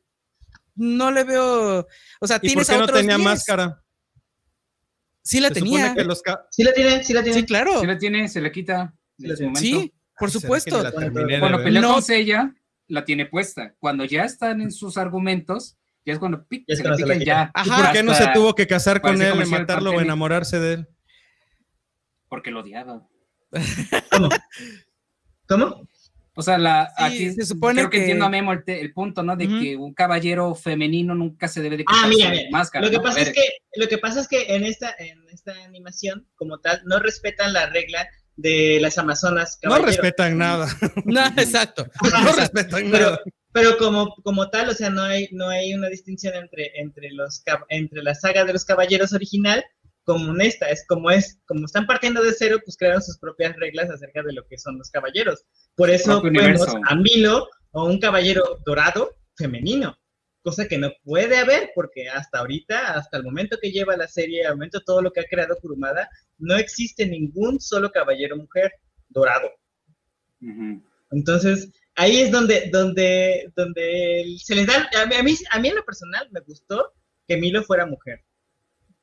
No 0.75 1.11
le 1.11 1.23
veo, 1.23 1.87
o 2.19 2.27
sea, 2.27 2.37
¿Y 2.37 2.39
por 2.39 2.47
tienes 2.47 2.67
qué 2.67 2.73
a 2.73 2.77
no 2.79 2.83
otros 2.85 2.99
tenía 2.99 3.15
10. 3.17 3.25
máscara? 3.25 3.79
Sí 5.21 5.39
la 5.39 5.49
Se 5.49 5.53
tenía. 5.53 5.93
que 5.93 6.03
los 6.03 6.21
ca- 6.21 6.47
Sí 6.51 6.63
la 6.63 6.73
tiene, 6.73 7.03
sí 7.03 7.13
la 7.13 7.23
tiene. 7.23 7.39
Sí, 7.39 7.45
claro. 7.45 7.79
Si 7.79 7.85
la 7.87 7.97
tiene, 7.97 8.27
se 8.27 8.41
la 8.41 8.51
quita. 8.51 8.93
Sí 9.17 9.25
en 9.25 9.29
la. 9.53 9.59
Sí, 9.59 9.73
por 9.73 9.79
Ay, 9.79 9.93
¿será 10.17 10.27
que 10.27 10.31
supuesto. 10.31 10.91
Cuando 10.91 11.63
pelea 11.63 11.81
No. 11.81 11.93
con 12.01 12.11
ella, 12.11 12.53
la 12.87 13.05
tiene 13.05 13.25
puesta. 13.25 13.73
Cuando 13.79 14.05
ya 14.05 14.23
están 14.25 14.61
en 14.61 14.71
sus 14.71 14.97
argumentos, 14.97 15.77
ya 16.05 16.13
es 16.13 16.19
cuando 16.19 16.45
pic, 16.45 16.65
Ya 16.67 16.75
se 16.75 16.83
pican 16.83 17.19
ya. 17.21 17.51
Ajá. 17.53 17.65
¿Y 17.79 17.81
por 17.83 17.91
qué 17.93 18.03
no 18.03 18.13
se 18.13 18.27
tuvo 18.33 18.55
que 18.55 18.67
casar 18.67 19.01
con 19.01 19.21
él, 19.21 19.45
matarlo 19.47 19.91
o 19.91 20.01
enamorarse 20.01 20.59
de 20.59 20.73
él? 20.73 20.87
Porque 22.27 22.51
lo 22.51 22.61
odiaba. 22.61 23.07
¿Cómo? 24.11 24.29
¿Cómo? 25.47 25.87
O 26.35 26.41
sea, 26.41 26.57
la, 26.57 26.87
Sí, 26.97 27.03
aquí 27.03 27.31
se 27.33 27.45
supone 27.45 27.81
creo 27.81 27.89
que, 27.91 27.97
que- 27.97 28.03
entiendo 28.05 28.25
a 28.25 28.29
Memo 28.29 28.53
el, 28.53 28.63
te- 28.63 28.81
el 28.81 28.91
punto, 28.91 29.21
¿no? 29.21 29.35
De 29.35 29.47
que 29.47 29.75
un 29.77 29.93
caballero 29.93 30.55
femenino 30.55 31.13
nunca 31.13 31.47
se 31.47 31.61
debe 31.61 31.77
de 31.77 31.83
Ah, 31.87 31.93
quitar 31.93 32.09
mira, 32.09 32.25
su 32.29 32.31
mira. 32.35 32.49
máscara. 32.49 32.85
Lo 32.85 32.89
que 32.91 32.97
¿no? 32.97 33.03
pasa 33.03 33.21
es 33.21 33.33
que 33.33 33.41
lo 33.75 33.87
que 33.87 33.97
pasa 33.99 34.19
es 34.21 34.27
que 34.27 34.55
en 34.55 34.63
esta 34.63 34.95
en 34.97 35.23
esta 35.31 35.53
animación 35.63 36.27
como 36.35 36.57
tal 36.59 36.81
no 36.85 36.97
respetan 36.99 37.53
la 37.53 37.67
regla 37.67 38.07
de 38.35 38.79
las 38.81 38.97
amazonas 38.97 39.59
No 39.63 39.77
respetan 39.79 40.37
nada. 40.37 40.67
No, 41.05 41.25
exacto. 41.37 41.85
No 42.23 42.31
respetan 42.33 42.89
Pero, 42.91 43.05
nada. 43.11 43.21
pero 43.51 43.77
como, 43.77 44.15
como 44.23 44.49
tal, 44.49 44.69
o 44.69 44.73
sea, 44.73 44.89
no 44.89 45.03
hay, 45.03 45.27
no 45.31 45.49
hay 45.49 45.73
una 45.73 45.89
distinción 45.89 46.35
entre, 46.35 46.71
entre, 46.79 47.11
los, 47.11 47.43
entre 47.69 48.01
la 48.03 48.15
saga 48.15 48.45
de 48.45 48.53
los 48.53 48.65
caballeros 48.65 49.13
original 49.13 49.63
como 50.05 50.33
en 50.33 50.41
esta. 50.41 50.69
Es 50.69 50.85
como 50.87 51.11
es, 51.11 51.39
como 51.45 51.65
están 51.65 51.85
partiendo 51.85 52.23
de 52.23 52.33
cero, 52.33 52.57
pues 52.63 52.77
crearon 52.77 53.01
sus 53.01 53.17
propias 53.17 53.55
reglas 53.57 53.89
acerca 53.89 54.21
de 54.23 54.33
lo 54.33 54.45
que 54.47 54.57
son 54.57 54.77
los 54.77 54.89
caballeros. 54.89 55.45
Por 55.75 55.89
eso 55.89 56.21
vemos 56.21 56.67
a 56.87 56.95
Milo 56.95 57.47
o 57.71 57.85
un 57.85 57.99
caballero 57.99 58.43
dorado 58.65 59.15
femenino. 59.37 59.97
Cosa 60.43 60.67
que 60.67 60.77
no 60.77 60.91
puede 61.03 61.37
haber, 61.37 61.71
porque 61.73 62.09
hasta 62.09 62.39
ahorita, 62.39 62.95
hasta 62.95 63.17
el 63.17 63.23
momento 63.23 63.57
que 63.61 63.71
lleva 63.71 63.95
la 63.95 64.07
serie, 64.07 64.45
al 64.45 64.55
momento 64.55 64.81
todo 64.81 65.01
lo 65.01 65.11
que 65.11 65.21
ha 65.21 65.25
creado 65.25 65.57
Kurumada, 65.61 66.09
no 66.37 66.55
existe 66.55 67.05
ningún 67.05 67.61
solo 67.61 67.89
caballero 67.91 68.35
mujer 68.35 68.73
dorado. 69.07 69.49
Entonces, 71.11 71.71
ahí 71.95 72.21
es 72.21 72.31
donde, 72.31 72.69
donde, 72.71 73.51
donde 73.55 74.35
se 74.43 74.55
les 74.55 74.67
da, 74.67 74.89
a 75.01 75.05
mí, 75.05 75.15
a 75.15 75.23
mí, 75.23 75.35
a 75.51 75.59
mí 75.59 75.69
en 75.69 75.75
lo 75.75 75.85
personal 75.85 76.27
me 76.31 76.41
gustó 76.41 76.93
que 77.27 77.37
Milo 77.37 77.63
fuera 77.63 77.85
mujer. 77.85 78.21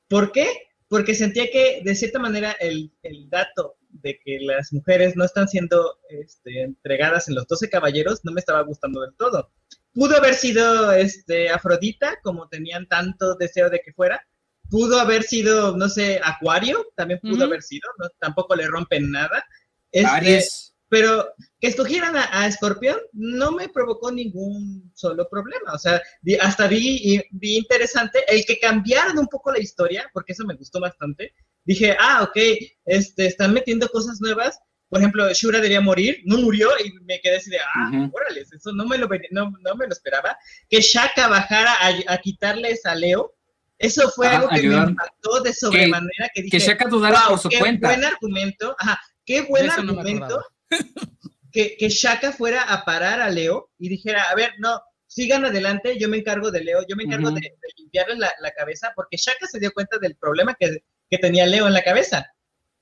¿Por 0.08 0.32
qué? 0.32 0.46
Porque 0.88 1.14
sentía 1.14 1.50
que 1.50 1.82
de 1.84 1.94
cierta 1.94 2.18
manera 2.18 2.52
el, 2.60 2.92
el 3.02 3.30
dato 3.30 3.76
de 3.88 4.18
que 4.24 4.40
las 4.40 4.72
mujeres 4.72 5.16
no 5.16 5.24
están 5.24 5.48
siendo 5.48 5.98
este, 6.08 6.62
entregadas 6.62 7.28
en 7.28 7.34
los 7.34 7.46
12 7.46 7.68
caballeros 7.68 8.20
no 8.24 8.32
me 8.32 8.40
estaba 8.40 8.62
gustando 8.62 9.00
del 9.00 9.14
todo. 9.14 9.50
Pudo 9.92 10.16
haber 10.16 10.34
sido 10.34 10.92
este, 10.92 11.50
Afrodita, 11.50 12.18
como 12.22 12.48
tenían 12.48 12.86
tanto 12.86 13.34
deseo 13.34 13.70
de 13.70 13.80
que 13.80 13.92
fuera. 13.92 14.24
Pudo 14.68 15.00
haber 15.00 15.24
sido, 15.24 15.76
no 15.76 15.88
sé, 15.88 16.20
Acuario, 16.22 16.86
también 16.96 17.18
pudo 17.20 17.44
haber 17.44 17.62
sido, 17.62 17.88
¿no? 17.98 18.08
tampoco 18.20 18.54
le 18.54 18.68
rompen 18.68 19.10
nada. 19.10 19.44
Este, 19.90 20.08
Aries. 20.08 20.74
pero 20.88 21.28
que 21.58 21.66
escogieran 21.66 22.14
a, 22.16 22.46
Escorpión 22.46 22.96
no 23.12 23.50
me 23.50 23.68
provocó 23.68 24.12
ningún 24.12 24.92
solo 24.94 25.28
problema. 25.28 25.72
O 25.72 25.78
sea, 25.78 26.00
hasta 26.40 26.68
vi, 26.68 27.20
vi 27.32 27.56
interesante 27.56 28.20
el 28.28 28.44
que 28.44 28.60
cambiaron 28.60 29.18
un 29.18 29.26
poco 29.26 29.50
la 29.50 29.58
historia, 29.58 30.08
porque 30.12 30.34
eso 30.34 30.44
me 30.44 30.54
gustó 30.54 30.80
bastante. 30.80 31.34
Dije, 31.64 31.96
ah, 31.98 32.22
ok, 32.22 32.36
este, 32.84 33.26
están 33.26 33.52
metiendo 33.52 33.88
cosas 33.88 34.20
nuevas, 34.20 34.58
por 34.90 34.98
ejemplo, 35.00 35.32
Shura 35.32 35.60
debía 35.60 35.80
morir, 35.80 36.20
no 36.24 36.36
murió 36.38 36.68
y 36.84 36.92
me 37.04 37.20
quedé 37.20 37.36
así 37.36 37.48
de, 37.48 37.58
ah, 37.60 37.88
Ujú. 37.90 38.10
órale, 38.12 38.40
eso 38.42 38.72
no 38.72 38.84
me 38.86 38.98
lo, 38.98 39.08
no, 39.30 39.52
no 39.62 39.74
me 39.76 39.86
lo 39.86 39.92
esperaba. 39.92 40.36
Que 40.68 40.80
Shaka 40.80 41.28
bajara 41.28 41.72
a, 41.80 42.12
a 42.14 42.18
quitarles 42.18 42.84
a 42.84 42.94
Leo, 42.96 43.32
eso 43.78 44.10
fue 44.10 44.26
algo 44.28 44.48
que 44.48 44.56
ayudar. 44.56 44.86
me 44.86 44.90
impactó 44.90 45.40
de 45.42 45.54
sobremanera, 45.54 46.28
que, 46.34 46.42
dije, 46.42 46.58
Que 46.58 46.64
Shaka 46.64 46.86
dudara 46.88 47.18
"Wow, 47.20 47.28
por 47.30 47.38
su 47.38 47.48
qué 47.48 47.58
cuenta. 47.60 47.86
buen 47.88 48.04
argumento, 48.04 48.76
ajá, 48.78 49.00
qué 49.24 49.42
buen 49.42 49.66
eso 49.66 49.80
argumento 49.80 50.44
que, 51.52 51.76
que 51.78 51.88
Shaka 51.88 52.32
fuera 52.32 52.62
a 52.62 52.84
parar 52.84 53.20
a 53.20 53.30
Leo 53.30 53.70
y 53.78 53.88
dijera, 53.88 54.24
a 54.24 54.34
ver, 54.34 54.52
no, 54.58 54.80
sigan 55.06 55.44
adelante, 55.44 55.98
yo 55.98 56.08
me 56.08 56.16
encargo 56.18 56.50
de 56.50 56.62
Leo, 56.64 56.84
yo 56.88 56.96
me 56.96 57.04
encargo 57.04 57.30
de, 57.30 57.40
de 57.40 57.68
limpiarle 57.78 58.16
la, 58.16 58.32
la 58.40 58.50
cabeza, 58.52 58.92
porque 58.94 59.16
Shaka 59.16 59.46
se 59.46 59.58
dio 59.60 59.72
cuenta 59.72 59.98
del 59.98 60.16
problema 60.16 60.54
que, 60.58 60.78
que 61.08 61.18
tenía 61.18 61.46
Leo 61.46 61.66
en 61.66 61.72
la 61.74 61.82
cabeza. 61.82 62.26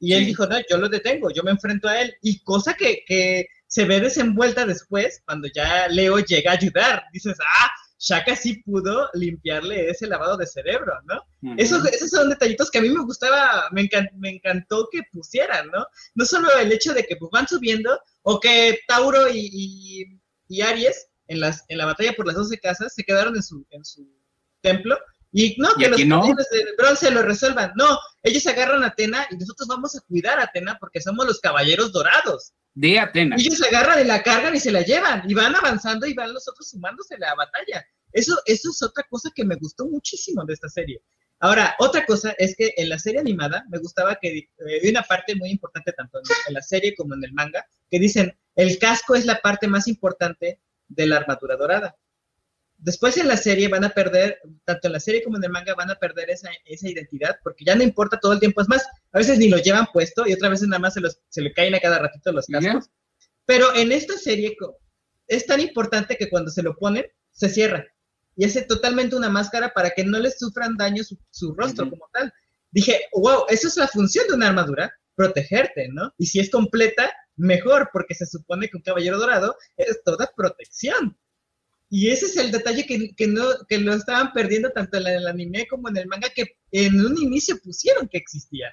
Y 0.00 0.12
él 0.14 0.20
Sí. 0.20 0.26
dijo, 0.26 0.46
no, 0.46 0.56
yo 0.70 0.78
lo 0.78 0.88
detengo, 0.88 1.30
yo 1.30 1.42
me 1.42 1.50
enfrento 1.50 1.88
a 1.88 2.00
él. 2.00 2.14
Y 2.22 2.40
cosa 2.44 2.74
que, 2.74 3.02
que 3.06 3.46
se 3.66 3.84
ve 3.84 4.00
desenvuelta 4.00 4.64
después, 4.64 5.22
cuando 5.26 5.48
ya 5.54 5.88
Leo 5.88 6.18
llega 6.20 6.52
a 6.52 6.54
ayudar. 6.54 7.02
Dices, 7.12 7.36
ah, 7.40 7.68
Shaka 8.00 8.36
sí 8.36 8.62
pudo 8.62 9.10
limpiarle 9.14 9.90
ese 9.90 10.06
lavado 10.06 10.36
de 10.36 10.46
cerebro, 10.46 10.92
¿no? 11.04 11.16
Ujú. 11.42 11.54
Eso- 11.58 11.84
esos 11.88 12.10
son 12.10 12.28
detallitos 12.30 12.70
que 12.70 12.78
a 12.78 12.80
mí 12.82 12.88
me 12.90 13.02
gustaba, 13.04 13.68
me, 13.72 13.82
encan- 13.82 14.10
me 14.14 14.30
encantó 14.30 14.88
que 14.92 15.00
pusieran, 15.12 15.68
¿no? 15.72 15.84
No 16.14 16.24
solo 16.24 16.48
el 16.58 16.70
hecho 16.70 16.94
de 16.94 17.02
que 17.04 17.16
pues, 17.16 17.30
van 17.32 17.48
subiendo, 17.48 18.00
o 18.22 18.38
que 18.38 18.78
Tauro 18.86 19.28
y, 19.28 19.48
y- 19.52 20.20
y 20.48 20.60
Aries 20.62 21.08
en, 21.26 21.40
las, 21.40 21.64
en 21.68 21.78
la 21.78 21.86
batalla 21.86 22.12
por 22.12 22.26
las 22.26 22.36
12 22.36 22.58
casas 22.58 22.94
se 22.94 23.02
quedaron 23.02 23.34
en 23.34 23.42
su, 23.42 23.66
en 23.70 23.84
su 23.84 24.08
templo, 24.60 24.96
y 25.32 25.56
no, 25.58 25.68
¿Y 25.76 25.82
que 25.82 25.88
los 25.88 26.00
aquí 26.00 26.08
no? 26.08 26.22
de 26.26 26.74
bronce 26.76 27.10
lo 27.10 27.22
resuelvan. 27.22 27.72
No, 27.76 27.98
ellos 28.22 28.46
agarran 28.46 28.82
a 28.82 28.88
Atena 28.88 29.26
y 29.30 29.36
nosotros 29.36 29.68
vamos 29.68 29.94
a 29.96 30.00
cuidar 30.00 30.38
a 30.38 30.44
Atena 30.44 30.76
porque 30.80 31.00
somos 31.00 31.26
los 31.26 31.40
caballeros 31.40 31.92
dorados. 31.92 32.52
De 32.74 32.98
Atenas. 32.98 33.40
Ellos 33.40 33.58
se 33.58 33.66
agarran 33.66 34.00
y 34.00 34.04
la 34.04 34.22
cargan 34.22 34.54
y 34.54 34.60
se 34.60 34.70
la 34.70 34.82
llevan, 34.82 35.28
y 35.28 35.34
van 35.34 35.54
avanzando 35.54 36.06
y 36.06 36.14
van 36.14 36.32
los 36.32 36.48
otros 36.48 36.70
sumándose 36.70 37.16
a 37.16 37.18
la 37.18 37.34
batalla. 37.34 37.84
Eso, 38.12 38.38
eso 38.46 38.70
es 38.70 38.82
otra 38.82 39.04
cosa 39.10 39.30
que 39.34 39.44
me 39.44 39.56
gustó 39.56 39.86
muchísimo 39.86 40.44
de 40.44 40.54
esta 40.54 40.68
serie. 40.68 41.02
Ahora, 41.40 41.76
otra 41.78 42.04
cosa 42.06 42.34
es 42.38 42.56
que 42.56 42.72
en 42.76 42.88
la 42.88 42.98
serie 42.98 43.20
animada 43.20 43.64
me 43.68 43.78
gustaba 43.78 44.16
que 44.20 44.38
eh, 44.38 44.48
hay 44.82 44.90
una 44.90 45.02
parte 45.02 45.36
muy 45.36 45.50
importante 45.50 45.92
tanto 45.92 46.18
en, 46.18 46.24
en 46.48 46.54
la 46.54 46.62
serie 46.62 46.94
como 46.96 47.14
en 47.14 47.22
el 47.22 47.32
manga, 47.32 47.64
que 47.90 47.98
dicen, 47.98 48.36
el 48.56 48.78
casco 48.78 49.14
es 49.14 49.24
la 49.24 49.40
parte 49.40 49.68
más 49.68 49.86
importante 49.86 50.60
de 50.88 51.06
la 51.06 51.16
armadura 51.18 51.56
dorada. 51.56 51.96
Después 52.78 53.16
en 53.16 53.28
la 53.28 53.36
serie 53.36 53.68
van 53.68 53.84
a 53.84 53.90
perder, 53.90 54.38
tanto 54.64 54.86
en 54.86 54.92
la 54.92 55.00
serie 55.00 55.22
como 55.22 55.36
en 55.36 55.44
el 55.44 55.50
manga, 55.50 55.74
van 55.74 55.90
a 55.90 55.96
perder 55.96 56.30
esa, 56.30 56.48
esa 56.64 56.88
identidad, 56.88 57.36
porque 57.42 57.64
ya 57.64 57.74
no 57.74 57.82
importa 57.82 58.18
todo 58.20 58.32
el 58.32 58.40
tiempo. 58.40 58.60
Es 58.60 58.68
más, 58.68 58.86
a 59.12 59.18
veces 59.18 59.38
ni 59.38 59.48
lo 59.48 59.58
llevan 59.58 59.86
puesto 59.92 60.26
y 60.26 60.32
otras 60.32 60.52
veces 60.52 60.68
nada 60.68 60.80
más 60.80 60.94
se, 60.94 61.00
los, 61.00 61.18
se 61.28 61.42
le 61.42 61.52
caen 61.52 61.74
a 61.74 61.80
cada 61.80 61.98
ratito 61.98 62.32
los 62.32 62.46
cascos. 62.46 62.88
Pero 63.46 63.74
en 63.74 63.92
esta 63.92 64.16
serie 64.16 64.56
es 65.26 65.46
tan 65.46 65.60
importante 65.60 66.16
que 66.16 66.30
cuando 66.30 66.50
se 66.50 66.62
lo 66.62 66.76
ponen, 66.76 67.04
se 67.32 67.48
cierra 67.48 67.84
y 68.38 68.44
hace 68.44 68.62
totalmente 68.62 69.16
una 69.16 69.28
máscara 69.28 69.72
para 69.74 69.90
que 69.90 70.04
no 70.04 70.20
les 70.20 70.38
sufran 70.38 70.76
daño 70.76 71.02
su, 71.02 71.18
su 71.30 71.54
rostro 71.54 71.90
como 71.90 72.08
tal. 72.12 72.32
Dije, 72.70 73.00
wow, 73.12 73.46
eso 73.48 73.66
es 73.66 73.76
la 73.76 73.88
función 73.88 74.28
de 74.28 74.34
una 74.34 74.46
armadura, 74.46 74.92
protegerte, 75.16 75.88
¿no? 75.88 76.14
Y 76.18 76.26
si 76.26 76.38
es 76.38 76.48
completa, 76.48 77.12
mejor, 77.34 77.90
porque 77.92 78.14
se 78.14 78.26
supone 78.26 78.68
que 78.68 78.76
un 78.76 78.84
caballero 78.84 79.18
dorado 79.18 79.56
es 79.76 80.04
toda 80.04 80.30
protección. 80.36 81.18
Y 81.90 82.10
ese 82.10 82.26
es 82.26 82.36
el 82.36 82.50
detalle 82.50 82.84
que, 82.84 83.14
que 83.14 83.26
no, 83.26 83.44
que 83.68 83.78
lo 83.78 83.94
estaban 83.94 84.32
perdiendo 84.32 84.70
tanto 84.70 84.98
en 84.98 85.06
el 85.06 85.26
anime 85.26 85.66
como 85.66 85.88
en 85.88 85.96
el 85.96 86.06
manga, 86.06 86.28
que 86.34 86.56
en 86.70 87.04
un 87.04 87.16
inicio 87.16 87.58
pusieron 87.62 88.08
que 88.08 88.18
existía. 88.18 88.68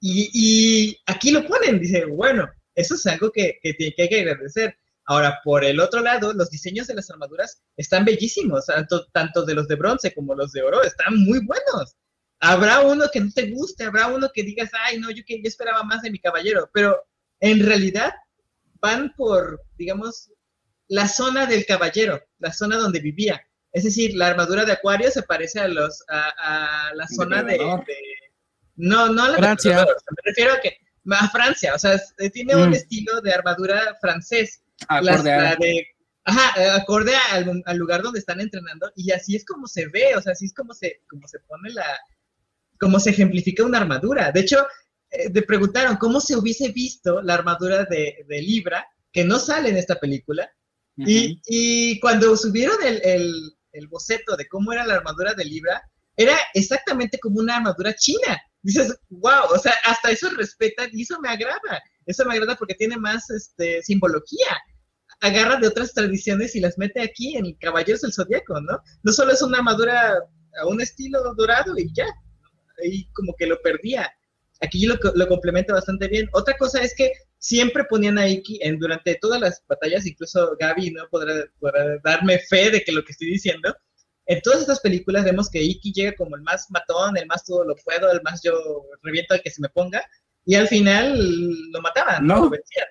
Y, 0.00 0.30
y 0.32 0.98
aquí 1.06 1.30
lo 1.30 1.46
ponen, 1.46 1.78
dice, 1.78 2.04
bueno, 2.04 2.48
eso 2.74 2.94
es 2.94 3.06
algo 3.06 3.30
que, 3.30 3.58
que, 3.62 3.74
que 3.74 3.94
hay 4.02 4.08
que 4.08 4.20
agradecer. 4.20 4.76
Ahora, 5.04 5.40
por 5.42 5.64
el 5.64 5.80
otro 5.80 6.00
lado, 6.00 6.32
los 6.34 6.50
diseños 6.50 6.86
de 6.86 6.94
las 6.94 7.10
armaduras 7.10 7.62
están 7.76 8.04
bellísimos, 8.04 8.66
tanto, 8.66 9.06
tanto 9.06 9.44
de 9.44 9.54
los 9.54 9.66
de 9.66 9.76
bronce 9.76 10.12
como 10.12 10.34
los 10.34 10.52
de 10.52 10.62
oro, 10.62 10.82
están 10.82 11.16
muy 11.16 11.40
buenos. 11.44 11.96
Habrá 12.40 12.80
uno 12.80 13.06
que 13.12 13.20
no 13.20 13.30
te 13.32 13.50
guste, 13.50 13.84
habrá 13.84 14.08
uno 14.08 14.30
que 14.32 14.42
digas, 14.42 14.70
ay, 14.84 14.98
no, 14.98 15.10
yo, 15.10 15.22
yo 15.26 15.36
esperaba 15.44 15.82
más 15.82 16.02
de 16.02 16.10
mi 16.10 16.20
caballero, 16.20 16.70
pero 16.74 17.02
en 17.40 17.64
realidad 17.64 18.12
van 18.80 19.12
por, 19.16 19.62
digamos, 19.76 20.30
la 20.88 21.06
zona 21.08 21.46
del 21.46 21.64
caballero, 21.66 22.22
la 22.38 22.52
zona 22.52 22.76
donde 22.76 23.00
vivía. 23.00 23.42
Es 23.72 23.84
decir, 23.84 24.14
la 24.14 24.28
armadura 24.28 24.64
de 24.64 24.72
Acuario 24.72 25.10
se 25.10 25.22
parece 25.22 25.60
a, 25.60 25.68
los, 25.68 26.02
a, 26.08 26.88
a 26.90 26.94
la 26.94 27.06
zona 27.06 27.42
de, 27.42 27.58
No, 28.76 29.08
no 29.08 29.24
a 29.24 29.28
la 29.28 29.32
de 29.32 29.38
Francia. 29.38 29.84
Me 29.86 30.22
refiero 30.24 30.52
a 30.54 30.60
que 30.60 30.78
a 31.10 31.28
Francia, 31.30 31.74
o 31.74 31.78
sea, 31.78 32.00
eh, 32.18 32.30
tiene 32.30 32.54
un 32.56 32.70
Mm. 32.70 32.74
estilo 32.74 33.20
de 33.20 33.32
armadura 33.32 33.96
francés. 34.00 34.62
Las- 35.00 35.16
Acorde 35.16 35.32
a- 35.32 35.42
la 35.42 35.56
de, 35.56 35.86
ajá, 36.24 36.62
eh, 36.62 36.70
acorde 36.70 37.12
al, 37.32 37.62
al 37.66 37.76
lugar 37.76 38.02
donde 38.02 38.20
están 38.20 38.40
entrenando 38.40 38.92
y 38.94 39.10
así 39.10 39.34
es 39.36 39.44
como 39.44 39.66
se 39.66 39.88
ve, 39.88 40.14
o 40.16 40.22
sea, 40.22 40.32
así 40.32 40.46
es 40.46 40.54
como 40.54 40.72
se, 40.74 41.02
como 41.08 41.26
se 41.26 41.40
pone 41.40 41.70
la, 41.70 41.84
como 42.78 43.00
se 43.00 43.10
ejemplifica 43.10 43.64
una 43.64 43.78
armadura. 43.78 44.30
De 44.32 44.40
hecho, 44.40 44.66
eh, 45.10 45.30
te 45.30 45.42
preguntaron 45.42 45.96
cómo 45.96 46.20
se 46.20 46.36
hubiese 46.36 46.68
visto 46.72 47.20
la 47.22 47.34
armadura 47.34 47.84
de, 47.84 48.24
de 48.28 48.42
Libra, 48.42 48.86
que 49.12 49.24
no 49.24 49.38
sale 49.38 49.70
en 49.70 49.76
esta 49.78 49.96
película, 49.98 50.50
y, 51.06 52.00
cuando 52.00 52.36
subieron 52.36 52.76
el, 52.84 53.00
el- 53.04 53.52
el 53.72 53.86
boceto 53.88 54.36
de 54.36 54.48
cómo 54.48 54.72
era 54.72 54.86
la 54.86 54.94
armadura 54.94 55.34
de 55.34 55.44
Libra, 55.44 55.80
era 56.16 56.36
exactamente 56.54 57.18
como 57.20 57.38
una 57.38 57.56
armadura 57.58 57.94
china. 57.94 58.40
Dices, 58.62 58.98
wow, 59.10 59.44
o 59.54 59.58
sea, 59.58 59.74
hasta 59.84 60.10
eso 60.10 60.28
respetan 60.30 60.88
y 60.92 61.02
eso 61.02 61.20
me 61.20 61.28
agrada. 61.28 61.80
Eso 62.06 62.24
me 62.24 62.34
agrada 62.34 62.56
porque 62.56 62.74
tiene 62.74 62.96
más 62.96 63.30
este, 63.30 63.80
simbología. 63.82 64.48
Agarra 65.20 65.56
de 65.60 65.68
otras 65.68 65.92
tradiciones 65.94 66.56
y 66.56 66.60
las 66.60 66.76
mete 66.78 67.02
aquí 67.02 67.36
en 67.36 67.54
Caballeros 67.56 68.00
del 68.00 68.12
Zodíaco, 68.12 68.60
¿no? 68.60 68.80
No 69.02 69.12
solo 69.12 69.32
es 69.32 69.42
una 69.42 69.58
armadura 69.58 70.14
a 70.60 70.66
un 70.66 70.80
estilo 70.80 71.34
dorado 71.34 71.74
y 71.76 71.92
ya. 71.94 72.06
Ahí 72.82 73.08
como 73.12 73.34
que 73.38 73.46
lo 73.46 73.60
perdía. 73.62 74.10
Aquí 74.60 74.86
lo 74.86 75.28
complementa 75.28 75.72
bastante 75.74 76.08
bien. 76.08 76.28
Otra 76.32 76.56
cosa 76.56 76.80
es 76.82 76.94
que 76.96 77.12
siempre 77.38 77.84
ponían 77.84 78.18
a 78.18 78.28
Iki 78.28 78.60
en, 78.62 78.78
durante 78.78 79.14
todas 79.16 79.40
las 79.40 79.62
batallas, 79.68 80.06
incluso 80.06 80.56
Gaby 80.58 80.90
no 80.90 81.08
podrá, 81.10 81.44
podrá 81.60 81.98
darme 82.04 82.38
fe 82.38 82.70
de 82.70 82.82
que 82.82 82.92
lo 82.92 83.04
que 83.04 83.12
estoy 83.12 83.28
diciendo. 83.28 83.74
En 84.26 84.42
todas 84.42 84.60
estas 84.60 84.80
películas 84.80 85.24
vemos 85.24 85.48
que 85.48 85.62
Iki 85.62 85.92
llega 85.92 86.16
como 86.16 86.36
el 86.36 86.42
más 86.42 86.66
matón, 86.70 87.16
el 87.16 87.26
más 87.26 87.44
todo 87.44 87.64
lo 87.64 87.74
puedo, 87.76 88.10
el 88.12 88.22
más 88.22 88.42
yo 88.42 88.52
reviento 89.02 89.34
al 89.34 89.42
que 89.42 89.50
se 89.50 89.62
me 89.62 89.68
ponga, 89.70 90.04
y 90.44 90.54
al 90.54 90.68
final 90.68 91.18
lo 91.72 91.80
mataban, 91.80 92.26
¿no? 92.26 92.40
Lo 92.40 92.50
vencían. 92.50 92.86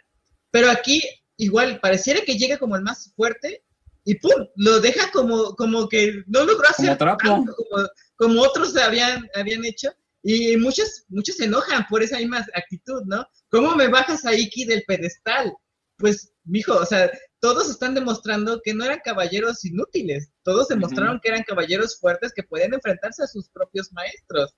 Pero 0.51 0.69
aquí 0.69 1.01
igual 1.37 1.79
pareciera 1.79 2.21
que 2.21 2.37
llega 2.37 2.57
como 2.57 2.75
el 2.75 2.81
más 2.81 3.13
fuerte 3.15 3.63
y 4.03 4.15
¡pum! 4.15 4.47
Lo 4.55 4.79
deja 4.79 5.11
como, 5.11 5.55
como 5.55 5.89
que 5.89 6.23
no 6.27 6.45
logró 6.45 6.69
hacer 6.69 6.97
Como 6.97 7.17
tanto 7.17 7.53
como, 7.55 7.87
como 8.15 8.41
otros 8.41 8.75
habían, 8.77 9.27
habían 9.35 9.65
hecho. 9.65 9.89
Y 10.23 10.57
muchos, 10.57 11.05
muchos 11.09 11.37
se 11.37 11.45
enojan 11.45 11.85
por 11.89 12.03
esa 12.03 12.17
misma 12.17 12.45
actitud, 12.53 13.03
¿no? 13.05 13.25
¿Cómo 13.49 13.75
me 13.75 13.87
bajas 13.87 14.25
a 14.25 14.33
Iki 14.33 14.65
del 14.65 14.83
pedestal? 14.87 15.53
Pues, 15.97 16.33
mijo, 16.43 16.75
o 16.75 16.85
sea, 16.85 17.09
todos 17.39 17.69
están 17.69 17.93
demostrando 17.95 18.59
que 18.63 18.73
no 18.73 18.83
eran 18.83 18.99
caballeros 19.03 19.63
inútiles. 19.63 20.31
Todos 20.43 20.67
demostraron 20.67 21.19
que 21.21 21.29
eran 21.29 21.43
caballeros 21.43 21.99
fuertes 21.99 22.33
que 22.35 22.43
podían 22.43 22.73
enfrentarse 22.73 23.23
a 23.23 23.27
sus 23.27 23.49
propios 23.49 23.91
maestros. 23.93 24.53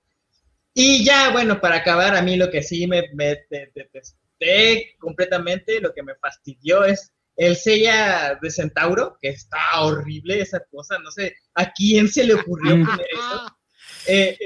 Y 0.74 1.04
ya, 1.04 1.30
bueno, 1.30 1.60
para 1.60 1.76
acabar, 1.76 2.14
a 2.16 2.22
mí 2.22 2.36
lo 2.36 2.50
que 2.50 2.62
sí 2.62 2.86
me, 2.86 3.04
me 3.14 3.36
de- 3.50 3.70
detesté 3.74 4.94
completamente, 4.98 5.80
lo 5.80 5.92
que 5.92 6.02
me 6.02 6.14
fastidió 6.16 6.84
es 6.84 7.12
el 7.36 7.56
sella 7.56 8.38
de 8.40 8.50
Centauro, 8.50 9.16
que 9.20 9.30
está 9.30 9.58
horrible 9.80 10.40
esa 10.40 10.60
cosa, 10.70 10.98
no 10.98 11.10
sé 11.10 11.34
a 11.54 11.72
quién 11.72 12.08
se 12.08 12.24
le 12.24 12.34
ocurrió 12.34 12.74
poner 12.86 13.06
eso. 13.12 13.56
Eh, 14.06 14.36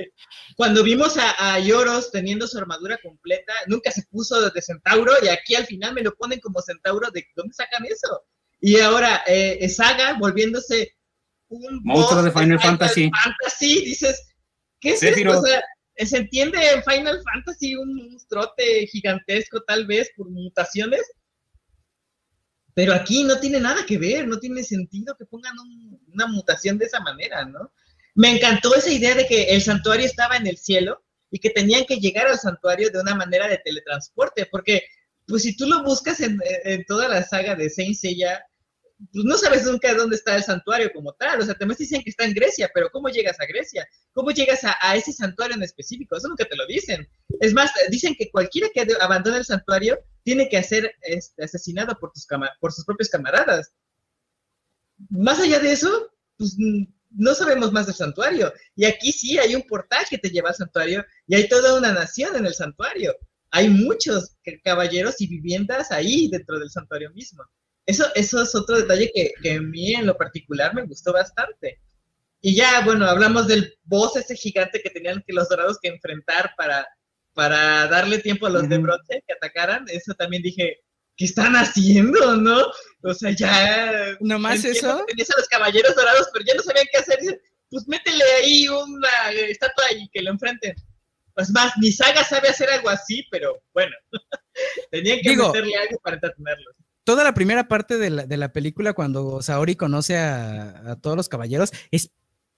cuando 0.56 0.82
vimos 0.82 1.16
a, 1.16 1.54
a 1.54 1.58
Yoros 1.58 2.10
teniendo 2.10 2.46
su 2.46 2.58
armadura 2.58 2.98
completa, 3.02 3.52
nunca 3.66 3.90
se 3.90 4.02
puso 4.10 4.40
de 4.50 4.62
Centauro 4.62 5.12
y 5.22 5.28
aquí 5.28 5.54
al 5.54 5.66
final 5.66 5.94
me 5.94 6.02
lo 6.02 6.14
ponen 6.14 6.40
como 6.40 6.60
Centauro, 6.62 7.10
¿de 7.10 7.26
dónde 7.36 7.54
sacan 7.54 7.84
eso? 7.86 8.24
Y 8.60 8.80
ahora 8.80 9.22
eh, 9.26 9.68
Saga 9.68 10.14
volviéndose 10.18 10.96
un 11.48 11.80
Monstruo 11.84 12.22
de 12.22 12.30
Final 12.32 12.60
Fantasy. 12.60 13.10
Fantasy, 13.22 13.84
dices, 13.84 14.28
¿qué 14.80 14.90
es 14.94 15.00
Sephiroth. 15.00 15.34
esto? 15.36 15.44
O 15.44 15.46
sea, 15.46 15.62
se 16.06 16.16
entiende 16.16 16.58
en 16.72 16.82
Final 16.82 17.20
Fantasy 17.22 17.76
un 17.76 17.94
monstruote 18.10 18.86
gigantesco 18.88 19.62
tal 19.62 19.86
vez 19.86 20.10
por 20.16 20.28
mutaciones, 20.30 21.02
pero 22.74 22.92
aquí 22.92 23.22
no 23.24 23.38
tiene 23.38 23.60
nada 23.60 23.86
que 23.86 23.98
ver, 23.98 24.26
no 24.26 24.38
tiene 24.38 24.64
sentido 24.64 25.14
que 25.16 25.26
pongan 25.26 25.56
un- 25.58 26.00
una 26.12 26.26
mutación 26.26 26.76
de 26.78 26.86
esa 26.86 26.98
manera, 27.00 27.44
¿no? 27.44 27.72
Me 28.14 28.30
encantó 28.30 28.74
esa 28.74 28.90
idea 28.90 29.14
de 29.14 29.26
que 29.26 29.54
el 29.54 29.62
santuario 29.62 30.06
estaba 30.06 30.36
en 30.36 30.46
el 30.46 30.56
cielo 30.56 31.02
y 31.30 31.38
que 31.38 31.50
tenían 31.50 31.84
que 31.84 31.96
llegar 31.96 32.26
al 32.26 32.38
santuario 32.38 32.90
de 32.90 33.00
una 33.00 33.14
manera 33.14 33.48
de 33.48 33.58
teletransporte, 33.58 34.46
porque 34.46 34.84
pues 35.26 35.42
si 35.42 35.56
tú 35.56 35.66
lo 35.66 35.82
buscas 35.82 36.20
en, 36.20 36.38
toda 36.86 37.08
la 37.08 37.22
saga 37.22 37.56
de 37.56 37.70
Saint 37.70 37.96
Seiya, 37.96 38.44
pues 39.12 39.24
no 39.24 39.36
sabes 39.36 39.64
nunca 39.64 39.92
dónde 39.94 40.16
está 40.16 40.36
el 40.36 40.44
santuario 40.44 40.92
como 40.92 41.12
tal. 41.14 41.40
O 41.40 41.44
sea, 41.44 41.54
te 41.54 41.66
dicen 41.66 42.02
que 42.02 42.10
está 42.10 42.24
en 42.24 42.34
Grecia, 42.34 42.70
pero 42.72 42.90
¿cómo 42.90 43.08
llegas 43.08 43.40
a 43.40 43.46
Grecia? 43.46 43.86
¿Cómo 44.12 44.30
llegas 44.30 44.62
a, 44.64 44.76
a 44.80 44.96
ese 44.96 45.12
santuario 45.12 45.56
en 45.56 45.62
específico? 45.62 46.16
Eso 46.16 46.28
nunca 46.28 46.44
te 46.44 46.56
lo 46.56 46.66
dicen. 46.66 47.08
Es 47.40 47.52
más, 47.52 47.72
dicen 47.90 48.14
que 48.16 48.30
cualquiera 48.30 48.68
que 48.72 48.86
abandone 49.00 49.38
el 49.38 49.44
santuario 49.44 49.98
tiene 50.22 50.48
que 50.48 50.62
ser 50.62 50.94
este, 51.02 51.44
asesinado 51.44 51.98
por, 51.98 52.12
por 52.60 52.72
sus 52.72 52.84
propios 52.84 53.08
camaradas. 53.08 53.72
Más 55.10 55.40
allá 55.40 55.58
de 55.58 55.72
eso, 55.72 56.12
pues 56.36 56.56
no 57.16 57.34
sabemos 57.34 57.72
más 57.72 57.86
del 57.86 57.94
santuario. 57.94 58.52
Y 58.76 58.84
aquí 58.84 59.12
sí 59.12 59.38
hay 59.38 59.54
un 59.54 59.62
portal 59.62 60.04
que 60.08 60.18
te 60.18 60.30
lleva 60.30 60.50
al 60.50 60.54
santuario 60.54 61.04
y 61.26 61.34
hay 61.34 61.48
toda 61.48 61.76
una 61.78 61.92
nación 61.92 62.36
en 62.36 62.46
el 62.46 62.54
santuario. 62.54 63.14
Hay 63.50 63.68
muchos 63.68 64.36
ca- 64.44 64.52
caballeros 64.64 65.20
y 65.20 65.28
viviendas 65.28 65.90
ahí 65.92 66.28
dentro 66.28 66.58
del 66.58 66.70
santuario 66.70 67.10
mismo. 67.12 67.44
Eso, 67.86 68.06
eso 68.14 68.42
es 68.42 68.54
otro 68.54 68.76
detalle 68.76 69.10
que, 69.14 69.32
que 69.42 69.52
a 69.52 69.60
mí 69.60 69.94
en 69.94 70.06
lo 70.06 70.16
particular 70.16 70.74
me 70.74 70.86
gustó 70.86 71.12
bastante. 71.12 71.80
Y 72.40 72.54
ya, 72.54 72.84
bueno, 72.84 73.06
hablamos 73.06 73.46
del 73.46 73.74
boss 73.84 74.16
ese 74.16 74.36
gigante 74.36 74.80
que 74.82 74.90
tenían 74.90 75.22
que 75.26 75.32
los 75.32 75.48
dorados 75.48 75.78
que 75.80 75.88
enfrentar 75.88 76.52
para, 76.56 76.86
para 77.32 77.86
darle 77.88 78.18
tiempo 78.18 78.46
a 78.46 78.50
los 78.50 78.68
de 78.68 78.78
bronce 78.78 79.22
que 79.26 79.32
atacaran. 79.34 79.84
Eso 79.88 80.14
también 80.14 80.42
dije, 80.42 80.78
¿qué 81.16 81.24
están 81.24 81.54
haciendo, 81.54 82.36
no? 82.36 82.62
O 83.02 83.14
sea, 83.14 83.30
ya... 83.30 84.16
Nomás 84.20 84.64
eso. 84.64 85.04
Tenías 85.06 85.30
a 85.30 85.38
los 85.38 85.48
caballeros 85.48 85.94
dorados, 85.94 86.28
pero 86.32 86.44
ya 86.46 86.54
no 86.54 86.62
sabían 86.62 86.86
qué 86.92 86.98
hacer. 86.98 87.18
Dicen, 87.20 87.40
Pues 87.70 87.86
métele 87.88 88.24
ahí 88.42 88.68
una 88.68 89.32
eh, 89.32 89.50
estatua 89.50 89.84
y 89.96 90.08
que 90.10 90.22
lo 90.22 90.30
enfrenten. 90.30 90.74
Pues 91.34 91.50
más, 91.50 91.72
ni 91.80 91.90
Saga 91.92 92.22
sabe 92.24 92.48
hacer 92.48 92.70
algo 92.70 92.88
así, 92.88 93.24
pero 93.30 93.60
bueno. 93.72 93.94
Tenían 94.90 95.18
que 95.20 95.30
Digo- 95.30 95.48
meterle 95.48 95.76
algo 95.76 95.98
para 96.02 96.16
entretenerlos. 96.16 96.74
Toda 97.04 97.22
la 97.22 97.34
primera 97.34 97.68
parte 97.68 97.98
de 97.98 98.08
la, 98.10 98.24
de 98.26 98.36
la 98.38 98.52
película, 98.52 98.94
cuando 98.94 99.42
Saori 99.42 99.76
conoce 99.76 100.16
a, 100.16 100.92
a 100.92 100.96
todos 101.00 101.16
los 101.18 101.28
caballeros, 101.28 101.70
es 101.90 102.10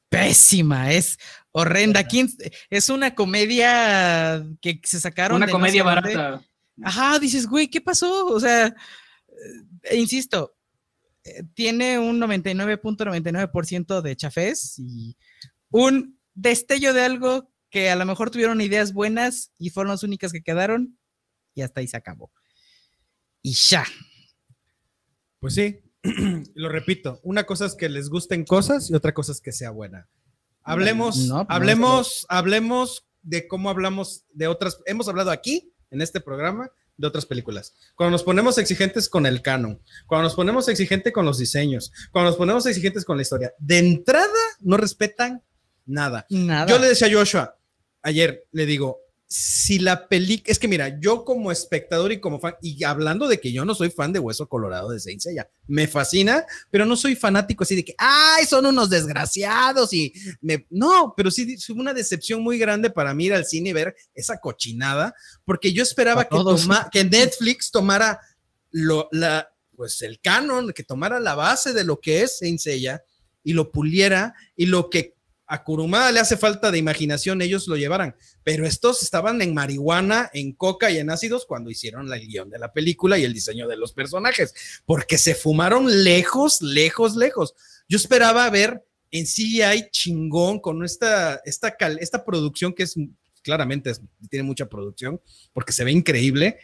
pésima, 0.08 0.92
es 0.92 1.18
horrenda. 1.50 2.04
¿Quién- 2.04 2.30
es 2.70 2.88
una 2.88 3.14
comedia 3.14 4.44
que 4.60 4.80
se 4.84 5.00
sacaron. 5.00 5.36
Una 5.36 5.46
de 5.46 5.52
no 5.52 5.58
comedia 5.58 5.82
sé 5.82 6.12
dónde. 6.12 6.46
Ajá, 6.82 7.18
dices, 7.18 7.46
güey, 7.46 7.68
¿qué 7.68 7.80
pasó? 7.80 8.26
O 8.26 8.40
sea, 8.40 8.74
eh, 9.84 9.96
insisto, 9.96 10.56
eh, 11.24 11.42
tiene 11.54 11.98
un 11.98 12.20
99.99% 12.20 14.00
de 14.02 14.16
chafés 14.16 14.78
y 14.78 15.16
un 15.70 16.18
destello 16.34 16.92
de 16.92 17.02
algo 17.02 17.50
que 17.70 17.90
a 17.90 17.96
lo 17.96 18.06
mejor 18.06 18.30
tuvieron 18.30 18.60
ideas 18.60 18.92
buenas 18.92 19.52
y 19.58 19.70
fueron 19.70 19.90
las 19.90 20.02
únicas 20.02 20.32
que 20.32 20.42
quedaron 20.42 20.98
y 21.54 21.62
hasta 21.62 21.80
ahí 21.80 21.88
se 21.88 21.96
acabó. 21.96 22.30
Y 23.42 23.54
ya. 23.54 23.84
Pues 25.40 25.54
sí, 25.54 25.80
lo 26.54 26.68
repito, 26.68 27.20
una 27.22 27.44
cosa 27.44 27.66
es 27.66 27.74
que 27.74 27.88
les 27.88 28.08
gusten 28.08 28.44
cosas 28.44 28.90
y 28.90 28.94
otra 28.94 29.14
cosa 29.14 29.32
es 29.32 29.40
que 29.40 29.52
sea 29.52 29.70
buena. 29.70 30.08
Hablemos, 30.62 31.16
No, 31.16 31.22
pues 31.22 31.28
no, 31.28 31.46
hablemos, 31.48 32.26
hablemos 32.28 33.06
de 33.22 33.46
cómo 33.48 33.70
hablamos 33.70 34.24
de 34.32 34.46
otras, 34.46 34.78
hemos 34.86 35.08
hablado 35.08 35.30
aquí, 35.30 35.72
en 35.90 36.02
este 36.02 36.20
programa, 36.20 36.70
de 36.96 37.06
otras 37.06 37.26
películas. 37.26 37.74
Cuando 37.94 38.12
nos 38.12 38.22
ponemos 38.22 38.58
exigentes 38.58 39.08
con 39.08 39.26
el 39.26 39.42
canon, 39.42 39.82
cuando 40.06 40.24
nos 40.24 40.34
ponemos 40.34 40.68
exigentes 40.68 41.12
con 41.12 41.26
los 41.26 41.38
diseños, 41.38 41.92
cuando 42.10 42.30
nos 42.30 42.38
ponemos 42.38 42.66
exigentes 42.66 43.04
con 43.04 43.16
la 43.16 43.22
historia, 43.22 43.52
de 43.58 43.78
entrada 43.78 44.28
no 44.60 44.76
respetan 44.76 45.42
nada. 45.84 46.26
Nada. 46.30 46.66
Yo 46.66 46.78
le 46.78 46.88
decía 46.88 47.08
a 47.08 47.12
Joshua 47.12 47.58
ayer, 48.02 48.46
le 48.52 48.66
digo, 48.66 49.00
si 49.28 49.80
la 49.80 50.06
película, 50.06 50.52
es 50.52 50.58
que 50.60 50.68
mira, 50.68 51.00
yo 51.00 51.24
como 51.24 51.50
espectador 51.50 52.12
y 52.12 52.20
como 52.20 52.38
fan, 52.38 52.54
y 52.62 52.84
hablando 52.84 53.26
de 53.26 53.40
que 53.40 53.52
yo 53.52 53.64
no 53.64 53.74
soy 53.74 53.90
fan 53.90 54.12
de 54.12 54.20
Hueso 54.20 54.48
Colorado 54.48 54.90
de 54.90 55.00
Saint 55.00 55.20
Seiya, 55.20 55.50
me 55.66 55.88
fascina, 55.88 56.44
pero 56.70 56.84
no 56.86 56.94
soy 56.94 57.16
fanático 57.16 57.64
así 57.64 57.74
de 57.74 57.84
que, 57.84 57.94
ay, 57.98 58.46
son 58.46 58.66
unos 58.66 58.88
desgraciados 58.88 59.92
y 59.92 60.12
me, 60.40 60.64
no, 60.70 61.12
pero 61.16 61.32
sí 61.32 61.56
fue 61.58 61.74
una 61.74 61.92
decepción 61.92 62.40
muy 62.40 62.56
grande 62.56 62.88
para 62.88 63.14
mí 63.14 63.24
ir 63.26 63.34
al 63.34 63.44
cine 63.44 63.70
y 63.70 63.72
ver 63.72 63.96
esa 64.14 64.38
cochinada, 64.38 65.12
porque 65.44 65.72
yo 65.72 65.82
esperaba 65.82 66.28
toma- 66.28 66.88
que 66.92 67.02
Netflix 67.02 67.72
tomara 67.72 68.20
lo, 68.70 69.08
la, 69.10 69.52
pues 69.74 70.02
el 70.02 70.20
canon, 70.20 70.72
que 70.72 70.84
tomara 70.84 71.18
la 71.18 71.34
base 71.34 71.72
de 71.72 71.82
lo 71.82 71.98
que 72.00 72.22
es 72.22 72.38
Saint 72.38 72.60
Seiya 72.60 73.02
y 73.42 73.54
lo 73.54 73.72
puliera 73.72 74.34
y 74.54 74.66
lo 74.66 74.88
que 74.88 75.15
a 75.48 75.62
Kurumada 75.62 76.10
le 76.12 76.20
hace 76.20 76.36
falta 76.36 76.70
de 76.70 76.78
imaginación, 76.78 77.40
ellos 77.40 77.68
lo 77.68 77.76
llevaran. 77.76 78.16
Pero 78.42 78.66
estos 78.66 79.02
estaban 79.02 79.40
en 79.42 79.54
marihuana, 79.54 80.28
en 80.32 80.52
coca 80.52 80.90
y 80.90 80.98
en 80.98 81.10
ácidos 81.10 81.46
cuando 81.46 81.70
hicieron 81.70 82.08
la 82.08 82.18
guion 82.18 82.50
de 82.50 82.58
la 82.58 82.72
película 82.72 83.16
y 83.18 83.24
el 83.24 83.32
diseño 83.32 83.68
de 83.68 83.76
los 83.76 83.92
personajes, 83.92 84.54
porque 84.86 85.18
se 85.18 85.34
fumaron 85.34 86.02
lejos, 86.04 86.60
lejos, 86.62 87.14
lejos. 87.16 87.54
Yo 87.88 87.96
esperaba 87.96 88.48
ver 88.50 88.84
en 89.12 89.24
CGI 89.24 89.88
chingón 89.92 90.58
con 90.58 90.84
esta, 90.84 91.40
esta, 91.44 91.76
cal- 91.76 91.98
esta 92.00 92.24
producción 92.24 92.72
que 92.74 92.82
es 92.82 92.94
claramente 93.42 93.92
tiene 94.28 94.42
mucha 94.42 94.68
producción, 94.68 95.20
porque 95.52 95.72
se 95.72 95.84
ve 95.84 95.92
increíble, 95.92 96.58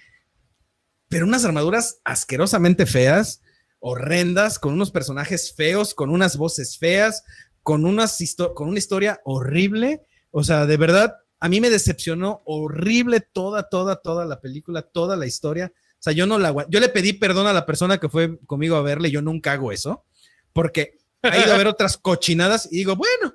pero 1.09 1.27
unas 1.27 1.45
armaduras 1.45 1.99
asquerosamente 2.05 2.87
feas, 2.87 3.41
horrendas, 3.79 4.59
con 4.59 4.75
unos 4.75 4.91
personajes 4.91 5.53
feos, 5.53 5.95
con 5.95 6.11
unas 6.11 6.37
voces 6.37 6.79
feas, 6.79 7.23
con, 7.63 7.85
unas 7.85 8.19
con 8.55 8.69
una 8.69 8.79
historia 8.79 9.21
horrible. 9.25 10.03
O 10.31 10.45
sea, 10.45 10.67
de 10.67 10.77
verdad, 10.77 11.17
a 11.41 11.49
mí 11.49 11.61
me 11.61 11.71
decepcionó 11.71 12.43
horrible 12.45 13.21
toda, 13.21 13.69
toda, 13.69 13.97
toda 13.97 14.25
la 14.25 14.41
película, 14.41 14.83
toda 14.83 15.17
la 15.17 15.27
historia. 15.27 15.73
O 15.75 16.03
sea, 16.03 16.13
yo 16.13 16.27
no 16.27 16.39
la 16.39 16.67
Yo 16.69 16.81
le 16.81 16.89
pedí 16.89 17.13
perdón 17.13 17.47
a 17.47 17.53
la 17.53 17.67
persona 17.67 17.99
que 17.99 18.09
fue 18.09 18.39
conmigo 18.47 18.77
a 18.77 18.83
verle, 18.83 19.11
yo 19.11 19.23
nunca 19.23 19.53
hago 19.53 19.73
eso, 19.73 20.05
porque 20.53 20.99
ha 21.23 21.39
ido 21.39 21.53
a 21.53 21.59
ver 21.59 21.69
otras 21.69 21.97
cochinadas 21.97 22.69
y 22.71 22.79
digo, 22.79 22.97
bueno, 22.97 23.35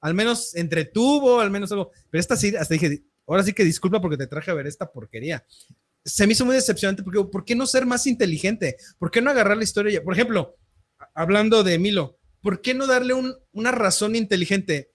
al 0.00 0.14
menos 0.14 0.54
entretuvo, 0.54 1.40
al 1.40 1.50
menos 1.50 1.70
algo. 1.72 1.90
Pero 2.10 2.20
esta 2.20 2.36
sí, 2.36 2.54
hasta 2.56 2.74
dije, 2.74 3.04
ahora 3.26 3.42
sí 3.42 3.52
que 3.52 3.64
disculpa 3.64 4.00
porque 4.00 4.16
te 4.16 4.26
traje 4.26 4.50
a 4.50 4.54
ver 4.54 4.66
esta 4.66 4.90
porquería. 4.90 5.44
Se 6.04 6.26
me 6.26 6.32
hizo 6.32 6.44
muy 6.44 6.54
decepcionante 6.54 7.02
porque, 7.02 7.24
¿por 7.24 7.44
qué 7.44 7.54
no 7.54 7.66
ser 7.66 7.86
más 7.86 8.06
inteligente? 8.06 8.76
¿Por 8.98 9.10
qué 9.10 9.22
no 9.22 9.30
agarrar 9.30 9.56
la 9.56 9.64
historia? 9.64 10.02
Por 10.02 10.14
ejemplo, 10.14 10.56
hablando 11.14 11.62
de 11.62 11.78
Milo, 11.78 12.18
¿por 12.44 12.60
qué 12.60 12.74
no 12.74 12.86
darle 12.86 13.14
un- 13.14 13.34
una 13.52 13.72
razón 13.72 14.14
inteligente? 14.14 14.92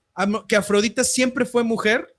Que 0.47 0.55
Afrodita 0.55 1.03
siempre 1.03 1.45
fue 1.45 1.63
mujer, 1.65 2.15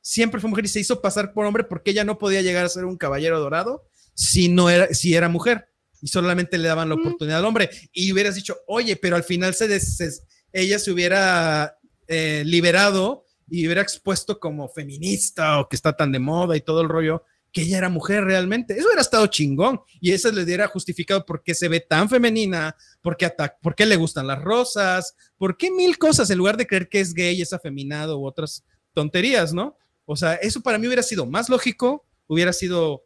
siempre 0.00 0.40
fue 0.40 0.50
mujer 0.50 0.66
y 0.66 0.68
se 0.68 0.78
hizo 0.80 1.00
pasar 1.00 1.32
por 1.32 1.46
hombre 1.46 1.64
porque 1.64 1.90
ella 1.90 2.04
no 2.04 2.18
podía 2.18 2.42
llegar 2.42 2.64
a 2.64 2.68
ser 2.68 2.84
un 2.84 2.96
caballero 2.96 3.40
dorado 3.40 3.84
si 4.14 4.48
no 4.48 4.70
era, 4.70 4.92
si 4.94 5.14
era 5.14 5.28
mujer 5.28 5.66
y 6.02 6.08
solamente 6.08 6.58
le 6.58 6.68
daban 6.68 6.88
la 6.90 6.96
oportunidad 6.96 7.38
al 7.38 7.44
hombre. 7.46 7.70
Y 7.92 8.12
hubieras 8.12 8.34
dicho, 8.36 8.58
oye, 8.68 8.94
pero 8.96 9.16
al 9.16 9.24
final 9.24 9.54
se 9.54 9.66
des- 9.66 9.96
se- 9.96 10.20
ella 10.52 10.78
se 10.78 10.92
hubiera 10.92 11.78
eh, 12.06 12.42
liberado 12.44 13.24
y 13.48 13.64
hubiera 13.66 13.80
expuesto 13.82 14.38
como 14.38 14.68
feminista 14.68 15.58
o 15.60 15.68
que 15.68 15.76
está 15.76 15.96
tan 15.96 16.12
de 16.12 16.18
moda 16.18 16.54
y 16.56 16.60
todo 16.60 16.82
el 16.82 16.88
rollo, 16.90 17.24
que 17.54 17.62
ella 17.62 17.78
era 17.78 17.88
mujer 17.88 18.24
realmente. 18.24 18.74
Eso 18.76 18.86
hubiera 18.88 19.00
estado 19.00 19.26
chingón 19.28 19.80
y 20.00 20.12
eso 20.12 20.30
le 20.32 20.44
diera 20.44 20.66
justificado 20.66 21.24
por 21.24 21.42
qué 21.42 21.54
se 21.54 21.68
ve 21.68 21.80
tan 21.80 22.10
femenina, 22.10 22.76
por 23.00 23.16
qué, 23.16 23.26
ata- 23.26 23.56
por 23.62 23.74
qué 23.76 23.86
le 23.86 23.96
gustan 23.96 24.26
las 24.26 24.42
rosas, 24.42 25.14
por 25.38 25.56
qué 25.56 25.70
mil 25.70 25.96
cosas 25.96 26.28
en 26.30 26.38
lugar 26.38 26.56
de 26.56 26.66
creer 26.66 26.88
que 26.88 27.00
es 27.00 27.14
gay, 27.14 27.40
es 27.40 27.52
afeminado 27.52 28.18
u 28.18 28.26
otras 28.26 28.64
tonterías, 28.92 29.54
¿no? 29.54 29.78
O 30.04 30.16
sea, 30.16 30.34
eso 30.34 30.60
para 30.60 30.76
mí 30.78 30.86
hubiera 30.86 31.02
sido 31.02 31.24
más 31.24 31.48
lógico, 31.48 32.04
hubiera 32.26 32.52
sido 32.52 33.04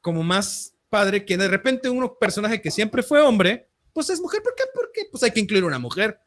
como 0.00 0.22
más 0.22 0.74
padre 0.90 1.24
que 1.24 1.36
de 1.38 1.48
repente 1.48 1.88
un 1.88 2.10
personaje 2.20 2.60
que 2.60 2.70
siempre 2.70 3.02
fue 3.02 3.20
hombre, 3.20 3.68
pues 3.92 4.10
es 4.10 4.20
mujer. 4.20 4.42
¿Por 4.42 4.54
qué? 4.56 4.64
Porque 4.74 5.02
pues 5.10 5.22
hay 5.22 5.30
que 5.30 5.40
incluir 5.40 5.64
una 5.64 5.78
mujer. 5.78 6.18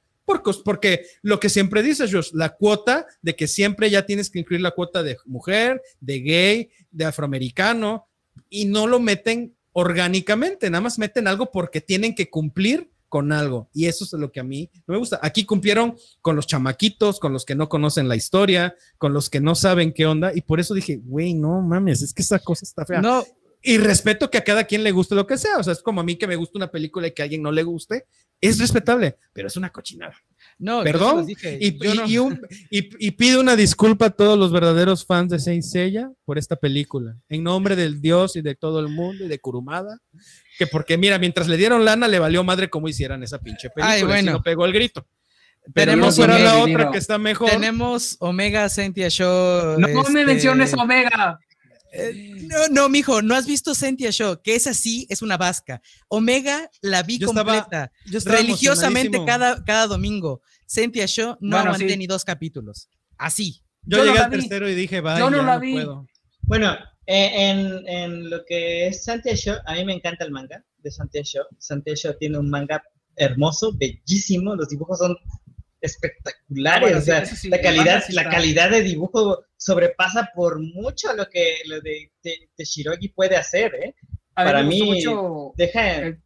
Porque 0.64 1.06
lo 1.22 1.40
que 1.40 1.50
siempre 1.50 1.82
dices, 1.82 2.12
Josh, 2.12 2.32
la 2.34 2.50
cuota 2.50 3.08
de 3.22 3.36
que 3.36 3.48
siempre 3.48 3.90
ya 3.90 4.06
tienes 4.06 4.30
que 4.30 4.40
incluir 4.40 4.62
la 4.62 4.72
cuota 4.72 5.02
de 5.02 5.18
mujer, 5.26 5.82
de 6.00 6.20
gay, 6.20 6.70
de 6.92 7.06
afroamericano, 7.06 8.08
y 8.50 8.66
no 8.66 8.88
lo 8.88 9.00
meten 9.00 9.56
orgánicamente, 9.74 10.70
nada 10.70 10.82
más 10.82 10.98
meten 10.98 11.28
algo 11.28 11.52
porque 11.52 11.82
tienen 11.82 12.16
que 12.16 12.30
cumplir 12.30 12.90
con 13.10 13.32
algo. 13.32 13.70
Y 13.74 13.86
eso 13.86 14.04
es 14.04 14.14
lo 14.14 14.32
que 14.32 14.40
a 14.40 14.44
mí 14.44 14.70
no 14.86 14.94
me 14.94 14.98
gusta. 14.98 15.20
Aquí 15.22 15.46
cumplieron 15.46 15.96
con 16.22 16.36
los 16.36 16.48
chamaquitos, 16.48 17.20
con 17.20 17.34
los 17.34 17.46
que 17.46 17.56
no 17.56 17.70
conocen 17.70 18.08
la 18.08 18.16
historia, 18.16 18.76
con 18.98 19.14
los 19.14 19.30
que 19.30 19.40
no 19.40 19.56
saben 19.56 19.94
qué 19.94 20.06
onda, 20.06 20.32
y 20.34 20.42
por 20.42 20.60
eso 20.60 20.74
dije, 20.74 21.00
güey, 21.04 21.34
no 21.34 21.62
mames, 21.62 22.02
es 22.02 22.14
que 22.14 22.22
esa 22.22 22.40
cosa 22.40 22.66
está 22.66 22.86
fea. 22.86 23.02
No, 23.02 23.24
Y 23.62 23.78
respeto 23.78 24.30
que 24.30 24.38
a 24.38 24.44
cada 24.44 24.66
quien 24.66 24.84
le 24.84 24.92
guste 24.92 25.16
lo 25.16 25.28
que 25.28 25.38
sea. 25.38 25.58
O 25.58 25.64
sea, 25.64 25.74
es 25.74 25.82
como 25.82 26.02
a 26.02 26.04
mí 26.04 26.16
que 26.16 26.28
me 26.28 26.36
gusta 26.36 26.58
una 26.58 26.72
película 26.72 27.08
y 27.08 27.12
que 27.12 27.22
a 27.22 27.26
alguien 27.26 27.42
no 27.42 27.52
le 27.52 27.64
guste. 27.64 28.06
Es 28.40 28.60
respetable, 28.60 29.18
pero 29.34 29.48
es 29.48 29.58
una 29.58 29.70
cochinada. 29.72 30.14
no, 30.60 30.84
Perdón, 30.84 31.26
dije, 31.26 31.58
Y, 31.62 31.68
y- 31.68 31.96
no- 31.96 32.06
y 32.08 32.18
un- 32.20 32.42
y- 32.70 32.90
y 33.08 33.12
pido 33.12 33.40
una 33.40 33.56
disculpa 33.56 34.08
a 34.08 34.10
todos 34.12 34.38
los 34.38 34.52
verdaderos 34.52 35.06
fans 35.06 35.30
de 35.32 35.40
Saint 35.40 35.64
Seiya 35.64 36.12
por 36.26 36.38
esta 36.38 36.56
película. 36.56 37.16
En 37.30 37.44
nombre 37.44 37.76
del 37.76 38.00
Dios 38.02 38.36
y 38.36 38.42
de 38.42 38.56
todo 38.56 38.80
el 38.80 38.90
mundo 38.90 39.26
y 39.26 39.28
de 39.28 39.40
Kurumada. 39.40 39.98
Que 40.58 40.66
porque, 40.68 40.98
mira, 40.98 41.18
mientras 41.20 41.48
le 41.48 41.58
dieron 41.58 41.84
lana, 41.86 42.08
le 42.08 42.20
valió 42.20 42.44
madre 42.44 42.70
cómo 42.70 42.88
hicieran 42.88 43.22
esa 43.24 43.40
pinche 43.40 43.70
película. 43.70 43.94
Ay, 43.94 44.04
bueno. 44.04 44.32
no 44.34 44.42
pegó 44.44 44.66
el 44.66 44.74
grito. 44.74 45.08
Pero 45.74 45.92
Tenemos 45.92 46.18
no 46.18 46.24
fuera 46.26 46.40
la 46.40 46.56
dinero. 46.64 46.80
otra 46.82 46.92
que 46.92 46.98
está 46.98 47.18
mejor. 47.18 47.50
tenemos 47.50 48.16
Omega 48.20 48.70
Sentia 48.70 49.10
Show. 49.10 49.78
No 49.80 49.88
me 49.88 49.94
este, 50.00 50.26
menciones 50.26 50.74
Omega. 50.76 51.40
Eh, 51.94 52.34
no, 52.48 52.68
no, 52.70 52.90
mijo, 52.90 53.22
no 53.22 53.36
has 53.36 53.46
visto 53.48 53.74
Sentia 53.74 54.12
Show, 54.12 54.42
que 54.44 54.56
es 54.56 54.68
así, 54.68 55.06
es 55.10 55.22
una 55.22 55.38
vasca. 55.38 55.82
Omega 56.10 56.70
la 56.82 57.04
vi 57.04 57.18
Yo 57.18 57.28
estaba- 57.30 57.54
completa, 57.62 57.92
Yo 58.06 58.18
estaba 58.18 58.38
religiosamente 58.38 59.20
cada, 59.26 59.64
cada 59.64 59.88
domingo. 59.88 60.42
Sentia 60.66 61.08
Show 61.08 61.38
no 61.40 61.58
Bueno, 61.58 61.72
aguanté 61.72 61.90
sí. 61.90 61.98
ni 61.98 62.08
dos 62.08 62.24
capítulos. 62.26 62.90
Así. 63.18 63.62
Yo, 63.84 64.04
llegué 64.04 64.20
al 64.20 64.30
vi. 64.30 64.40
tercero 64.40 64.70
y 64.70 64.76
dije, 64.76 65.00
vaya, 65.02 65.20
Yo 65.20 65.30
no 65.30 65.42
la 65.44 65.56
no 65.56 65.60
vi. 65.62 65.74
puedo. 65.74 66.08
Bueno, 66.42 66.74
eh, 67.06 67.50
en, 67.50 67.88
en 67.88 68.30
lo 68.30 68.44
que 68.46 68.88
es 68.88 69.04
Santia 69.06 69.36
Show, 69.36 69.56
a 69.66 69.74
mí 69.76 69.86
me 69.86 69.94
encanta 69.94 70.26
el 70.26 70.32
manga 70.32 70.64
de 70.80 70.92
Santia 70.92 71.24
Show. 71.24 71.44
Santia 71.58 71.96
Show 71.96 72.14
tiene 72.20 72.38
un 72.38 72.50
manga 72.50 72.84
hermoso, 73.16 73.72
bellísimo, 73.78 74.56
los 74.56 74.68
dibujos 74.70 75.00
son 75.00 75.16
espectaculares, 75.88 76.82
bueno, 76.82 76.98
o 77.00 77.02
sea, 77.02 77.26
sí, 77.26 77.34
eso 77.34 77.36
sí, 77.36 77.50
la 77.50 77.62
calidad, 77.62 78.04
sí 78.06 78.14
la 78.14 78.30
calidad 78.30 78.70
de 78.70 78.82
dibujo 78.84 79.44
sobrepasa 79.58 80.30
por 80.36 80.60
mucho 80.60 81.14
lo 81.14 81.28
que 81.30 81.56
lo 81.66 81.82
de, 81.82 82.12
de, 82.24 82.50
de 82.58 82.64
Shirogi 82.66 83.10
puede 83.10 83.36
hacer, 83.38 83.74
¿eh? 83.76 83.96
A 84.36 84.44
Para 84.44 84.64
mí- 84.64 84.84
mucho 84.84 85.54
Deja, 85.58 86.08
Eh, 86.08 86.20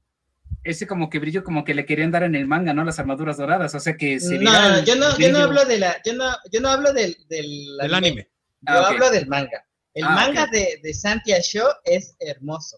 ese 0.63 0.85
como 0.85 1.09
que 1.09 1.17
brillo 1.19 1.43
como 1.43 1.63
que 1.63 1.73
le 1.73 1.85
querían 1.85 2.11
dar 2.11 2.23
en 2.23 2.35
el 2.35 2.45
manga, 2.47 2.73
¿no? 2.73 2.83
Las 2.83 2.99
armaduras 2.99 3.37
doradas, 3.37 3.73
o 3.73 3.79
sea 3.79 3.95
que 3.95 4.19
se 4.19 4.37
no, 4.37 4.83
yo 4.83 4.95
no, 4.95 5.17
yo 5.17 5.31
no 5.31 5.39
hablo 5.39 5.65
de 5.65 5.79
la, 5.79 6.01
yo 6.05 6.13
no, 6.13 6.29
yo 6.51 6.59
no 6.59 6.69
hablo 6.69 6.93
del, 6.93 7.15
del 7.29 7.77
El 7.79 7.93
anime. 7.93 8.27
Yo 8.61 8.73
Ah, 8.75 8.89
hablo 8.89 9.09
del 9.09 9.25
manga. 9.27 9.65
El 9.93 10.03
Ah, 10.05 10.09
manga 10.11 10.45
de, 10.47 10.79
de 10.83 10.93
Santia 10.93 11.41
Show 11.41 11.67
es 11.83 12.15
hermoso. 12.19 12.77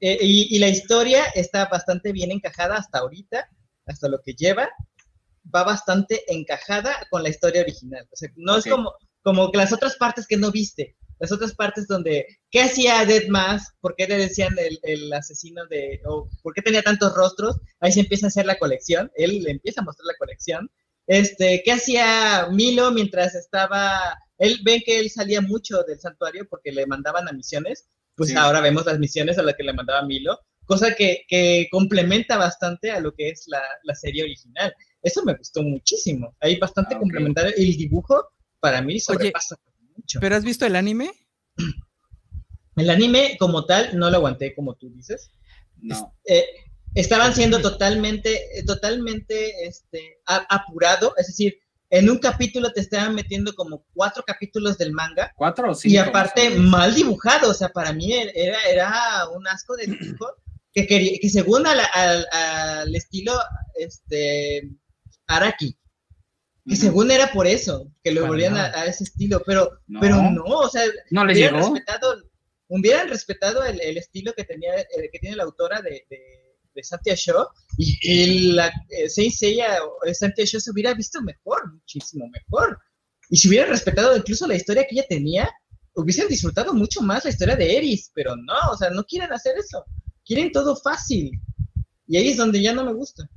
Eh, 0.00 0.18
y, 0.20 0.54
y 0.54 0.58
la 0.58 0.68
historia 0.68 1.24
está 1.34 1.66
bastante 1.66 2.12
bien 2.12 2.30
encajada 2.32 2.76
hasta 2.76 2.98
ahorita, 2.98 3.48
hasta 3.86 4.08
lo 4.08 4.20
que 4.20 4.34
lleva, 4.34 4.68
va 5.54 5.64
bastante 5.64 6.22
encajada 6.28 7.06
con 7.10 7.22
la 7.22 7.28
historia 7.28 7.62
original. 7.62 8.06
O 8.12 8.16
sea, 8.16 8.28
no 8.36 8.56
es 8.56 8.64
como, 8.64 8.92
como 9.22 9.50
que 9.50 9.58
las 9.58 9.72
otras 9.72 9.96
partes 9.96 10.26
que 10.26 10.36
no 10.36 10.50
viste. 10.50 10.96
Las 11.18 11.32
otras 11.32 11.54
partes 11.54 11.86
donde, 11.86 12.26
¿qué 12.50 12.60
hacía 12.60 13.04
Dead 13.06 13.28
Mask? 13.28 13.74
¿Por 13.80 13.94
qué 13.96 14.06
le 14.06 14.18
decían 14.18 14.54
el, 14.58 14.78
el 14.82 15.12
asesino 15.14 15.64
de, 15.66 16.00
o 16.04 16.28
por 16.42 16.52
qué 16.52 16.60
tenía 16.60 16.82
tantos 16.82 17.14
rostros? 17.14 17.56
Ahí 17.80 17.90
se 17.92 18.00
empieza 18.00 18.26
a 18.26 18.28
hacer 18.28 18.44
la 18.44 18.58
colección, 18.58 19.10
él 19.16 19.42
le 19.42 19.52
empieza 19.52 19.80
a 19.80 19.84
mostrar 19.84 20.06
la 20.06 20.18
colección. 20.18 20.70
Este, 21.06 21.62
¿qué 21.64 21.72
hacía 21.72 22.48
Milo 22.52 22.90
mientras 22.90 23.34
estaba, 23.34 24.18
él 24.38 24.60
ven 24.64 24.82
que 24.84 24.98
él 25.00 25.08
salía 25.08 25.40
mucho 25.40 25.82
del 25.84 25.98
santuario 26.00 26.46
porque 26.50 26.70
le 26.72 26.86
mandaban 26.86 27.28
a 27.28 27.32
misiones, 27.32 27.88
pues 28.14 28.30
Sí. 28.30 28.36
ahora 28.36 28.60
vemos 28.60 28.84
las 28.84 28.98
misiones 28.98 29.38
a 29.38 29.42
las 29.42 29.54
que 29.54 29.62
le 29.62 29.72
mandaba 29.72 30.02
Milo, 30.06 30.38
cosa 30.66 30.94
que, 30.94 31.22
que 31.28 31.68
complementa 31.70 32.36
bastante 32.36 32.90
a 32.90 33.00
lo 33.00 33.14
que 33.14 33.30
es 33.30 33.44
la, 33.46 33.62
la 33.84 33.94
serie 33.94 34.24
original. 34.24 34.74
Eso 35.06 35.24
me 35.24 35.34
gustó 35.34 35.62
muchísimo. 35.62 36.34
Hay 36.40 36.58
bastante 36.58 36.94
Ah, 36.94 36.98
ok. 36.98 37.02
complementario. 37.02 37.52
El 37.56 37.76
dibujo, 37.76 38.28
para 38.58 38.82
mí, 38.82 38.98
sobrepasa 38.98 39.56
mucho. 39.96 40.18
¿Pero 40.20 40.34
has 40.34 40.42
visto 40.44 40.66
el 40.66 40.74
anime? 40.74 41.10
El 42.76 42.90
anime, 42.90 43.36
como 43.38 43.64
tal, 43.64 43.96
no 43.98 44.10
lo 44.10 44.16
aguanté, 44.16 44.54
como 44.54 44.74
tú 44.74 44.90
dices. 44.90 45.30
No. 45.80 46.12
Eh, 46.26 46.44
estaban 46.94 47.34
siendo 47.34 47.60
totalmente, 47.62 48.48
totalmente 48.66 49.66
este, 49.66 50.18
apurado, 50.26 51.14
es 51.16 51.28
decir, 51.28 51.58
en 51.88 52.10
un 52.10 52.18
capítulo 52.18 52.72
te 52.72 52.80
estaban 52.80 53.14
metiendo 53.14 53.54
como 53.54 53.86
cuatro 53.94 54.24
capítulos 54.26 54.76
del 54.76 54.92
manga 54.92 55.32
¿Cuatro 55.36 55.70
o 55.70 55.74
cinco? 55.74 55.94
y 55.94 55.96
aparte 55.98 56.50
mal 56.50 56.94
dibujado, 56.94 57.50
o 57.50 57.54
sea, 57.54 57.68
para 57.68 57.92
mí 57.92 58.12
era, 58.12 58.58
era 58.68 59.28
un 59.30 59.46
asco 59.46 59.76
de 59.76 59.86
dibujo 59.86 60.26
que, 60.74 60.86
quería, 60.86 61.16
que 61.20 61.30
según 61.30 61.64
al, 61.66 61.78
al- 61.94 62.26
al 62.32 62.94
estilo 62.94 63.32
este, 63.76 64.68
Araki, 65.26 65.76
que 66.66 66.76
según 66.76 67.10
era 67.10 67.30
por 67.32 67.46
eso, 67.46 67.92
que 68.02 68.10
lo 68.12 68.26
volvían 68.26 68.56
a, 68.56 68.84
ese 68.86 69.04
estilo, 69.04 69.42
pero 69.46 69.70
No. 69.86 70.00
pero 70.00 70.16
no, 70.30 70.42
o 70.44 70.68
sea, 70.68 70.82
No 71.10 71.24
le 71.24 71.32
hubieran 71.34 71.60
llegó. 71.60 71.74
respetado, 71.74 72.16
hubieran 72.68 73.08
respetado 73.08 73.64
el, 73.64 73.80
el 73.80 73.96
estilo 73.98 74.32
que 74.34 74.44
tenía, 74.44 74.72
que 75.12 75.18
tiene 75.20 75.36
la 75.36 75.44
autora 75.44 75.80
de, 75.82 76.04
de, 76.10 76.18
de 76.74 76.82
Santia 76.84 77.14
Show 77.14 77.46
y, 77.78 77.98
y 78.02 78.52
la 78.52 78.72
eh, 78.90 79.08
Seiya 79.08 79.78
o 79.84 79.98
Santia 80.14 80.44
Show 80.44 80.60
se 80.60 80.70
hubiera 80.72 80.92
visto 80.94 81.22
mejor, 81.22 81.72
muchísimo 81.72 82.28
mejor. 82.28 82.78
Y 83.30 83.36
si 83.36 83.48
hubieran 83.48 83.70
respetado 83.70 84.16
incluso 84.16 84.46
la 84.46 84.54
historia 84.56 84.82
que 84.88 84.94
ella 84.96 85.06
tenía, 85.08 85.50
hubiesen 85.94 86.28
disfrutado 86.28 86.74
mucho 86.74 87.00
más 87.00 87.24
la 87.24 87.30
historia 87.30 87.56
de 87.56 87.76
Eris, 87.76 88.10
pero 88.14 88.36
no, 88.36 88.54
o 88.72 88.76
sea, 88.76 88.90
no 88.90 89.02
quieren 89.04 89.32
hacer 89.32 89.56
eso. 89.58 89.84
Quieren 90.24 90.52
todo 90.52 90.76
fácil. 90.76 91.30
Y 92.08 92.16
ahí 92.16 92.28
es 92.28 92.36
donde 92.36 92.60
ya 92.60 92.72
no 92.72 92.84
me 92.84 92.92
gusta. 92.92 93.28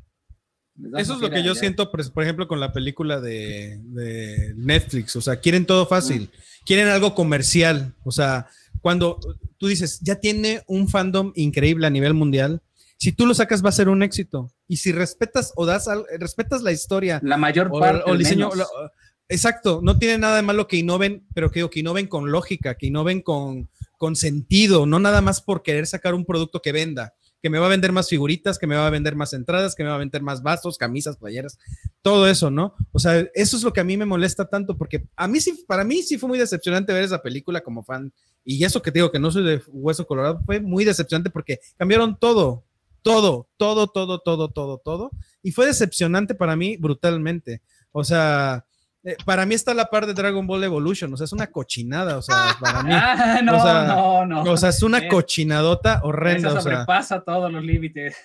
Eso 0.98 1.14
es 1.16 1.20
lo 1.20 1.30
que 1.30 1.44
yo 1.44 1.54
ya. 1.54 1.60
siento, 1.60 1.92
por 1.92 2.24
ejemplo, 2.24 2.48
con 2.48 2.60
la 2.60 2.72
película 2.72 3.20
de, 3.20 3.80
de 3.84 4.54
Netflix. 4.56 5.16
O 5.16 5.22
sea, 5.22 5.38
quieren 5.40 5.66
todo 5.66 5.86
fácil. 5.86 6.30
Quieren 6.66 6.88
algo 6.88 7.14
comercial. 7.16 7.94
O 8.04 8.12
sea, 8.12 8.48
cuando 8.82 9.20
tú 9.58 9.68
dices, 9.68 10.00
ya 10.02 10.16
tiene 10.16 10.64
un 10.68 10.88
fandom 10.88 11.32
increíble 11.36 11.88
a 11.88 11.90
nivel 11.90 12.14
mundial, 12.14 12.62
si 12.98 13.12
tú 13.12 13.26
lo 13.26 13.34
sacas 13.34 13.64
va 13.64 13.70
a 13.70 13.74
ser 13.74 13.90
un 13.90 14.04
éxito. 14.04 14.52
Y 14.68 14.78
si 14.78 14.92
respetas 14.92 15.52
o 15.56 15.66
das 15.66 15.88
respetas 16.20 16.62
la 16.62 16.72
historia 16.72 17.20
La 17.24 17.38
mayor 17.38 17.72
parte. 17.72 18.04
o 18.06 18.14
el 18.14 18.20
diseño. 18.20 18.50
menos. 18.50 18.58
lo- 18.58 18.92
exacto, 19.28 19.80
no 19.84 19.98
tiene 19.98 20.18
nada 20.18 20.36
de 20.38 20.42
malo 20.42 20.68
que 20.68 20.78
innoven, 20.78 21.26
pero 21.34 21.52
que, 21.52 21.68
que 21.70 21.80
innoven 21.82 22.08
con 22.08 22.32
lógica, 22.32 22.76
que 22.76 22.88
innoven 22.88 23.22
con, 23.22 23.70
con 23.98 24.16
sentido, 24.16 24.86
no 24.86 25.00
nada 25.00 25.22
más 25.22 25.42
por 25.42 25.62
querer 25.62 25.88
sacar 25.88 26.14
un 26.14 26.26
producto 26.26 26.62
que 26.62 26.72
venda, 26.72 27.14
que 27.42 27.50
me 27.50 27.60
va 27.60 27.68
a 27.68 27.70
vender 27.70 27.92
más 27.92 28.10
figuritas, 28.10 28.60
que 28.60 28.68
me 28.68 28.76
va 28.76 28.88
a 28.88 28.90
vender 28.90 29.16
más 29.16 29.34
entradas, 29.34 29.76
que 29.76 29.84
me 29.84 29.90
va 29.90 29.96
a 29.96 30.00
vender 30.00 30.22
más 30.22 30.44
vasos, 30.44 30.78
camisas, 30.78 31.18
playeras, 31.18 31.58
todo 32.02 32.28
eso, 32.28 32.52
¿no? 32.52 32.76
O 32.92 33.00
sea, 33.00 33.20
eso 33.34 33.58
es 33.58 33.64
lo 33.64 33.72
que 33.74 33.80
a 33.80 33.84
mí 33.84 33.98
me 33.98 34.06
molesta 34.06 34.50
tanto, 34.50 34.78
porque 34.78 35.06
a 35.16 35.28
mí 35.28 35.40
sí, 35.40 35.64
para 35.68 35.84
mí 35.84 36.04
sí 36.04 36.18
fue 36.18 36.30
muy 36.30 36.40
decepcionante 36.40 36.94
ver 36.94 37.04
esa 37.04 37.22
película 37.22 37.62
como 37.62 37.84
fan. 37.84 38.12
Y 38.44 38.64
eso 38.64 38.82
que 38.82 38.92
te 38.92 39.00
digo 39.00 39.12
que 39.12 39.20
no 39.20 39.32
soy 39.32 39.44
de 39.44 39.62
hueso 39.68 40.06
colorado, 40.06 40.42
fue 40.46 40.60
muy 40.60 40.86
decepcionante 40.86 41.30
porque 41.30 41.60
cambiaron 41.78 42.18
todo, 42.18 42.66
todo, 43.02 43.48
todo, 43.58 43.88
todo, 43.88 44.20
todo, 44.20 44.50
todo, 44.50 44.78
todo. 44.78 45.12
Y 45.42 45.52
fue 45.52 45.66
decepcionante 45.66 46.36
para 46.36 46.56
mí 46.56 46.78
brutalmente. 46.78 47.62
O 47.92 48.04
sea, 48.04 48.66
eh, 49.12 49.18
para 49.26 49.46
mí 49.46 49.56
está 49.56 49.72
a 49.72 49.76
la 49.76 49.90
par 49.90 50.06
de 50.06 50.14
Dragon 50.14 50.46
Ball 50.46 50.64
Evolution. 50.64 51.14
O 51.14 51.18
sea, 51.18 51.26
es 51.26 51.32
una 51.34 51.48
cochinada. 51.48 52.18
O 52.18 52.22
sea, 52.22 52.56
para 52.62 52.84
mí. 52.84 52.92
Ah, 52.94 53.42
no, 53.44 53.58
O 53.58 53.62
sea, 53.62 53.84
no, 53.86 54.26
no. 54.26 54.44
O 54.44 54.58
sea, 54.58 54.70
es 54.70 54.82
una 54.84 55.00
Eh, 55.00 55.08
cochinadota 55.08 56.02
horrenda. 56.04 56.50
Eso 56.50 56.58
O 56.58 56.62
sea, 56.62 56.72
sobrepasa 56.74 57.22
todos 57.22 57.52
los 57.52 57.64
límites. 57.64 58.16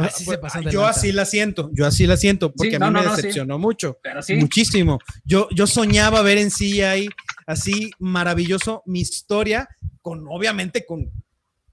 Así 0.00 0.24
se 0.26 0.36
pasan 0.36 0.64
de 0.64 0.70
yo 0.70 0.86
así 0.86 1.12
la 1.12 1.24
siento. 1.24 1.70
Yo 1.72 1.86
así 1.86 2.06
la 2.06 2.18
siento 2.18 2.52
porque 2.52 2.70
Sí, 2.70 2.76
a 2.76 2.78
mí 2.78 2.84
no, 2.86 2.92
me 3.00 3.04
no, 3.06 3.10
sí. 3.10 3.16
decepcionó 3.16 3.58
mucho. 3.58 3.98
Pero 4.02 4.20
sí. 4.20 4.34
Muchísimo. 4.34 4.98
Yo, 5.24 5.48
yo 5.50 5.66
soñaba 5.66 6.20
ver 6.20 6.36
en 6.36 6.50
CGI 6.50 7.08
así 7.46 7.90
maravilloso 7.98 8.82
mi 8.84 9.00
historia, 9.00 9.66
con 10.02 10.26
obviamente 10.28 10.84
con 10.84 11.10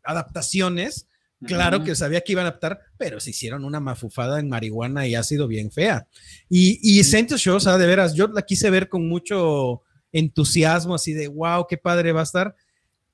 adaptaciones. 0.03 1.07
Claro 1.45 1.83
que 1.83 1.95
sabía 1.95 2.21
que 2.21 2.31
iban 2.31 2.45
a 2.45 2.49
adaptar, 2.49 2.79
pero 2.97 3.19
se 3.19 3.31
hicieron 3.31 3.65
una 3.65 3.79
mafufada 3.79 4.39
en 4.39 4.49
marihuana 4.49 5.07
y 5.07 5.15
ha 5.15 5.23
sido 5.23 5.47
bien 5.47 5.71
fea. 5.71 6.07
Y, 6.49 6.79
y 6.81 7.03
Show, 7.03 7.57
o 7.57 7.59
sea, 7.59 7.77
de 7.77 7.87
veras, 7.87 8.15
yo 8.15 8.27
la 8.27 8.41
quise 8.41 8.69
ver 8.69 8.89
con 8.89 9.07
mucho 9.07 9.81
entusiasmo, 10.11 10.95
así 10.95 11.13
de 11.13 11.27
wow, 11.27 11.65
qué 11.67 11.77
padre 11.77 12.11
va 12.11 12.21
a 12.21 12.23
estar. 12.23 12.55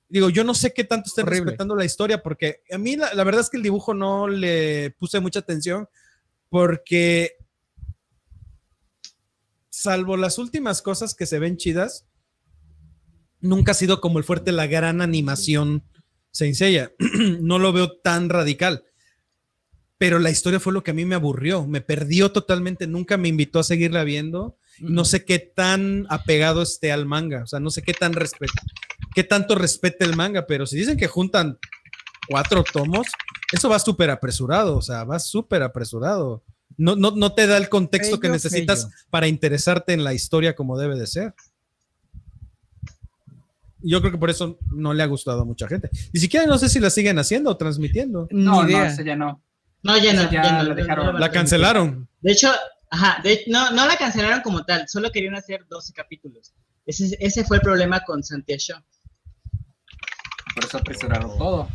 Digo, 0.07 0.29
yo 0.29 0.43
no 0.43 0.53
sé 0.53 0.73
qué 0.73 0.83
tanto 0.83 1.07
estén 1.07 1.25
Horrible. 1.25 1.45
respetando 1.45 1.75
la 1.75 1.85
historia, 1.85 2.21
porque 2.21 2.61
a 2.71 2.77
mí 2.77 2.95
la, 2.95 3.13
la 3.13 3.23
verdad 3.23 3.41
es 3.41 3.49
que 3.49 3.57
el 3.57 3.63
dibujo 3.63 3.93
no 3.93 4.27
le 4.27 4.91
puse 4.99 5.19
mucha 5.19 5.39
atención, 5.39 5.87
porque 6.49 7.37
salvo 9.69 10.17
las 10.17 10.37
últimas 10.37 10.81
cosas 10.81 11.15
que 11.15 11.25
se 11.25 11.39
ven 11.39 11.57
chidas, 11.57 12.05
nunca 13.39 13.71
ha 13.71 13.75
sido 13.75 14.01
como 14.01 14.19
el 14.19 14.23
fuerte 14.23 14.51
la 14.51 14.67
gran 14.67 15.01
animación 15.01 15.83
Saint 16.31 16.55
Seiya. 16.55 16.91
no 17.41 17.59
lo 17.59 17.73
veo 17.73 17.91
tan 17.99 18.29
radical. 18.29 18.83
Pero 19.97 20.17
la 20.17 20.31
historia 20.31 20.59
fue 20.59 20.73
lo 20.73 20.81
que 20.83 20.91
a 20.91 20.93
mí 20.95 21.05
me 21.05 21.13
aburrió, 21.15 21.67
me 21.67 21.81
perdió 21.81 22.31
totalmente, 22.31 22.87
nunca 22.87 23.17
me 23.17 23.27
invitó 23.27 23.59
a 23.59 23.63
seguirla 23.63 24.03
viendo. 24.03 24.57
No 24.79 25.05
sé 25.05 25.25
qué 25.25 25.37
tan 25.37 26.07
apegado 26.09 26.63
esté 26.63 26.91
al 26.91 27.05
manga, 27.05 27.43
o 27.43 27.47
sea, 27.47 27.59
no 27.59 27.69
sé 27.69 27.83
qué 27.83 27.93
tan 27.93 28.13
respe- 28.13 28.49
qué 29.13 29.23
tanto 29.23 29.53
respete 29.53 30.03
el 30.05 30.15
manga, 30.15 30.47
pero 30.47 30.65
si 30.65 30.75
dicen 30.77 30.97
que 30.97 31.05
juntan 31.07 31.59
cuatro 32.27 32.63
tomos, 32.63 33.05
eso 33.51 33.69
va 33.69 33.77
súper 33.77 34.09
apresurado, 34.09 34.75
o 34.77 34.81
sea, 34.81 35.03
va 35.03 35.19
súper 35.19 35.61
apresurado. 35.61 36.43
No, 36.77 36.95
no, 36.95 37.11
no 37.11 37.33
te 37.35 37.45
da 37.45 37.57
el 37.57 37.69
contexto 37.69 38.19
que 38.19 38.29
necesitas 38.29 38.85
bello. 38.85 38.95
para 39.11 39.27
interesarte 39.27 39.93
en 39.93 40.03
la 40.03 40.13
historia 40.15 40.55
como 40.55 40.79
debe 40.79 40.97
de 40.97 41.05
ser. 41.05 41.35
Yo 43.83 43.99
creo 44.01 44.11
que 44.11 44.17
por 44.17 44.29
eso 44.29 44.57
no 44.71 44.93
le 44.93 45.03
ha 45.03 45.07
gustado 45.07 45.41
a 45.41 45.45
mucha 45.45 45.67
gente. 45.67 45.89
Ni 46.13 46.19
siquiera 46.19 46.45
no 46.45 46.57
sé 46.57 46.69
si 46.69 46.79
la 46.79 46.89
siguen 46.89 47.17
haciendo 47.19 47.49
o 47.51 47.57
transmitiendo. 47.57 48.27
No, 48.31 48.61
no, 48.63 48.69
idea. 48.69 48.87
ese 48.87 49.03
ya 49.03 49.15
no. 49.15 49.43
No, 49.83 49.97
ya 49.97 50.13
no, 50.13 50.23
ya 50.31 50.43
ya 50.43 50.51
no, 50.51 50.63
la 50.63 50.69
no, 50.69 50.75
dejaron. 50.75 51.05
no 51.13 51.19
La 51.19 51.31
cancelaron. 51.31 52.07
De 52.21 52.31
hecho, 52.33 52.49
ajá, 52.91 53.21
de- 53.23 53.43
no, 53.47 53.71
no 53.71 53.87
la 53.87 53.97
cancelaron 53.97 54.41
como 54.41 54.63
tal, 54.63 54.87
solo 54.87 55.11
querían 55.11 55.35
hacer 55.35 55.65
12 55.69 55.93
capítulos. 55.93 56.53
Ese, 56.85 57.17
ese 57.19 57.43
fue 57.43 57.57
el 57.57 57.61
problema 57.61 58.01
con 58.01 58.23
Santia 58.23 58.57
Show. 58.57 58.77
Por 60.55 60.65
eso 60.65 60.77
apresuraron 60.77 61.37
todo. 61.37 61.69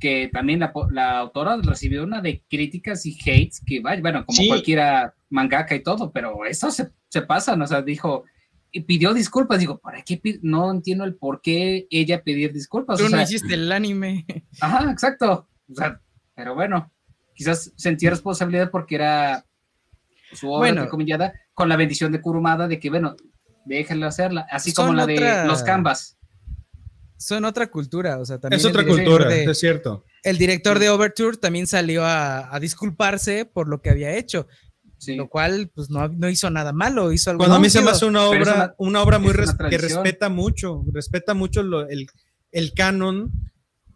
Que 0.00 0.30
también 0.32 0.60
la, 0.60 0.72
po- 0.72 0.88
la 0.90 1.18
autora 1.18 1.56
recibió 1.62 2.04
una 2.04 2.20
de 2.20 2.44
críticas 2.48 3.04
y 3.04 3.16
hates 3.20 3.60
que 3.66 3.80
vaya, 3.80 4.00
bueno, 4.00 4.24
como 4.24 4.36
Sí. 4.36 4.46
cualquiera 4.46 5.12
mangaka 5.28 5.74
y 5.74 5.82
todo, 5.82 6.12
pero 6.12 6.44
eso 6.46 6.70
se, 6.70 6.88
se 7.08 7.22
pasa, 7.22 7.56
¿no? 7.56 7.64
o 7.64 7.66
sea, 7.66 7.82
dijo, 7.82 8.24
y 8.72 8.80
pidió 8.82 9.14
disculpas. 9.14 9.58
Digo, 9.60 9.78
¿para 9.78 10.02
qué? 10.02 10.20
No 10.42 10.70
entiendo 10.70 11.04
el 11.04 11.14
por 11.16 11.40
qué 11.40 11.86
ella 11.90 12.22
pedir 12.22 12.52
disculpas. 12.52 12.98
Tú 12.98 13.06
o 13.06 13.08
no 13.08 13.16
sea, 13.16 13.22
hiciste 13.24 13.54
el 13.54 13.70
anime. 13.72 14.24
Ajá, 14.60 14.90
exacto. 14.90 15.48
O 15.70 15.74
sea, 15.74 16.00
pero 16.34 16.54
bueno, 16.54 16.92
quizás 17.34 17.72
sentía 17.76 18.10
responsabilidad 18.10 18.70
porque 18.70 18.94
era 18.96 19.44
su 20.32 20.50
obra 20.50 20.72
Bueno. 20.86 20.88
con 21.54 21.68
la 21.68 21.76
bendición 21.76 22.12
de 22.12 22.20
Kurumada 22.20 22.68
de 22.68 22.78
que, 22.78 22.90
bueno, 22.90 23.16
déjenla 23.64 24.08
hacerla, 24.08 24.46
así 24.50 24.72
como 24.72 24.92
la 24.92 25.06
de 25.06 25.44
los 25.46 25.62
canvas. 25.62 26.16
Son 27.16 27.44
otra 27.44 27.68
cultura, 27.68 28.18
o 28.18 28.24
sea, 28.24 28.38
también 28.38 28.60
Es 28.60 28.64
otra 28.66 28.82
director 28.82 29.04
cultura, 29.04 29.28
de- 29.30 29.44
es 29.44 29.58
cierto. 29.58 30.04
el 30.22 30.38
director 30.38 30.78
de 30.78 30.88
Overture 30.88 31.36
también 31.36 31.66
salió 31.66 32.04
a, 32.04 32.54
a 32.54 32.60
disculparse 32.60 33.44
por 33.44 33.68
lo 33.68 33.82
que 33.82 33.90
había 33.90 34.14
hecho, 34.16 34.46
Sí. 34.98 35.14
lo 35.16 35.28
cual 35.28 35.70
pues 35.74 35.88
no, 35.90 36.08
no 36.08 36.28
hizo 36.28 36.50
nada 36.50 36.72
malo, 36.72 37.12
hizo 37.12 37.30
algo 37.30 37.38
Cuando 37.38 37.56
a 37.56 37.60
mí 37.60 37.70
se 37.70 37.80
me 37.80 37.90
hace 37.90 38.04
una 38.04 38.20
es 38.24 38.26
obra, 38.28 38.54
una- 38.54 38.74
una, 38.78 39.02
obra 39.02 39.18
muy 39.18 39.30
es 39.30 39.36
una 39.36 39.44
res- 39.46 39.70
que 39.70 39.78
respeta 39.78 40.28
mucho, 40.28 40.84
respeta 40.92 41.34
mucho 41.34 41.62
lo- 41.62 41.88
el, 41.88 42.08
el 42.52 42.72
canon, 42.74 43.32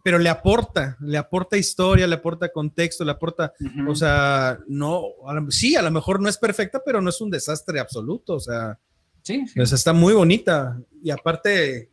pero 0.03 0.17
le 0.19 0.29
aporta, 0.29 0.97
le 1.01 1.17
aporta 1.17 1.57
historia, 1.57 2.07
le 2.07 2.15
aporta 2.15 2.49
contexto, 2.51 3.03
le 3.05 3.11
aporta, 3.11 3.53
Ujú. 3.59 3.91
o 3.91 3.95
sea, 3.95 4.59
no, 4.67 5.03
a 5.27 5.33
lo- 5.33 5.51
sí, 5.51 5.75
a 5.75 5.81
lo 5.81 5.91
mejor 5.91 6.21
no 6.21 6.27
es 6.29 6.37
perfecta, 6.37 6.81
pero 6.85 7.01
no 7.01 7.09
es 7.09 7.19
un 7.21 7.29
desastre 7.29 7.79
absoluto, 7.79 8.33
o 8.35 8.39
sea, 8.39 8.79
sí, 9.21 9.45
sí. 9.47 9.59
o 9.59 9.65
sea, 9.65 9.75
está 9.75 9.93
muy 9.93 10.13
bonita 10.13 10.77
y 11.01 11.09
aparte 11.09 11.89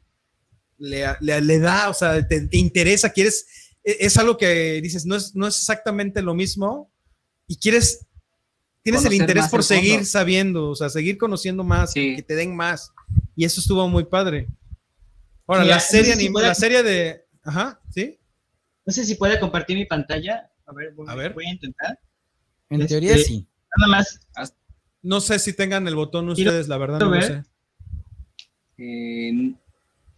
le, 0.78 1.04
le- 1.20 1.40
le 1.40 1.58
da, 1.58 1.88
o 1.90 1.94
sea, 1.94 2.26
te, 2.26 2.46
te 2.46 2.56
interesa, 2.56 3.10
quieres, 3.10 3.46
e- 3.84 3.96
es 4.00 4.16
algo 4.16 4.36
que 4.36 4.80
dices, 4.80 5.04
no 5.06 5.16
es, 5.16 5.34
no 5.34 5.46
es 5.46 5.56
exactamente 5.58 6.22
lo 6.22 6.34
mismo 6.34 6.90
y 7.46 7.56
quieres, 7.56 8.06
tienes 8.82 9.04
el 9.04 9.12
interés 9.14 9.48
por 9.48 9.60
el 9.60 9.64
fondo. 9.64 9.82
seguir 9.82 10.06
sabiendo, 10.06 10.70
o 10.70 10.74
sea, 10.74 10.88
seguir 10.88 11.18
conociendo 11.18 11.64
más, 11.64 11.92
Sí. 11.92 12.16
que 12.16 12.22
te 12.22 12.34
den 12.34 12.54
más 12.56 12.92
y 13.36 13.44
eso 13.44 13.60
estuvo 13.60 13.86
muy 13.88 14.04
padre. 14.04 14.46
Ahora, 15.46 15.62
Mira, 15.62 15.74
la 15.76 15.80
serie, 15.80 16.10
no 16.10 16.14
sé 16.14 16.20
si 16.20 16.26
anim- 16.28 16.32
puede- 16.32 16.46
la 16.46 16.54
serie 16.54 16.82
de, 16.82 17.24
ajá, 17.42 17.80
¿sí? 17.90 18.18
No 18.86 18.92
sé 18.92 19.04
si 19.04 19.14
puede 19.16 19.38
compartir 19.40 19.76
mi 19.76 19.84
pantalla. 19.84 20.50
A 20.66 20.72
ver, 20.72 20.92
voy, 20.94 21.06
A 21.08 21.14
ver. 21.14 21.34
voy 21.34 21.46
a 21.46 21.50
intentar. 21.50 21.98
En 22.70 22.82
Este, 22.82 22.94
teoría 23.00 23.18
sí. 23.18 23.46
Nada 23.76 23.90
más. 23.98 24.20
No 25.02 25.20
sé 25.20 25.38
si 25.38 25.52
tengan 25.52 25.86
el 25.88 25.96
botón 25.96 26.28
ustedes, 26.28 26.68
la 26.68 26.76
verdad, 26.78 27.00
no 27.00 27.10
lo 27.14 27.20
sé. 27.22 27.42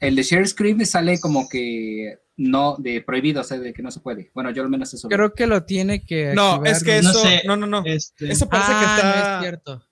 El 0.00 0.16
de 0.16 0.23
share 0.23 0.47
screen 0.49 0.84
sale 0.86 1.20
como 1.20 1.49
que 1.49 2.18
no, 2.51 2.77
de 2.79 3.01
prohibido, 3.03 3.41
o 3.41 3.45
sea, 3.45 3.59
de 3.59 3.73
que 3.73 3.83
no 3.83 3.91
se 3.91 4.01
puede. 4.01 4.31
Bueno, 4.35 4.51
yo 4.51 4.62
al 4.62 4.69
menos 4.69 4.93
eso. 4.93 5.09
Creo 5.09 5.33
que 5.33 5.47
lo 5.47 5.65
tiene 5.65 6.05
que 6.05 6.35
No, 6.35 6.53
activar, 6.55 6.77
es 6.77 6.83
que 6.85 7.03
no 7.03 7.11
eso, 7.11 7.23
sé. 7.23 7.43
no, 7.47 7.57
no, 7.57 7.67
no. 7.67 7.83
Este, 7.85 8.31
Eso 8.33 8.49
parece 8.49 8.73
Ah, 8.75 8.79
que 8.81 8.87
no 8.87 8.95
está. 9.11 9.35
es 9.37 9.41
cierto. 9.43 9.83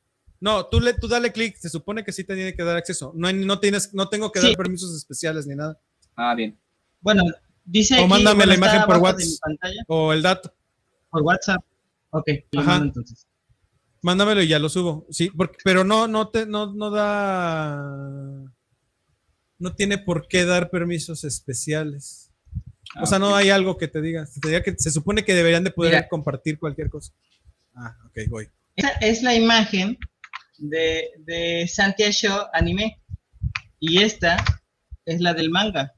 No, 0.40 0.66
tú, 0.66 0.80
le, 0.80 0.94
tú 0.94 1.06
dale 1.06 1.32
clic, 1.32 1.56
se 1.56 1.68
supone 1.68 2.02
que 2.02 2.12
sí 2.12 2.24
te 2.24 2.34
tiene 2.34 2.54
que 2.54 2.62
dar 2.64 2.76
acceso. 2.76 3.12
No, 3.14 3.28
hay- 3.28 3.34
no, 3.34 3.60
tienes, 3.60 3.92
no 3.94 4.08
tengo 4.08 4.32
que 4.32 4.40
Sí. 4.40 4.46
dar 4.48 4.56
permisos 4.56 4.96
especiales 4.96 5.46
ni 5.46 5.54
nada. 5.54 5.78
Ah, 6.16 6.34
bien. 6.34 6.58
Bueno, 7.00 7.22
dice. 7.64 7.94
O 7.96 8.00
aquí, 8.00 8.08
mándame 8.08 8.36
bueno, 8.36 8.50
la 8.50 8.54
imagen 8.56 8.82
por 8.86 8.96
WhatsApp. 8.98 9.38
O 9.86 10.12
el 10.12 10.22
dato. 10.22 10.52
por 11.10 11.22
WhatsApp. 11.22 11.62
Ok, 12.10 12.28
Ajá. 12.56 12.76
entonces. 12.76 13.26
Mándamelo 14.02 14.42
y 14.42 14.48
ya 14.48 14.58
lo 14.58 14.68
subo. 14.70 15.06
Sí, 15.10 15.28
porque, 15.30 15.58
pero 15.62 15.84
no, 15.84 16.08
no 16.08 16.28
te, 16.28 16.46
no, 16.46 16.72
no 16.72 16.90
da. 16.90 18.44
No 19.58 19.74
tiene 19.74 19.98
por 19.98 20.26
qué 20.26 20.44
dar 20.46 20.70
permisos 20.70 21.22
especiales. 21.24 22.29
O 23.00 23.06
sea, 23.06 23.18
no 23.18 23.28
Ah, 23.28 23.32
ok. 23.32 23.36
hay 23.38 23.50
algo 23.50 23.76
que 23.76 23.88
te 23.88 24.00
diga. 24.00 24.26
Te 24.40 24.48
diga 24.48 24.62
que 24.62 24.74
se 24.76 24.90
supone 24.90 25.24
que 25.24 25.34
deberían 25.34 25.62
de 25.64 25.70
poder 25.70 25.92
Mira. 25.94 26.08
compartir 26.08 26.58
cualquier 26.58 26.90
cosa. 26.90 27.12
Ah, 27.74 27.96
ok, 28.06 28.18
voy. 28.28 28.48
Esta 28.76 28.90
es 29.00 29.22
la 29.22 29.34
imagen 29.34 29.96
de, 30.58 31.04
de 31.18 31.68
Santia 31.68 32.10
Show 32.10 32.46
anime. 32.52 33.00
Y 33.78 34.02
esta 34.02 34.42
es 35.04 35.20
la 35.20 35.34
del 35.34 35.50
manga. 35.50 35.92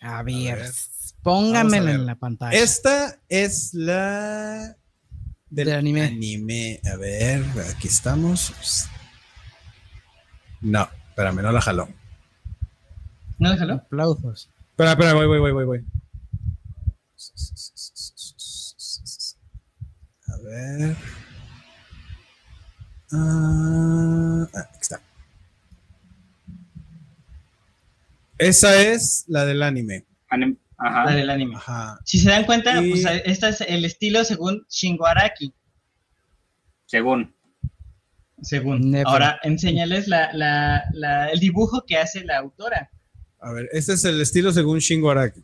A 0.00 0.18
A 0.18 0.22
ver, 0.22 0.58
ver. 0.58 1.94
en 1.96 2.06
la 2.06 2.14
pantalla. 2.14 2.56
Esta 2.56 3.18
es 3.28 3.74
la 3.74 4.76
del 5.50 5.66
Del 5.66 5.74
anime. 5.76 6.02
anime. 6.02 6.80
A 6.92 6.96
ver, 6.96 7.44
aquí 7.74 7.88
estamos. 7.88 8.52
No, 10.60 10.88
espérame, 11.10 11.42
no 11.42 11.52
la 11.52 11.60
jaló. 11.60 11.88
¿No 13.38 13.50
déjalo? 13.50 13.74
Aplausos. 13.74 14.48
Espera, 14.70 14.90
espera, 14.92 15.14
voy, 15.14 15.26
voy, 15.26 15.38
voy, 15.38 15.52
voy, 15.52 15.64
voy. 15.64 15.84
A 20.28 20.36
ver. 20.44 20.96
Ah, 23.12 24.46
ah, 24.54 24.60
aquí 24.60 24.78
está. 24.80 25.00
Esa 28.38 28.82
es 28.82 29.24
la 29.28 29.44
del 29.46 29.62
anime. 29.62 30.04
Anim- 30.30 30.58
Ajá. 30.78 31.04
La 31.06 31.12
del 31.12 31.30
anime. 31.30 31.56
Ajá. 31.56 31.98
Si 32.04 32.18
se 32.18 32.28
dan 32.30 32.44
cuenta, 32.44 32.82
Y- 32.82 32.90
pues 32.90 33.06
este 33.24 33.48
es 33.48 33.60
el 33.62 33.84
estilo 33.84 34.24
según 34.24 34.66
Shingo 34.68 35.06
Araki. 35.06 35.54
Según. 36.86 37.34
Según. 38.42 38.90
Never. 38.90 39.06
Ahora, 39.06 39.40
enséñales 39.42 40.06
la, 40.08 40.32
la, 40.34 40.84
la- 40.92 41.28
el 41.30 41.40
dibujo 41.40 41.84
que 41.86 41.96
hace 41.96 42.24
la 42.24 42.38
autora. 42.38 42.90
A 43.38 43.52
ver, 43.52 43.68
este 43.72 43.92
es 43.92 44.04
el 44.04 44.20
estilo 44.20 44.52
según 44.52 44.78
Shingo 44.78 45.10
Araki. 45.10 45.42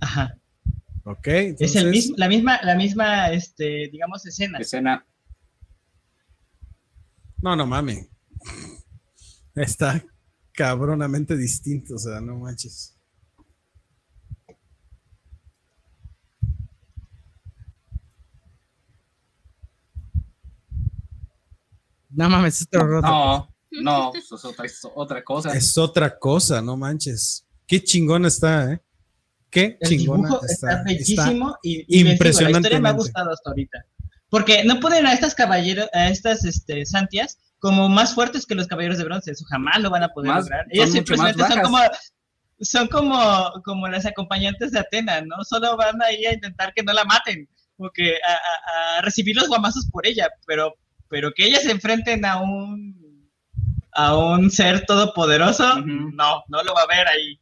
Ajá. 0.00 0.38
Ok. 1.04 1.26
es 1.26 1.76
el 1.76 1.90
mismo, 1.90 2.14
la 2.16 2.28
misma, 2.28 2.60
la 2.62 2.74
misma, 2.76 3.30
este, 3.30 3.88
digamos, 3.90 4.24
escena. 4.26 4.58
Escena. 4.58 5.06
No, 7.42 7.54
no 7.54 7.66
mames. 7.66 8.08
Está 9.54 10.02
cabronamente 10.52 11.36
distinto, 11.36 11.96
o 11.96 11.98
sea, 11.98 12.20
no 12.20 12.38
manches. 12.38 12.96
No 22.08 22.30
mames, 22.30 22.60
esto 22.62 22.78
es 22.78 22.84
roto. 22.84 23.08
No, 23.08 23.53
no, 23.82 24.12
eso 24.14 24.36
es 24.36 24.44
otra, 24.44 24.66
es 24.66 24.80
otra 24.94 25.22
cosa. 25.24 25.52
Es 25.54 25.76
otra 25.78 26.18
cosa, 26.18 26.60
no 26.62 26.76
manches. 26.76 27.46
Qué 27.66 27.82
chingona 27.82 28.28
está, 28.28 28.72
¿eh? 28.72 28.80
Qué 29.50 29.78
El 29.80 29.88
chingona 29.88 30.28
dibujo 30.28 30.44
está. 30.46 30.72
está, 30.72 30.82
bellísimo 30.84 31.56
y, 31.62 31.84
y 32.00 32.04
les 32.04 32.18
digo, 32.18 32.40
la 32.50 32.50
historia 32.58 32.80
me 32.80 32.88
ha 32.88 32.92
gustado 32.92 33.30
hasta 33.30 33.50
ahorita. 33.50 33.84
Porque 34.28 34.64
no 34.64 34.80
ponen 34.80 35.06
a 35.06 35.12
estas 35.12 35.34
caballeros, 35.34 35.88
a 35.92 36.08
estas 36.08 36.44
este, 36.44 36.84
santias 36.86 37.38
como 37.60 37.88
más 37.88 38.14
fuertes 38.14 38.44
que 38.46 38.54
los 38.56 38.66
caballeros 38.66 38.98
de 38.98 39.04
bronce. 39.04 39.30
Eso 39.30 39.44
jamás 39.48 39.80
lo 39.80 39.90
van 39.90 40.02
a 40.02 40.08
poder 40.08 40.32
Más- 40.32 40.44
lograr. 40.44 40.66
Ellas 40.70 40.90
simplemente 40.90 41.40
son 41.46 41.60
como, 41.62 41.78
son 42.60 42.88
como, 42.88 43.52
como 43.64 43.88
las 43.88 44.06
acompañantes 44.06 44.72
de 44.72 44.80
Atena, 44.80 45.20
¿no? 45.22 45.36
Solo 45.44 45.76
van 45.76 46.02
ahí 46.02 46.26
a 46.26 46.34
intentar 46.34 46.72
que 46.74 46.82
no 46.82 46.92
la 46.92 47.04
maten 47.04 47.48
o 47.76 47.90
que 47.94 48.14
a, 48.26 48.32
a- 48.32 48.98
a 48.98 49.02
recibir 49.02 49.36
los 49.36 49.48
guamazos 49.48 49.86
por 49.90 50.06
ella, 50.06 50.28
pero, 50.46 50.74
pero 51.08 51.30
que 51.34 51.46
ellas 51.46 51.62
se 51.62 51.70
enfrenten 51.70 52.24
a 52.24 52.40
un 52.42 53.03
a 53.94 54.16
un 54.16 54.50
ser 54.50 54.84
todopoderoso, 54.86 55.64
Ujú. 55.78 56.10
no, 56.14 56.42
no 56.48 56.62
lo 56.62 56.74
va 56.74 56.82
a 56.82 56.86
ver 56.86 57.06
ahí. 57.08 57.38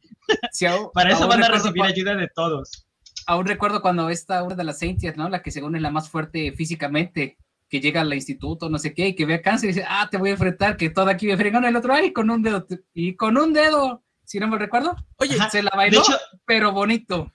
Sí, 0.51 0.65
aún- 0.65 0.89
Para 0.93 1.11
eso 1.11 1.27
van 1.27 1.43
a 1.43 1.47
recibir 1.49 1.83
ayuda 1.83 2.15
de 2.15 2.27
todos. 2.33 2.85
Aún 3.25 3.45
recuerdo 3.45 3.81
cuando 3.81 4.09
esta 4.09 4.43
una 4.43 4.55
de 4.55 4.63
las 4.63 4.79
Saintias, 4.79 5.15
¿no? 5.17 5.29
La 5.29 5.41
que 5.41 5.51
según 5.51 5.75
es 5.75 5.81
la 5.81 5.91
más 5.91 6.09
fuerte 6.09 6.51
físicamente, 6.53 7.37
que 7.69 7.79
llega 7.81 8.01
al 8.01 8.13
instituto, 8.13 8.69
no 8.69 8.77
sé 8.77 8.93
qué, 8.93 9.07
y 9.09 9.15
que 9.15 9.25
ve 9.25 9.35
a 9.35 9.41
cáncer 9.41 9.69
y 9.69 9.73
dice, 9.73 9.85
ah, 9.89 10.07
te 10.11 10.17
voy 10.17 10.29
a 10.29 10.33
enfrentar, 10.33 10.77
que 10.77 10.89
toda 10.89 11.11
aquí 11.13 11.27
me 11.27 11.37
fregón 11.37 11.65
el 11.65 11.75
otro, 11.75 11.93
ay, 11.93 12.13
con 12.13 12.29
un 12.29 12.43
dedo, 12.43 12.65
y 12.93 13.15
con 13.15 13.37
un 13.37 13.51
dedo, 13.53 14.03
si 14.25 14.39
no 14.39 14.47
me 14.47 14.57
recuerdo, 14.57 14.95
Oye, 15.17 15.37
se 15.51 15.63
la 15.63 15.71
de 15.71 15.77
bailó, 15.77 15.99
hecho, 16.01 16.17
pero 16.45 16.71
bonito. 16.71 17.31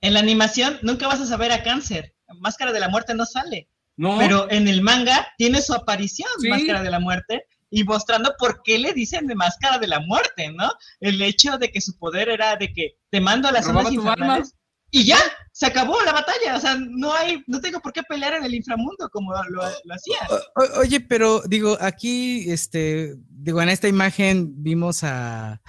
en 0.00 0.14
la 0.14 0.20
animación 0.20 0.78
nunca 0.82 1.06
vas 1.08 1.20
a 1.20 1.26
saber 1.26 1.52
a 1.52 1.62
cáncer. 1.62 2.14
Máscara 2.40 2.72
de 2.72 2.80
la 2.80 2.88
muerte 2.88 3.14
no 3.14 3.24
sale. 3.26 3.68
No, 3.96 4.18
Pero 4.18 4.50
en 4.50 4.66
el 4.66 4.82
manga 4.82 5.28
tiene 5.38 5.60
su 5.62 5.72
aparición, 5.72 6.28
Sí. 6.40 6.48
Máscara 6.48 6.82
de 6.82 6.90
la 6.90 6.98
Muerte, 6.98 7.46
y 7.70 7.84
mostrando 7.84 8.34
por 8.38 8.62
qué 8.62 8.78
le 8.78 8.92
dicen 8.92 9.26
de 9.26 9.34
Máscara 9.34 9.78
de 9.78 9.88
la 9.88 10.00
Muerte, 10.00 10.52
¿no? 10.52 10.70
El 11.00 11.20
hecho 11.22 11.58
de 11.58 11.70
que 11.70 11.80
su 11.80 11.96
poder 11.98 12.28
era 12.28 12.56
de 12.56 12.72
que 12.72 12.96
te 13.10 13.20
mando 13.20 13.48
a 13.48 13.52
las 13.52 13.66
tu 13.66 13.78
infernales 13.90 14.54
y 14.90 15.04
ya, 15.04 15.18
se 15.50 15.66
acabó 15.66 16.00
la 16.02 16.12
batalla. 16.12 16.56
O 16.56 16.60
sea, 16.60 16.76
no 16.78 17.12
hay, 17.12 17.42
no 17.48 17.60
tengo 17.60 17.80
por 17.80 17.92
qué 17.92 18.02
pelear 18.04 18.34
en 18.34 18.44
el 18.44 18.54
inframundo 18.54 19.08
como 19.10 19.32
lo, 19.32 19.62
lo 19.84 19.94
hacía. 19.94 20.18
O- 20.54 20.80
oye, 20.80 21.00
pero 21.00 21.42
digo, 21.46 21.76
aquí, 21.80 22.48
este, 22.48 23.16
digo, 23.28 23.60
en 23.60 23.70
esta 23.70 23.88
imagen 23.88 24.62
vimos 24.62 25.02
a, 25.02 25.60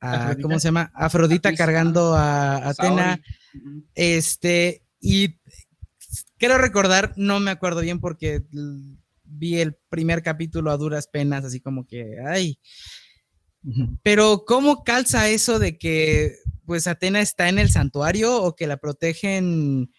a-. 0.00 0.36
¿cómo 0.42 0.58
se 0.58 0.66
llama? 0.66 0.90
Afrodita 0.94 1.54
cargando 1.54 2.14
a 2.16 2.56
Atena, 2.70 3.20
Saori. 3.20 3.22
Ujú. 3.54 3.84
este, 3.94 4.82
y 5.00 5.38
quiero 6.36 6.58
recordar, 6.58 7.12
no 7.16 7.38
me 7.38 7.52
acuerdo 7.52 7.82
bien 7.82 8.00
porque 8.00 8.42
vi 9.36 9.60
el 9.60 9.76
primer 9.88 10.22
capítulo 10.22 10.70
a 10.70 10.76
duras 10.76 11.06
penas, 11.08 11.44
así 11.44 11.60
como 11.60 11.86
que, 11.86 12.16
ay, 12.26 12.58
pero 14.02 14.44
¿cómo 14.46 14.84
calza 14.84 15.28
eso 15.28 15.58
de 15.58 15.78
que 15.78 16.36
pues 16.66 16.86
Atena 16.86 17.20
está 17.20 17.48
en 17.48 17.58
el 17.58 17.70
santuario 17.70 18.42
o 18.42 18.54
que 18.54 18.66
la 18.66 18.76
protegen? 18.76 19.90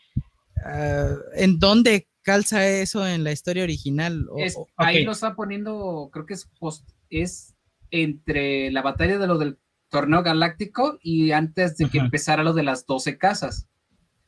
ah, 0.63 1.15
¿En 1.35 1.59
dónde 1.59 2.07
calza 2.21 2.67
eso 2.67 3.07
en 3.07 3.23
la 3.23 3.31
historia 3.31 3.63
original? 3.63 4.27
O- 4.29 4.39
Es- 4.39 4.55
o- 4.55 4.67
Ahí 4.77 5.03
lo 5.03 5.11
está 5.11 5.35
poniendo, 5.35 6.09
creo 6.13 6.25
que 6.25 6.35
es, 6.35 6.47
post- 6.59 6.89
es 7.09 7.55
entre 7.91 8.71
la 8.71 8.81
batalla 8.81 9.17
de 9.17 9.27
lo 9.27 9.37
del 9.37 9.57
torneo 9.89 10.23
galáctico 10.23 10.97
y 11.01 11.31
antes 11.31 11.77
de 11.77 11.89
que 11.89 11.99
Ajá. 11.99 12.05
empezara 12.05 12.43
lo 12.43 12.53
de 12.53 12.63
las 12.63 12.85
12 12.85 13.17
casas. 13.17 13.67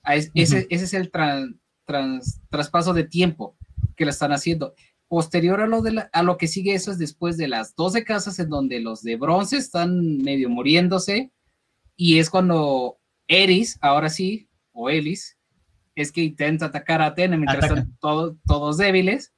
Ah, 0.04 0.16
es- 0.16 0.32
ese, 0.36 0.68
ese 0.70 0.86
es 0.86 0.94
el 0.94 1.12
tran- 1.12 1.60
trans- 1.86 2.40
traspaso 2.50 2.94
de 2.94 3.04
tiempo 3.04 3.58
que 3.96 4.06
lo 4.06 4.12
están 4.12 4.32
haciendo. 4.32 4.74
Posterior 5.10 5.62
a 5.62 5.68
lo, 5.68 5.82
de 5.82 5.92
la- 5.94 6.10
a 6.12 6.24
lo 6.24 6.38
que 6.38 6.48
sigue, 6.48 6.74
eso 6.74 6.92
es 6.92 6.98
después 7.00 7.38
de 7.38 7.48
las 7.48 7.76
12 7.76 8.04
casas 8.04 8.40
en 8.40 8.50
donde 8.50 8.80
los 8.82 9.04
de 9.04 9.16
bronce 9.16 9.58
están 9.58 10.18
medio 10.18 10.50
muriéndose 10.50 11.32
y 11.96 12.20
es 12.20 12.30
cuando 12.30 12.98
Eris, 13.28 13.78
ahora 13.82 14.10
sí, 14.10 14.50
o 14.74 14.90
Elis, 14.90 15.38
es 15.96 16.12
que 16.12 16.22
intenta 16.24 16.66
atacar 16.68 17.02
a 17.02 17.08
Atena 17.08 17.38
mientras 17.38 17.64
Ataca. 17.66 17.80
están 17.82 17.98
todos, 18.00 18.36
todos 18.46 18.78
débiles 18.78 19.34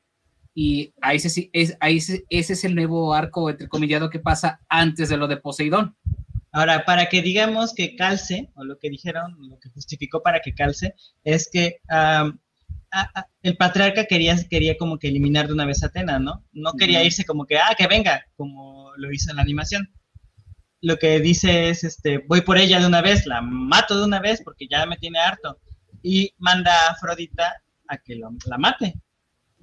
y 0.56 0.93
ahí, 1.01 1.19
se, 1.19 1.49
es, 1.53 1.77
ahí 1.80 2.01
se- 2.01 2.25
ese 2.30 2.53
es 2.53 2.65
el 2.65 2.75
nuevo 2.75 3.14
arco 3.14 3.49
entrecomillado 3.49 4.09
que 4.09 4.19
pasa 4.19 4.59
antes 4.67 5.07
de 5.09 5.17
lo 5.17 5.27
de 5.27 5.38
Poseidón. 5.38 5.95
Ahora, 6.51 6.83
para 6.83 7.07
que 7.09 7.22
digamos 7.22 7.73
que 7.75 7.95
calce, 7.95 8.49
o 8.56 8.64
lo 8.64 8.80
que 8.80 8.89
dijeron, 8.89 9.35
lo 9.48 9.59
que 9.59 9.69
justificó 9.69 10.23
para 10.23 10.41
que 10.41 10.56
calce, 10.56 10.95
es 11.23 11.48
que 11.51 11.77
a- 12.91 13.09
a- 13.19 13.27
el 13.43 13.55
patriarca 13.57 14.05
quería, 14.05 14.35
quería 14.49 14.77
como 14.77 14.97
que 14.97 15.07
eliminar 15.07 15.47
de 15.47 15.53
una 15.53 15.65
vez 15.65 15.83
a 15.83 15.87
Atena, 15.87 16.19
¿no? 16.19 16.45
No 16.51 16.73
quería 16.73 17.03
irse 17.03 17.25
como 17.25 17.45
que, 17.45 17.57
ah, 17.57 17.75
que 17.77 17.87
venga, 17.87 18.25
como 18.35 18.91
lo 18.97 19.11
hizo 19.11 19.29
en 19.31 19.37
la 19.37 19.41
animación. 19.43 19.91
Lo 20.81 20.97
que 20.97 21.19
dice 21.19 21.69
es, 21.69 21.83
este, 21.83 22.19
voy 22.19 22.41
por 22.41 22.57
ella 22.57 22.79
de 22.79 22.87
una 22.87 23.01
vez, 23.01 23.25
la 23.25 23.41
mato 23.41 23.97
de 23.99 24.05
una 24.05 24.19
vez 24.19 24.41
porque 24.43 24.67
ya 24.69 24.85
me 24.85 24.97
tiene 24.97 25.19
harto. 25.19 25.59
Y 26.01 26.33
manda 26.37 26.71
a 26.87 26.91
Afrodita 26.91 27.61
a 27.87 27.97
que 27.97 28.15
lo- 28.15 28.31
la 28.45 28.57
mate. 28.57 28.93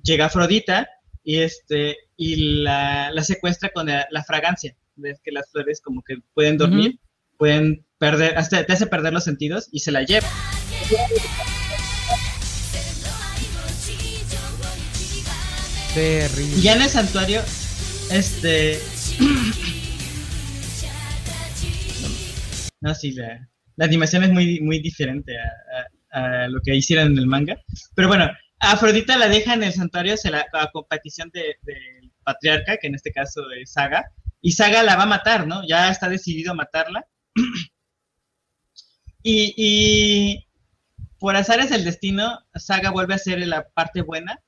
Llega 0.02 0.26
Afrodita 0.26 0.86
y, 1.24 1.38
este, 1.38 1.96
y 2.16 2.62
la, 2.62 3.10
la 3.12 3.22
secuestra 3.24 3.70
con 3.70 3.86
la, 3.86 4.06
la 4.10 4.22
fragancia. 4.24 4.76
Ves 4.96 5.20
que 5.24 5.32
las 5.32 5.50
flores 5.50 5.80
como 5.80 6.02
que 6.02 6.16
pueden 6.34 6.58
dormir, 6.58 7.00
pueden 7.38 7.86
perder, 7.98 8.36
hasta 8.36 8.64
te 8.64 8.72
hace 8.74 8.86
perder 8.86 9.12
los 9.14 9.24
sentidos 9.24 9.68
y 9.72 9.80
se 9.80 9.92
la 9.92 10.02
lleva. 10.02 10.28
Ya 16.62 16.74
en 16.74 16.82
el 16.82 16.88
santuario, 16.88 17.42
este... 18.10 18.78
No, 22.80 22.94
sí, 22.94 23.12
la, 23.12 23.48
la 23.76 23.84
animación 23.86 24.22
es 24.24 24.30
muy, 24.30 24.60
muy 24.60 24.78
diferente 24.80 25.32
a, 25.38 25.50
a- 26.44 26.48
lo 26.48 26.60
que 26.62 26.74
hicieron 26.76 27.12
en 27.12 27.18
el 27.18 27.26
manga. 27.26 27.56
Pero 27.94 28.08
bueno, 28.08 28.30
Afrodita 28.60 29.16
la 29.16 29.28
deja 29.28 29.54
en 29.54 29.62
el 29.62 29.72
santuario 29.72 30.16
se 30.16 30.30
la, 30.30 30.44
a 30.52 30.70
competición 30.70 31.30
de- 31.32 31.56
del 31.62 32.12
patriarca, 32.22 32.76
que 32.76 32.86
en 32.88 32.94
este 32.94 33.12
caso 33.12 33.40
es 33.58 33.72
Saga. 33.72 34.04
Y 34.42 34.52
Saga 34.52 34.82
la 34.82 34.96
va 34.96 35.04
a 35.04 35.06
matar, 35.06 35.46
¿no? 35.46 35.66
Ya 35.66 35.90
está 35.90 36.08
decidido 36.08 36.52
a 36.52 36.56
matarla. 36.56 37.06
y, 39.22 39.54
y 39.56 40.46
por 41.18 41.34
azares 41.36 41.70
del 41.70 41.84
destino, 41.84 42.40
Saga 42.54 42.90
vuelve 42.90 43.14
a 43.14 43.18
ser 43.18 43.38
la 43.46 43.66
parte 43.68 44.02
buena 44.02 44.40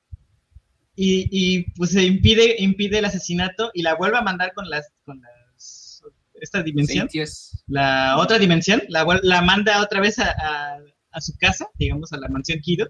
y, 1.01 1.27
y, 1.31 1.71
pues 1.77 1.91
se 1.91 2.03
impide, 2.03 2.55
impide 2.59 2.99
el 2.99 3.05
asesinato 3.05 3.71
y 3.73 3.83
la 3.83 3.95
vuelve 3.95 4.17
a 4.17 4.21
mandar 4.21 4.51
con 4.53 4.69
las, 4.69 4.91
con 5.05 5.21
las 5.21 6.01
esta 6.41 6.61
dimensión, 6.63 7.07
la 7.67 8.17
otra 8.17 8.37
dimensión, 8.39 8.81
la, 8.89 9.05
la 9.23 9.41
manda 9.41 9.81
otra 9.81 9.99
vez 10.01 10.19
a, 10.19 10.29
a- 10.31 10.79
a 11.11 11.21
su 11.21 11.33
casa, 11.37 11.67
digamos 11.75 12.13
a 12.13 12.17
la 12.17 12.27
mansión 12.29 12.59
Kido. 12.59 12.87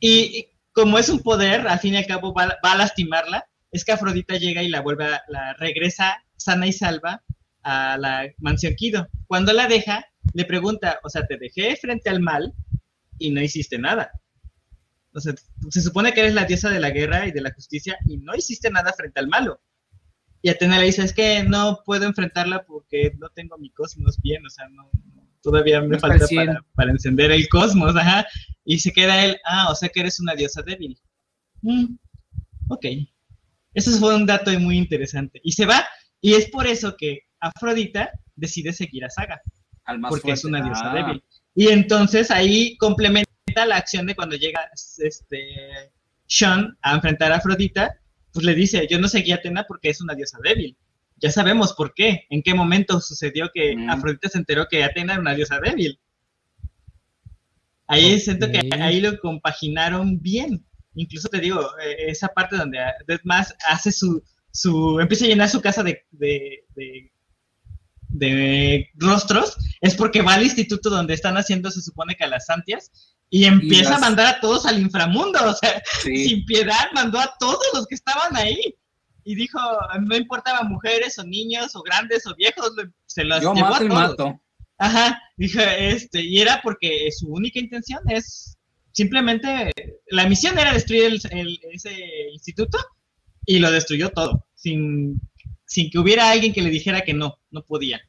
Y, 0.00 0.38
y 0.38 0.48
como 0.72 0.98
es 0.98 1.08
un 1.08 1.20
poder, 1.20 1.66
al 1.68 1.78
fin 1.78 1.94
y 1.94 1.96
al 1.98 2.06
cabo 2.06 2.34
va, 2.34 2.56
va 2.64 2.72
a 2.72 2.76
lastimarla, 2.76 3.46
es 3.70 3.84
que 3.84 3.92
Afrodita 3.92 4.36
llega 4.36 4.62
y 4.62 4.68
la 4.68 4.80
vuelve, 4.80 5.06
a, 5.06 5.22
la 5.28 5.54
regresa 5.54 6.22
sana 6.36 6.66
y 6.66 6.72
salva 6.72 7.22
a 7.62 7.96
la 7.98 8.26
mansión 8.38 8.74
Kido. 8.74 9.08
Cuando 9.26 9.52
la 9.52 9.66
deja, 9.68 10.04
le 10.34 10.44
pregunta, 10.44 10.98
o 11.04 11.08
sea, 11.08 11.26
te 11.26 11.36
dejé 11.38 11.76
frente 11.76 12.10
al 12.10 12.20
mal 12.20 12.52
y 13.18 13.30
no 13.30 13.40
hiciste 13.42 13.78
nada. 13.78 14.10
O 15.14 15.20
sea, 15.20 15.32
se 15.70 15.80
supone 15.80 16.12
que 16.12 16.20
eres 16.20 16.34
la 16.34 16.44
diosa 16.44 16.70
de 16.70 16.80
la 16.80 16.90
guerra 16.90 17.26
y 17.26 17.30
de 17.32 17.40
la 17.40 17.52
justicia 17.52 17.96
y 18.06 18.16
no 18.18 18.34
hiciste 18.34 18.68
nada 18.70 18.92
frente 18.92 19.20
al 19.20 19.28
malo. 19.28 19.60
Y 20.42 20.50
Atena 20.50 20.78
le 20.78 20.86
dice, 20.86 21.02
es 21.02 21.12
que 21.14 21.44
no 21.44 21.80
puedo 21.86 22.04
enfrentarla 22.04 22.64
porque 22.64 23.12
no 23.18 23.28
tengo 23.30 23.56
mi 23.56 23.70
cosmos 23.70 24.20
bien, 24.20 24.44
o 24.44 24.50
sea, 24.50 24.68
no, 24.68 24.90
no- 25.14 25.28
todavía 25.40 25.80
me 25.80 25.88
No 25.88 26.00
falta 26.00 26.26
para, 26.34 26.60
para 26.74 26.90
encender 26.90 27.30
el 27.30 27.48
cosmos, 27.48 27.94
ajá. 27.96 28.26
Y 28.64 28.78
se 28.78 28.92
queda 28.92 29.24
él, 29.24 29.38
ah, 29.46 29.68
o 29.70 29.74
sea 29.74 29.88
que 29.88 30.00
eres 30.00 30.18
una 30.20 30.34
diosa 30.34 30.62
débil. 30.62 30.98
Mm, 31.62 31.94
ok. 32.68 32.86
Eso 33.72 33.90
fue 33.98 34.14
un 34.16 34.26
dato 34.26 34.50
muy 34.58 34.76
interesante. 34.78 35.40
Y 35.44 35.52
se 35.52 35.64
va, 35.66 35.84
y 36.20 36.34
es 36.34 36.48
por 36.50 36.66
eso 36.66 36.96
que 36.96 37.20
Afrodita 37.40 38.10
decide 38.36 38.72
seguir 38.72 39.04
a 39.04 39.10
Saga 39.10 39.40
Al 39.84 39.98
más 39.98 40.10
porque 40.10 40.32
es 40.32 40.44
una 40.44 40.62
diosa 40.62 40.90
Ah, 40.92 40.94
débil. 40.94 41.22
Y 41.54 41.68
entonces 41.68 42.30
ahí 42.30 42.76
complementa 42.78 43.23
la 43.66 43.76
acción 43.76 44.06
de 44.06 44.14
cuando 44.14 44.36
llega 44.36 44.70
este 44.98 45.92
Sean 46.26 46.76
a 46.82 46.94
enfrentar 46.94 47.32
a 47.32 47.36
Afrodita, 47.36 48.00
pues 48.32 48.44
le 48.44 48.54
dice, 48.54 48.86
yo 48.90 48.98
no 48.98 49.08
seguí 49.08 49.32
a 49.32 49.36
Atena 49.36 49.64
porque 49.66 49.90
es 49.90 50.00
una 50.00 50.14
diosa 50.14 50.38
débil. 50.42 50.76
Ya 51.16 51.30
sabemos 51.30 51.72
por 51.72 51.94
qué, 51.94 52.26
en 52.30 52.42
qué 52.42 52.54
momento 52.54 53.00
sucedió 53.00 53.50
que 53.54 53.76
Mm. 53.76 53.90
Afrodita 53.90 54.28
se 54.28 54.38
enteró 54.38 54.66
que 54.68 54.82
Atena 54.82 55.12
era 55.12 55.22
una 55.22 55.34
diosa 55.34 55.60
débil. 55.60 55.98
Ahí 57.86 58.18
siento 58.18 58.50
que 58.50 58.68
ahí 58.80 59.00
lo 59.00 59.18
compaginaron 59.20 60.20
bien. 60.20 60.64
Incluso 60.94 61.28
te 61.28 61.38
digo, 61.40 61.60
eh, 61.82 62.06
esa 62.08 62.28
parte 62.28 62.56
donde 62.56 62.78
más 63.24 63.54
hace 63.68 63.92
su, 63.92 64.22
su, 64.50 64.98
empieza 65.00 65.26
a 65.26 65.28
llenar 65.28 65.48
su 65.48 65.60
casa 65.60 65.82
de, 65.82 66.04
de, 66.10 66.64
de, 66.74 67.12
de 68.14 68.88
rostros, 68.94 69.56
es 69.80 69.94
porque 69.94 70.22
va 70.22 70.34
al 70.34 70.42
instituto 70.44 70.88
donde 70.90 71.14
están 71.14 71.36
haciendo, 71.36 71.70
se 71.70 71.82
supone 71.82 72.14
que 72.14 72.24
a 72.24 72.28
las 72.28 72.46
santias, 72.46 72.90
y 73.30 73.44
empieza 73.44 73.90
las- 73.90 73.98
a 73.98 74.00
mandar 74.00 74.26
a 74.36 74.40
todos 74.40 74.64
al 74.66 74.78
inframundo, 74.80 75.38
o 75.44 75.54
sea, 75.54 75.82
sí. 76.02 76.28
sin 76.28 76.44
piedad, 76.46 76.86
mandó 76.94 77.18
a 77.18 77.34
todos 77.38 77.62
los 77.74 77.86
que 77.86 77.94
estaban 77.96 78.36
ahí. 78.36 78.58
Y 79.26 79.34
dijo, 79.36 79.58
no 80.02 80.16
importaba 80.16 80.62
mujeres 80.64 81.18
o 81.18 81.24
niños 81.24 81.74
o 81.74 81.82
grandes 81.82 82.26
o 82.26 82.34
viejos, 82.36 82.70
lo- 82.76 82.84
se 83.06 83.24
los 83.24 83.42
Yo 83.42 83.54
llevó 83.54 83.68
mato 83.70 83.82
a 83.82 83.84
y 83.84 83.88
mato. 83.88 84.40
Ajá, 84.78 85.20
dijo, 85.36 85.60
este, 85.60 86.20
y 86.22 86.40
era 86.40 86.60
porque 86.62 87.08
su 87.16 87.28
única 87.28 87.58
intención 87.58 88.00
es 88.08 88.58
simplemente, 88.92 89.72
la 90.08 90.28
misión 90.28 90.58
era 90.58 90.72
destruir 90.72 91.04
el- 91.04 91.20
el- 91.30 91.60
ese 91.72 91.94
instituto 92.32 92.78
y 93.46 93.58
lo 93.58 93.70
destruyó 93.70 94.10
todo, 94.10 94.46
sin, 94.54 95.20
sin 95.74 95.90
que 95.90 95.98
hubiera 95.98 96.30
alguien 96.30 96.52
que 96.52 96.62
le 96.62 96.70
dijera 96.70 97.00
que 97.02 97.14
no, 97.14 97.36
no 97.50 97.64
podía. 97.64 98.00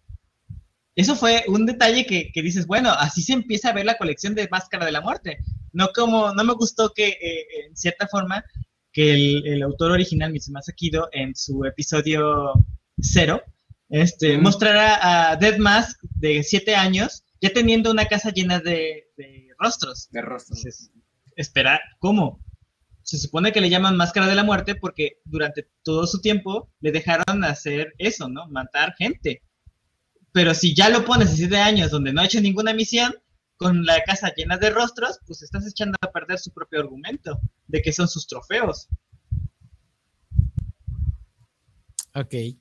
Eso 0.95 1.16
fue 1.16 1.44
un 1.48 1.66
detalle 1.66 2.06
que, 2.06 2.30
que 2.32 2.44
dices, 2.44 2.68
bueno, 2.68 2.92
así 2.92 3.24
se 3.24 3.34
empieza 3.34 3.69
a 3.69 3.74
ver 3.74 3.85
la 3.85 3.98
colección 3.98 4.35
de 4.35 4.48
Máscara 4.52 4.85
de 4.85 4.92
la 4.92 5.02
Muerte. 5.02 5.40
No 5.74 5.88
como, 5.95 6.32
no 6.35 6.44
me 6.44 6.53
gustó 6.53 6.92
que, 6.94 7.08
eh, 7.08 7.45
en 7.68 7.76
cierta 7.76 8.08
forma, 8.08 8.45
que 8.94 9.14
el, 9.14 9.48
el 9.48 9.64
autor 9.64 9.92
original, 9.92 10.32
Mitsumasa 10.32 10.74
Kido, 10.74 11.10
en 11.11 11.35
su 11.35 11.66
episodio 11.66 12.53
cero, 13.00 13.42
este, 13.90 14.38
Mm. 14.38 14.44
mostrara 14.44 15.32
a 15.32 15.35
Dead 15.35 15.58
Mask 15.58 16.00
de 16.03 16.44
siete 16.44 16.76
años 16.76 17.24
ya 17.42 17.50
teniendo 17.52 17.90
una 17.92 18.06
casa 18.06 18.30
llena 18.32 18.60
de, 18.60 19.06
de 19.18 19.48
rostros. 19.58 20.08
De 20.11 20.22
rostro. 20.22 20.56
Entonces, 20.56 20.92
espera, 21.35 21.82
¿cómo? 22.00 22.44
Se 23.06 23.19
supone 23.19 23.51
que 23.51 23.61
le 23.61 23.69
llaman 23.69 23.95
máscara 23.95 24.25
de 24.27 24.34
la 24.34 24.43
muerte 24.43 24.74
porque 24.74 25.19
durante 25.25 25.69
todo 25.84 26.08
su 26.08 26.22
tiempo 26.22 26.72
le 26.80 26.92
dejaron 26.92 27.43
hacer 27.43 27.93
eso, 28.00 28.27
¿no? 28.27 28.48
Matar 28.50 28.95
gente. 28.98 29.43
Pero 30.32 30.56
si 30.56 30.74
ya 30.74 30.90
lo 30.90 31.06
pones 31.06 31.30
a 31.30 31.35
siete 31.35 31.58
años 31.58 31.92
donde 31.92 32.11
no 32.11 32.22
ha 32.22 32.25
hecho 32.25 32.42
ninguna 32.42 32.74
misión, 32.74 33.14
con 33.58 33.85
la 33.85 34.03
casa 34.03 34.34
llena 34.35 34.58
de 34.58 34.72
rostros, 34.72 35.19
pues 35.27 35.43
estás 35.43 35.67
echando 35.67 35.95
a 36.01 36.11
perder 36.11 36.40
su 36.40 36.51
propio 36.51 36.80
argumento 36.80 37.40
de 37.67 37.84
que 37.84 37.93
son 37.93 38.08
sus 38.08 38.25
trofeos. 38.25 38.88
Ok. 42.16 42.34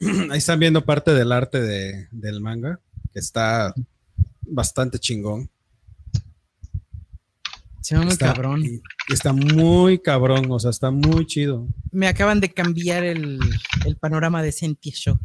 Ahí 0.00 0.38
están 0.38 0.58
viendo 0.58 0.84
parte 0.84 1.14
del 1.14 1.30
arte 1.30 1.60
de- 1.60 2.08
del 2.10 2.40
manga, 2.40 2.80
que 3.12 3.20
está 3.20 3.72
bastante 4.42 4.98
chingón. 4.98 5.48
Se 7.90 7.96
ve 7.96 8.04
muy 8.04 8.12
está, 8.12 8.26
cabrón. 8.34 8.62
Está 9.08 9.32
muy 9.32 9.98
cabrón, 9.98 10.46
o 10.48 10.60
sea, 10.60 10.70
está 10.70 10.92
muy 10.92 11.26
chido. 11.26 11.66
Me 11.90 12.06
acaban 12.06 12.38
de 12.38 12.48
cambiar 12.52 13.02
el, 13.02 13.40
el 13.84 13.96
panorama 13.96 14.44
de 14.44 14.52
Sentia 14.52 14.92
Show. 14.94 15.18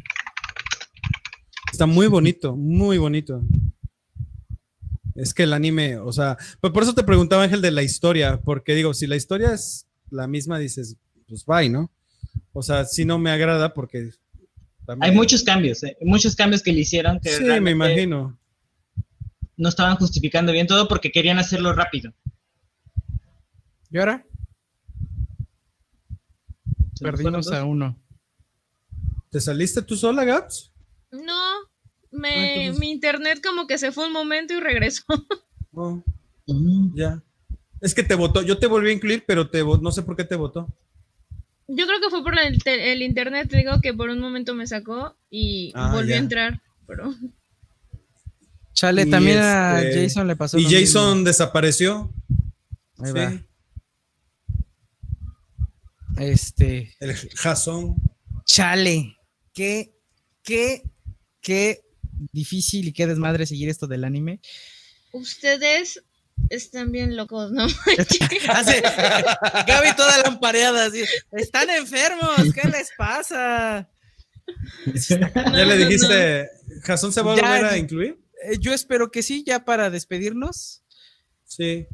Está 1.70 1.86
muy 1.86 2.08
bonito, 2.08 2.56
muy 2.56 2.98
bonito. 2.98 3.40
Es 5.14 5.32
que 5.32 5.44
el 5.44 5.52
anime, 5.52 5.96
o 5.98 6.10
sea, 6.12 6.36
pues 6.60 6.72
por 6.72 6.82
eso 6.82 6.92
te 6.92 7.04
preguntaba 7.04 7.44
Ángel 7.44 7.62
de 7.62 7.70
la 7.70 7.84
historia, 7.84 8.40
porque 8.40 8.74
digo, 8.74 8.94
si 8.94 9.06
la 9.06 9.14
historia 9.14 9.54
es 9.54 9.86
la 10.10 10.26
misma, 10.26 10.58
dices, 10.58 10.96
pues 11.28 11.44
bye, 11.46 11.68
¿no? 11.70 11.92
O 12.52 12.62
sea, 12.62 12.84
si 12.84 13.04
no 13.04 13.16
me 13.20 13.30
agrada 13.30 13.72
porque... 13.74 14.10
también- 14.84 15.08
Hay 15.12 15.16
muchos 15.16 15.44
cambios, 15.44 15.84
¿eh? 15.84 15.96
muchos 16.00 16.34
cambios 16.34 16.62
que 16.64 16.72
le 16.72 16.80
hicieron 16.80 17.20
que 17.20 17.30
Sí, 17.30 17.44
me 17.60 17.70
imagino. 17.70 18.36
no 19.56 19.68
estaban 19.68 19.94
justificando 19.98 20.50
bien 20.50 20.66
todo 20.66 20.88
porque 20.88 21.12
querían 21.12 21.38
hacerlo 21.38 21.72
rápido. 21.72 22.12
¿Y 23.96 23.98
ahora? 23.98 24.26
¿Se 26.92 27.02
nos 27.04 27.12
Perdimos 27.14 27.50
a 27.50 27.64
uno. 27.64 27.98
¿Te 29.30 29.40
saliste 29.40 29.80
tú 29.80 29.96
sola, 29.96 30.22
Gaps? 30.22 30.70
No, 31.12 31.40
me, 32.10 32.28
Ah, 32.28 32.54
entonces- 32.56 32.78
mi 32.78 32.90
internet 32.90 33.40
como 33.42 33.66
que 33.66 33.78
se 33.78 33.92
fue 33.92 34.06
un 34.06 34.12
momento 34.12 34.52
y 34.52 34.60
regresó. 34.60 35.02
Oh? 35.78 36.02
Mm. 36.46 36.94
ya. 36.94 37.22
Es 37.80 37.94
que 37.94 38.02
te 38.02 38.14
votó, 38.14 38.42
yo 38.42 38.58
te 38.58 38.66
volví 38.66 38.90
a 38.90 38.92
incluir, 38.94 39.24
pero 39.26 39.48
te 39.48 39.62
no 39.64 39.90
sé 39.92 40.02
por 40.02 40.14
qué 40.16 40.24
te 40.24 40.36
votó. 40.36 40.66
Yo 41.66 41.86
creo 41.86 41.98
que 42.00 42.10
fue 42.10 42.22
por 42.22 42.38
el, 42.38 42.62
te- 42.62 42.92
el 42.92 43.00
internet, 43.02 43.48
te 43.50 43.56
digo 43.58 43.80
que 43.82 43.94
por 43.94 44.10
un 44.10 44.18
momento 44.20 44.54
me 44.54 44.66
sacó 44.66 45.16
y 45.30 45.72
Ah, 45.74 45.92
volvió 45.94 46.10
ya. 46.10 46.16
a 46.16 46.18
entrar. 46.18 46.62
Pero 46.86 47.14
Chale, 48.74 49.04
Y 49.04 49.10
también 49.10 49.38
a 49.38 49.80
este- 49.82 50.02
Jason 50.02 50.26
le 50.26 50.36
pasó 50.36 50.58
Y 50.58 50.64
Jason 50.64 51.24
desapareció. 51.24 52.12
Ahí 52.98 53.06
Sí. 53.06 53.12
va. 53.18 53.32
Este, 56.18 56.94
El 57.00 57.14
Jason. 57.34 57.96
chale, 58.44 59.16
qué, 59.52 59.92
qué, 60.42 60.82
qué 61.40 61.82
difícil 62.32 62.88
y 62.88 62.92
qué 62.92 63.06
desmadre 63.06 63.46
seguir 63.46 63.68
esto 63.68 63.86
del 63.86 64.04
anime. 64.04 64.40
ustedes 65.12 66.02
están 66.50 66.92
bien 66.92 67.16
locos, 67.16 67.50
¿no? 67.52 67.64
Hace 68.48 68.80
Gaby 69.66 69.96
toda 69.96 70.22
lampareada 70.22 70.86
así. 70.86 71.02
Están 71.32 71.68
enfermos, 71.70 72.52
¿qué 72.54 72.68
les 72.68 72.90
pasa? 72.96 73.88
¿Ya 75.04 75.64
le 75.64 75.76
dijiste, 75.76 76.48
Jason 76.82 77.12
se 77.12 77.20
va 77.22 77.32
a 77.32 77.36
Ya, 77.36 77.42
volver 77.42 77.64
a 77.66 77.76
incluir? 77.76 78.18
Eh, 78.44 78.58
yo 78.60 78.72
espero 78.72 79.10
que 79.10 79.22
sí, 79.22 79.42
ya 79.44 79.64
para 79.64 79.90
despedirnos. 79.90 80.82
Sí. 81.44 81.86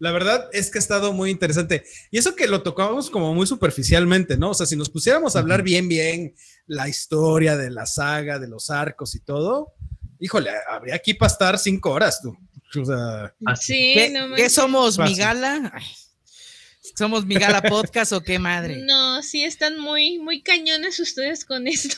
La 0.00 0.12
verdad 0.12 0.48
es 0.52 0.70
que 0.70 0.78
ha 0.78 0.80
estado 0.80 1.12
muy 1.12 1.30
interesante. 1.30 1.84
Y 2.10 2.18
eso 2.18 2.34
que 2.34 2.48
lo 2.48 2.62
tocamos 2.62 3.10
como 3.10 3.34
muy 3.34 3.46
superficialmente, 3.46 4.38
¿no? 4.38 4.50
O 4.50 4.54
sea, 4.54 4.64
si 4.66 4.74
nos 4.74 4.88
pusiéramos 4.88 5.36
a 5.36 5.40
hablar 5.40 5.62
bien, 5.62 5.88
bien 5.88 6.34
la 6.66 6.88
historia 6.88 7.56
de 7.58 7.70
la 7.70 7.84
saga, 7.84 8.38
de 8.38 8.48
los 8.48 8.70
arcos 8.70 9.14
y 9.14 9.20
todo, 9.20 9.74
híjole, 10.18 10.50
habría 10.68 10.94
aquí 10.94 11.12
para 11.12 11.30
estar 11.30 11.58
cinco 11.58 11.90
horas, 11.90 12.22
tú. 12.22 12.34
O 12.80 12.84
sea, 12.84 13.34
Sí, 13.56 13.92
¿Qué, 13.94 14.10
no 14.10 14.34
qué 14.34 14.48
somos. 14.48 14.98
Migala? 14.98 15.70
Ay, 15.74 15.84
¿Somos 16.96 17.24
Migala 17.24 17.62
Podcast 17.62 18.12
o 18.12 18.20
qué 18.22 18.38
madre? 18.38 18.82
No, 18.86 19.22
sí 19.22 19.44
están 19.44 19.78
muy, 19.78 20.18
muy 20.18 20.42
cañones 20.42 21.00
ustedes 21.00 21.44
con 21.44 21.66
esto. 21.66 21.96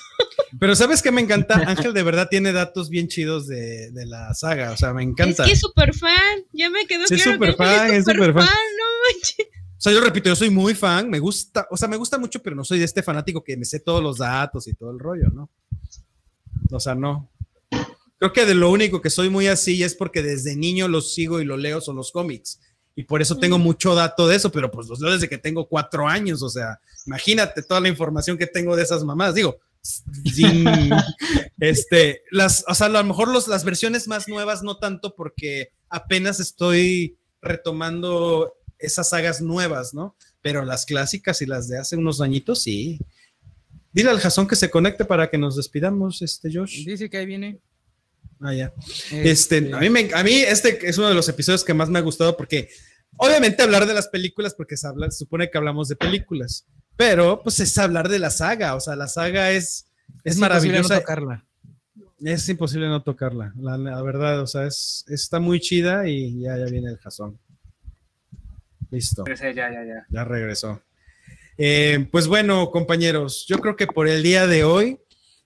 pero 0.60 0.74
¿sabes 0.76 1.02
qué 1.02 1.10
me 1.10 1.20
encanta? 1.20 1.54
Ángel 1.66 1.92
de 1.92 2.02
verdad 2.02 2.28
tiene 2.30 2.52
datos 2.52 2.88
bien 2.88 3.08
chidos 3.08 3.46
de, 3.46 3.90
de 3.90 4.06
la 4.06 4.32
saga, 4.34 4.70
o 4.70 4.76
sea, 4.76 4.92
me 4.92 5.02
encanta. 5.02 5.42
Es 5.42 5.48
que 5.48 5.52
es 5.54 5.60
súper 5.60 5.94
fan. 5.94 6.44
Ya 6.52 6.70
me 6.70 6.86
quedó 6.86 7.06
Sí, 7.06 7.14
es 7.14 7.22
claro 7.22 7.40
que 7.40 7.52
súper 7.52 7.66
Ángel 7.68 7.78
fan, 7.78 7.94
es 7.94 8.04
súper 8.04 8.16
súper 8.16 8.34
fan. 8.34 8.44
no 8.78 8.84
manches. 9.14 9.46
O 9.48 9.80
sea, 9.82 9.92
yo 9.92 10.00
repito, 10.00 10.28
yo 10.28 10.36
soy 10.36 10.50
muy 10.50 10.74
fan, 10.74 11.10
me 11.10 11.18
gusta, 11.18 11.66
o 11.68 11.76
sea, 11.76 11.88
me 11.88 11.96
gusta 11.96 12.16
mucho, 12.16 12.40
pero 12.40 12.54
no 12.54 12.62
soy 12.62 12.78
de 12.78 12.84
este 12.84 13.02
fanático 13.02 13.42
que 13.42 13.56
me 13.56 13.64
sé 13.64 13.80
todos 13.80 14.00
los 14.00 14.18
datos 14.18 14.68
y 14.68 14.74
todo 14.74 14.92
el 14.92 15.00
rollo, 15.00 15.28
¿no? 15.34 15.50
O 16.70 16.78
sea, 16.78 16.94
no. 16.94 17.32
Creo 18.18 18.32
que 18.32 18.46
de 18.46 18.54
lo 18.54 18.70
único 18.70 19.00
que 19.00 19.10
soy 19.10 19.28
muy 19.28 19.48
así 19.48 19.82
es 19.82 19.96
porque 19.96 20.22
desde 20.22 20.54
niño 20.54 20.86
los 20.86 21.12
sigo 21.12 21.40
y 21.40 21.44
lo 21.44 21.56
leo 21.56 21.80
son 21.80 21.96
los 21.96 22.12
cómics. 22.12 22.60
Y 22.94 23.04
por 23.04 23.22
eso 23.22 23.38
tengo 23.38 23.58
mucho 23.58 23.94
dato 23.94 24.28
de 24.28 24.36
eso, 24.36 24.52
pero 24.52 24.70
pues 24.70 24.88
los 24.88 25.00
leo 25.00 25.12
desde 25.12 25.28
que 25.28 25.38
tengo 25.38 25.66
cuatro 25.66 26.06
años. 26.06 26.42
O 26.42 26.48
sea, 26.48 26.78
imagínate 27.06 27.62
toda 27.62 27.80
la 27.80 27.88
información 27.88 28.36
que 28.36 28.46
tengo 28.46 28.76
de 28.76 28.82
esas 28.82 29.02
mamás. 29.02 29.34
Digo, 29.34 29.58
sin, 29.82 30.66
este, 31.58 32.22
las, 32.30 32.64
o 32.68 32.74
sea, 32.74 32.88
a 32.88 32.90
lo 32.90 33.04
mejor 33.04 33.28
los, 33.28 33.48
las 33.48 33.64
versiones 33.64 34.08
más 34.08 34.28
nuevas 34.28 34.62
no 34.62 34.76
tanto 34.76 35.14
porque 35.14 35.70
apenas 35.88 36.38
estoy 36.38 37.16
retomando 37.40 38.54
esas 38.78 39.10
sagas 39.10 39.40
nuevas, 39.40 39.94
¿no? 39.94 40.16
Pero 40.40 40.64
las 40.64 40.86
clásicas 40.86 41.40
y 41.40 41.46
las 41.46 41.68
de 41.68 41.78
hace 41.78 41.96
unos 41.96 42.20
añitos, 42.20 42.62
sí. 42.62 42.98
Dile 43.92 44.10
al 44.10 44.20
Jason 44.20 44.46
que 44.46 44.56
se 44.56 44.70
conecte 44.70 45.04
para 45.04 45.30
que 45.30 45.38
nos 45.38 45.56
despidamos, 45.56 46.22
este 46.22 46.50
Josh. 46.52 46.84
Dice 46.84 47.08
que 47.08 47.18
ahí 47.18 47.26
viene. 47.26 47.60
Ah, 48.42 48.52
ya. 48.54 48.72
Este, 49.12 49.70
a 49.72 49.78
mí, 49.78 49.88
me- 49.90 50.10
a 50.14 50.22
mí 50.24 50.32
este 50.34 50.88
es 50.88 50.98
uno 50.98 51.08
de 51.08 51.14
los 51.14 51.28
episodios 51.28 51.62
que 51.64 51.74
más 51.74 51.88
me 51.88 51.98
ha 51.98 52.02
gustado 52.02 52.36
porque 52.36 52.68
obviamente 53.16 53.62
hablar 53.62 53.86
de 53.86 53.94
las 53.94 54.08
películas 54.08 54.54
porque 54.54 54.76
se, 54.76 54.86
habla, 54.88 55.10
se 55.10 55.18
supone 55.18 55.48
que 55.50 55.58
hablamos 55.58 55.88
de 55.88 55.96
películas, 55.96 56.66
pero 56.96 57.40
pues 57.42 57.60
es 57.60 57.76
hablar 57.78 58.08
de 58.08 58.18
la 58.18 58.30
saga, 58.30 58.74
o 58.74 58.80
sea, 58.80 58.96
la 58.96 59.06
saga 59.08 59.50
es, 59.52 59.86
es, 60.24 60.36
imposible 60.36 60.40
maravillosa. 60.40 60.94
no 60.94 61.00
tocarla. 61.00 61.44
Es 62.24 62.48
imposible 62.48 62.88
no 62.88 63.02
tocarla, 63.02 63.52
la, 63.58 63.76
la 63.78 64.00
verdad, 64.02 64.40
o 64.40 64.46
sea, 64.46 64.66
es, 64.66 65.04
está 65.08 65.38
muy 65.40 65.60
chida 65.60 66.08
y 66.08 66.40
ya, 66.40 66.56
ya 66.56 66.64
viene 66.66 66.90
el 66.90 66.98
jazón. 66.98 67.38
Listo, 68.90 69.24
Ya, 69.26 69.52
ya, 69.52 69.70
ya. 69.70 70.06
ya 70.08 70.24
regresó. 70.24 70.82
Eh, 71.56 72.08
pues 72.10 72.26
bueno, 72.26 72.70
compañeros, 72.70 73.46
yo 73.48 73.58
creo 73.58 73.76
que 73.76 73.86
por 73.86 74.08
el 74.08 74.22
día 74.22 74.46
de 74.46 74.64
hoy, 74.64 74.98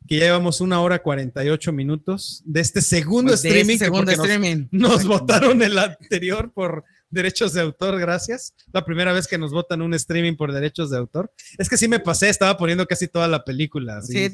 que 0.08 0.16
ya 0.18 0.24
llevamos 0.26 0.60
una 0.60 0.80
hora 0.80 1.02
48 1.02 1.72
minutos 1.72 2.42
de 2.44 2.60
este 2.60 2.80
segundo 2.82 3.30
Pues 3.32 3.42
de 3.42 3.48
este 3.48 3.58
streaming, 3.60 3.78
que 3.78 3.84
segundo 3.84 4.04
porque 4.12 4.16
nos- 4.16 4.26
streaming. 4.28 4.68
nos 4.70 5.04
votaron 5.06 5.62
el 5.62 5.78
anterior 5.78 6.52
por 6.52 6.84
derechos 7.10 7.52
de 7.54 7.60
autor, 7.62 7.98
gracias. 7.98 8.54
La 8.72 8.84
primera 8.84 9.12
vez 9.12 9.26
que 9.28 9.38
nos 9.38 9.52
votan 9.52 9.80
un 9.82 9.94
streaming 9.94 10.36
por 10.36 10.52
derechos 10.52 10.90
de 10.90 10.98
autor. 10.98 11.32
Es 11.58 11.68
que 11.68 11.76
sí 11.76 11.88
me 11.88 12.00
pasé, 12.00 12.28
estaba 12.28 12.56
poniendo 12.56 12.86
casi 12.86 13.08
toda 13.08 13.28
la 13.28 13.44
película. 13.44 14.02
Sí, 14.02 14.28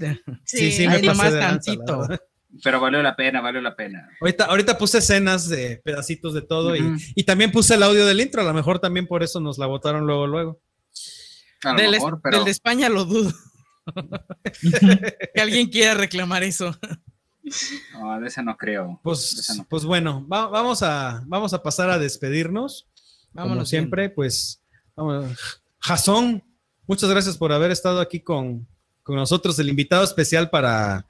Sí, 0.45 0.87
me 0.89 1.01
pasé 1.01 1.31
la 1.31 1.59
verdad. 1.59 2.21
Pero 2.63 2.81
valió 2.81 3.03
la 3.03 3.17
pena, 3.17 3.41
valió 3.41 3.63
la 3.63 3.75
pena. 3.75 4.11
Ahorita, 4.21 4.45
ahorita 4.45 4.77
puse 4.77 4.99
escenas 4.99 5.49
de 5.49 5.81
pedacitos 5.83 6.35
de 6.35 6.43
todo 6.43 6.77
y- 6.77 7.25
también 7.25 7.51
puse 7.51 7.75
el 7.77 7.83
audio 7.83 8.05
del 8.05 8.21
intro. 8.21 8.43
A 8.43 8.45
lo 8.45 8.53
mejor 8.53 8.79
también 8.79 9.07
por 9.07 9.23
eso 9.23 9.41
nos 9.41 9.57
la 9.59 9.67
votaron 9.67 10.07
luego, 10.07 10.27
luego. 10.27 10.61
A 11.65 11.73
lo 11.73 11.79
Del, 11.81 11.91
mejor, 11.93 12.21
pero 12.23 12.37
del 12.39 12.45
de 12.47 12.51
España 12.51 12.89
lo 12.89 13.05
dudo. 13.05 13.33
Que 15.35 15.41
alguien 15.41 15.69
quiera 15.69 15.95
reclamar 15.95 16.43
eso. 16.43 16.77
no, 17.95 18.21
de 18.21 18.29
ese 18.29 18.43
no 18.43 18.57
creo. 18.57 19.01
Pues, 19.03 19.33
Esa 19.39 19.55
no. 19.57 19.67
pues 19.69 19.85
bueno, 19.85 20.27
va- 20.29 20.47
vamos, 20.49 20.83
a, 20.83 21.23
vamos 21.27 21.53
a 21.55 21.63
pasar 21.63 21.91
a 21.91 21.99
despedirnos. 21.99 22.87
Como 23.33 23.47
Vámonos 23.47 23.69
siempre, 23.69 24.11
pues, 24.11 24.61
vamos. 24.95 25.37
Jason, 25.81 26.43
muchas 26.87 27.11
gracias 27.11 27.37
por 27.37 27.53
haber 27.53 27.71
estado 27.71 28.01
aquí 28.01 28.21
con, 28.21 28.67
con 29.03 29.17
nosotros, 29.17 29.59
el 29.59 29.69
invitado 29.69 30.05
especial 30.05 30.51
para 30.51 31.07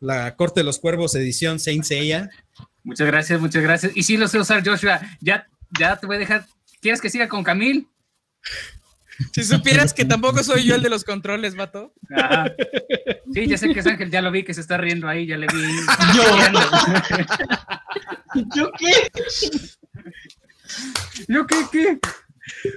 la 0.00 0.34
Corte 0.36 0.60
de 0.60 0.64
los 0.64 0.78
Cuervos 0.78 1.14
edición 1.14 1.58
Saint 1.60 1.84
Seiya. 1.84 2.30
Muchas 2.82 3.06
gracias, 3.06 3.40
muchas 3.40 3.62
gracias. 3.62 3.92
Y 3.96 4.02
sí 4.04 4.16
lo 4.16 4.26
sé 4.28 4.38
usar, 4.38 4.66
Joshua. 4.66 5.00
Ya, 5.20 5.46
ya 5.78 5.96
te 5.96 6.06
voy 6.06 6.16
a 6.16 6.20
dejar. 6.20 6.46
¿Quieres 6.80 7.00
que 7.00 7.10
siga 7.10 7.28
con 7.28 7.42
Camil? 7.44 7.88
Si 9.32 9.44
supieras 9.44 9.94
que 9.94 10.04
tampoco 10.04 10.42
soy 10.42 10.64
yo 10.64 10.74
el 10.74 10.82
de 10.82 10.90
los 10.90 11.04
controles, 11.04 11.54
vato. 11.54 11.94
Ajá. 12.14 12.52
Sí, 13.32 13.46
ya 13.46 13.56
sé 13.58 13.72
que 13.72 13.80
es 13.80 13.86
Ángel, 13.86 14.10
ya 14.10 14.20
lo 14.22 14.30
vi 14.30 14.42
que 14.44 14.52
se 14.54 14.60
está 14.60 14.76
riendo 14.76 15.08
ahí, 15.08 15.26
ya 15.26 15.36
le 15.36 15.46
vi. 15.46 15.62
¿Yo 18.54 18.70
qué? 18.78 19.10
¿Yo 21.28 21.46
qué, 21.46 21.56
qué? 21.72 21.98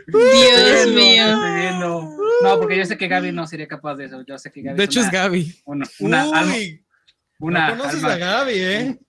Dios 0.08 0.88
mío. 0.96 2.16
No, 2.42 2.60
porque 2.60 2.78
yo 2.78 2.86
sé 2.86 2.98
que 2.98 3.08
Gaby 3.08 3.32
no 3.32 3.46
sería 3.48 3.68
capaz 3.68 3.96
de 3.96 4.06
eso. 4.06 4.24
Yo 4.28 4.38
sé 4.38 4.52
que 4.52 4.62
Gaby 4.62 4.78
De 4.78 4.84
hecho, 4.86 5.00
es 5.02 5.08
una, 5.08 5.12
Gaby. 5.14 5.62
una, 5.66 5.88
una 6.00 6.22
alma- 6.40 6.56
Uy, 6.56 6.86
una 7.40 7.70
no 7.70 7.78
conoces 7.78 8.04
alma- 8.04 8.14
a 8.14 8.18
Gaby, 8.18 8.54
¿eh? 8.56 9.00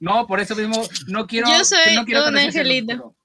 No, 0.00 0.26
por 0.26 0.38
eso 0.40 0.54
mismo 0.54 0.86
no 1.08 1.26
quiero. 1.26 1.48
Yo 1.48 1.64
soy 1.64 1.94
no 1.96 2.04
quiero 2.04 2.28
un 2.28 2.38
angelito. 2.38 3.16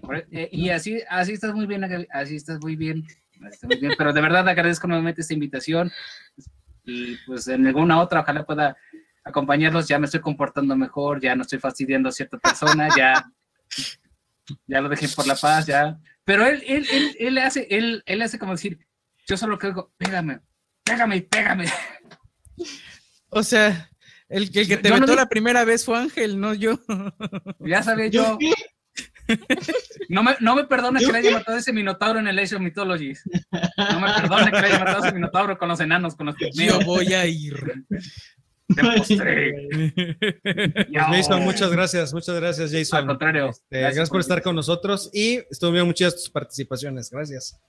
Por- 0.00 0.26
eh, 0.30 0.48
y 0.52 0.70
así, 0.70 1.00
así 1.08 1.32
estás 1.32 1.52
muy 1.54 1.66
bien, 1.66 1.84
así 2.10 2.36
estás 2.36 2.60
muy 2.60 2.76
bien. 2.76 3.04
así 3.40 3.54
estás 3.54 3.68
muy 3.68 3.78
bien, 3.78 3.92
Pero 3.98 4.12
de 4.12 4.20
verdad 4.20 4.48
agradezco 4.48 4.86
nuevamente 4.86 5.20
esta 5.20 5.34
invitación. 5.34 5.90
Y 6.84 7.16
pues 7.26 7.48
en 7.48 7.66
alguna 7.66 8.00
otra, 8.00 8.20
ojalá 8.20 8.44
pueda 8.44 8.76
acompañarlos. 9.24 9.88
Ya 9.88 9.98
me 9.98 10.04
estoy 10.06 10.20
comportando 10.20 10.76
mejor, 10.76 11.20
ya 11.20 11.34
no 11.34 11.42
estoy 11.42 11.58
fastidiando 11.58 12.08
a 12.08 12.12
cierta 12.12 12.36
persona, 12.38 12.88
ya, 12.96 13.24
ya 14.66 14.80
lo 14.80 14.88
dejé 14.88 15.08
por 15.08 15.26
la 15.26 15.34
paz, 15.34 15.66
ya. 15.66 15.98
Pero 16.24 16.46
él, 16.46 16.62
él, 16.66 16.86
él, 16.92 17.16
él 17.18 17.38
hace, 17.38 17.66
él, 17.70 18.02
él 18.06 18.22
hace 18.22 18.38
como 18.38 18.52
decir, 18.52 18.78
yo 19.26 19.36
solo 19.36 19.58
creo, 19.58 19.92
pégame, 19.96 20.40
pégame 20.82 21.16
y 21.16 21.20
pégame. 21.22 21.66
O 23.30 23.42
sea, 23.42 23.90
el, 24.28 24.50
que- 24.52 24.60
el 24.60 24.68
que 24.68 24.76
te 24.76 24.88
Yo 24.90 24.94
vetó 25.00 25.14
la 25.16 25.28
primera 25.28 25.64
vez 25.64 25.84
fue 25.84 25.98
Ángel, 25.98 26.38
no 26.38 26.54
yo. 26.54 26.78
Ya 27.60 27.82
sabía 27.82 28.06
yo. 28.08 28.38
No 30.08 30.22
me, 30.22 30.36
no 30.40 30.54
me 30.54 30.64
perdona 30.64 31.00
que 31.00 31.06
le 31.06 31.18
haya 31.18 31.30
matado 31.32 31.56
ese 31.58 31.72
minotauro 31.72 32.18
en 32.18 32.28
el 32.28 32.38
Age 32.38 32.56
of 32.56 32.60
Mythologies. 32.62 33.22
No 33.90 34.00
me 34.00 34.12
perdona 34.12 34.50
que 34.50 34.60
le 34.60 34.66
haya 34.66 34.78
matado 34.80 35.04
ese 35.04 35.14
minotauro 35.14 35.58
con 35.58 35.68
los 35.68 35.80
enanos, 35.80 36.14
con 36.14 36.26
los 36.26 36.36
Yo 36.38 36.48
pigmeos. 36.50 36.84
voy 36.84 37.12
a 37.14 37.26
ir. 37.26 37.56
Te 38.74 38.82
mostré. 38.82 39.68
Pues, 40.42 40.86
Yo. 40.90 41.00
Jason, 41.00 41.42
muchas 41.42 41.70
gracias, 41.70 42.12
muchas 42.14 42.34
gracias, 42.36 42.72
Jason. 42.72 42.98
Al 43.00 43.06
contrario. 43.06 43.50
Este, 43.50 43.80
gracias, 43.80 44.08
por 44.10 44.20
estar 44.20 44.42
con 44.42 44.56
nosotros 44.56 45.10
y 45.12 45.40
estuvieron 45.50 45.86
muy 45.88 45.94
chidas 45.94 46.16
tus 46.16 46.30
participaciones. 46.30 47.10
Gracias. 47.10 47.60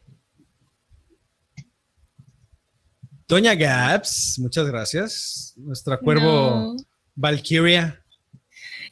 Doña 3.27 3.55
Gaps, 3.55 4.37
muchas 4.39 4.67
gracias. 4.67 5.53
Nuestra 5.57 5.97
cuervo, 5.97 6.75
No. 6.75 6.75
Valkyria. 7.15 8.01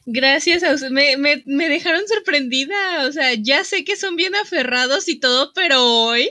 Gracias 0.06 0.64
a 0.64 0.74
usted. 0.74 0.90
Me, 0.90 1.18
me, 1.18 1.44
me 1.46 1.70
dejaron 1.70 2.02
sorprendida. 2.08 3.06
O 3.08 3.12
sea, 3.12 3.34
ya 3.36 3.64
sé 3.64 3.84
que 3.84 3.96
son 3.96 4.16
bien 4.16 4.36
aferrados 4.36 5.08
y 5.10 5.20
todo, 5.20 5.52
pero 5.54 5.84
hoy, 5.86 6.30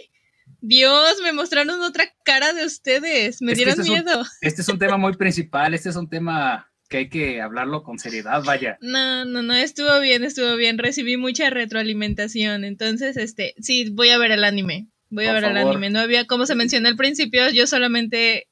Dios, 0.61 1.17
me 1.23 1.33
mostraron 1.33 1.81
otra 1.83 2.05
cara 2.25 2.53
de 2.53 2.65
ustedes. 2.67 3.41
Me 3.43 3.53
Es 3.53 3.59
dieron 3.59 3.73
este 3.73 3.83
es 3.83 3.89
un- 3.89 3.95
miedo. 3.95 4.25
Este 4.41 4.63
es 4.63 4.69
un 4.69 4.79
tema 4.79 4.97
muy 4.97 5.15
principal, 5.17 5.75
este 5.75 5.89
es 5.89 5.97
un 5.97 6.09
tema 6.09 6.69
que 6.89 6.99
hay 6.99 7.09
que 7.09 7.41
hablarlo 7.41 7.83
con 7.83 7.99
seriedad, 7.99 8.43
vaya. 8.45 8.77
No, 8.83 9.25
no, 9.25 9.43
no, 9.43 9.55
estuvo 9.55 9.99
bien, 10.01 10.25
estuvo 10.25 10.55
bien. 10.57 10.77
Recibí 10.77 11.17
mucha 11.17 11.49
retroalimentación. 11.49 12.65
Entonces, 12.65 13.17
este, 13.17 13.55
sí, 13.61 13.89
voy 13.91 14.11
a 14.11 14.19
ver 14.19 14.31
el 14.33 14.45
anime. 14.45 14.89
Voy 15.09 15.27
a 15.27 15.33
ver 15.33 15.45
el 15.45 15.57
anime. 15.57 15.91
No 15.91 16.01
había, 16.01 16.27
como 16.27 16.45
se 16.47 16.55
mencionó 16.55 16.89
al 16.89 16.97
principio, 16.97 17.49
yo 17.51 17.67
solamente 17.67 18.47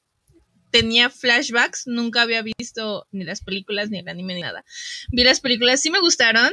tenía 0.71 1.09
flashbacks, 1.09 1.83
nunca 1.85 2.21
había 2.23 2.41
visto 2.41 3.07
ni 3.11 3.23
las 3.23 3.41
películas, 3.41 3.89
ni 3.89 3.99
el 3.99 4.07
anime, 4.09 4.35
ni 4.35 4.41
nada. 4.41 4.63
Vi 5.09 5.23
las 5.23 5.39
películas, 5.41 5.81
sí 5.81 5.91
me 5.91 5.99
gustaron. 5.99 6.51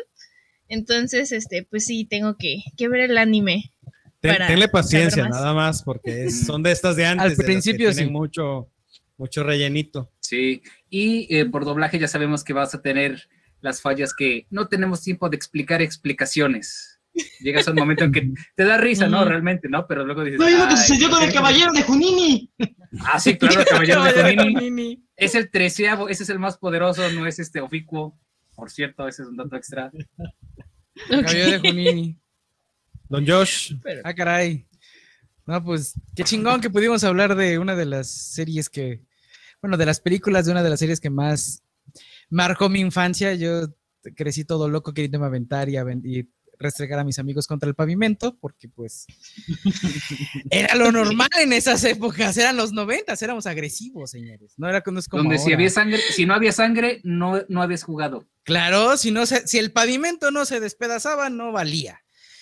Entonces, 0.68 1.32
este, 1.32 1.62
pues 1.70 1.86
sí, 1.86 2.04
tengo 2.04 2.36
que, 2.36 2.62
que 2.76 2.88
ver 2.88 3.00
el 3.10 3.16
anime. 3.18 3.72
Ten- 4.20 4.32
Para 4.32 4.48
tenle 4.48 4.68
paciencia, 4.68 5.24
más. 5.24 5.32
nada 5.32 5.54
más, 5.54 5.82
porque 5.82 6.24
es- 6.24 6.40
son 6.46 6.62
de 6.62 6.72
estas 6.72 6.96
de 6.96 7.06
antes. 7.06 7.24
Al 7.32 7.36
de 7.36 7.44
principio 7.44 7.92
sí. 7.92 8.04
mucho, 8.06 8.70
mucho 9.16 9.42
rellenito. 9.44 10.12
Sí, 10.20 10.62
y 10.90 11.34
eh, 11.34 11.46
por 11.46 11.64
doblaje 11.64 11.98
ya 11.98 12.08
sabemos 12.08 12.44
que 12.44 12.52
vas 12.52 12.74
a 12.74 12.82
tener 12.82 13.28
las 13.60 13.80
fallas 13.80 14.12
que 14.14 14.46
no 14.50 14.68
tenemos 14.68 15.02
tiempo 15.02 15.28
de 15.30 15.36
explicar 15.36 15.80
explicaciones. 15.82 16.97
Llegas 17.40 17.66
a 17.68 17.70
un 17.72 17.76
momento 17.76 18.04
en 18.04 18.12
que 18.12 18.32
te 18.56 18.64
da 18.64 18.76
risa, 18.78 19.06
¿no? 19.08 19.24
Realmente, 19.24 19.68
¿no? 19.68 19.86
Pero 19.86 20.04
luego 20.04 20.24
dices. 20.24 20.38
¿No 20.40 20.48
lo 20.48 20.56
que 20.68 20.74
"Ay, 20.74 20.76
sucedió 20.76 21.10
con 21.10 21.22
el 21.22 21.32
caballero 21.32 21.72
de 21.72 21.82
Junini? 21.82 22.50
Ah, 23.00 23.18
sí, 23.20 23.36
claro, 23.36 23.60
el 23.60 23.66
caballero 23.66 24.02
de 24.04 24.12
Caballero 24.14 24.28
de 24.28 24.36
Konini. 24.36 24.54
Konini. 24.54 25.04
Es 25.16 25.34
el 25.34 25.50
treceavo, 25.50 26.08
ese 26.08 26.22
es 26.22 26.28
el 26.30 26.38
más 26.38 26.58
poderoso, 26.58 27.08
no 27.12 27.26
es 27.26 27.38
este 27.38 27.60
oficuo. 27.60 28.18
Por 28.54 28.70
cierto, 28.70 29.06
ese 29.08 29.22
es 29.22 29.28
un 29.28 29.36
dato 29.36 29.56
extra. 29.56 29.90
Caballero 31.08 31.50
de 31.52 31.58
Junini. 31.60 32.18
Don 33.08 33.26
Josh, 33.26 33.74
Pero- 33.82 34.02
Ah, 34.04 34.14
caray. 34.14 34.66
No, 35.46 35.64
pues 35.64 35.94
qué 36.14 36.24
chingón 36.24 36.60
que 36.60 36.68
pudimos 36.70 37.04
hablar 37.04 37.34
de 37.34 37.58
una 37.58 37.74
de 37.74 37.86
las 37.86 38.10
series 38.10 38.68
que, 38.68 39.00
bueno, 39.62 39.76
de 39.78 39.86
las 39.86 39.98
películas 40.00 40.44
de 40.44 40.52
una 40.52 40.62
de 40.62 40.68
las 40.70 40.78
series 40.78 41.00
que 41.00 41.08
más 41.08 41.62
marcó 42.28 42.68
mi 42.68 42.80
infancia. 42.80 43.32
Yo 43.34 43.62
crecí 44.14 44.44
todo 44.44 44.68
loco 44.68 44.92
queriendo 44.92 45.24
aventar 45.24 45.68
y, 45.70 45.76
y 46.04 46.28
restregar 46.58 46.98
a 46.98 47.04
mis 47.04 47.18
amigos 47.18 47.46
contra 47.46 47.68
el 47.68 47.74
pavimento, 47.74 48.36
porque 48.40 48.68
pues 48.68 49.06
era 50.50 50.74
lo 50.74 50.90
normal 50.92 51.28
en 51.40 51.52
esas 51.52 51.84
épocas, 51.84 52.36
eran 52.36 52.56
los 52.56 52.72
noventas, 52.72 53.22
éramos 53.22 53.46
agresivos, 53.46 54.10
señores. 54.10 54.54
No 54.56 54.68
era 54.68 54.80
como, 54.82 54.98
es 54.98 55.08
como 55.08 55.22
Donde 55.24 55.38
si 55.38 55.52
había 55.52 55.70
sangre, 55.70 56.00
si 56.10 56.26
no 56.26 56.34
había 56.34 56.52
sangre, 56.52 57.00
no, 57.04 57.42
no 57.48 57.62
habías 57.62 57.82
jugado. 57.82 58.26
Claro, 58.44 58.96
si 58.96 59.10
no 59.10 59.26
se- 59.26 59.46
si 59.46 59.58
el 59.58 59.72
pavimento 59.72 60.30
no 60.30 60.44
se 60.44 60.60
despedazaba, 60.60 61.30
no 61.30 61.52
valía. 61.52 62.00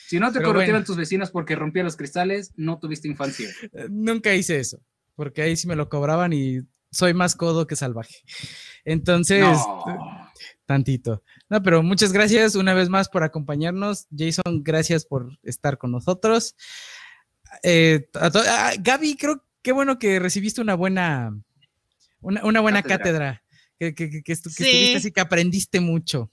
Si 0.08 0.20
no 0.20 0.32
te 0.32 0.38
bueno. 0.38 0.84
tus 0.84 0.96
vecinos 0.96 1.30
porque 1.30 1.56
rompían 1.56 1.84
los 1.84 1.96
cristales, 1.96 2.52
no 2.56 2.78
tuviste 2.78 3.08
infancia. 3.08 3.48
Nunca 3.90 4.32
hice 4.34 4.60
eso, 4.60 4.78
porque 5.16 5.42
ahí 5.42 5.56
sí 5.56 5.66
me 5.66 5.74
lo 5.76 5.88
cobraban 5.88 6.32
y 6.32 6.60
soy 6.92 7.12
más 7.12 7.34
codo 7.34 7.66
que 7.66 7.74
salvaje. 7.74 8.14
Entonces, 8.84 9.40
No. 9.40 10.25
Tantito. 10.66 11.22
No, 11.48 11.62
pero 11.62 11.82
muchas 11.82 12.12
gracias 12.12 12.54
una 12.56 12.74
vez 12.74 12.88
más 12.88 13.08
por 13.08 13.22
acompañarnos. 13.22 14.06
Jason, 14.16 14.62
gracias 14.62 15.04
por 15.06 15.38
estar 15.42 15.78
con 15.78 15.92
nosotros. 15.92 16.54
Eh, 17.62 18.08
a 18.14 18.30
ah, 18.34 18.72
Gaby, 18.78 19.16
creo 19.16 19.44
que 19.62 19.72
bueno 19.72 19.98
que 19.98 20.18
recibiste 20.18 20.60
una 20.60 20.74
buena, 20.74 21.32
una, 22.20 22.44
una 22.44 22.60
buena 22.60 22.82
Cátedra. 22.82 22.98
cátedra, 22.98 23.42
que, 23.78 23.94
que, 23.94 24.10
que, 24.10 24.22
que 24.22 24.32
estu- 24.32 24.54
que 24.54 24.64
Sí. 24.64 24.70
estuviste 24.70 24.96
así, 24.98 25.12
que 25.12 25.20
aprendiste 25.20 25.80
mucho. 25.80 26.30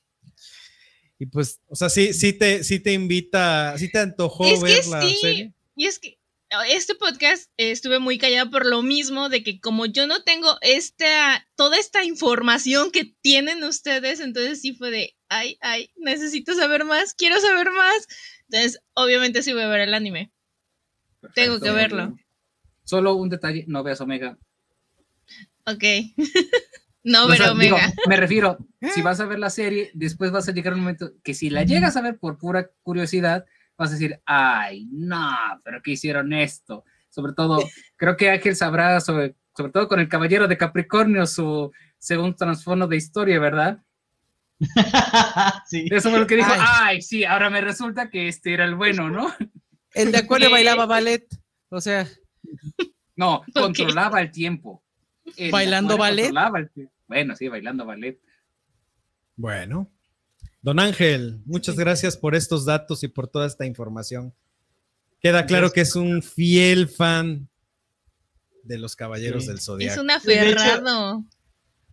Y 1.19 1.27
pues, 1.27 1.61
o 1.67 1.75
sea, 1.75 1.89
sí, 1.89 2.11
sí 2.13 2.33
te, 2.33 2.63
sí 2.63 2.79
te 2.79 2.91
invita, 2.91 3.77
sí 3.77 3.89
te 3.89 3.99
antojó 3.99 4.45
Es 4.45 4.59
que 4.59 4.65
ver 4.65 4.87
la 4.87 5.01
sí. 5.03 5.17
serie. 5.21 5.53
Y 5.75 5.85
es 5.85 5.99
que 5.99 6.17
este 6.61 6.95
podcast 6.95 7.49
eh, 7.57 7.71
estuve 7.71 7.99
muy 7.99 8.17
callada 8.17 8.49
por 8.49 8.65
lo 8.65 8.81
mismo 8.81 9.29
de 9.29 9.43
que 9.43 9.59
como 9.59 9.85
yo 9.85 10.07
no 10.07 10.23
tengo 10.23 10.57
esta 10.61 11.47
toda 11.55 11.77
esta 11.77 12.03
información 12.03 12.91
que 12.91 13.15
tienen 13.21 13.63
ustedes, 13.63 14.19
entonces 14.19 14.61
sí 14.61 14.73
fue 14.73 14.91
de, 14.91 15.15
ay, 15.29 15.57
ay, 15.61 15.91
necesito 15.95 16.53
saber 16.53 16.85
más, 16.85 17.13
quiero 17.15 17.39
saber 17.39 17.71
más. 17.71 18.07
Entonces, 18.49 18.79
obviamente 18.93 19.41
sí 19.41 19.53
voy 19.53 19.63
a 19.63 19.67
ver 19.67 19.81
el 19.81 19.93
anime. 19.93 20.31
Tengo 21.33 21.59
que 21.59 21.71
Perfecto. 21.71 21.95
verlo. 21.95 22.17
Solo 22.83 23.15
un 23.15 23.29
detalle, 23.29 23.65
no 23.67 23.81
veas 23.83 24.01
Omega. 24.01 24.37
Ok. 25.65 25.83
no 27.03 27.25
O 27.25 27.27
ver 27.29 27.37
sea, 27.37 27.53
digo, 27.53 27.75
Omega. 27.77 27.93
me 28.07 28.17
refiero, 28.17 28.57
si 28.93 29.01
vas 29.01 29.19
a 29.19 29.25
ver 29.25 29.39
la 29.39 29.49
serie, 29.49 29.89
después 29.93 30.31
vas 30.31 30.47
a 30.49 30.51
llegar 30.51 30.73
a 30.73 30.75
un 30.75 30.81
momento 30.81 31.13
que 31.23 31.33
si 31.33 31.49
la 31.49 31.63
llegas 31.63 31.95
a 31.95 32.01
ver 32.01 32.17
por 32.17 32.37
pura 32.37 32.69
curiosidad, 32.83 33.45
vas 33.77 33.89
a 33.89 33.93
decir, 33.93 34.19
ay, 34.25 34.87
no, 34.91 35.29
pero 35.63 35.81
¿qué 35.81 35.91
hicieron 35.91 36.33
esto? 36.33 36.83
Sobre 37.09 37.33
todo, 37.33 37.59
creo 37.95 38.17
que 38.17 38.29
Ángel 38.29 38.55
sabrá, 38.55 38.99
sobre, 38.99 39.35
sobre 39.55 39.71
todo 39.71 39.87
con 39.87 39.99
el 39.99 40.09
Caballero 40.09 40.47
de 40.47 40.57
Capricornio, 40.57 41.25
su 41.25 41.71
segundo 41.97 42.35
trasfondo 42.35 42.87
de 42.87 42.97
historia, 42.97 43.39
¿verdad? 43.39 43.81
sí. 45.67 45.87
Eso 45.91 46.09
fue 46.09 46.19
lo 46.19 46.27
que 46.27 46.35
dijo, 46.37 46.51
Ay. 46.51 46.59
ay, 46.61 47.01
sí, 47.01 47.25
ahora 47.25 47.49
me 47.49 47.61
resulta 47.61 48.09
que 48.09 48.27
este 48.27 48.53
era 48.53 48.65
el 48.65 48.75
bueno, 48.75 49.09
¿no? 49.09 49.33
el 49.93 50.11
de 50.11 50.17
acuerdo 50.19 50.49
bailaba 50.49 50.85
ballet, 50.85 51.25
o 51.69 51.81
sea, 51.81 52.07
No, 53.15 53.43
controlaba 53.53 54.21
el 54.21 54.31
tiempo. 54.31 54.83
El 55.37 55.51
¿Bailando 55.51 55.97
ballet? 55.97 56.25
controlaba 56.25 56.59
el 56.59 56.71
tiempo. 56.71 56.93
Bueno, 57.07 57.35
sí, 57.35 57.47
bailando 57.47 57.85
ballet. 57.85 58.19
Bueno. 59.35 59.89
Don 60.63 60.79
Ángel, 60.79 61.41
muchas 61.45 61.75
gracias 61.75 62.15
por 62.17 62.35
estos 62.35 62.65
datos 62.65 63.03
y 63.03 63.07
por 63.09 63.27
toda 63.27 63.45
esta 63.45 63.65
información. 63.65 64.33
Queda 65.19 65.45
claro 65.45 65.71
que 65.71 65.81
es 65.81 65.95
un 65.95 66.23
fiel 66.23 66.87
fan 66.87 67.49
de 68.63 68.77
los 68.77 68.95
Caballeros 68.95 69.43
Sí. 69.43 69.47
del 69.49 69.57
Es 69.57 69.65
Zodiaco. 69.65 70.01
un 70.01 70.07
de 70.07 70.13
hecho- 70.13 70.59
aferrado. 70.59 71.23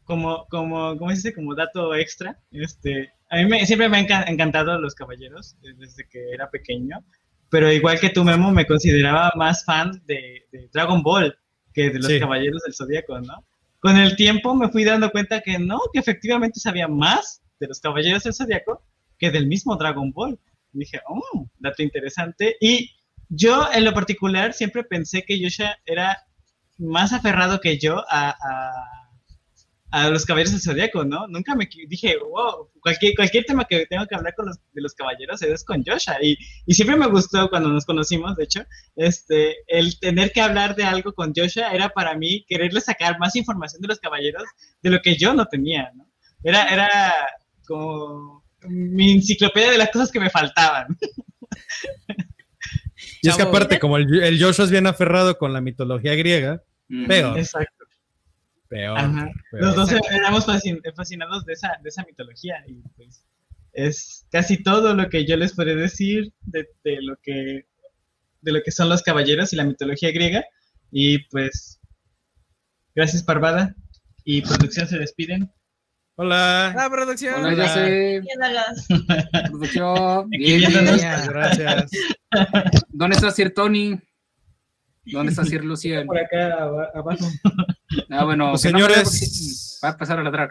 como, 0.05 0.47
como, 0.49 0.97
¿cómo 0.97 1.11
se 1.11 1.17
dice? 1.17 1.35
Como 1.35 1.55
dato 1.55 1.95
extra, 1.95 2.41
este, 2.53 3.13
a 3.29 3.37
mí 3.37 3.47
me- 3.47 3.65
siempre 3.67 3.89
me 3.89 3.99
han 3.99 4.07
enca- 4.07 4.25
encantado 4.29 4.81
los 4.81 4.95
caballeros 4.95 5.55
eh, 5.63 5.73
desde 5.79 6.09
que 6.09 6.31
era 6.33 6.51
pequeño, 6.51 7.05
pero 7.49 7.73
igual 7.73 8.01
que 8.01 8.11
tú, 8.11 8.25
Memo, 8.25 8.51
me 8.51 8.67
consideraba 8.67 9.33
más 9.37 9.65
fan 9.65 10.03
de, 10.07 10.47
de 10.51 10.69
Dragon 10.73 11.03
Ball 11.03 11.37
que 11.73 11.91
de 11.91 11.99
los 11.99 12.07
Sí. 12.07 12.19
caballeros 12.19 12.63
del 12.63 12.75
Zodíaco, 12.75 13.21
¿no? 13.21 13.45
Con 13.79 13.97
el 13.99 14.17
tiempo 14.17 14.55
me 14.57 14.69
fui 14.69 14.83
dando 14.85 15.11
cuenta 15.13 15.41
que 15.43 15.59
no, 15.61 15.81
que 15.93 16.01
efectivamente 16.01 16.59
sabía 16.59 16.89
más 16.89 17.41
de 17.61 17.69
los 17.69 17.81
caballeros 17.81 18.25
del 18.25 18.35
Zodíaco 18.35 18.83
que 19.19 19.31
del 19.31 19.47
mismo 19.47 19.77
Dragon 19.77 20.11
Ball. 20.13 20.39
Y 20.73 20.79
dije, 20.81 21.01
oh, 21.09 21.49
dato 21.59 21.83
interesante. 21.83 22.57
Y 22.61 22.91
yo, 23.29 23.69
en 23.73 23.85
lo 23.85 23.93
particular, 23.93 24.53
siempre 24.55 24.83
pensé 24.85 25.25
que 25.25 25.39
Yosha 25.39 25.77
era 25.85 26.17
más 26.79 27.13
aferrado 27.13 27.61
que 27.61 27.79
yo 27.79 27.99
a, 28.09 28.31
a- 28.31 28.97
a 29.93 30.09
los 30.09 30.25
caballeros 30.25 30.53
del 30.53 30.61
zodiaco, 30.63 31.05
¿no? 31.05 31.27
Nunca 31.27 31.57
me 31.57 31.69
dije, 31.89 32.17
wow, 32.19 32.71
cualquier, 32.81 33.13
cualquier 33.17 33.45
tema 33.45 33.65
que 33.65 33.87
tengo 33.87 34.07
que 34.07 34.15
hablar 34.15 34.35
con 34.37 34.47
los, 34.47 34.59
de 34.73 34.83
los 34.83 34.95
caballeros 34.95 35.43
es 35.43 35.65
con 35.65 35.83
Yosha. 35.83 36.17
Y, 36.23 36.39
y 36.65 36.75
siempre 36.75 36.95
me 36.97 37.09
gustó 37.09 37.51
cuando 37.51 37.71
nos 37.71 37.85
conocimos, 37.85 38.37
de 38.37 38.45
hecho, 38.45 38.61
este, 38.95 39.57
el 39.67 39.99
tener 39.99 40.31
que 40.31 40.43
hablar 40.43 40.77
de 40.77 40.85
algo 40.85 41.13
con 41.13 41.35
Yosha 41.35 41.73
era 41.73 41.89
para 41.89 42.17
mí 42.17 42.45
quererle 42.49 42.81
sacar 42.81 43.19
más 43.19 43.35
información 43.35 43.83
de 43.83 43.89
los 43.89 43.99
caballeros 43.99 44.45
de 44.81 44.91
lo 44.91 45.01
que 45.03 45.17
yo 45.17 45.35
no 45.35 45.47
tenía, 45.47 45.91
¿no? 45.97 46.09
Era, 46.45 46.69
era 46.73 47.13
como 47.71 48.45
mi 48.69 49.13
enciclopedia 49.13 49.71
de 49.71 49.79
las 49.79 49.91
cosas 49.91 50.11
que 50.11 50.19
me 50.21 50.29
faltaban. 50.29 50.89
Y 53.23 53.29
es 53.29 53.37
que 53.37 53.43
aparte, 53.43 53.79
como 53.79 53.97
el, 53.97 54.23
el 54.23 54.43
Joshua 54.43 54.65
es 54.65 54.71
bien 54.71 54.87
aferrado 54.87 55.39
con 55.39 55.53
la 55.53 55.61
mitología 55.61 56.15
griega, 56.15 56.63
Mm. 56.93 57.07
Peor. 57.07 57.39
Exacto. 57.39 57.85
peor. 58.69 58.99
Ajá. 58.99 59.31
peor. 59.53 59.63
Los 59.63 59.77
dos 59.77 59.93
éramos 60.11 60.45
fascin- 60.45 60.83
fascinados 60.97 61.47
de 61.47 61.53
esa, 61.53 61.79
de 61.81 61.89
esa 61.89 62.03
mitología 62.05 62.57
y 62.67 62.83
pues 62.97 63.25
es 63.73 64.27
casi 64.33 64.61
todo 64.61 64.93
lo 64.97 65.09
que 65.09 65.25
yo 65.25 65.37
les 65.37 65.53
podré 65.53 65.77
decir 65.77 66.33
de, 66.43 66.67
de 66.83 67.01
lo 67.01 67.15
que 67.23 67.67
de 68.43 68.53
lo 68.53 68.61
que 68.65 68.73
son 68.73 68.89
los 68.89 69.03
caballeros 69.05 69.53
y 69.53 69.57
la 69.57 69.63
mitología 69.63 70.11
griega 70.11 70.45
y 70.91 71.19
pues 71.29 71.79
gracias 72.97 73.23
Parvada 73.23 73.77
y 74.25 74.43
producción 74.43 74.89
se 74.89 74.99
despiden. 74.99 75.49
Hola. 76.23 76.75
la 76.77 76.91
producción. 76.91 77.35
Hola, 77.43 77.55
ya 77.55 77.69
sé, 77.73 78.21
Bien, 78.21 78.39
producción. 79.51 80.29
Bien. 80.29 80.61
Muchas 80.71 81.29
gracias. 81.31 81.91
¿Dónde 82.91 83.17
está 83.17 83.31
Sir 83.31 83.55
Tony? 83.55 83.99
¿Dónde 85.07 85.31
está 85.33 85.47
Sir 85.47 85.65
Lucian? 85.65 86.07
Por 86.07 86.19
acá 86.19 86.63
aba- 86.63 86.91
abajo. 86.95 87.25
Ah, 88.11 88.25
bueno, 88.25 88.51
Pues, 88.51 88.65
no 88.65 88.71
señores. 88.71 89.81
Va 89.83 89.89
a 89.89 89.97
pasar 89.97 90.19
a 90.19 90.23
ladrar. 90.23 90.51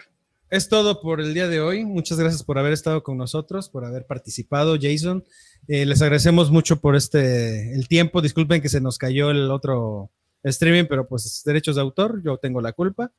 Es 0.49 0.67
todo 0.69 1.01
por 1.01 1.21
el 1.21 1.35
día 1.35 1.47
de 1.47 1.61
hoy. 1.61 1.85
Muchas 1.85 2.19
gracias 2.19 2.41
por 2.41 2.57
haber 2.57 2.73
estado 2.73 3.03
con 3.03 3.15
nosotros, 3.17 3.69
por 3.69 3.85
haber 3.85 4.07
participado, 4.07 4.75
Jason. 4.81 5.23
Eh, 5.67 5.85
les 5.85 6.01
agradecemos 6.01 6.49
mucho 6.49 6.81
por 6.81 6.95
este 6.95 7.75
el 7.75 7.87
tiempo. 7.87 8.23
Disculpen 8.23 8.59
que 8.59 8.69
se 8.69 8.81
nos 8.81 8.97
cayó 8.97 9.29
el 9.29 9.51
otro 9.51 10.09
streaming, 10.41 10.85
pero 10.89 11.07
pues 11.07 11.43
derechos 11.45 11.75
de 11.75 11.81
autor, 11.83 12.23
yo 12.23 12.37
tengo 12.37 12.59
la 12.59 12.71
culpa. 12.73 13.11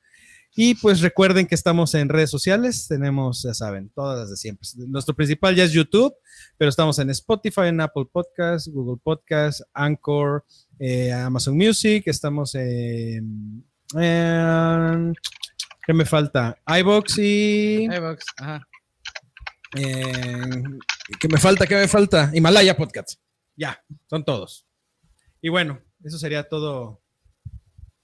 Y 0.57 0.75
pues 0.75 1.01
recuerden 1.01 1.47
que 1.47 1.55
estamos 1.55 1.95
en 1.95 2.09
redes 2.09 2.29
sociales, 2.31 2.87
tenemos, 2.89 3.43
ya 3.45 3.55
saben, 3.55 3.89
todas 3.95 4.19
las 4.19 4.31
de 4.31 4.37
siempre. 4.37 4.67
Nuestro 4.89 5.15
principal 5.15 5.55
ya 5.55 5.65
es 5.65 5.73
YouTube, 5.73 6.13
pero 6.59 6.69
estamos 6.69 6.99
en 6.99 7.09
Spotify, 7.11 7.67
en 7.67 7.81
Apple 7.81 8.07
Podcasts, 8.13 8.69
Google 8.69 9.01
Podcasts, 9.03 9.65
Anchor, 9.73 10.45
eh, 10.79 11.13
Amazon 11.13 11.57
Music, 11.57 12.03
estamos 12.07 12.55
en, 12.57 13.65
en- 13.95 15.15
¿Qué 15.87 15.95
me 15.95 16.05
falta? 16.05 16.57
iBox 16.81 17.19
y... 17.19 17.85
iVoox, 17.85 18.25
ajá. 18.39 18.61
¿Qué 19.73 21.29
me 21.29 21.39
falta? 21.39 21.67
¿Qué 21.67 21.75
me 21.77 21.89
falta? 21.89 22.31
Himalaya 22.35 22.77
Podcast. 22.77 23.21
Ya, 23.57 23.83
son 24.09 24.25
todos. 24.25 24.67
Y 25.41 25.49
bueno, 25.49 25.81
eso 26.05 26.19
sería 26.19 26.49
todo. 26.49 27.01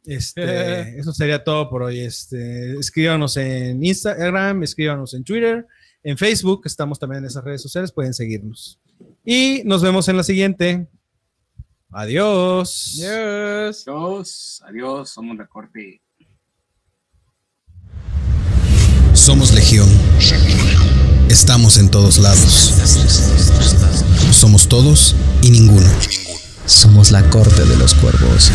Este, 0.06 0.98
eso 0.98 1.12
sería 1.12 1.42
todo 1.42 1.68
por 1.68 1.82
hoy. 1.82 2.00
Este, 2.00 2.78
escríbanos 2.78 3.36
en 3.36 3.84
Instagram, 3.84 4.62
escríbanos 4.62 5.14
en 5.14 5.24
Twitter, 5.24 5.66
en 6.02 6.16
Facebook, 6.16 6.62
estamos 6.64 6.98
también 6.98 7.24
en 7.24 7.26
esas 7.26 7.44
redes 7.44 7.62
sociales, 7.62 7.92
pueden 7.92 8.14
seguirnos. 8.14 8.78
Y 9.24 9.62
nos 9.64 9.82
vemos 9.82 10.08
en 10.08 10.16
la 10.16 10.22
siguiente. 10.22 10.86
Adiós. 11.90 13.00
Adiós. 13.02 13.84
Adiós, 13.86 14.62
adiós, 14.66 15.10
somos 15.10 15.36
recorte. 15.36 16.00
Somos 19.12 19.52
Legión. 19.52 19.88
Estamos 21.28 21.78
en 21.78 21.90
todos 21.90 22.18
lados. 22.18 22.74
Somos 24.30 24.68
todos 24.68 25.16
y 25.42 25.50
ninguno. 25.50 25.88
Somos 26.66 27.10
la 27.10 27.28
corte 27.30 27.64
de 27.64 27.76
los 27.76 27.94
cuervos. 27.94 28.52